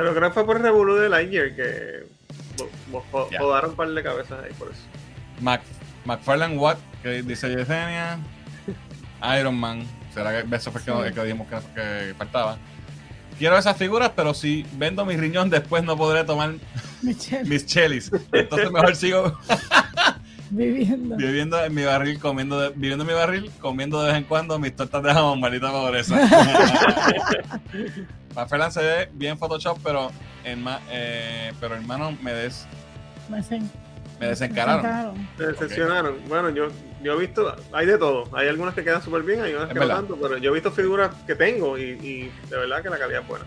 Pero 0.00 0.14
creo 0.14 0.28
que 0.30 0.34
fue 0.34 0.46
por 0.46 0.56
el 0.56 0.62
revolú 0.62 0.94
de 0.96 1.08
Lightyear 1.10 1.54
que 1.54 2.06
jodaron 3.38 3.70
un 3.70 3.76
par 3.76 3.88
de 3.90 4.02
cabezas 4.02 4.42
ahí 4.44 4.52
por 4.58 4.68
eso. 4.70 4.80
Mac, 5.40 5.60
McFarlane 6.06 6.56
Watt, 6.56 6.78
que 7.02 7.22
dice 7.22 7.48
Yesenia. 7.54 8.18
Iron 9.38 9.56
Man. 9.56 9.84
Será 10.14 10.42
que 10.42 10.56
eso 10.56 10.72
fue 10.72 10.82
que, 10.82 10.90
Sí. 11.08 11.14
que 11.14 11.22
dijimos 11.24 11.46
que, 11.48 11.56
que 11.74 12.14
faltaba. 12.16 12.56
Quiero 13.38 13.58
esas 13.58 13.76
figuras, 13.76 14.12
pero 14.16 14.32
si 14.32 14.64
vendo 14.72 15.04
mi 15.04 15.16
riñón, 15.18 15.50
después 15.50 15.84
no 15.84 15.96
podré 15.98 16.24
tomar 16.24 16.54
Michelle 17.02 17.44
mis 17.48 17.66
chelis. 17.66 18.10
Entonces 18.32 18.70
mejor 18.70 18.96
sigo 18.96 19.38
viviendo. 20.50 21.16
viviendo 21.16 21.62
en 21.62 21.74
mi 21.74 21.84
barril, 21.84 22.18
comiendo 22.18 22.58
de- 22.58 22.70
viviendo 22.70 23.04
en 23.04 23.08
mi 23.08 23.14
barril, 23.14 23.50
comiendo 23.60 24.00
de 24.02 24.08
vez 24.08 24.16
en 24.16 24.24
cuando 24.24 24.58
mis 24.58 24.74
tortas 24.74 25.02
de 25.02 25.12
jamón, 25.12 25.40
maldita 25.40 25.70
pobreza. 25.70 26.16
McFarlane 28.34 28.70
se 28.72 28.80
ve 28.82 29.08
bien 29.12 29.38
Photoshop, 29.38 29.78
pero, 29.82 30.10
en 30.44 30.62
ma- 30.62 30.80
eh, 30.90 31.52
pero 31.60 31.74
hermano, 31.74 32.16
me, 32.22 32.32
des, 32.32 32.66
Me, 33.28 33.38
desen- 33.38 33.68
me 34.20 34.26
desencararon. 34.28 35.28
Se 35.36 35.46
decepcionaron. 35.46 36.16
Bueno, 36.28 36.50
yo, 36.50 36.68
yo 37.02 37.14
he 37.14 37.18
visto, 37.20 37.54
hay 37.72 37.86
de 37.86 37.98
todo. 37.98 38.28
Hay 38.36 38.48
algunas 38.48 38.74
que 38.74 38.84
quedan 38.84 39.02
súper 39.02 39.22
bien, 39.22 39.40
hay 39.42 39.52
unas 39.54 39.64
Es 39.68 39.68
que 39.70 39.74
no 39.74 39.80
verdad. 39.80 39.96
tanto, 39.96 40.16
pero 40.20 40.36
yo 40.38 40.50
he 40.50 40.54
visto 40.54 40.70
figuras 40.70 41.10
que 41.26 41.34
tengo 41.34 41.76
y, 41.78 41.82
y 42.02 42.32
de 42.48 42.56
verdad 42.56 42.82
que 42.82 42.90
la 42.90 42.98
calidad 42.98 43.22
es 43.22 43.28
buena. 43.28 43.44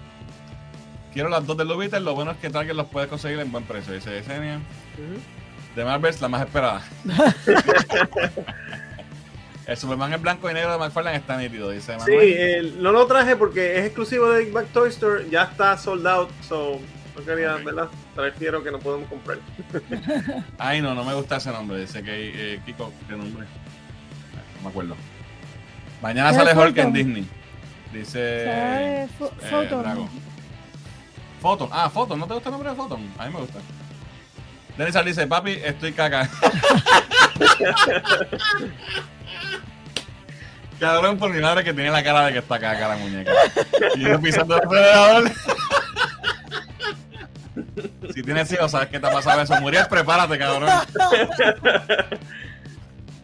Quiero 1.14 1.30
las 1.30 1.45
dos 1.45 1.55
de 1.57 1.65
Lubiter, 1.65 2.01
lo 2.01 2.15
bueno 2.15 2.31
es 2.31 2.38
que 2.38 2.49
Target 2.49 2.73
los 2.73 2.88
puede 2.88 3.07
conseguir 3.07 3.39
en 3.39 3.51
buen 3.51 3.64
precio, 3.65 3.93
dice 3.93 4.10
Yesenia. 4.11 4.57
Ujú. 4.57 5.19
De 5.76 5.85
Marvels, 5.85 6.19
la 6.22 6.27
más 6.27 6.41
esperada. 6.41 6.81
el 9.65 9.77
Superman 9.77 10.14
en 10.14 10.22
blanco 10.22 10.49
y 10.49 10.53
negro 10.53 10.72
de 10.73 10.77
McFarlane 10.80 11.18
está 11.18 11.38
nítido, 11.38 11.69
dice 11.69 11.94
Sí, 11.94 11.99
Manuel. 11.99 12.34
el- 12.38 12.84
no 12.84 12.91
lo 12.91 13.06
traje 13.07 13.35
porque 13.35 13.77
es 13.80 13.85
exclusivo 13.85 14.30
de 14.30 14.44
Big 14.45 14.53
Back 14.53 14.68
Toy 14.73 14.90
Store, 14.90 15.30
ya 15.30 15.44
está 15.44 15.77
sold 15.77 16.06
out, 16.07 16.30
so 16.48 16.80
no 17.18 17.23
quería, 17.26 17.56
Ok. 17.56 17.64
¿verdad? 17.64 17.88
Traer 18.15 18.34
fiero 18.34 18.64
que 18.64 18.72
no 18.72 18.80
podemos 18.80 19.07
comprar. 19.10 19.38
Ay, 20.57 20.81
no, 20.81 20.94
no 20.95 21.03
me 21.03 21.14
gusta 21.14 21.38
ese 21.38 21.52
nombre. 21.52 21.80
Dice 21.80 22.02
que 22.03 22.56
eh, 22.56 22.61
Kiko, 22.65 22.91
¿qué 23.07 23.15
nombre? 23.15 23.45
No 24.57 24.64
me 24.64 24.69
acuerdo. 24.69 24.95
Mañana 26.02 26.31
¿Qué 26.31 26.35
sale? 26.35 26.53
Hulk 26.60 26.77
en 26.77 26.94
Disney. 26.94 27.27
Dice. 27.94 29.07
Fo- 29.19 29.31
eh. 29.41 29.49
Photon. 31.40 31.69
Ah, 31.72 31.90
Photon. 31.90 32.19
¿No 32.19 32.26
te 32.27 32.34
gusta 32.34 32.49
el 32.49 32.53
nombre 32.53 32.69
de 32.72 32.76
Photon? 32.76 33.02
A 33.18 33.27
mí 33.27 33.34
me 33.34 33.40
gusta. 33.41 33.60
Denis 34.77 34.95
dice, 35.06 35.27
papi, 35.27 35.52
estoy 35.64 35.91
caca. 35.94 36.27
Cabrón 40.80 41.18
por 41.18 41.32
mi 41.34 41.41
madre 41.41 41.64
que 41.64 41.74
tiene 41.74 41.90
la 41.91 42.04
cara 42.04 42.26
de 42.26 42.34
que 42.34 42.40
está 42.40 42.60
caca 42.60 42.88
la 42.90 42.98
muñeca. 42.98 43.32
Y 43.95 44.02
yo 44.02 44.20
pisando 44.20 44.56
el 44.56 44.62
acelerador. 44.68 45.32
Si 48.14 48.22
tienes 48.24 48.52
hijos, 48.52 48.72
sabes 48.72 48.90
qué 48.90 49.00
te 49.00 49.08
ha 49.08 49.12
pasado 49.12 49.41
eso. 49.41 49.56
Muriel, 49.62 49.88
prepárate, 49.88 50.38
cabrón. 50.38 50.70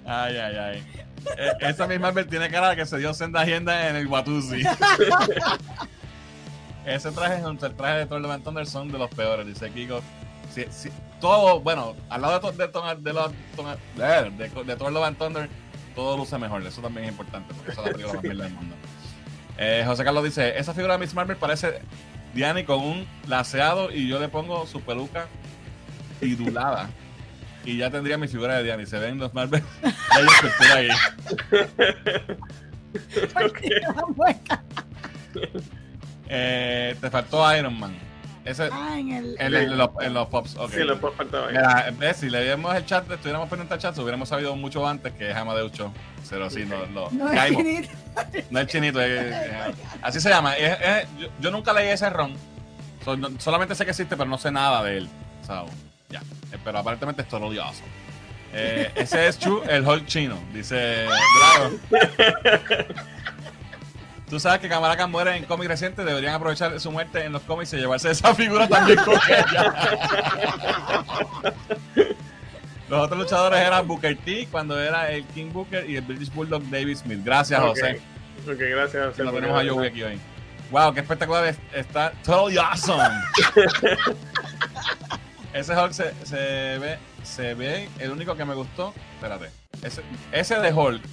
Ay, 0.05 0.37
ay, 0.37 0.55
ay. 0.57 0.83
Eh, 1.37 1.51
esa 1.61 1.85
misma 1.85 2.13
tiene 2.13 2.49
cara 2.49 2.69
de 2.69 2.75
que 2.77 2.85
se 2.85 2.97
dio 2.97 3.13
senda 3.13 3.41
agenda 3.41 3.89
en 3.89 3.95
el 3.97 4.07
Watusi. 4.07 4.63
Ese 6.85 7.11
traje 7.11 7.41
junto 7.41 7.65
al 7.65 7.75
traje 7.75 7.97
de 7.99 8.05
Thor 8.05 8.21
Love 8.21 8.41
Thunder 8.43 8.65
son 8.65 8.91
de 8.91 8.97
los 8.97 9.09
peores, 9.11 9.45
dice 9.45 9.69
Kiko. 9.69 10.01
Sí, 10.53 10.65
sí, 10.71 10.89
todo, 11.21 11.59
bueno, 11.59 11.95
al 12.09 12.21
lado 12.21 12.51
de, 12.51 12.57
de, 12.57 12.67
de, 13.01 13.13
los- 13.13 13.31
to- 13.55 13.77
de, 13.95 14.31
de, 14.31 14.63
de 14.63 14.75
Thor 14.75 15.15
Thunder, 15.15 15.49
todo 15.99 16.17
luce 16.17 16.37
mejor. 16.37 16.65
Eso 16.65 16.81
también 16.81 17.05
es 17.05 17.11
importante, 17.11 17.53
porque 17.53 17.71
esa 17.71 17.81
es 17.81 17.87
la 17.87 17.91
película 17.91 18.13
más 18.13 18.23
mierda 18.23 18.43
del 18.45 18.53
mundo. 18.53 18.75
Eh, 19.57 19.83
José 19.85 20.05
Carlos 20.05 20.23
dice, 20.23 20.57
esa 20.57 20.73
figura 20.73 20.93
de 20.93 20.99
Miss 20.99 21.13
Marvel 21.13 21.35
parece 21.35 21.81
Diani 22.33 22.63
con 22.63 22.79
un 22.79 23.05
laseado 23.27 23.91
y 23.91 24.07
yo 24.07 24.17
le 24.19 24.29
pongo 24.29 24.65
su 24.65 24.79
peluca 24.81 25.27
idulada. 26.21 26.89
Y 27.65 27.75
ya 27.77 27.91
tendría 27.91 28.17
mi 28.17 28.29
figura 28.29 28.55
de 28.57 28.63
Diani. 28.63 28.85
Se 28.85 28.97
ven 28.97 29.17
los 29.17 29.33
Marvel. 29.33 29.61
Ahí. 30.73 30.89
Eh, 36.31 36.95
te 37.01 37.09
faltó 37.09 37.55
Iron 37.57 37.79
Man. 37.79 37.97
Ese, 38.49 38.69
Ah, 38.71 38.97
en 38.97 39.11
el. 39.11 39.35
en, 39.39 39.53
en 39.55 39.77
los, 39.77 39.89
en 40.01 40.13
los 40.13 40.27
pops. 40.27 40.55
ok. 40.57 40.71
Sí, 40.71 40.79
lo 40.83 40.97
faltar 41.11 41.43
ahí. 41.49 41.51
Mira, 41.51 41.93
ves, 41.97 42.17
si 42.17 42.29
le 42.29 42.41
diéramos 42.41 42.75
el 42.75 42.85
chat, 42.85 43.09
estuviéramos 43.11 43.47
pendientes 43.49 43.73
al 43.75 43.79
chat, 43.79 43.97
hubiéramos 43.99 44.27
sabido 44.29 44.55
mucho 44.55 44.87
antes 44.87 45.13
que 45.13 45.29
es 45.29 45.35
Amadeus 45.35 45.71
Cho. 45.71 45.91
Pero 46.29 46.49
sí, 46.49 46.65
lo, 46.65 46.85
lo 46.87 47.09
No 47.11 47.29
es 47.31 47.35
caímos. 47.39 47.61
finito. 47.63 47.89
No 48.49 48.59
es 48.59 48.67
chinito, 48.67 49.01
es- 49.01 49.21
es- 49.35 49.75
así 50.01 50.19
se 50.19 50.29
llama. 50.29 50.55
Es- 50.55 50.79
es- 50.81 51.07
yo, 51.19 51.27
yo 51.39 51.51
nunca 51.51 51.73
leí 51.73 51.89
ese 51.89 52.09
ron. 52.09 52.33
So, 53.05 53.15
no- 53.15 53.29
solamente 53.39 53.75
sé 53.75 53.85
que 53.85 53.91
existe, 53.91 54.17
pero 54.17 54.29
no 54.29 54.37
sé 54.37 54.51
nada 54.51 54.83
de 54.83 54.97
él. 54.97 55.09
So, 55.45 55.65
ya. 56.09 56.19
Eh, 56.51 56.57
Pero 56.63 56.79
aparentemente 56.79 57.21
es 57.21 57.27
totally 57.27 57.59
awesome. 57.59 57.87
Eh, 58.51 58.91
ese 58.95 59.27
es 59.27 59.37
Chu, 59.37 59.61
el 59.69 59.87
Hulk 59.87 60.07
chino, 60.07 60.35
dice 60.53 61.05
Drago. 61.05 61.77
Tú 64.29 64.39
sabes 64.39 64.59
que 64.59 64.69
Kamala 64.69 64.95
Khan 64.95 65.09
muere 65.09 65.35
en 65.35 65.45
cómic 65.45 65.67
reciente, 65.67 66.05
deberían 66.05 66.35
aprovechar 66.35 66.79
su 66.79 66.91
muerte 66.91 67.23
en 67.25 67.31
los 67.31 67.41
cómics 67.43 67.73
y 67.73 67.77
llevarse 67.77 68.11
esa 68.11 68.35
figura 68.35 68.67
también 68.67 68.99
con 69.03 69.15
ella. 69.15 69.73
Los 72.89 73.05
otros 73.05 73.19
luchadores 73.19 73.59
eran 73.59 73.87
Booker 73.87 74.17
T 74.17 74.47
cuando 74.49 74.81
era 74.81 75.11
el 75.11 75.23
King 75.25 75.51
Booker 75.53 75.87
y 75.87 75.95
el 75.95 76.01
British 76.01 76.33
Bulldog 76.33 76.63
David 76.71 76.97
Smith. 76.97 77.19
Gracias. 77.23 77.59
José. 77.61 78.01
Ok, 78.47 78.57
gracias. 78.57 79.09
José, 79.09 79.23
lo 79.23 79.31
tenemos 79.31 79.63
a 79.63 79.69
Joey 79.69 79.87
aquí 79.89 80.01
hoy. 80.01 80.19
Wow, 80.71 80.93
qué 80.93 81.01
espectacular 81.01 81.45
es- 81.45 81.59
está. 81.73 82.11
Totally 82.23 82.57
awesome. 82.57 83.03
ese 85.53 85.73
Hulk 85.75 85.91
se, 85.91 86.13
se 86.25 86.77
ve, 86.79 86.97
se 87.23 87.53
ve, 87.53 87.89
el 87.99 88.11
único 88.11 88.35
que 88.35 88.45
me 88.45 88.55
gustó, 88.55 88.93
espérate, 89.15 89.49
ese, 89.83 90.01
ese 90.31 90.59
de 90.59 90.73
Hulk 90.73 91.03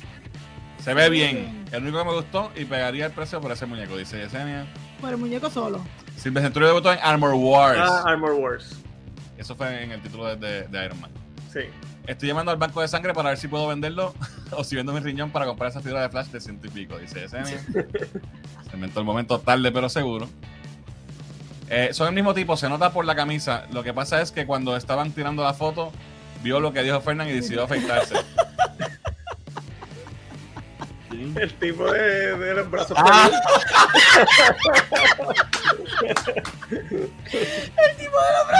se 0.86 0.94
ve 0.94 1.10
bien, 1.10 1.64
el 1.72 1.82
único 1.82 1.98
que 1.98 2.04
me 2.04 2.14
gustó 2.14 2.52
y 2.54 2.64
pegaría 2.64 3.06
el 3.06 3.10
precio 3.12 3.40
por 3.40 3.50
ese 3.50 3.66
muñeco, 3.66 3.96
dice 3.96 4.18
Yesenia. 4.20 4.66
Por 5.00 5.10
el 5.10 5.16
muñeco 5.16 5.50
solo. 5.50 5.84
Silver 6.16 6.44
Centurion 6.44 6.70
debutó 6.70 6.92
en 6.92 7.00
Armor 7.02 7.34
Wars. 7.34 7.80
Ah, 7.82 8.04
Armor 8.06 8.34
Wars. 8.34 8.76
Eso 9.36 9.56
fue 9.56 9.82
en 9.82 9.90
el 9.90 10.00
título 10.00 10.26
de, 10.26 10.36
de- 10.36 10.68
de 10.68 10.84
Iron 10.84 11.00
Man. 11.00 11.10
Sí. 11.52 11.62
Estoy 12.06 12.28
llamando 12.28 12.52
al 12.52 12.56
banco 12.56 12.80
de 12.82 12.86
sangre 12.86 13.12
para 13.14 13.30
ver 13.30 13.38
si 13.38 13.48
puedo 13.48 13.66
venderlo 13.66 14.14
o 14.52 14.62
si 14.62 14.76
vendo 14.76 14.92
mi 14.92 15.00
riñón 15.00 15.30
para 15.32 15.44
comprar 15.44 15.70
esa 15.70 15.80
figura 15.80 16.02
de 16.02 16.08
Flash 16.08 16.28
de 16.28 16.40
ciento 16.40 16.68
y 16.68 16.70
pico, 16.70 16.96
dice 16.98 17.18
Yesenia. 17.22 17.58
Se 18.70 18.74
inventó 18.76 19.00
el 19.00 19.06
momento 19.06 19.40
tarde 19.40 19.72
pero 19.72 19.88
seguro. 19.88 20.28
Eh, 21.68 21.88
son 21.94 22.06
el 22.06 22.14
mismo 22.14 22.32
tipo, 22.32 22.56
se 22.56 22.68
nota 22.68 22.92
por 22.92 23.04
la 23.04 23.16
camisa. 23.16 23.64
Lo 23.72 23.82
que 23.82 23.92
pasa 23.92 24.22
es 24.22 24.30
que 24.30 24.46
cuando 24.46 24.76
estaban 24.76 25.10
tirando 25.10 25.42
la 25.42 25.52
foto, 25.52 25.90
vio 26.44 26.60
lo 26.60 26.72
que 26.72 26.84
dijo 26.84 27.00
Fernán 27.00 27.28
y 27.28 27.32
decidió 27.32 27.64
afeitarse. 27.64 28.14
El 31.34 31.54
tipo 31.54 31.90
de, 31.90 32.36
de 32.38 32.54
los 32.54 32.70
brazos 32.70 32.96
Ah. 33.00 33.28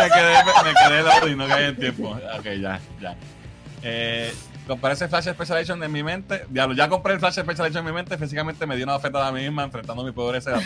me 0.00 0.10
quedé, 0.10 0.44
me, 0.44 0.52
me 0.64 0.74
quedé 0.74 1.02
loco 1.02 1.28
y 1.28 1.36
no 1.36 1.46
caí 1.48 1.64
en 1.66 1.76
tiempo. 1.76 2.10
Ok, 2.10 2.44
ya, 2.60 2.80
ya. 3.00 3.14
Eh, 3.82 4.34
compré 4.66 4.92
ese 4.92 5.08
Flash 5.08 5.28
Special 5.30 5.58
Edition 5.58 5.82
en 5.82 5.92
mi 5.92 6.02
mente. 6.02 6.44
Diablo, 6.48 6.74
ya 6.74 6.88
compré 6.88 7.14
el 7.14 7.20
Flash 7.20 7.34
Special 7.34 7.66
Edition 7.66 7.86
en 7.86 7.92
mi 7.92 7.92
mente. 7.92 8.18
Físicamente 8.18 8.66
me 8.66 8.76
dio 8.76 8.84
una 8.84 8.96
oferta 8.96 9.26
a 9.26 9.32
mí 9.32 9.42
misma 9.42 9.64
enfrentando 9.64 10.02
mi 10.04 10.12
pobreza 10.12 10.50
de 10.52 10.56
la 10.56 10.62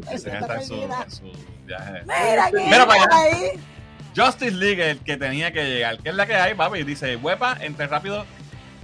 tarjeta 0.00 0.54
en 0.60 0.66
su, 0.66 0.74
en 0.82 1.10
su 1.10 1.32
viaje. 1.66 2.02
Mira, 2.04 2.50
¿quién 2.50 2.64
Mira 2.70 2.86
para 2.86 3.02
está 3.02 3.16
allá. 3.16 3.36
ahí? 3.36 3.60
Justice 4.16 4.52
League 4.52 4.90
el 4.90 4.98
que 5.00 5.16
tenía 5.16 5.52
que 5.52 5.64
llegar. 5.64 5.98
¿Qué 5.98 6.10
es 6.10 6.14
la 6.14 6.26
que 6.26 6.34
hay, 6.36 6.54
papi? 6.54 6.84
Dice, 6.84 7.16
huepa, 7.16 7.56
entre 7.60 7.86
rápido, 7.88 8.24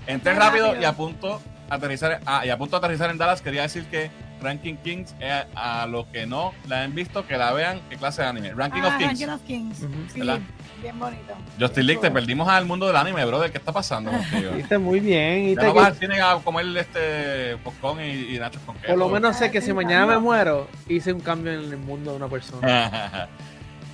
entre 0.07 0.33
Entre 0.33 0.35
rápido, 0.35 0.67
rápido. 0.67 0.83
y 0.83 0.85
a 0.85 0.93
punto 0.93 1.35
a 1.37 1.41
aterrizar, 1.71 2.21
ah, 2.27 2.45
y 2.45 2.51
a 2.51 2.59
punto 2.59 2.73
de 2.79 2.79
aterrizar 2.87 3.11
en 3.11 3.17
Dallas. 3.19 3.41
Quería 3.41 3.63
decir 3.63 3.85
que 3.87 4.11
Ranking 4.43 4.77
Kings, 4.77 5.15
eh, 5.21 5.45
a 5.55 5.87
los 5.87 6.07
que 6.07 6.27
no 6.27 6.53
la 6.69 6.83
han 6.83 6.95
visto, 6.95 7.27
que 7.27 7.37
la 7.37 7.53
vean, 7.53 7.81
qué 7.91 7.97
clase 7.97 8.23
de 8.23 8.29
anime. 8.29 8.53
Ranking 8.55 8.81
Ah, 8.83 8.89
of 8.89 8.97
Kings. 8.99 9.09
Ranking 9.21 9.29
of 9.29 9.43
Kings. 9.43 9.83
Ujú. 9.83 9.93
Sí, 10.13 10.19
¿Verdad? 10.21 10.41
bien 10.83 10.99
bonito. 10.99 11.35
Justice 11.59 11.83
League, 11.83 12.01
te 12.01 12.11
perdimos 12.11 12.49
al 12.49 12.65
mundo 12.65 12.87
del 12.87 12.97
anime, 12.97 13.23
brother. 13.27 13.53
¿Qué 13.53 13.59
está 13.59 13.71
pasando 13.73 14.11
contigo? 14.11 14.53
Viste 14.57 14.79
muy 14.79 14.99
bien. 15.01 15.49
Y 15.51 15.55
Ya 15.55 15.61
te 15.61 15.67
no 15.67 15.73
que- 15.75 15.79
vas 15.79 15.89
al 15.89 15.95
cine 15.97 16.21
a 16.23 16.37
comer 16.43 16.67
este 16.77 17.57
popcorn 17.59 18.01
y, 18.03 18.35
y 18.35 18.39
nachos 18.39 18.63
con 18.63 18.75
queso. 18.77 18.89
por 18.89 18.99
lo 18.99 19.09
menos 19.11 19.37
sé 19.37 19.51
que 19.51 19.61
si 19.61 19.73
mañana 19.75 20.07
me 20.07 20.19
muero, 20.19 20.69
hice 20.89 21.13
un 21.13 21.21
cambio 21.21 21.53
en 21.53 21.61
el 21.61 21.77
mundo 21.77 22.13
de 22.13 22.17
una 22.17 22.29
persona. 22.29 23.29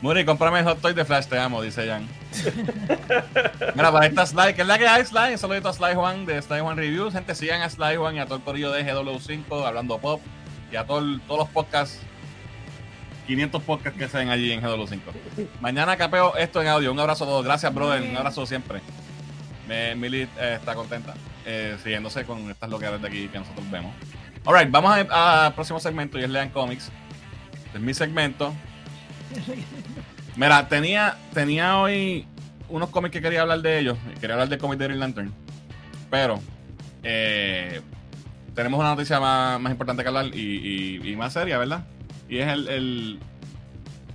Muri, 0.07 0.25
cómprame 0.25 0.61
el 0.61 0.65
hot 0.65 0.81
toy 0.81 0.95
de 0.95 1.05
Flash, 1.05 1.27
te 1.27 1.37
amo, 1.37 1.61
dice 1.61 1.85
Jan. 1.85 2.07
Mira, 3.75 3.91
para 3.91 4.07
esta 4.07 4.25
Sly, 4.25 4.55
que 4.55 4.63
es 4.63 4.69
la 4.69 4.79
que 4.79 4.87
hay, 4.87 5.05
Sly. 5.05 5.33
Un 5.33 5.39
saludito 5.39 5.69
a 5.69 5.73
Sly 5.73 5.97
Juan 5.97 6.25
de 6.25 6.41
Sly 6.41 6.61
Juan 6.61 6.77
Reviews. 6.77 7.13
Gente, 7.13 7.35
sigan 7.35 7.61
a 7.63 7.69
Sly 7.69 7.97
Juan 7.97 8.15
y 8.15 8.21
a 8.21 8.27
todo 8.27 8.37
el 8.37 8.45
corillo 8.45 8.71
de 8.71 8.87
GW5, 8.87 9.67
hablando 9.67 9.99
pop, 9.99 10.21
y 10.71 10.77
a 10.77 10.87
todo 10.87 11.03
todos 11.27 11.41
los 11.41 11.49
podcasts, 11.49 11.99
500 13.27 13.61
podcasts 13.65 13.99
que 13.99 14.09
se 14.09 14.19
ven 14.19 14.29
allí 14.29 14.53
en 14.53 14.63
GW5. 14.63 15.01
Mañana 15.61 15.97
capeo 15.97 16.37
esto 16.37 16.63
en 16.63 16.69
audio. 16.69 16.93
Un 16.93 17.01
abrazo 17.01 17.25
a 17.25 17.27
todos. 17.27 17.45
Gracias, 17.45 17.75
brother. 17.75 18.09
Un 18.09 18.17
abrazo 18.17 18.47
siempre. 18.47 18.83
Me, 19.67 19.97
Mili 19.97 20.21
eh, 20.39 20.59
está 20.61 20.77
contenta, 20.77 21.15
eh, 21.45 21.79
siguiéndose 21.83 22.25
con 22.25 22.49
estas 22.49 22.71
loqueras 22.71 23.03
de 23.03 23.09
aquí 23.09 23.27
que 23.27 23.41
nosotros 23.41 23.69
vemos. 23.73 23.93
Alright, 24.45 24.71
vamos 24.71 25.05
al 25.11 25.53
próximo 25.55 25.81
segmento 25.81 26.17
y 26.17 26.23
es 26.23 26.31
Lean 26.31 26.51
Comics. 26.51 26.93
Este 27.65 27.79
es 27.79 27.83
mi 27.83 27.93
segmento. 27.93 28.55
Mira, 30.37 30.69
tenía, 30.69 31.17
tenía 31.33 31.79
hoy 31.81 32.27
unos 32.69 32.91
cómics 32.91 33.13
que 33.13 33.23
quería 33.23 33.43
hablar 33.43 33.61
de 33.61 33.79
ellos. 33.79 33.97
Quería 34.21 34.35
hablar 34.35 34.49
del 34.49 34.59
cómic 34.59 34.79
de 34.79 34.85
Green 34.87 35.01
Lantern. 35.01 35.33
Pero 36.11 36.41
eh, 37.03 37.81
tenemos 38.55 38.79
una 38.79 38.91
noticia 38.91 39.19
más, 39.21 39.61
más 39.61 39.73
importante 39.73 40.03
que 40.03 40.09
hablar 40.09 40.27
y, 40.27 41.01
y- 41.03 41.09
y 41.13 41.17
más 41.17 41.33
seria, 41.33 41.59
¿verdad? 41.59 41.85
Y 42.29 42.39
es 42.39 42.49
el, 42.49 42.69
el, 42.69 43.19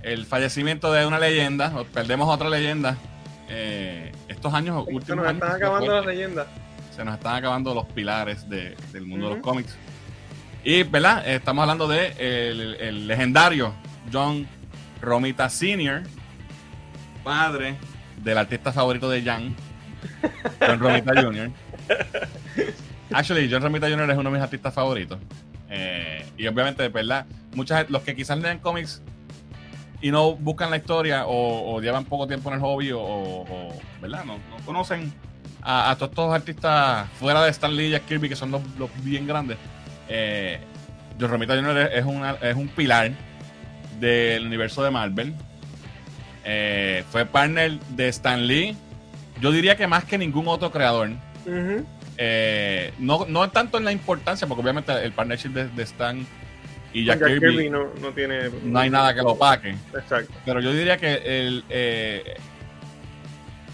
el 0.02 0.26
fallecimiento 0.26 0.92
de 0.92 1.06
una 1.06 1.18
leyenda. 1.18 1.72
Perdemos 1.92 2.28
otra 2.28 2.48
leyenda. 2.48 2.96
Eh, 3.48 4.12
estos 4.28 4.54
años, 4.54 4.84
Se 4.86 4.94
últimos 4.94 5.16
nos 5.18 5.26
años, 5.28 5.42
están 5.42 5.56
acabando 5.56 5.94
las 5.96 6.06
leyendas. 6.06 6.46
se 6.94 7.04
nos 7.04 7.14
están 7.14 7.34
acabando 7.36 7.74
los 7.74 7.86
pilares 7.86 8.48
de- 8.48 8.76
del 8.92 9.06
mundo 9.06 9.28
de 9.28 9.34
los 9.34 9.42
cómics. 9.42 9.76
Y, 10.64 10.84
¿verdad? 10.84 11.26
Estamos 11.28 11.62
hablando 11.62 11.88
de 11.88 12.12
el, 12.18 12.74
el 12.76 13.06
legendario 13.08 13.74
John 14.12 14.46
Romita 15.02 15.50
Sr., 15.50 16.04
padre 17.24 17.76
del 18.22 18.38
artista 18.38 18.72
favorito 18.72 19.10
de 19.10 19.22
Jan, 19.22 19.54
John 20.60 20.78
Romita 20.78 21.12
Jr. 21.20 21.50
Actually, 23.12 23.48
John 23.50 23.62
Romita 23.62 23.88
Jr. 23.90 24.10
es 24.10 24.16
uno 24.16 24.30
de 24.30 24.34
mis 24.36 24.42
artistas 24.42 24.72
favoritos. 24.72 25.18
Eh, 25.68 26.24
y 26.38 26.46
obviamente, 26.46 26.88
¿verdad? 26.88 27.26
Muchas, 27.54 27.90
los 27.90 28.02
que 28.02 28.14
quizás 28.14 28.38
leen 28.38 28.58
cómics 28.58 29.02
y 30.00 30.10
no 30.10 30.34
buscan 30.34 30.70
la 30.70 30.76
historia 30.76 31.24
o, 31.26 31.80
llevan 31.80 32.04
poco 32.04 32.26
tiempo 32.26 32.48
en 32.50 32.56
el 32.56 32.60
hobby 32.60 32.90
o, 32.94 33.72
¿verdad? 34.00 34.24
No, 34.24 34.34
no 34.34 34.56
conocen 34.64 35.12
a, 35.62 35.94
todos 35.98 36.10
estos 36.10 36.34
artistas 36.34 37.08
fuera 37.18 37.42
de 37.44 37.50
Stan 37.50 37.74
Lee 37.74 37.94
y 37.94 38.00
Kirby, 38.00 38.28
que 38.28 38.36
son 38.36 38.50
los, 38.50 38.62
bien 39.02 39.26
grandes. 39.26 39.58
Eh, 40.08 40.60
John 41.20 41.30
Romita 41.30 41.54
Jr. 41.54 41.90
es 41.92 42.04
una- 42.04 42.32
es 42.40 42.56
un 42.56 42.68
pilar 42.68 43.12
del 44.00 44.46
universo 44.46 44.82
de 44.82 44.90
Marvel. 44.90 45.34
Eh, 46.44 47.04
fue 47.10 47.24
partner 47.24 47.78
de 47.90 48.08
Stan 48.08 48.46
Lee. 48.46 48.76
Yo 49.40 49.52
diría 49.52 49.76
que 49.76 49.86
más 49.86 50.04
que 50.04 50.18
ningún 50.18 50.48
otro 50.48 50.70
creador. 50.70 51.10
Eh, 52.18 52.92
no, 52.98 53.26
no 53.26 53.50
tanto 53.50 53.78
en 53.78 53.84
la 53.84 53.92
importancia, 53.92 54.46
porque 54.46 54.62
obviamente 54.62 54.92
el 55.04 55.12
partnership 55.12 55.50
de, 55.50 55.68
de 55.68 55.82
Stan 55.82 56.26
y 56.92 57.04
Jack, 57.04 57.20
Jack 57.20 57.28
Kirby, 57.28 57.48
Kirby 57.48 57.70
no, 57.70 57.88
no 58.00 58.10
tiene. 58.10 58.50
no 58.64 58.78
hay 58.78 58.90
nada 58.90 59.14
que 59.14 59.22
lo 59.22 59.30
opaque. 59.32 59.74
Exacto. 59.94 60.32
Pero 60.44 60.60
yo 60.60 60.72
diría 60.72 60.98
que 60.98 61.14
el 61.24 61.64
eh, 61.70 62.36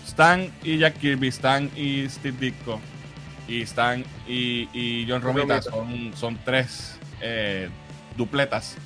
Stan 0.07 0.51
y 0.63 0.79
Jack 0.79 0.99
Kirby, 0.99 1.29
Stan 1.29 1.71
y 1.77 2.09
Steve 2.09 2.37
Ditko, 2.39 2.81
y 3.49 3.63
Stan 3.63 4.05
y, 4.27 4.69
y 4.73 5.07
John 5.09 5.21
Romita, 5.21 5.61
Romita. 5.61 5.63
son, 5.63 6.13
son 6.15 6.39
tres 6.45 6.99
eh, 7.21 7.69
dupletas. 8.17 8.77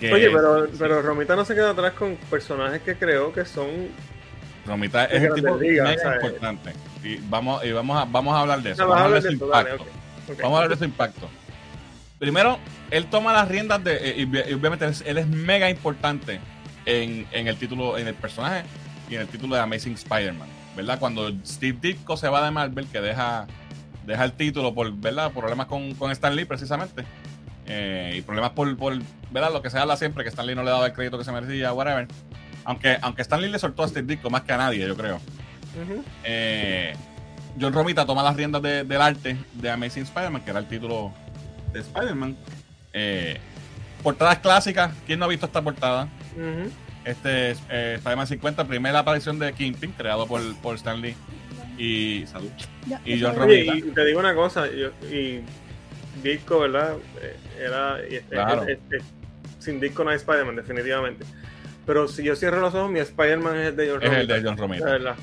Que- 0.00 0.12
Oye, 0.12 0.30
pero, 0.30 0.66
pero 0.78 1.02
Romita 1.02 1.36
no 1.36 1.44
se 1.44 1.54
queda 1.54 1.70
atrás 1.70 1.92
con 1.92 2.16
personajes 2.30 2.80
que 2.82 2.96
creó 2.96 3.32
que 3.32 3.44
son. 3.44 3.68
Romita 4.66 5.04
es 5.06 5.28
un 5.30 5.34
tipo 5.36 5.56
Ligas, 5.56 5.88
mega 5.88 6.02
¿sabes? 6.02 6.24
importante. 6.24 6.72
Y 7.04 7.16
vamos, 7.28 7.64
y 7.64 7.72
vamos, 7.72 7.96
a, 8.00 8.04
vamos 8.04 8.34
a 8.34 8.40
hablar 8.40 8.62
de 8.62 8.72
eso. 8.72 8.82
No, 8.84 8.88
vas 8.90 9.00
a 9.00 9.02
Vamos 9.02 9.02
a 9.02 9.06
hablar 9.06 9.22
de 9.22 9.28
de 9.30 9.38
su 9.38 9.48
dale, 9.48 9.70
impacto. 9.70 10.42
Vamos 10.42 10.52
a 10.52 10.62
hablar 10.62 10.70
de 10.70 10.76
su 10.76 10.84
impacto. 10.84 11.28
Primero, 12.18 12.58
él 12.90 13.06
toma 13.06 13.32
las 13.32 13.48
riendas 13.48 13.82
de. 13.82 13.96
eh, 13.96 14.14
Y, 14.18 14.50
y 14.50 14.54
obviamente 14.54 14.86
él 15.06 15.18
es 15.18 15.26
mega 15.26 15.70
importante 15.70 16.40
en, 16.84 17.26
en 17.32 17.46
el 17.48 17.56
título, 17.56 17.96
en 17.96 18.06
el 18.08 18.14
personaje 18.14 18.64
y 19.08 19.14
en 19.14 19.22
el 19.22 19.28
título 19.28 19.54
de 19.56 19.62
Amazing 19.62 19.94
Spider-Man. 19.94 20.48
¿Verdad? 20.76 20.98
Cuando 20.98 21.30
Steve 21.44 21.78
Ditko 21.80 22.16
se 22.16 22.28
va 22.28 22.44
de 22.44 22.50
Marvel, 22.52 22.86
que 22.86 23.00
deja, 23.00 23.46
deja 24.06 24.24
el 24.24 24.32
título 24.32 24.72
por 24.74 24.92
¿verdad? 24.94 25.32
problemas 25.32 25.66
con, 25.66 25.94
con 25.94 26.10
Stan 26.12 26.34
Lee, 26.36 26.44
precisamente. 26.44 27.04
Eh, 27.72 28.14
y 28.16 28.22
problemas 28.22 28.50
por, 28.50 28.76
por 28.76 28.98
¿verdad? 29.30 29.52
lo 29.52 29.62
que 29.62 29.70
se 29.70 29.78
habla 29.78 29.96
siempre, 29.96 30.24
que 30.24 30.30
Stan 30.30 30.44
Lee 30.46 30.54
no 30.56 30.64
le 30.64 30.70
daba 30.70 30.86
el 30.86 30.92
crédito 30.92 31.16
que 31.18 31.24
se 31.24 31.30
merecía, 31.32 31.72
whatever. 31.72 32.08
Aunque, 32.64 32.98
aunque 33.00 33.22
Stan 33.22 33.40
Lee 33.40 33.48
le 33.48 33.58
soltó 33.60 33.84
a 33.84 33.88
Steve 33.88 34.06
Ditko 34.06 34.28
más 34.28 34.42
que 34.42 34.52
a 34.52 34.56
nadie, 34.56 34.86
yo 34.86 34.96
creo. 34.96 35.20
Eh, 36.24 36.92
John 37.60 37.72
Romita 37.72 38.04
toma 38.06 38.22
las 38.22 38.36
riendas 38.36 38.62
de- 38.62 38.84
del 38.84 39.00
arte 39.00 39.36
de 39.54 39.70
Amazing 39.70 40.02
Spider-Man, 40.04 40.42
que 40.42 40.50
era 40.50 40.60
el 40.60 40.66
título 40.66 41.12
de 41.72 41.80
Spider-Man. 41.80 42.36
Eh, 42.92 43.38
portadas 44.02 44.38
clásicas. 44.38 44.92
¿Quién 45.06 45.18
no 45.18 45.24
ha 45.26 45.28
visto 45.28 45.46
esta 45.46 45.62
portada? 45.62 46.08
Este 47.04 47.52
es 47.52 47.62
eh, 47.70 47.94
Spider-Man 47.98 48.26
50, 48.26 48.66
primera 48.66 48.98
aparición 49.00 49.38
de 49.38 49.52
Kingpin, 49.52 49.92
creado 49.92 50.26
por, 50.26 50.40
por 50.56 50.74
Stan 50.76 51.00
Lee. 51.00 51.14
Y 51.78 52.26
salud. 52.26 52.50
Y 53.06 53.20
John. 53.20 53.34
Romita. 53.36 53.74
Y 53.76 53.82
te 53.82 54.04
digo 54.04 54.20
una 54.20 54.34
cosa, 54.34 54.66
yo, 54.70 54.88
y 55.10 55.40
Disco, 56.22 56.60
¿verdad? 56.60 56.96
Eh, 57.22 57.36
Era, 57.60 58.00
este- 58.00 58.22
Claro. 58.30 58.66
sin 59.58 59.80
Disco 59.80 60.02
no 60.04 60.10
hay 60.10 60.16
Spider-Man, 60.16 60.56
definitivamente. 60.56 61.24
Pero 61.86 62.08
si 62.08 62.22
yo 62.22 62.34
cierro 62.36 62.60
los 62.60 62.74
ojos, 62.74 62.90
mi 62.90 63.00
Spider-Man 63.00 63.56
es 63.56 63.68
el 63.68 63.76
de 63.76 63.90
John 63.90 64.02
Es 64.02 64.08
el 64.10 64.14
Romita, 64.16 64.34
de 64.34 64.42
John 64.42 64.56
de 64.56 64.60
Romita. 64.62 64.84
verdad. 64.86 65.14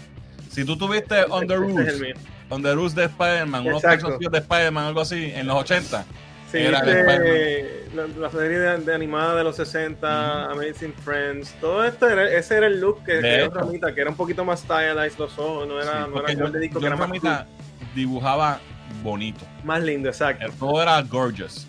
Si 0.49 0.65
tú 0.65 0.77
tuviste 0.77 1.23
On 1.29 1.47
the 1.47 1.55
Roots. 1.55 2.01
On 2.49 2.61
the 2.63 2.73
Roots 2.73 2.95
de 2.95 3.05
Spider-Man, 3.05 3.67
unos 3.67 3.81
calzoncillos 3.81 4.31
de 4.31 4.37
Spider-Man, 4.39 4.85
algo 4.85 5.01
así, 5.01 5.31
en 5.35 5.47
los 5.47 5.57
80. 5.57 6.05
Sí, 6.51 6.59
Era 6.59 6.81
viste 6.81 7.83
la, 7.93 8.07
la 8.07 8.29
serie 8.31 8.57
de, 8.59 8.77
de 8.77 8.95
animada 8.95 9.35
de 9.35 9.43
los 9.43 9.57
60, 9.57 10.45
Amazing 10.51 10.93
Friends, 10.93 11.53
todo 11.59 11.83
esto, 11.83 12.07
era, 12.07 12.31
ese 12.31 12.55
era 12.57 12.67
el 12.67 12.79
look 12.79 13.03
que, 13.03 13.15
De 13.15 13.21
que 13.21 13.35
era. 13.35 13.47
Romita, 13.49 13.93
que 13.93 13.99
era 14.01 14.09
un 14.09 14.15
poquito 14.15 14.45
más 14.45 14.61
stylized 14.61 15.19
los 15.19 15.37
ojos, 15.37 15.67
no 15.67 15.81
era, 15.81 16.05
Sí, 16.05 16.11
no 16.13 16.19
era 16.21 16.27
de 16.33 16.35
John, 16.41 16.59
disco, 16.61 16.79
que 16.79 16.85
era 16.87 16.95
más, 16.95 17.07
Romita 17.07 17.47
dibujaba 17.93 18.59
bonito. 19.03 19.45
más 19.63 19.81
lindo, 19.83 20.09
exacto. 20.09 20.45
El 20.45 20.51
todo 20.53 20.81
era 20.81 21.01
gorgeous. 21.01 21.67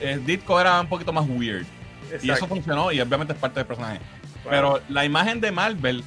El 0.00 0.24
Ditko 0.26 0.60
era 0.60 0.80
un 0.80 0.86
poquito 0.88 1.12
más 1.12 1.24
weird. 1.28 1.64
Y 2.10 2.14
eso 2.16 2.24
exacto. 2.32 2.46
funcionó 2.48 2.92
y 2.92 3.00
obviamente 3.00 3.32
es 3.32 3.38
parte 3.38 3.60
del 3.60 3.66
personaje. 3.66 3.98
Wow. 4.44 4.50
Pero 4.50 4.80
la 4.88 5.04
imagen 5.04 5.40
de 5.40 5.50
Marvel, 5.50 6.04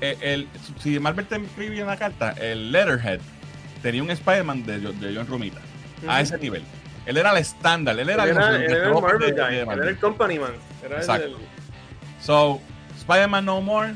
eh, 0.00 0.16
el, 0.20 0.48
si 0.80 0.98
Marvel 0.98 1.26
te 1.26 1.36
escribía 1.36 1.84
una 1.84 1.96
carta, 1.96 2.32
el 2.32 2.72
Letterhead 2.72 3.20
tenía 3.82 4.02
un 4.02 4.10
Spider-Man 4.10 4.64
de, 4.64 4.78
de 4.80 5.14
John 5.16 5.26
Romita. 5.26 5.60
A 6.08 6.20
ese 6.20 6.38
nivel. 6.38 6.62
Él 7.06 7.16
era 7.16 7.32
el 7.32 7.38
estándar. 7.38 7.98
Él 7.98 8.08
era, 8.08 8.24
Él 8.24 8.30
el- 8.30 8.36
era, 8.36 8.48
el 8.56 8.62
él 8.62 8.70
era 8.70 8.86
el 8.86 8.92
top 8.92 9.02
Marvel 9.02 9.34
de- 9.34 9.42
guy, 9.42 9.50
de 9.54 9.60
él 9.60 9.66
Marvel. 9.66 9.82
era 9.82 9.90
el 9.90 9.98
company 9.98 10.38
man. 10.38 10.52
Era 10.84 10.96
Exacto. 10.98 11.38
So, 12.22 12.60
Spider-Man 12.98 13.44
No 13.44 13.60
More. 13.60 13.94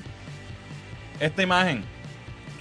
Esta 1.20 1.42
imagen. 1.42 1.84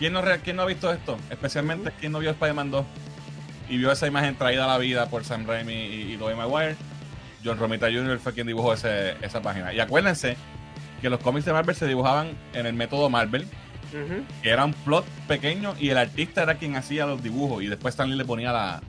¿Quién 0.01 0.13
no, 0.13 0.21
re- 0.23 0.39
quién 0.39 0.55
no 0.55 0.63
ha 0.63 0.65
visto 0.65 0.91
esto? 0.91 1.15
Especialmente 1.29 1.91
quien 1.99 2.11
no 2.11 2.17
vio 2.17 2.31
Spider-Man 2.31 2.71
2 2.71 2.85
y 3.69 3.77
vio 3.77 3.91
esa 3.91 4.07
imagen 4.07 4.35
traída 4.35 4.65
a 4.65 4.67
la 4.67 4.79
vida 4.79 5.05
por 5.09 5.23
Sam 5.23 5.45
Raimi 5.45 5.73
y, 5.73 6.13
y 6.13 6.17
Tobey 6.17 6.35
Maguire. 6.35 6.75
John 7.45 7.59
Romita 7.59 7.85
Jr. 7.85 8.17
fue 8.17 8.33
quien 8.33 8.47
dibujó 8.47 8.73
ese- 8.73 9.13
esa 9.21 9.43
página. 9.43 9.71
Y 9.73 9.79
acuérdense 9.79 10.37
que 11.01 11.09
los 11.11 11.19
cómics 11.19 11.45
de 11.45 11.53
Marvel 11.53 11.75
se 11.75 11.85
dibujaban 11.85 12.31
en 12.53 12.65
el 12.65 12.73
método 12.73 13.11
Marvel, 13.11 13.45
que 14.41 14.49
era 14.49 14.65
un 14.65 14.73
plot 14.73 15.05
pequeño 15.27 15.75
y 15.79 15.89
el 15.89 15.97
artista 15.99 16.41
era 16.41 16.55
quien 16.55 16.75
hacía 16.77 17.05
los 17.05 17.21
dibujos 17.21 17.61
y 17.61 17.67
después 17.67 17.93
Stanley 17.93 18.17
le 18.17 18.25
ponía 18.25 18.51
la- 18.51 18.81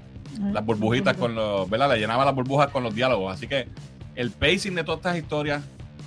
las 0.50 0.64
burbujitas 0.64 1.14
con 1.18 1.34
los, 1.34 1.68
¿verdad? 1.68 1.90
Le 1.90 1.98
llenaba 1.98 2.24
las 2.24 2.34
burbujas 2.34 2.68
con 2.70 2.82
los 2.82 2.94
diálogos. 2.94 3.34
Así 3.34 3.46
que 3.46 3.68
el 4.14 4.30
pacing 4.30 4.74
de 4.74 4.82
todas 4.84 5.00
estas 5.00 5.18
historias 5.18 5.60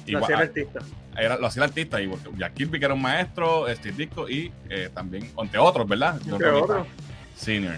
Lo 0.08 0.12
igual- 0.18 0.24
hacía 0.24 0.36
el 0.38 0.42
artista. 0.50 0.80
Era, 1.18 1.38
lo 1.38 1.48
hacía 1.48 1.64
el 1.64 1.70
artista. 1.70 2.02
Y 2.02 2.10
Jack 2.38 2.54
Kirby, 2.54 2.80
que 2.80 2.86
era 2.86 2.94
un 2.94 3.02
maestro, 3.02 3.66
Steve 3.76 3.96
Ditko 3.98 4.30
y 4.30 4.52
eh, 4.70 4.90
también, 4.94 5.30
entre 5.38 5.60
otros, 5.60 5.88
¿verdad? 5.88 6.20
Romita 6.28 6.56
otros. 6.56 6.88
Senior. 7.36 7.76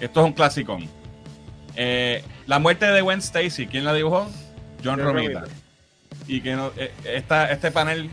Esto 0.00 0.20
es 0.20 0.26
un 0.26 0.32
clasicón. 0.32 0.88
Eh, 1.76 2.22
la 2.46 2.58
muerte 2.58 2.86
de 2.86 3.00
Gwen 3.00 3.18
Stacy, 3.20 3.66
¿quién 3.66 3.84
la 3.84 3.94
dibujó? 3.94 4.24
John, 4.84 4.98
John 4.98 5.00
Romita. 5.14 5.40
Romita. 5.40 5.54
Y 6.26 6.40
que 6.40 6.54
no, 6.56 6.72
eh, 6.76 6.92
esta, 7.04 7.50
este 7.50 7.70
panel 7.70 8.10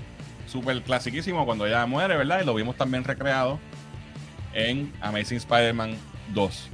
súper 0.47 0.81
clasiquísimo 0.83 1.45
cuando 1.45 1.65
ella 1.65 1.85
muere, 1.85 2.15
¿verdad? 2.17 2.41
Y 2.41 2.45
lo 2.45 2.53
vimos 2.53 2.75
también 2.77 3.03
recreado 3.03 3.59
en 4.53 4.93
Amazing 5.01 5.37
Spider-Man 5.37 5.95
2. 6.33 6.69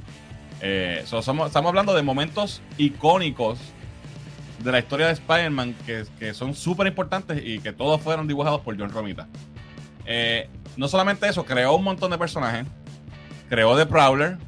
Eh, 0.60 1.02
so, 1.06 1.20
somos- 1.22 1.48
estamos 1.48 1.70
hablando 1.70 1.94
de 1.94 2.02
momentos 2.02 2.62
icónicos 2.78 3.58
de 4.62 4.72
la 4.72 4.78
historia 4.78 5.06
de 5.06 5.12
Spider-Man 5.12 5.74
que, 5.86 6.04
que 6.18 6.34
son 6.34 6.54
súper 6.54 6.86
importantes 6.86 7.42
y 7.44 7.58
que 7.58 7.72
todos 7.72 8.00
fueron 8.00 8.26
dibujados 8.28 8.60
por 8.60 8.78
John 8.78 8.90
Romita. 8.90 9.26
Eh, 10.06 10.48
no 10.76 10.88
solamente 10.88 11.28
eso, 11.28 11.44
creó 11.44 11.74
un 11.76 11.84
montón 11.84 12.10
de 12.10 12.18
personajes. 12.18 12.66
Creó 13.48 13.76
The 13.76 13.86
Prowler, 13.86 14.38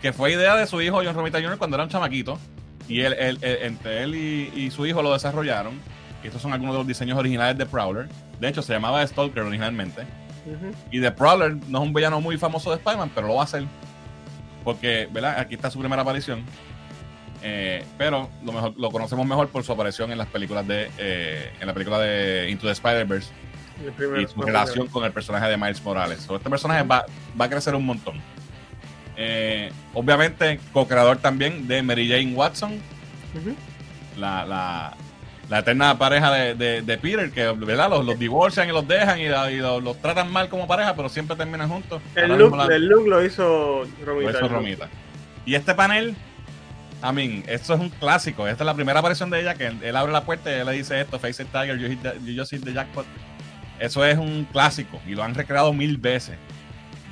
que 0.00 0.12
fue 0.12 0.32
idea 0.32 0.56
de 0.56 0.66
su 0.66 0.80
hijo 0.80 1.02
John 1.04 1.14
Romita 1.14 1.40
Jr. 1.40 1.58
cuando 1.58 1.76
era 1.76 1.84
un 1.84 1.90
chamaquito. 1.90 2.38
Y 2.88 3.00
él, 3.00 3.14
él- 3.18 3.38
él- 3.42 3.58
entre 3.62 4.02
él 4.02 4.14
y, 4.14 4.52
y 4.54 4.70
su 4.70 4.86
hijo 4.86 5.02
lo 5.02 5.12
desarrollaron. 5.12 5.74
Estos 6.24 6.40
son 6.42 6.52
algunos 6.52 6.74
de 6.74 6.78
los 6.78 6.86
diseños 6.86 7.18
originales 7.18 7.56
de 7.58 7.66
Prowler. 7.66 8.08
De 8.40 8.48
hecho, 8.48 8.62
se 8.62 8.72
llamaba 8.72 9.06
Stalker 9.06 9.42
originalmente. 9.42 10.02
Y 10.90 11.00
The 11.00 11.10
Prowler 11.12 11.56
no 11.68 11.78
es 11.82 11.84
un 11.88 11.92
villano 11.92 12.20
muy 12.20 12.36
famoso 12.38 12.70
de 12.70 12.76
Spider-Man, 12.76 13.10
pero 13.14 13.26
lo 13.28 13.34
va 13.34 13.42
a 13.42 13.44
hacer. 13.44 13.64
Porque, 14.64 15.08
¿verdad? 15.12 15.38
Aquí 15.38 15.54
está 15.54 15.70
su 15.70 15.78
primera 15.78 16.02
aparición. 16.02 16.42
Eh, 17.42 17.84
pero 17.98 18.28
lo, 18.44 18.52
mejor, 18.52 18.72
lo 18.76 18.90
conocemos 18.90 19.26
mejor 19.26 19.48
por 19.48 19.62
su 19.62 19.72
aparición 19.72 20.10
en 20.12 20.18
las 20.18 20.26
películas 20.28 20.66
de. 20.66 20.90
eh, 20.98 21.52
en 21.60 21.66
la 21.66 21.72
película 21.74 21.98
de 21.98 22.48
Into 22.50 22.66
the 22.66 22.72
Spider-Verse 22.72 23.30
y 24.22 24.26
su 24.26 24.40
relación 24.46 24.86
con 24.88 25.04
el 25.04 25.12
personaje 25.12 25.46
de 25.48 25.56
Miles 25.56 25.82
Morales. 25.82 26.20
So, 26.20 26.36
este 26.36 26.48
personaje 26.50 26.82
va, 26.82 27.04
va 27.38 27.44
a 27.44 27.48
crecer 27.50 27.74
un 27.74 27.84
montón. 27.86 28.20
Eh, 29.16 29.70
obviamente, 29.94 30.60
co-creador 30.72 31.18
también 31.18 31.66
de 31.68 31.82
Mary 31.82 32.08
Jane 32.08 32.34
Watson, 32.34 32.78
la, 34.18 34.44
la, 34.46 34.94
la 35.48 35.58
eterna 35.58 35.96
pareja 35.98 36.32
de, 36.32 36.54
de- 36.54 36.82
de 36.82 36.98
Peter, 36.98 37.30
que 37.30 37.46
¿verdad? 37.52 37.88
Los, 37.90 38.04
los 38.04 38.18
divorcian 38.18 38.68
y 38.68 38.72
los 38.72 38.86
dejan 38.88 39.18
y, 39.20 39.28
la- 39.28 39.50
y 39.50 39.56
los, 39.58 39.82
los 39.82 40.00
tratan 40.00 40.30
mal 40.32 40.48
como 40.48 40.66
pareja, 40.66 40.94
pero 40.96 41.08
siempre 41.08 41.36
terminan 41.36 41.68
juntos. 41.68 42.00
El 42.14 42.28
look, 42.36 42.70
el 42.70 42.86
look 42.86 43.06
lo 43.08 43.24
hizo 43.24 43.84
Romita. 44.04 44.32
lo 44.32 44.38
hizo 44.38 44.48
Romita. 44.48 44.88
Y 45.44 45.54
este 45.54 45.74
panel, 45.74 46.14
I 47.02 47.12
mean, 47.12 47.44
esto 47.46 47.74
es 47.74 47.80
un 47.80 47.90
clásico. 47.90 48.46
Esta 48.48 48.64
es 48.64 48.66
la 48.66 48.74
primera 48.74 49.00
aparición 49.00 49.28
de 49.30 49.40
ella, 49.40 49.54
que 49.54 49.66
él, 49.66 49.78
él 49.82 49.94
abre 49.96 50.12
la 50.12 50.24
puerta 50.24 50.50
y 50.50 50.54
él 50.60 50.66
le 50.66 50.72
dice 50.72 51.00
esto, 51.00 51.18
Face 51.18 51.42
it 51.42 51.48
Tiger, 51.52 51.78
you, 51.78 51.88
hit 51.88 52.00
the- 52.02 52.18
you 52.24 52.38
just 52.38 52.50
hit 52.52 52.64
the 52.64 52.72
jackpot. 52.72 53.06
Eso 53.78 54.04
es 54.04 54.16
un 54.16 54.44
clásico 54.50 55.00
y 55.06 55.14
lo 55.14 55.22
han 55.22 55.34
recreado 55.34 55.72
mil 55.72 55.98
veces. 55.98 56.36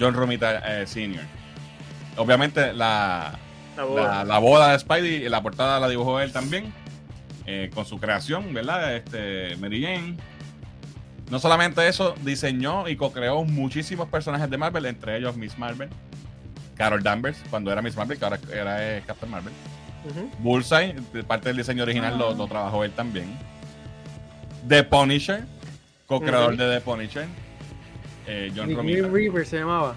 John 0.00 0.14
Romita 0.14 0.80
eh, 0.80 0.86
Sr. 0.86 1.20
Obviamente 2.16 2.72
la, 2.72 3.38
La 3.76 3.84
boda. 3.84 4.02
la, 4.18 4.24
la 4.24 4.38
boda 4.38 4.72
de 4.72 4.78
Spidey, 4.78 5.28
la 5.28 5.42
portada 5.42 5.78
la 5.78 5.88
dibujó 5.88 6.18
él 6.20 6.32
también, 6.32 6.72
eh, 7.46 7.70
con 7.74 7.84
su 7.84 7.98
creación, 7.98 8.54
¿verdad? 8.54 8.96
Este, 8.96 9.56
Mary 9.56 9.82
Jane. 9.82 10.16
No 11.30 11.38
solamente 11.38 11.86
eso, 11.88 12.14
diseñó 12.22 12.88
y 12.88 12.96
co-creó 12.96 13.44
muchísimos 13.44 14.08
personajes 14.08 14.48
de 14.50 14.56
Marvel, 14.58 14.86
entre 14.86 15.16
ellos 15.18 15.36
Miss 15.36 15.58
Marvel, 15.58 15.88
Carol 16.76 17.02
Danvers, 17.02 17.38
cuando 17.50 17.70
era 17.72 17.82
Miss 17.82 17.96
Marvel, 17.96 18.18
que 18.18 18.24
ahora 18.24 18.38
era 18.52 18.96
eh, 18.96 19.02
Captain 19.06 19.30
Marvel. 19.30 19.52
Bullseye, 20.38 20.94
parte 21.26 21.48
del 21.48 21.56
diseño 21.58 21.82
original, 21.82 22.18
lo, 22.18 22.34
lo 22.34 22.46
trabajó 22.46 22.84
él 22.84 22.92
también. 22.92 23.36
The 24.68 24.82
Punisher, 24.84 25.44
co-creador 26.06 26.56
de 26.56 26.74
The 26.74 26.80
Punisher, 26.80 27.26
eh, 28.26 28.50
John 28.54 28.68
The 28.68 28.74
Romita. 28.74 28.98
Green 29.08 29.14
Reaper 29.14 29.46
se 29.46 29.58
llamaba. 29.58 29.96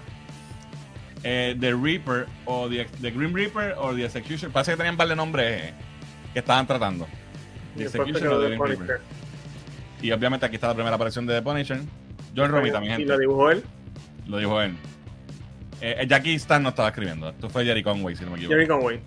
Eh, 1.24 1.56
The 1.58 1.74
Reaper 1.74 2.26
o 2.44 2.68
the, 2.68 2.84
the 3.00 3.10
Grim 3.10 3.34
Reaper 3.34 3.74
o 3.78 3.94
The 3.94 4.04
Executioner. 4.04 4.52
Parece 4.52 4.72
que 4.72 4.76
tenían 4.76 4.96
varios 4.96 5.16
nombres 5.16 5.62
eh, 5.62 5.72
que 6.32 6.38
estaban 6.38 6.66
tratando. 6.66 7.06
The 7.76 7.84
Y 7.84 8.12
quedó 8.12 8.36
o 8.38 8.48
The 8.48 8.56
Punisher. 8.56 8.78
Reaper. 8.78 9.00
Y 10.00 10.12
obviamente 10.12 10.46
aquí 10.46 10.54
está 10.56 10.68
la 10.68 10.74
primera 10.74 10.94
aparición 10.94 11.26
de 11.26 11.34
The 11.34 11.42
Punisher. 11.42 11.80
John 12.36 12.50
Romita, 12.50 12.78
mi 12.80 12.86
Y 12.86 12.90
gente. 12.90 13.06
la 13.06 13.16
dibujó 13.18 13.50
él, 13.50 13.64
Lo 14.26 14.38
dijo 14.38 14.60
él. 14.62 14.76
Eh, 15.80 16.06
Jackie 16.08 16.34
Stan 16.34 16.62
no 16.62 16.68
estaba 16.70 16.88
escribiendo. 16.88 17.28
Esto 17.30 17.48
fue 17.48 17.64
Jerry 17.64 17.82
Conway, 17.82 18.14
si 18.16 18.24
no 18.24 18.30
me 18.32 18.36
equivoco. 18.36 18.54
Jerry 18.54 18.68
Conway. 18.68 19.00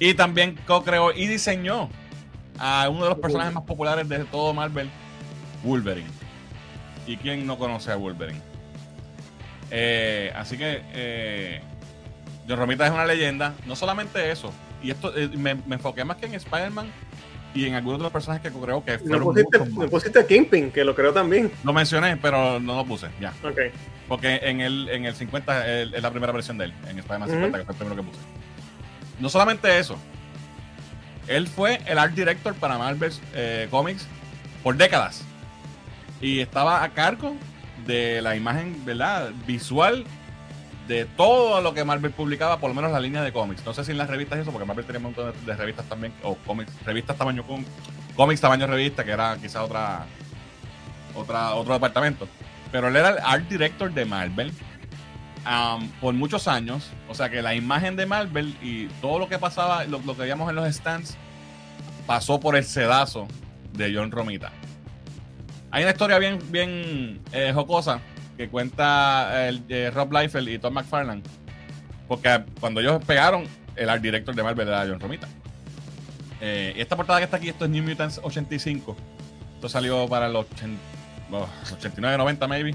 Y 0.00 0.14
también 0.14 0.58
co-creó 0.66 1.12
y 1.12 1.26
diseñó 1.28 1.88
a 2.58 2.88
uno 2.88 3.04
de 3.04 3.10
los 3.10 3.18
personajes 3.18 3.52
más 3.54 3.62
populares 3.64 4.08
de 4.08 4.20
todo 4.24 4.52
Marvel, 4.52 4.90
Wolverine. 5.62 6.08
¿Y 7.06 7.16
quién 7.16 7.46
no 7.46 7.58
conoce 7.58 7.92
a 7.92 7.96
Wolverine? 7.96 8.40
Eh, 9.70 10.32
así 10.34 10.56
que 10.58 10.82
eh, 10.92 11.60
John 12.48 12.58
Romita 12.58 12.86
es 12.86 12.92
una 12.92 13.04
leyenda. 13.06 13.54
No 13.66 13.76
solamente 13.76 14.30
eso. 14.30 14.52
Y 14.82 14.90
esto 14.90 15.16
eh, 15.16 15.28
me, 15.36 15.54
me 15.54 15.76
enfoqué 15.76 16.04
más 16.04 16.16
que 16.16 16.26
en 16.26 16.34
Spider-Man 16.34 16.90
y 17.54 17.66
en 17.66 17.74
algunos 17.74 17.98
de 17.98 18.04
los 18.04 18.12
personajes 18.12 18.42
que 18.42 18.56
co-creó 18.56 18.84
que 18.84 18.92
No 18.92 18.98
fueron 19.04 19.24
pusiste, 19.24 19.58
muchos 19.58 19.74
no 19.74 19.88
pusiste 19.88 20.18
a 20.20 20.26
Kingpin, 20.26 20.70
que 20.70 20.84
lo 20.84 20.94
creo 20.94 21.12
también. 21.12 21.50
Lo 21.64 21.72
mencioné, 21.72 22.16
pero 22.16 22.58
no 22.60 22.76
lo 22.76 22.84
puse, 22.84 23.08
ya. 23.20 23.32
Ok. 23.44 23.58
Porque 24.08 24.36
en 24.42 24.60
el, 24.60 24.88
en 24.88 25.04
el 25.04 25.14
50 25.14 25.68
el- 25.68 25.94
es 25.94 26.02
la 26.02 26.10
primera 26.10 26.32
versión 26.32 26.56
de 26.58 26.66
él, 26.66 26.74
en 26.88 26.98
Spider-Man 26.98 27.28
Ujú. 27.28 27.32
50, 27.38 27.58
que 27.58 27.64
fue 27.64 27.72
el 27.72 27.78
primero 27.78 27.96
que 27.96 28.08
puse. 28.08 28.20
No 29.20 29.28
solamente 29.28 29.78
eso, 29.78 29.96
él 31.28 31.46
fue 31.46 31.80
el 31.86 31.98
art 31.98 32.14
director 32.14 32.54
para 32.54 32.78
Marvel 32.78 33.12
eh, 33.34 33.68
Comics 33.70 34.06
por 34.62 34.76
décadas. 34.76 35.22
Y 36.20 36.40
estaba 36.40 36.82
a 36.82 36.90
cargo 36.90 37.34
de 37.86 38.20
la 38.20 38.36
imagen, 38.36 38.84
¿verdad? 38.84 39.30
Visual 39.46 40.04
de 40.88 41.04
todo 41.04 41.60
lo 41.60 41.72
que 41.72 41.84
Marvel 41.84 42.10
publicaba, 42.10 42.58
por 42.58 42.70
lo 42.70 42.74
menos 42.74 42.90
la 42.90 42.98
línea 42.98 43.22
de 43.22 43.32
cómics. 43.32 43.64
No 43.64 43.72
sé 43.72 43.84
si 43.84 43.92
en 43.92 43.98
las 43.98 44.10
revistas 44.10 44.40
eso, 44.40 44.50
porque 44.50 44.66
Marvel 44.66 44.84
tenía 44.84 44.98
un 44.98 45.04
montón 45.04 45.32
de, 45.46 45.56
revistas 45.56 45.86
también, 45.86 46.12
o 46.22 46.34
cómics, 46.34 46.72
revistas 46.84 47.16
tamaño 47.16 47.44
cómics 48.16 48.40
tamaño 48.40 48.66
revista, 48.66 49.04
que 49.04 49.12
era 49.12 49.36
quizá 49.40 49.62
otra, 49.62 50.06
otra, 51.14 51.54
otro 51.54 51.74
departamento. 51.74 52.28
Pero 52.72 52.88
él 52.88 52.96
era 52.96 53.10
el 53.10 53.18
art 53.18 53.48
director 53.48 53.92
de 53.92 54.04
Marvel 54.04 54.52
por 56.00 56.14
muchos 56.14 56.48
años. 56.48 56.90
O 57.08 57.14
sea 57.14 57.30
que 57.30 57.42
la 57.42 57.54
imagen 57.54 57.96
de 57.96 58.06
Marvel 58.06 58.56
y 58.62 58.86
todo 59.00 59.18
lo 59.18 59.28
que 59.28 59.38
pasaba, 59.38 59.84
lo, 59.84 60.00
que 60.00 60.12
veíamos 60.12 60.48
en 60.50 60.56
los 60.56 60.74
stands, 60.74 61.16
pasó 62.06 62.40
por 62.40 62.56
el 62.56 62.64
sedazo 62.64 63.26
de 63.72 63.94
John 63.94 64.10
Romita. 64.10 64.52
Hay 65.70 65.82
una 65.82 65.92
historia 65.92 66.18
bien, 66.18 66.38
bien 66.50 67.20
eh, 67.32 67.52
jocosa 67.54 68.00
que 68.36 68.48
cuenta 68.48 69.48
el, 69.48 69.62
eh, 69.68 69.90
Rob 69.94 70.12
Liefeld 70.12 70.48
y 70.48 70.58
Tom 70.58 70.74
McFarlane. 70.74 71.22
Porque 72.08 72.42
cuando 72.58 72.80
ellos 72.80 73.04
pegaron, 73.04 73.44
el 73.76 73.88
art 73.88 74.02
director 74.02 74.34
de 74.34 74.42
Marvel 74.42 74.66
era 74.66 74.86
John 74.88 74.98
Romita. 74.98 75.28
Eh, 76.40 76.72
esta 76.76 76.96
portada 76.96 77.18
que 77.18 77.24
está 77.24 77.36
aquí, 77.36 77.50
esto 77.50 77.66
es 77.66 77.70
New 77.70 77.84
Mutants 77.84 78.18
85. 78.22 78.96
Esto 79.54 79.68
salió 79.68 80.08
para 80.08 80.28
los 80.28 80.46
80 80.52 80.80
oh, 81.32 81.48
89, 81.72 82.18
90 82.18 82.48
maybe. 82.48 82.74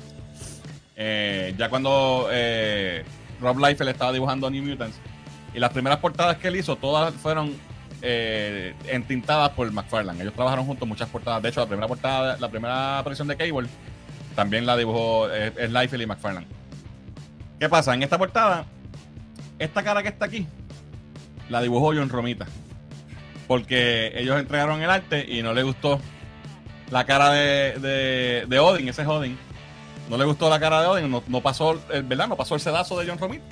Eh, 0.95 1.53
ya 1.57 1.69
cuando 1.69 2.29
eh, 2.31 3.03
Rob 3.41 3.59
Liefeld 3.59 3.89
estaba 3.89 4.11
dibujando 4.11 4.49
New 4.49 4.63
Mutants. 4.63 4.97
Y 5.53 5.59
las 5.59 5.71
primeras 5.71 5.99
portadas 5.99 6.37
que 6.37 6.49
él 6.49 6.57
hizo, 6.57 6.75
todas 6.75 7.13
fueron 7.13 7.53
eh, 8.01 8.73
entintadas 8.87 9.49
por 9.51 9.71
McFarlane. 9.71 10.21
Ellos 10.21 10.33
trabajaron 10.33 10.65
juntos 10.65 10.87
muchas 10.87 11.09
portadas. 11.09 11.41
De 11.41 11.49
hecho, 11.49 11.61
la 11.61 11.67
primera 11.67 11.87
portada, 11.87 12.37
la 12.37 12.49
primera 12.49 12.99
aparición 12.99 13.27
de 13.27 13.37
Cable 13.37 13.67
también 14.35 14.65
la 14.65 14.75
dibujó 14.75 15.29
eh, 15.31 15.69
Liefeld 15.69 16.03
y 16.03 16.05
McFarlane. 16.05 16.47
¿Qué 17.59 17.69
pasa? 17.69 17.93
En 17.93 18.03
esta 18.03 18.17
portada, 18.17 18.65
esta 19.59 19.81
cara 19.81 20.03
que 20.03 20.09
está 20.09 20.25
aquí, 20.25 20.45
la 21.49 21.61
dibujó 21.61 21.93
John 21.93 22.09
Romita. 22.09 22.45
Porque 23.47 24.11
ellos 24.15 24.37
entregaron 24.39 24.81
el 24.81 24.89
arte 24.89 25.25
y 25.27 25.41
no 25.41 25.53
le 25.53 25.63
gustó 25.63 26.01
la 26.91 27.05
cara 27.05 27.31
de, 27.31 27.79
de, 27.79 28.45
de 28.47 28.59
Odin, 28.59 28.89
ese 28.89 29.03
es 29.03 29.07
Odin. 29.07 29.37
No 30.09 30.17
le 30.17 30.25
gustó 30.25 30.49
la 30.49 30.59
cara 30.59 30.81
de 30.81 30.87
Odin, 30.87 31.09
no, 31.09 31.23
no 31.27 31.41
pasó 31.41 31.79
el, 31.91 32.03
¿verdad? 32.03 32.27
No 32.27 32.35
pasó 32.35 32.55
el 32.55 32.61
sedazo 32.61 32.99
de 32.99 33.07
John 33.07 33.17
Romita. 33.17 33.43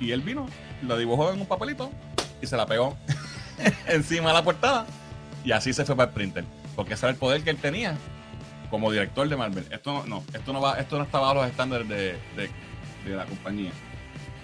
Y 0.00 0.12
él 0.12 0.20
vino, 0.22 0.46
lo 0.82 0.96
dibujó 0.98 1.32
en 1.32 1.40
un 1.40 1.46
papelito 1.46 1.90
y 2.42 2.46
se 2.46 2.56
la 2.56 2.66
pegó 2.66 2.96
encima 3.86 4.28
de 4.28 4.34
la 4.34 4.42
portada. 4.42 4.86
Y 5.44 5.52
así 5.52 5.72
se 5.72 5.84
fue 5.84 5.94
para 5.96 6.08
el 6.08 6.14
printer. 6.14 6.44
Porque 6.74 6.94
ese 6.94 7.06
era 7.06 7.12
el 7.12 7.18
poder 7.18 7.42
que 7.44 7.50
él 7.50 7.56
tenía 7.58 7.96
como 8.70 8.90
director 8.90 9.28
de 9.28 9.36
Marvel. 9.36 9.66
Esto 9.70 9.92
no, 9.92 10.06
no, 10.06 10.24
esto 10.32 10.52
no 10.52 10.60
va, 10.60 10.78
esto 10.78 10.96
no 10.98 11.04
está 11.04 11.18
bajo 11.18 11.34
los 11.34 11.46
estándares 11.46 11.88
de, 11.88 12.16
de- 12.36 12.50
de 13.04 13.16
la 13.16 13.24
compañía. 13.24 13.70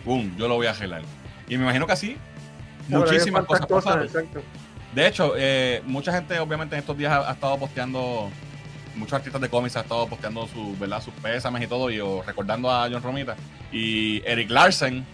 Boom, 0.05 0.35
yo 0.36 0.48
lo 0.48 0.55
voy 0.55 0.66
a 0.66 0.74
gelar. 0.74 1.03
Y 1.48 1.57
me 1.57 1.65
imagino 1.65 1.86
que 1.86 1.93
así, 1.93 2.16
muchísimas 2.89 3.44
cosas 3.44 3.66
pasaron. 3.66 4.09
De 4.94 5.07
hecho, 5.07 5.35
eh, 5.36 5.82
mucha 5.86 6.12
gente 6.12 6.39
obviamente 6.39 6.74
en 6.74 6.81
estos 6.81 6.97
días 6.97 7.12
ha, 7.12 7.28
ha 7.28 7.32
estado 7.35 7.59
posteando, 7.59 8.31
muchos 8.97 9.12
artistas 9.14 9.40
de 9.40 9.48
cómics 9.48 9.77
han 9.77 9.82
estado 9.85 10.06
posteando 10.09 10.47
su, 10.48 10.77
¿verdad? 10.78 11.02
sus 11.02 11.14
pésames 11.14 11.62
y 11.62 11.66
todo, 11.66 11.90
y 11.90 12.01
o 12.01 12.23
recordando 12.23 12.70
a 12.70 12.89
John 12.90 13.02
Romita. 13.02 13.36
Y 13.73 14.23
Eric 14.27 14.51
Larsen 14.51 15.05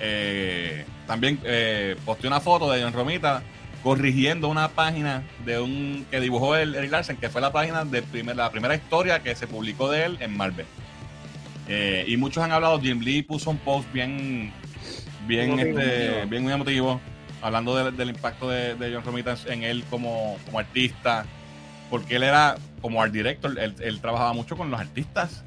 eh, 0.00 0.84
también 1.06 1.38
eh, 1.44 1.96
posteó 2.04 2.28
una 2.28 2.40
foto 2.40 2.70
de 2.70 2.82
John 2.82 2.92
Romita 2.92 3.42
corrigiendo 3.82 4.48
una 4.48 4.68
página 4.68 5.22
de 5.44 5.60
un 5.60 6.06
que 6.10 6.18
dibujó 6.20 6.56
el 6.56 6.74
Eric 6.74 6.90
Larsen, 6.90 7.16
que 7.18 7.28
fue 7.28 7.40
la 7.40 7.52
página 7.52 7.84
de 7.84 8.02
primer, 8.02 8.34
la 8.36 8.50
primera 8.50 8.74
historia 8.74 9.22
que 9.22 9.34
se 9.36 9.46
publicó 9.46 9.90
de 9.90 10.04
él 10.06 10.16
en 10.20 10.36
Marvel. 10.36 10.66
Eh, 11.68 12.04
y 12.08 12.16
muchos 12.16 12.42
han 12.42 12.52
hablado, 12.52 12.80
Jim 12.80 13.00
Lee 13.00 13.22
puso 13.22 13.50
un 13.50 13.58
post 13.58 13.90
bien, 13.92 14.52
bien, 15.26 15.52
Emotivo. 15.58 15.78
este, 15.80 16.24
bien 16.26 16.42
muy 16.42 16.52
emotivo, 16.52 17.00
hablando 17.42 17.76
de- 17.76 17.92
del 17.92 18.10
impacto 18.10 18.48
de, 18.50 18.74
de 18.74 18.94
John 18.94 19.04
Romita 19.04 19.36
en 19.46 19.62
él 19.62 19.84
como, 19.90 20.38
como 20.46 20.58
artista, 20.58 21.26
porque 21.94 22.16
él 22.16 22.24
era 22.24 22.56
como 22.82 23.00
art 23.00 23.12
director, 23.12 23.56
él, 23.56 23.72
él 23.78 24.00
trabajaba 24.00 24.32
mucho 24.32 24.56
con 24.56 24.68
los 24.68 24.80
artistas. 24.80 25.44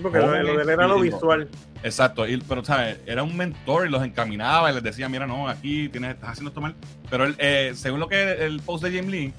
Porque 0.00 0.16
lo, 0.18 0.30
de- 0.32 0.42
lo 0.42 0.56
de 0.56 0.62
él 0.62 0.68
era 0.70 0.86
lo 0.86 0.94
visual. 1.02 1.48
Exacto, 1.82 2.26
y- 2.26 2.38
pero 2.38 2.64
¿sabes? 2.64 2.96
Era 3.04 3.22
un 3.22 3.36
mentor 3.36 3.86
y 3.86 3.90
los 3.90 4.02
encaminaba 4.02 4.70
y 4.70 4.74
les 4.74 4.82
decía, 4.82 5.10
mira, 5.10 5.26
no, 5.26 5.48
aquí 5.50 5.90
tienes, 5.90 6.14
estás 6.14 6.30
haciendo 6.30 6.48
esto 6.48 6.62
mal. 6.62 6.74
Pero 7.10 7.26
él, 7.26 7.34
eh, 7.38 7.72
según 7.74 8.00
lo 8.00 8.08
que 8.08 8.32
el 8.46 8.60
post 8.60 8.82
de 8.84 8.90
Jim 8.90 9.10
Lee, 9.10 9.34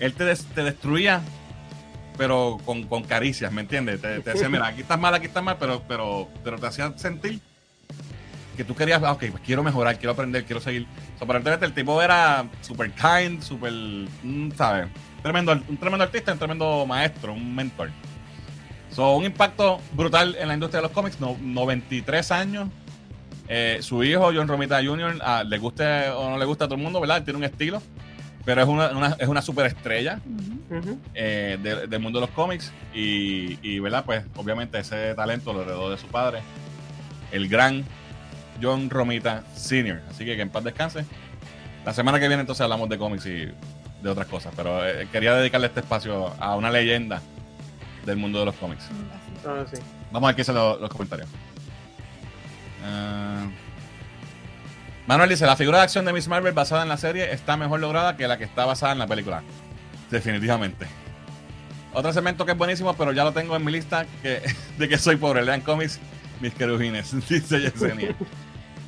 él 0.00 0.12
te, 0.12 0.24
des- 0.26 0.44
te 0.54 0.62
destruía, 0.64 1.22
pero 2.18 2.58
con, 2.66 2.82
con 2.82 3.02
caricias, 3.04 3.50
¿me 3.50 3.62
entiendes? 3.62 4.02
Te, 4.02 4.20
te 4.20 4.30
decía, 4.32 4.50
mira, 4.50 4.66
aquí 4.66 4.82
estás 4.82 5.00
mal, 5.00 5.14
aquí 5.14 5.24
estás 5.28 5.42
mal, 5.42 5.56
pero, 5.58 5.82
pero, 5.88 6.28
pero 6.44 6.58
te 6.58 6.66
hacía 6.66 6.92
sentir 6.98 7.40
que 8.54 8.64
tú 8.64 8.74
querías, 8.76 9.02
ah, 9.02 9.12
ok, 9.12 9.24
pues 9.30 9.42
quiero 9.46 9.62
mejorar, 9.62 9.96
quiero 9.98 10.12
aprender, 10.12 10.44
quiero 10.44 10.60
seguir. 10.60 10.82
O 11.14 11.18
sea, 11.18 11.24
aparentemente 11.24 11.64
el 11.64 11.72
tipo 11.72 12.02
era 12.02 12.44
super 12.60 12.90
kind, 12.92 13.40
super, 13.40 13.72
mm, 13.72 14.50
¿sabes? 14.56 14.88
Tremendo, 15.24 15.52
un 15.52 15.76
tremendo 15.78 16.04
artista, 16.04 16.32
un 16.34 16.38
tremendo 16.38 16.84
maestro, 16.84 17.32
un 17.32 17.54
mentor. 17.56 17.88
So, 18.90 19.16
un 19.16 19.24
impacto 19.24 19.80
brutal 19.94 20.36
en 20.38 20.48
la 20.48 20.52
industria 20.54 20.80
de 20.80 20.88
los 20.88 20.92
cómics, 20.92 21.18
no, 21.18 21.34
93 21.40 22.30
años. 22.30 22.68
Eh, 23.48 23.78
su 23.80 24.04
hijo, 24.04 24.30
John 24.34 24.46
Romita 24.46 24.84
Jr., 24.84 25.18
ah, 25.22 25.42
le 25.42 25.56
guste 25.56 26.10
o 26.10 26.28
no 26.28 26.36
le 26.38 26.44
gusta 26.44 26.66
a 26.66 26.68
todo 26.68 26.76
el 26.76 26.82
mundo, 26.82 27.00
¿verdad? 27.00 27.24
Tiene 27.24 27.38
un 27.38 27.44
estilo, 27.44 27.82
pero 28.44 28.60
es 28.62 28.68
una, 28.68 28.90
una- 28.90 29.16
es 29.18 29.26
una 29.26 29.40
superestrella 29.40 30.20
eh, 31.14 31.58
de- 31.62 31.86
del 31.86 32.00
mundo 32.00 32.20
de 32.20 32.26
los 32.26 32.34
cómics 32.34 32.70
y, 32.94 33.58
y, 33.66 33.78
¿verdad? 33.80 34.04
Pues 34.04 34.24
obviamente 34.36 34.78
ese 34.78 35.14
talento 35.14 35.54
lo 35.54 35.62
heredó 35.62 35.90
de 35.90 35.96
su 35.96 36.06
padre, 36.08 36.40
el 37.32 37.48
gran 37.48 37.82
John 38.62 38.90
Romita 38.90 39.42
Sr. 39.56 40.02
Así 40.10 40.26
que 40.26 40.36
que 40.36 40.42
en 40.42 40.50
paz 40.50 40.64
descanse. 40.64 41.06
La 41.86 41.94
semana 41.94 42.20
que 42.20 42.28
viene 42.28 42.42
entonces 42.42 42.60
hablamos 42.62 42.88
de 42.90 42.98
cómics 42.98 43.24
y 43.26 43.48
de 44.04 44.10
otras 44.10 44.26
cosas, 44.26 44.52
pero 44.54 44.86
eh, 44.86 45.08
quería 45.10 45.34
dedicarle 45.34 45.66
este 45.66 45.80
espacio 45.80 46.34
a 46.38 46.54
una 46.56 46.70
leyenda 46.70 47.22
del 48.04 48.18
mundo 48.18 48.38
de 48.38 48.44
los 48.44 48.54
cómics. 48.56 48.84
Ah, 49.46 49.64
sí. 49.68 49.80
Vamos 50.12 50.26
a 50.26 50.30
ver 50.30 50.36
qué 50.36 50.42
dicen 50.42 50.54
los, 50.54 50.78
los 50.78 50.90
comentarios. 50.90 51.28
Ah, 52.84 53.46
Manuel 55.06 55.30
dice, 55.30 55.46
la 55.46 55.56
figura 55.56 55.78
de 55.78 55.84
acción 55.84 56.04
de 56.04 56.12
Miss 56.12 56.28
Marvel 56.28 56.52
basada 56.52 56.82
en 56.82 56.90
la 56.90 56.98
serie 56.98 57.32
está 57.32 57.56
mejor 57.56 57.80
lograda 57.80 58.16
que 58.16 58.28
la 58.28 58.36
que 58.36 58.44
está 58.44 58.66
basada 58.66 58.92
en 58.92 58.98
la 58.98 59.06
película. 59.06 59.42
Definitivamente. 60.10 60.86
Otro 61.94 62.12
segmento 62.12 62.44
que 62.44 62.52
es 62.52 62.58
buenísimo, 62.58 62.94
pero 62.94 63.12
ya 63.12 63.24
lo 63.24 63.32
tengo 63.32 63.56
en 63.56 63.64
mi 63.64 63.72
lista 63.72 64.04
que, 64.22 64.42
de 64.78 64.88
que 64.88 64.98
soy 64.98 65.16
pobre. 65.16 65.42
Lean 65.42 65.62
cómics, 65.62 65.98
mis 66.40 66.52
querubines, 66.52 67.10
dice 67.28 67.60
Yesenia. 67.60 68.14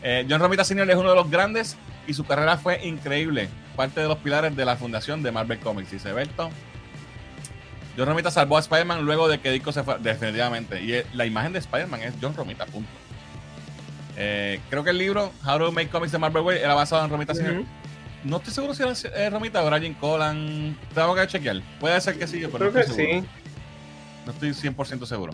Eh, 0.09 0.25
John 0.31 0.39
Romita 0.41 0.63
Sr. 0.63 0.89
es 0.89 0.95
uno 0.95 1.11
de 1.11 1.17
los 1.17 1.29
grandes 1.29 1.77
y 2.07 2.15
su 2.15 2.25
carrera 2.25 2.59
fue 2.59 2.87
increíble. 2.87 3.49
Parte 3.77 4.01
de 4.01 4.09
los 4.09 4.19
pilares 4.19 4.57
de 4.57 4.65
la 4.65 4.77
fundación 4.77 5.23
de 5.23 5.31
Marvel 5.31 5.59
Comics, 5.61 5.90
dice 5.90 6.12
Berto. 6.12 6.51
John 7.97 8.07
Romita 8.07 8.31
salvó 8.31 8.57
a 8.57 8.61
Spider-Man 8.61 9.05
luego 9.05 9.28
de 9.28 9.39
que 9.40 9.51
Disco 9.51 9.73
se 9.73 9.82
fue. 9.82 9.98
Definitivamente. 9.98 10.82
Y 10.82 10.94
eh, 10.94 11.07
la 11.15 11.24
imagen 11.27 11.53
de 11.53 11.61
Spider-Man 11.61 12.01
es 12.03 12.15
John 12.20 12.35
Romita, 12.35 12.66
punto. 12.66 12.90
Eh, 14.16 14.61
creo 14.70 14.82
que 14.82 14.90
el 14.90 14.98
libro 14.98 15.32
How 15.47 15.59
to 15.59 15.73
Make 15.73 15.89
Comics 15.89 16.12
de 16.12 16.19
Marvel 16.19 16.43
Way 16.43 16.59
era 16.59 16.74
basado 16.74 17.05
en 17.05 17.11
Romita. 17.11 17.32
Ujú. 17.32 17.66
No 18.24 18.39
estoy 18.39 18.53
seguro 18.53 18.74
si 18.74 18.82
era 18.82 18.93
eh, 19.15 19.31
Romita 19.31 19.62
o 19.62 19.66
era 19.69 19.78
Jim 19.78 19.94
Collan. 19.94 20.77
Tengo 20.94 21.15
que 21.15 21.27
chequear. 21.27 21.61
Puede 21.78 22.01
ser 22.01 22.19
que 22.19 22.27
sí, 22.27 22.39
pero 22.40 22.59
Creo 22.59 22.69
no 22.69 22.73
que 22.74 22.81
estoy 22.81 22.97
seguro. 22.97 23.20
sí. 23.23 23.28
No 24.24 24.32
estoy 24.32 24.51
100% 24.51 25.07
seguro. 25.07 25.32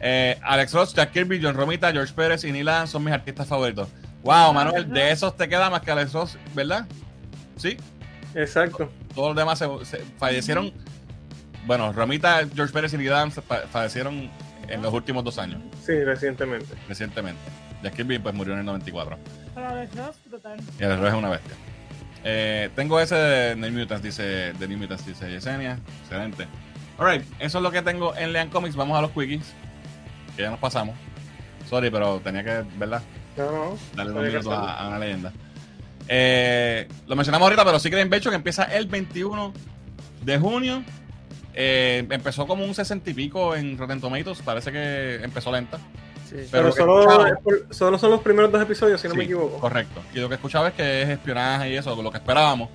Eh, 0.00 0.38
Alex 0.42 0.72
Ross, 0.72 0.94
Jack 0.94 1.12
Kirby, 1.12 1.40
John 1.42 1.54
Romita, 1.54 1.92
George 1.92 2.12
Pérez 2.14 2.42
y 2.44 2.50
Neil 2.50 2.68
son 2.86 3.04
mis 3.04 3.12
artistas 3.12 3.46
favoritos. 3.46 3.88
Wow, 4.22 4.52
Manuel, 4.52 4.90
de 4.90 5.10
esos 5.10 5.36
te 5.36 5.48
queda 5.48 5.68
más 5.68 5.82
que 5.82 5.90
Alex 5.90 6.12
Ross, 6.12 6.38
¿verdad? 6.54 6.86
Sí. 7.62 7.76
Exacto. 8.34 8.90
Todos 9.14 9.28
los 9.28 9.36
demás 9.36 9.58
se, 9.58 9.66
se- 9.84 10.04
fallecieron. 10.18 10.72
Bueno, 11.66 11.92
Romita, 11.92 12.40
George 12.54 12.72
Pérez 12.72 12.92
y 12.94 13.06
Adams 13.08 13.34
fa- 13.46 13.62
fallecieron 13.70 14.28
en 14.68 14.82
los 14.82 14.92
últimos 14.92 15.22
dos 15.22 15.38
años, 15.38 15.60
Sí, 15.86 15.92
recientemente. 16.02 16.74
recientemente. 16.88 17.40
Jack 17.82 17.94
Kirby 17.94 18.18
pues 18.18 18.34
murió 18.34 18.52
en 18.54 18.60
el 18.60 18.66
94. 18.66 19.16
Pero 19.54 19.68
Alex 19.68 19.94
Ross, 19.96 20.16
brutal. 20.28 20.60
Y 20.78 20.82
el 20.82 21.06
es 21.06 21.14
una 21.14 21.28
bestia. 21.28 21.54
Eh, 22.24 22.70
tengo 22.74 22.98
ese 23.00 23.14
de 23.16 23.56
New 23.56 23.70
Mutants, 23.72 24.02
dice, 24.02 24.52
de 24.52 24.68
New 24.68 24.78
Mutants, 24.78 25.06
dice 25.06 25.30
Yesenia. 25.30 25.78
Excelente. 26.02 26.46
Alright, 26.98 27.24
eso 27.40 27.58
es 27.58 27.62
lo 27.62 27.70
que 27.70 27.82
tengo 27.82 28.14
en 28.16 28.32
Lean 28.32 28.48
Comics. 28.50 28.76
Vamos 28.76 28.96
a 28.98 29.02
los 29.02 29.10
quickies. 29.10 29.52
Que 30.36 30.42
ya 30.42 30.50
nos 30.50 30.58
pasamos. 30.60 30.96
Sorry, 31.68 31.90
pero 31.90 32.20
tenía 32.20 32.42
que, 32.44 32.64
¿verdad? 32.76 33.02
No, 33.36 33.50
no. 33.50 33.78
Darle 33.94 34.12
dos 34.12 34.22
minutos 34.24 34.52
a, 34.52 34.78
a 34.78 34.88
una 34.88 34.98
leyenda. 34.98 35.32
Eh, 36.08 36.88
lo 37.06 37.16
mencionamos 37.16 37.46
ahorita, 37.46 37.64
pero 37.64 37.78
Secret 37.78 38.02
Invasion 38.04 38.32
que 38.32 38.36
empieza 38.36 38.64
el 38.64 38.86
21 38.86 39.52
de 40.22 40.38
junio. 40.38 40.82
Eh, 41.54 42.06
empezó 42.10 42.46
como 42.46 42.64
un 42.64 42.74
60 42.74 43.10
y 43.10 43.14
pico 43.14 43.54
en 43.54 43.76
Rotten 43.78 44.00
Tomatoes. 44.00 44.40
Parece 44.42 44.72
que 44.72 45.16
empezó 45.22 45.52
lenta. 45.52 45.78
Sí. 46.28 46.36
Pero 46.50 46.72
solo, 46.72 47.26
escuchaba- 47.26 47.38
solo 47.74 47.98
son 47.98 48.10
los 48.10 48.20
primeros 48.22 48.50
dos 48.50 48.62
episodios, 48.62 49.00
si 49.00 49.06
no 49.06 49.12
Sí, 49.12 49.18
me 49.18 49.24
equivoco. 49.24 49.58
Correcto. 49.58 50.00
Y 50.14 50.18
lo 50.18 50.28
que 50.28 50.36
escuchaba 50.36 50.68
es 50.68 50.74
que 50.74 51.02
es 51.02 51.08
espionaje 51.10 51.70
y 51.70 51.76
eso, 51.76 52.00
lo 52.00 52.10
que 52.10 52.16
esperábamos. 52.18 52.70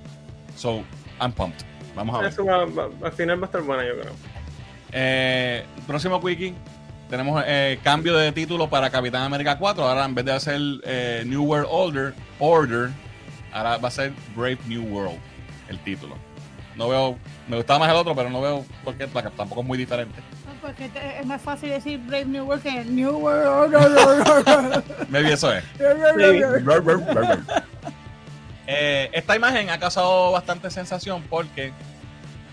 So, 0.56 0.82
I'm 1.20 1.32
pumped. 1.32 1.64
Vamos 1.96 2.14
a 2.16 2.18
ver. 2.20 2.28
Eso 2.28 2.44
va- 2.44 2.64
va- 2.66 2.88
al 3.02 3.12
final 3.12 3.38
va 3.40 3.42
a 3.42 3.46
estar 3.46 3.62
buena, 3.62 3.84
yo 3.84 4.00
creo. 4.00 4.12
Eh, 4.92 5.64
próximo 5.86 6.20
quickie. 6.24 6.54
Tenemos 7.10 7.42
eh, 7.46 7.78
cambio 7.82 8.16
de 8.16 8.30
título 8.32 8.68
para 8.68 8.90
Capitán 8.90 9.22
América 9.22 9.58
4. 9.58 9.82
Ahora 9.82 10.04
en 10.04 10.14
vez 10.14 10.24
de 10.24 10.32
hacer 10.32 10.60
eh, 10.84 11.24
New 11.26 11.42
World 11.44 11.66
Order, 11.70 12.14
Order, 12.38 12.90
ahora 13.52 13.78
va 13.78 13.88
a 13.88 13.90
ser 13.90 14.12
Brave 14.34 14.58
New 14.66 14.82
World 14.84 15.18
el 15.68 15.78
título. 15.80 16.16
No 16.76 16.88
veo, 16.88 17.18
me 17.48 17.56
gustaba 17.56 17.80
más 17.80 17.90
el 17.90 17.96
otro, 17.96 18.14
pero 18.14 18.30
no 18.30 18.40
veo 18.40 18.64
por 18.84 18.94
qué, 18.94 19.08
porque 19.08 19.30
tampoco 19.30 19.62
es 19.62 19.66
muy 19.66 19.76
diferente. 19.76 20.20
Porque 20.62 20.90
es 21.18 21.26
más 21.26 21.42
fácil 21.42 21.70
decir 21.70 21.98
Brave 21.98 22.26
New 22.26 22.44
World 22.44 22.62
que 22.62 22.84
New 22.84 23.18
World. 23.18 24.84
Maybe 25.08 25.32
eso 25.32 25.52
es. 25.52 25.64
Eh, 28.70 29.10
esta 29.12 29.34
imagen 29.34 29.70
ha 29.70 29.78
causado 29.78 30.30
bastante 30.30 30.70
sensación 30.70 31.22
porque 31.30 31.72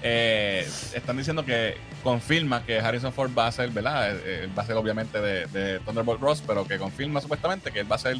eh, 0.01 0.65
están 0.93 1.17
diciendo 1.17 1.43
que 1.43 1.77
confirma 2.03 2.63
que 2.63 2.79
Harrison 2.79 3.11
Ford 3.11 3.31
va 3.37 3.47
a 3.47 3.51
ser, 3.51 3.69
¿verdad? 3.69 4.15
Eh, 4.23 4.49
va 4.57 4.63
a 4.63 4.65
ser 4.65 4.75
obviamente 4.75 5.19
de, 5.19 5.45
de 5.47 5.79
Thunderbolt 5.79 6.21
Ross, 6.21 6.43
pero 6.45 6.65
que 6.65 6.77
confirma 6.77 7.19
supuestamente 7.19 7.69
que 7.69 7.81
él 7.81 7.91
va 7.91 7.97
a 7.97 7.99
ser, 7.99 8.17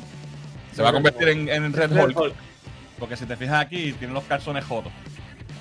se 0.73 0.81
va 0.81 0.89
a 0.89 0.93
convertir 0.93 1.29
en, 1.29 1.47
en 1.47 1.71
Red 1.71 1.93
Red 1.93 2.15
Hulk. 2.15 2.35
Porque 2.99 3.15
si 3.17 3.25
te 3.25 3.35
fijas 3.35 3.61
aquí, 3.61 3.93
tiene 3.93 4.13
los 4.13 4.23
calzones 4.23 4.63
jotos. 4.65 4.91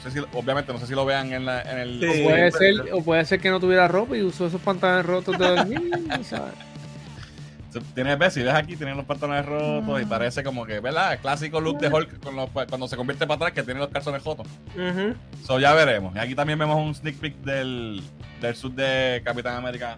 No 0.05 0.11
sé 0.11 0.19
si, 0.21 0.25
obviamente, 0.35 0.73
no 0.73 0.79
sé 0.79 0.87
si 0.87 0.95
lo 0.95 1.05
vean 1.05 1.33
en, 1.33 1.47
la- 1.47 1.63
en 1.63 1.79
el. 1.79 2.01
Sí. 2.01 2.23
Puede 2.23 2.51
ser, 2.53 2.75
o 2.93 3.03
puede 3.03 3.25
ser 3.25 3.41
que 3.41 3.51
no 3.51 3.59
tuviera 3.59 3.89
ropa 3.89 4.17
y 4.17 4.23
usó 4.23 4.47
esos 4.47 4.61
pantalones 4.61 5.07
rotos 5.07 5.39
de 5.39 5.49
dormir, 5.49 5.81
¿sabes? 6.25 6.53
Tienes, 7.93 8.17
ves, 8.19 8.33
si 8.35 8.41
ves 8.43 8.55
aquí, 8.55 8.77
tiene 8.77 8.95
los 8.95 9.05
pantalones 9.05 9.45
rotos 9.47 10.01
y 10.01 10.05
Ah. 10.05 10.09
parece 10.09 10.45
como 10.45 10.65
que, 10.65 10.79
¿verdad? 10.79 11.15
El 11.15 11.19
clásico 11.19 11.61
look 11.61 11.81
de 11.81 11.89
Hulk 11.89 12.21
con 12.23 12.37
los- 12.37 12.49
cuando 12.51 12.87
se 12.87 12.97
convierte 12.97 13.27
para 13.27 13.35
atrás, 13.37 13.53
que 13.53 13.65
tiene 13.65 13.81
los 13.81 13.89
calzones 13.89 14.23
jotos. 14.23 14.47
Ujú. 14.77 15.15
So 15.45 15.59
ya 15.59 15.73
veremos. 15.75 16.15
Y 16.15 16.19
aquí 16.21 16.37
también 16.37 16.57
vemos 16.59 16.77
un 16.77 16.95
sneak 16.95 17.17
peek 17.17 17.35
del, 17.39 18.01
del 18.41 18.55
sud 18.55 18.73
de 18.73 19.23
Capitán 19.25 19.57
América. 19.57 19.97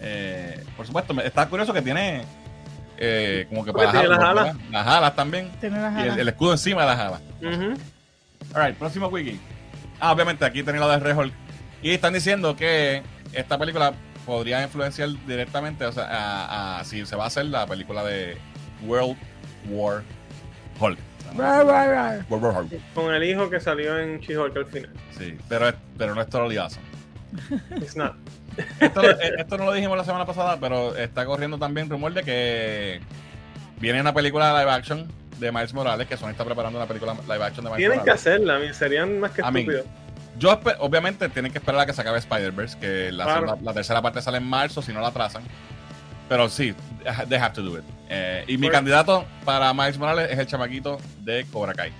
Eh, 0.00 0.60
por 0.76 0.86
supuesto, 0.86 1.14
está 1.20 1.48
curioso 1.48 1.72
que 1.72 1.82
tiene 1.82 2.24
eh, 2.98 3.46
como 3.48 3.64
que 3.64 3.72
para 3.72 3.90
tiene 3.92 4.08
las 4.08 4.18
alas. 4.20 4.56
Las 4.70 4.86
alas 4.86 5.16
también. 5.16 5.50
Tiene 5.60 5.80
las 5.80 6.04
Y 6.16 6.20
el, 6.20 6.28
escudo 6.28 6.52
encima 6.52 6.82
de 6.82 6.86
las 6.88 6.98
alas. 7.00 7.20
Ujú. 7.42 7.74
Alright, 8.54 8.76
próximo 8.76 9.08
wiki. 9.08 9.40
Ah, 10.00 10.12
obviamente 10.12 10.44
aquí 10.44 10.62
tenía 10.62 10.80
lo 10.80 10.88
de 10.88 10.98
Red 10.98 11.16
Hulk. 11.16 11.32
Y 11.82 11.90
están 11.90 12.12
diciendo 12.14 12.56
que 12.56 13.02
esta 13.32 13.58
película 13.58 13.92
podría 14.24 14.62
influenciar 14.62 15.10
directamente, 15.26 15.84
o 15.84 15.92
sea, 15.92 16.04
a, 16.06 16.78
a- 16.80 16.84
si 16.84 17.04
se 17.04 17.14
va 17.16 17.24
a 17.24 17.26
hacer 17.26 17.46
la 17.46 17.66
película 17.66 18.02
de 18.04 18.36
World 18.86 19.16
War 19.68 20.02
Hulk. 20.80 20.98
World 21.36 21.68
War 22.28 22.56
Hulk. 22.62 22.80
Con 22.94 23.12
el 23.14 23.24
hijo 23.24 23.50
que 23.50 23.60
salió 23.60 23.98
en 23.98 24.20
She-Hulk 24.20 24.56
al 24.56 24.66
final. 24.66 24.90
Sí, 25.18 25.36
pero, 25.48 25.72
pero 25.98 26.14
no 26.14 26.20
es 26.22 26.28
totally 26.28 26.56
awesome. 26.56 26.84
It's 27.76 27.96
not. 27.96 28.14
Esto, 28.80 29.02
eh, 29.10 29.32
esto 29.38 29.58
no 29.58 29.64
lo 29.66 29.72
dijimos 29.72 29.96
la 29.96 30.04
semana 30.04 30.26
pasada, 30.26 30.58
pero 30.60 30.94
está 30.96 31.24
corriendo 31.26 31.58
también 31.58 31.88
rumor 31.88 32.12
de 32.14 32.22
que 32.22 33.00
viene 33.80 34.00
una 34.00 34.12
película 34.14 34.52
de 34.52 34.60
live 34.60 34.70
action 34.72 35.08
de 35.38 35.50
Miles 35.52 35.74
Morales, 35.74 36.06
que 36.06 36.16
Sony 36.16 36.28
está 36.30 36.44
preparando 36.44 36.78
una 36.78 36.86
película 36.86 37.14
live 37.28 37.44
action 37.44 37.64
de 37.64 37.70
Miles 37.70 37.76
Tienen 37.78 37.98
que 37.98 38.10
Morales. 38.10 38.20
hacerla, 38.20 38.56
a 38.56 38.58
mí, 38.60 38.72
serían 38.72 39.20
más 39.20 39.30
que 39.32 39.40
estúpidos. 39.42 39.84
Yo 40.38 40.60
obviamente 40.80 41.28
tienen 41.28 41.52
que 41.52 41.58
esperar 41.58 41.80
a 41.80 41.86
que 41.86 41.92
se 41.92 42.00
acabe 42.00 42.18
Spider-Verse, 42.18 42.78
que 42.78 43.12
la, 43.12 43.24
Claro. 43.24 43.40
segunda- 43.46 43.62
la 43.64 43.74
tercera 43.74 44.02
parte 44.02 44.20
sale 44.22 44.38
en 44.38 44.44
marzo, 44.44 44.82
si 44.82 44.92
no 44.92 45.00
la 45.00 45.08
atrasan. 45.08 45.42
Pero 46.28 46.48
sí, 46.48 46.74
they 47.28 47.38
have 47.38 47.54
to 47.54 47.62
do 47.62 47.78
it. 47.78 47.84
Eh, 48.08 48.44
y 48.48 48.56
mi 48.58 48.68
candidato 48.70 49.24
para 49.44 49.72
Miles 49.74 49.98
Morales 49.98 50.30
es 50.30 50.38
el 50.38 50.46
chamaquito 50.46 50.98
de 51.20 51.44
Cobra 51.52 51.74
Kai. 51.74 51.92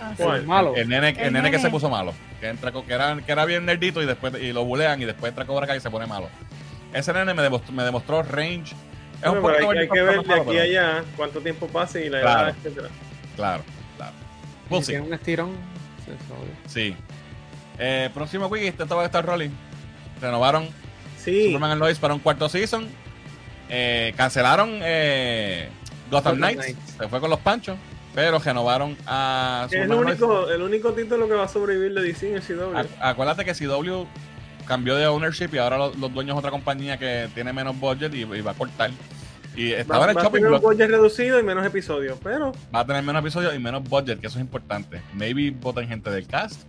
Ah, 0.00 0.12
sí. 0.16 0.22
¿Cuál? 0.22 0.46
Malo. 0.46 0.74
El 0.76 0.88
nene, 0.88 1.10
el 1.10 1.18
El 1.18 1.32
nene 1.32 1.50
que 1.50 1.56
nene. 1.56 1.62
se 1.62 1.70
puso 1.70 1.88
malo. 1.88 2.12
Que, 2.40 2.48
entra, 2.48 2.70
que, 2.72 2.92
era, 2.92 3.16
que 3.24 3.32
era 3.32 3.44
bien 3.46 3.64
nerdito 3.64 4.02
y 4.02 4.06
después 4.06 4.34
y 4.40 4.52
lo 4.52 4.64
bulean 4.64 5.00
y 5.00 5.04
después 5.06 5.30
entra 5.30 5.44
Cobra 5.46 5.66
Kai 5.66 5.78
y 5.78 5.80
se 5.80 5.90
pone 5.90 6.06
malo. 6.06 6.28
Ese 6.92 7.12
nene 7.12 7.32
me 7.34 7.42
demostró, 7.42 7.72
me 7.72 7.82
demostró 7.82 8.22
range. 8.22 8.74
Es 9.22 9.28
un 9.28 9.40
Bueno, 9.40 9.42
pero 9.42 9.42
poquito 9.66 9.70
hay, 9.70 9.78
hay 9.78 9.88
que 9.88 10.02
ver 10.02 10.20
de 10.20 10.26
malo, 10.26 10.42
aquí 10.42 10.58
a 10.58 10.62
allá 10.62 11.04
cuánto 11.16 11.40
tiempo 11.40 11.66
pase 11.68 12.04
y 12.06 12.10
la 12.10 12.20
Claro. 12.20 12.40
edad, 12.48 12.56
etcétera. 12.58 12.88
Claro, 13.36 13.64
claro. 13.96 14.12
We'll 14.70 14.82
Si 14.84 14.92
tiene 14.92 15.06
un 15.06 15.14
estirón. 15.14 15.52
sí. 16.66 16.94
Eh, 17.78 18.10
próximo 18.14 18.46
wiki, 18.46 18.66
este 18.68 18.84
va 18.84 19.02
a 19.02 19.06
estar 19.06 19.24
Rolling. 19.24 19.50
Renovaron 20.20 20.68
Sí, 21.18 21.46
Superman 21.46 21.72
and 21.72 21.80
Lois 21.80 21.98
para 21.98 22.14
un 22.14 22.20
cuarto 22.20 22.48
season. 22.48 22.88
Eh, 23.68 24.14
cancelaron 24.16 24.78
eh, 24.82 25.68
Gotham 26.10 26.36
Gotham 26.36 26.36
Knights. 26.36 26.64
Knights. 26.74 26.96
Se 26.98 27.08
fue 27.08 27.20
con 27.20 27.30
los 27.30 27.40
panchos. 27.40 27.76
Pero 28.16 28.38
renovaron 28.40 28.96
a 29.06 29.68
es 29.70 29.74
el 29.74 29.92
único, 29.92 30.48
el 30.50 30.62
único 30.62 30.92
título 30.94 31.28
que 31.28 31.34
va 31.34 31.44
a 31.44 31.48
sobrevivir 31.48 31.92
de 31.94 32.02
DC 32.02 32.34
el 32.34 32.42
CW. 32.42 32.74
Ac- 32.74 32.88
Acuérdate 33.00 33.44
que 33.44 33.52
CW 33.54 34.06
cambió 34.66 34.96
de 34.96 35.06
ownership 35.06 35.50
y 35.52 35.58
ahora 35.58 35.76
los, 35.78 35.96
los 35.98 36.12
dueños 36.12 36.34
es 36.34 36.38
otra 36.38 36.50
compañía 36.50 36.98
que 36.98 37.28
tiene 37.34 37.52
menos 37.52 37.78
budget 37.78 38.12
y, 38.14 38.22
y 38.22 38.40
va 38.40 38.50
a 38.52 38.54
cortar. 38.54 38.90
Y 39.54 39.72
estaba 39.72 40.00
va, 40.00 40.04
en 40.06 40.10
el 40.10 40.16
va 40.16 40.20
a 40.20 40.24
shopping 40.24 40.40
tener 40.42 40.52
un 40.54 40.60
budget 40.62 40.90
reducido 40.90 41.38
y 41.38 41.42
menos 41.42 41.64
episodios, 41.66 42.18
pero 42.22 42.52
Va 42.74 42.80
a 42.80 42.86
tener 42.86 43.02
menos 43.02 43.20
episodios 43.20 43.54
y 43.54 43.58
menos 43.58 43.84
budget, 43.88 44.18
que 44.20 44.26
eso 44.26 44.38
es 44.38 44.44
importante. 44.44 45.00
Maybe 45.14 45.50
voten 45.50 45.86
gente 45.86 46.10
del 46.10 46.26
cast. 46.26 46.62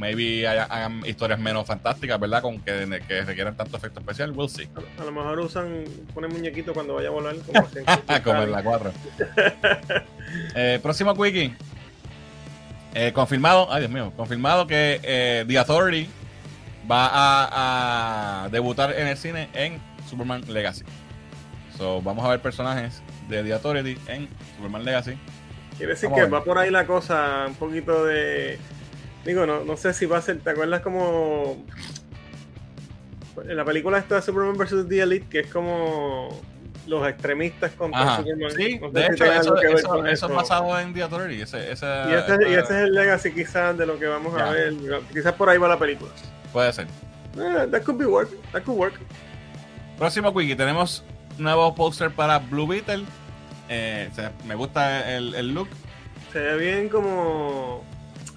Maybe 0.00 0.48
hagan 0.48 1.02
historias 1.04 1.38
menos 1.38 1.66
fantásticas, 1.66 2.18
¿verdad? 2.18 2.40
Con 2.40 2.58
que, 2.60 3.02
que 3.06 3.22
requieran 3.22 3.54
tanto 3.54 3.76
efecto 3.76 4.00
especial. 4.00 4.32
We'll 4.32 4.48
see. 4.48 4.66
a, 4.98 5.04
lo 5.04 5.12
mejor 5.12 5.38
usan, 5.40 5.84
ponen 6.14 6.32
muñequito 6.32 6.72
cuando 6.72 6.94
vaya 6.94 7.08
a 7.08 7.10
volar. 7.10 7.36
Como, 7.36 7.68
Como 8.24 8.42
en 8.42 8.50
la 8.50 8.62
4. 8.62 8.92
eh, 10.54 10.80
próximo 10.82 11.14
quickie. 11.14 11.54
Eh, 12.94 13.12
confirmado, 13.12 13.70
ay 13.70 13.80
Dios 13.82 13.92
mío, 13.92 14.12
confirmado 14.16 14.66
que 14.66 15.00
eh, 15.02 15.44
The 15.46 15.58
Authority 15.58 16.08
va 16.90 17.06
a, 17.06 18.44
a 18.44 18.48
debutar 18.48 18.98
en 18.98 19.06
el 19.06 19.16
cine 19.18 19.50
en 19.52 19.78
Superman 20.08 20.42
Legacy. 20.48 20.84
So, 21.76 22.00
vamos 22.02 22.24
a 22.24 22.30
ver 22.30 22.40
personajes 22.40 23.02
de 23.28 23.44
The 23.44 23.52
Authority 23.52 23.98
en 24.08 24.28
Superman 24.56 24.84
Legacy. 24.84 25.16
Quiere 25.76 25.92
decir 25.92 26.08
Vamos 26.08 26.24
que 26.24 26.30
va 26.30 26.42
por 26.42 26.58
ahí 26.58 26.70
la 26.70 26.86
cosa, 26.86 27.44
un 27.46 27.54
poquito 27.54 28.06
de. 28.06 28.58
Digo, 29.24 29.46
no, 29.46 29.64
no 29.64 29.76
sé 29.76 29.92
si 29.92 30.06
va 30.06 30.18
a 30.18 30.22
ser. 30.22 30.38
¿Te 30.40 30.50
acuerdas 30.50 30.80
como. 30.80 31.64
En 33.48 33.56
la 33.56 33.64
película 33.64 33.98
esta 33.98 34.16
de 34.16 34.22
Superman 34.22 34.56
vs. 34.56 34.88
The 34.88 35.00
Elite, 35.02 35.26
que 35.28 35.40
es 35.40 35.52
como. 35.52 36.40
Los 36.86 37.06
extremistas 37.06 37.70
contra 37.72 38.00
Ajá. 38.02 38.16
Superman. 38.16 38.50
Sí, 38.52 38.78
No 38.80 38.88
sé 38.88 38.94
de 38.98 39.06
si 39.06 39.12
hecho, 39.12 39.24
eso, 39.26 39.54
que 39.54 39.66
ver 39.68 39.76
eso- 39.76 39.88
con 39.88 40.08
eso 40.08 40.26
es 40.26 40.34
basado 40.34 40.78
en 40.80 40.92
The 40.94 41.02
Authority. 41.02 41.42
Ese, 41.42 41.70
ese- 41.72 41.86
Y 42.08 42.12
ese, 42.14 42.48
y 42.50 42.54
ese 42.54 42.60
es 42.62 42.70
el 42.70 42.92
legacy, 42.92 43.32
quizás, 43.32 43.76
de 43.78 43.86
lo 43.86 43.98
que 43.98 44.06
vamos 44.06 44.34
a 44.40 44.50
ver. 44.50 44.74
Quizás 45.12 45.34
por 45.34 45.48
ahí 45.48 45.58
va 45.58 45.68
la 45.68 45.78
película. 45.78 46.10
Puede 46.52 46.72
ser. 46.72 46.86
Eh, 47.38 47.68
that 47.70 47.82
could 47.82 47.98
be 47.98 48.06
work. 48.06 48.30
That 48.52 48.62
could 48.62 48.78
work. 48.78 48.94
Próximo 49.98 50.34
quickie, 50.34 50.56
tenemos 50.56 51.04
nuevo 51.38 51.74
póster 51.74 52.10
para 52.10 52.38
Blue 52.38 52.66
Beetle. 52.66 53.04
Eh, 53.68 54.08
me 54.46 54.54
gusta 54.56 55.14
el, 55.14 55.34
el 55.34 55.54
look. 55.54 55.68
Se 56.32 56.40
ve 56.40 56.56
bien 56.56 56.88
como. 56.88 57.84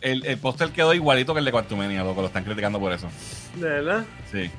El, 0.04 0.26
el 0.26 0.38
póster 0.38 0.70
quedó 0.72 0.94
igualito 0.94 1.34
que 1.34 1.40
el 1.40 1.46
de 1.46 1.52
Quantumania, 1.52 2.04
loco. 2.04 2.22
Lo 2.22 2.28
están 2.28 2.44
criticando 2.44 2.80
por 2.80 2.92
eso. 2.92 3.10
De 3.56 3.68
verdad. 3.70 4.04
Sí. 4.32 4.52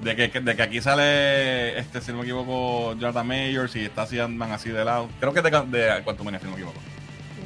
De 0.00 0.16
que, 0.16 0.40
de 0.40 0.56
que 0.56 0.62
aquí 0.62 0.80
sale, 0.80 1.78
este, 1.78 2.00
si 2.00 2.10
no 2.10 2.18
me 2.18 2.24
equivoco, 2.24 2.94
Jonathan 2.94 3.26
Mayors 3.26 3.76
y 3.76 3.84
está 3.84 4.02
así, 4.02 4.18
andan 4.18 4.50
así 4.50 4.70
de 4.70 4.84
lado. 4.84 5.08
Creo 5.20 5.32
que 5.32 5.38
es 5.40 5.44
de, 5.44 5.50
de 5.50 6.02
Quantumania, 6.02 6.40
si 6.40 6.46
no 6.46 6.52
me 6.52 6.56
equivoco. 6.56 6.78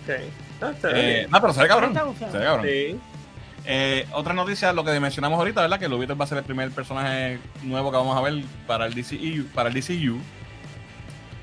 Ok. 0.03 0.21
Ah, 0.63 0.73
Eh, 0.95 1.27
no, 1.31 1.41
pero 1.41 1.53
se 1.53 1.63
ve 1.63 1.69
cabrón. 1.69 1.93
Ve 1.93 2.01
cabrón. 2.45 2.65
Sí. 2.67 2.99
Eh, 3.67 4.07
otra 4.13 4.33
noticia, 4.33 4.73
lo 4.73 4.85
que 4.85 4.99
mencionamos 5.01 5.39
ahorita, 5.39 5.61
¿verdad? 5.61 5.79
Que 5.79 5.89
Lubiter 5.89 6.19
va 6.19 6.25
a 6.25 6.29
ser 6.29 6.39
el 6.39 6.45
primer 6.45 6.71
personaje 6.71 7.41
nuevo 7.63 7.91
que 7.91 7.97
vamos 7.97 8.17
a 8.17 8.21
ver 8.23 8.43
para 8.67 8.87
el 8.87 8.95
DCU. 8.95 9.47
Para 9.53 9.69
el 9.69 9.75
DCU. 9.75 10.19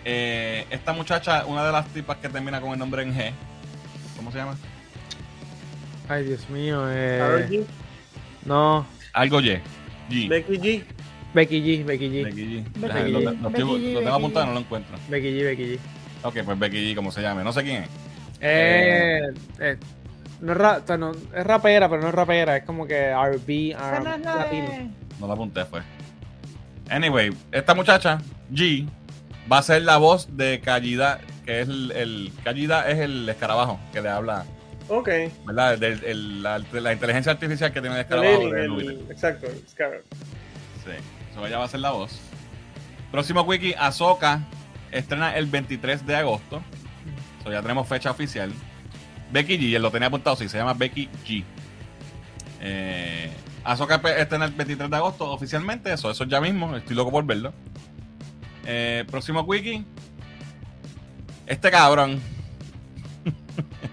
Eh, 0.06 0.66
esta 0.70 0.94
muchacha, 0.94 1.46
una 1.46 1.66
de 1.66 1.72
las 1.72 1.86
tipas 1.88 2.18
que 2.18 2.30
termina 2.30 2.60
con 2.60 2.72
el 2.72 2.80
nombre 2.80 3.04
en 3.04 3.14
G. 3.16 3.32
¿Cómo 4.16 4.32
se 4.32 4.38
llama? 4.38 4.56
Ay, 6.10 6.24
Dios 6.26 6.50
mío. 6.50 6.84
Eh, 6.90 7.48
G, 7.50 7.64
no. 8.46 8.86
Algo 9.14 9.40
Y. 9.42 9.60
G. 10.10 10.28
Becky 10.30 10.58
G. 10.58 10.84
Becky 11.34 11.62
G, 11.62 11.84
Becky 11.86 12.10
G. 12.10 12.24
Becky 12.24 12.46
G. 12.46 12.64
Becky 12.80 13.12
Lo, 13.12 13.20
G. 13.20 13.42
lo 13.42 13.50
Becky 13.50 13.64
G, 13.64 13.94
lo 13.94 14.00
tengo 14.02 14.14
apuntado 14.16 14.46
no 14.48 14.54
lo 14.54 14.60
encuentro. 14.60 14.96
Becky 15.10 15.28
G, 15.32 15.44
Becky 15.46 15.64
G. 15.64 15.80
Ok, 16.24 16.38
pues 16.46 16.60
Becky 16.60 16.92
G, 16.92 16.96
como 16.96 17.12
se 17.12 17.22
llame. 17.22 17.44
No 17.44 17.52
sé 17.54 17.64
quién 17.64 17.84
es. 17.84 17.90
Eh, 18.42 19.22
eh, 19.60 19.78
no 20.42 20.52
es, 20.52 20.58
ra- 20.58 20.82
o 20.84 20.88
sea, 20.88 20.98
no- 20.98 21.12
es 21.12 21.44
rapera, 21.46 21.90
pero 21.90 22.02
no 22.02 22.10
es 22.10 22.14
rapera. 22.16 22.58
Es 22.58 22.64
como 22.66 22.86
que 22.86 23.12
RB, 23.14 23.72
Esa 23.72 24.00
no 24.02 24.14
R- 24.16 24.24
la 24.24 24.36
latino. 24.36 24.68
de- 24.70 24.90
No 25.20 25.28
la 25.28 25.34
apunté, 25.34 25.66
fue. 25.66 25.82
Anyway, 26.90 27.32
esta 27.52 27.74
muchacha, 27.74 28.20
G, 28.52 28.88
va 29.52 29.60
a 29.60 29.64
ser 29.64 29.82
la 29.84 29.98
voz 29.98 30.36
de 30.36 30.60
Callida, 30.60 31.20
que 31.46 31.62
es 31.62 31.68
el, 31.70 31.92
el 31.94 32.32
Callida 32.44 32.90
es 32.90 33.00
el 33.00 33.28
escarabajo 33.30 33.80
que 33.94 34.02
le 34.02 34.10
habla, 34.10 34.46
Ok. 34.90 35.10
¿verdad? 35.46 35.78
Del- 35.78 36.44
la, 36.44 36.60
la 36.60 36.94
inteligencia 36.94 37.32
artificial 37.32 37.72
que 37.72 37.82
tiene 37.82 37.96
el 37.96 38.02
escarabajo. 38.02 38.50
de 38.50 38.66
el- 38.66 39.08
exacto, 39.10 39.48
el 39.48 39.68
Scarab. 39.68 40.02
Sí, 40.84 40.92
so 41.34 41.46
ella 41.48 41.58
va 41.58 41.66
a 41.66 41.70
ser 41.70 41.80
la 41.80 41.92
voz. 41.92 42.20
Próximo 43.12 43.42
wiki, 43.42 43.74
Ahsoka 43.78 44.42
estrena 44.92 45.36
el 45.38 45.46
23 45.46 46.06
de 46.06 46.16
agosto. 46.16 46.62
So 47.44 47.52
ya 47.52 47.62
tenemos 47.62 47.88
fecha 47.88 48.12
oficial. 48.12 48.52
Becky 49.32 49.58
G, 49.58 49.76
él 49.76 49.82
lo 49.82 49.92
tenía 49.92 50.08
apuntado, 50.10 50.36
sí, 50.36 50.48
se 50.50 50.58
llama 50.58 50.74
Becky 50.74 51.10
G. 51.26 51.44
Eh, 52.62 53.32
Ahsoka 53.64 53.96
estrena 54.18 54.46
el 54.46 54.52
23 54.52 54.90
de 54.90 54.96
agosto 54.96 55.32
oficialmente, 55.32 55.92
eso, 55.94 56.12
eso 56.12 56.24
ya 56.26 56.40
mismo, 56.42 56.76
estoy 56.76 56.96
loco 56.96 57.12
por 57.12 57.26
verlo. 57.26 57.54
Eh, 58.66 59.06
próximo 59.10 59.42
wiki. 59.42 59.86
Este 61.48 61.70
cabrón. 61.72 62.22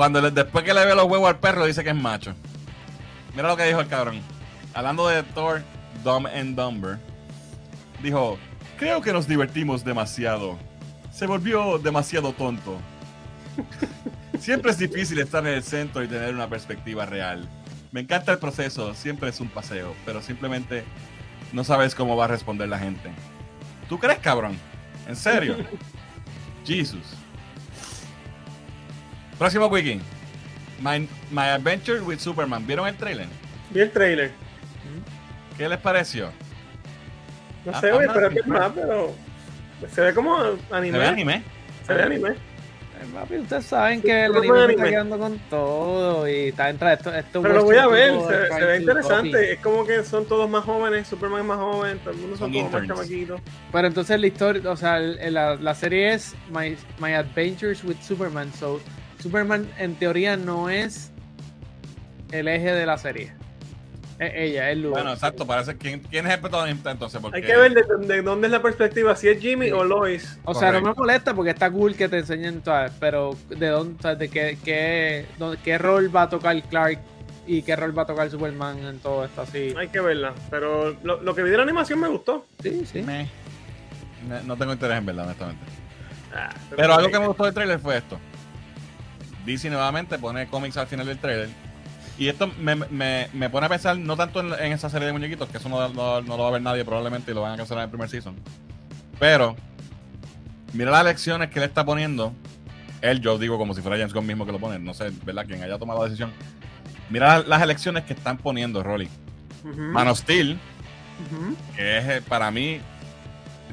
Cuando 0.00 0.22
le- 0.22 0.30
después 0.30 0.64
que 0.64 0.72
le 0.72 0.86
ve 0.86 0.94
los 0.94 1.04
huevos 1.04 1.28
al 1.28 1.40
perro 1.40 1.66
dice 1.66 1.84
que 1.84 1.90
es 1.90 1.94
macho. 1.94 2.32
Mira 3.34 3.48
lo 3.48 3.56
que 3.58 3.64
dijo 3.64 3.80
el 3.80 3.86
cabrón. 3.86 4.18
Hablando 4.72 5.06
de 5.06 5.22
Thor, 5.22 5.62
Dumb 6.02 6.26
and 6.26 6.56
Dumber, 6.56 6.98
dijo: 8.02 8.38
Creo 8.78 9.02
que 9.02 9.12
nos 9.12 9.28
divertimos 9.28 9.84
demasiado. 9.84 10.58
Se 11.12 11.26
volvió 11.26 11.78
demasiado 11.78 12.32
tonto. 12.32 12.78
Siempre 14.40 14.70
es 14.70 14.78
difícil 14.78 15.18
estar 15.18 15.46
en 15.46 15.52
el 15.52 15.62
centro 15.62 16.02
y 16.02 16.08
tener 16.08 16.34
una 16.34 16.48
perspectiva 16.48 17.04
real. 17.04 17.46
Me 17.92 18.00
encanta 18.00 18.32
el 18.32 18.38
proceso, 18.38 18.94
siempre 18.94 19.28
es 19.28 19.38
un 19.38 19.50
paseo, 19.50 19.94
pero 20.06 20.22
simplemente 20.22 20.82
no 21.52 21.62
sabes 21.62 21.94
cómo 21.94 22.16
va 22.16 22.24
a 22.24 22.28
responder 22.28 22.70
la 22.70 22.78
gente. 22.78 23.10
¿Tú 23.86 23.98
crees, 23.98 24.20
cabrón? 24.20 24.56
¿En 25.06 25.14
serio? 25.14 25.56
Jesus. 26.64 27.02
Próximo 29.40 29.68
wiki. 29.68 29.98
My, 30.82 31.08
My 31.30 31.48
Adventure 31.48 32.02
with 32.02 32.18
Superman. 32.20 32.66
¿Vieron 32.66 32.86
el 32.86 32.94
trailer? 32.94 33.26
Vi 33.70 33.80
el 33.80 33.90
trailer. 33.90 34.30
¿Qué 35.56 35.66
les 35.66 35.78
pareció? 35.78 36.30
No 37.64 37.72
Ah, 37.74 37.80
sé, 37.80 37.88
esperar 37.88 38.30
no, 38.34 38.42
que 38.42 38.42
más, 38.42 38.72
pero 38.74 39.14
se 39.94 40.00
ve 40.02 40.12
como 40.14 40.36
anime. 40.70 40.92
¿Se 40.92 40.98
ve 40.98 41.06
anime? 41.06 41.42
Se 41.86 41.94
ve 41.94 42.02
anime. 42.02 42.28
Eh, 42.30 43.06
papi, 43.14 43.36
ustedes 43.38 43.64
saben 43.64 44.02
que 44.02 44.26
el 44.26 44.32
Pero 44.32 44.40
anime 44.42 44.56
se 44.58 44.60
está 44.60 44.72
anime. 44.82 44.90
quedando 44.90 45.18
con 45.18 45.38
todo 45.48 46.28
y 46.28 46.48
está 46.48 46.68
entra 46.68 46.92
esto, 46.92 47.14
esto 47.14 47.40
Pero 47.40 47.54
lo 47.54 47.64
voy 47.64 47.76
a 47.78 47.86
ver, 47.86 48.12
se, 48.28 48.54
se 48.58 48.64
ve 48.66 48.76
interesante. 48.80 49.52
Es 49.54 49.58
como 49.60 49.86
que 49.86 50.04
son 50.04 50.26
todos 50.26 50.50
más 50.50 50.64
jóvenes, 50.64 51.08
Superman 51.08 51.40
es 51.40 51.46
más 51.46 51.58
joven, 51.58 51.98
todo 52.00 52.10
el 52.10 52.16
mundo 52.20 52.36
son, 52.36 52.52
Son 52.52 52.70
todos 52.70 52.72
más 52.72 52.86
chamaquitos. 52.86 53.40
Pero 53.72 53.86
entonces 53.88 54.20
la 54.20 54.26
historia, 54.26 54.70
o 54.70 54.76
sea, 54.76 54.98
la 54.98 55.74
serie 55.74 56.12
es 56.12 56.34
My, 56.50 56.76
My 56.98 57.14
Adventures 57.14 57.82
with 57.84 57.96
Superman. 58.02 58.52
So, 58.52 58.80
Superman 59.20 59.68
en 59.78 59.94
teoría 59.96 60.36
no 60.36 60.68
es 60.70 61.10
el 62.32 62.48
eje 62.48 62.72
de 62.72 62.86
la 62.86 62.98
serie. 62.98 63.32
Es 64.18 64.32
ella, 64.34 64.70
es 64.70 64.76
Lugo. 64.78 64.94
Bueno, 64.94 65.12
exacto. 65.12 65.46
Parece 65.46 65.76
¿quién, 65.78 66.00
quién 66.00 66.26
es 66.26 66.34
el 66.34 66.40
protagonista 66.40 66.90
entonces. 66.90 67.20
Porque 67.20 67.38
Hay 67.38 67.42
que 67.42 67.56
ver 67.56 67.72
de, 67.72 68.06
de 68.06 68.22
dónde 68.22 68.48
es 68.48 68.50
la 68.52 68.60
perspectiva, 68.60 69.16
si 69.16 69.28
es 69.28 69.40
Jimmy 69.40 69.70
o 69.70 69.82
Lois. 69.82 70.38
o 70.44 70.54
sea, 70.54 70.72
no 70.72 70.82
me 70.82 70.92
molesta 70.92 71.32
porque 71.34 71.50
está 71.50 71.70
cool 71.70 71.94
que 71.94 72.08
te 72.08 72.18
enseñen 72.18 72.60
todas, 72.60 72.92
pero 73.00 73.34
de 73.48 73.68
dónde, 73.68 73.96
o 73.98 74.02
sea, 74.02 74.14
de 74.16 74.28
qué, 74.28 74.58
qué, 74.62 75.24
dónde- 75.38 75.58
qué 75.64 75.78
rol 75.78 76.14
va 76.14 76.22
a 76.22 76.28
tocar 76.28 76.60
Clark 76.64 76.98
y 77.46 77.62
qué 77.62 77.74
rol 77.76 77.96
va 77.98 78.02
a 78.02 78.06
tocar 78.06 78.28
Superman 78.30 78.78
en 78.80 78.98
todo 78.98 79.24
esto 79.24 79.40
así. 79.40 79.74
Hay 79.78 79.88
que 79.88 80.00
verla. 80.00 80.34
Pero 80.50 80.94
lo, 81.02 81.22
lo 81.22 81.34
que 81.34 81.42
vi 81.42 81.48
de 81.50 81.56
la 81.56 81.62
animación 81.62 81.98
me 81.98 82.08
gustó. 82.08 82.46
Sí, 82.62 82.84
sí. 82.84 83.00
Me- 83.02 83.26
me- 84.28 84.42
no 84.44 84.54
tengo 84.56 84.72
interés 84.74 84.98
en 84.98 85.06
verla, 85.06 85.22
honestamente. 85.24 85.64
Ah, 86.34 86.50
Pero 86.76 86.94
algo 86.94 87.10
que 87.10 87.18
me 87.18 87.26
gustó 87.26 87.44
del 87.44 87.54
trailer 87.54 87.78
fue 87.80 87.96
esto. 87.96 88.18
DC 89.46 89.68
nuevamente 89.70 90.18
pone 90.18 90.46
cómics 90.48 90.76
al 90.76 90.86
final 90.86 91.06
del 91.06 91.18
trailer. 91.18 91.48
Y 92.18 92.28
esto 92.28 92.48
me, 92.58 92.74
me, 92.76 93.28
me 93.32 93.48
pone 93.48 93.66
a 93.66 93.68
pensar 93.70 93.96
no 93.96 94.14
tanto 94.16 94.40
en, 94.40 94.52
en 94.52 94.72
esa 94.72 94.90
serie 94.90 95.06
de 95.06 95.12
muñequitos, 95.12 95.48
que 95.48 95.56
eso 95.58 95.68
no, 95.70 95.88
no- 95.88 96.20
no 96.20 96.36
lo 96.36 96.42
va 96.42 96.48
a 96.48 96.52
ver 96.52 96.62
nadie 96.62 96.84
probablemente 96.84 97.30
y 97.30 97.34
lo 97.34 97.40
van 97.42 97.52
a 97.52 97.56
cancelar 97.56 97.82
en 97.82 97.84
el 97.84 97.90
primer 97.90 98.08
season. 98.10 98.36
Pero, 99.18 99.56
mira 100.74 100.90
las 100.90 101.04
lecciones 101.04 101.50
que 101.50 101.60
le 101.60 101.66
está 101.66 101.84
poniendo. 101.84 102.32
Él, 103.00 103.20
yo 103.20 103.38
digo 103.38 103.56
como 103.56 103.72
si 103.74 103.80
fuera 103.80 103.96
James 103.96 104.12
Gunn 104.12 104.26
mismo 104.26 104.44
que 104.44 104.52
lo 104.52 104.58
pone, 104.58 104.78
no 104.78 104.92
sé, 104.92 105.10
¿verdad? 105.24 105.46
Quien 105.46 105.62
haya 105.62 105.78
tomado 105.78 106.00
la 106.00 106.04
decisión. 106.06 106.30
Mira 107.08 107.38
las, 107.38 107.48
las 107.48 107.62
elecciones 107.62 108.04
que 108.04 108.12
están 108.12 108.36
poniendo, 108.36 108.82
Rolly. 108.82 109.08
Man 109.92 110.08
of 110.08 110.18
Steel, 110.18 110.58
que 111.76 111.98
es 111.98 112.04
eh, 112.08 112.22
para 112.26 112.50
mí 112.50 112.80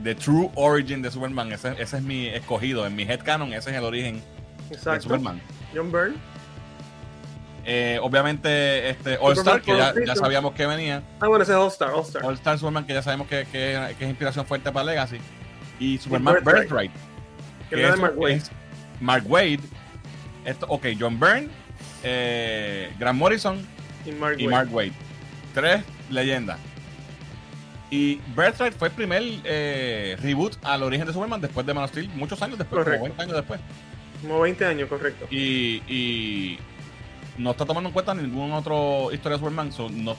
the 0.04 0.16
true 0.16 0.50
origin 0.56 1.02
de 1.02 1.12
Superman. 1.12 1.52
Ese, 1.52 1.74
ese 1.82 1.98
es 1.98 2.04
mi 2.04 2.28
escogido. 2.28 2.86
En 2.88 2.96
mi 2.96 3.04
headcanon, 3.04 3.52
ese 3.54 3.72
es 3.72 3.76
el 3.78 3.84
origen 3.84 4.22
de. 4.70 4.78
Superman. 5.04 5.42
John 5.78 5.92
Byrne. 5.92 6.16
Eh, 7.70 8.00
obviamente, 8.02 8.90
este 8.90 9.18
All 9.20 9.34
Star, 9.38 9.60
Superman 9.62 9.94
que 9.94 10.06
ya, 10.06 10.16
sabíamos 10.16 10.54
que 10.54 10.66
venía. 10.66 11.04
Ah, 11.20 11.28
bueno, 11.28 11.44
ese 11.44 11.52
es 11.52 11.58
All 11.58 11.68
Star, 11.68 11.92
All 11.92 12.02
Star. 12.04 12.24
All 12.26 12.34
Star 12.36 12.58
Superman, 12.58 12.86
que 12.86 12.94
ya 12.94 13.02
sabemos 13.02 13.28
que, 13.28 13.46
que- 13.52 13.96
que 14.00 14.04
es 14.06 14.10
inspiración 14.10 14.46
fuerte 14.46 14.72
para 14.72 14.86
Legacy. 14.86 15.18
Y 15.80 15.98
Superman 15.98 16.36
Birthright. 16.36 16.62
Birthright, 16.62 16.92
que 17.70 17.76
que 17.76 17.86
es 17.86 17.92
de 17.92 17.98
Mark 17.98 18.14
Waid. 18.18 18.36
es 18.38 18.52
Mark 19.02 19.24
Wade. 19.28 19.60
Esto, 20.46 20.66
ok, 20.70 20.86
John 20.98 21.20
Byrne, 21.20 21.50
eh, 22.04 22.94
Grant 22.98 23.20
Morrison 23.20 23.68
Y 24.06 24.12
Mark 24.14 24.38
y 24.40 24.46
Waid. 24.48 24.56
Mark 24.56 24.70
Wade. 24.74 24.94
Tres 25.54 25.84
leyendas. 26.10 26.58
Y 27.92 28.16
Birthright 28.36 28.74
fue 28.78 28.88
el 28.88 28.94
primer 28.94 29.24
eh, 29.44 30.16
reboot 30.22 30.56
al 30.64 30.84
origen 30.84 31.06
de 31.06 31.12
Superman 31.14 31.42
después 31.42 31.66
de 31.66 31.74
Man 31.74 31.84
of 31.84 31.90
Steel, 31.92 32.10
muchos 32.16 32.42
años 32.42 32.58
después, 32.58 32.86
como 32.86 33.04
20 33.04 33.22
años 33.22 33.36
después. 33.36 33.60
Como 34.22 34.40
20 34.42 34.66
años, 34.66 34.90
correcto. 34.90 35.28
Y, 35.30 35.82
y 35.88 36.60
no 37.38 37.52
está 37.52 37.66
tomando 37.66 37.90
en 37.90 37.94
cuenta 37.94 38.14
ningún 38.14 38.52
otro 38.52 39.12
historia 39.12 39.38
de 39.38 39.40
Superman. 39.40 39.72
so, 39.72 39.90
no, 39.90 40.16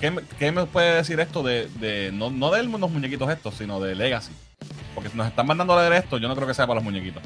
¿qué, 0.00 0.10
me- 0.10 0.22
qué 0.38 0.50
me 0.52 0.64
puede 0.66 0.94
decir 0.96 1.20
esto 1.20 1.42
de, 1.42 1.68
de- 1.80 2.10
no, 2.12 2.30
no 2.30 2.50
de 2.50 2.62
los 2.62 2.90
muñequitos 2.90 3.28
estos, 3.30 3.54
sino 3.54 3.80
de 3.80 3.94
Legacy? 3.94 4.32
Porque 4.94 5.10
si 5.10 5.16
nos 5.16 5.26
están 5.26 5.46
mandando 5.46 5.78
a 5.78 5.80
leer 5.88 6.02
esto, 6.04 6.18
yo 6.18 6.26
no 6.28 6.34
creo 6.34 6.48
que 6.48 6.54
sea 6.54 6.66
para 6.66 6.76
los 6.76 6.84
muñequitos. 6.84 7.22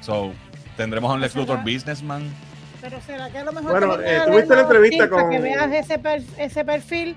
So, 0.00 0.32
tendremos 0.76 1.10
a 1.10 1.14
un 1.14 1.20
Lex 1.20 1.34
Businessman. 1.34 2.22
Pero 2.80 3.00
será 3.00 3.28
que 3.30 3.38
a 3.38 3.44
lo 3.44 3.52
mejor 3.52 3.70
Bueno, 3.72 4.00
eh, 4.00 4.20
tuviste 4.24 4.54
la 4.54 4.60
entrevista 4.62 5.10
con- 5.10 5.30
que 5.30 5.38
veas 5.40 5.70
ese, 5.72 5.98
per- 5.98 6.22
ese 6.38 6.64
perfil 6.64 7.14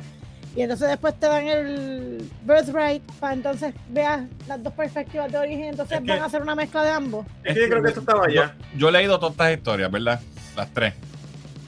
y 0.56 0.62
entonces 0.62 0.90
después 0.90 1.18
te 1.20 1.28
dan 1.28 1.48
el 1.48 2.30
birthright 2.44 3.02
para 3.20 3.34
entonces 3.34 3.74
veas 3.90 4.24
las 4.48 4.62
dos 4.62 4.74
perspectivas 4.74 5.32
de 5.32 5.38
origen 5.38 5.64
entonces 5.66 5.98
Es 6.00 6.04
que- 6.04 6.12
van 6.12 6.22
a 6.22 6.26
hacer 6.26 6.42
una 6.42 6.56
mezcla 6.56 6.84
de 6.84 6.90
ambos. 6.92 7.26
Es 7.44 7.54
que 7.56 7.62
yo 7.62 7.70
creo 7.70 7.82
que 7.84 7.88
esto 7.90 8.00
estaba 8.02 8.26
allá. 8.26 8.56
Yo, 8.74 8.80
yo 8.80 8.90
he 8.90 8.92
leído 8.92 9.18
todas 9.20 9.34
estas 9.34 9.54
historias, 9.54 9.90
¿verdad? 9.92 10.20
Las 10.58 10.70
tres. 10.74 10.94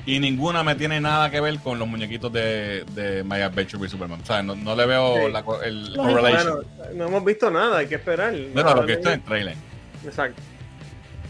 Y 0.06 0.20
ninguna 0.20 0.64
me 0.66 0.76
tiene 0.76 1.00
nada 1.00 1.30
que 1.32 1.40
ver 1.40 1.58
con 1.60 1.80
los 1.80 1.88
muñequitos 1.88 2.32
de, 2.34 2.84
de 2.94 3.24
My 3.24 3.40
Adventure 3.42 3.78
with 3.82 3.88
Superman. 3.90 4.20
O 4.22 4.26
sea, 4.26 4.44
no, 4.44 4.54
no 4.54 4.76
le 4.76 4.86
veo 4.86 5.16
Sí. 5.28 5.32
la, 5.32 5.44
co- 5.44 5.62
el 5.64 5.94
correlation. 5.96 6.56
Bueno, 6.78 6.94
no 6.96 7.08
hemos 7.08 7.24
visto 7.24 7.50
nada, 7.50 7.78
hay 7.78 7.88
que 7.88 7.96
esperar. 7.96 8.34
Bueno, 8.54 8.70
No, 8.72 8.76
lo 8.82 8.86
que 8.86 8.94
no- 8.94 8.98
esto 9.00 9.10
es 9.10 9.16
en 9.16 9.24
trailer. 9.24 9.56
Exacto. 10.04 10.42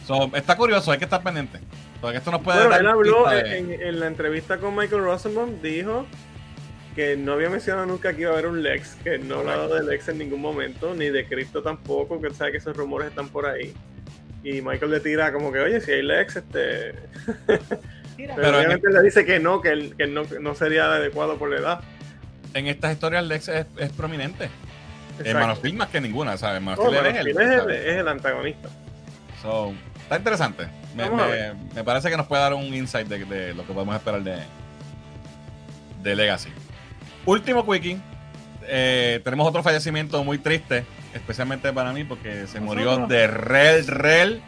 So, 0.08 0.32
está 0.36 0.58
curioso, 0.58 0.92
hay 0.92 0.98
que 0.98 1.04
estar 1.04 1.22
pendiente. 1.22 1.60
Porque 2.02 2.18
esto 2.18 2.32
nos 2.32 2.42
puede 2.42 2.58
Bueno, 2.58 2.72
dar 2.72 2.82
él 2.82 2.88
habló 2.88 3.18
pista 3.26 3.32
de- 3.36 3.58
en, 3.60 3.72
en 3.74 4.00
la 4.00 4.08
entrevista 4.08 4.58
con 4.58 4.76
Michael 4.76 5.04
Rosenbaum, 5.04 5.62
dijo 5.62 6.08
que 6.96 7.18
no 7.18 7.34
había 7.34 7.50
mencionado 7.50 7.86
nunca 7.86 8.14
que 8.14 8.22
iba 8.22 8.32
a 8.32 8.34
haber 8.34 8.48
un 8.48 8.62
Lex, 8.64 8.96
que 9.04 9.18
no 9.18 9.36
ha 9.36 9.40
hablado 9.40 9.76
de 9.76 9.84
Lex 9.84 10.10
en 10.10 10.18
ningún 10.20 10.42
momento, 10.42 10.94
ni 10.96 11.10
de 11.10 11.26
Crypto 11.28 11.62
tampoco, 11.62 12.20
que 12.22 12.28
él 12.28 12.36
sabe 12.36 12.52
que 12.52 12.58
esos 12.58 12.76
rumores 12.78 13.10
están 13.10 13.30
por 13.30 13.46
ahí. 13.46 13.74
Y 14.44 14.62
Michael 14.62 14.92
le 14.92 15.00
tira 15.00 15.32
como 15.32 15.52
que, 15.52 15.60
oye, 15.60 15.80
si 15.82 15.92
hay 15.92 16.02
Lex, 16.02 16.36
este... 16.38 16.96
Pero, 18.18 18.36
Pero 18.36 18.48
en- 18.50 18.56
obviamente 18.56 18.90
le 18.92 19.02
dice 19.02 19.26
que 19.26 19.40
no, 19.40 19.60
que, 19.62 19.70
él, 19.70 19.96
que 19.98 20.06
no, 20.08 20.24
no 20.40 20.54
sería 20.56 20.86
adecuado 20.86 21.38
por 21.38 21.50
la 21.50 21.58
edad. 21.58 21.80
en 22.54 22.68
estas 22.68 22.94
historias 22.94 23.26
Lex 23.26 23.48
es, 23.48 23.66
es 23.78 23.92
prominente. 23.92 24.46
En 24.46 25.20
Exacto. 25.28 25.40
Man 25.40 25.50
of 25.50 25.58
Steel 25.60 25.74
más 25.76 25.90
que 25.90 26.00
ninguna, 26.02 26.38
¿sabes? 26.38 26.62
Man 26.62 26.74
of 26.78 26.80
Oh, 26.86 26.90
Steel 26.90 27.04
Man 27.04 27.52
es 27.52 27.60
el, 27.60 27.70
es 27.72 27.98
el 27.98 28.08
antagonista. 28.08 28.70
So, 29.42 29.74
está 30.04 30.18
interesante. 30.18 30.68
Me, 30.96 31.10
me- 31.10 31.54
me 31.76 31.84
parece 31.84 32.10
que 32.12 32.18
nos 32.18 32.28
puede 32.28 32.42
dar 32.44 32.54
un 32.54 32.64
insight 32.74 33.08
de, 33.08 33.26
de 33.26 33.54
lo 33.56 33.66
que 33.66 33.74
podemos 33.74 33.96
esperar 33.96 34.22
de, 34.24 34.38
de 36.04 36.16
Legacy. 36.16 36.50
Último 37.26 37.66
quickie. 37.70 37.98
Eh, 38.66 39.22
tenemos 39.24 39.48
otro 39.48 39.62
fallecimiento 39.64 40.24
muy 40.24 40.38
triste, 40.38 40.86
especialmente 41.14 41.72
para 41.74 41.92
mí, 41.94 42.04
porque 42.04 42.48
se 42.48 42.60
murió 42.60 43.08
de 43.08 43.28
Rel 43.28 43.88
Rel. 43.88 44.42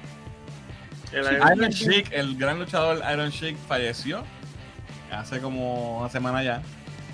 El 1.12 1.26
Sí. 1.26 1.36
Iron 1.56 1.70
Sheik, 1.70 2.12
el 2.12 2.36
gran 2.38 2.60
luchador 2.60 3.02
Iron 3.14 3.30
Sheik, 3.30 3.58
falleció 3.68 4.24
hace 5.12 5.40
como 5.40 6.00
una 6.00 6.10
semana 6.10 6.44
ya, 6.44 6.62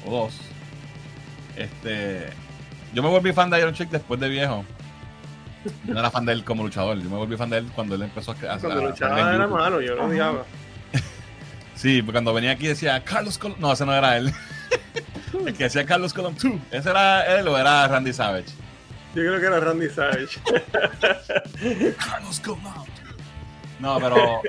o 0.05 0.11
dos. 0.11 0.39
Este, 1.55 2.29
yo 2.93 3.03
me 3.03 3.09
volví 3.09 3.31
fan 3.33 3.49
de 3.49 3.59
Iron 3.59 3.73
Sheik 3.73 3.89
después 3.89 4.19
de 4.19 4.29
viejo. 4.29 4.65
Yo 5.85 5.93
no 5.93 5.99
era 5.99 6.09
fan 6.09 6.25
de 6.25 6.33
él 6.33 6.43
como 6.43 6.63
luchador, 6.63 6.97
yo 6.97 7.09
me 7.09 7.17
volví 7.17 7.37
fan 7.37 7.49
de 7.51 7.57
él 7.59 7.67
cuando 7.75 7.93
él 7.95 8.01
empezó 8.03 8.31
a, 8.31 8.53
a- 8.55 8.57
Cuando 8.59 8.87
luchaba 8.89 9.19
era 9.19 9.33
YouTube. 9.43 9.51
malo, 9.59 9.81
yo 9.81 9.95
lo 9.95 10.05
odiaba. 10.05 10.43
Sí, 11.75 12.01
porque 12.03 12.13
cuando 12.17 12.33
venía 12.33 12.51
aquí 12.51 12.67
decía 12.67 13.03
Carlos 13.03 13.37
Colón. 13.39 13.57
No, 13.59 13.71
ese 13.73 13.85
no 13.87 13.93
era 13.95 14.15
él. 14.17 14.31
el 15.47 15.53
que 15.55 15.63
decía 15.65 15.85
Carlos 15.85 16.13
Colón 16.13 16.35
2. 16.41 16.53
¿Ese 16.71 16.89
era 16.89 17.23
él 17.39 17.47
o 17.47 17.57
era 17.57 17.87
Randy 17.87 18.13
Savage? 18.13 18.45
Yo 19.15 19.21
creo 19.23 19.39
que 19.39 19.45
era 19.45 19.59
Randy 19.59 19.89
Savage. 19.89 20.39
Carlos 21.97 22.39
Colón. 22.39 22.61
No, 23.79 23.99
pero 23.99 24.41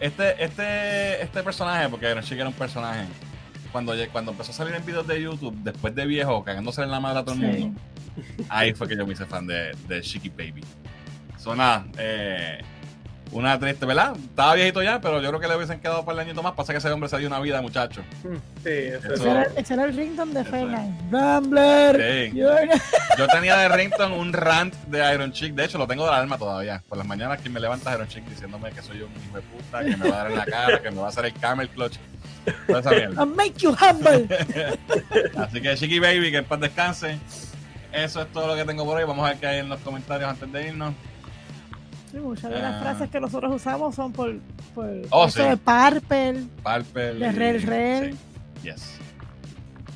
este, 0.00 0.44
este, 0.44 1.22
este 1.22 1.42
personaje, 1.42 1.88
porque 1.88 2.14
Sheik 2.22 2.40
era 2.40 2.48
un 2.48 2.54
personaje, 2.54 3.06
cuando, 3.72 3.94
cuando 4.12 4.32
empezó 4.32 4.50
a 4.50 4.54
salir 4.54 4.74
en 4.74 4.84
videos 4.84 5.06
de 5.06 5.20
YouTube, 5.22 5.54
después 5.62 5.94
de 5.94 6.04
viejo, 6.06 6.44
cagándose 6.44 6.82
en 6.82 6.90
la 6.90 7.00
madre 7.00 7.20
a 7.20 7.24
todo 7.24 7.34
el 7.36 7.40
Sí. 7.40 7.46
mundo, 7.60 7.80
ahí 8.48 8.74
fue 8.74 8.86
que 8.86 8.96
yo 8.96 9.06
me 9.06 9.14
hice 9.14 9.24
fan 9.26 9.46
de, 9.46 9.74
de 9.88 10.00
Shiki 10.02 10.28
Baby. 10.28 10.62
So, 11.38 11.54
nada, 11.56 11.86
eh, 11.98 12.62
una 13.34 13.58
triste, 13.58 13.84
¿verdad? 13.84 14.14
Estaba 14.16 14.54
viejito 14.54 14.82
ya, 14.82 15.00
pero 15.00 15.20
yo 15.20 15.28
creo 15.28 15.40
que 15.40 15.48
le 15.48 15.56
hubiesen 15.56 15.80
quedado 15.80 16.04
para 16.04 16.22
el 16.22 16.28
añito 16.28 16.42
más. 16.42 16.52
Pasa 16.54 16.72
que 16.72 16.78
ese 16.78 16.90
hombre 16.90 17.08
se 17.08 17.18
dio 17.18 17.26
una 17.28 17.40
vida, 17.40 17.60
muchacho. 17.60 18.02
Sí, 18.22 18.30
ese 18.64 18.96
Eso- 18.96 19.12
ese, 19.14 19.30
era, 19.30 19.42
ese 19.56 19.74
era 19.74 19.84
el 19.84 19.96
ringtone 19.96 20.32
de 20.32 20.40
Eso 20.40 20.50
Fernan. 20.50 20.98
Rambler. 21.10 22.30
Sí. 22.32 22.38
Yo 23.18 23.26
tenía 23.28 23.56
de 23.56 23.68
Rington 23.68 24.12
un 24.12 24.32
rant 24.32 24.74
de 24.86 25.14
Iron 25.14 25.32
Chick. 25.32 25.54
De 25.54 25.64
hecho, 25.64 25.78
lo 25.78 25.86
tengo 25.86 26.04
de 26.04 26.10
la 26.12 26.18
alma 26.18 26.38
todavía. 26.38 26.82
Por 26.88 26.96
las 26.98 27.06
mañanas, 27.06 27.40
quien 27.40 27.52
me 27.52 27.60
levanta 27.60 27.92
Iron 27.94 28.08
Chick 28.08 28.24
diciéndome 28.24 28.70
que 28.70 28.82
soy 28.82 29.02
un 29.02 29.10
hijo 29.12 29.36
de 29.36 29.42
puta, 29.42 29.84
que 29.84 29.96
me 29.96 30.08
va 30.10 30.16
a 30.16 30.22
dar 30.22 30.30
en 30.30 30.38
la 30.38 30.44
cara, 30.46 30.80
que 30.82 30.90
me 30.90 30.98
va 31.00 31.06
a 31.06 31.08
hacer 31.08 31.24
el 31.26 31.34
camel 31.34 31.68
clutch. 31.68 31.96
Toda 32.66 32.80
esa 32.80 32.90
mierda. 32.90 33.22
I'll 33.22 33.34
make 33.34 33.54
you 33.58 33.70
humble. 33.74 34.28
Así 35.36 35.60
que, 35.60 35.74
Chiqui 35.76 35.98
Baby, 35.98 36.30
que 36.30 36.38
en 36.38 36.44
paz 36.44 36.60
descanse. 36.60 37.18
Eso 37.92 38.22
es 38.22 38.32
todo 38.32 38.48
lo 38.48 38.56
que 38.56 38.64
tengo 38.64 38.84
por 38.84 38.96
hoy. 38.98 39.04
Vamos 39.04 39.24
a 39.24 39.30
ver 39.30 39.38
qué 39.38 39.46
hay 39.46 39.58
en 39.60 39.68
los 39.68 39.80
comentarios 39.80 40.28
antes 40.28 40.50
de 40.52 40.68
irnos. 40.68 40.94
Sí, 42.14 42.20
muchas 42.20 42.50
de 42.50 42.58
las 42.60 42.74
Ah. 42.76 42.80
frases 42.80 43.10
que 43.10 43.18
nosotros 43.20 43.52
usamos 43.52 43.94
son 43.94 44.12
por, 44.12 44.36
por 44.74 44.88
Oh, 45.10 45.26
eso 45.26 45.42
sí. 45.42 45.48
de 45.48 45.56
Parpel. 45.56 46.48
Palpel. 46.62 47.18
De 47.18 47.26
y- 47.26 47.30
Rel 47.32 47.62
Rel. 47.62 48.12
sí. 48.62 48.70
Yes. 48.70 48.98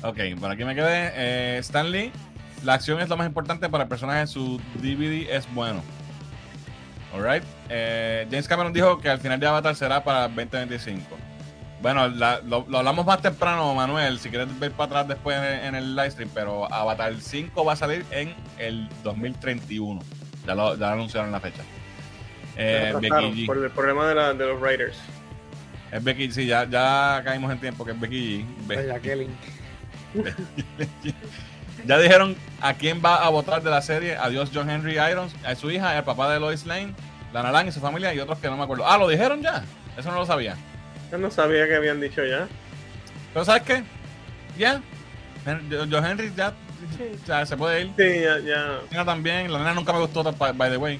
Ok, 0.03 0.17
por 0.39 0.51
aquí 0.51 0.65
me 0.65 0.75
quedé. 0.75 1.11
Eh, 1.15 1.57
Stan 1.59 1.89
Lee. 1.89 2.11
La 2.65 2.73
acción 2.73 2.99
es 2.99 3.07
lo 3.07 3.15
más 3.15 3.25
importante 3.25 3.69
para 3.69 3.83
el 3.83 3.89
personaje. 3.89 4.27
Su 4.27 4.59
DVD 4.81 5.27
es 5.33 5.47
bueno. 5.53 5.81
Alright. 7.15 7.43
Eh, 7.69 8.27
James 8.29 8.47
Cameron 8.49 8.73
dijo 8.73 8.99
que 8.99 9.09
al 9.09 9.19
final 9.19 9.39
de 9.39 9.47
Avatar 9.47 9.75
será 9.75 10.03
para 10.03 10.25
el 10.25 10.35
2025. 10.35 11.17
Bueno, 11.81 12.09
la- 12.09 12.41
lo, 12.41 12.65
lo 12.67 12.79
hablamos 12.79 13.05
más 13.05 13.21
temprano, 13.21 13.73
Manuel, 13.73 14.19
si 14.19 14.29
quieres 14.29 14.47
ver 14.59 14.71
para 14.73 14.87
atrás 15.01 15.07
después 15.07 15.37
en, 15.37 15.67
en 15.67 15.75
el 15.75 15.95
live 15.95 16.11
stream, 16.11 16.29
pero 16.33 16.71
Avatar 16.73 17.13
5 17.17 17.63
va 17.63 17.73
a 17.73 17.75
salir 17.77 18.05
en 18.11 18.35
el 18.57 18.89
2031. 19.03 20.01
Ya 20.45 20.55
lo, 20.55 20.73
ya 20.75 20.87
lo 20.87 20.93
anunciaron 20.93 21.31
la 21.31 21.39
fecha. 21.39 21.63
Eh, 22.61 22.93
Becky 22.99 23.09
G. 23.09 23.45
por 23.45 23.57
el 23.57 23.69
problema 23.71 24.07
de, 24.09 24.15
la, 24.15 24.33
de 24.33 24.45
los 24.45 24.59
Raiders. 24.59 24.97
Es 25.91 26.03
Becky, 26.03 26.29
sí, 26.31 26.45
ya, 26.45 26.65
ya 26.69 27.21
caímos 27.23 27.51
en 27.51 27.59
tiempo 27.59 27.85
que 27.85 27.91
es 27.91 27.99
Becky 27.99 28.41
G. 28.41 28.67
Be- 28.67 28.77
Ay, 28.79 28.87
Jacqueline. 28.87 29.31
Ya 31.85 31.97
dijeron 31.97 32.35
a 32.61 32.73
quién 32.73 33.01
va 33.03 33.23
a 33.25 33.29
votar 33.29 33.63
de 33.63 33.69
la 33.69 33.81
serie. 33.81 34.15
Adiós 34.17 34.51
John 34.53 34.69
Henry 34.69 34.97
Irons, 34.99 35.33
a 35.45 35.55
su 35.55 35.71
hija, 35.71 35.97
el 35.97 36.03
papá 36.03 36.31
de 36.33 36.39
Lois 36.39 36.65
Lane, 36.65 36.93
Lana 37.33 37.51
Lang 37.53 37.67
y 37.67 37.71
su 37.71 37.79
familia 37.79 38.13
y 38.13 38.19
otros 38.19 38.37
que 38.39 38.47
no 38.49 38.57
me 38.57 38.63
acuerdo. 38.63 38.85
Ah, 38.85 38.97
lo 38.97 39.07
dijeron 39.07 39.41
ya. 39.41 39.63
Eso 39.97 40.11
no 40.11 40.17
lo 40.17 40.25
sabía. 40.25 40.57
Yo 41.09 41.17
no 41.17 41.31
sabía 41.31 41.67
que 41.67 41.75
habían 41.77 42.01
dicho 42.01 42.23
ya. 42.25 42.47
Pero 43.33 43.45
¿sabes 43.45 43.63
qué? 43.63 43.83
Ya. 44.57 44.81
John 45.45 46.05
Henry 46.05 46.33
ya, 46.35 46.53
ya 47.25 47.45
se 47.45 47.55
puede 47.55 47.81
ir. 47.83 47.91
Sí, 47.97 48.21
ya, 48.23 48.39
ya. 48.39 48.79
Tina 48.89 49.05
también. 49.05 49.51
La 49.51 49.59
nena 49.59 49.73
nunca 49.73 49.93
me 49.93 49.99
gustó, 49.99 50.21
by 50.33 50.69
the 50.69 50.77
way. 50.77 50.99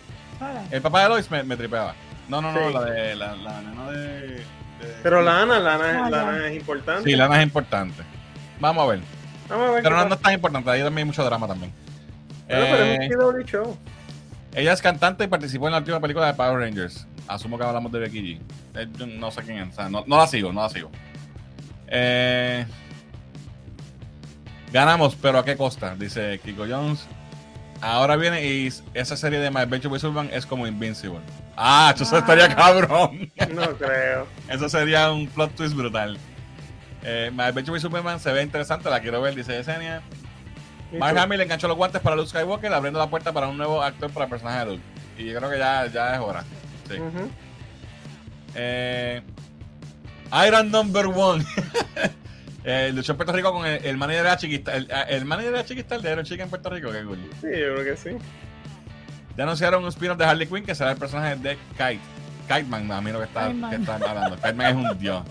El 0.71 0.81
papá 0.81 1.03
de 1.03 1.09
Lois 1.09 1.29
me, 1.31 1.43
me 1.43 1.55
tripeaba. 1.57 1.93
No, 2.27 2.41
no, 2.41 2.51
no, 2.51 2.67
Sí. 2.67 2.73
la 2.73 2.81
de 2.85 3.15
la, 3.15 3.35
la 3.35 3.61
nena 3.61 3.91
de, 3.91 3.97
de- 4.27 4.43
Pero 5.03 5.21
la 5.21 5.41
Ana, 5.41 5.59
la 5.59 5.75
Ana, 5.75 6.05
Ah, 6.05 6.09
la 6.09 6.17
ya. 6.23 6.29
Ana 6.29 6.47
es 6.47 6.55
importante. 6.55 7.09
Sí, 7.09 7.15
Lana 7.15 7.37
es 7.37 7.43
importante. 7.43 8.03
Vamos 8.59 8.83
a 8.83 8.87
ver. 8.91 8.99
Vamos 9.49 9.69
a 9.69 9.71
ver 9.73 9.83
Pero 9.83 9.95
no, 9.97 10.05
no 10.05 10.15
es 10.15 10.21
tan 10.21 10.33
importante. 10.33 10.69
Ahí 10.69 10.81
también 10.81 10.99
hay 10.99 11.05
mucho 11.05 11.23
drama 11.25 11.47
también. 11.47 11.71
Bueno, 12.47 12.65
pero 12.71 12.83
Eh, 12.83 12.95
es 13.01 13.15
un 13.15 13.19
CW 13.33 13.43
show. 13.45 13.77
Ella 14.53 14.73
es 14.73 14.81
cantante 14.81 15.23
y 15.23 15.27
participó 15.27 15.67
en 15.67 15.73
la 15.73 15.79
última 15.79 15.99
película 15.99 16.27
de 16.27 16.33
Power 16.33 16.59
Rangers. 16.59 17.05
Asumo 17.27 17.57
que 17.57 17.63
hablamos 17.63 17.91
de 17.91 17.99
Becky 17.99 18.21
G. 18.21 18.39
Eh, 18.75 19.07
no 19.17 19.29
sé 19.31 19.43
quién 19.43 19.57
es. 19.59 19.69
o 19.69 19.75
sea, 19.75 19.89
no, 19.89 20.03
no 20.07 20.17
la 20.17 20.27
sigo, 20.27 20.51
no 20.53 20.61
la 20.61 20.69
sigo. 20.69 20.89
Eh, 21.87 22.65
ganamos, 24.71 25.15
pero 25.15 25.39
¿a 25.39 25.45
qué 25.45 25.55
costa? 25.55 25.95
Dice 25.95 26.39
Kiko 26.43 26.65
Jones. 26.69 27.07
Ahora 27.81 28.15
viene 28.17 28.45
y 28.45 28.69
esa 28.93 29.15
serie 29.15 29.39
de 29.39 29.49
My 29.51 29.59
Adventure 29.59 29.87
with 29.93 30.01
Superman 30.01 30.29
es 30.33 30.45
como 30.45 30.67
Invincible. 30.67 31.21
Ah, 31.55 31.93
eso 31.95 32.15
Ah. 32.15 32.19
estaría 32.19 32.53
cabrón. 32.55 33.31
No 33.53 33.77
creo. 33.77 34.27
Eso 34.49 34.67
sería 34.69 35.11
un 35.11 35.27
plot 35.27 35.55
twist 35.55 35.75
brutal. 35.75 36.17
Eh, 37.03 37.31
My 37.33 37.43
Adventure 37.43 37.73
with 37.73 37.81
Superman 37.81 38.19
se 38.19 38.31
ve 38.33 38.43
interesante, 38.43 38.89
la 38.89 38.99
quiero 38.99 39.21
ver, 39.21 39.35
dice 39.35 39.53
Yesenia. 39.53 40.01
Mark 40.97 41.17
Hamill 41.17 41.39
enganchó 41.41 41.67
los 41.67 41.77
guantes 41.77 42.01
para 42.01 42.15
Luke 42.15 42.29
Skywalker, 42.29 42.73
abriendo 42.73 42.99
la 42.99 43.07
puerta 43.09 43.31
para 43.31 43.47
un 43.47 43.57
nuevo 43.57 43.81
actor 43.83 44.09
para 44.11 44.25
el 44.25 44.29
personaje 44.31 44.59
de 44.59 44.65
Luke. 44.65 44.83
Y 45.17 45.25
yo 45.25 45.37
creo 45.37 45.49
que 45.49 45.57
ya, 45.59 45.85
ya 45.87 46.15
es 46.15 46.19
hora. 46.19 46.43
Sí. 46.89 46.95
Eh, 48.55 49.21
Iron 50.47 50.71
Number 50.71 51.05
One. 51.07 51.45
eh, 52.69 52.91
luchó 52.93 53.13
en 53.13 53.17
Puerto 53.17 53.33
Rico 53.33 53.51
con 53.51 53.65
el, 53.65 53.83
el 53.83 53.97
manager 53.97 54.23
de 54.23 54.29
la 54.29 54.37
chiquista. 54.37 54.75
El, 54.75 54.87
el 55.09 55.25
manager 55.25 55.51
de 55.51 55.57
la 55.57 55.65
chiquista 55.65 55.97
de 55.97 56.11
Iron 56.11 56.23
Chica 56.25 56.43
en 56.43 56.49
Puerto 56.49 56.69
Rico. 56.69 56.91
Qué 56.91 57.03
cool. 57.03 57.17
Sí, 57.41 57.47
yo 57.47 57.73
creo 57.75 57.83
que 57.83 57.97
sí. 57.97 58.09
Ya 59.35 59.43
anunciaron 59.43 59.83
un 59.83 59.89
spin-off 59.89 60.17
de 60.17 60.25
Harley 60.25 60.47
Quinn 60.47 60.65
que 60.65 60.75
será 60.75 60.91
el 60.91 60.97
personaje 60.97 61.35
de 61.37 61.57
Kite. 61.71 61.99
Kite 62.47 62.63
Man, 62.63 62.91
a 62.91 63.01
mí 63.01 63.11
lo 63.11 63.19
que 63.19 63.25
está, 63.25 63.51
que 63.69 63.75
están 63.75 64.03
hablando. 64.03 64.35
Kite 64.35 64.53
Man 64.53 64.67
es 64.67 64.75
un 64.75 64.99
dios. 64.99 65.23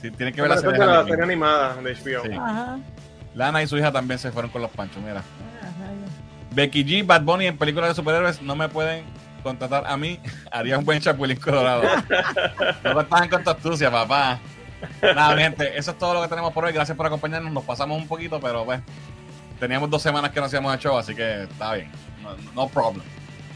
Sí, 0.00 0.10
tienen 0.12 0.32
que 0.32 0.40
ver 0.40 0.50
Pero 0.50 0.54
la 0.54 0.60
serie 0.60 0.78
de 0.78 0.86
de 0.86 0.92
la 0.92 1.04
serie 1.04 1.24
animada 1.24 1.74
de 1.74 1.94
HBO. 1.94 2.22
Sí. 2.22 2.32
Ajá. 2.32 2.78
Lana 3.34 3.62
y 3.62 3.66
su 3.66 3.76
hija 3.76 3.92
también 3.92 4.18
se 4.18 4.32
fueron 4.32 4.50
con 4.50 4.62
los 4.62 4.70
panchos, 4.70 5.02
mira. 5.02 5.18
Ajá. 5.18 5.24
Becky 6.54 6.84
G, 6.84 7.06
Bad 7.06 7.22
Bunny 7.22 7.46
en 7.46 7.58
películas 7.58 7.90
de 7.90 7.94
superhéroes 7.94 8.40
no 8.40 8.56
me 8.56 8.68
pueden 8.68 9.04
contratar 9.42 9.86
a 9.86 9.96
mí. 9.96 10.20
Haría 10.50 10.78
un 10.78 10.84
buen 10.84 11.00
chapulín 11.00 11.36
colorado. 11.36 11.82
no 12.84 13.00
estaban 13.00 13.28
con 13.28 13.44
tu 13.44 13.50
astucia, 13.50 13.90
papá. 13.90 14.38
Nada, 15.02 15.34
mi 15.34 15.42
gente, 15.42 15.76
eso 15.78 15.90
es 15.92 15.98
todo 15.98 16.14
lo 16.14 16.22
que 16.22 16.28
tenemos 16.28 16.52
por 16.52 16.64
hoy. 16.64 16.72
Gracias 16.72 16.96
por 16.96 17.06
acompañarnos. 17.06 17.52
Nos 17.52 17.64
pasamos 17.64 17.96
un 18.00 18.06
poquito, 18.08 18.40
pero 18.40 18.64
pues 18.64 18.80
teníamos 19.60 19.90
dos 19.90 20.02
semanas 20.02 20.30
que 20.30 20.40
no 20.40 20.46
hacíamos 20.46 20.72
el 20.74 20.78
show, 20.80 20.96
así 20.98 21.14
que 21.14 21.42
está 21.44 21.74
bien. 21.74 21.90
No, 22.22 22.36
no 22.54 22.68
problem. 22.68 23.02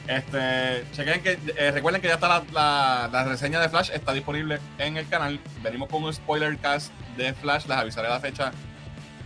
Este, 0.09 0.85
chequen 0.93 1.23
que, 1.23 1.39
eh, 1.57 1.71
recuerden 1.71 2.03
que 2.03 2.09
ya 2.09 2.15
está 2.15 2.29
la, 2.29 2.43
la- 2.53 3.09
la 3.13 3.25
reseña 3.25 3.61
de 3.61 3.69
Flash, 3.69 3.91
está 3.93 4.13
disponible 4.13 4.59
en 4.79 4.97
el 4.97 5.07
canal. 5.09 5.39
Venimos 5.63 5.89
con 5.89 6.03
un 6.03 6.13
spoiler 6.13 6.57
cast 6.59 6.93
de 7.17 7.33
Flash, 7.35 7.67
les 7.67 7.77
avisaré 7.79 8.09
la 8.09 8.19
fecha 8.19 8.51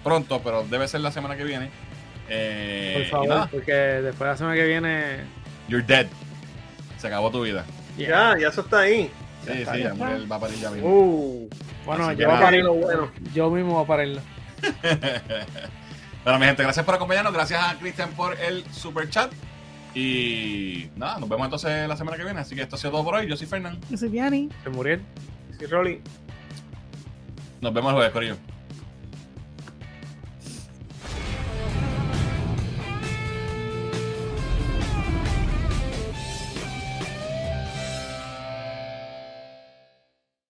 pronto, 0.05 0.41
pero 0.43 0.65
debe 0.65 0.87
ser 0.87 1.01
la 1.01 1.11
semana 1.11 1.35
que 1.37 1.45
viene. 1.45 1.71
Eh, 2.29 2.95
Por 2.99 3.07
favor, 3.11 3.29
nada, 3.29 3.47
porque 3.51 3.73
después 3.73 4.19
de 4.19 4.27
la 4.27 4.37
semana 4.37 4.55
que 4.57 4.65
viene. 4.65 5.21
You're 5.69 5.85
dead. 5.87 6.07
Se 6.99 7.07
acabó 7.07 7.31
tu 7.31 7.43
vida. 7.43 7.65
Ya, 7.97 8.37
ya 8.39 8.49
eso 8.49 8.61
está 8.61 8.81
ahí. 8.81 9.11
Sí, 9.47 9.65
sí, 9.73 9.79
ya 9.83 9.95
va 9.95 10.37
a 10.37 10.41
parir 10.41 10.59
ya 10.59 10.71
mismo. 10.71 10.89
Uh, 10.89 11.49
Bueno, 11.85 12.13
yo, 12.13 12.27
voy 12.29 12.37
a 12.37 12.41
parir- 12.41 12.65
lo 12.65 12.75
bueno. 12.75 13.11
yo 13.35 13.51
mismo 13.51 13.75
voy 13.75 13.85
a 13.85 13.87
parirlo. 13.87 14.21
Bueno, 16.25 16.39
mi 16.41 16.47
gente, 16.47 16.63
gracias 16.63 16.85
por 16.85 16.95
acompañarnos. 16.97 17.33
Gracias 17.33 17.63
a 17.63 17.79
Cristian 17.79 18.11
por 18.11 18.39
el 18.41 18.65
super 18.73 19.09
chat. 19.09 19.33
Y 19.95 20.91
nada, 20.97 21.19
nos 21.21 21.29
vemos 21.29 21.47
entonces 21.47 21.89
la 21.89 21.97
semana 21.97 22.17
que 22.17 22.25
viene. 22.25 22.41
Así 22.41 22.55
que 22.55 22.63
esto 22.63 22.77
ha 22.77 22.79
sido 22.79 22.91
todo 22.91 23.05
por 23.05 23.15
hoy. 23.15 23.29
Yo 23.29 23.37
soy 23.37 23.47
Fernán. 23.47 23.79
Yo 23.89 23.97
soy 23.97 24.09
Diani. 24.09 24.49
Se 24.65 24.71
murió. 24.71 24.99
Sí, 25.59 25.67
Rolly. 25.67 26.01
Nos 27.61 27.73
vemos 27.73 27.91
el 27.91 27.95
jueves, 27.97 28.13
Corillo. 28.13 28.37